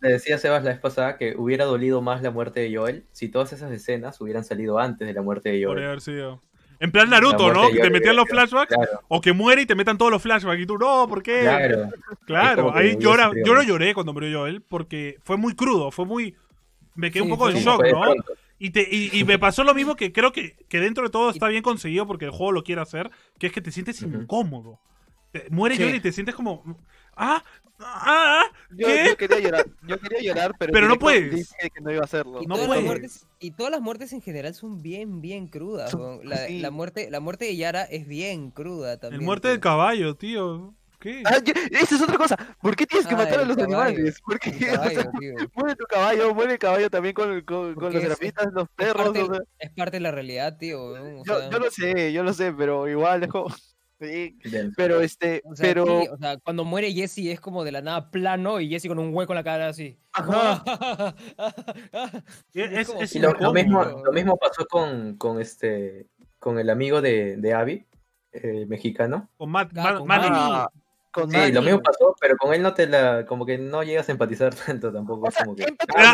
Le 0.00 0.08
decía 0.12 0.36
a 0.36 0.38
Sebas 0.38 0.64
la 0.64 0.70
vez 0.70 0.80
pasada 0.80 1.16
que 1.16 1.34
hubiera 1.36 1.64
dolido 1.64 2.00
más 2.02 2.22
la 2.22 2.30
muerte 2.30 2.60
de 2.60 2.74
Joel 2.76 3.04
si 3.12 3.28
todas 3.28 3.52
esas 3.52 3.70
escenas 3.72 4.20
hubieran 4.20 4.44
salido 4.44 4.78
antes 4.78 5.06
de 5.06 5.14
la 5.14 5.22
muerte 5.22 5.50
de 5.50 5.64
Por 5.64 5.74
Joel. 5.76 5.86
haber 5.86 6.00
sido. 6.00 6.42
En 6.82 6.92
plan 6.92 7.10
Naruto, 7.10 7.52
¿no? 7.52 7.70
Que 7.70 7.78
te 7.80 7.90
metían 7.90 8.16
los 8.16 8.26
flashbacks. 8.26 8.74
Claro, 8.74 9.00
O 9.08 9.20
que 9.20 9.34
muere 9.34 9.62
y 9.62 9.66
te 9.66 9.74
metan 9.74 9.98
todos 9.98 10.10
los 10.10 10.22
flashbacks. 10.22 10.60
Y 10.62 10.66
tú, 10.66 10.78
no, 10.78 11.06
¿por 11.08 11.22
qué? 11.22 11.40
claro. 11.42 11.90
Claro, 12.24 12.74
ahí 12.74 12.96
llora, 12.98 13.30
yo 13.44 13.54
no 13.54 13.62
lloré 13.62 13.92
cuando 13.92 14.14
murió 14.14 14.38
Joel 14.40 14.62
porque 14.62 15.18
fue 15.22 15.36
muy 15.36 15.54
crudo, 15.54 15.90
fue 15.90 16.06
muy... 16.06 16.34
Me 16.94 17.10
quedé 17.10 17.22
un 17.22 17.28
poco 17.28 17.50
en 17.50 17.56
shock, 17.56 17.84
¿no? 17.92 18.00
pronto. 18.00 18.32
Y, 18.58 18.70
te, 18.70 18.86
y, 18.90 19.10
y 19.18 19.24
me 19.24 19.38
pasó 19.38 19.64
lo 19.64 19.74
mismo 19.74 19.96
que 19.96 20.12
creo 20.12 20.32
que, 20.32 20.56
que 20.68 20.80
dentro 20.80 21.04
de 21.04 21.10
todo 21.10 21.30
está 21.30 21.48
bien 21.48 21.62
conseguido 21.62 22.06
porque 22.06 22.26
el 22.26 22.30
juego 22.30 22.52
lo 22.52 22.62
quiere 22.62 22.80
hacer, 22.82 23.10
que 23.38 23.46
es 23.46 23.52
que 23.52 23.60
te 23.62 23.70
sientes 23.72 24.02
incómodo. 24.02 24.80
Muere 25.50 25.76
Sí. 25.76 25.82
Joel 25.82 25.94
y 25.96 26.00
te 26.00 26.12
sientes 26.12 26.34
como... 26.34 26.76
Ah, 27.16 27.42
ah, 27.80 28.44
Yo, 28.70 28.86
¿qué? 28.86 29.04
yo 29.08 29.16
quería 29.16 29.38
llorar, 29.40 29.66
yo 29.86 29.98
quería 29.98 30.20
llorar, 30.22 30.52
pero, 30.58 30.72
Pero 30.72 30.88
no 30.88 30.98
puedes. 30.98 31.34
dije 31.34 31.70
que 31.74 31.80
no 31.80 31.90
iba 31.90 32.00
a 32.00 32.04
hacerlo. 32.04 32.42
Y, 32.42 32.46
No 32.46 32.54
todas 32.54 32.68
puedes. 32.68 32.82
las 32.82 32.90
muertes, 32.92 33.26
y 33.40 33.50
todas 33.50 33.72
las 33.72 33.80
muertes 33.80 34.12
en 34.12 34.22
general 34.22 34.54
son 34.54 34.80
bien, 34.82 35.20
bien 35.20 35.46
crudas. 35.48 35.90
Son-. 35.90 36.20
La, 36.28 36.46
sí. 36.46 36.60
la 36.60 36.70
muerte, 36.70 37.10
la 37.10 37.20
muerte 37.20 37.44
de 37.46 37.56
Yara 37.56 37.82
es 37.82 38.06
bien 38.06 38.50
cruda 38.50 38.98
también. 38.98 39.20
El 39.20 39.26
muerte 39.26 39.42
tío. 39.48 39.50
del 39.52 39.60
caballo, 39.60 40.14
tío. 40.14 40.74
¿Qué? 40.98 41.22
Ah, 41.24 41.38
yo- 41.42 41.54
esa 41.70 41.94
es 41.96 42.02
otra 42.02 42.16
cosa. 42.18 42.36
¿Por 42.60 42.76
qué 42.76 42.86
tienes 42.86 43.06
que 43.06 43.14
Ah, 43.14 43.18
matar 43.18 43.40
a 43.40 43.44
los 43.44 43.56
caballo. 43.56 43.78
animales? 43.80 44.20
¿Por 44.20 44.38
qué? 44.38 44.52
Caballo, 44.52 45.02
tío. 45.18 45.32
muere 45.54 45.76
tu 45.76 45.84
caballo, 45.86 46.34
muere 46.34 46.52
el 46.52 46.58
caballo 46.58 46.90
también 46.90 47.14
con, 47.14 47.40
con, 47.42 47.74
con 47.74 47.84
los 47.84 47.94
es- 47.96 48.02
serafitas, 48.02 48.46
los 48.52 48.64
Es 48.64 48.70
perros. 48.76 49.04
parte, 49.04 49.22
o 49.22 49.34
sea, 49.34 49.40
es 49.58 49.70
parte 49.70 49.96
de 49.96 50.00
la 50.00 50.10
realidad, 50.10 50.58
tío. 50.58 50.80
o 50.82 51.24
yo, 51.24 51.38
sea, 51.38 51.50
yo 51.50 51.58
lo 51.58 51.70
sé, 51.70 52.12
yo 52.12 52.22
lo 52.22 52.32
sé, 52.34 52.52
pero 52.52 52.86
igual 52.88 53.22
es 53.24 53.30
como... 53.30 53.48
Sí, 54.00 54.38
pero 54.76 55.02
este, 55.02 55.42
o 55.44 55.54
sea, 55.54 55.62
pero... 55.62 55.84
sí, 55.84 56.08
o 56.10 56.16
sea, 56.16 56.38
cuando 56.38 56.64
muere 56.64 56.90
Jesse 56.90 57.18
es 57.26 57.38
como 57.40 57.64
de 57.64 57.72
la 57.72 57.82
nada 57.82 58.10
plano 58.10 58.58
y 58.58 58.70
Jesse 58.70 58.88
con 58.88 58.98
un 58.98 59.14
hueco 59.14 59.32
en 59.34 59.36
la 59.36 59.44
cara 59.44 59.68
así. 59.68 59.98
Ajá. 60.12 60.64
Es- 62.54 62.88
como 62.88 63.02
es 63.02 63.14
Y 63.14 63.18
lo, 63.18 63.52
mismo, 63.52 63.84
lo 64.04 64.12
mismo 64.12 64.36
pasó 64.38 64.66
con, 64.66 65.16
con 65.16 65.40
este 65.40 66.06
con 66.38 66.58
el 66.58 66.70
amigo 66.70 67.02
de, 67.02 67.36
de 67.36 67.52
Abby, 67.52 67.86
eh, 68.32 68.64
mexicano. 68.66 69.28
Con 69.36 69.50
Matt, 69.50 69.72
Ah, 69.76 69.98
con 69.98 70.08
con 71.12 71.30
Sí, 71.30 71.36
Manny. 71.36 71.52
lo 71.52 71.62
mismo 71.62 71.82
pasó, 71.82 72.14
pero 72.20 72.36
con 72.38 72.54
él 72.54 72.62
no 72.62 72.72
te 72.72 72.86
la, 72.86 73.26
como 73.26 73.44
que 73.44 73.58
no 73.58 73.82
llegas 73.82 74.08
a 74.08 74.12
empatizar 74.12 74.54
tanto 74.54 74.92
tampoco. 74.92 75.26
O 75.28 75.30
sea, 75.30 75.44
como 75.44 75.56
que, 75.56 75.66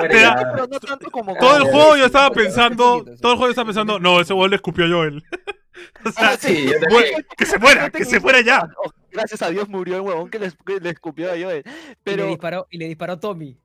pero 0.09 0.67
no 0.67 0.81
tanto 0.81 1.11
como... 1.11 1.37
Todo 1.37 1.59
el 1.59 1.65
juego 1.65 1.97
yo 1.97 2.07
estaba 2.07 2.31
pensando, 2.31 3.05
todo 3.21 3.33
el 3.33 3.39
juego 3.39 3.45
yo 3.45 3.51
estaba 3.51 3.67
pensando, 3.67 4.01
no, 4.01 4.21
ese 4.21 4.33
gol 4.35 4.51
le 4.51 4.57
escupió 4.57 4.87
a 4.87 4.89
Joel. 4.89 5.23
o 6.05 6.11
sea, 6.11 6.29
Ah, 6.31 6.37
Sí, 6.39 6.67
yo 6.67 6.73
mu- 6.75 6.81
también. 6.97 7.27
que 7.37 7.47
se 7.47 7.59
muera, 7.59 7.91
que 7.91 8.05
se 8.05 8.21
muera 8.21 8.41
ya. 8.41 8.69
Oh, 8.85 8.91
gracias 9.11 9.43
a 9.43 9.51
Dios 9.51 9.69
murió 9.69 9.97
el 9.97 10.01
huevón 10.03 10.31
que 10.31 10.39
le, 10.39 10.51
que 10.65 10.81
le 10.81 10.91
escupió 10.91 11.27
a 11.33 11.35
Joel. 11.41 11.63
y, 11.67 11.71
le 11.71 11.97
Pero, 12.05 12.27
disparó, 12.27 12.67
y 12.71 12.79
le 12.79 12.89
disparó 12.89 13.19
Tommy. 13.19 13.57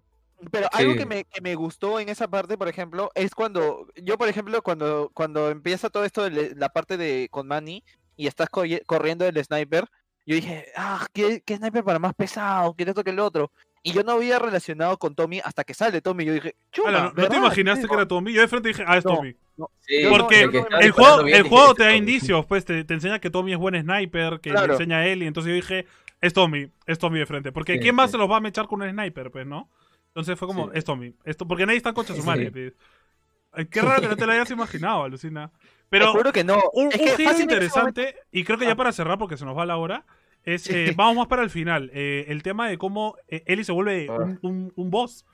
pero 0.51 0.67
algo 0.73 0.93
Sí. 0.93 0.97
que 0.97 1.05
me, 1.05 1.23
que 1.25 1.41
me 1.41 1.55
gustó 1.55 1.99
en 1.99 2.09
esa 2.09 2.27
parte, 2.27 2.57
por 2.57 2.67
ejemplo, 2.67 3.11
es 3.15 3.35
cuando, 3.35 3.87
yo 3.95 4.17
por 4.17 4.27
ejemplo, 4.27 4.61
cuando, 4.61 5.11
cuando 5.13 5.49
empieza 5.51 5.89
todo 5.89 6.03
esto 6.05 6.29
de 6.29 6.55
la 6.55 6.69
parte 6.69 6.97
de 6.97 7.27
con 7.29 7.47
Manny 7.47 7.83
y 8.17 8.27
estás 8.27 8.49
corri- 8.49 8.83
corriendo 8.85 9.23
del 9.25 9.43
sniper, 9.43 9.85
yo 10.25 10.35
dije, 10.35 10.67
ah, 10.75 11.05
¿qué, 11.13 11.41
qué 11.45 11.57
sniper 11.57 11.83
para 11.83 11.99
más 11.99 12.13
pesado, 12.13 12.73
que 12.75 12.83
esto 12.83 13.03
que 13.03 13.09
el 13.11 13.19
otro. 13.19 13.51
Y 13.83 13.93
yo 13.93 14.03
no 14.03 14.11
había 14.11 14.37
relacionado 14.37 14.97
con 14.99 15.15
Tommy 15.15 15.41
hasta 15.43 15.63
que 15.63 15.73
sale 15.73 16.01
Tommy. 16.01 16.23
Yo 16.25 16.33
dije, 16.33 16.55
chuma, 16.71 16.89
Ala, 16.89 16.99
¿no, 17.15 17.23
¿no 17.23 17.27
te 17.29 17.37
imaginaste 17.37 17.87
que 17.87 17.93
era 17.95 18.07
Tommy? 18.07 18.31
Yo 18.31 18.41
de 18.41 18.47
frente 18.47 18.67
dije, 18.69 18.83
ah, 18.85 18.97
es 18.97 19.05
No. 19.05 19.15
Tommy. 19.15 19.35
Sí, 19.79 20.03
Porque 20.09 20.47
no 20.47 20.79
El 20.79 20.91
juego, 20.91 21.23
bien, 21.23 21.37
el 21.37 21.43
juego 21.43 21.65
"Ese 21.67 21.75
te 21.75 21.83
da 21.83 21.89
Tommy". 21.89 21.97
indicios, 21.99 22.45
pues 22.45 22.65
te, 22.65 22.83
te 22.83 22.93
enseña 22.93 23.19
que 23.19 23.29
Tommy 23.29 23.53
es 23.53 23.57
buen 23.59 23.79
sniper, 23.81 24.39
que 24.39 24.51
Claro. 24.51 24.67
le 24.67 24.73
enseña 24.73 24.97
a 24.99 25.07
él, 25.07 25.23
y 25.23 25.27
entonces 25.27 25.49
yo 25.49 25.55
dije, 25.55 25.85
es 26.21 26.33
Tommy, 26.33 26.69
es 26.85 26.99
Tommy 26.99 27.19
de 27.19 27.25
frente. 27.25 27.51
Porque 27.51 27.73
Sí, 27.73 27.79
¿quién 27.79 27.95
más 27.95 28.11
se 28.11 28.17
los 28.17 28.29
va 28.29 28.37
a 28.37 28.41
mechar 28.41 28.67
con 28.67 28.81
un 28.81 28.89
sniper, 28.89 29.31
pues, 29.31 29.45
no? 29.47 29.69
Entonces 30.07 30.37
fue 30.37 30.47
como, 30.47 30.65
Sí. 30.65 30.71
es 30.75 30.85
Tommy. 30.85 31.13
Esto, 31.23 31.47
porque 31.47 31.65
nadie 31.65 31.77
está 31.77 31.89
en 31.89 31.95
concha 31.95 32.13
su 32.15 32.23
madre, 32.23 32.51
pues. 32.51 32.73
Qué 33.69 33.81
raro 33.81 34.01
que 34.01 34.07
no 34.07 34.15
te 34.15 34.25
lo 34.25 34.31
hayas 34.31 34.49
imaginado, 34.51 35.03
alucina. 35.03 35.51
Pero 35.89 36.13
que 36.31 36.43
no. 36.45 36.61
un, 36.73 36.87
es 36.91 36.99
un 37.01 37.17
giro 37.17 37.39
interesante, 37.41 38.15
y 38.31 38.43
creo 38.45 38.57
que 38.57 38.65
ya 38.65 38.71
Ah. 38.71 38.75
para 38.77 38.91
cerrar, 38.93 39.17
porque 39.17 39.35
se 39.37 39.43
nos 39.45 39.57
va 39.57 39.65
la 39.65 39.75
hora, 39.77 40.05
es, 40.43 40.69
eh, 40.69 40.93
vamos 40.95 41.17
más 41.17 41.27
para 41.27 41.43
el 41.43 41.49
final. 41.49 41.91
eh, 41.93 42.25
el 42.29 42.43
tema 42.43 42.69
de 42.69 42.77
cómo 42.77 43.15
eh, 43.27 43.43
Ellie 43.45 43.63
se 43.65 43.71
vuelve 43.73 44.07
Ah. 44.09 44.13
un, 44.15 44.39
un- 44.41 44.73
un 44.75 44.89
boss. 44.89 45.25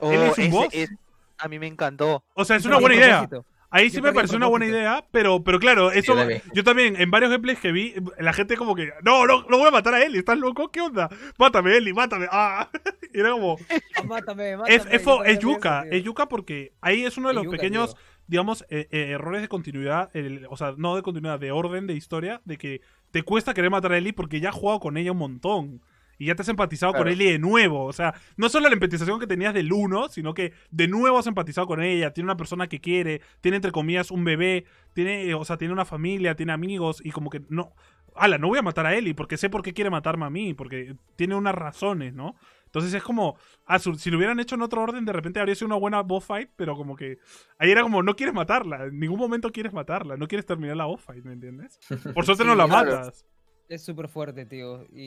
momento- 0.00 0.12
¿Él 0.12 0.18
Oh, 0.20 0.32
es 0.32 0.38
un 0.38 0.44
ese 0.44 0.52
boss? 0.52 0.68
es- 0.72 0.90
a 1.38 1.48
mí 1.48 1.58
me 1.58 1.66
encantó. 1.66 2.24
O 2.34 2.44
sea, 2.44 2.56
es 2.56 2.64
una 2.64 2.78
buena 2.78 2.96
idea. 2.96 3.28
Ahí 3.68 3.90
sí 3.90 4.00
me 4.00 4.12
pareció 4.12 4.36
una 4.36 4.46
buena 4.46 4.66
idea, 4.66 5.04
pero, 5.10 5.42
pero 5.42 5.58
claro, 5.58 5.90
eso 5.90 6.12
yo 6.12 6.18
también. 6.18 6.42
yo 6.54 6.64
también, 6.64 7.00
en 7.00 7.10
varios 7.10 7.30
gameplays 7.32 7.58
que 7.58 7.72
vi, 7.72 7.94
la 8.18 8.32
gente 8.32 8.56
como 8.56 8.74
que, 8.76 8.90
no, 9.02 9.26
no, 9.26 9.42
no 9.50 9.58
voy 9.58 9.66
a 9.68 9.72
matar 9.72 9.92
a 9.94 10.02
Eli, 10.04 10.18
¿estás 10.18 10.38
loco? 10.38 10.70
¿Qué 10.70 10.80
onda? 10.80 11.10
Mátame, 11.36 11.76
Eli, 11.76 11.92
mátame. 11.92 12.26
Ah. 12.30 12.70
Y 13.12 13.20
era 13.20 13.30
como, 13.32 13.56
Ah, 13.96 14.02
mátame, 14.04 14.56
mátame. 14.56 14.74
es, 14.76 14.86
es, 14.90 15.02
es 15.24 15.38
yuca, 15.40 15.84
es 15.90 16.04
yuca 16.04 16.28
porque 16.28 16.74
ahí 16.80 17.04
es 17.04 17.16
uno 17.18 17.28
de 17.28 17.34
los 17.34 17.46
pequeños, 17.48 17.96
digamos, 18.26 18.64
eh, 18.68 18.88
eh, 18.90 19.10
errores 19.10 19.42
de 19.42 19.48
continuidad, 19.48 20.10
el- 20.14 20.46
o 20.48 20.56
sea, 20.56 20.74
no 20.76 20.94
de 20.96 21.02
continuidad, 21.02 21.40
de 21.40 21.50
orden 21.50 21.86
de 21.86 21.94
historia, 21.94 22.40
de 22.44 22.58
que 22.58 22.82
te 23.10 23.22
cuesta 23.22 23.52
querer 23.52 23.70
matar 23.70 23.92
a 23.92 23.98
Eli 23.98 24.12
porque 24.12 24.38
ya 24.40 24.50
has 24.50 24.54
jugado 24.54 24.80
con 24.80 24.96
ella 24.96 25.12
un 25.12 25.18
montón. 25.18 25.82
Y 26.18 26.26
ya 26.26 26.34
te 26.34 26.42
has 26.42 26.48
empatizado 26.48 26.92
con. 26.92 27.08
Ellie 27.08 27.32
de 27.32 27.38
nuevo. 27.38 27.84
O 27.84 27.92
sea, 27.92 28.14
no 28.36 28.48
solo 28.48 28.68
la 28.68 28.74
empatización 28.74 29.20
que 29.20 29.26
tenías 29.26 29.54
del 29.54 29.72
1, 29.72 30.08
sino 30.08 30.34
que 30.34 30.52
de 30.70 30.88
nuevo 30.88 31.18
has 31.18 31.26
empatizado 31.26 31.66
con 31.66 31.82
ella. 31.82 32.12
Tiene 32.12 32.26
una 32.26 32.36
persona 32.36 32.68
que 32.68 32.80
quiere, 32.80 33.20
tiene 33.40 33.56
entre 33.56 33.72
comillas 33.72 34.10
un 34.10 34.24
bebé, 34.24 34.64
tiene, 34.94 35.34
o 35.34 35.44
sea, 35.44 35.56
tiene 35.56 35.72
una 35.74 35.84
familia, 35.84 36.34
tiene 36.36 36.52
amigos 36.52 37.00
y 37.04 37.10
como 37.10 37.30
que 37.30 37.42
no. 37.48 37.72
Ala, 38.18 38.38
no 38.38 38.48
voy 38.48 38.58
a 38.58 38.62
matar 38.62 38.86
a 38.86 38.94
Ellie 38.94 39.14
porque 39.14 39.36
sé 39.36 39.50
por 39.50 39.60
qué 39.60 39.74
quiere 39.74 39.90
matarme 39.90 40.24
a 40.24 40.30
mí, 40.30 40.54
porque 40.54 40.96
tiene 41.16 41.34
unas 41.34 41.54
razones, 41.54 42.14
¿no? 42.14 42.34
Entonces 42.64 42.94
es 42.94 43.02
como, 43.02 43.36
ah, 43.66 43.78
si 43.78 44.10
lo 44.10 44.16
hubieran 44.16 44.40
hecho 44.40 44.54
en 44.54 44.62
otro 44.62 44.82
orden, 44.82 45.04
de 45.04 45.12
repente 45.12 45.38
habría 45.38 45.54
sido 45.54 45.66
una 45.66 45.76
buena 45.76 46.00
boss 46.00 46.24
fight, 46.24 46.50
pero 46.56 46.76
como 46.76 46.96
que 46.96 47.18
ahí 47.58 47.70
era 47.70 47.82
como, 47.82 48.02
no 48.02 48.16
quieres 48.16 48.34
matarla, 48.34 48.84
en 48.84 48.98
ningún 48.98 49.18
momento 49.18 49.50
quieres 49.52 49.72
matarla, 49.74 50.16
no 50.16 50.28
quieres 50.28 50.46
terminar 50.46 50.76
la 50.78 50.86
boss 50.86 51.02
fight, 51.02 51.24
¿me 51.24 51.32
entiendes? 51.34 51.78
Por 52.14 52.24
suerte 52.24 52.44
no 52.44 52.52
Sí, 52.52 52.58
la 52.58 52.66
claro. 52.66 52.90
matas. 52.96 53.26
Es 53.68 53.82
súper 53.84 54.08
fuerte, 54.08 54.46
tío. 54.46 54.84
Y, 54.92 55.02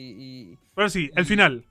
y, 0.52 0.58
Pero 0.74 0.88
sí, 0.88 1.10
el 1.16 1.22
Y- 1.24 1.26
final. 1.26 1.64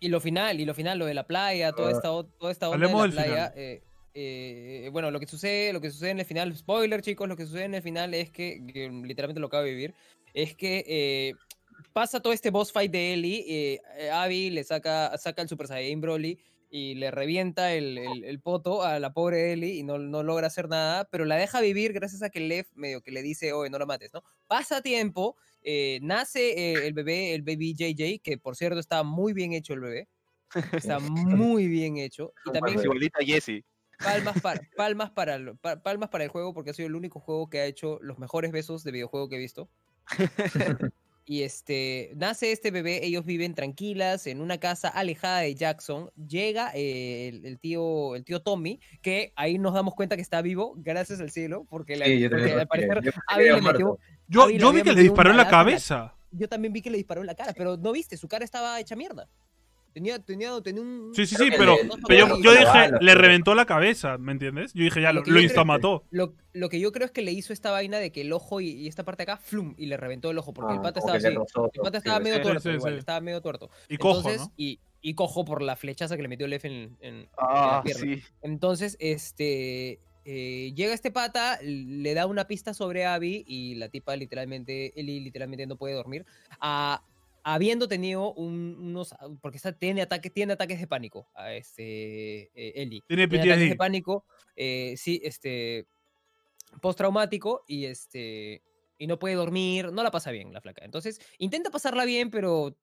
y 0.00 0.08
lo 0.08 0.20
final, 0.20 0.60
y 0.60 0.64
lo 0.64 0.74
final, 0.74 0.98
lo 0.98 1.06
de 1.06 1.14
la 1.14 1.26
playa, 1.26 1.72
toda 1.72 1.88
Ah. 1.88 1.92
esta, 1.92 2.08
toda 2.38 2.50
esta 2.52 2.68
onda 2.68 2.84
Hablemos 2.86 3.02
de 3.02 3.08
del 3.08 3.16
la 3.16 3.22
playa. 3.24 3.50
final. 3.52 3.64
eh, 3.64 3.82
eh, 4.14 4.88
bueno, 4.92 5.10
lo 5.10 5.20
que 5.20 5.26
sucede, 5.26 5.72
lo 5.72 5.80
que 5.80 5.90
sucede 5.90 6.10
en 6.10 6.20
el 6.20 6.26
final, 6.26 6.54
spoiler, 6.56 7.00
chicos, 7.02 7.28
lo 7.28 7.36
que 7.36 7.46
sucede 7.46 7.64
en 7.64 7.74
el 7.74 7.82
final 7.82 8.12
es 8.14 8.30
que, 8.30 8.60
que 8.72 8.90
literalmente 8.90 9.40
lo 9.40 9.46
acabo 9.46 9.62
de 9.64 9.70
vivir, 9.70 9.94
es 10.34 10.54
que 10.54 10.84
eh, 10.86 11.34
pasa 11.92 12.20
todo 12.20 12.32
este 12.32 12.50
boss 12.50 12.72
fight 12.72 12.90
de 12.92 13.12
Ellie, 13.14 13.80
Abby 14.12 14.50
le 14.50 14.64
saca, 14.64 15.16
saca 15.16 15.40
el 15.42 15.48
Super 15.48 15.66
Saiyan 15.66 16.00
Broly 16.00 16.38
y 16.70 16.94
le 16.96 17.10
revienta 17.10 17.72
el, 17.74 17.96
el- 17.98 18.24
el 18.24 18.40
poto 18.40 18.82
a 18.82 18.98
la 18.98 19.12
pobre 19.12 19.52
Ellie 19.52 19.74
y 19.76 19.82
no, 19.82 19.98
no 19.98 20.22
logra 20.22 20.46
hacer 20.48 20.68
nada, 20.68 21.04
pero 21.10 21.24
la 21.24 21.36
deja 21.36 21.60
vivir 21.60 21.92
gracias 21.92 22.22
a 22.22 22.30
que 22.30 22.40
Lev 22.40 22.66
medio 22.74 23.00
que 23.02 23.12
le 23.12 23.22
dice, 23.22 23.52
oye, 23.52 23.70
no 23.70 23.78
la 23.78 23.86
mates, 23.86 24.12
¿no? 24.12 24.22
Pasa 24.48 24.80
tiempo, 24.82 25.36
eh, 25.62 25.98
nace 26.02 26.50
eh, 26.50 26.86
el 26.86 26.92
bebé, 26.92 27.34
el 27.34 27.42
baby 27.42 27.74
JJ, 27.74 28.20
que 28.22 28.38
por 28.38 28.56
cierto 28.56 28.78
está 28.78 29.02
muy 29.02 29.32
bien 29.32 29.52
hecho 29.52 29.74
el 29.74 29.80
bebé. 29.80 30.08
Está 30.96 30.98
muy 30.98 31.66
bien 31.66 31.96
hecho. 31.96 32.34
Y 32.44 32.52
también 32.52 32.78
Igualita 32.78 33.20
a 33.20 33.24
Jessie. 33.24 33.64
palmas 33.98 34.38
para, 34.42 34.60
palmas, 34.76 35.10
para, 35.10 35.38
palmas 35.82 36.10
para 36.10 36.24
el 36.24 36.30
juego 36.30 36.52
porque 36.52 36.70
ha 36.70 36.74
sido 36.74 36.88
el 36.88 36.94
único 36.94 37.20
juego 37.20 37.48
que 37.48 37.60
ha 37.60 37.64
hecho 37.64 37.98
los 38.02 38.18
mejores 38.18 38.52
besos 38.52 38.84
de 38.84 38.92
videojuego 38.92 39.30
que 39.30 39.36
he 39.36 39.38
visto. 39.38 39.70
Y 41.24 41.42
este, 41.42 42.10
nace 42.16 42.50
este 42.50 42.70
bebé, 42.72 43.04
ellos 43.06 43.24
viven 43.24 43.54
tranquilas 43.54 44.26
en 44.26 44.40
una 44.40 44.58
casa 44.58 44.88
alejada 44.88 45.38
de 45.40 45.54
Jackson. 45.54 46.10
Llega 46.16 46.72
eh, 46.74 47.28
el, 47.28 47.46
el 47.46 47.58
tío, 47.60 48.16
el 48.16 48.24
tío 48.24 48.40
Tommy, 48.42 48.80
que 49.02 49.32
ahí 49.36 49.56
nos 49.58 49.72
damos 49.74 49.94
cuenta 49.94 50.16
que 50.16 50.22
está 50.22 50.42
vivo, 50.42 50.74
gracias 50.78 51.20
al 51.20 51.30
cielo, 51.30 51.64
porque, 51.70 51.96
la- 51.96 52.06
Sí, 52.06 52.18
yo 52.18 52.28
porque 52.28 52.40
también 52.42 52.60
al 52.60 52.66
parecer 52.66 53.02
Yo 53.04 53.10
había 53.28 53.56
metió. 53.60 53.98
Yo, 54.26 54.50
yo 54.50 54.72
vi 54.72 54.82
que 54.82 54.92
le 54.94 55.02
disparó 55.02 55.30
en 55.30 55.36
la 55.36 55.44
balazo 55.44 55.60
en 55.68 55.74
la- 55.76 55.80
cabeza. 55.80 56.14
yo 56.32 56.48
también 56.48 56.72
vi 56.72 56.82
que 56.82 56.90
le 56.90 56.96
disparó 56.96 57.20
en 57.20 57.26
la 57.28 57.34
cara, 57.36 57.52
pero 57.56 57.76
no 57.76 57.92
viste, 57.92 58.16
su 58.16 58.26
cara 58.26 58.44
estaba 58.44 58.80
hecha 58.80 58.96
mierda. 58.96 59.28
Tenía, 59.92 60.18
tenía, 60.18 60.60
tenía 60.62 60.80
un... 60.82 61.12
Sí, 61.14 61.26
sí, 61.26 61.36
sí, 61.36 61.50
pero, 61.56 61.76
le- 61.76 61.88
pero 62.08 62.40
yo, 62.40 62.52
dije, 62.52 62.90
le 63.00 63.14
reventó 63.14 63.54
la 63.54 63.66
cabeza, 63.66 64.16
¿me 64.18 64.32
entiendes? 64.32 64.72
Yo 64.72 64.84
dije, 64.84 65.02
ya, 65.02 65.12
Lo 65.12 65.20
lo, 65.20 65.24
que 65.24 65.30
lo 65.30 65.36
yo 65.36 65.40
creo- 65.40 65.44
instamató. 65.48 66.04
Lo, 66.10 66.34
lo 66.54 66.68
que 66.68 66.80
yo 66.80 66.92
creo 66.92 67.04
es 67.06 67.10
que 67.12 67.22
le 67.22 67.32
hizo 67.32 67.52
esta 67.52 67.70
vaina 67.70 67.98
de 67.98 68.10
que 68.12 68.22
el 68.22 68.32
ojo 68.32 68.60
y, 68.60 68.68
y 68.70 68.88
esta 68.88 69.04
parte 69.04 69.24
acá, 69.24 69.36
flum, 69.36 69.74
y 69.76 69.86
le 69.86 69.96
reventó 69.96 70.30
el 70.30 70.38
ojo, 70.38 70.52
porque 70.54 70.72
el 70.72 70.78
Ah, 70.78 70.82
pata 70.82 71.00
estaba 71.00 71.18
así. 71.18 71.28
rozó 71.30 71.70
El 71.74 71.80
pata 71.82 71.98
estaba 71.98 72.16
sí, 72.18 72.22
medio 72.24 72.36
sí, 72.36 72.42
tuerto, 72.42 72.60
sí, 72.62 72.68
igual, 72.70 72.92
sí. 72.94 72.98
estaba 73.00 73.20
medio 73.20 73.40
tuerto. 73.42 73.70
Y 73.88 73.96
cojo, 73.98 74.30
y, 74.56 74.80
y 75.02 75.14
cojo 75.14 75.44
por 75.44 75.60
la 75.62 75.76
flechaza 75.76 76.16
que 76.16 76.22
le 76.22 76.28
metió 76.28 76.46
Lef 76.46 76.64
en, 76.64 76.72
en- 77.00 77.14
en 77.14 77.20
la 77.22 77.28
Ah, 77.78 77.82
pierna. 77.84 78.00
sí. 78.16 78.22
Entonces, 78.40 78.96
este. 79.00 80.00
eh, 80.24 80.72
llega 80.76 80.94
este 80.94 81.10
pata, 81.10 81.58
le 81.62 82.14
da 82.14 82.26
una 82.26 82.46
pista 82.46 82.72
sobre 82.74 83.04
Abby 83.04 83.44
y 83.46 83.74
la 83.74 83.88
tipa 83.88 84.14
literalmente, 84.16 84.98
Ellie 84.98 85.20
literalmente 85.20 85.66
no 85.66 85.76
puede 85.76 85.94
dormir. 85.94 86.24
a- 86.60 87.02
habiendo 87.44 87.88
tenido 87.88 88.32
un- 88.34 88.76
unos, 88.78 89.14
porque 89.40 89.56
está, 89.56 89.72
tiene, 89.72 90.02
ataque, 90.02 90.30
tiene 90.30 90.52
ataques 90.54 90.78
de 90.80 90.86
pánico, 90.86 91.30
a 91.34 91.52
este, 91.54 92.50
eh, 92.54 92.72
Ellie. 92.82 93.02
Tiene 93.08 93.26
Tiene 93.28 93.44
ataques 93.52 93.68
de 93.70 93.76
pánico, 93.76 94.26
eh, 94.56 94.94
sí, 94.96 95.20
este, 95.24 95.86
postraumático 96.80 97.64
y 97.66 97.86
este, 97.86 98.62
y 98.98 99.06
no 99.06 99.18
puede 99.18 99.34
dormir, 99.34 99.92
no 99.92 100.02
la 100.02 100.10
pasa 100.10 100.30
bien 100.30 100.52
la 100.52 100.60
flaca. 100.60 100.84
Entonces, 100.84 101.20
intenta 101.38 101.70
pasarla 101.70 102.04
bien, 102.04 102.30
pero 102.30 102.76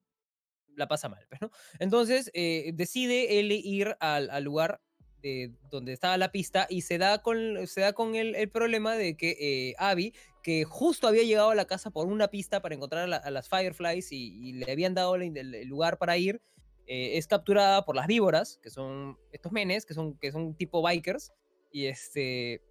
la 0.76 0.88
pasa 0.88 1.10
mal, 1.10 1.26
pues, 1.30 1.42
¿no? 1.42 1.52
Entonces, 1.80 2.30
eh, 2.34 2.72
decide 2.74 3.40
él 3.40 3.52
ir 3.52 3.96
al, 4.00 4.30
al 4.30 4.44
lugar 4.44 4.82
de 5.22 5.52
donde 5.70 5.92
estaba 5.92 6.18
la 6.18 6.32
pista 6.32 6.66
y 6.70 6.82
se 6.82 6.98
da 6.98 7.22
con, 7.22 7.68
se 7.68 7.82
da 7.82 7.92
con 7.94 8.16
el, 8.16 8.36
el 8.36 8.50
problema 8.50 8.96
de 8.96 9.18
que 9.18 9.36
eh, 9.40 9.76
Abby, 9.78 10.14
que 10.44 10.64
justo 10.64 11.08
había 11.08 11.24
llegado 11.24 11.50
a 11.50 11.56
la 11.56 11.66
casa 11.66 11.92
por 11.92 12.08
una 12.08 12.30
pista 12.30 12.62
para 12.62 12.76
encontrar 12.76 13.04
a, 13.04 13.08
la- 13.08 13.18
a 13.18 13.32
las 13.32 13.50
Fireflies 13.50 14.12
y, 14.12 14.54
le 14.54 14.72
habían 14.72 14.94
dado 14.94 15.16
el 15.16 15.68
lugar 15.68 15.98
para 15.98 16.18
ir, 16.18 16.42
eh, 16.88 17.18
es 17.18 17.28
capturada 17.28 17.86
por 17.86 17.96
las 17.96 18.08
víboras, 18.08 18.60
que 18.64 18.72
son 18.72 19.18
estos 19.32 19.52
menes, 19.52 19.86
que 19.86 19.94
son, 19.94 20.18
que 20.18 20.32
son 20.32 20.56
tipo 20.56 20.82
bikers, 20.82 21.32
y 21.72 21.86
este... 21.86 22.64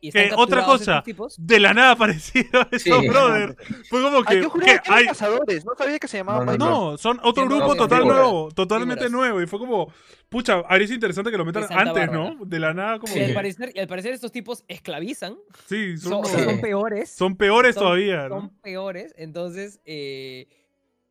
Y 0.00 0.08
están 0.08 0.28
Que 0.28 0.34
otra 0.36 0.64
cosa, 0.64 1.02
de 1.38 1.60
la 1.60 1.72
nada 1.74 1.92
aparecieron 1.92 2.68
esos 2.70 3.00
Sí. 3.00 3.08
brothers. 3.08 3.56
Fue 3.88 4.02
como 4.02 4.18
Ay, 4.18 4.24
que, 4.36 4.42
yo 4.42 4.50
juraba 4.50 4.72
¿qué? 4.72 4.78
que 4.80 4.88
eran 4.88 4.98
Hay- 4.98 5.06
cazadores, 5.06 5.64
no 5.64 5.72
sabía 5.76 5.98
que 5.98 6.08
se 6.08 6.18
llamaban 6.18 6.46
No, 6.46 6.56
no, 6.92 6.98
son 6.98 7.18
otro 7.22 7.44
Sí, 7.44 7.48
grupo 7.48 7.68
no, 7.68 7.74
total 7.76 8.06
nuevo, 8.06 8.50
totalmente 8.52 9.08
nuevo. 9.10 9.40
Y 9.42 9.46
fue 9.46 9.58
como, 9.58 9.92
pucha, 10.28 10.62
habría 10.68 10.86
sido 10.86 10.96
interesante 10.96 11.30
que 11.30 11.38
lo 11.38 11.44
metan 11.44 11.64
antes, 11.64 11.76
Bárbara. 12.08 12.12
¿no? 12.12 12.36
De 12.44 12.58
la 12.60 12.74
nada, 12.74 12.98
como 12.98 13.16
Y 13.16 13.20
al 13.20 13.32
parecer, 13.34 13.72
y 13.74 13.78
al 13.80 13.86
parecer 13.88 14.12
estos 14.12 14.32
tipos 14.32 14.64
esclavizan, 14.68 15.36
Sí, 15.66 15.96
son, 15.96 16.24
son, 16.26 16.44
son 16.44 16.60
peores. 16.60 17.10
son 17.10 17.36
peores 17.36 17.74
son- 17.74 17.84
todavía, 17.84 18.28
son 18.28 18.42
¿no? 18.44 18.52
peores. 18.62 19.14
Entonces, 19.16 19.80
eh, 19.86 20.48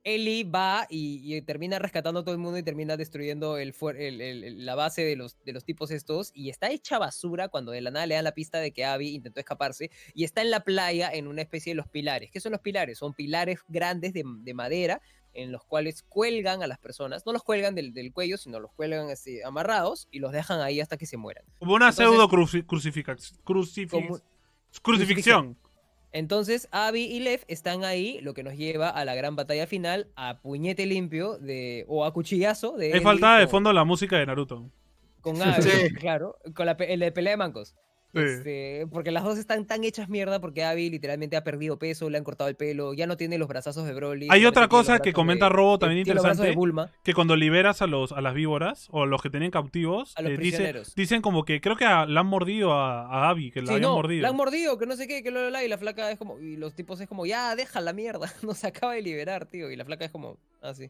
Ellie 0.05 0.43
va 0.43 0.85
y, 0.89 1.35
y 1.35 1.41
termina 1.41 1.79
rescatando 1.79 2.19
a 2.19 2.23
todo 2.23 2.33
el 2.35 2.39
mundo 2.39 2.57
y 2.59 2.63
termina 2.63 2.95
destruyendo 2.95 3.57
el, 3.57 3.73
fuer- 3.73 3.97
el- 3.99 4.21
el- 4.21 4.43
el- 4.43 4.65
la 4.65 4.75
base 4.75 5.03
de 5.03 5.15
los, 5.15 5.35
de 5.43 5.51
los 5.51 5.65
tipos 5.65 5.89
estos. 5.89 6.31
Y 6.35 6.49
está 6.49 6.69
hecha 6.69 6.99
basura 6.99 7.47
cuando 7.49 7.71
de 7.71 7.81
la 7.81 7.89
nada 7.91 8.05
le 8.05 8.13
dan 8.15 8.23
la 8.23 8.33
pista 8.35 8.59
de 8.59 8.71
que 8.71 8.85
Abby 8.85 9.15
intentó 9.15 9.39
escaparse. 9.39 9.89
Y 10.13 10.23
está 10.23 10.41
en 10.43 10.51
la 10.51 10.59
playa 10.61 11.09
en 11.11 11.27
una 11.27 11.41
especie 11.41 11.71
de 11.71 11.75
los 11.75 11.87
pilares. 11.87 12.29
¿Qué 12.31 12.39
son 12.39 12.51
los 12.51 12.61
pilares? 12.61 12.99
Son 12.99 13.13
pilares 13.15 13.59
grandes 13.67 14.13
de, 14.13 14.23
de 14.25 14.53
madera 14.53 15.01
en 15.33 15.51
los 15.51 15.65
cuales 15.65 16.03
cuelgan 16.03 16.61
a 16.63 16.67
las 16.67 16.77
personas. 16.77 17.25
No 17.25 17.33
los 17.33 17.43
cuelgan 17.43 17.73
del, 17.75 17.91
del 17.93 18.13
cuello, 18.13 18.37
sino 18.37 18.59
los 18.59 18.71
cuelgan 18.73 19.09
así, 19.09 19.41
amarrados 19.41 20.07
y 20.11 20.19
los 20.19 20.31
dejan 20.31 20.61
ahí 20.61 20.79
hasta 20.79 20.95
que 20.97 21.05
se 21.07 21.17
mueran. 21.17 21.43
Como 21.59 21.73
una 21.73 21.89
Entonces- 21.89 22.05
pseudo 22.13 22.29
cruci- 22.29 22.63
crucificax- 22.65 23.33
crucifix- 23.43 23.89
Como- 23.89 24.19
crucifixión. 24.83 25.57
Entonces, 26.15 26.69
Abby 26.71 27.01
y 27.03 27.19
Lev 27.19 27.41
están 27.49 27.83
ahí, 27.83 28.19
lo 28.21 28.33
que 28.33 28.41
nos 28.41 28.55
lleva 28.55 28.87
a 28.89 29.03
la 29.03 29.15
gran 29.15 29.35
batalla 29.35 29.67
final, 29.67 30.07
a 30.15 30.39
puñete 30.41 30.85
limpio 30.85 31.37
de, 31.37 31.83
o 31.89 32.05
a 32.05 32.13
cuchillazo 32.13 32.77
de. 32.77 32.91
Ellie 32.91 33.01
faltaba 33.01 33.37
de 33.39 33.47
fondo 33.47 33.73
la 33.73 33.83
música 33.83 34.17
de 34.17 34.25
Naruto. 34.25 34.71
Con 35.19 35.41
Abby, 35.41 35.61
Sí. 35.61 35.93
claro, 35.95 36.37
con 36.55 36.67
la, 36.67 36.71
el 36.79 37.01
de 37.01 37.11
pelea 37.11 37.31
de 37.33 37.37
mancos. 37.37 37.75
Sí. 38.15 38.21
Este, 38.21 38.87
porque 38.91 39.11
las 39.11 39.23
dos 39.23 39.37
están 39.37 39.65
tan 39.65 39.83
hechas 39.83 40.07
mierda 40.09 40.39
porque 40.39 40.63
Abby 40.63 40.89
literalmente 40.89 41.35
ha 41.35 41.43
perdido 41.43 41.77
peso, 41.77 42.09
le 42.09 42.17
han 42.17 42.23
cortado 42.23 42.49
el 42.49 42.55
pelo, 42.55 42.93
ya 42.93 43.07
no 43.07 43.17
tiene 43.17 43.37
los 43.37 43.47
brazazos 43.47 43.85
de 43.85 43.93
Broly. 43.93 44.27
Hay 44.31 44.45
otra 44.45 44.67
cosa 44.69 44.99
que 44.99 45.11
comenta 45.13 45.45
de- 45.45 45.49
Robo 45.51 45.77
también 45.79 45.99
interesante. 45.99 46.51
Bulma. 46.53 46.91
Que 47.03 47.13
cuando 47.13 47.35
liberas 47.35 47.81
a 47.81 47.87
los 47.87 48.11
a 48.11 48.21
las 48.21 48.33
víboras 48.33 48.87
o 48.91 49.03
a 49.03 49.05
los 49.05 49.21
que 49.21 49.29
tenían 49.29 49.51
cautivos, 49.51 50.13
A 50.17 50.21
los 50.21 50.31
eh, 50.31 50.37
dice- 50.37 50.41
prisioneros. 50.57 50.95
dicen 50.95 51.21
como 51.21 51.43
que 51.45 51.59
creo 51.61 51.75
que 51.75 51.85
a- 51.85 52.05
la 52.05 52.21
han 52.21 52.27
mordido 52.27 52.73
a, 52.73 53.05
a 53.07 53.29
Abby, 53.29 53.51
que 53.51 53.61
la 53.61 53.67
Sí, 53.67 53.73
habían 53.73 53.89
no, 53.89 53.95
mordido. 53.95 54.21
la 54.21 54.29
han 54.29 54.35
mordido, 54.35 54.77
que 54.77 54.85
no 54.85 54.95
sé 54.95 55.07
qué, 55.07 55.21
que 55.21 55.31
lo, 55.31 55.41
lo, 55.41 55.49
lo, 55.49 55.61
y 55.61 55.67
la 55.67 55.77
flaca 55.77 56.09
es 56.09 56.17
como, 56.17 56.39
y 56.39 56.55
los 56.57 56.73
tipos 56.73 57.01
es 57.01 57.07
como, 57.09 57.25
ya, 57.25 57.55
deja 57.55 57.81
la 57.81 57.91
mierda, 57.93 58.31
nos 58.43 58.63
acaba 58.63 58.93
de 58.93 59.01
liberar, 59.01 59.45
tío, 59.45 59.69
y 59.71 59.75
la 59.75 59.83
flaca 59.85 60.05
es 60.05 60.11
como, 60.11 60.37
así. 60.61 60.89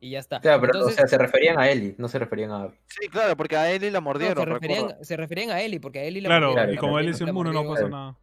Y 0.00 0.10
ya 0.10 0.20
está. 0.20 0.40
Claro, 0.40 0.60
pero 0.60 0.74
Entonces, 0.74 0.94
o 0.96 0.98
sea, 1.00 1.08
se 1.08 1.18
referían 1.18 1.58
a 1.58 1.68
Ellie, 1.70 1.94
no 1.98 2.06
se 2.08 2.18
referían 2.18 2.50
a 2.52 2.62
Abby. 2.62 2.76
Sí, 2.86 3.08
claro, 3.08 3.36
porque 3.36 3.56
a 3.56 3.70
Ellie 3.72 3.90
la 3.90 3.98
no, 3.98 4.04
mordieron, 4.04 4.36
se, 4.38 4.44
referían, 4.44 5.04
se 5.04 5.16
referían 5.16 5.50
a 5.50 5.60
Ellie, 5.60 5.80
porque 5.80 5.98
a 5.98 6.04
Ellie 6.04 6.20
la 6.22 6.28
Claro, 6.28 6.46
mordieron, 6.48 6.70
y 6.70 6.74
la 6.74 6.80
como 6.80 6.92
mordieron, 6.92 7.14
es 7.14 7.20
inmune 7.20 7.52
no 7.52 7.62
pasa 7.64 7.74
Claro. 7.74 7.88
nada. 7.88 8.18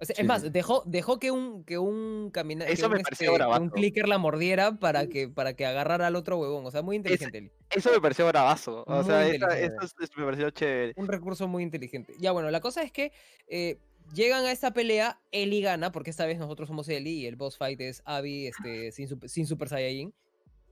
O 0.00 0.04
sea, 0.04 0.14
Sí, 0.14 0.22
es 0.22 0.28
más, 0.28 0.52
dejó, 0.52 0.84
dejó 0.86 1.18
que 1.18 1.32
un, 1.32 1.64
que 1.64 1.76
un 1.76 2.30
caminante, 2.30 2.72
Eso 2.72 2.86
un, 2.86 2.92
me 2.92 3.00
pareció 3.00 3.32
este, 3.32 3.38
que 3.38 3.44
un 3.44 3.50
bravazo. 3.50 3.70
clicker 3.72 4.06
la 4.08 4.18
mordiera 4.18 4.78
para 4.78 5.08
que, 5.08 5.28
para 5.28 5.54
que 5.54 5.66
agarrara 5.66 6.06
al 6.06 6.14
otro 6.14 6.36
huevón. 6.38 6.64
O 6.66 6.70
sea, 6.70 6.82
muy 6.82 6.94
inteligente. 6.94 7.38
Ellie. 7.38 7.52
Eso 7.70 7.90
me 7.90 8.00
pareció 8.00 8.24
bravazo. 8.28 8.84
O 8.86 8.94
Muy 8.96 9.04
sea, 9.06 9.26
esa- 9.26 9.58
eso 9.58 9.74
es- 10.00 10.10
me 10.16 10.24
pareció 10.24 10.50
chévere. 10.50 10.92
Un 10.94 11.08
recurso 11.08 11.48
muy 11.48 11.64
inteligente. 11.64 12.14
Ya, 12.20 12.30
bueno, 12.30 12.48
la 12.52 12.60
cosa 12.60 12.82
es 12.82 12.92
que 12.92 13.10
eh, 13.48 13.78
llegan 14.14 14.44
a 14.44 14.52
esta 14.52 14.72
pelea, 14.72 15.18
Ellie 15.32 15.62
gana, 15.62 15.90
porque 15.90 16.10
esta 16.10 16.26
vez 16.26 16.38
nosotros 16.38 16.68
somos 16.68 16.88
Ellie 16.88 17.14
y 17.14 17.26
el 17.26 17.34
boss 17.34 17.56
fight 17.58 17.80
es 17.80 18.00
Abby 18.04 18.46
este, 18.46 18.92
sin, 18.92 19.08
super, 19.08 19.28
sin 19.28 19.46
Super 19.46 19.68
Saiyajin. 19.68 20.14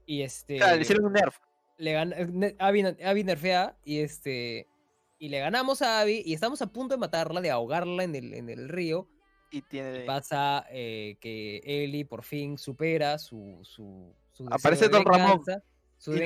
Y 0.07 0.23
este. 0.23 0.57
Claro, 0.57 0.77
le 0.77 0.81
hicieron 0.81 1.05
un 1.05 1.13
nerf. 1.13 1.37
le 1.77 2.05
ne- 2.05 2.55
Abby, 2.57 2.83
Abby 3.03 3.23
nerfea 3.23 3.77
y 3.83 3.99
este. 3.99 4.65
Y 5.19 5.29
le 5.29 5.39
ganamos 5.39 5.83
a 5.83 5.99
Abby 6.01 6.23
y 6.25 6.33
estamos 6.33 6.61
a 6.63 6.67
punto 6.71 6.95
de 6.95 6.99
matarla, 6.99 7.41
de 7.41 7.51
ahogarla 7.51 8.03
en 8.03 8.15
el, 8.15 8.33
en 8.33 8.49
el 8.49 8.69
río. 8.69 9.07
Y 9.51 9.61
tiene. 9.61 10.01
Pasa 10.05 10.65
eh, 10.71 11.17
que 11.21 11.61
Ellie 11.63 12.05
por 12.05 12.23
fin 12.23 12.57
supera 12.57 13.19
su. 13.19 13.59
su, 13.63 14.15
Aparece 14.49 14.85
de 14.85 14.89
Don 14.89 15.05
Ramón. 15.05 15.41
Su 15.99 16.13
Sí. 16.13 16.19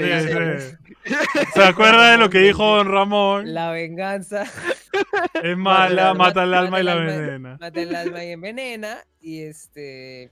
¿Se 1.54 1.64
acuerda 1.64 2.12
de 2.12 2.18
lo 2.18 2.30
que 2.30 2.40
dijo 2.40 2.64
Don 2.78 2.88
Ramón? 2.92 3.54
La 3.54 3.72
venganza. 3.72 4.44
Es 5.42 5.56
mala, 5.58 6.14
mata 6.14 6.44
el 6.44 6.50
mata 6.50 6.60
alma 6.60 6.78
y 6.78 6.80
el 6.82 6.86
la 6.88 6.92
alma. 6.92 7.06
venena. 7.06 7.58
mata 7.60 7.82
el 7.82 7.96
alma 7.96 8.24
y 8.26 8.32
envenena 8.32 8.98
y 9.22 9.42
este 9.44 10.30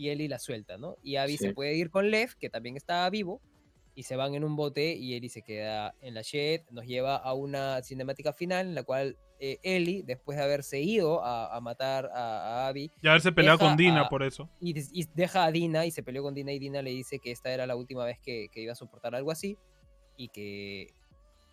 y 0.00 0.08
Ellie 0.08 0.28
la 0.28 0.38
suelta, 0.38 0.78
¿no? 0.78 0.96
Y 1.02 1.16
Abby 1.16 1.36
se 1.36 1.54
puede 1.54 1.74
ir 1.74 1.90
con 1.90 2.10
Lev, 2.10 2.30
que 2.38 2.48
también 2.48 2.76
estaba 2.76 3.08
vivo, 3.10 3.42
y 3.94 4.04
se 4.04 4.16
van 4.16 4.34
en 4.34 4.44
un 4.44 4.56
bote 4.56 4.94
y 4.94 5.14
Ellie 5.14 5.28
se 5.28 5.42
queda 5.42 5.94
en 6.00 6.14
la 6.14 6.22
shed, 6.22 6.62
nos 6.70 6.86
lleva 6.86 7.16
a 7.16 7.34
una 7.34 7.82
cinemática 7.82 8.32
final 8.32 8.68
en 8.68 8.74
la 8.74 8.82
cual 8.82 9.18
eh, 9.40 9.58
Ellie, 9.62 10.02
después 10.04 10.38
de 10.38 10.44
haberse 10.44 10.80
ido 10.80 11.22
a, 11.22 11.54
a 11.54 11.60
matar 11.60 12.06
a, 12.14 12.64
a 12.64 12.68
Abby, 12.68 12.90
Y 13.02 13.08
haberse 13.08 13.32
peleado 13.32 13.58
con 13.58 13.76
Dina 13.76 14.02
a- 14.02 14.08
por 14.08 14.22
eso. 14.22 14.48
y, 14.60 14.74
deja 15.14 15.44
a 15.44 15.50
Dina 15.52 15.84
y 15.86 15.90
se 15.90 16.02
peleó 16.02 16.22
con 16.22 16.34
Dina 16.34 16.52
y 16.52 16.58
Dina 16.58 16.80
le 16.82 16.90
dice 16.90 17.18
que 17.18 17.30
esta 17.30 17.52
era 17.52 17.66
la 17.66 17.76
última 17.76 18.04
vez 18.06 18.18
que, 18.20 18.48
que 18.52 18.60
iba 18.62 18.72
a 18.72 18.76
soportar 18.76 19.14
algo 19.14 19.30
así 19.30 19.58
y 20.16 20.28
que 20.28 20.88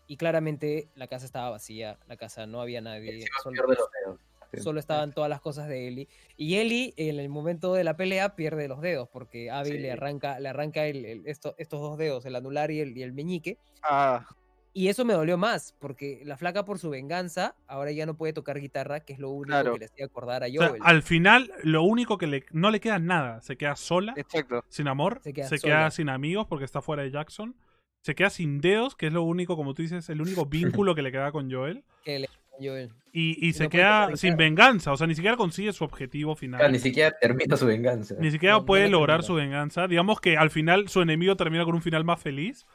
y 0.10 0.15
claramente 0.15 0.88
la 0.95 1.07
casa 1.07 1.26
estaba 1.26 1.49
vacía, 1.49 1.99
la 2.07 2.15
casa 2.15 2.45
no 2.48 2.61
había 2.61 2.80
nadie, 2.80 3.26
solo- 3.44 3.53
pierde 3.56 3.76
los 3.76 3.90
dedos. 4.06 4.22
Sí. 4.53 4.60
solo 4.61 4.80
estaban 4.80 5.11
todas 5.14 5.30
las 5.30 5.41
cosas 5.41 5.68
de 5.68 5.88
Ellie. 5.88 6.07
Y 6.38 6.56
Ellie, 6.56 6.94
en 6.98 7.19
el 7.19 7.30
momento 7.30 7.74
de 7.74 7.84
la 7.84 7.95
pelea, 7.98 8.36
pierde 8.36 8.68
los 8.68 8.82
dedos, 8.82 9.10
porque 9.11 9.52
Abby 9.52 9.72
Sí. 9.72 9.78
le 9.80 9.91
arranca, 9.91 10.40
le 10.40 10.49
arranca 10.49 10.86
el- 10.86 11.06
el- 11.06 11.28
esto- 11.28 11.56
estos 11.57 11.82
dos 11.82 11.98
dedos, 11.98 12.26
el 12.26 12.36
anular 12.36 12.72
y 12.72 12.80
el, 12.80 12.98
y 12.98 13.03
el 13.03 13.14
meñique. 13.14 13.57
Ah, 13.84 14.26
Y 14.74 14.90
eso 14.90 15.06
me 15.06 15.14
dolió 15.15 15.40
más, 15.40 15.74
porque 15.80 16.22
la 16.24 16.38
flaca, 16.38 16.64
por 16.64 16.78
su 16.78 16.91
venganza, 16.91 17.56
ahora 17.65 17.91
ya 17.91 18.06
no 18.06 18.15
puede 18.15 18.32
tocar 18.34 18.60
guitarra, 18.60 18.99
que 18.99 19.14
es 19.14 19.18
lo 19.18 19.32
único 19.32 19.48
Claro. 19.48 19.74
que 19.74 19.80
le 19.80 19.86
hacía 19.86 20.06
acordar 20.06 20.44
a 20.44 20.45
O 20.45 20.49
sea, 20.52 20.68
Joel. 20.69 20.82
al 20.86 21.02
final, 21.02 21.52
lo 21.64 21.82
único 21.82 22.19
que 22.19 22.28
le, 22.28 22.45
no 22.52 22.69
le 22.69 22.80
queda 22.80 22.99
nada. 22.99 23.41
Se 23.41 23.57
queda 23.57 23.76
sola, 23.76 24.14
exacto. 24.15 24.64
sin 24.69 24.88
amor, 24.88 25.19
Se 25.24 25.34
queda 25.34 25.48
se 25.48 25.57
sola. 25.57 25.74
queda 25.74 25.91
sin 25.91 26.10
amigos 26.10 26.45
porque 26.48 26.64
está 26.65 26.84
fuera 26.84 27.02
de 27.02 27.10
Jackson. 27.10 27.56
Se 28.03 28.14
queda 28.14 28.30
sin 28.30 28.61
dedos, 28.61 28.95
que 28.95 29.07
es 29.07 29.14
lo 29.14 29.24
único, 29.24 29.56
como 29.56 29.74
tú 29.74 29.82
dices, 29.82 30.07
el 30.10 30.22
único 30.22 30.45
vínculo 30.86 30.94
que 30.94 31.02
le 31.02 31.11
queda 31.11 31.32
con 31.32 31.52
Joel. 31.52 31.84
que 32.03 32.19
le- 32.19 32.30
Joel. 32.61 32.89
Y, 33.13 33.47
y 33.47 33.53
se 33.53 33.63
no 33.65 33.69
queda 33.69 34.15
sin 34.15 34.38
venganza, 34.38 34.91
o 34.91 34.97
sea, 34.97 35.07
ni 35.07 35.15
siquiera 35.15 35.35
consigue 35.38 35.73
su 35.73 35.84
objetivo 35.84 36.35
final. 36.35 36.59
Claro, 36.59 36.71
ni 36.73 36.79
siquiera 36.79 37.15
termina 37.19 37.57
su 37.57 37.65
venganza. 37.65 38.15
Ni 38.19 38.29
siquiera 38.31 38.55
No, 38.55 38.65
puede 38.65 38.89
lo 38.89 38.99
lograr 38.99 39.21
termina. 39.21 39.27
su 39.27 39.34
venganza. 39.34 39.88
Digamos 39.88 40.21
que 40.21 40.38
al 40.38 40.49
final 40.51 40.88
su 40.89 41.01
enemigo 41.01 41.35
termina 41.35 41.65
con 41.65 41.75
un 41.75 41.81
final 41.81 42.03
más 42.03 42.21
feliz. 42.21 42.65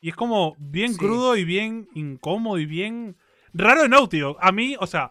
Y 0.00 0.08
es 0.10 0.16
como 0.16 0.54
bien 0.58 0.92
Sí. 0.92 0.98
crudo 0.98 1.36
y 1.36 1.44
bien 1.44 1.88
incómodo 1.94 2.58
y 2.58 2.66
bien 2.66 3.16
raro 3.52 3.82
de 3.82 3.88
Naughty 3.88 4.18
Dog. 4.18 4.36
A 4.40 4.50
mí, 4.52 4.76
o 4.80 4.86
sea, 4.86 5.10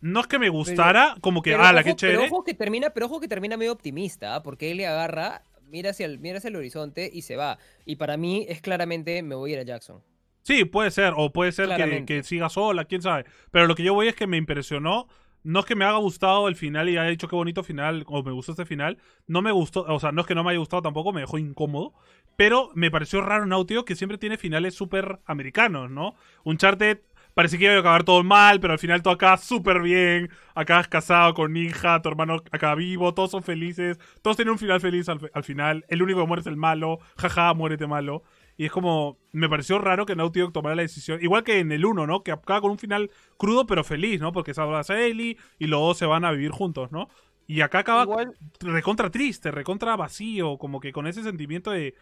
no 0.00 0.20
es 0.20 0.26
que 0.28 0.38
me 0.38 0.48
gustara, 0.48 1.16
como 1.20 1.42
que, 1.42 1.50
Pero 1.50 1.64
ah, 1.64 1.72
la 1.72 1.80
que 1.82 1.90
pero 1.90 1.96
chévere. 1.96 2.18
ojo 2.28 2.44
que 2.44 2.54
termina, 2.54 2.90
pero 2.90 3.06
ojo 3.06 3.20
que 3.20 3.28
termina 3.28 3.56
medio 3.56 3.72
optimista, 3.72 4.36
¿ah? 4.36 4.42
porque 4.42 4.70
él 4.70 4.78
le 4.78 4.86
agarra, 4.86 5.42
mira 5.68 5.90
hacia, 5.90 6.06
el, 6.06 6.18
mira 6.20 6.38
hacia 6.38 6.48
el 6.48 6.56
horizonte 6.56 7.10
y 7.12 7.22
se 7.22 7.36
va. 7.36 7.58
Y 7.84 7.96
para 7.96 8.16
mí 8.16 8.46
es 8.48 8.60
claramente 8.62 9.22
me 9.22 9.34
voy 9.34 9.50
a 9.50 9.54
ir 9.54 9.60
a 9.60 9.64
Jackson. 9.64 10.02
Sí, 10.42 10.64
puede 10.64 10.90
ser. 10.90 11.14
O 11.16 11.32
puede 11.32 11.52
ser 11.52 11.68
que, 12.06 12.22
siga 12.22 12.48
sola, 12.48 12.84
quién 12.84 13.02
sabe. 13.02 13.24
Pero 13.50 13.66
lo 13.66 13.74
que 13.74 13.82
yo 13.82 13.94
voy 13.94 14.08
es 14.08 14.14
que 14.14 14.26
me 14.26 14.36
impresionó. 14.36 15.08
No 15.42 15.60
es 15.60 15.64
que 15.64 15.74
me 15.74 15.86
haya 15.86 15.96
gustado 15.96 16.48
el 16.48 16.56
final 16.56 16.90
y 16.90 16.98
haya 16.98 17.08
dicho 17.08 17.26
qué 17.26 17.34
bonito 17.34 17.62
final, 17.62 18.04
o 18.08 18.22
me 18.22 18.30
gustó 18.30 18.52
este 18.52 18.66
final. 18.66 18.98
No 19.26 19.40
me 19.40 19.52
gustó, 19.52 19.86
o 19.88 19.98
sea, 19.98 20.12
no 20.12 20.20
es 20.20 20.26
que 20.26 20.34
no 20.34 20.44
me 20.44 20.50
haya 20.50 20.58
gustado 20.58 20.82
tampoco, 20.82 21.14
me 21.14 21.22
dejó 21.22 21.38
incómodo. 21.38 21.94
Pero 22.36 22.70
me 22.74 22.90
pareció 22.90 23.22
raro 23.22 23.46
Naughty 23.46 23.72
Dog 23.72 23.86
que 23.86 23.96
siempre 23.96 24.18
tiene 24.18 24.36
finales 24.36 24.74
súper 24.74 25.20
americanos, 25.24 25.90
¿no? 25.90 26.14
Uncharted 26.44 26.98
parece 27.34 27.58
que 27.58 27.64
iba 27.64 27.74
a 27.74 27.78
acabar 27.80 28.04
todo 28.04 28.22
mal, 28.22 28.60
pero 28.60 28.74
al 28.74 28.78
final 28.78 29.02
todo 29.02 29.14
acaba 29.14 29.38
súper 29.38 29.80
bien. 29.80 30.30
Acabas 30.54 30.88
casado 30.88 31.32
con 31.32 31.56
hija, 31.56 32.02
tu 32.02 32.10
hermano 32.10 32.42
acaba 32.50 32.74
vivo, 32.74 33.14
todos 33.14 33.30
son 33.30 33.42
felices. 33.42 33.98
Todos 34.20 34.36
tienen 34.36 34.52
un 34.52 34.58
final 34.58 34.80
feliz 34.80 35.08
al, 35.08 35.30
al 35.32 35.44
final. 35.44 35.84
El 35.88 36.02
único 36.02 36.20
que 36.20 36.26
muere 36.26 36.40
es 36.40 36.46
el 36.46 36.56
malo. 36.56 36.98
Jaja, 37.16 37.54
muérete 37.54 37.86
malo. 37.86 38.24
Y 38.60 38.66
es 38.66 38.72
como, 38.72 39.16
me 39.32 39.48
pareció 39.48 39.78
raro 39.78 40.04
que 40.04 40.14
Naughty 40.14 40.40
Dog 40.40 40.52
tomara 40.52 40.76
la 40.76 40.82
decisión, 40.82 41.18
igual 41.22 41.44
que 41.44 41.60
en 41.60 41.72
el 41.72 41.86
1, 41.86 42.06
¿no? 42.06 42.22
Que 42.22 42.30
acaba 42.30 42.60
con 42.60 42.72
un 42.72 42.78
final 42.78 43.10
crudo 43.38 43.66
pero 43.66 43.84
feliz, 43.84 44.20
¿no? 44.20 44.32
Porque 44.32 44.52
salvas 44.52 44.90
a 44.90 45.00
Ellie 45.00 45.38
y 45.58 45.66
los 45.66 45.80
dos 45.80 45.96
se 45.96 46.04
van 46.04 46.26
a 46.26 46.30
vivir 46.30 46.50
juntos, 46.50 46.92
¿no? 46.92 47.08
Y 47.46 47.62
acá 47.62 47.78
acaba 47.78 48.02
Igual, 48.02 48.34
recontra 48.60 49.10
triste, 49.10 49.50
recontra 49.50 49.96
vacío, 49.96 50.58
como 50.58 50.78
que 50.78 50.92
con 50.92 51.06
ese 51.06 51.22
sentimiento 51.22 51.70
de 51.70 51.94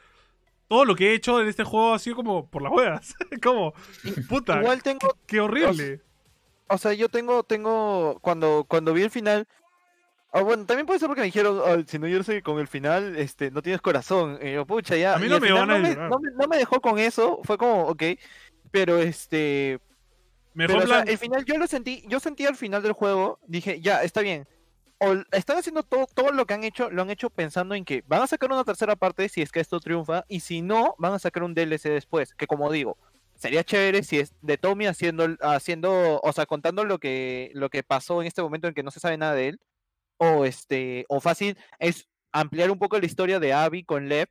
todo 0.67 0.85
lo 0.85 0.97
que 0.97 1.13
he 1.13 1.15
hecho 1.15 1.41
en 1.41 1.47
este 1.47 1.63
juego 1.63 1.95
ha 1.95 2.01
sido 2.01 2.17
como 2.17 2.51
por 2.51 2.61
las 2.61 2.73
huevas. 2.73 3.15
como, 3.41 3.73
puta, 4.29 4.59
igual 4.59 4.83
tengo, 4.83 5.17
qué 5.29 5.39
horrible. 5.39 6.01
o 6.69 6.77
sea, 6.77 6.93
yo 6.93 7.09
tengo, 7.09 7.45
tengo, 7.45 8.19
cuando, 8.21 8.65
cuando 8.67 8.93
vi 8.95 9.03
el 9.03 9.11
final, 9.13 9.47
ah, 10.33 10.43
bueno, 10.43 10.65
también 10.67 10.87
puede 10.87 10.99
ser 10.99 11.09
porque 11.09 11.21
me 11.23 11.27
dijeron, 11.27 11.61
"Ay, 11.65 11.85
si 11.89 11.99
no 11.99 12.07
lloras 12.07 12.29
con 12.43 12.59
el 12.59 12.69
final, 12.69 13.17
este, 13.17 13.51
no 13.51 13.63
tienes 13.63 13.81
corazón. 13.81 14.39
Y 14.43 14.53
yo, 14.53 14.67
pucha, 14.67 14.97
ya. 14.97 15.15
A 15.15 15.19
mí 15.19 15.29
no 15.29 15.41
me 15.41 15.53
van 15.53 15.71
a 15.71 15.79
no 15.79 15.83
me, 15.83 15.95
no 16.09 16.19
me- 16.21 16.31
no 16.33 16.49
me 16.49 16.59
dejó 16.59 16.81
con 16.81 16.99
eso, 16.99 17.41
fue 17.45 17.57
como, 17.59 17.83
ok, 17.89 18.03
pero 18.71 18.99
este, 18.99 19.79
Mejor 20.55 20.75
pero, 20.77 20.85
o 20.85 20.87
sea, 20.89 20.97
plan- 20.99 21.09
el 21.09 21.19
final, 21.19 21.45
yo 21.45 21.57
lo 21.59 21.67
sentí, 21.67 22.05
yo 22.09 22.21
sentí 22.21 22.45
al 22.47 22.57
final 22.57 22.83
del 22.83 22.93
juego, 22.93 23.39
dije, 23.47 23.81
ya, 23.81 24.03
está 24.03 24.21
bien. 24.21 24.47
O 25.01 25.15
están 25.31 25.59
haciendo 25.59 25.85
todo, 25.85 26.07
todo 26.13 26.33
lo 26.33 26.45
que 26.45 26.55
han 26.55 26.65
hecho, 26.65 26.91
lo 26.91 27.03
han 27.03 27.11
hecho 27.11 27.31
pensando 27.31 27.75
en 27.77 27.85
que 27.85 28.03
van 28.09 28.21
a 28.23 28.27
sacar 28.27 28.51
una 28.51 28.65
tercera 28.65 28.97
parte 28.97 29.29
si 29.29 29.43
es 29.43 29.53
que 29.53 29.61
esto 29.61 29.79
triunfa, 29.79 30.25
y 30.29 30.41
si 30.41 30.61
no, 30.61 30.97
van 30.99 31.13
a 31.13 31.19
sacar 31.21 31.45
un 31.45 31.55
DLC 31.55 31.89
después, 31.91 32.35
que 32.35 32.49
como 32.49 32.71
digo, 32.73 32.97
sería 33.37 33.63
chévere 33.63 34.03
si 34.03 34.19
es 34.19 34.33
de 34.43 34.59
Tommy 34.59 34.87
haciendo, 34.87 35.29
haciendo, 35.41 36.21
o 36.21 36.33
sea, 36.33 36.47
contando 36.47 36.85
lo 36.85 36.99
que, 36.99 37.53
lo 37.55 37.71
que 37.71 37.85
pasó 37.85 38.21
en 38.21 38.27
este 38.27 38.43
momento 38.43 38.67
en 38.67 38.75
que 38.75 38.83
no 38.83 38.91
se 38.91 38.99
sabe 38.99 39.17
nada 39.17 39.35
de 39.35 39.49
él, 39.51 39.61
o 40.19 40.45
este, 40.45 41.05
o 41.09 41.21
fácil 41.21 41.57
es 41.79 42.07
ampliar 42.33 42.71
un 42.71 42.79
poco 42.79 42.99
la 42.99 43.07
historia 43.07 43.41
de 43.41 43.53
Abby 43.53 43.83
con 43.85 44.09
Lev. 44.09 44.29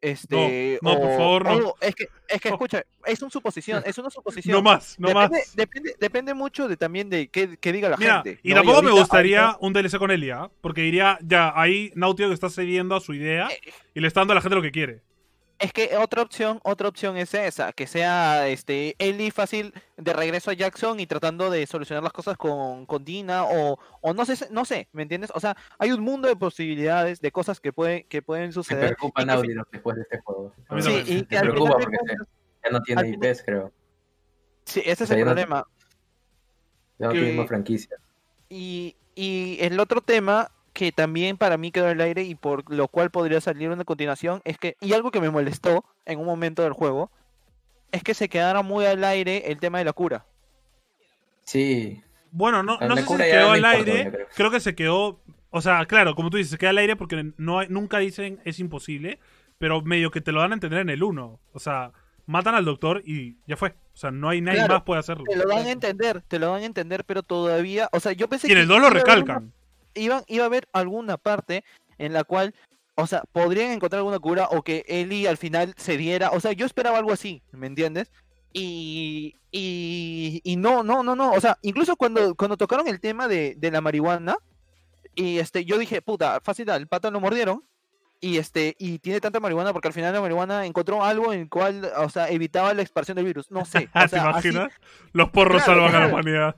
Este, 0.00 0.78
no, 0.82 0.96
por 0.98 1.06
o- 1.06 1.16
favor, 1.16 1.44
no. 1.46 1.68
o- 1.70 1.76
es 1.80 1.94
que, 1.94 2.08
es 2.28 2.38
que 2.38 2.50
No. 2.50 2.56
escucha, 2.56 2.82
es 3.06 3.22
una 3.22 3.30
suposición, 3.30 3.82
es 3.86 3.96
una 3.96 4.10
suposición. 4.10 4.52
no 4.56 4.62
más, 4.62 4.96
no 4.98 5.08
depende, 5.08 5.38
más. 5.38 5.56
Depende, 5.56 5.94
depende 5.98 6.34
mucho 6.34 6.68
de 6.68 6.76
también 6.76 7.08
de 7.08 7.28
qué, 7.28 7.56
qué 7.56 7.72
diga 7.72 7.88
la 7.88 7.96
Mira, 7.96 8.22
gente. 8.22 8.38
y 8.42 8.50
¿no? 8.50 8.56
tampoco 8.56 8.82
me 8.82 8.88
ahorita- 8.90 9.00
gustaría 9.02 9.44
ahorita- 9.46 9.58
un 9.66 9.72
DLC 9.72 9.98
con 9.98 10.10
Elia, 10.10 10.50
porque 10.60 10.82
diría, 10.82 11.18
ya, 11.22 11.52
ahí 11.58 11.90
Naughty 11.94 12.22
Dog 12.24 12.32
está 12.32 12.50
cediendo 12.50 12.94
a 12.96 13.00
su 13.00 13.14
idea 13.14 13.48
Eh, 13.50 13.58
y 13.94 14.00
le 14.00 14.08
está 14.08 14.20
dando 14.20 14.32
a 14.32 14.34
la 14.34 14.40
gente 14.42 14.56
lo 14.56 14.62
que 14.62 14.72
quiere. 14.72 15.00
Es 15.60 15.72
que 15.72 15.96
otra 15.96 16.20
opción, 16.22 16.60
otra 16.64 16.88
opción 16.88 17.16
es 17.16 17.32
esa, 17.32 17.72
que 17.72 17.86
sea 17.86 18.48
este 18.48 18.96
Ellie 18.98 19.30
fácil 19.30 19.72
de 19.96 20.12
regreso 20.12 20.50
a 20.50 20.54
Jackson 20.54 20.98
y 21.00 21.06
tratando 21.06 21.48
de 21.48 21.66
solucionar 21.66 22.02
las 22.02 22.12
cosas 22.12 22.36
con, 22.36 22.86
con 22.86 23.04
Dina 23.04 23.44
o, 23.44 23.78
o 24.00 24.14
no 24.14 24.26
sé, 24.26 24.48
no 24.50 24.64
sé, 24.64 24.88
¿me 24.92 25.02
entiendes? 25.02 25.30
O 25.34 25.40
sea, 25.40 25.56
hay 25.78 25.92
un 25.92 26.00
mundo 26.00 26.26
de 26.28 26.34
posibilidades, 26.36 27.20
de 27.20 27.30
cosas 27.30 27.60
que 27.60 27.72
pueden, 27.72 28.04
que 28.08 28.20
pueden 28.20 28.48
Me 28.48 28.52
suceder. 28.52 28.96
preocupa 28.96 29.22
y 29.22 29.24
que 29.24 29.26
Naughty 29.32 29.54
Dog 29.54 29.68
después 29.70 29.96
de 29.96 30.02
este 30.02 30.18
juego. 30.20 30.52
Sí, 30.56 30.62
también. 30.68 31.04
y 31.06 31.14
Me 31.14 31.26
que 31.28 31.38
al 31.38 31.48
preocupa 31.50 31.78
final 31.78 31.82
porque 31.98 32.14
ya 32.64 32.70
no 32.70 32.82
tiene 32.82 33.00
al 33.00 33.08
IPs, 33.14 33.42
creo. 33.44 33.72
sí, 34.64 34.80
ese 34.80 34.90
es 34.92 35.00
o 35.02 35.06
sea, 35.06 35.16
el 35.16 35.20
ya 35.20 35.24
no- 35.24 35.30
problema. 35.34 35.66
Ya 36.98 37.06
no 37.06 37.12
tiene 37.12 37.30
que- 37.30 37.36
más 37.36 37.46
franquicia. 37.48 37.96
Y, 38.48 38.96
y 39.14 39.58
el 39.60 39.78
otro 39.80 40.00
tema 40.00 40.50
que 40.74 40.92
también 40.92 41.38
para 41.38 41.56
mí 41.56 41.70
quedó 41.70 41.86
en 41.86 41.92
el 41.92 42.00
aire 42.02 42.22
y 42.24 42.34
por 42.34 42.70
lo 42.70 42.88
cual 42.88 43.10
podría 43.10 43.40
salir 43.40 43.70
una 43.70 43.84
continuación 43.84 44.42
es 44.44 44.58
que, 44.58 44.76
y 44.80 44.92
algo 44.92 45.10
que 45.10 45.20
me 45.20 45.30
molestó 45.30 45.84
en 46.04 46.18
un 46.18 46.26
momento 46.26 46.62
del 46.62 46.72
juego, 46.74 47.10
es 47.92 48.02
que 48.02 48.12
se 48.12 48.28
quedara 48.28 48.62
muy 48.62 48.84
al 48.84 49.02
aire 49.04 49.50
el 49.52 49.58
tema 49.60 49.78
de 49.78 49.84
la 49.84 49.92
cura. 49.94 50.26
Sí, 51.44 52.02
Bueno, 52.30 52.62
no, 52.64 52.78
no 52.80 52.96
sé 52.96 53.02
si 53.06 53.16
se 53.16 53.30
quedó 53.30 53.52
al 53.52 53.64
aire. 53.64 54.10
creo. 54.10 54.26
Creo 54.34 54.50
que 54.50 54.60
se 54.60 54.74
quedó. 54.74 55.20
O 55.50 55.60
sea, 55.60 55.86
claro, 55.86 56.16
como 56.16 56.30
tú 56.30 56.36
dices, 56.36 56.50
se 56.50 56.58
queda 56.58 56.70
al 56.70 56.78
aire 56.78 56.96
porque 56.96 57.30
no 57.36 57.60
hay- 57.60 57.68
nunca 57.68 57.98
dicen 57.98 58.40
es 58.44 58.58
imposible, 58.58 59.20
pero 59.58 59.80
medio 59.82 60.10
que 60.10 60.20
te 60.20 60.32
lo 60.32 60.40
dan 60.40 60.50
a 60.50 60.54
entender 60.54 60.80
en 60.80 60.90
el 60.90 61.04
1. 61.04 61.38
O 61.52 61.58
sea, 61.60 61.92
matan 62.26 62.56
al 62.56 62.64
doctor 62.64 63.02
y 63.06 63.36
ya 63.46 63.56
fue. 63.56 63.70
O 63.92 63.96
sea, 63.96 64.10
no 64.10 64.28
hay 64.28 64.40
nadie 64.40 64.58
Claro, 64.58 64.74
más 64.74 64.82
puede 64.82 64.98
hacerlo. 64.98 65.22
Te 65.28 65.36
lo 65.36 65.46
dan 65.46 65.66
a 65.66 65.70
entender, 65.70 66.22
te 66.22 66.40
lo 66.40 66.50
dan 66.50 66.62
a 66.62 66.66
entender, 66.66 67.04
pero 67.04 67.22
todavía, 67.22 67.88
o 67.92 68.00
sea, 68.00 68.10
yo 68.12 68.26
pensé 68.28 68.48
Y 68.48 68.50
en 68.50 68.56
que 68.56 68.62
el 68.62 68.68
2 68.68 68.80
lo 68.80 68.86
una- 68.88 68.94
recalcan. 69.94 70.24
iba, 70.26 70.42
a 70.42 70.46
haber 70.46 70.68
alguna 70.72 71.16
parte 71.16 71.64
en 71.98 72.12
la 72.12 72.24
cual, 72.24 72.54
o 72.96 73.06
sea, 73.06 73.22
podrían 73.32 73.70
encontrar 73.72 73.98
alguna 73.98 74.18
cura 74.18 74.48
o 74.50 74.62
que 74.62 74.84
Ellie 74.88 75.28
al 75.28 75.36
final 75.36 75.74
se 75.76 75.96
diera, 75.96 76.30
o 76.30 76.40
sea, 76.40 76.52
yo 76.52 76.66
esperaba 76.66 76.98
algo 76.98 77.12
así, 77.12 77.42
¿me 77.52 77.66
entiendes? 77.66 78.10
Y, 78.52 79.34
y, 79.50 80.40
y 80.44 80.56
no, 80.56 80.82
no, 80.84 81.02
no, 81.02 81.16
no, 81.16 81.32
o 81.32 81.40
sea, 81.40 81.58
incluso 81.62 81.96
cuando, 81.96 82.34
cuando 82.36 82.56
tocaron 82.56 82.86
el 82.86 83.00
tema 83.00 83.26
de, 83.28 83.54
de 83.56 83.70
la 83.70 83.80
marihuana, 83.80 84.36
y 85.16 85.38
este, 85.38 85.64
yo 85.64 85.76
dije, 85.78 86.02
puta, 86.02 86.40
fácil, 86.40 86.70
al 86.70 86.86
pato 86.86 87.10
lo 87.10 87.20
mordieron, 87.20 87.64
y 88.20 88.38
este, 88.38 88.74
y 88.78 89.00
tiene 89.00 89.20
tanta 89.20 89.38
marihuana 89.40 89.72
porque 89.72 89.88
al 89.88 89.94
final 89.94 90.12
la 90.14 90.20
marihuana 90.20 90.64
encontró 90.66 91.04
algo 91.04 91.32
en 91.32 91.40
el 91.40 91.48
cual, 91.48 91.90
o 91.98 92.08
sea, 92.08 92.28
evitaba 92.30 92.72
la 92.74 92.82
expansión 92.82 93.16
del 93.16 93.24
virus, 93.26 93.50
no 93.50 93.64
sé, 93.64 93.88
o 93.94 93.98
¿Te 94.00 94.08
sea, 94.08 94.30
así- 94.30 94.48
imaginas? 94.48 94.72
Los 95.12 95.30
porros 95.30 95.62
Claro, 95.64 95.82
salvan 95.82 95.94
a 96.02 96.06
la 96.06 96.12
humanidad. 96.12 96.56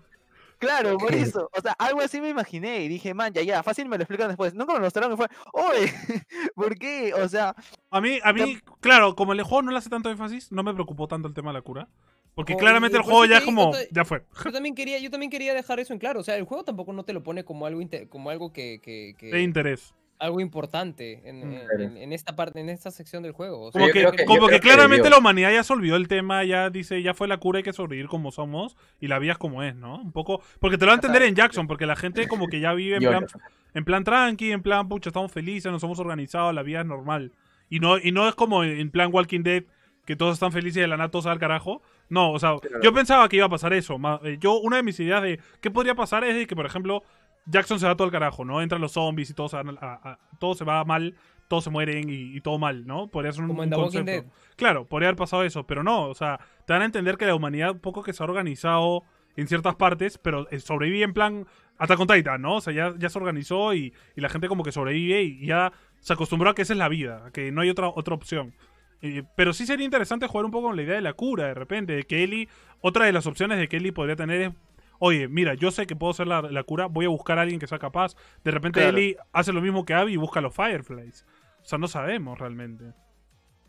Claro, 0.59 0.97
por 0.99 1.15
eso. 1.15 1.51
O 1.57 1.61
sea, 1.61 1.73
algo 1.73 2.01
así 2.01 2.21
me 2.21 2.29
imaginé 2.31 2.83
y 2.83 2.89
dije, 2.89 3.13
man, 3.15 3.33
ya, 3.33 3.43
ya, 3.43 3.63
fácil 3.63 3.89
me 3.89 3.97
lo 3.99 4.03
explican 4.05 4.29
después. 4.29 4.55
Nunca 4.55 4.73
me 4.73 4.79
lo 4.79 4.85
mostraron 4.87 5.13
y 5.13 5.17
fue, 5.17 5.27
oye, 5.53 5.93
¿por 6.55 6.79
qué? 6.79 7.13
O 7.15 7.29
sea, 7.29 7.55
A 7.91 8.01
mí, 8.01 8.19
a 8.23 8.33
mí, 8.33 8.59
claro, 8.81 9.15
como 9.17 9.33
el 9.33 9.43
juego 9.43 9.63
no 9.63 9.71
le 9.73 9.79
hace 9.79 9.91
tanto 9.91 10.11
énfasis, 10.11 10.51
no 10.53 10.63
me 10.63 10.73
preocupó 10.73 11.09
tanto 11.09 11.29
el 11.29 11.35
tema 11.35 11.51
de 11.51 11.55
la 11.55 11.63
cura. 11.63 11.89
Porque 12.35 12.55
claramente 12.55 12.99
el 12.99 13.03
por 13.03 13.13
juego 13.13 13.25
ya 13.25 13.41
digo, 13.41 13.47
como, 13.47 13.73
ya 13.91 14.05
fue. 14.05 14.23
Yo 14.45 14.53
también 14.53 14.75
quería, 14.75 14.99
yo 14.99 15.11
también 15.11 15.31
quería 15.31 15.55
dejar 15.55 15.81
eso 15.81 15.95
en 15.95 15.99
claro. 15.99 16.21
O 16.21 16.23
sea, 16.23 16.37
el 16.37 16.45
juego 16.45 16.65
tampoco 16.65 16.93
no 16.93 17.03
te 17.03 17.15
lo 17.15 17.23
pone 17.23 17.45
como 17.45 17.65
algo 17.65 17.81
como 18.11 18.29
algo 18.29 18.53
que, 18.53 18.79
que- 18.83 19.15
que- 19.19 19.29
De 19.29 19.43
interés. 19.43 19.95
Algo 20.19 20.41
importante 20.41 21.29
en, 21.29 21.39
Mm. 21.41 21.43
en- 21.53 21.67
Claro. 21.67 21.83
en- 21.85 21.97
en 21.99 22.13
esta 22.13 22.35
parte, 22.37 22.61
en 22.61 22.69
esta 22.69 22.91
sección 22.91 23.23
del 23.23 23.33
juego. 23.33 23.63
O 23.67 23.73
sea, 23.73 23.81
Como 23.81 23.93
que, 23.93 24.01
que- 24.17 24.25
como 24.25 24.47
que 24.49 24.55
que 24.55 24.61
claramente 24.61 25.05
debió. 25.05 25.11
la 25.11 25.19
humanidad 25.19 25.53
ya 25.53 25.63
se 25.63 25.73
olvidó 25.73 25.97
el 25.97 26.09
tema, 26.09 26.43
ya 26.45 26.71
dice, 26.71 27.03
ya 27.03 27.15
fue 27.15 27.29
la 27.29 27.37
cura, 27.37 27.59
hay 27.59 27.63
que 27.63 27.73
sobrevivir 27.73 28.09
como 28.09 28.33
somos 28.33 28.77
y 29.01 29.09
la 29.09 29.19
vida 29.19 29.33
es 29.33 29.39
como 29.39 29.63
es, 29.63 29.75
¿no? 29.77 29.97
Un 30.01 30.13
poco. 30.13 30.41
Porque 30.61 30.79
te 30.79 30.85
lo 30.85 30.89
va 30.91 30.95
a 30.95 30.97
entender 30.97 31.23
en 31.23 31.35
Jackson, 31.35 31.67
porque 31.67 31.87
la 31.87 31.97
gente 31.97 32.27
como 32.29 32.49
que 32.49 32.61
ya 32.61 32.73
vive 32.73 32.97
en 32.97 33.03
plan, 33.03 33.27
en 33.75 33.85
plan 33.85 34.05
tranqui, 34.05 34.53
en 34.53 34.63
plan, 34.63 34.89
pucha, 34.89 35.11
estamos 35.11 35.31
felices, 35.33 35.71
nos 35.71 35.83
hemos 35.83 35.99
organizado, 35.99 36.53
la 36.53 36.63
vida 36.63 36.81
es 36.81 36.87
normal. 36.87 37.33
Y 37.69 37.81
no, 37.81 37.99
y 37.99 38.13
no 38.13 38.29
es 38.29 38.35
como 38.35 38.65
en 38.65 38.91
plan 38.91 39.11
Walking 39.13 39.43
Dead, 39.43 39.65
que 40.07 40.15
todos 40.15 40.35
están 40.35 40.53
felices 40.53 40.77
y 40.77 40.81
de 40.83 40.87
la 40.87 40.97
nada 40.97 41.11
todos 41.11 41.27
al 41.27 41.39
carajo. 41.41 41.83
No, 42.09 42.31
o 42.31 42.39
sea, 42.39 42.55
yo 42.81 42.93
pensaba 42.95 43.29
que 43.29 43.37
iba 43.37 43.47
a 43.47 43.51
pasar 43.51 43.73
eso. 43.73 43.99
eh, 44.25 44.39
Yo, 44.41 44.55
una 44.61 44.77
de 44.77 44.85
mis 44.85 45.01
ideas 45.01 45.21
de 45.21 45.41
qué 45.61 45.69
podría 45.71 45.97
pasar 45.97 46.23
es 46.23 46.37
de 46.37 46.47
que, 46.47 46.55
por 46.55 46.65
ejemplo, 46.65 47.03
Jackson 47.47 47.79
se 47.81 47.87
va 47.87 47.97
todo 47.97 48.05
al 48.07 48.13
carajo, 48.13 48.45
¿no? 48.45 48.61
Entran 48.61 48.81
los 48.81 48.93
zombies 48.93 49.31
y 49.31 49.35
todo 49.35 49.49
se, 49.49 49.57
van 49.57 49.71
a- 49.71 49.81
a- 49.81 50.13
a- 50.13 50.19
todo 50.39 50.55
se 50.55 50.65
va 50.65 50.85
mal, 50.85 51.15
todos 51.49 51.65
se 51.65 51.71
mueren 51.71 52.09
y, 52.11 52.37
y 52.37 52.41
todo 52.41 52.59
mal, 52.59 52.87
¿no? 52.87 53.09
Podría 53.09 53.33
ser 53.33 53.43
un, 53.43 53.49
Como 53.49 53.63
en 53.65 53.73
un 53.75 53.81
concepto. 53.83 54.11
Dead. 54.11 54.25
Claro, 54.57 54.87
podría 54.87 55.09
haber 55.09 55.17
pasado 55.17 55.45
eso, 55.45 55.67
pero 55.67 55.83
no, 55.83 56.09
o 56.09 56.15
sea, 56.15 56.41
te 56.67 56.73
dan 56.73 56.83
a 56.83 56.87
entender 56.87 57.17
que 57.17 57.27
la 57.27 57.35
humanidad 57.35 57.71
un 57.73 57.79
poco 57.81 58.03
que 58.03 58.13
se 58.13 58.23
ha 58.23 58.27
organizado 58.27 59.05
en 59.37 59.47
ciertas 59.49 59.75
partes, 59.77 60.19
pero 60.19 60.49
eh, 60.51 60.59
sobrevive 60.61 61.05
en 61.05 61.13
plan 61.13 61.47
Attack 61.79 62.01
on 62.01 62.07
Titan, 62.09 62.41
¿no? 62.43 62.57
O 62.57 62.61
sea, 62.61 62.73
ya, 62.73 62.95
ya 62.99 63.09
se 63.11 63.19
organizó 63.19 63.75
y, 63.75 63.93
y 64.17 64.21
la 64.23 64.29
gente 64.31 64.49
como 64.49 64.65
que 64.65 64.73
sobrevive 64.73 65.23
y 65.23 65.47
ya 65.47 65.73
se 66.01 66.13
acostumbró 66.15 66.51
a 66.51 66.55
que 66.55 66.63
esa 66.63 66.73
es 66.73 66.79
la 66.79 66.89
vida, 66.89 67.27
a 67.27 67.31
que 67.31 67.53
no 67.53 67.61
hay 67.61 67.69
otra, 67.71 67.89
otra 67.89 68.15
opción. 68.15 68.55
Eh, 69.03 69.25
pero 69.37 69.53
sí 69.53 69.67
sería 69.67 69.85
interesante 69.85 70.27
jugar 70.27 70.47
un 70.47 70.51
poco 70.51 70.69
con 70.69 70.77
la 70.77 70.83
idea 70.83 70.95
de 70.95 71.03
la 71.03 71.13
cura, 71.13 71.45
de 71.49 71.55
repente, 71.55 71.93
de 71.93 72.05
que 72.05 72.25
Ellie, 72.25 72.49
otra 72.81 73.05
de 73.05 73.13
las 73.13 73.27
opciones 73.27 73.59
de 73.59 73.69
que 73.69 73.77
Ellie 73.77 73.93
podría 73.93 74.17
tener 74.17 74.41
es, 74.41 74.51
oye, 74.99 75.29
mira, 75.29 75.55
yo 75.55 75.71
sé 75.71 75.87
que 75.87 75.97
puedo 75.97 76.13
ser 76.13 76.27
la, 76.27 76.43
la 76.43 76.63
cura, 76.63 76.87
voy 76.87 77.05
a 77.07 77.09
buscar 77.09 77.39
a 77.39 77.43
alguien 77.43 77.61
que 77.61 77.67
sea 77.67 77.79
capaz. 77.79 78.15
De 78.45 78.51
repente 78.51 78.81
Claro. 78.81 78.97
Ellie 78.97 79.17
hace 79.33 79.53
lo 79.53 79.61
mismo 79.61 79.85
que 79.85 79.95
Abby 79.95 80.13
y 80.15 80.17
busca 80.17 80.41
a 80.41 80.43
los 80.43 80.55
Fireflies. 80.55 81.25
O 81.63 81.65
sea, 81.65 81.79
no 81.79 81.89
sabemos 81.89 82.39
realmente. 82.39 82.93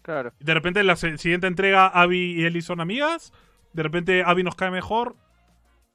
Claro. 0.01 0.31
De 0.39 0.53
repente 0.53 0.79
en 0.79 0.87
la 0.87 0.95
siguiente 0.95 1.47
entrega 1.47 1.87
Abby 1.87 2.39
y 2.39 2.45
Ellie 2.45 2.61
son 2.61 2.79
amigas. 2.79 3.33
De 3.73 3.83
repente 3.83 4.23
Abby 4.25 4.43
nos 4.43 4.55
cae 4.55 4.71
mejor. 4.71 5.15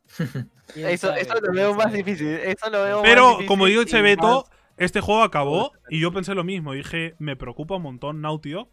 Eso, 0.77 1.13
eso 1.15 1.35
lo 1.41 1.53
veo 1.53 1.75
más 1.75 1.93
difícil. 1.93 2.29
Eso 2.29 2.71
lo 2.71 2.83
veo 2.83 2.97
más 2.97 3.03
Pero 3.09 3.29
difícil 3.31 3.47
como 3.47 3.67
digo 3.67 3.83
más- 3.83 4.45
este 4.79 5.01
juego 5.01 5.23
acabó 5.23 5.73
y 5.91 6.01
yo 6.01 6.13
pensé 6.13 6.35
lo 6.35 6.45
mismo. 6.45 6.73
Dije, 6.73 7.15
me 7.19 7.37
preocupa 7.37 7.77
un 7.77 7.83
montón 7.83 8.21
Naughty 8.21 8.51
Dog 8.53 8.69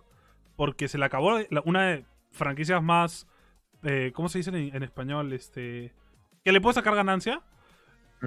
porque 0.56 0.88
se 0.88 0.98
le 0.98 1.06
acabó 1.06 1.38
una 1.65 1.84
de 1.88 2.06
franquicias 2.31 2.81
más... 2.81 3.27
eh, 3.84 4.11
¿Cómo 4.14 4.30
se 4.30 4.40
dice 4.40 4.49
en, 4.49 4.76
en 4.76 4.84
español? 4.84 5.31
Este 5.34 5.94
Que 6.50 6.54
le 6.54 6.62
puede 6.62 6.74
sacar 6.74 6.96
ganancia. 6.96 7.44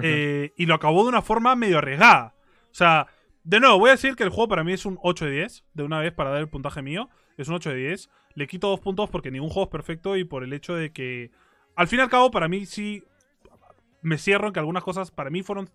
Eh, 0.01 0.53
y 0.55 0.65
lo 0.65 0.75
acabó 0.75 1.03
de 1.03 1.09
una 1.09 1.21
forma 1.21 1.57
medio 1.57 1.79
arriesgada. 1.79 2.33
O 2.71 2.73
sea, 2.73 3.07
de 3.43 3.59
nuevo, 3.59 3.79
voy 3.79 3.89
a 3.89 3.91
decir 3.95 4.15
que 4.15 4.23
el 4.23 4.29
juego 4.29 4.47
para 4.47 4.63
mí 4.63 4.71
es 4.71 4.85
un 4.85 4.97
8 5.03 5.25
de 5.25 5.31
10. 5.31 5.65
De 5.73 5.83
una 5.83 5.99
vez 5.99 6.13
para 6.13 6.29
dar 6.29 6.39
el 6.39 6.47
puntaje 6.47 6.81
mío. 6.81 7.09
Es 7.37 7.49
un 7.49 7.55
8 7.55 7.71
de 7.71 7.75
10. 7.75 8.09
Le 8.35 8.47
quito 8.47 8.69
dos 8.69 8.79
puntos 8.79 9.09
porque 9.09 9.29
ningún 9.29 9.49
juego 9.49 9.65
es 9.65 9.71
perfecto 9.71 10.15
y 10.15 10.23
por 10.23 10.45
el 10.45 10.53
hecho 10.53 10.73
de 10.73 10.93
que... 10.93 11.31
Al 11.75 11.89
fin 11.89 11.99
y 11.99 12.01
al 12.01 12.09
cabo, 12.09 12.31
para 12.31 12.47
mí 12.47 12.65
sí... 12.65 13.03
Me 14.01 14.17
cierro 14.17 14.47
en 14.47 14.53
que 14.53 14.59
algunas 14.59 14.85
cosas 14.85 15.11
para 15.11 15.29
mí 15.29 15.43
fueron 15.43 15.69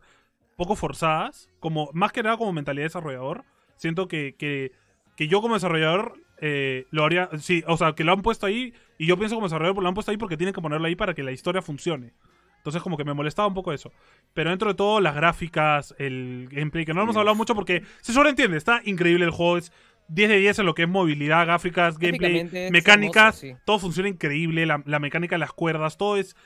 poco 0.56 0.74
forzadas. 0.74 1.50
Como, 1.60 1.90
más 1.92 2.12
que 2.12 2.22
nada 2.22 2.38
como 2.38 2.54
mentalidad 2.54 2.84
de 2.84 2.88
desarrollador. 2.88 3.44
Siento 3.76 4.08
que, 4.08 4.36
que, 4.38 4.72
que 5.16 5.28
yo 5.28 5.42
como 5.42 5.52
desarrollador 5.52 6.14
eh, 6.40 6.86
lo 6.92 7.04
haría... 7.04 7.28
Sí, 7.40 7.62
o 7.66 7.76
sea, 7.76 7.92
que 7.92 8.04
lo 8.04 8.12
han 8.12 8.22
puesto 8.22 8.46
ahí. 8.46 8.72
Y 8.96 9.04
yo 9.04 9.18
pienso 9.18 9.34
como 9.34 9.48
desarrollador 9.48 9.74
pues 9.74 9.82
lo 9.82 9.88
han 9.88 9.94
puesto 9.94 10.12
ahí 10.12 10.16
porque 10.16 10.38
tienen 10.38 10.54
que 10.54 10.62
ponerlo 10.62 10.86
ahí 10.86 10.96
para 10.96 11.12
que 11.12 11.22
la 11.22 11.32
historia 11.32 11.60
funcione. 11.60 12.14
Entonces 12.58 12.82
como 12.82 12.96
que 12.96 13.04
me 13.04 13.14
molestaba 13.14 13.48
un 13.48 13.54
poco 13.54 13.72
eso. 13.72 13.92
Pero 14.34 14.50
dentro 14.50 14.68
de 14.68 14.74
todo, 14.74 15.00
las 15.00 15.14
gráficas, 15.14 15.94
el 15.98 16.48
gameplay, 16.50 16.84
que 16.84 16.92
no 16.92 17.02
hemos 17.02 17.16
hablado 17.16 17.34
mucho 17.34 17.54
porque 17.54 17.82
se 18.02 18.12
sobreentiende, 18.12 18.56
está 18.56 18.82
increíble 18.84 19.24
el 19.24 19.30
juego, 19.30 19.56
es 19.56 19.72
10 20.08 20.28
de 20.28 20.36
10 20.38 20.58
en 20.60 20.66
lo 20.66 20.74
que 20.74 20.82
es 20.82 20.88
movilidad, 20.88 21.46
gráficas, 21.46 21.98
gameplay, 21.98 22.70
mecánicas, 22.70 23.42
hermoso, 23.42 23.58
sí. 23.58 23.62
todo 23.64 23.78
funciona 23.78 24.08
increíble, 24.08 24.66
la, 24.66 24.82
la 24.86 24.98
mecánica 24.98 25.36
de 25.36 25.40
las 25.40 25.52
cuerdas, 25.52 25.96
todo 25.96 26.16
es... 26.16 26.36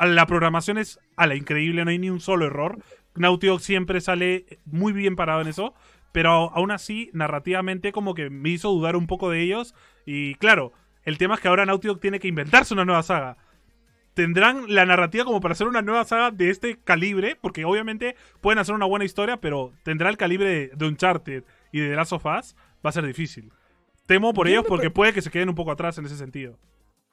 La 0.00 0.26
programación 0.26 0.76
es 0.76 0.98
a 1.16 1.28
la 1.28 1.36
increíble, 1.36 1.84
no 1.84 1.92
hay 1.92 1.98
ni 1.98 2.10
un 2.10 2.18
solo 2.18 2.46
error. 2.46 2.78
Naughty 3.14 3.46
Dog 3.46 3.60
siempre 3.60 4.00
sale 4.00 4.58
muy 4.64 4.92
bien 4.92 5.14
parado 5.14 5.40
en 5.40 5.46
eso, 5.46 5.74
pero 6.10 6.30
aún 6.30 6.72
así, 6.72 7.10
narrativamente 7.12 7.92
como 7.92 8.14
que 8.14 8.28
me 8.28 8.48
hizo 8.48 8.70
dudar 8.70 8.96
un 8.96 9.06
poco 9.06 9.30
de 9.30 9.40
ellos. 9.40 9.74
Y 10.04 10.34
claro, 10.34 10.72
el 11.04 11.16
tema 11.16 11.34
es 11.34 11.40
que 11.40 11.46
ahora 11.46 11.64
Naughty 11.64 11.86
Dog 11.86 12.00
tiene 12.00 12.18
que 12.18 12.26
inventarse 12.26 12.74
una 12.74 12.84
nueva 12.84 13.04
saga 13.04 13.36
tendrán 14.14 14.64
la 14.68 14.84
narrativa 14.86 15.24
como 15.24 15.40
para 15.40 15.52
hacer 15.52 15.66
una 15.66 15.82
nueva 15.82 16.04
saga 16.04 16.30
de 16.30 16.50
este 16.50 16.78
calibre, 16.78 17.36
porque 17.40 17.64
obviamente 17.64 18.16
pueden 18.40 18.58
hacer 18.58 18.74
una 18.74 18.86
buena 18.86 19.04
historia, 19.04 19.38
pero 19.38 19.72
tendrá 19.82 20.10
el 20.10 20.16
calibre 20.16 20.48
de, 20.48 20.68
de 20.68 20.86
Uncharted 20.86 21.44
y 21.72 21.80
de 21.80 21.90
The 21.90 21.96
Last 21.96 22.12
of 22.12 22.26
Us, 22.26 22.54
va 22.84 22.90
a 22.90 22.92
ser 22.92 23.06
difícil. 23.06 23.52
Temo 24.06 24.34
por 24.34 24.46
Yo 24.46 24.52
ellos 24.52 24.64
porque 24.68 24.90
puede 24.90 25.12
que 25.12 25.22
se 25.22 25.30
queden 25.30 25.48
un 25.48 25.54
poco 25.54 25.70
atrás 25.70 25.96
en 25.98 26.06
ese 26.06 26.16
sentido. 26.16 26.58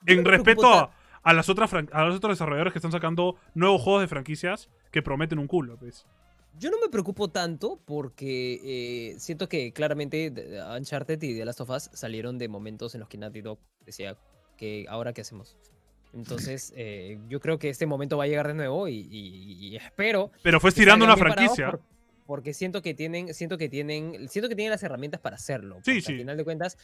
Yo 0.05 0.13
En 0.13 0.25
respeto 0.25 0.73
a, 0.73 0.91
a 1.21 1.33
las 1.33 1.49
otras 1.49 1.71
a 1.73 2.03
los 2.05 2.15
otros 2.15 2.33
desarrolladores 2.33 2.73
que 2.73 2.79
están 2.79 2.91
sacando 2.91 3.35
nuevos 3.53 3.81
juegos 3.81 4.01
de 4.01 4.07
franquicias 4.07 4.69
que 4.91 5.01
prometen 5.01 5.39
un 5.39 5.47
culo, 5.47 5.77
pues. 5.77 6.05
Yo 6.57 6.71
no 6.71 6.79
me 6.79 6.89
preocupo 6.89 7.29
tanto 7.29 7.79
porque 7.85 8.59
eh, 8.63 9.19
siento 9.19 9.47
que 9.47 9.71
claramente 9.71 10.33
Uncharted 10.77 11.21
y 11.21 11.37
The 11.37 11.45
Last 11.45 11.61
of 11.61 11.69
Us 11.69 11.89
salieron 11.93 12.37
de 12.37 12.49
momentos 12.49 12.95
en 12.95 12.99
los 12.99 13.07
que 13.07 13.17
Naughty 13.17 13.41
Dog 13.41 13.59
decía 13.85 14.17
que 14.57 14.85
ahora 14.89 15.13
qué 15.13 15.21
hacemos. 15.21 15.55
Entonces, 16.13 16.73
eh, 16.75 17.19
yo 17.27 17.39
creo 17.39 17.59
que 17.59 17.69
este 17.69 17.85
momento 17.85 18.17
va 18.17 18.23
a 18.23 18.27
llegar 18.27 18.47
de 18.47 18.53
nuevo 18.55 18.87
y, 18.87 18.95
y- 19.11 19.67
y 19.69 19.75
espero. 19.75 20.31
Pero 20.43 20.59
fue 20.59 20.69
estirando 20.69 21.05
una 21.05 21.15
franquicia. 21.17 21.71
por- 21.71 21.81
porque 22.25 22.53
siento 22.53 22.81
que 22.83 22.93
tienen, 22.93 23.33
siento 23.33 23.57
que 23.57 23.69
tienen, 23.69 24.27
siento 24.29 24.49
que 24.49 24.55
tienen 24.55 24.71
las 24.71 24.83
herramientas 24.83 25.19
para 25.19 25.35
hacerlo. 25.35 25.79
Sí, 25.83 25.99
sí. 26.01 26.11
Al 26.13 26.17
final 26.19 26.37
de 26.37 26.43
cuentas, 26.43 26.77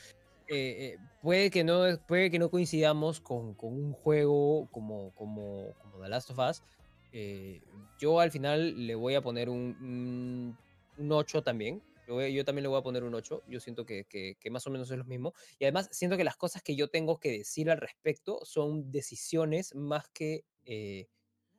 eh, 0.47 0.95
eh, 0.95 0.97
puede 1.21 1.49
que 1.51 1.63
no, 1.63 1.83
puede 2.07 2.29
que 2.31 2.39
no 2.39 2.49
coincidamos 2.49 3.19
con, 3.21 3.53
con 3.53 3.73
un 3.73 3.93
juego 3.93 4.67
como, 4.71 5.11
como, 5.15 5.73
como 5.81 6.01
The 6.01 6.09
Last 6.09 6.31
of 6.31 6.39
Us. 6.39 6.63
Eh, 7.13 7.61
yo 7.99 8.19
al 8.19 8.31
final 8.31 8.87
le 8.87 8.95
voy 8.95 9.15
a 9.15 9.21
poner 9.21 9.49
un, 9.49 9.75
un, 9.81 10.57
un 10.97 11.11
8 11.11 11.43
también. 11.43 11.81
Yo, 12.07 12.45
también 12.45 12.63
le 12.63 12.67
voy 12.69 12.79
a 12.79 12.83
poner 12.83 13.03
un 13.03 13.15
8. 13.15 13.43
Yo 13.47 13.59
siento 13.59 13.85
que, 13.85 14.05
que- 14.05 14.35
que 14.39 14.49
más 14.51 14.65
o 14.67 14.69
menos 14.71 14.91
es 14.91 14.97
lo 14.97 15.05
mismo. 15.05 15.33
Y 15.59 15.65
además 15.65 15.89
siento 15.91 16.17
que 16.17 16.23
las 16.23 16.37
cosas 16.37 16.61
que 16.63 16.75
yo 16.75 16.89
tengo 16.89 17.19
que 17.19 17.31
decir 17.31 17.69
al 17.71 17.77
respecto 17.79 18.43
son 18.45 18.91
decisiones 18.91 19.73
más 19.75 20.07
que, 20.09 20.45
eh, 20.65 21.07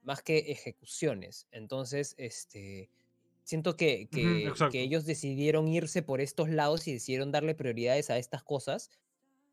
más 0.02 0.22
que 0.22 0.38
ejecuciones. 0.52 1.48
Entonces, 1.50 2.14
este, 2.18 2.90
siento 3.44 3.76
que, 3.76 4.08
que- 4.10 4.64
que 4.68 4.82
ellos 4.82 5.06
decidieron 5.06 5.68
irse 5.68 6.02
por 6.02 6.20
estos 6.20 6.50
lados 6.50 6.86
y 6.88 6.92
decidieron 6.94 7.32
darle 7.32 7.54
prioridades 7.54 8.10
a 8.10 8.18
estas 8.18 8.42
cosas 8.44 8.90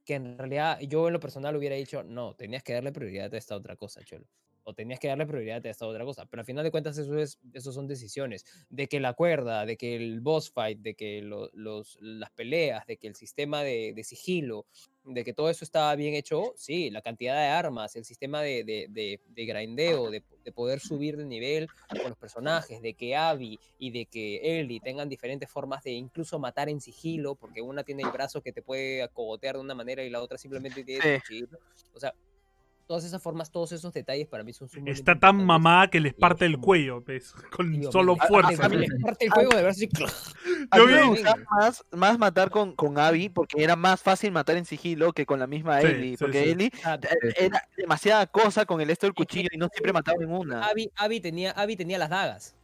que 0.05 0.15
en 0.15 0.37
realidad 0.37 0.79
yo 0.81 1.07
en 1.07 1.13
lo 1.13 1.19
personal 1.19 1.55
hubiera 1.57 1.75
dicho, 1.75 2.03
no, 2.03 2.35
tenías 2.35 2.63
que 2.63 2.73
darle 2.73 2.91
prioridad 2.93 3.33
a 3.33 3.37
esta 3.37 3.55
otra 3.57 3.75
cosa, 3.77 4.03
Cholo. 4.03 4.27
O 4.65 4.73
tenías 4.73 4.99
que 4.99 5.07
darle 5.09 5.25
prioridad 5.25 5.65
a 5.65 5.69
esta 5.69 5.85
otra 5.85 6.05
cosa. 6.05 6.25
Pero 6.25 6.41
al 6.41 6.45
final 6.45 6.63
de 6.63 6.71
cuentas 6.71 6.97
eso, 6.97 7.17
es, 7.17 7.37
eso 7.53 7.71
son 7.71 7.87
decisiones. 7.87 8.45
De 8.69 8.87
que 8.87 8.99
la 8.99 9.13
cuerda, 9.13 9.65
de 9.65 9.75
que 9.77 9.95
el 9.95 10.21
boss 10.21 10.51
fight, 10.51 10.79
de 10.79 10.95
que 10.95 11.21
lo- 11.21 11.49
los, 11.53 11.97
las 12.01 12.31
peleas, 12.31 12.85
de 12.87 12.97
que 12.97 13.07
el 13.07 13.15
sistema 13.15 13.61
de, 13.63 13.93
de 13.93 14.03
sigilo, 14.03 14.65
de 15.03 15.25
que 15.25 15.33
todo 15.33 15.49
eso 15.49 15.65
estaba 15.65 15.93
bien 15.97 16.13
hecho, 16.13 16.53
sí, 16.55 16.89
la 16.89 17.01
cantidad 17.01 17.35
de 17.35 17.47
armas, 17.47 17.95
el 17.97 18.05
sistema 18.05 18.41
de, 18.41 18.63
de, 18.63 18.87
de, 18.89 19.19
de 19.27 19.45
grindeo, 19.45 20.09
de, 20.09 20.23
de 20.45 20.51
poder 20.53 20.79
subir 20.79 21.17
de 21.17 21.25
nivel 21.25 21.67
con 22.01 22.11
los 22.11 22.17
personajes, 22.17 22.81
de 22.81 22.93
que 22.93 23.15
Abby 23.17 23.59
y 23.77 23.91
de 23.91 24.05
que 24.05 24.59
Ellie 24.59 24.79
tengan 24.79 25.09
diferentes 25.09 25.49
formas 25.49 25.83
de 25.83 25.91
incluso 25.91 26.39
matar 26.39 26.69
en 26.69 26.79
sigilo, 26.79 27.35
porque 27.35 27.61
una 27.61 27.83
tiene 27.83 28.03
el 28.03 28.11
brazo 28.11 28.41
que 28.41 28.53
te 28.53 28.61
puede 28.61 29.03
acogotear 29.03 29.55
de 29.55 29.61
una 29.61 29.75
manera 29.75 30.03
y 30.05 30.09
la 30.09 30.21
otra 30.21 30.37
simplemente 30.37 30.85
tiene 30.85 31.21
Sí. 31.27 31.39
el. 31.39 31.49
O 31.93 31.99
sea, 31.99 32.13
todas 32.93 33.05
esas 33.05 33.23
formas, 33.23 33.49
todos 33.49 33.71
esos 33.71 33.91
detalles 33.91 34.27
para 34.27 34.43
mí 34.43 34.53
son 34.53 34.69
sumamente 34.69 34.91
Está 34.91 35.19
tan 35.19 35.43
mamada 35.43 35.87
que 35.89 35.99
les 35.99 36.13
Y 36.13 36.15
parte 36.15 36.45
el 36.45 36.59
cuello, 36.59 37.03
pues, 37.03 37.33
con 37.51 37.71
Digo, 37.71 37.91
solo 37.91 38.15
fuerza. 38.17 38.65
a 38.67 38.69
mí 38.69 38.77
les 38.77 38.89
parte 39.01 39.25
el 39.25 39.31
juego 39.31 39.49
de 39.49 39.55
verdad 39.55 39.71
así, 39.71 39.89
A 40.69 40.77
Yo 40.77 40.85
mí 40.85 40.91
me 40.93 41.03
gustaba 41.05 41.41
más, 41.49 41.83
más 41.91 42.19
matar 42.19 42.51
con, 42.51 42.75
con 42.75 42.99
Abby 42.99 43.29
porque 43.29 43.63
era 43.63 43.75
más 43.75 43.99
fácil 44.03 44.31
matar 44.31 44.57
en 44.57 44.65
sigilo 44.65 45.11
que 45.11 45.25
con 45.25 45.39
la 45.39 45.47
misma 45.47 45.81
Sí, 45.81 45.87
Ellie. 45.87 46.11
sí, 46.11 46.17
porque 46.19 46.43
sí. 46.43 46.49
Ellie 46.51 46.71
Ah, 46.83 46.99
eh, 47.01 47.33
era 47.45 47.67
demasiada 47.75 48.27
cosa 48.27 48.67
con 48.67 48.79
el 48.79 48.91
esto 48.91 49.07
del 49.07 49.15
cuchillo 49.15 49.49
y 49.51 49.57
no 49.57 49.69
siempre 49.69 49.91
mataba 49.91 50.21
en 50.23 50.31
una. 50.31 50.63
Abby, 50.67 50.91
Abby 50.95 51.19
tenía, 51.19 51.49
Abby 51.51 51.75
tenía 51.75 51.97
las 51.97 52.11
dagas. 52.11 52.55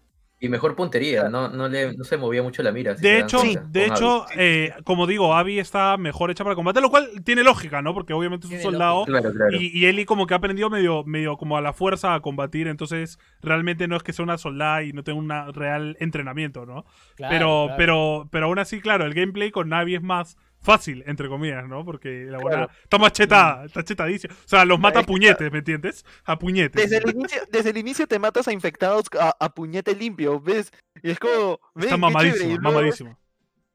Y 0.42 0.48
mejor 0.48 0.74
puntería, 0.76 1.28
no, 1.28 1.50
no, 1.50 1.68
le, 1.68 1.98
no 1.98 2.04
se 2.06 2.16
movía 2.16 2.42
mucho 2.42 2.64
la 2.64 2.72
mira. 2.72 2.94
De 2.94 3.20
hecho, 3.20 3.40
cuenta, 3.40 3.66
de 3.70 3.86
hecho 3.88 4.24
Abby. 4.24 4.34
eh, 4.38 4.74
como 4.86 5.06
digo, 5.06 5.36
Abby 5.36 5.60
está 5.60 5.98
mejor 5.98 6.32
hecha 6.32 6.46
para 6.46 6.56
combate, 6.56 6.80
lo 6.80 6.90
cual 6.90 7.10
tiene 7.26 7.44
lógica, 7.44 7.82
¿no? 7.82 7.94
Porque 7.94 8.14
obviamente 8.14 8.48
es 8.48 8.54
un 8.54 8.60
soldado 8.62 9.04
Claro, 9.06 9.34
claro. 9.34 9.58
y, 9.60 9.78
y 9.78 9.86
Ellie 9.88 10.06
como 10.06 10.28
que 10.28 10.34
ha 10.34 10.38
aprendido 10.38 10.70
medio, 10.70 11.04
medio 11.04 11.36
como 11.36 11.58
a 11.58 11.62
la 11.62 11.74
fuerza 11.74 12.14
a 12.14 12.22
combatir, 12.22 12.68
entonces 12.68 13.20
realmente 13.42 13.88
no 13.90 13.98
es 13.98 14.04
que 14.04 14.14
sea 14.14 14.24
una 14.24 14.38
soldada 14.38 14.84
y 14.84 14.94
no 14.94 15.04
tenga 15.04 15.20
un 15.20 15.54
real 15.54 15.98
entrenamiento, 16.00 16.66
¿no? 16.66 16.86
Claro, 17.18 17.30
pero, 17.30 17.64
claro. 17.66 17.74
pero, 17.78 18.28
pero 18.32 18.46
aún 18.46 18.60
así, 18.60 18.80
claro, 18.80 19.06
el 19.06 19.14
gameplay 19.14 19.52
con 19.52 19.68
Navi 19.68 19.96
es 19.96 20.02
más 20.02 20.38
fácil, 20.62 21.04
entre 21.08 21.28
comillas, 21.28 21.68
¿no? 21.68 21.86
Porque 21.86 22.26
la 22.26 22.40
buena 22.40 22.68
está 22.84 22.98
más 22.98 23.12
chetada, 23.14 23.66
está 23.66 23.84
chetadísima. 23.84 24.34
O 24.34 24.48
sea, 24.48 24.66
los 24.66 24.80
mata 24.80 25.00
a 25.00 25.04
puñetes, 25.04 25.52
¿me 25.52 25.60
entiendes? 25.60 26.06
A 26.26 26.38
puñetes. 26.38 26.90
Desde 26.90 26.98
el 27.04 27.16
inicio, 27.16 27.42
desde 27.52 27.70
el 27.70 27.78
inicio 27.78 28.08
te 28.08 28.20
matas 28.20 28.48
a 28.48 28.54
infectados 28.54 29.06
a, 29.20 29.36
a 29.40 29.50
puñete 29.54 29.96
limpio, 29.96 30.40
¿ves? 30.40 30.72
Y 31.02 31.12
es 31.12 31.20
como. 31.20 31.60
ven, 31.76 31.86
Está 31.86 31.98
mamadísimo, 31.98 32.50
luego- 32.58 32.62
mamadísimo. 32.62 33.18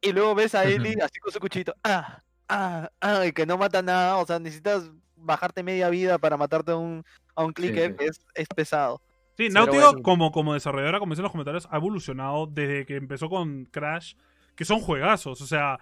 Y 0.00 0.12
luego 0.12 0.34
ves 0.34 0.54
a 0.54 0.64
Ellie 0.64 0.96
así 1.02 1.18
con 1.18 1.32
su 1.32 1.40
cuchillito. 1.40 1.74
Ah, 1.82 2.22
ah, 2.48 2.90
ah, 3.00 3.24
y 3.26 3.32
que 3.32 3.46
no 3.46 3.56
mata 3.56 3.80
nada. 3.80 4.18
O 4.18 4.26
sea, 4.26 4.38
necesitas 4.38 4.90
bajarte 5.16 5.62
media 5.62 5.88
vida 5.88 6.18
para 6.18 6.36
matarte 6.36 6.72
a 6.72 6.76
un, 6.76 7.04
a 7.34 7.42
un 7.42 7.54
sí. 7.56 7.72
que 7.72 7.94
es, 8.00 8.20
es 8.34 8.46
pesado. 8.54 9.00
Sí, 9.38 9.48
Dog, 9.48 9.68
bueno. 9.68 10.02
como, 10.02 10.30
como 10.30 10.54
desarrolladora, 10.54 10.98
como 10.98 11.12
dicen 11.12 11.22
en 11.22 11.24
los 11.24 11.32
comentarios, 11.32 11.66
ha 11.70 11.76
evolucionado 11.76 12.46
desde 12.46 12.86
que 12.86 12.96
empezó 12.96 13.28
con 13.28 13.64
Crash, 13.64 14.14
que 14.54 14.64
son 14.64 14.80
juegazos. 14.80 15.40
O 15.40 15.46
sea, 15.46 15.80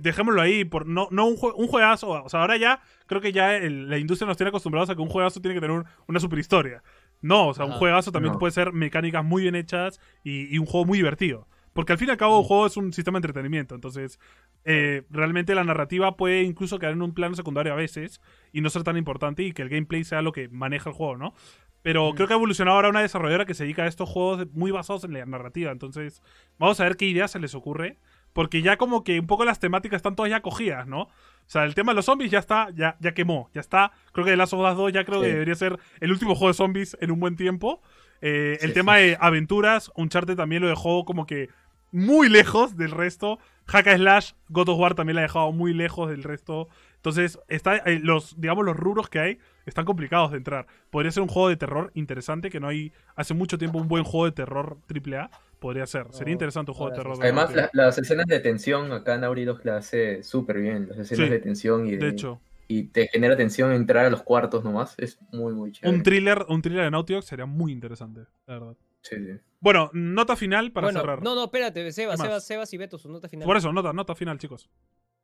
dejémoslo 0.00 0.40
ahí. 0.40 0.64
Por, 0.64 0.86
no, 0.86 1.08
no 1.10 1.26
un, 1.26 1.36
jue- 1.36 1.54
un 1.56 1.66
juegazo. 1.68 2.10
O 2.24 2.28
sea, 2.28 2.40
ahora 2.40 2.56
ya 2.56 2.80
creo 3.06 3.20
que 3.20 3.32
ya 3.32 3.56
el- 3.56 3.88
la 3.90 3.98
industria 3.98 4.26
nos 4.26 4.36
tiene 4.36 4.48
acostumbrados 4.48 4.90
a 4.90 4.94
que 4.94 5.02
un 5.02 5.08
juegazo 5.08 5.40
tiene 5.40 5.54
que 5.54 5.60
tener 5.60 5.76
un- 5.76 5.84
una 6.06 6.20
super 6.20 6.38
historia. 6.38 6.82
No, 7.20 7.48
o 7.48 7.54
sea, 7.54 7.64
un 7.64 7.72
juegazo 7.72 8.12
también 8.12 8.32
No. 8.34 8.38
puede 8.38 8.52
ser 8.52 8.72
mecánicas 8.72 9.24
muy 9.24 9.42
bien 9.42 9.54
hechas 9.54 10.00
y, 10.22 10.54
y 10.54 10.58
un 10.58 10.66
juego 10.66 10.84
muy 10.86 10.98
divertido. 10.98 11.48
Porque 11.72 11.92
al 11.92 11.98
fin 11.98 12.06
y 12.08 12.10
al 12.12 12.16
cabo, 12.16 12.38
un 12.38 12.44
juego 12.44 12.66
es 12.66 12.76
un 12.76 12.92
sistema 12.92 13.16
de 13.16 13.26
entretenimiento. 13.26 13.74
Entonces, 13.74 14.20
eh, 14.64 15.02
realmente 15.10 15.54
la 15.56 15.64
narrativa 15.64 16.16
puede 16.16 16.42
incluso 16.42 16.78
quedar 16.78 16.92
en 16.92 17.02
un 17.02 17.14
plano 17.14 17.34
secundario 17.34 17.72
a 17.72 17.76
veces 17.76 18.20
y 18.52 18.60
no 18.60 18.70
ser 18.70 18.84
tan 18.84 18.96
importante 18.96 19.42
y 19.42 19.52
que 19.52 19.62
el 19.62 19.68
gameplay 19.70 20.04
sea 20.04 20.22
lo 20.22 20.30
que 20.32 20.48
maneja 20.48 20.90
el 20.90 20.94
juego, 20.96 21.16
¿no? 21.16 21.34
Pero 21.82 22.12
Mm. 22.12 22.14
creo 22.14 22.28
que 22.28 22.34
ha 22.34 22.36
evolucionado 22.36 22.76
ahora 22.76 22.90
una 22.90 23.02
desarrolladora 23.02 23.44
que 23.44 23.54
se 23.54 23.64
dedica 23.64 23.82
a 23.82 23.86
estos 23.88 24.08
juegos 24.08 24.46
muy 24.52 24.70
basados 24.70 25.02
en 25.04 25.14
la 25.14 25.26
narrativa. 25.26 25.72
Entonces, 25.72 26.22
vamos 26.58 26.78
a 26.80 26.84
ver 26.84 26.96
qué 26.96 27.06
ideas 27.06 27.30
se 27.32 27.40
les 27.40 27.54
ocurre. 27.54 27.98
Porque 28.34 28.60
ya 28.60 28.76
como 28.76 29.02
que 29.04 29.18
un 29.20 29.26
poco 29.26 29.46
las 29.46 29.60
temáticas 29.60 29.96
están 29.96 30.14
todas 30.16 30.28
ya 30.30 30.42
cogidas, 30.42 30.86
¿no? 30.86 31.02
O 31.04 31.10
sea, 31.46 31.64
el 31.64 31.74
tema 31.74 31.92
de 31.92 31.96
los 31.96 32.04
zombies 32.04 32.30
ya 32.30 32.38
está, 32.40 32.68
ya, 32.74 32.96
ya 33.00 33.14
quemó, 33.14 33.48
ya 33.54 33.60
está. 33.62 33.92
Creo 34.12 34.24
que 34.26 34.32
The 34.32 34.36
Last 34.36 34.52
of 34.52 34.60
Us 34.70 34.76
2 34.76 34.92
ya 34.92 35.04
creo 35.04 35.20
Sí. 35.20 35.26
que 35.26 35.32
debería 35.32 35.54
ser 35.54 35.78
el 36.00 36.10
último 36.12 36.34
juego 36.34 36.48
de 36.48 36.54
zombies 36.54 36.96
en 37.00 37.10
un 37.10 37.20
buen 37.20 37.36
tiempo. 37.36 37.80
Eh, 38.20 38.58
el 38.60 38.68
Sí, 38.68 38.74
tema 38.74 38.96
de 38.96 39.16
aventuras, 39.20 39.90
Uncharted 39.96 40.36
también 40.36 40.62
lo 40.62 40.68
dejó 40.68 41.04
como 41.04 41.26
que 41.26 41.48
muy 41.92 42.28
lejos 42.28 42.76
del 42.76 42.90
resto. 42.90 43.38
Hack 43.66 43.86
and 43.86 43.98
Slash, 43.98 44.32
God 44.48 44.68
of 44.70 44.78
War 44.80 44.94
también 44.94 45.14
la 45.16 45.20
ha 45.22 45.28
dejado 45.28 45.52
muy 45.52 45.72
lejos 45.72 46.10
del 46.10 46.22
resto. 46.22 46.68
Entonces, 47.04 47.38
está, 47.48 47.76
eh, 47.76 48.00
los, 48.02 48.40
digamos, 48.40 48.64
los 48.64 48.74
rubros 48.74 49.10
que 49.10 49.18
hay 49.18 49.38
están 49.66 49.84
complicados 49.84 50.30
de 50.30 50.38
entrar. 50.38 50.66
Podría 50.88 51.10
ser 51.12 51.22
un 51.22 51.28
juego 51.28 51.50
de 51.50 51.56
terror 51.56 51.90
interesante, 51.92 52.48
que 52.48 52.60
no 52.60 52.68
hay 52.68 52.94
hace 53.14 53.34
mucho 53.34 53.58
tiempo 53.58 53.76
un 53.78 53.88
buen 53.88 54.04
juego 54.04 54.24
de 54.24 54.32
terror 54.32 54.78
AAA. 54.88 55.28
Podría 55.58 55.86
ser. 55.86 56.06
Sería 56.12 56.32
Oh, 56.32 56.36
interesante 56.36 56.70
un 56.70 56.78
juego 56.78 56.92
de 56.92 56.96
terror. 56.96 57.18
de 57.18 57.22
Además, 57.24 57.54
la- 57.54 57.68
las 57.74 57.98
escenas 57.98 58.24
de 58.24 58.40
tensión 58.40 58.90
acá 58.90 59.18
Naughty 59.18 59.44
Dog 59.44 59.60
la 59.64 59.76
hace 59.76 60.22
súper 60.22 60.58
bien. 60.60 60.88
Las 60.88 60.96
escenas 61.00 61.26
Sí, 61.26 61.30
de 61.30 61.38
tensión 61.40 61.86
y, 61.86 61.90
de, 61.90 61.96
De 61.98 62.08
hecho, 62.08 62.40
y 62.68 62.84
te 62.84 63.06
genera 63.08 63.36
tensión 63.36 63.70
entrar 63.72 64.06
a 64.06 64.10
los 64.10 64.22
cuartos 64.22 64.64
nomás. 64.64 64.94
Es 64.96 65.18
muy, 65.30 65.52
muy 65.52 65.72
chévere. 65.72 65.94
un 65.94 66.02
thriller, 66.02 66.46
un 66.48 66.62
thriller 66.62 66.84
de 66.84 66.90
Naughty 66.90 67.12
Dog 67.12 67.22
sería 67.24 67.44
muy 67.44 67.70
interesante, 67.72 68.22
la 68.46 68.54
verdad. 68.60 68.76
Sí, 69.02 69.16
sí. 69.16 69.32
Bueno, 69.60 69.90
nota 69.92 70.36
final 70.36 70.72
para 70.72 70.86
bueno, 70.86 71.00
cerrar. 71.00 71.22
no, 71.22 71.34
no, 71.34 71.44
espérate, 71.44 71.92
Sebas. 71.92 72.18
Sebas, 72.18 72.46
Sebas 72.46 72.72
y 72.72 72.78
Beto, 72.78 72.96
su 72.96 73.10
nota 73.12 73.28
final. 73.28 73.44
Por 73.44 73.58
eso, 73.58 73.70
nota, 73.74 73.92
nota 73.92 74.14
final, 74.14 74.38
chicos. 74.38 74.70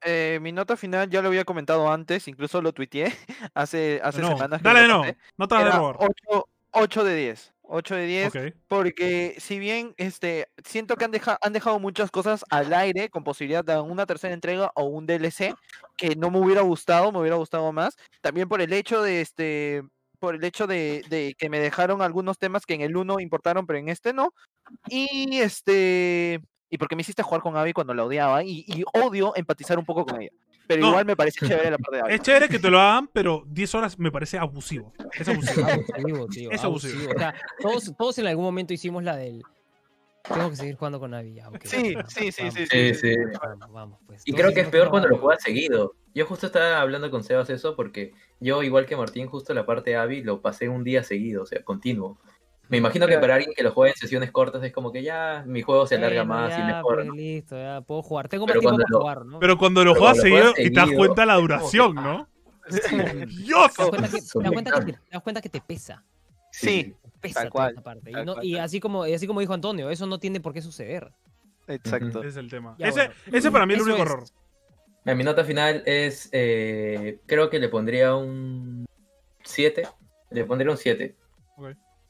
Eh, 0.04 0.38
mi 0.40 0.52
nota 0.52 0.76
final 0.76 1.08
ya 1.10 1.20
lo 1.22 1.28
había 1.28 1.44
comentado 1.44 1.90
antes, 1.92 2.26
incluso 2.28 2.62
lo 2.62 2.72
tuiteé 2.72 3.06
hace, 3.54 4.00
hace 4.02 4.20
nuevo. 4.20 4.36
semanas. 4.36 4.60
que 4.62 4.68
Dale 4.68 4.88
pasé. 4.88 5.16
Nota 5.36 5.58
de 5.58 5.68
error. 5.70 5.96
8, 6.00 6.48
8 6.72 7.04
de 7.04 7.14
10. 7.16 7.52
8 7.72 7.94
de 7.94 8.06
10. 8.06 8.28
Ok. 8.34 8.54
Porque 8.66 9.36
si 9.38 9.58
bien 9.60 9.94
este 9.96 10.48
siento 10.64 10.96
que 10.96 11.04
han, 11.04 11.12
deja- 11.12 11.38
han 11.40 11.52
dejado 11.52 11.78
muchas 11.78 12.10
cosas 12.10 12.44
al 12.50 12.72
aire 12.72 13.08
con 13.10 13.22
posibilidad 13.22 13.64
de 13.64 13.78
una 13.78 14.06
tercera 14.06 14.34
entrega 14.34 14.72
o 14.74 14.84
un 14.84 15.06
DLC 15.06 15.54
que 15.96 16.16
no 16.16 16.30
me 16.30 16.38
hubiera 16.38 16.62
gustado, 16.62 17.12
me 17.12 17.20
hubiera 17.20 17.36
gustado 17.36 17.70
más. 17.72 17.96
También 18.22 18.48
por 18.48 18.60
el 18.60 18.72
hecho 18.72 19.02
de 19.02 19.20
este 19.20 19.82
por 20.18 20.34
el 20.34 20.44
hecho 20.44 20.66
de, 20.66 21.02
de 21.08 21.34
que 21.38 21.48
me 21.48 21.60
dejaron 21.60 22.02
algunos 22.02 22.36
temas 22.38 22.66
que 22.66 22.74
en 22.74 22.82
el 22.82 22.94
1 22.96 23.20
importaron, 23.20 23.66
pero 23.66 23.78
en 23.78 23.88
este 23.88 24.12
no. 24.12 24.34
Y 24.88 25.38
este 25.40 26.40
y 26.70 26.78
porque 26.78 26.94
me 26.96 27.02
hiciste 27.02 27.22
jugar 27.22 27.42
con 27.42 27.56
Abby 27.56 27.72
cuando 27.72 27.92
la 27.94 28.04
odiaba 28.04 28.42
y, 28.44 28.64
y 28.66 28.84
odio 28.94 29.32
empatizar 29.36 29.78
un 29.78 29.84
poco 29.84 30.06
con 30.06 30.22
ella. 30.22 30.30
Pero 30.66 30.82
No. 30.82 30.88
igual 30.90 31.04
me 31.04 31.16
parece 31.16 31.44
chévere 31.46 31.70
la 31.70 31.78
parte 31.78 31.96
de 31.96 32.02
Abby. 32.02 32.14
Es 32.14 32.20
chévere 32.22 32.48
que 32.48 32.60
te 32.60 32.70
lo 32.70 32.78
hagan, 32.78 33.08
pero 33.08 33.42
10 33.48 33.74
horas 33.74 33.98
me 33.98 34.12
parece 34.12 34.38
abusivo. 34.38 34.92
Es 35.18 35.28
abusivo. 35.28 35.66
Abusivo, 35.66 36.26
tío. 36.28 36.50
Es 36.52 36.62
abusivo. 36.62 36.92
abusivo. 36.94 37.12
O 37.14 37.18
sea, 37.18 37.34
todos, 37.60 37.92
todos 37.98 38.18
en 38.18 38.26
algún 38.28 38.44
momento 38.44 38.72
hicimos 38.72 39.02
la 39.02 39.16
del. 39.16 39.42
Tengo 40.22 40.50
que 40.50 40.56
seguir 40.56 40.76
jugando 40.76 41.00
con 41.00 41.12
ok, 41.14 41.24
Sí, 41.64 41.94
vamos, 41.94 42.12
sí, 42.12 42.30
sí, 42.30 42.42
vamos, 42.42 42.54
sí, 42.54 42.66
Sí, 42.70 42.94
sí. 42.94 43.14
Vamos, 43.42 43.72
vamos, 43.72 43.98
pues. 44.06 44.22
Y 44.26 44.32
creo 44.32 44.52
que 44.52 44.60
es 44.60 44.68
peor 44.68 44.90
cuando 44.90 45.08
lo 45.08 45.18
juegas 45.18 45.42
seguido. 45.42 45.94
Yo 46.14 46.26
justo 46.26 46.46
estaba 46.46 46.80
hablando 46.80 47.10
con 47.10 47.24
Sebas 47.24 47.50
eso 47.50 47.74
porque 47.74 48.12
yo, 48.38 48.62
igual 48.62 48.86
que 48.86 48.96
Martín, 48.96 49.26
justo 49.28 49.54
la 49.54 49.64
parte 49.66 49.90
de 49.90 49.96
Abby 49.96 50.22
lo 50.22 50.40
pasé 50.42 50.68
un 50.68 50.84
día 50.84 51.02
seguido, 51.02 51.42
o 51.42 51.46
sea, 51.46 51.62
continuo. 51.64 52.18
Me 52.70 52.76
imagino 52.78 53.06
que 53.06 53.18
para 53.18 53.34
alguien 53.34 53.52
que 53.54 53.62
lo 53.62 53.72
juega 53.72 53.90
en 53.92 53.98
sesiones 53.98 54.30
cortas 54.30 54.62
es 54.62 54.72
como 54.72 54.92
que 54.92 55.02
ya 55.02 55.42
mi 55.46 55.60
juego 55.60 55.86
se 55.86 55.96
alarga 55.96 56.22
Bueno, 56.22 56.34
más 56.42 56.58
y 56.58 56.62
mejor. 56.62 56.94
pues, 56.96 57.06
¿no? 57.08 57.14
listo, 57.14 57.56
ya 57.56 57.80
puedo 57.80 58.00
jugar. 58.02 58.28
Tengo 58.28 58.46
más 58.46 58.52
Pero 58.52 58.60
tiempo 58.60 58.76
cuando 58.76 58.84
para 58.84 58.92
lo- 58.92 59.00
jugar, 59.00 59.26
¿no? 59.26 59.40
Pero 59.40 59.58
cuando 59.58 59.84
lo 59.84 59.92
Pero 59.92 60.00
juegas 60.00 60.20
cuando 60.20 60.36
seguido 60.36 60.54
y 60.56 60.72
te 60.72 60.80
das 60.80 60.90
cuenta 60.96 61.26
la 61.26 61.34
que, 61.34 61.40
duración, 61.42 61.98
ah, 61.98 62.02
¿no? 62.02 62.28
Sí. 62.68 62.78
¡Dios! 63.44 63.74
te 63.74 63.82
das 63.82 63.90
cuenta 63.90 64.08
que, 64.08 64.16
te 64.16 64.20
Son 64.22 64.42
das 64.44 64.52
cuenta 64.52 64.70
que 64.70 64.78
te, 64.80 64.84
vitales. 64.86 65.04
te 65.08 65.10
das 65.16 65.22
cuenta 65.22 65.40
que 65.42 65.48
te 65.48 65.60
pesa. 65.60 66.04
Sí, 66.52 66.94
Pesa 67.20 67.40
toda 67.40 67.50
cual, 67.50 67.72
esa 67.72 67.82
parte. 67.82 68.10
Y, 68.10 68.12
tal 68.14 68.26
no- 68.26 68.34
cual, 68.34 68.44
y 68.46 68.54
tal 68.54 68.60
así 68.64 68.80
como, 68.80 69.06
y 69.06 69.14
así 69.14 69.26
como 69.26 69.40
dijo 69.40 69.52
Antonio, 69.52 69.90
eso 69.90 70.06
no 70.06 70.18
tiene 70.20 70.40
por 70.40 70.52
qué 70.52 70.62
suceder. 70.62 71.10
exacto. 71.66 72.20
Ese 72.20 72.28
es 72.28 72.36
el 72.36 72.48
tema. 72.48 72.76
Ya, 72.78 72.86
ese, 72.88 73.06
bueno. 73.08 73.14
ese 73.38 73.50
para 73.50 73.66
mí 73.66 73.74
es 73.74 73.80
el 73.80 73.86
único 73.86 73.98
es. 74.04 74.10
error. 74.10 74.24
Mi 75.16 75.24
nota 75.24 75.42
final 75.44 75.82
es, 75.86 76.28
eh, 76.32 77.18
creo 77.26 77.50
que 77.50 77.58
le 77.58 77.68
pondría 77.68 78.14
un 78.14 78.86
7. 79.42 79.88
Le 80.30 80.44
pondría 80.44 80.70
un 80.70 80.76
7. 80.76 81.16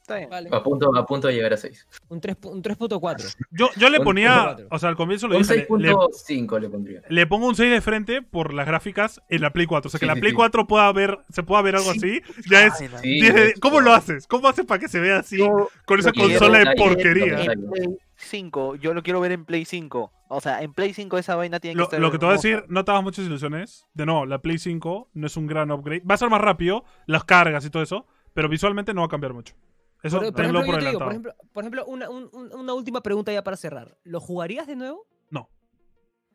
Está 0.01 0.17
bien. 0.17 0.29
Vale. 0.29 0.49
A 0.51 0.61
punto, 0.63 0.95
a 0.95 1.05
punto 1.05 1.27
de 1.27 1.35
llegar 1.35 1.53
a 1.53 1.57
6. 1.57 1.87
Un 2.09 2.19
3 2.19 2.35
pu- 2.41 2.51
un 2.51 2.61
3.4. 2.61 3.35
Yo, 3.51 3.69
yo 3.77 3.89
le 3.89 3.99
Un 3.99 4.03
ponía, 4.03 4.57
o 4.69 4.79
sea, 4.79 4.89
al 4.89 4.95
comienzo 4.95 5.27
lo 5.27 5.35
Un 5.37 5.43
dije, 5.43 5.67
le, 5.69 5.87
le- 5.89 5.93
6.5 5.93 6.59
le 6.59 6.69
pondría. 6.69 7.01
le 7.07 7.27
pongo 7.27 7.47
un 7.47 7.55
6 7.55 7.71
de 7.71 7.81
frente 7.81 8.21
por 8.21 8.53
las 8.53 8.65
gráficas 8.65 9.21
en 9.29 9.41
la 9.41 9.51
Play 9.53 9.67
4. 9.67 9.87
O 9.87 9.91
sea, 9.91 9.99
que 9.99 10.05
Sí, 10.05 10.07
la 10.07 10.15
Play 10.15 10.31
sí. 10.31 10.35
4 10.35 10.67
pueda 10.67 10.91
ver, 10.91 11.19
se 11.29 11.43
pueda 11.43 11.61
ver 11.61 11.75
algo 11.75 11.91
así, 11.91 12.21
ya 12.49 12.65
es... 12.65 12.73
Ay, 12.81 12.87
la- 12.89 12.97
Sí, 12.97 13.09
10 13.21 13.33
de- 13.35 13.47
es- 13.49 13.59
¿Cómo 13.59 13.79
lo 13.79 13.93
haces? 13.93 14.27
¿Cómo 14.27 14.47
haces 14.47 14.65
para 14.65 14.79
que 14.79 14.87
se 14.87 14.99
vea 14.99 15.19
así 15.19 15.37
Yo- 15.37 15.69
con 15.85 15.99
esa 15.99 16.11
quiero 16.11 16.29
consola 16.29 16.59
de 16.59 16.75
porquería? 16.75 17.43
lo 17.45 17.51
en 17.53 17.69
Play 17.69 17.97
5, 18.17 18.75
yo 18.75 18.93
lo 18.93 19.03
quiero 19.03 19.19
ver 19.21 19.31
en 19.31 19.45
Play 19.45 19.65
5. 19.65 20.11
O 20.29 20.41
sea, 20.41 20.61
en 20.61 20.73
Play 20.73 20.93
5 20.93 21.17
esa 21.19 21.35
vaina 21.35 21.59
tiene 21.59 21.73
que 21.75 21.77
Lo, 21.79 21.83
estar. 21.85 21.99
lo 21.99 22.11
que 22.11 22.17
te 22.17 22.25
voy 22.25 22.33
a 22.33 22.37
decir, 22.37 22.65
no 22.69 22.83
te 22.85 22.91
hagas 22.91 23.03
muchas 23.03 23.25
ilusiones. 23.25 23.85
De 23.93 24.05
nuevo, 24.05 24.25
la 24.25 24.39
Play 24.41 24.57
5 24.57 25.09
no 25.13 25.27
es 25.27 25.37
un 25.37 25.45
gran 25.47 25.71
upgrade. 25.71 26.01
Va 26.09 26.15
a 26.15 26.17
ser 26.17 26.29
más 26.29 26.41
rápido, 26.41 26.83
las 27.05 27.23
cargas 27.23 27.65
y 27.65 27.69
todo 27.69 27.83
eso, 27.83 28.07
pero 28.33 28.47
visualmente 28.49 28.93
no 28.93 29.01
va 29.01 29.07
a 29.07 29.09
cambiar 29.09 29.33
mucho. 29.33 29.55
Eso 30.03 30.17
Por, 30.19 30.25
por 30.27 30.35
tenlo 30.35 30.59
ejemplo, 30.61 30.61
por 30.61 30.73
yo 30.73 30.79
te 30.79 30.85
digo, 30.87 30.99
por 30.99 31.09
ejemplo, 31.11 31.35
por 31.53 31.63
ejemplo 31.63 31.85
una, 31.85 32.09
un- 32.09 32.29
un- 32.33 32.53
una 32.53 32.73
última 32.73 33.01
pregunta 33.01 33.31
ya 33.31 33.43
para 33.43 33.55
cerrar. 33.57 33.97
¿Lo 34.03 34.19
jugarías 34.19 34.65
de 34.67 34.75
nuevo? 34.75 35.05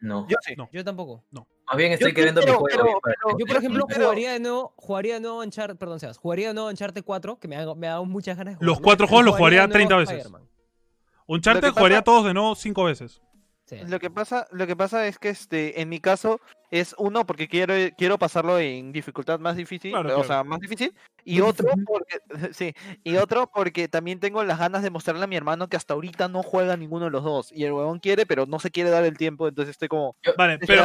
No. 0.03 0.27
Yo 0.29 0.37
sí. 0.43 0.55
No. 0.57 0.69
Yo 0.73 0.85
tampoco. 0.85 1.25
Más 1.33 1.77
bien 1.77 1.91
estoy 1.93 2.11
Yo 2.11 2.15
queriendo 2.15 2.41
mi 2.43 2.45
quiero, 2.45 2.59
juego. 2.61 2.77
pero- 2.79 3.01
pero- 3.03 3.39
Yo, 3.39 3.47
por 3.47 3.57
ejemplo, 3.57 3.87
pero- 3.89 4.05
jugaría 4.05 4.33
de 4.33 4.41
nuevo, 4.41 4.75
jugaría 4.77 5.15
de 5.15 5.21
nuevo 5.21 5.41
Uncharted, 5.41 5.77
perdón, 5.79 5.99
Sebas, 6.01 6.19
jugaría 6.19 6.49
de 6.49 6.55
nuevo 6.55 6.69
Uncharted 6.69 7.03
4, 7.03 7.39
que 7.41 7.49
me 7.49 7.57
ha, 7.57 7.75
me 7.75 7.87
ha 7.89 7.93
dado 7.93 8.05
muchas 8.05 8.37
ganas 8.37 8.59
de 8.59 8.65
Los 8.65 8.75
jugarlo, 8.77 8.85
cuatro 8.85 9.07
juegos 9.09 9.25
los 9.25 9.37
jugaría 9.37 9.61
nuevo 9.61 9.73
30 9.73 9.97
veces. 9.97 10.29
Uncharted 11.27 11.63
que 11.63 11.71
jugaría 11.71 11.97
pasa- 11.99 12.05
todos 12.05 12.25
de 12.27 12.35
nuevo 12.35 12.55
5 12.55 12.85
veces. 12.85 13.23
Sí. 13.65 13.77
Lo 13.89 13.99
que 13.99 14.11
pasa, 14.11 14.47
lo 14.53 14.67
que 14.67 14.77
pasa 14.77 15.07
es 15.09 15.19
que 15.19 15.31
este, 15.31 15.81
en 15.81 15.89
mi 15.89 15.99
caso, 15.99 16.41
es 16.71 16.95
uno 16.99 17.25
porque 17.27 17.49
quiero, 17.49 17.75
quiero 17.97 18.19
pasarlo 18.19 18.59
en 18.59 18.93
dificultad 18.93 19.39
más 19.39 19.57
difícil, 19.57 19.93
Claro, 19.93 20.09
o 20.09 20.13
claro. 20.15 20.25
sea, 20.29 20.45
más 20.45 20.61
difícil, 20.61 20.95
y 21.25 21.41
otro 21.41 21.69
porque 21.87 22.19
sí, 22.55 22.75
y 23.05 23.17
otro 23.17 23.51
porque 23.53 23.89
también 23.89 24.21
tengo 24.21 24.43
las 24.45 24.59
ganas 24.59 24.83
de 24.83 24.91
mostrarle 24.91 25.25
a 25.25 25.27
mi 25.27 25.37
hermano 25.37 25.69
que 25.69 25.77
hasta 25.77 25.95
ahorita 25.95 26.29
no 26.29 26.43
juega 26.43 26.77
ninguno 26.77 27.07
de 27.07 27.11
los 27.11 27.25
dos. 27.25 27.53
Y 27.53 27.65
el 27.65 27.73
huevón 27.73 27.99
quiere, 27.99 28.27
pero 28.27 28.47
no 28.47 28.59
se 28.59 28.71
quiere 28.71 28.91
dar 28.91 29.05
el 29.05 29.17
tiempo, 29.17 29.49
entonces 29.49 29.73
estoy 29.73 29.89
como. 29.89 30.17
Yo- 30.23 30.33
Vale, 30.37 30.59
pero 30.59 30.85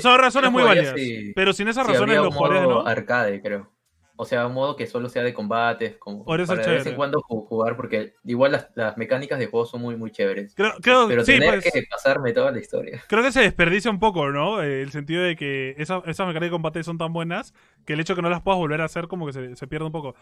son, 0.00 0.18
razones 0.18 0.50
muy 0.52 0.62
válidas. 0.62 0.94
si- 0.98 1.32
pero 1.34 1.52
sin 1.52 1.68
esas 1.68 1.86
si 1.86 1.92
razones 1.92 2.16
lo 2.16 2.28
un 2.28 2.32
jugaría 2.32 2.60
de 2.60 2.66
modo 2.66 2.74
nuevo. 2.82 2.88
arcade, 2.88 3.40
creo. 3.42 3.70
O 4.16 4.24
sea, 4.24 4.46
un 4.46 4.54
modo 4.54 4.76
que 4.76 4.86
solo 4.86 5.08
sea 5.08 5.24
de 5.24 5.34
combates, 5.34 5.96
como 5.96 6.24
para 6.24 6.44
de 6.46 6.70
vez 6.70 6.86
en 6.86 6.94
cuando 6.94 7.18
ju- 7.20 7.48
jugar, 7.48 7.74
porque 7.76 8.14
igual 8.22 8.52
las, 8.52 8.68
las 8.76 8.96
mecánicas 8.96 9.40
de 9.40 9.48
juego 9.48 9.66
son 9.66 9.80
muy, 9.82 9.96
muy 9.96 10.12
chéveres. 10.12 10.54
Creo, 10.54 10.72
creo- 10.80 11.08
Pero 11.08 11.24
sí, 11.24 11.32
tener 11.32 11.60
pues, 11.60 11.72
que 11.72 11.82
pasarme 11.90 12.32
toda 12.32 12.52
la 12.52 12.60
historia. 12.60 13.02
creo 13.08 13.24
que 13.24 13.32
se 13.32 13.40
desperdicia 13.40 13.90
un 13.90 13.98
poco, 13.98 14.30
¿no? 14.30 14.62
Eh, 14.62 14.82
El 14.82 14.92
sentido 14.92 15.20
de 15.24 15.34
que 15.34 15.74
esa- 15.78 16.00
esas 16.06 16.28
mecánicas 16.28 16.42
de 16.42 16.50
combate 16.50 16.84
son 16.84 16.96
tan 16.96 17.12
buenas 17.12 17.54
que 17.84 17.94
el 17.94 18.00
hecho 18.00 18.12
de 18.12 18.18
que 18.18 18.22
no 18.22 18.30
las 18.30 18.40
puedas 18.42 18.58
volver 18.58 18.82
a 18.82 18.84
hacer 18.84 19.08
como 19.08 19.26
que 19.26 19.32
se, 19.32 19.56
se 19.56 19.66
pierde 19.66 19.86
un 19.86 19.92
poco. 19.92 20.14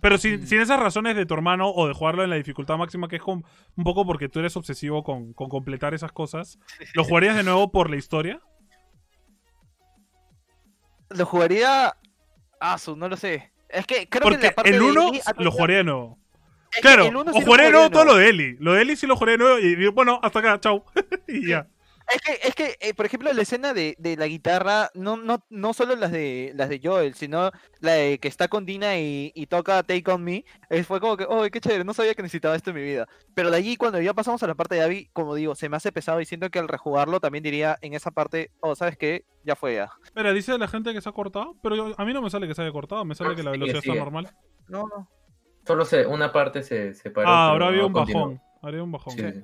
Pero 0.00 0.16
sin, 0.16 0.42
Mm. 0.42 0.46
sin 0.46 0.60
esas 0.60 0.78
razones 0.78 1.16
de 1.16 1.26
tu 1.26 1.34
hermano 1.34 1.70
o 1.70 1.88
de 1.88 1.94
jugarlo 1.94 2.22
en 2.22 2.30
la 2.30 2.36
dificultad 2.36 2.76
máxima, 2.78 3.08
que 3.08 3.16
es 3.16 3.22
con- 3.22 3.44
un 3.76 3.84
poco 3.84 4.06
porque 4.06 4.28
tú 4.28 4.38
eres 4.38 4.56
obsesivo 4.56 5.02
con, 5.02 5.32
con 5.32 5.48
completar 5.48 5.92
esas 5.92 6.12
cosas, 6.12 6.60
¿lo 6.94 7.02
jugarías 7.02 7.34
de 7.34 7.42
nuevo 7.42 7.72
por 7.72 7.90
la 7.90 7.96
historia? 7.96 8.40
Lo 11.10 11.26
jugaría. 11.26 11.96
Ah, 12.60 12.78
su, 12.78 12.94
no 12.94 13.08
lo 13.08 13.16
sé. 13.16 13.50
Es 13.68 13.86
que 13.86 14.08
creo 14.08 14.28
que 14.28 14.34
Porque 14.34 14.46
la 14.46 14.54
parte 14.54 14.70
el 14.70 14.78
de 14.78 14.84
1 14.84 15.08
Ellie 15.08 15.22
ha 15.24 15.42
lo 15.42 15.50
jugaría 15.50 15.78
de 15.78 15.84
nuevo. 15.84 16.18
es 16.70 16.76
que 16.76 16.80
Claro, 16.82 17.04
o 17.06 17.08
sí 17.08 17.40
lo 17.40 17.46
jugaría 17.46 17.66
de 17.66 17.72
nuevo 17.72 17.90
todo 17.90 18.04
lo 18.04 18.16
de 18.16 18.28
Eli. 18.28 18.56
Lo 18.60 18.74
de 18.74 18.82
Eli 18.82 18.96
sí 18.96 19.06
lo 19.06 19.16
jugaría 19.16 19.32
de 19.32 19.38
nuevo 19.38 19.58
y 19.58 19.88
bueno, 19.88 20.20
hasta 20.22 20.38
acá, 20.40 20.60
chau. 20.60 20.84
y 21.26 21.48
ya. 21.48 21.66
Es 22.12 22.20
que, 22.22 22.48
es 22.48 22.54
que 22.54 22.76
eh, 22.80 22.92
por 22.94 23.06
ejemplo, 23.06 23.32
la 23.32 23.42
escena 23.42 23.72
de, 23.72 23.94
de 23.98 24.16
la 24.16 24.26
guitarra, 24.26 24.90
no, 24.94 25.16
no, 25.16 25.44
no 25.48 25.72
solo 25.72 25.94
las 25.96 26.10
de 26.10 26.52
las 26.56 26.68
de 26.68 26.80
Joel, 26.82 27.14
sino 27.14 27.50
la 27.80 27.92
de 27.92 28.18
que 28.18 28.26
está 28.28 28.48
con 28.48 28.66
Dina 28.66 28.98
y, 28.98 29.30
y 29.34 29.46
toca 29.46 29.82
Take 29.84 30.10
On 30.10 30.22
Me, 30.22 30.44
eh, 30.70 30.82
fue 30.82 31.00
como 31.00 31.16
que, 31.16 31.24
oh, 31.28 31.44
qué 31.50 31.60
chévere, 31.60 31.84
no 31.84 31.94
sabía 31.94 32.14
que 32.14 32.22
necesitaba 32.22 32.56
esto 32.56 32.70
en 32.70 32.76
mi 32.76 32.82
vida. 32.82 33.06
Pero 33.34 33.50
de 33.50 33.56
allí, 33.58 33.76
cuando 33.76 34.00
ya 34.00 34.12
pasamos 34.12 34.42
a 34.42 34.46
la 34.48 34.54
parte 34.54 34.74
de 34.74 34.82
Abby, 34.82 35.08
como 35.12 35.34
digo, 35.34 35.54
se 35.54 35.68
me 35.68 35.76
hace 35.76 35.92
pesado 35.92 36.20
y 36.20 36.26
siento 36.26 36.50
que 36.50 36.58
al 36.58 36.68
rejugarlo 36.68 37.20
también 37.20 37.44
diría 37.44 37.78
en 37.80 37.94
esa 37.94 38.10
parte, 38.10 38.50
oh, 38.60 38.74
¿sabes 38.74 38.96
qué? 38.98 39.24
Ya 39.44 39.54
fue 39.54 39.74
ya. 39.76 39.90
Espera, 40.04 40.32
dice 40.32 40.58
la 40.58 40.68
gente 40.68 40.92
que 40.92 41.00
se 41.00 41.08
ha 41.08 41.12
cortado, 41.12 41.54
pero 41.62 41.76
yo- 41.76 41.94
a 41.96 42.04
mí 42.04 42.12
no 42.12 42.22
me 42.22 42.30
sale 42.30 42.48
que 42.48 42.54
se 42.54 42.62
haya 42.62 42.72
cortado, 42.72 43.04
me 43.04 43.14
sale 43.14 43.36
que 43.36 43.42
la 43.42 43.52
Sigue, 43.52 43.66
velocidad 43.66 43.78
está 43.78 43.92
sigue. 43.92 43.98
normal. 44.04 44.30
No, 44.68 44.86
no. 44.88 45.08
Solo 45.66 45.84
se, 45.84 46.06
una 46.06 46.32
parte 46.32 46.62
se 46.62 46.94
separó. 46.94 47.28
Ah, 47.28 47.50
pero 47.52 47.64
ahora 47.64 47.66
había 47.68 47.80
no 47.82 47.86
un 47.88 47.92
continuó. 47.92 48.20
bajón. 48.22 48.42
Habría 48.62 48.82
un 48.82 48.92
bajón. 48.92 49.12
Sí, 49.14 49.22
sí. 49.22 49.42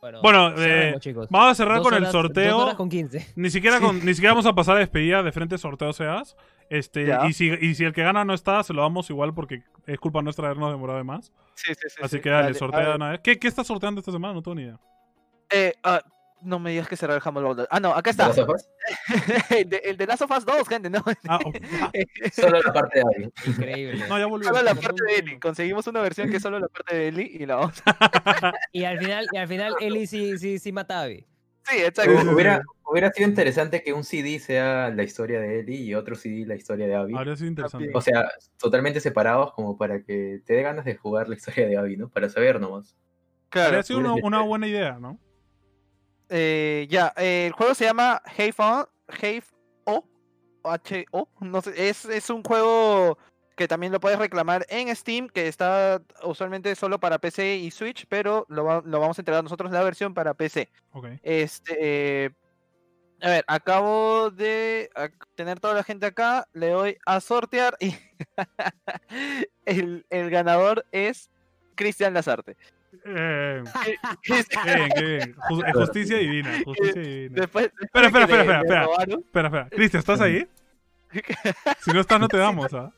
Bueno, 0.00 0.20
Bueno, 0.22 0.54
eh, 0.56 0.94
chicos. 0.98 1.28
Vamos 1.30 1.50
a 1.52 1.54
cerrar 1.54 1.76
Dos 1.78 1.84
con 1.86 1.94
el 1.94 2.02
horas- 2.04 2.12
dos 2.12 2.22
sorteo. 2.22 2.58
horas 2.58 2.74
con 2.74 2.88
15. 2.88 3.26
Ni 3.36 3.50
siquiera, 3.50 3.80
con- 3.80 4.04
ni 4.04 4.14
siquiera 4.14 4.32
vamos 4.32 4.46
a 4.46 4.54
pasar 4.54 4.76
a 4.76 4.80
despedida 4.80 5.22
de 5.22 5.30
frente 5.32 5.58
sorteo 5.58 5.92
seas. 5.92 6.36
Este, 6.70 7.08
y, 7.28 7.32
si, 7.32 7.48
y 7.50 7.74
si 7.74 7.84
el 7.84 7.92
que 7.92 8.02
gana 8.02 8.24
no 8.24 8.32
está, 8.32 8.62
se 8.62 8.72
lo 8.72 8.80
damos 8.82 9.10
igual 9.10 9.34
porque 9.34 9.62
es 9.86 9.98
culpa 9.98 10.22
nuestra 10.22 10.44
de 10.44 10.50
habernos 10.52 10.70
demorado 10.72 10.98
de 10.98 11.04
más. 11.04 11.32
Sí, 11.54 11.74
sí, 11.74 11.88
sí. 11.88 11.96
Así 12.02 12.16
sí. 12.16 12.22
que 12.22 12.30
dale, 12.30 12.44
Dale, 12.44 12.54
sortea 12.58 12.94
una 12.96 13.10
vez. 13.10 13.20
¿Qué, 13.22 13.38
¿Qué 13.38 13.48
estás 13.48 13.66
sorteando 13.66 13.98
esta 13.98 14.12
semana? 14.12 14.32
No 14.34 14.42
tengo 14.42 14.54
ni 14.54 14.62
idea. 14.62 14.78
eh, 15.50 15.74
ah, 15.82 16.00
no 16.42 16.58
me 16.58 16.70
digas 16.70 16.88
que 16.88 16.96
será 16.96 17.14
el 17.14 17.22
Humble 17.24 17.44
Bundle. 17.44 17.66
Ah, 17.70 17.80
no, 17.80 17.92
acá 17.92 18.12
¿De 18.12 18.22
está. 18.22 18.30
el, 19.56 19.68
de, 19.68 19.76
el 19.84 19.96
de 19.96 20.06
Last 20.06 20.22
of 20.22 20.30
Us 20.30 20.44
2, 20.44 20.68
gente, 20.68 20.90
no. 20.90 21.04
Ah, 21.28 21.38
Solo 22.32 22.60
la 22.60 22.72
parte 22.72 23.00
de 23.00 23.04
Abby. 23.04 23.32
Increíble. 23.46 24.04
no, 24.08 24.18
ya 24.18 24.26
volvió. 24.26 24.48
Solo 24.48 24.62
la 24.62 24.74
parte 24.74 25.02
de 25.04 25.14
Ellie. 25.16 25.40
Conseguimos 25.40 25.86
una 25.86 26.00
versión 26.00 26.30
que 26.30 26.36
es 26.36 26.42
solo 26.42 26.58
la 26.58 26.68
parte 26.68 26.96
de 26.96 27.08
Ellie 27.08 27.30
y 27.40 27.46
la 27.46 27.56
vamos 27.56 27.82
a... 27.86 28.52
Y 28.72 28.84
al 28.84 28.98
final, 28.98 29.26
y 29.32 29.36
al 29.36 29.48
final 29.48 29.74
Eli 29.80 30.06
sí, 30.06 30.38
sí, 30.38 30.58
sí 30.58 30.72
mata 30.72 31.00
a 31.00 31.02
Abby. 31.04 31.26
Sí, 31.64 31.76
exacto. 31.78 32.32
Hubiera, 32.32 32.62
hubiera 32.84 33.10
sido 33.12 33.28
interesante 33.28 33.82
que 33.82 33.92
un 33.92 34.04
CD 34.04 34.38
sea 34.38 34.90
la 34.90 35.02
historia 35.02 35.40
de 35.40 35.60
Ellie 35.60 35.82
y 35.82 35.94
otro 35.94 36.16
CD 36.16 36.46
la 36.46 36.56
historia 36.56 36.86
de 36.86 36.94
Abby. 36.94 37.14
Habría 37.16 37.36
sido 37.36 37.48
interesante. 37.48 37.90
O 37.94 38.00
sea, 38.00 38.28
totalmente 38.58 39.00
separados 39.00 39.52
como 39.52 39.76
para 39.76 40.02
que 40.02 40.40
te 40.44 40.54
dé 40.54 40.62
ganas 40.62 40.84
de 40.84 40.96
jugar 40.96 41.28
la 41.28 41.36
historia 41.36 41.66
de 41.66 41.76
Abby, 41.76 41.96
¿no? 41.96 42.08
Para 42.08 42.28
saber 42.28 42.60
nomás. 42.60 42.96
Claro. 43.50 43.68
Habría 43.68 43.82
sido 43.82 43.98
una, 44.00 44.12
Hubiera 44.12 44.20
sido 44.20 44.26
una 44.28 44.36
chévere. 44.38 44.48
buena 44.48 44.66
idea, 44.68 44.98
¿no? 45.00 45.18
Eh, 46.30 46.86
ya, 46.88 47.12
eh, 47.16 47.46
el 47.48 47.52
juego 47.52 47.74
se 47.74 47.84
llama 47.84 48.22
Have 48.24 49.42
O, 49.84 50.04
H 50.64 51.06
O, 51.10 51.28
no 51.40 51.60
sé, 51.60 51.88
es, 51.88 52.04
es 52.04 52.30
un 52.30 52.42
juego 52.44 53.18
que 53.56 53.66
también 53.68 53.92
lo 53.92 54.00
puedes 54.00 54.18
reclamar 54.18 54.64
en 54.70 54.94
Steam, 54.96 55.28
que 55.28 55.48
está 55.48 56.00
usualmente 56.22 56.74
solo 56.76 56.98
para 57.00 57.18
PC 57.18 57.56
y 57.56 57.70
Switch, 57.70 58.06
pero 58.08 58.46
lo, 58.48 58.64
va- 58.64 58.82
lo 58.84 59.00
vamos 59.00 59.18
a 59.18 59.22
entregar 59.22 59.42
nosotros 59.42 59.70
la 59.70 59.82
versión 59.82 60.14
para 60.14 60.32
PC. 60.34 60.70
Ok. 60.92 61.06
Este, 61.22 62.24
eh, 62.26 62.30
a 63.20 63.28
ver, 63.28 63.44
acabo 63.48 64.30
de 64.30 64.90
tener 65.34 65.60
toda 65.60 65.74
la 65.74 65.82
gente 65.84 66.06
acá, 66.06 66.48
le 66.54 66.70
doy 66.70 66.96
a 67.04 67.20
sortear 67.20 67.76
y 67.80 67.94
el, 69.66 70.06
el 70.08 70.30
ganador 70.30 70.86
es 70.92 71.30
Cristian 71.74 72.14
Lazarte. 72.14 72.56
Eh, 73.04 73.62
Cristian- 74.22 74.64
qué 74.64 74.74
bien, 74.74 74.88
qué 74.94 75.02
bien. 75.04 75.34
Ju- 75.36 75.64
eh, 75.66 75.72
justicia 75.72 76.16
divina, 76.18 76.50
justicia 76.64 77.00
divina. 77.02 77.40
Después, 77.40 77.70
Espera, 77.80 78.06
espera, 78.06 78.24
espera, 78.24 78.42
espera, 78.42 78.60
espera. 78.62 78.86
Espera, 79.18 79.48
espera. 79.48 79.68
Cristian, 79.70 79.98
¿estás 80.00 80.20
ahí? 80.20 80.46
Si 81.80 81.90
no 81.92 82.00
estás, 82.00 82.20
no 82.20 82.28
te 82.28 82.36
damos, 82.36 82.72
¿ah? 82.74 82.92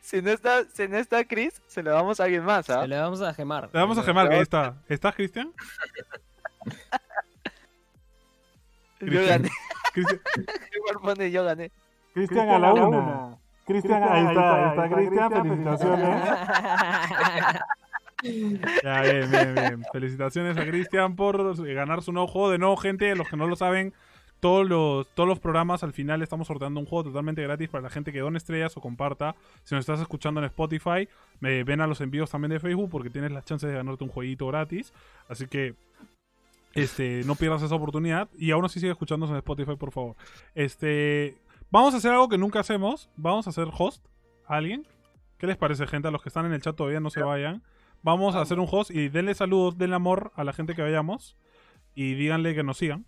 si 0.00 0.22
no 0.22 0.30
está, 0.30 0.64
si 0.72 0.86
no 0.88 0.96
está 0.98 1.24
Chris, 1.24 1.60
se 1.66 1.82
lo 1.82 1.90
damos 1.92 2.20
a 2.20 2.24
alguien 2.24 2.44
más, 2.44 2.68
¿ah? 2.70 2.82
Se 2.82 2.88
le 2.88 2.98
vamos 2.98 3.20
a 3.22 3.34
gemar. 3.34 3.68
Le 3.72 3.80
vamos 3.80 3.98
a 3.98 4.02
gemar, 4.02 4.28
que 4.28 4.34
ahí 4.36 4.42
está. 4.42 4.76
¿Estás, 4.88 5.14
Cristian? 5.14 5.52
Yo 9.00 9.26
gané. 9.26 9.48
Cristian, 9.92 10.20
Igual 10.76 10.96
pone 11.02 11.30
yo 11.30 11.44
gané. 11.44 11.70
Cristian 12.14 12.48
a 12.48 12.58
la 12.58 12.72
una. 12.72 13.36
Cristian, 13.66 14.02
ahí 14.02 14.26
está, 14.26 14.62
ahí 14.62 14.68
está 14.70 14.88
Cristian, 14.96 15.32
felicitaciones. 15.32 16.24
Ya, 18.84 19.02
bien, 19.02 19.30
bien, 19.30 19.54
bien. 19.54 19.84
Felicitaciones 19.92 20.56
a 20.56 20.64
Cristian 20.66 21.16
por 21.16 21.56
ganar 21.74 22.02
su 22.02 22.12
nuevo 22.12 22.28
juego. 22.28 22.50
De 22.50 22.58
nuevo, 22.58 22.76
gente, 22.76 23.14
los 23.16 23.28
que 23.28 23.36
no 23.36 23.46
lo 23.46 23.56
saben, 23.56 23.92
todos 24.40 24.68
los, 24.68 25.08
todos 25.14 25.28
los 25.28 25.38
programas 25.38 25.84
al 25.84 25.92
final 25.92 26.22
estamos 26.22 26.48
sorteando 26.48 26.80
un 26.80 26.86
juego 26.86 27.04
totalmente 27.04 27.42
gratis 27.42 27.68
para 27.68 27.82
la 27.82 27.90
gente 27.90 28.12
que 28.12 28.20
done 28.20 28.36
estrellas 28.36 28.76
o 28.76 28.80
comparta. 28.80 29.36
Si 29.62 29.74
nos 29.74 29.82
estás 29.82 30.00
escuchando 30.00 30.40
en 30.40 30.46
Spotify, 30.46 31.08
me 31.40 31.62
ven 31.64 31.80
a 31.80 31.86
los 31.86 32.00
envíos 32.00 32.30
también 32.30 32.50
de 32.50 32.60
Facebook 32.60 32.90
porque 32.90 33.10
tienes 33.10 33.32
las 33.32 33.44
chances 33.44 33.68
de 33.70 33.76
ganarte 33.76 34.04
un 34.04 34.10
jueguito 34.10 34.46
gratis. 34.48 34.92
Así 35.28 35.46
que 35.46 35.74
este, 36.74 37.22
no 37.24 37.34
pierdas 37.34 37.62
esa 37.62 37.74
oportunidad. 37.74 38.28
Y 38.36 38.50
aún 38.50 38.64
así 38.64 38.80
sigue 38.80 38.92
escuchándonos 38.92 39.30
en 39.30 39.36
Spotify, 39.38 39.76
por 39.76 39.92
favor. 39.92 40.16
Este, 40.54 41.36
vamos 41.70 41.94
a 41.94 41.98
hacer 41.98 42.10
algo 42.12 42.28
que 42.28 42.38
nunca 42.38 42.60
hacemos. 42.60 43.08
Vamos 43.16 43.46
a 43.46 43.50
hacer 43.50 43.68
host 43.76 44.04
a 44.46 44.56
alguien. 44.56 44.86
¿Qué 45.38 45.46
les 45.46 45.56
parece, 45.56 45.86
gente? 45.86 46.08
A 46.08 46.10
los 46.10 46.22
que 46.22 46.28
están 46.28 46.46
en 46.46 46.52
el 46.52 46.62
chat 46.62 46.74
todavía 46.74 47.00
no 47.00 47.10
se 47.10 47.22
vayan. 47.22 47.62
Vamos 48.02 48.34
a 48.34 48.40
hacer 48.40 48.58
un 48.58 48.66
host 48.70 48.90
y 48.90 49.08
denle 49.08 49.34
saludos, 49.34 49.78
denle 49.78 49.96
amor 49.96 50.32
a 50.34 50.44
la 50.44 50.52
gente 50.52 50.74
que 50.74 50.82
vayamos. 50.82 51.36
Y 51.94 52.14
díganle 52.14 52.54
que 52.54 52.62
nos 52.62 52.78
sigan. 52.78 53.04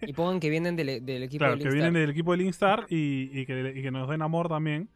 Y 0.00 0.14
pongan 0.14 0.40
que 0.40 0.48
vienen 0.48 0.74
del, 0.74 1.04
del 1.04 1.22
equipo 1.24 1.40
Claro, 1.40 1.52
del 1.52 1.58
que 1.60 1.64
Instar. 1.68 1.74
vienen 1.74 1.92
del 1.92 2.10
equipo 2.10 2.32
del 2.32 2.40
Instar 2.40 2.86
y, 2.88 3.28
y 3.38 3.44
que, 3.44 3.74
y 3.76 3.82
que 3.82 3.90
nos 3.90 4.08
den 4.08 4.22
amor 4.22 4.48
también. 4.48 4.88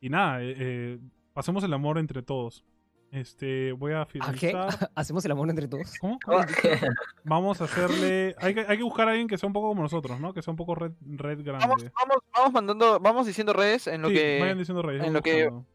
Y 0.00 0.10
nada, 0.10 0.40
eh, 0.42 0.54
eh, 0.56 0.98
pasemos 1.32 1.64
el 1.64 1.72
amor 1.72 1.98
entre 1.98 2.22
todos. 2.22 2.64
Este, 3.10 3.72
voy 3.72 3.92
a 3.94 4.02
¿A 4.02 4.06
qué? 4.06 4.12
finalizar. 4.12 4.90
¿Hacemos 4.94 5.24
el 5.24 5.32
amor 5.32 5.50
entre 5.50 5.66
todos? 5.66 5.92
¿Cómo? 6.00 6.18
Vamos 7.24 7.60
a 7.60 7.64
hacerle. 7.64 8.34
Hay 8.40 8.54
que, 8.54 8.60
hay 8.60 8.76
que 8.76 8.82
buscar 8.84 9.08
a 9.08 9.10
alguien 9.10 9.26
que 9.28 9.38
sea 9.38 9.46
un 9.48 9.52
poco 9.52 9.68
como 9.68 9.82
nosotros, 9.82 10.20
¿no? 10.20 10.32
Que 10.32 10.42
sea 10.42 10.52
un 10.52 10.56
poco 10.56 10.74
red, 10.76 10.92
red 11.00 11.42
grande. 11.44 11.66
Vamos, 11.66 11.84
vamos, 11.94 12.16
vamos 12.32 12.52
mandando, 12.52 13.00
vamos 13.00 13.26
diciendo 13.26 13.52
redes 13.52 13.86
en 13.88 14.02
lo 14.02 14.08
Sí, 14.08 14.14
que. 14.14 14.38
vayan 14.40 14.58
diciendo 14.58 14.82
reyes. 14.82 15.04
en 15.04 15.12
lo 15.12 15.20
que- 15.22 15.44
buscando. 15.48 15.66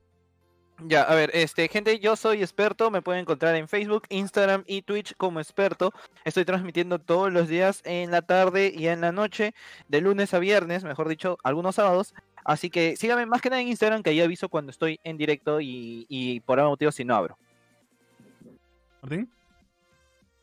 Ya, 0.87 1.03
a 1.03 1.13
ver, 1.13 1.31
este, 1.33 1.67
gente, 1.67 1.99
yo 1.99 2.15
soy 2.15 2.41
experto, 2.41 2.89
me 2.89 3.01
pueden 3.01 3.21
encontrar 3.21 3.55
en 3.55 3.67
Facebook, 3.67 4.03
Instagram 4.09 4.63
y 4.65 4.81
Twitch 4.81 5.13
como 5.17 5.39
experto. 5.39 5.93
Estoy 6.23 6.45
transmitiendo 6.45 6.99
todos 6.99 7.33
los 7.33 7.49
días 7.49 7.81
en 7.83 8.11
la 8.11 8.21
tarde 8.21 8.73
y 8.73 8.87
en 8.87 9.01
la 9.01 9.11
noche, 9.11 9.53
de 9.89 9.99
lunes 9.99 10.33
a 10.33 10.39
viernes, 10.39 10.85
mejor 10.85 11.09
dicho, 11.09 11.37
algunos 11.43 11.75
sábados. 11.75 12.13
Así 12.45 12.69
que 12.69 12.95
síganme 12.95 13.25
más 13.25 13.41
que 13.41 13.49
nada 13.49 13.61
en 13.61 13.67
Instagram, 13.67 14.03
que 14.03 14.11
ahí 14.11 14.21
aviso 14.21 14.47
cuando 14.47 14.71
estoy 14.71 14.99
en 15.03 15.17
directo 15.17 15.59
y, 15.59 16.05
y 16.07 16.39
por 16.41 16.59
algún 16.59 16.73
motivo 16.73 16.91
si 16.91 17.03
no 17.03 17.15
abro. 17.15 17.37
¿Martín? 19.01 19.29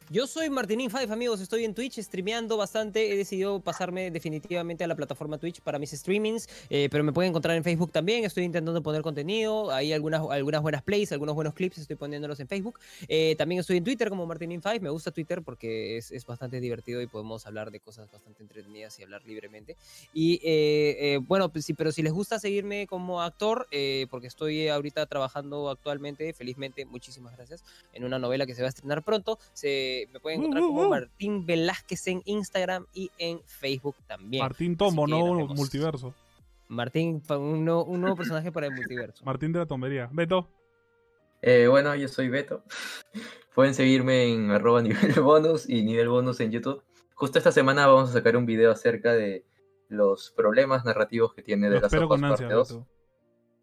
Yo 0.08 0.28
soy 0.28 0.48
Martinin 0.50 0.88
Five, 0.88 1.12
amigos. 1.12 1.40
Estoy 1.40 1.64
en 1.64 1.74
Twitch 1.74 1.98
streameando 1.98 2.56
bastante. 2.56 3.12
He 3.12 3.16
decidido 3.16 3.58
pasarme 3.58 4.12
definitivamente 4.12 4.85
a 4.85 4.86
la 4.86 4.94
plataforma 4.94 5.36
Twitch 5.36 5.60
para 5.60 5.80
mis 5.80 5.90
streamings, 5.90 6.48
eh, 6.70 6.88
pero 6.93 7.02
me 7.02 7.12
pueden 7.12 7.30
encontrar 7.30 7.56
en 7.56 7.64
Facebook 7.64 7.90
también. 7.90 8.24
Estoy 8.24 8.44
intentando 8.44 8.80
poner 8.85 9.02
contenido. 9.02 9.72
Hay 9.72 9.93
algunas, 9.93 10.22
algunas 10.30 10.62
buenas 10.62 10.82
plays, 10.85 11.10
algunos 11.10 11.35
buenos 11.35 11.54
clips. 11.54 11.78
Estoy 11.78 11.96
poniéndolos 11.96 12.38
en 12.38 12.46
Facebook. 12.46 12.78
Eh, 13.09 13.35
también 13.36 13.60
estoy 13.60 13.78
en 13.78 13.85
Twitter 13.85 14.09
como 14.09 14.26
Martinin 14.26 14.62
Five. 14.62 14.78
Me 14.78 14.90
gusta 14.90 15.10
Twitter 15.10 15.43
porque 15.43 15.96
es, 15.96 16.12
es 16.12 16.24
bastante 16.24 16.60
divertido 16.60 17.02
y 17.02 17.09
podemos 17.09 17.44
hablar 17.44 17.72
de 17.72 17.80
cosas 17.80 18.09
bastante 18.12 18.43
entretenidas 18.43 18.96
y 19.01 19.02
hablar 19.02 19.22
libremente. 19.26 19.76
Y 20.12 20.35
eh, 20.44 20.96
eh, 21.14 21.18
bueno, 21.20 21.48
pues 21.48 21.64
sí, 21.64 21.74
pero 21.74 21.90
si 21.90 22.02
les 22.02 22.12
gusta 22.12 22.38
seguirme 22.38 22.86
como 22.86 23.22
actor, 23.22 23.66
eh, 23.70 24.06
porque 24.10 24.28
estoy 24.28 24.68
ahorita 24.68 25.06
trabajando 25.06 25.68
actualmente, 25.68 26.32
felizmente, 26.32 26.85
muchísimas 26.85 27.36
gracias, 27.36 27.64
en 27.93 28.04
una 28.04 28.18
novela 28.18 28.46
que 28.46 28.54
se 28.54 28.62
va 28.62 28.66
a 28.66 28.70
estrenar 28.70 29.02
pronto. 29.02 29.38
Se, 29.52 29.95
me 30.12 30.20
pueden 30.20 30.40
encontrar 30.40 30.62
Uh, 30.62 30.66
uh, 30.66 30.68
como 30.68 30.82
uh. 30.82 30.90
Martín 30.90 31.46
Velázquez 31.46 32.06
en 32.08 32.22
Instagram 32.24 32.86
y 32.92 33.10
en 33.18 33.40
Facebook 33.46 33.96
también. 34.06 34.42
Martín 34.42 34.76
Tombo, 34.76 35.06
no 35.06 35.46
multiverso. 35.48 36.14
Martín, 36.68 37.22
un 37.28 37.64
nuevo, 37.64 37.84
un 37.84 38.00
nuevo 38.00 38.16
personaje 38.16 38.50
para 38.50 38.66
el 38.66 38.72
multiverso. 38.74 39.24
Martín 39.24 39.52
de 39.52 39.60
la 39.60 39.66
tombería. 39.66 40.08
Beto. 40.12 40.48
Eh, 41.42 41.66
bueno, 41.68 41.94
yo 41.94 42.08
soy 42.08 42.28
Beto. 42.28 42.64
Pueden 43.54 43.74
seguirme 43.74 44.32
en 44.32 44.50
arroba 44.50 44.82
nivel 44.82 45.20
bonus 45.20 45.68
y 45.68 45.82
nivel 45.82 46.08
bonus 46.08 46.40
en 46.40 46.50
YouTube. 46.50 46.82
Justo 47.14 47.38
esta 47.38 47.52
semana 47.52 47.86
vamos 47.86 48.10
a 48.10 48.12
sacar 48.12 48.36
un 48.36 48.46
video 48.46 48.70
acerca 48.70 49.14
de 49.14 49.44
los 49.88 50.32
problemas 50.36 50.84
narrativos 50.84 51.32
que 51.34 51.42
tiene 51.42 51.68
Lo 51.68 51.76
de 51.76 51.80
las 51.80 51.92
ansia, 51.92 52.08
parte 52.08 52.44
2. 52.44 52.68
Beto. 52.68 52.86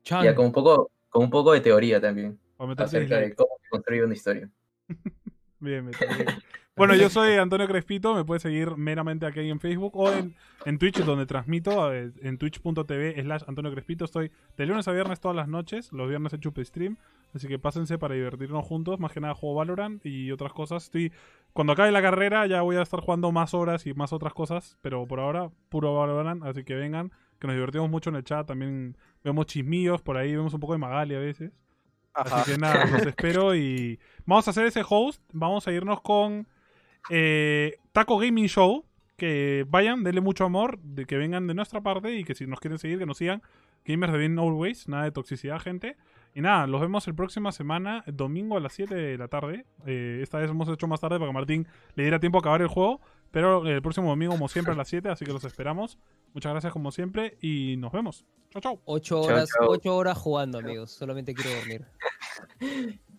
Ya 0.03 0.35
con 0.35 0.45
un 0.45 0.51
poco, 0.51 0.91
con 1.09 1.23
un 1.23 1.29
poco 1.29 1.53
de 1.53 1.61
teoría 1.61 2.01
también. 2.01 2.39
Acerca 2.77 3.17
de 3.17 3.35
cómo 3.35 3.49
se 3.61 3.69
construye 3.69 4.03
una 4.03 4.13
historia. 4.13 4.49
Bien, 5.63 5.85
bien. 5.85 5.95
Bueno, 6.75 6.95
yo 6.95 7.07
soy 7.07 7.33
Antonio 7.33 7.67
Crespito, 7.67 8.15
me 8.15 8.25
puedes 8.25 8.41
seguir 8.41 8.77
meramente 8.77 9.27
aquí 9.27 9.41
en 9.41 9.59
Facebook 9.59 9.95
o 9.95 10.11
en, 10.11 10.33
en 10.65 10.79
Twitch, 10.79 11.03
donde 11.03 11.27
transmito, 11.27 11.93
en 11.93 12.39
twitch.tv 12.39 13.21
slash 13.21 13.43
Antonio 13.45 13.71
Crespito. 13.71 14.05
Estoy 14.05 14.31
de 14.57 14.65
lunes 14.65 14.87
a 14.87 14.91
viernes 14.91 15.19
todas 15.19 15.37
las 15.37 15.47
noches, 15.47 15.93
los 15.93 16.09
viernes 16.09 16.33
he 16.33 16.39
chupe 16.39 16.65
stream, 16.65 16.97
así 17.35 17.47
que 17.47 17.59
pásense 17.59 17.99
para 17.99 18.15
divertirnos 18.15 18.65
juntos, 18.65 18.99
más 18.99 19.11
que 19.11 19.19
nada 19.19 19.35
juego 19.35 19.53
Valorant 19.53 20.03
y 20.03 20.31
otras 20.31 20.51
cosas. 20.51 20.85
Estoy 20.85 21.11
Cuando 21.53 21.73
acabe 21.73 21.91
la 21.91 22.01
carrera 22.01 22.47
ya 22.47 22.63
voy 22.63 22.77
a 22.77 22.81
estar 22.81 23.01
jugando 23.01 23.31
más 23.31 23.53
horas 23.53 23.85
y 23.85 23.93
más 23.93 24.11
otras 24.11 24.33
cosas, 24.33 24.75
pero 24.81 25.05
por 25.05 25.19
ahora 25.19 25.51
puro 25.69 25.93
Valorant, 25.93 26.43
así 26.43 26.63
que 26.63 26.73
vengan, 26.73 27.11
que 27.37 27.45
nos 27.45 27.55
divertimos 27.55 27.91
mucho 27.91 28.09
en 28.09 28.15
el 28.15 28.23
chat, 28.23 28.47
también 28.47 28.97
vemos 29.23 29.45
chismillos 29.45 30.01
por 30.01 30.17
ahí, 30.17 30.35
vemos 30.35 30.55
un 30.55 30.59
poco 30.59 30.73
de 30.73 30.79
Magali 30.79 31.13
a 31.13 31.19
veces. 31.19 31.51
Ajá. 32.13 32.41
Así 32.41 32.51
que 32.51 32.57
nada, 32.57 32.85
los 32.85 33.01
espero 33.07 33.55
y 33.55 33.99
vamos 34.25 34.47
a 34.47 34.51
hacer 34.51 34.65
ese 34.65 34.83
host. 34.87 35.21
Vamos 35.31 35.67
a 35.67 35.71
irnos 35.71 36.01
con 36.01 36.47
eh, 37.09 37.77
Taco 37.91 38.17
Gaming 38.17 38.47
Show, 38.47 38.85
que 39.17 39.23
que 39.23 39.65
vayan, 39.69 40.03
denle 40.03 40.21
mucho 40.21 40.43
amor, 40.43 40.79
de 40.79 41.05
que 41.05 41.17
vengan 41.17 41.47
de 41.47 41.53
nuestra 41.53 41.81
parte 41.81 42.13
y 42.13 42.23
que 42.23 42.35
si 42.35 42.45
nos 42.45 42.59
quieren 42.59 42.77
seguir, 42.77 42.99
que 42.99 43.05
nos 43.05 43.17
sigan. 43.17 43.41
Gamers 43.85 44.13
de 44.13 44.19
Bien 44.19 44.39
Always, 44.39 44.87
nada 44.87 45.03
de 45.03 45.11
toxicidad, 45.11 45.59
gente. 45.59 45.97
Y 46.35 46.41
nada, 46.41 46.67
los 46.67 46.81
vemos 46.81 47.07
el 47.07 47.15
próxima 47.15 47.51
semana, 47.51 48.03
domingo 48.07 48.57
a 48.57 48.59
las 48.59 48.73
7 48.73 48.95
de 48.95 49.17
la 49.17 49.27
tarde. 49.27 49.65
Eh, 49.85 50.19
esta 50.23 50.39
vez 50.39 50.49
hemos 50.49 50.67
hecho 50.67 50.87
más 50.87 50.99
tarde 50.99 51.19
para 51.19 51.29
que 51.29 51.33
Martín 51.33 51.67
le 51.95 52.03
diera 52.03 52.19
tiempo 52.19 52.37
a 52.37 52.41
acabar 52.41 52.61
el 52.61 52.67
juego. 52.67 53.01
Pero 53.33 53.67
el 53.67 53.81
próximo 53.81 54.09
domingo, 54.09 54.33
como 54.33 54.47
siempre, 54.47 54.75
a 54.75 54.77
las 54.77 54.87
7, 54.87 55.09
así 55.09 55.25
que 55.25 55.33
los 55.33 55.43
esperamos. 55.43 55.97
Muchas 56.35 56.51
gracias 56.51 56.71
como 56.71 56.91
siempre 56.91 57.39
y 57.41 57.77
nos 57.77 57.91
vemos. 57.91 58.25
Chao, 58.51 58.61
chao. 58.61 58.81
Ocho 58.85 59.21
horas, 59.21 59.49
chao. 59.49 59.71
ocho 59.71 59.95
horas 59.95 60.15
jugando, 60.19 60.59
amigos. 60.59 60.91
Solamente 60.91 61.33
quiero 61.33 61.49
dormir. 61.57 61.83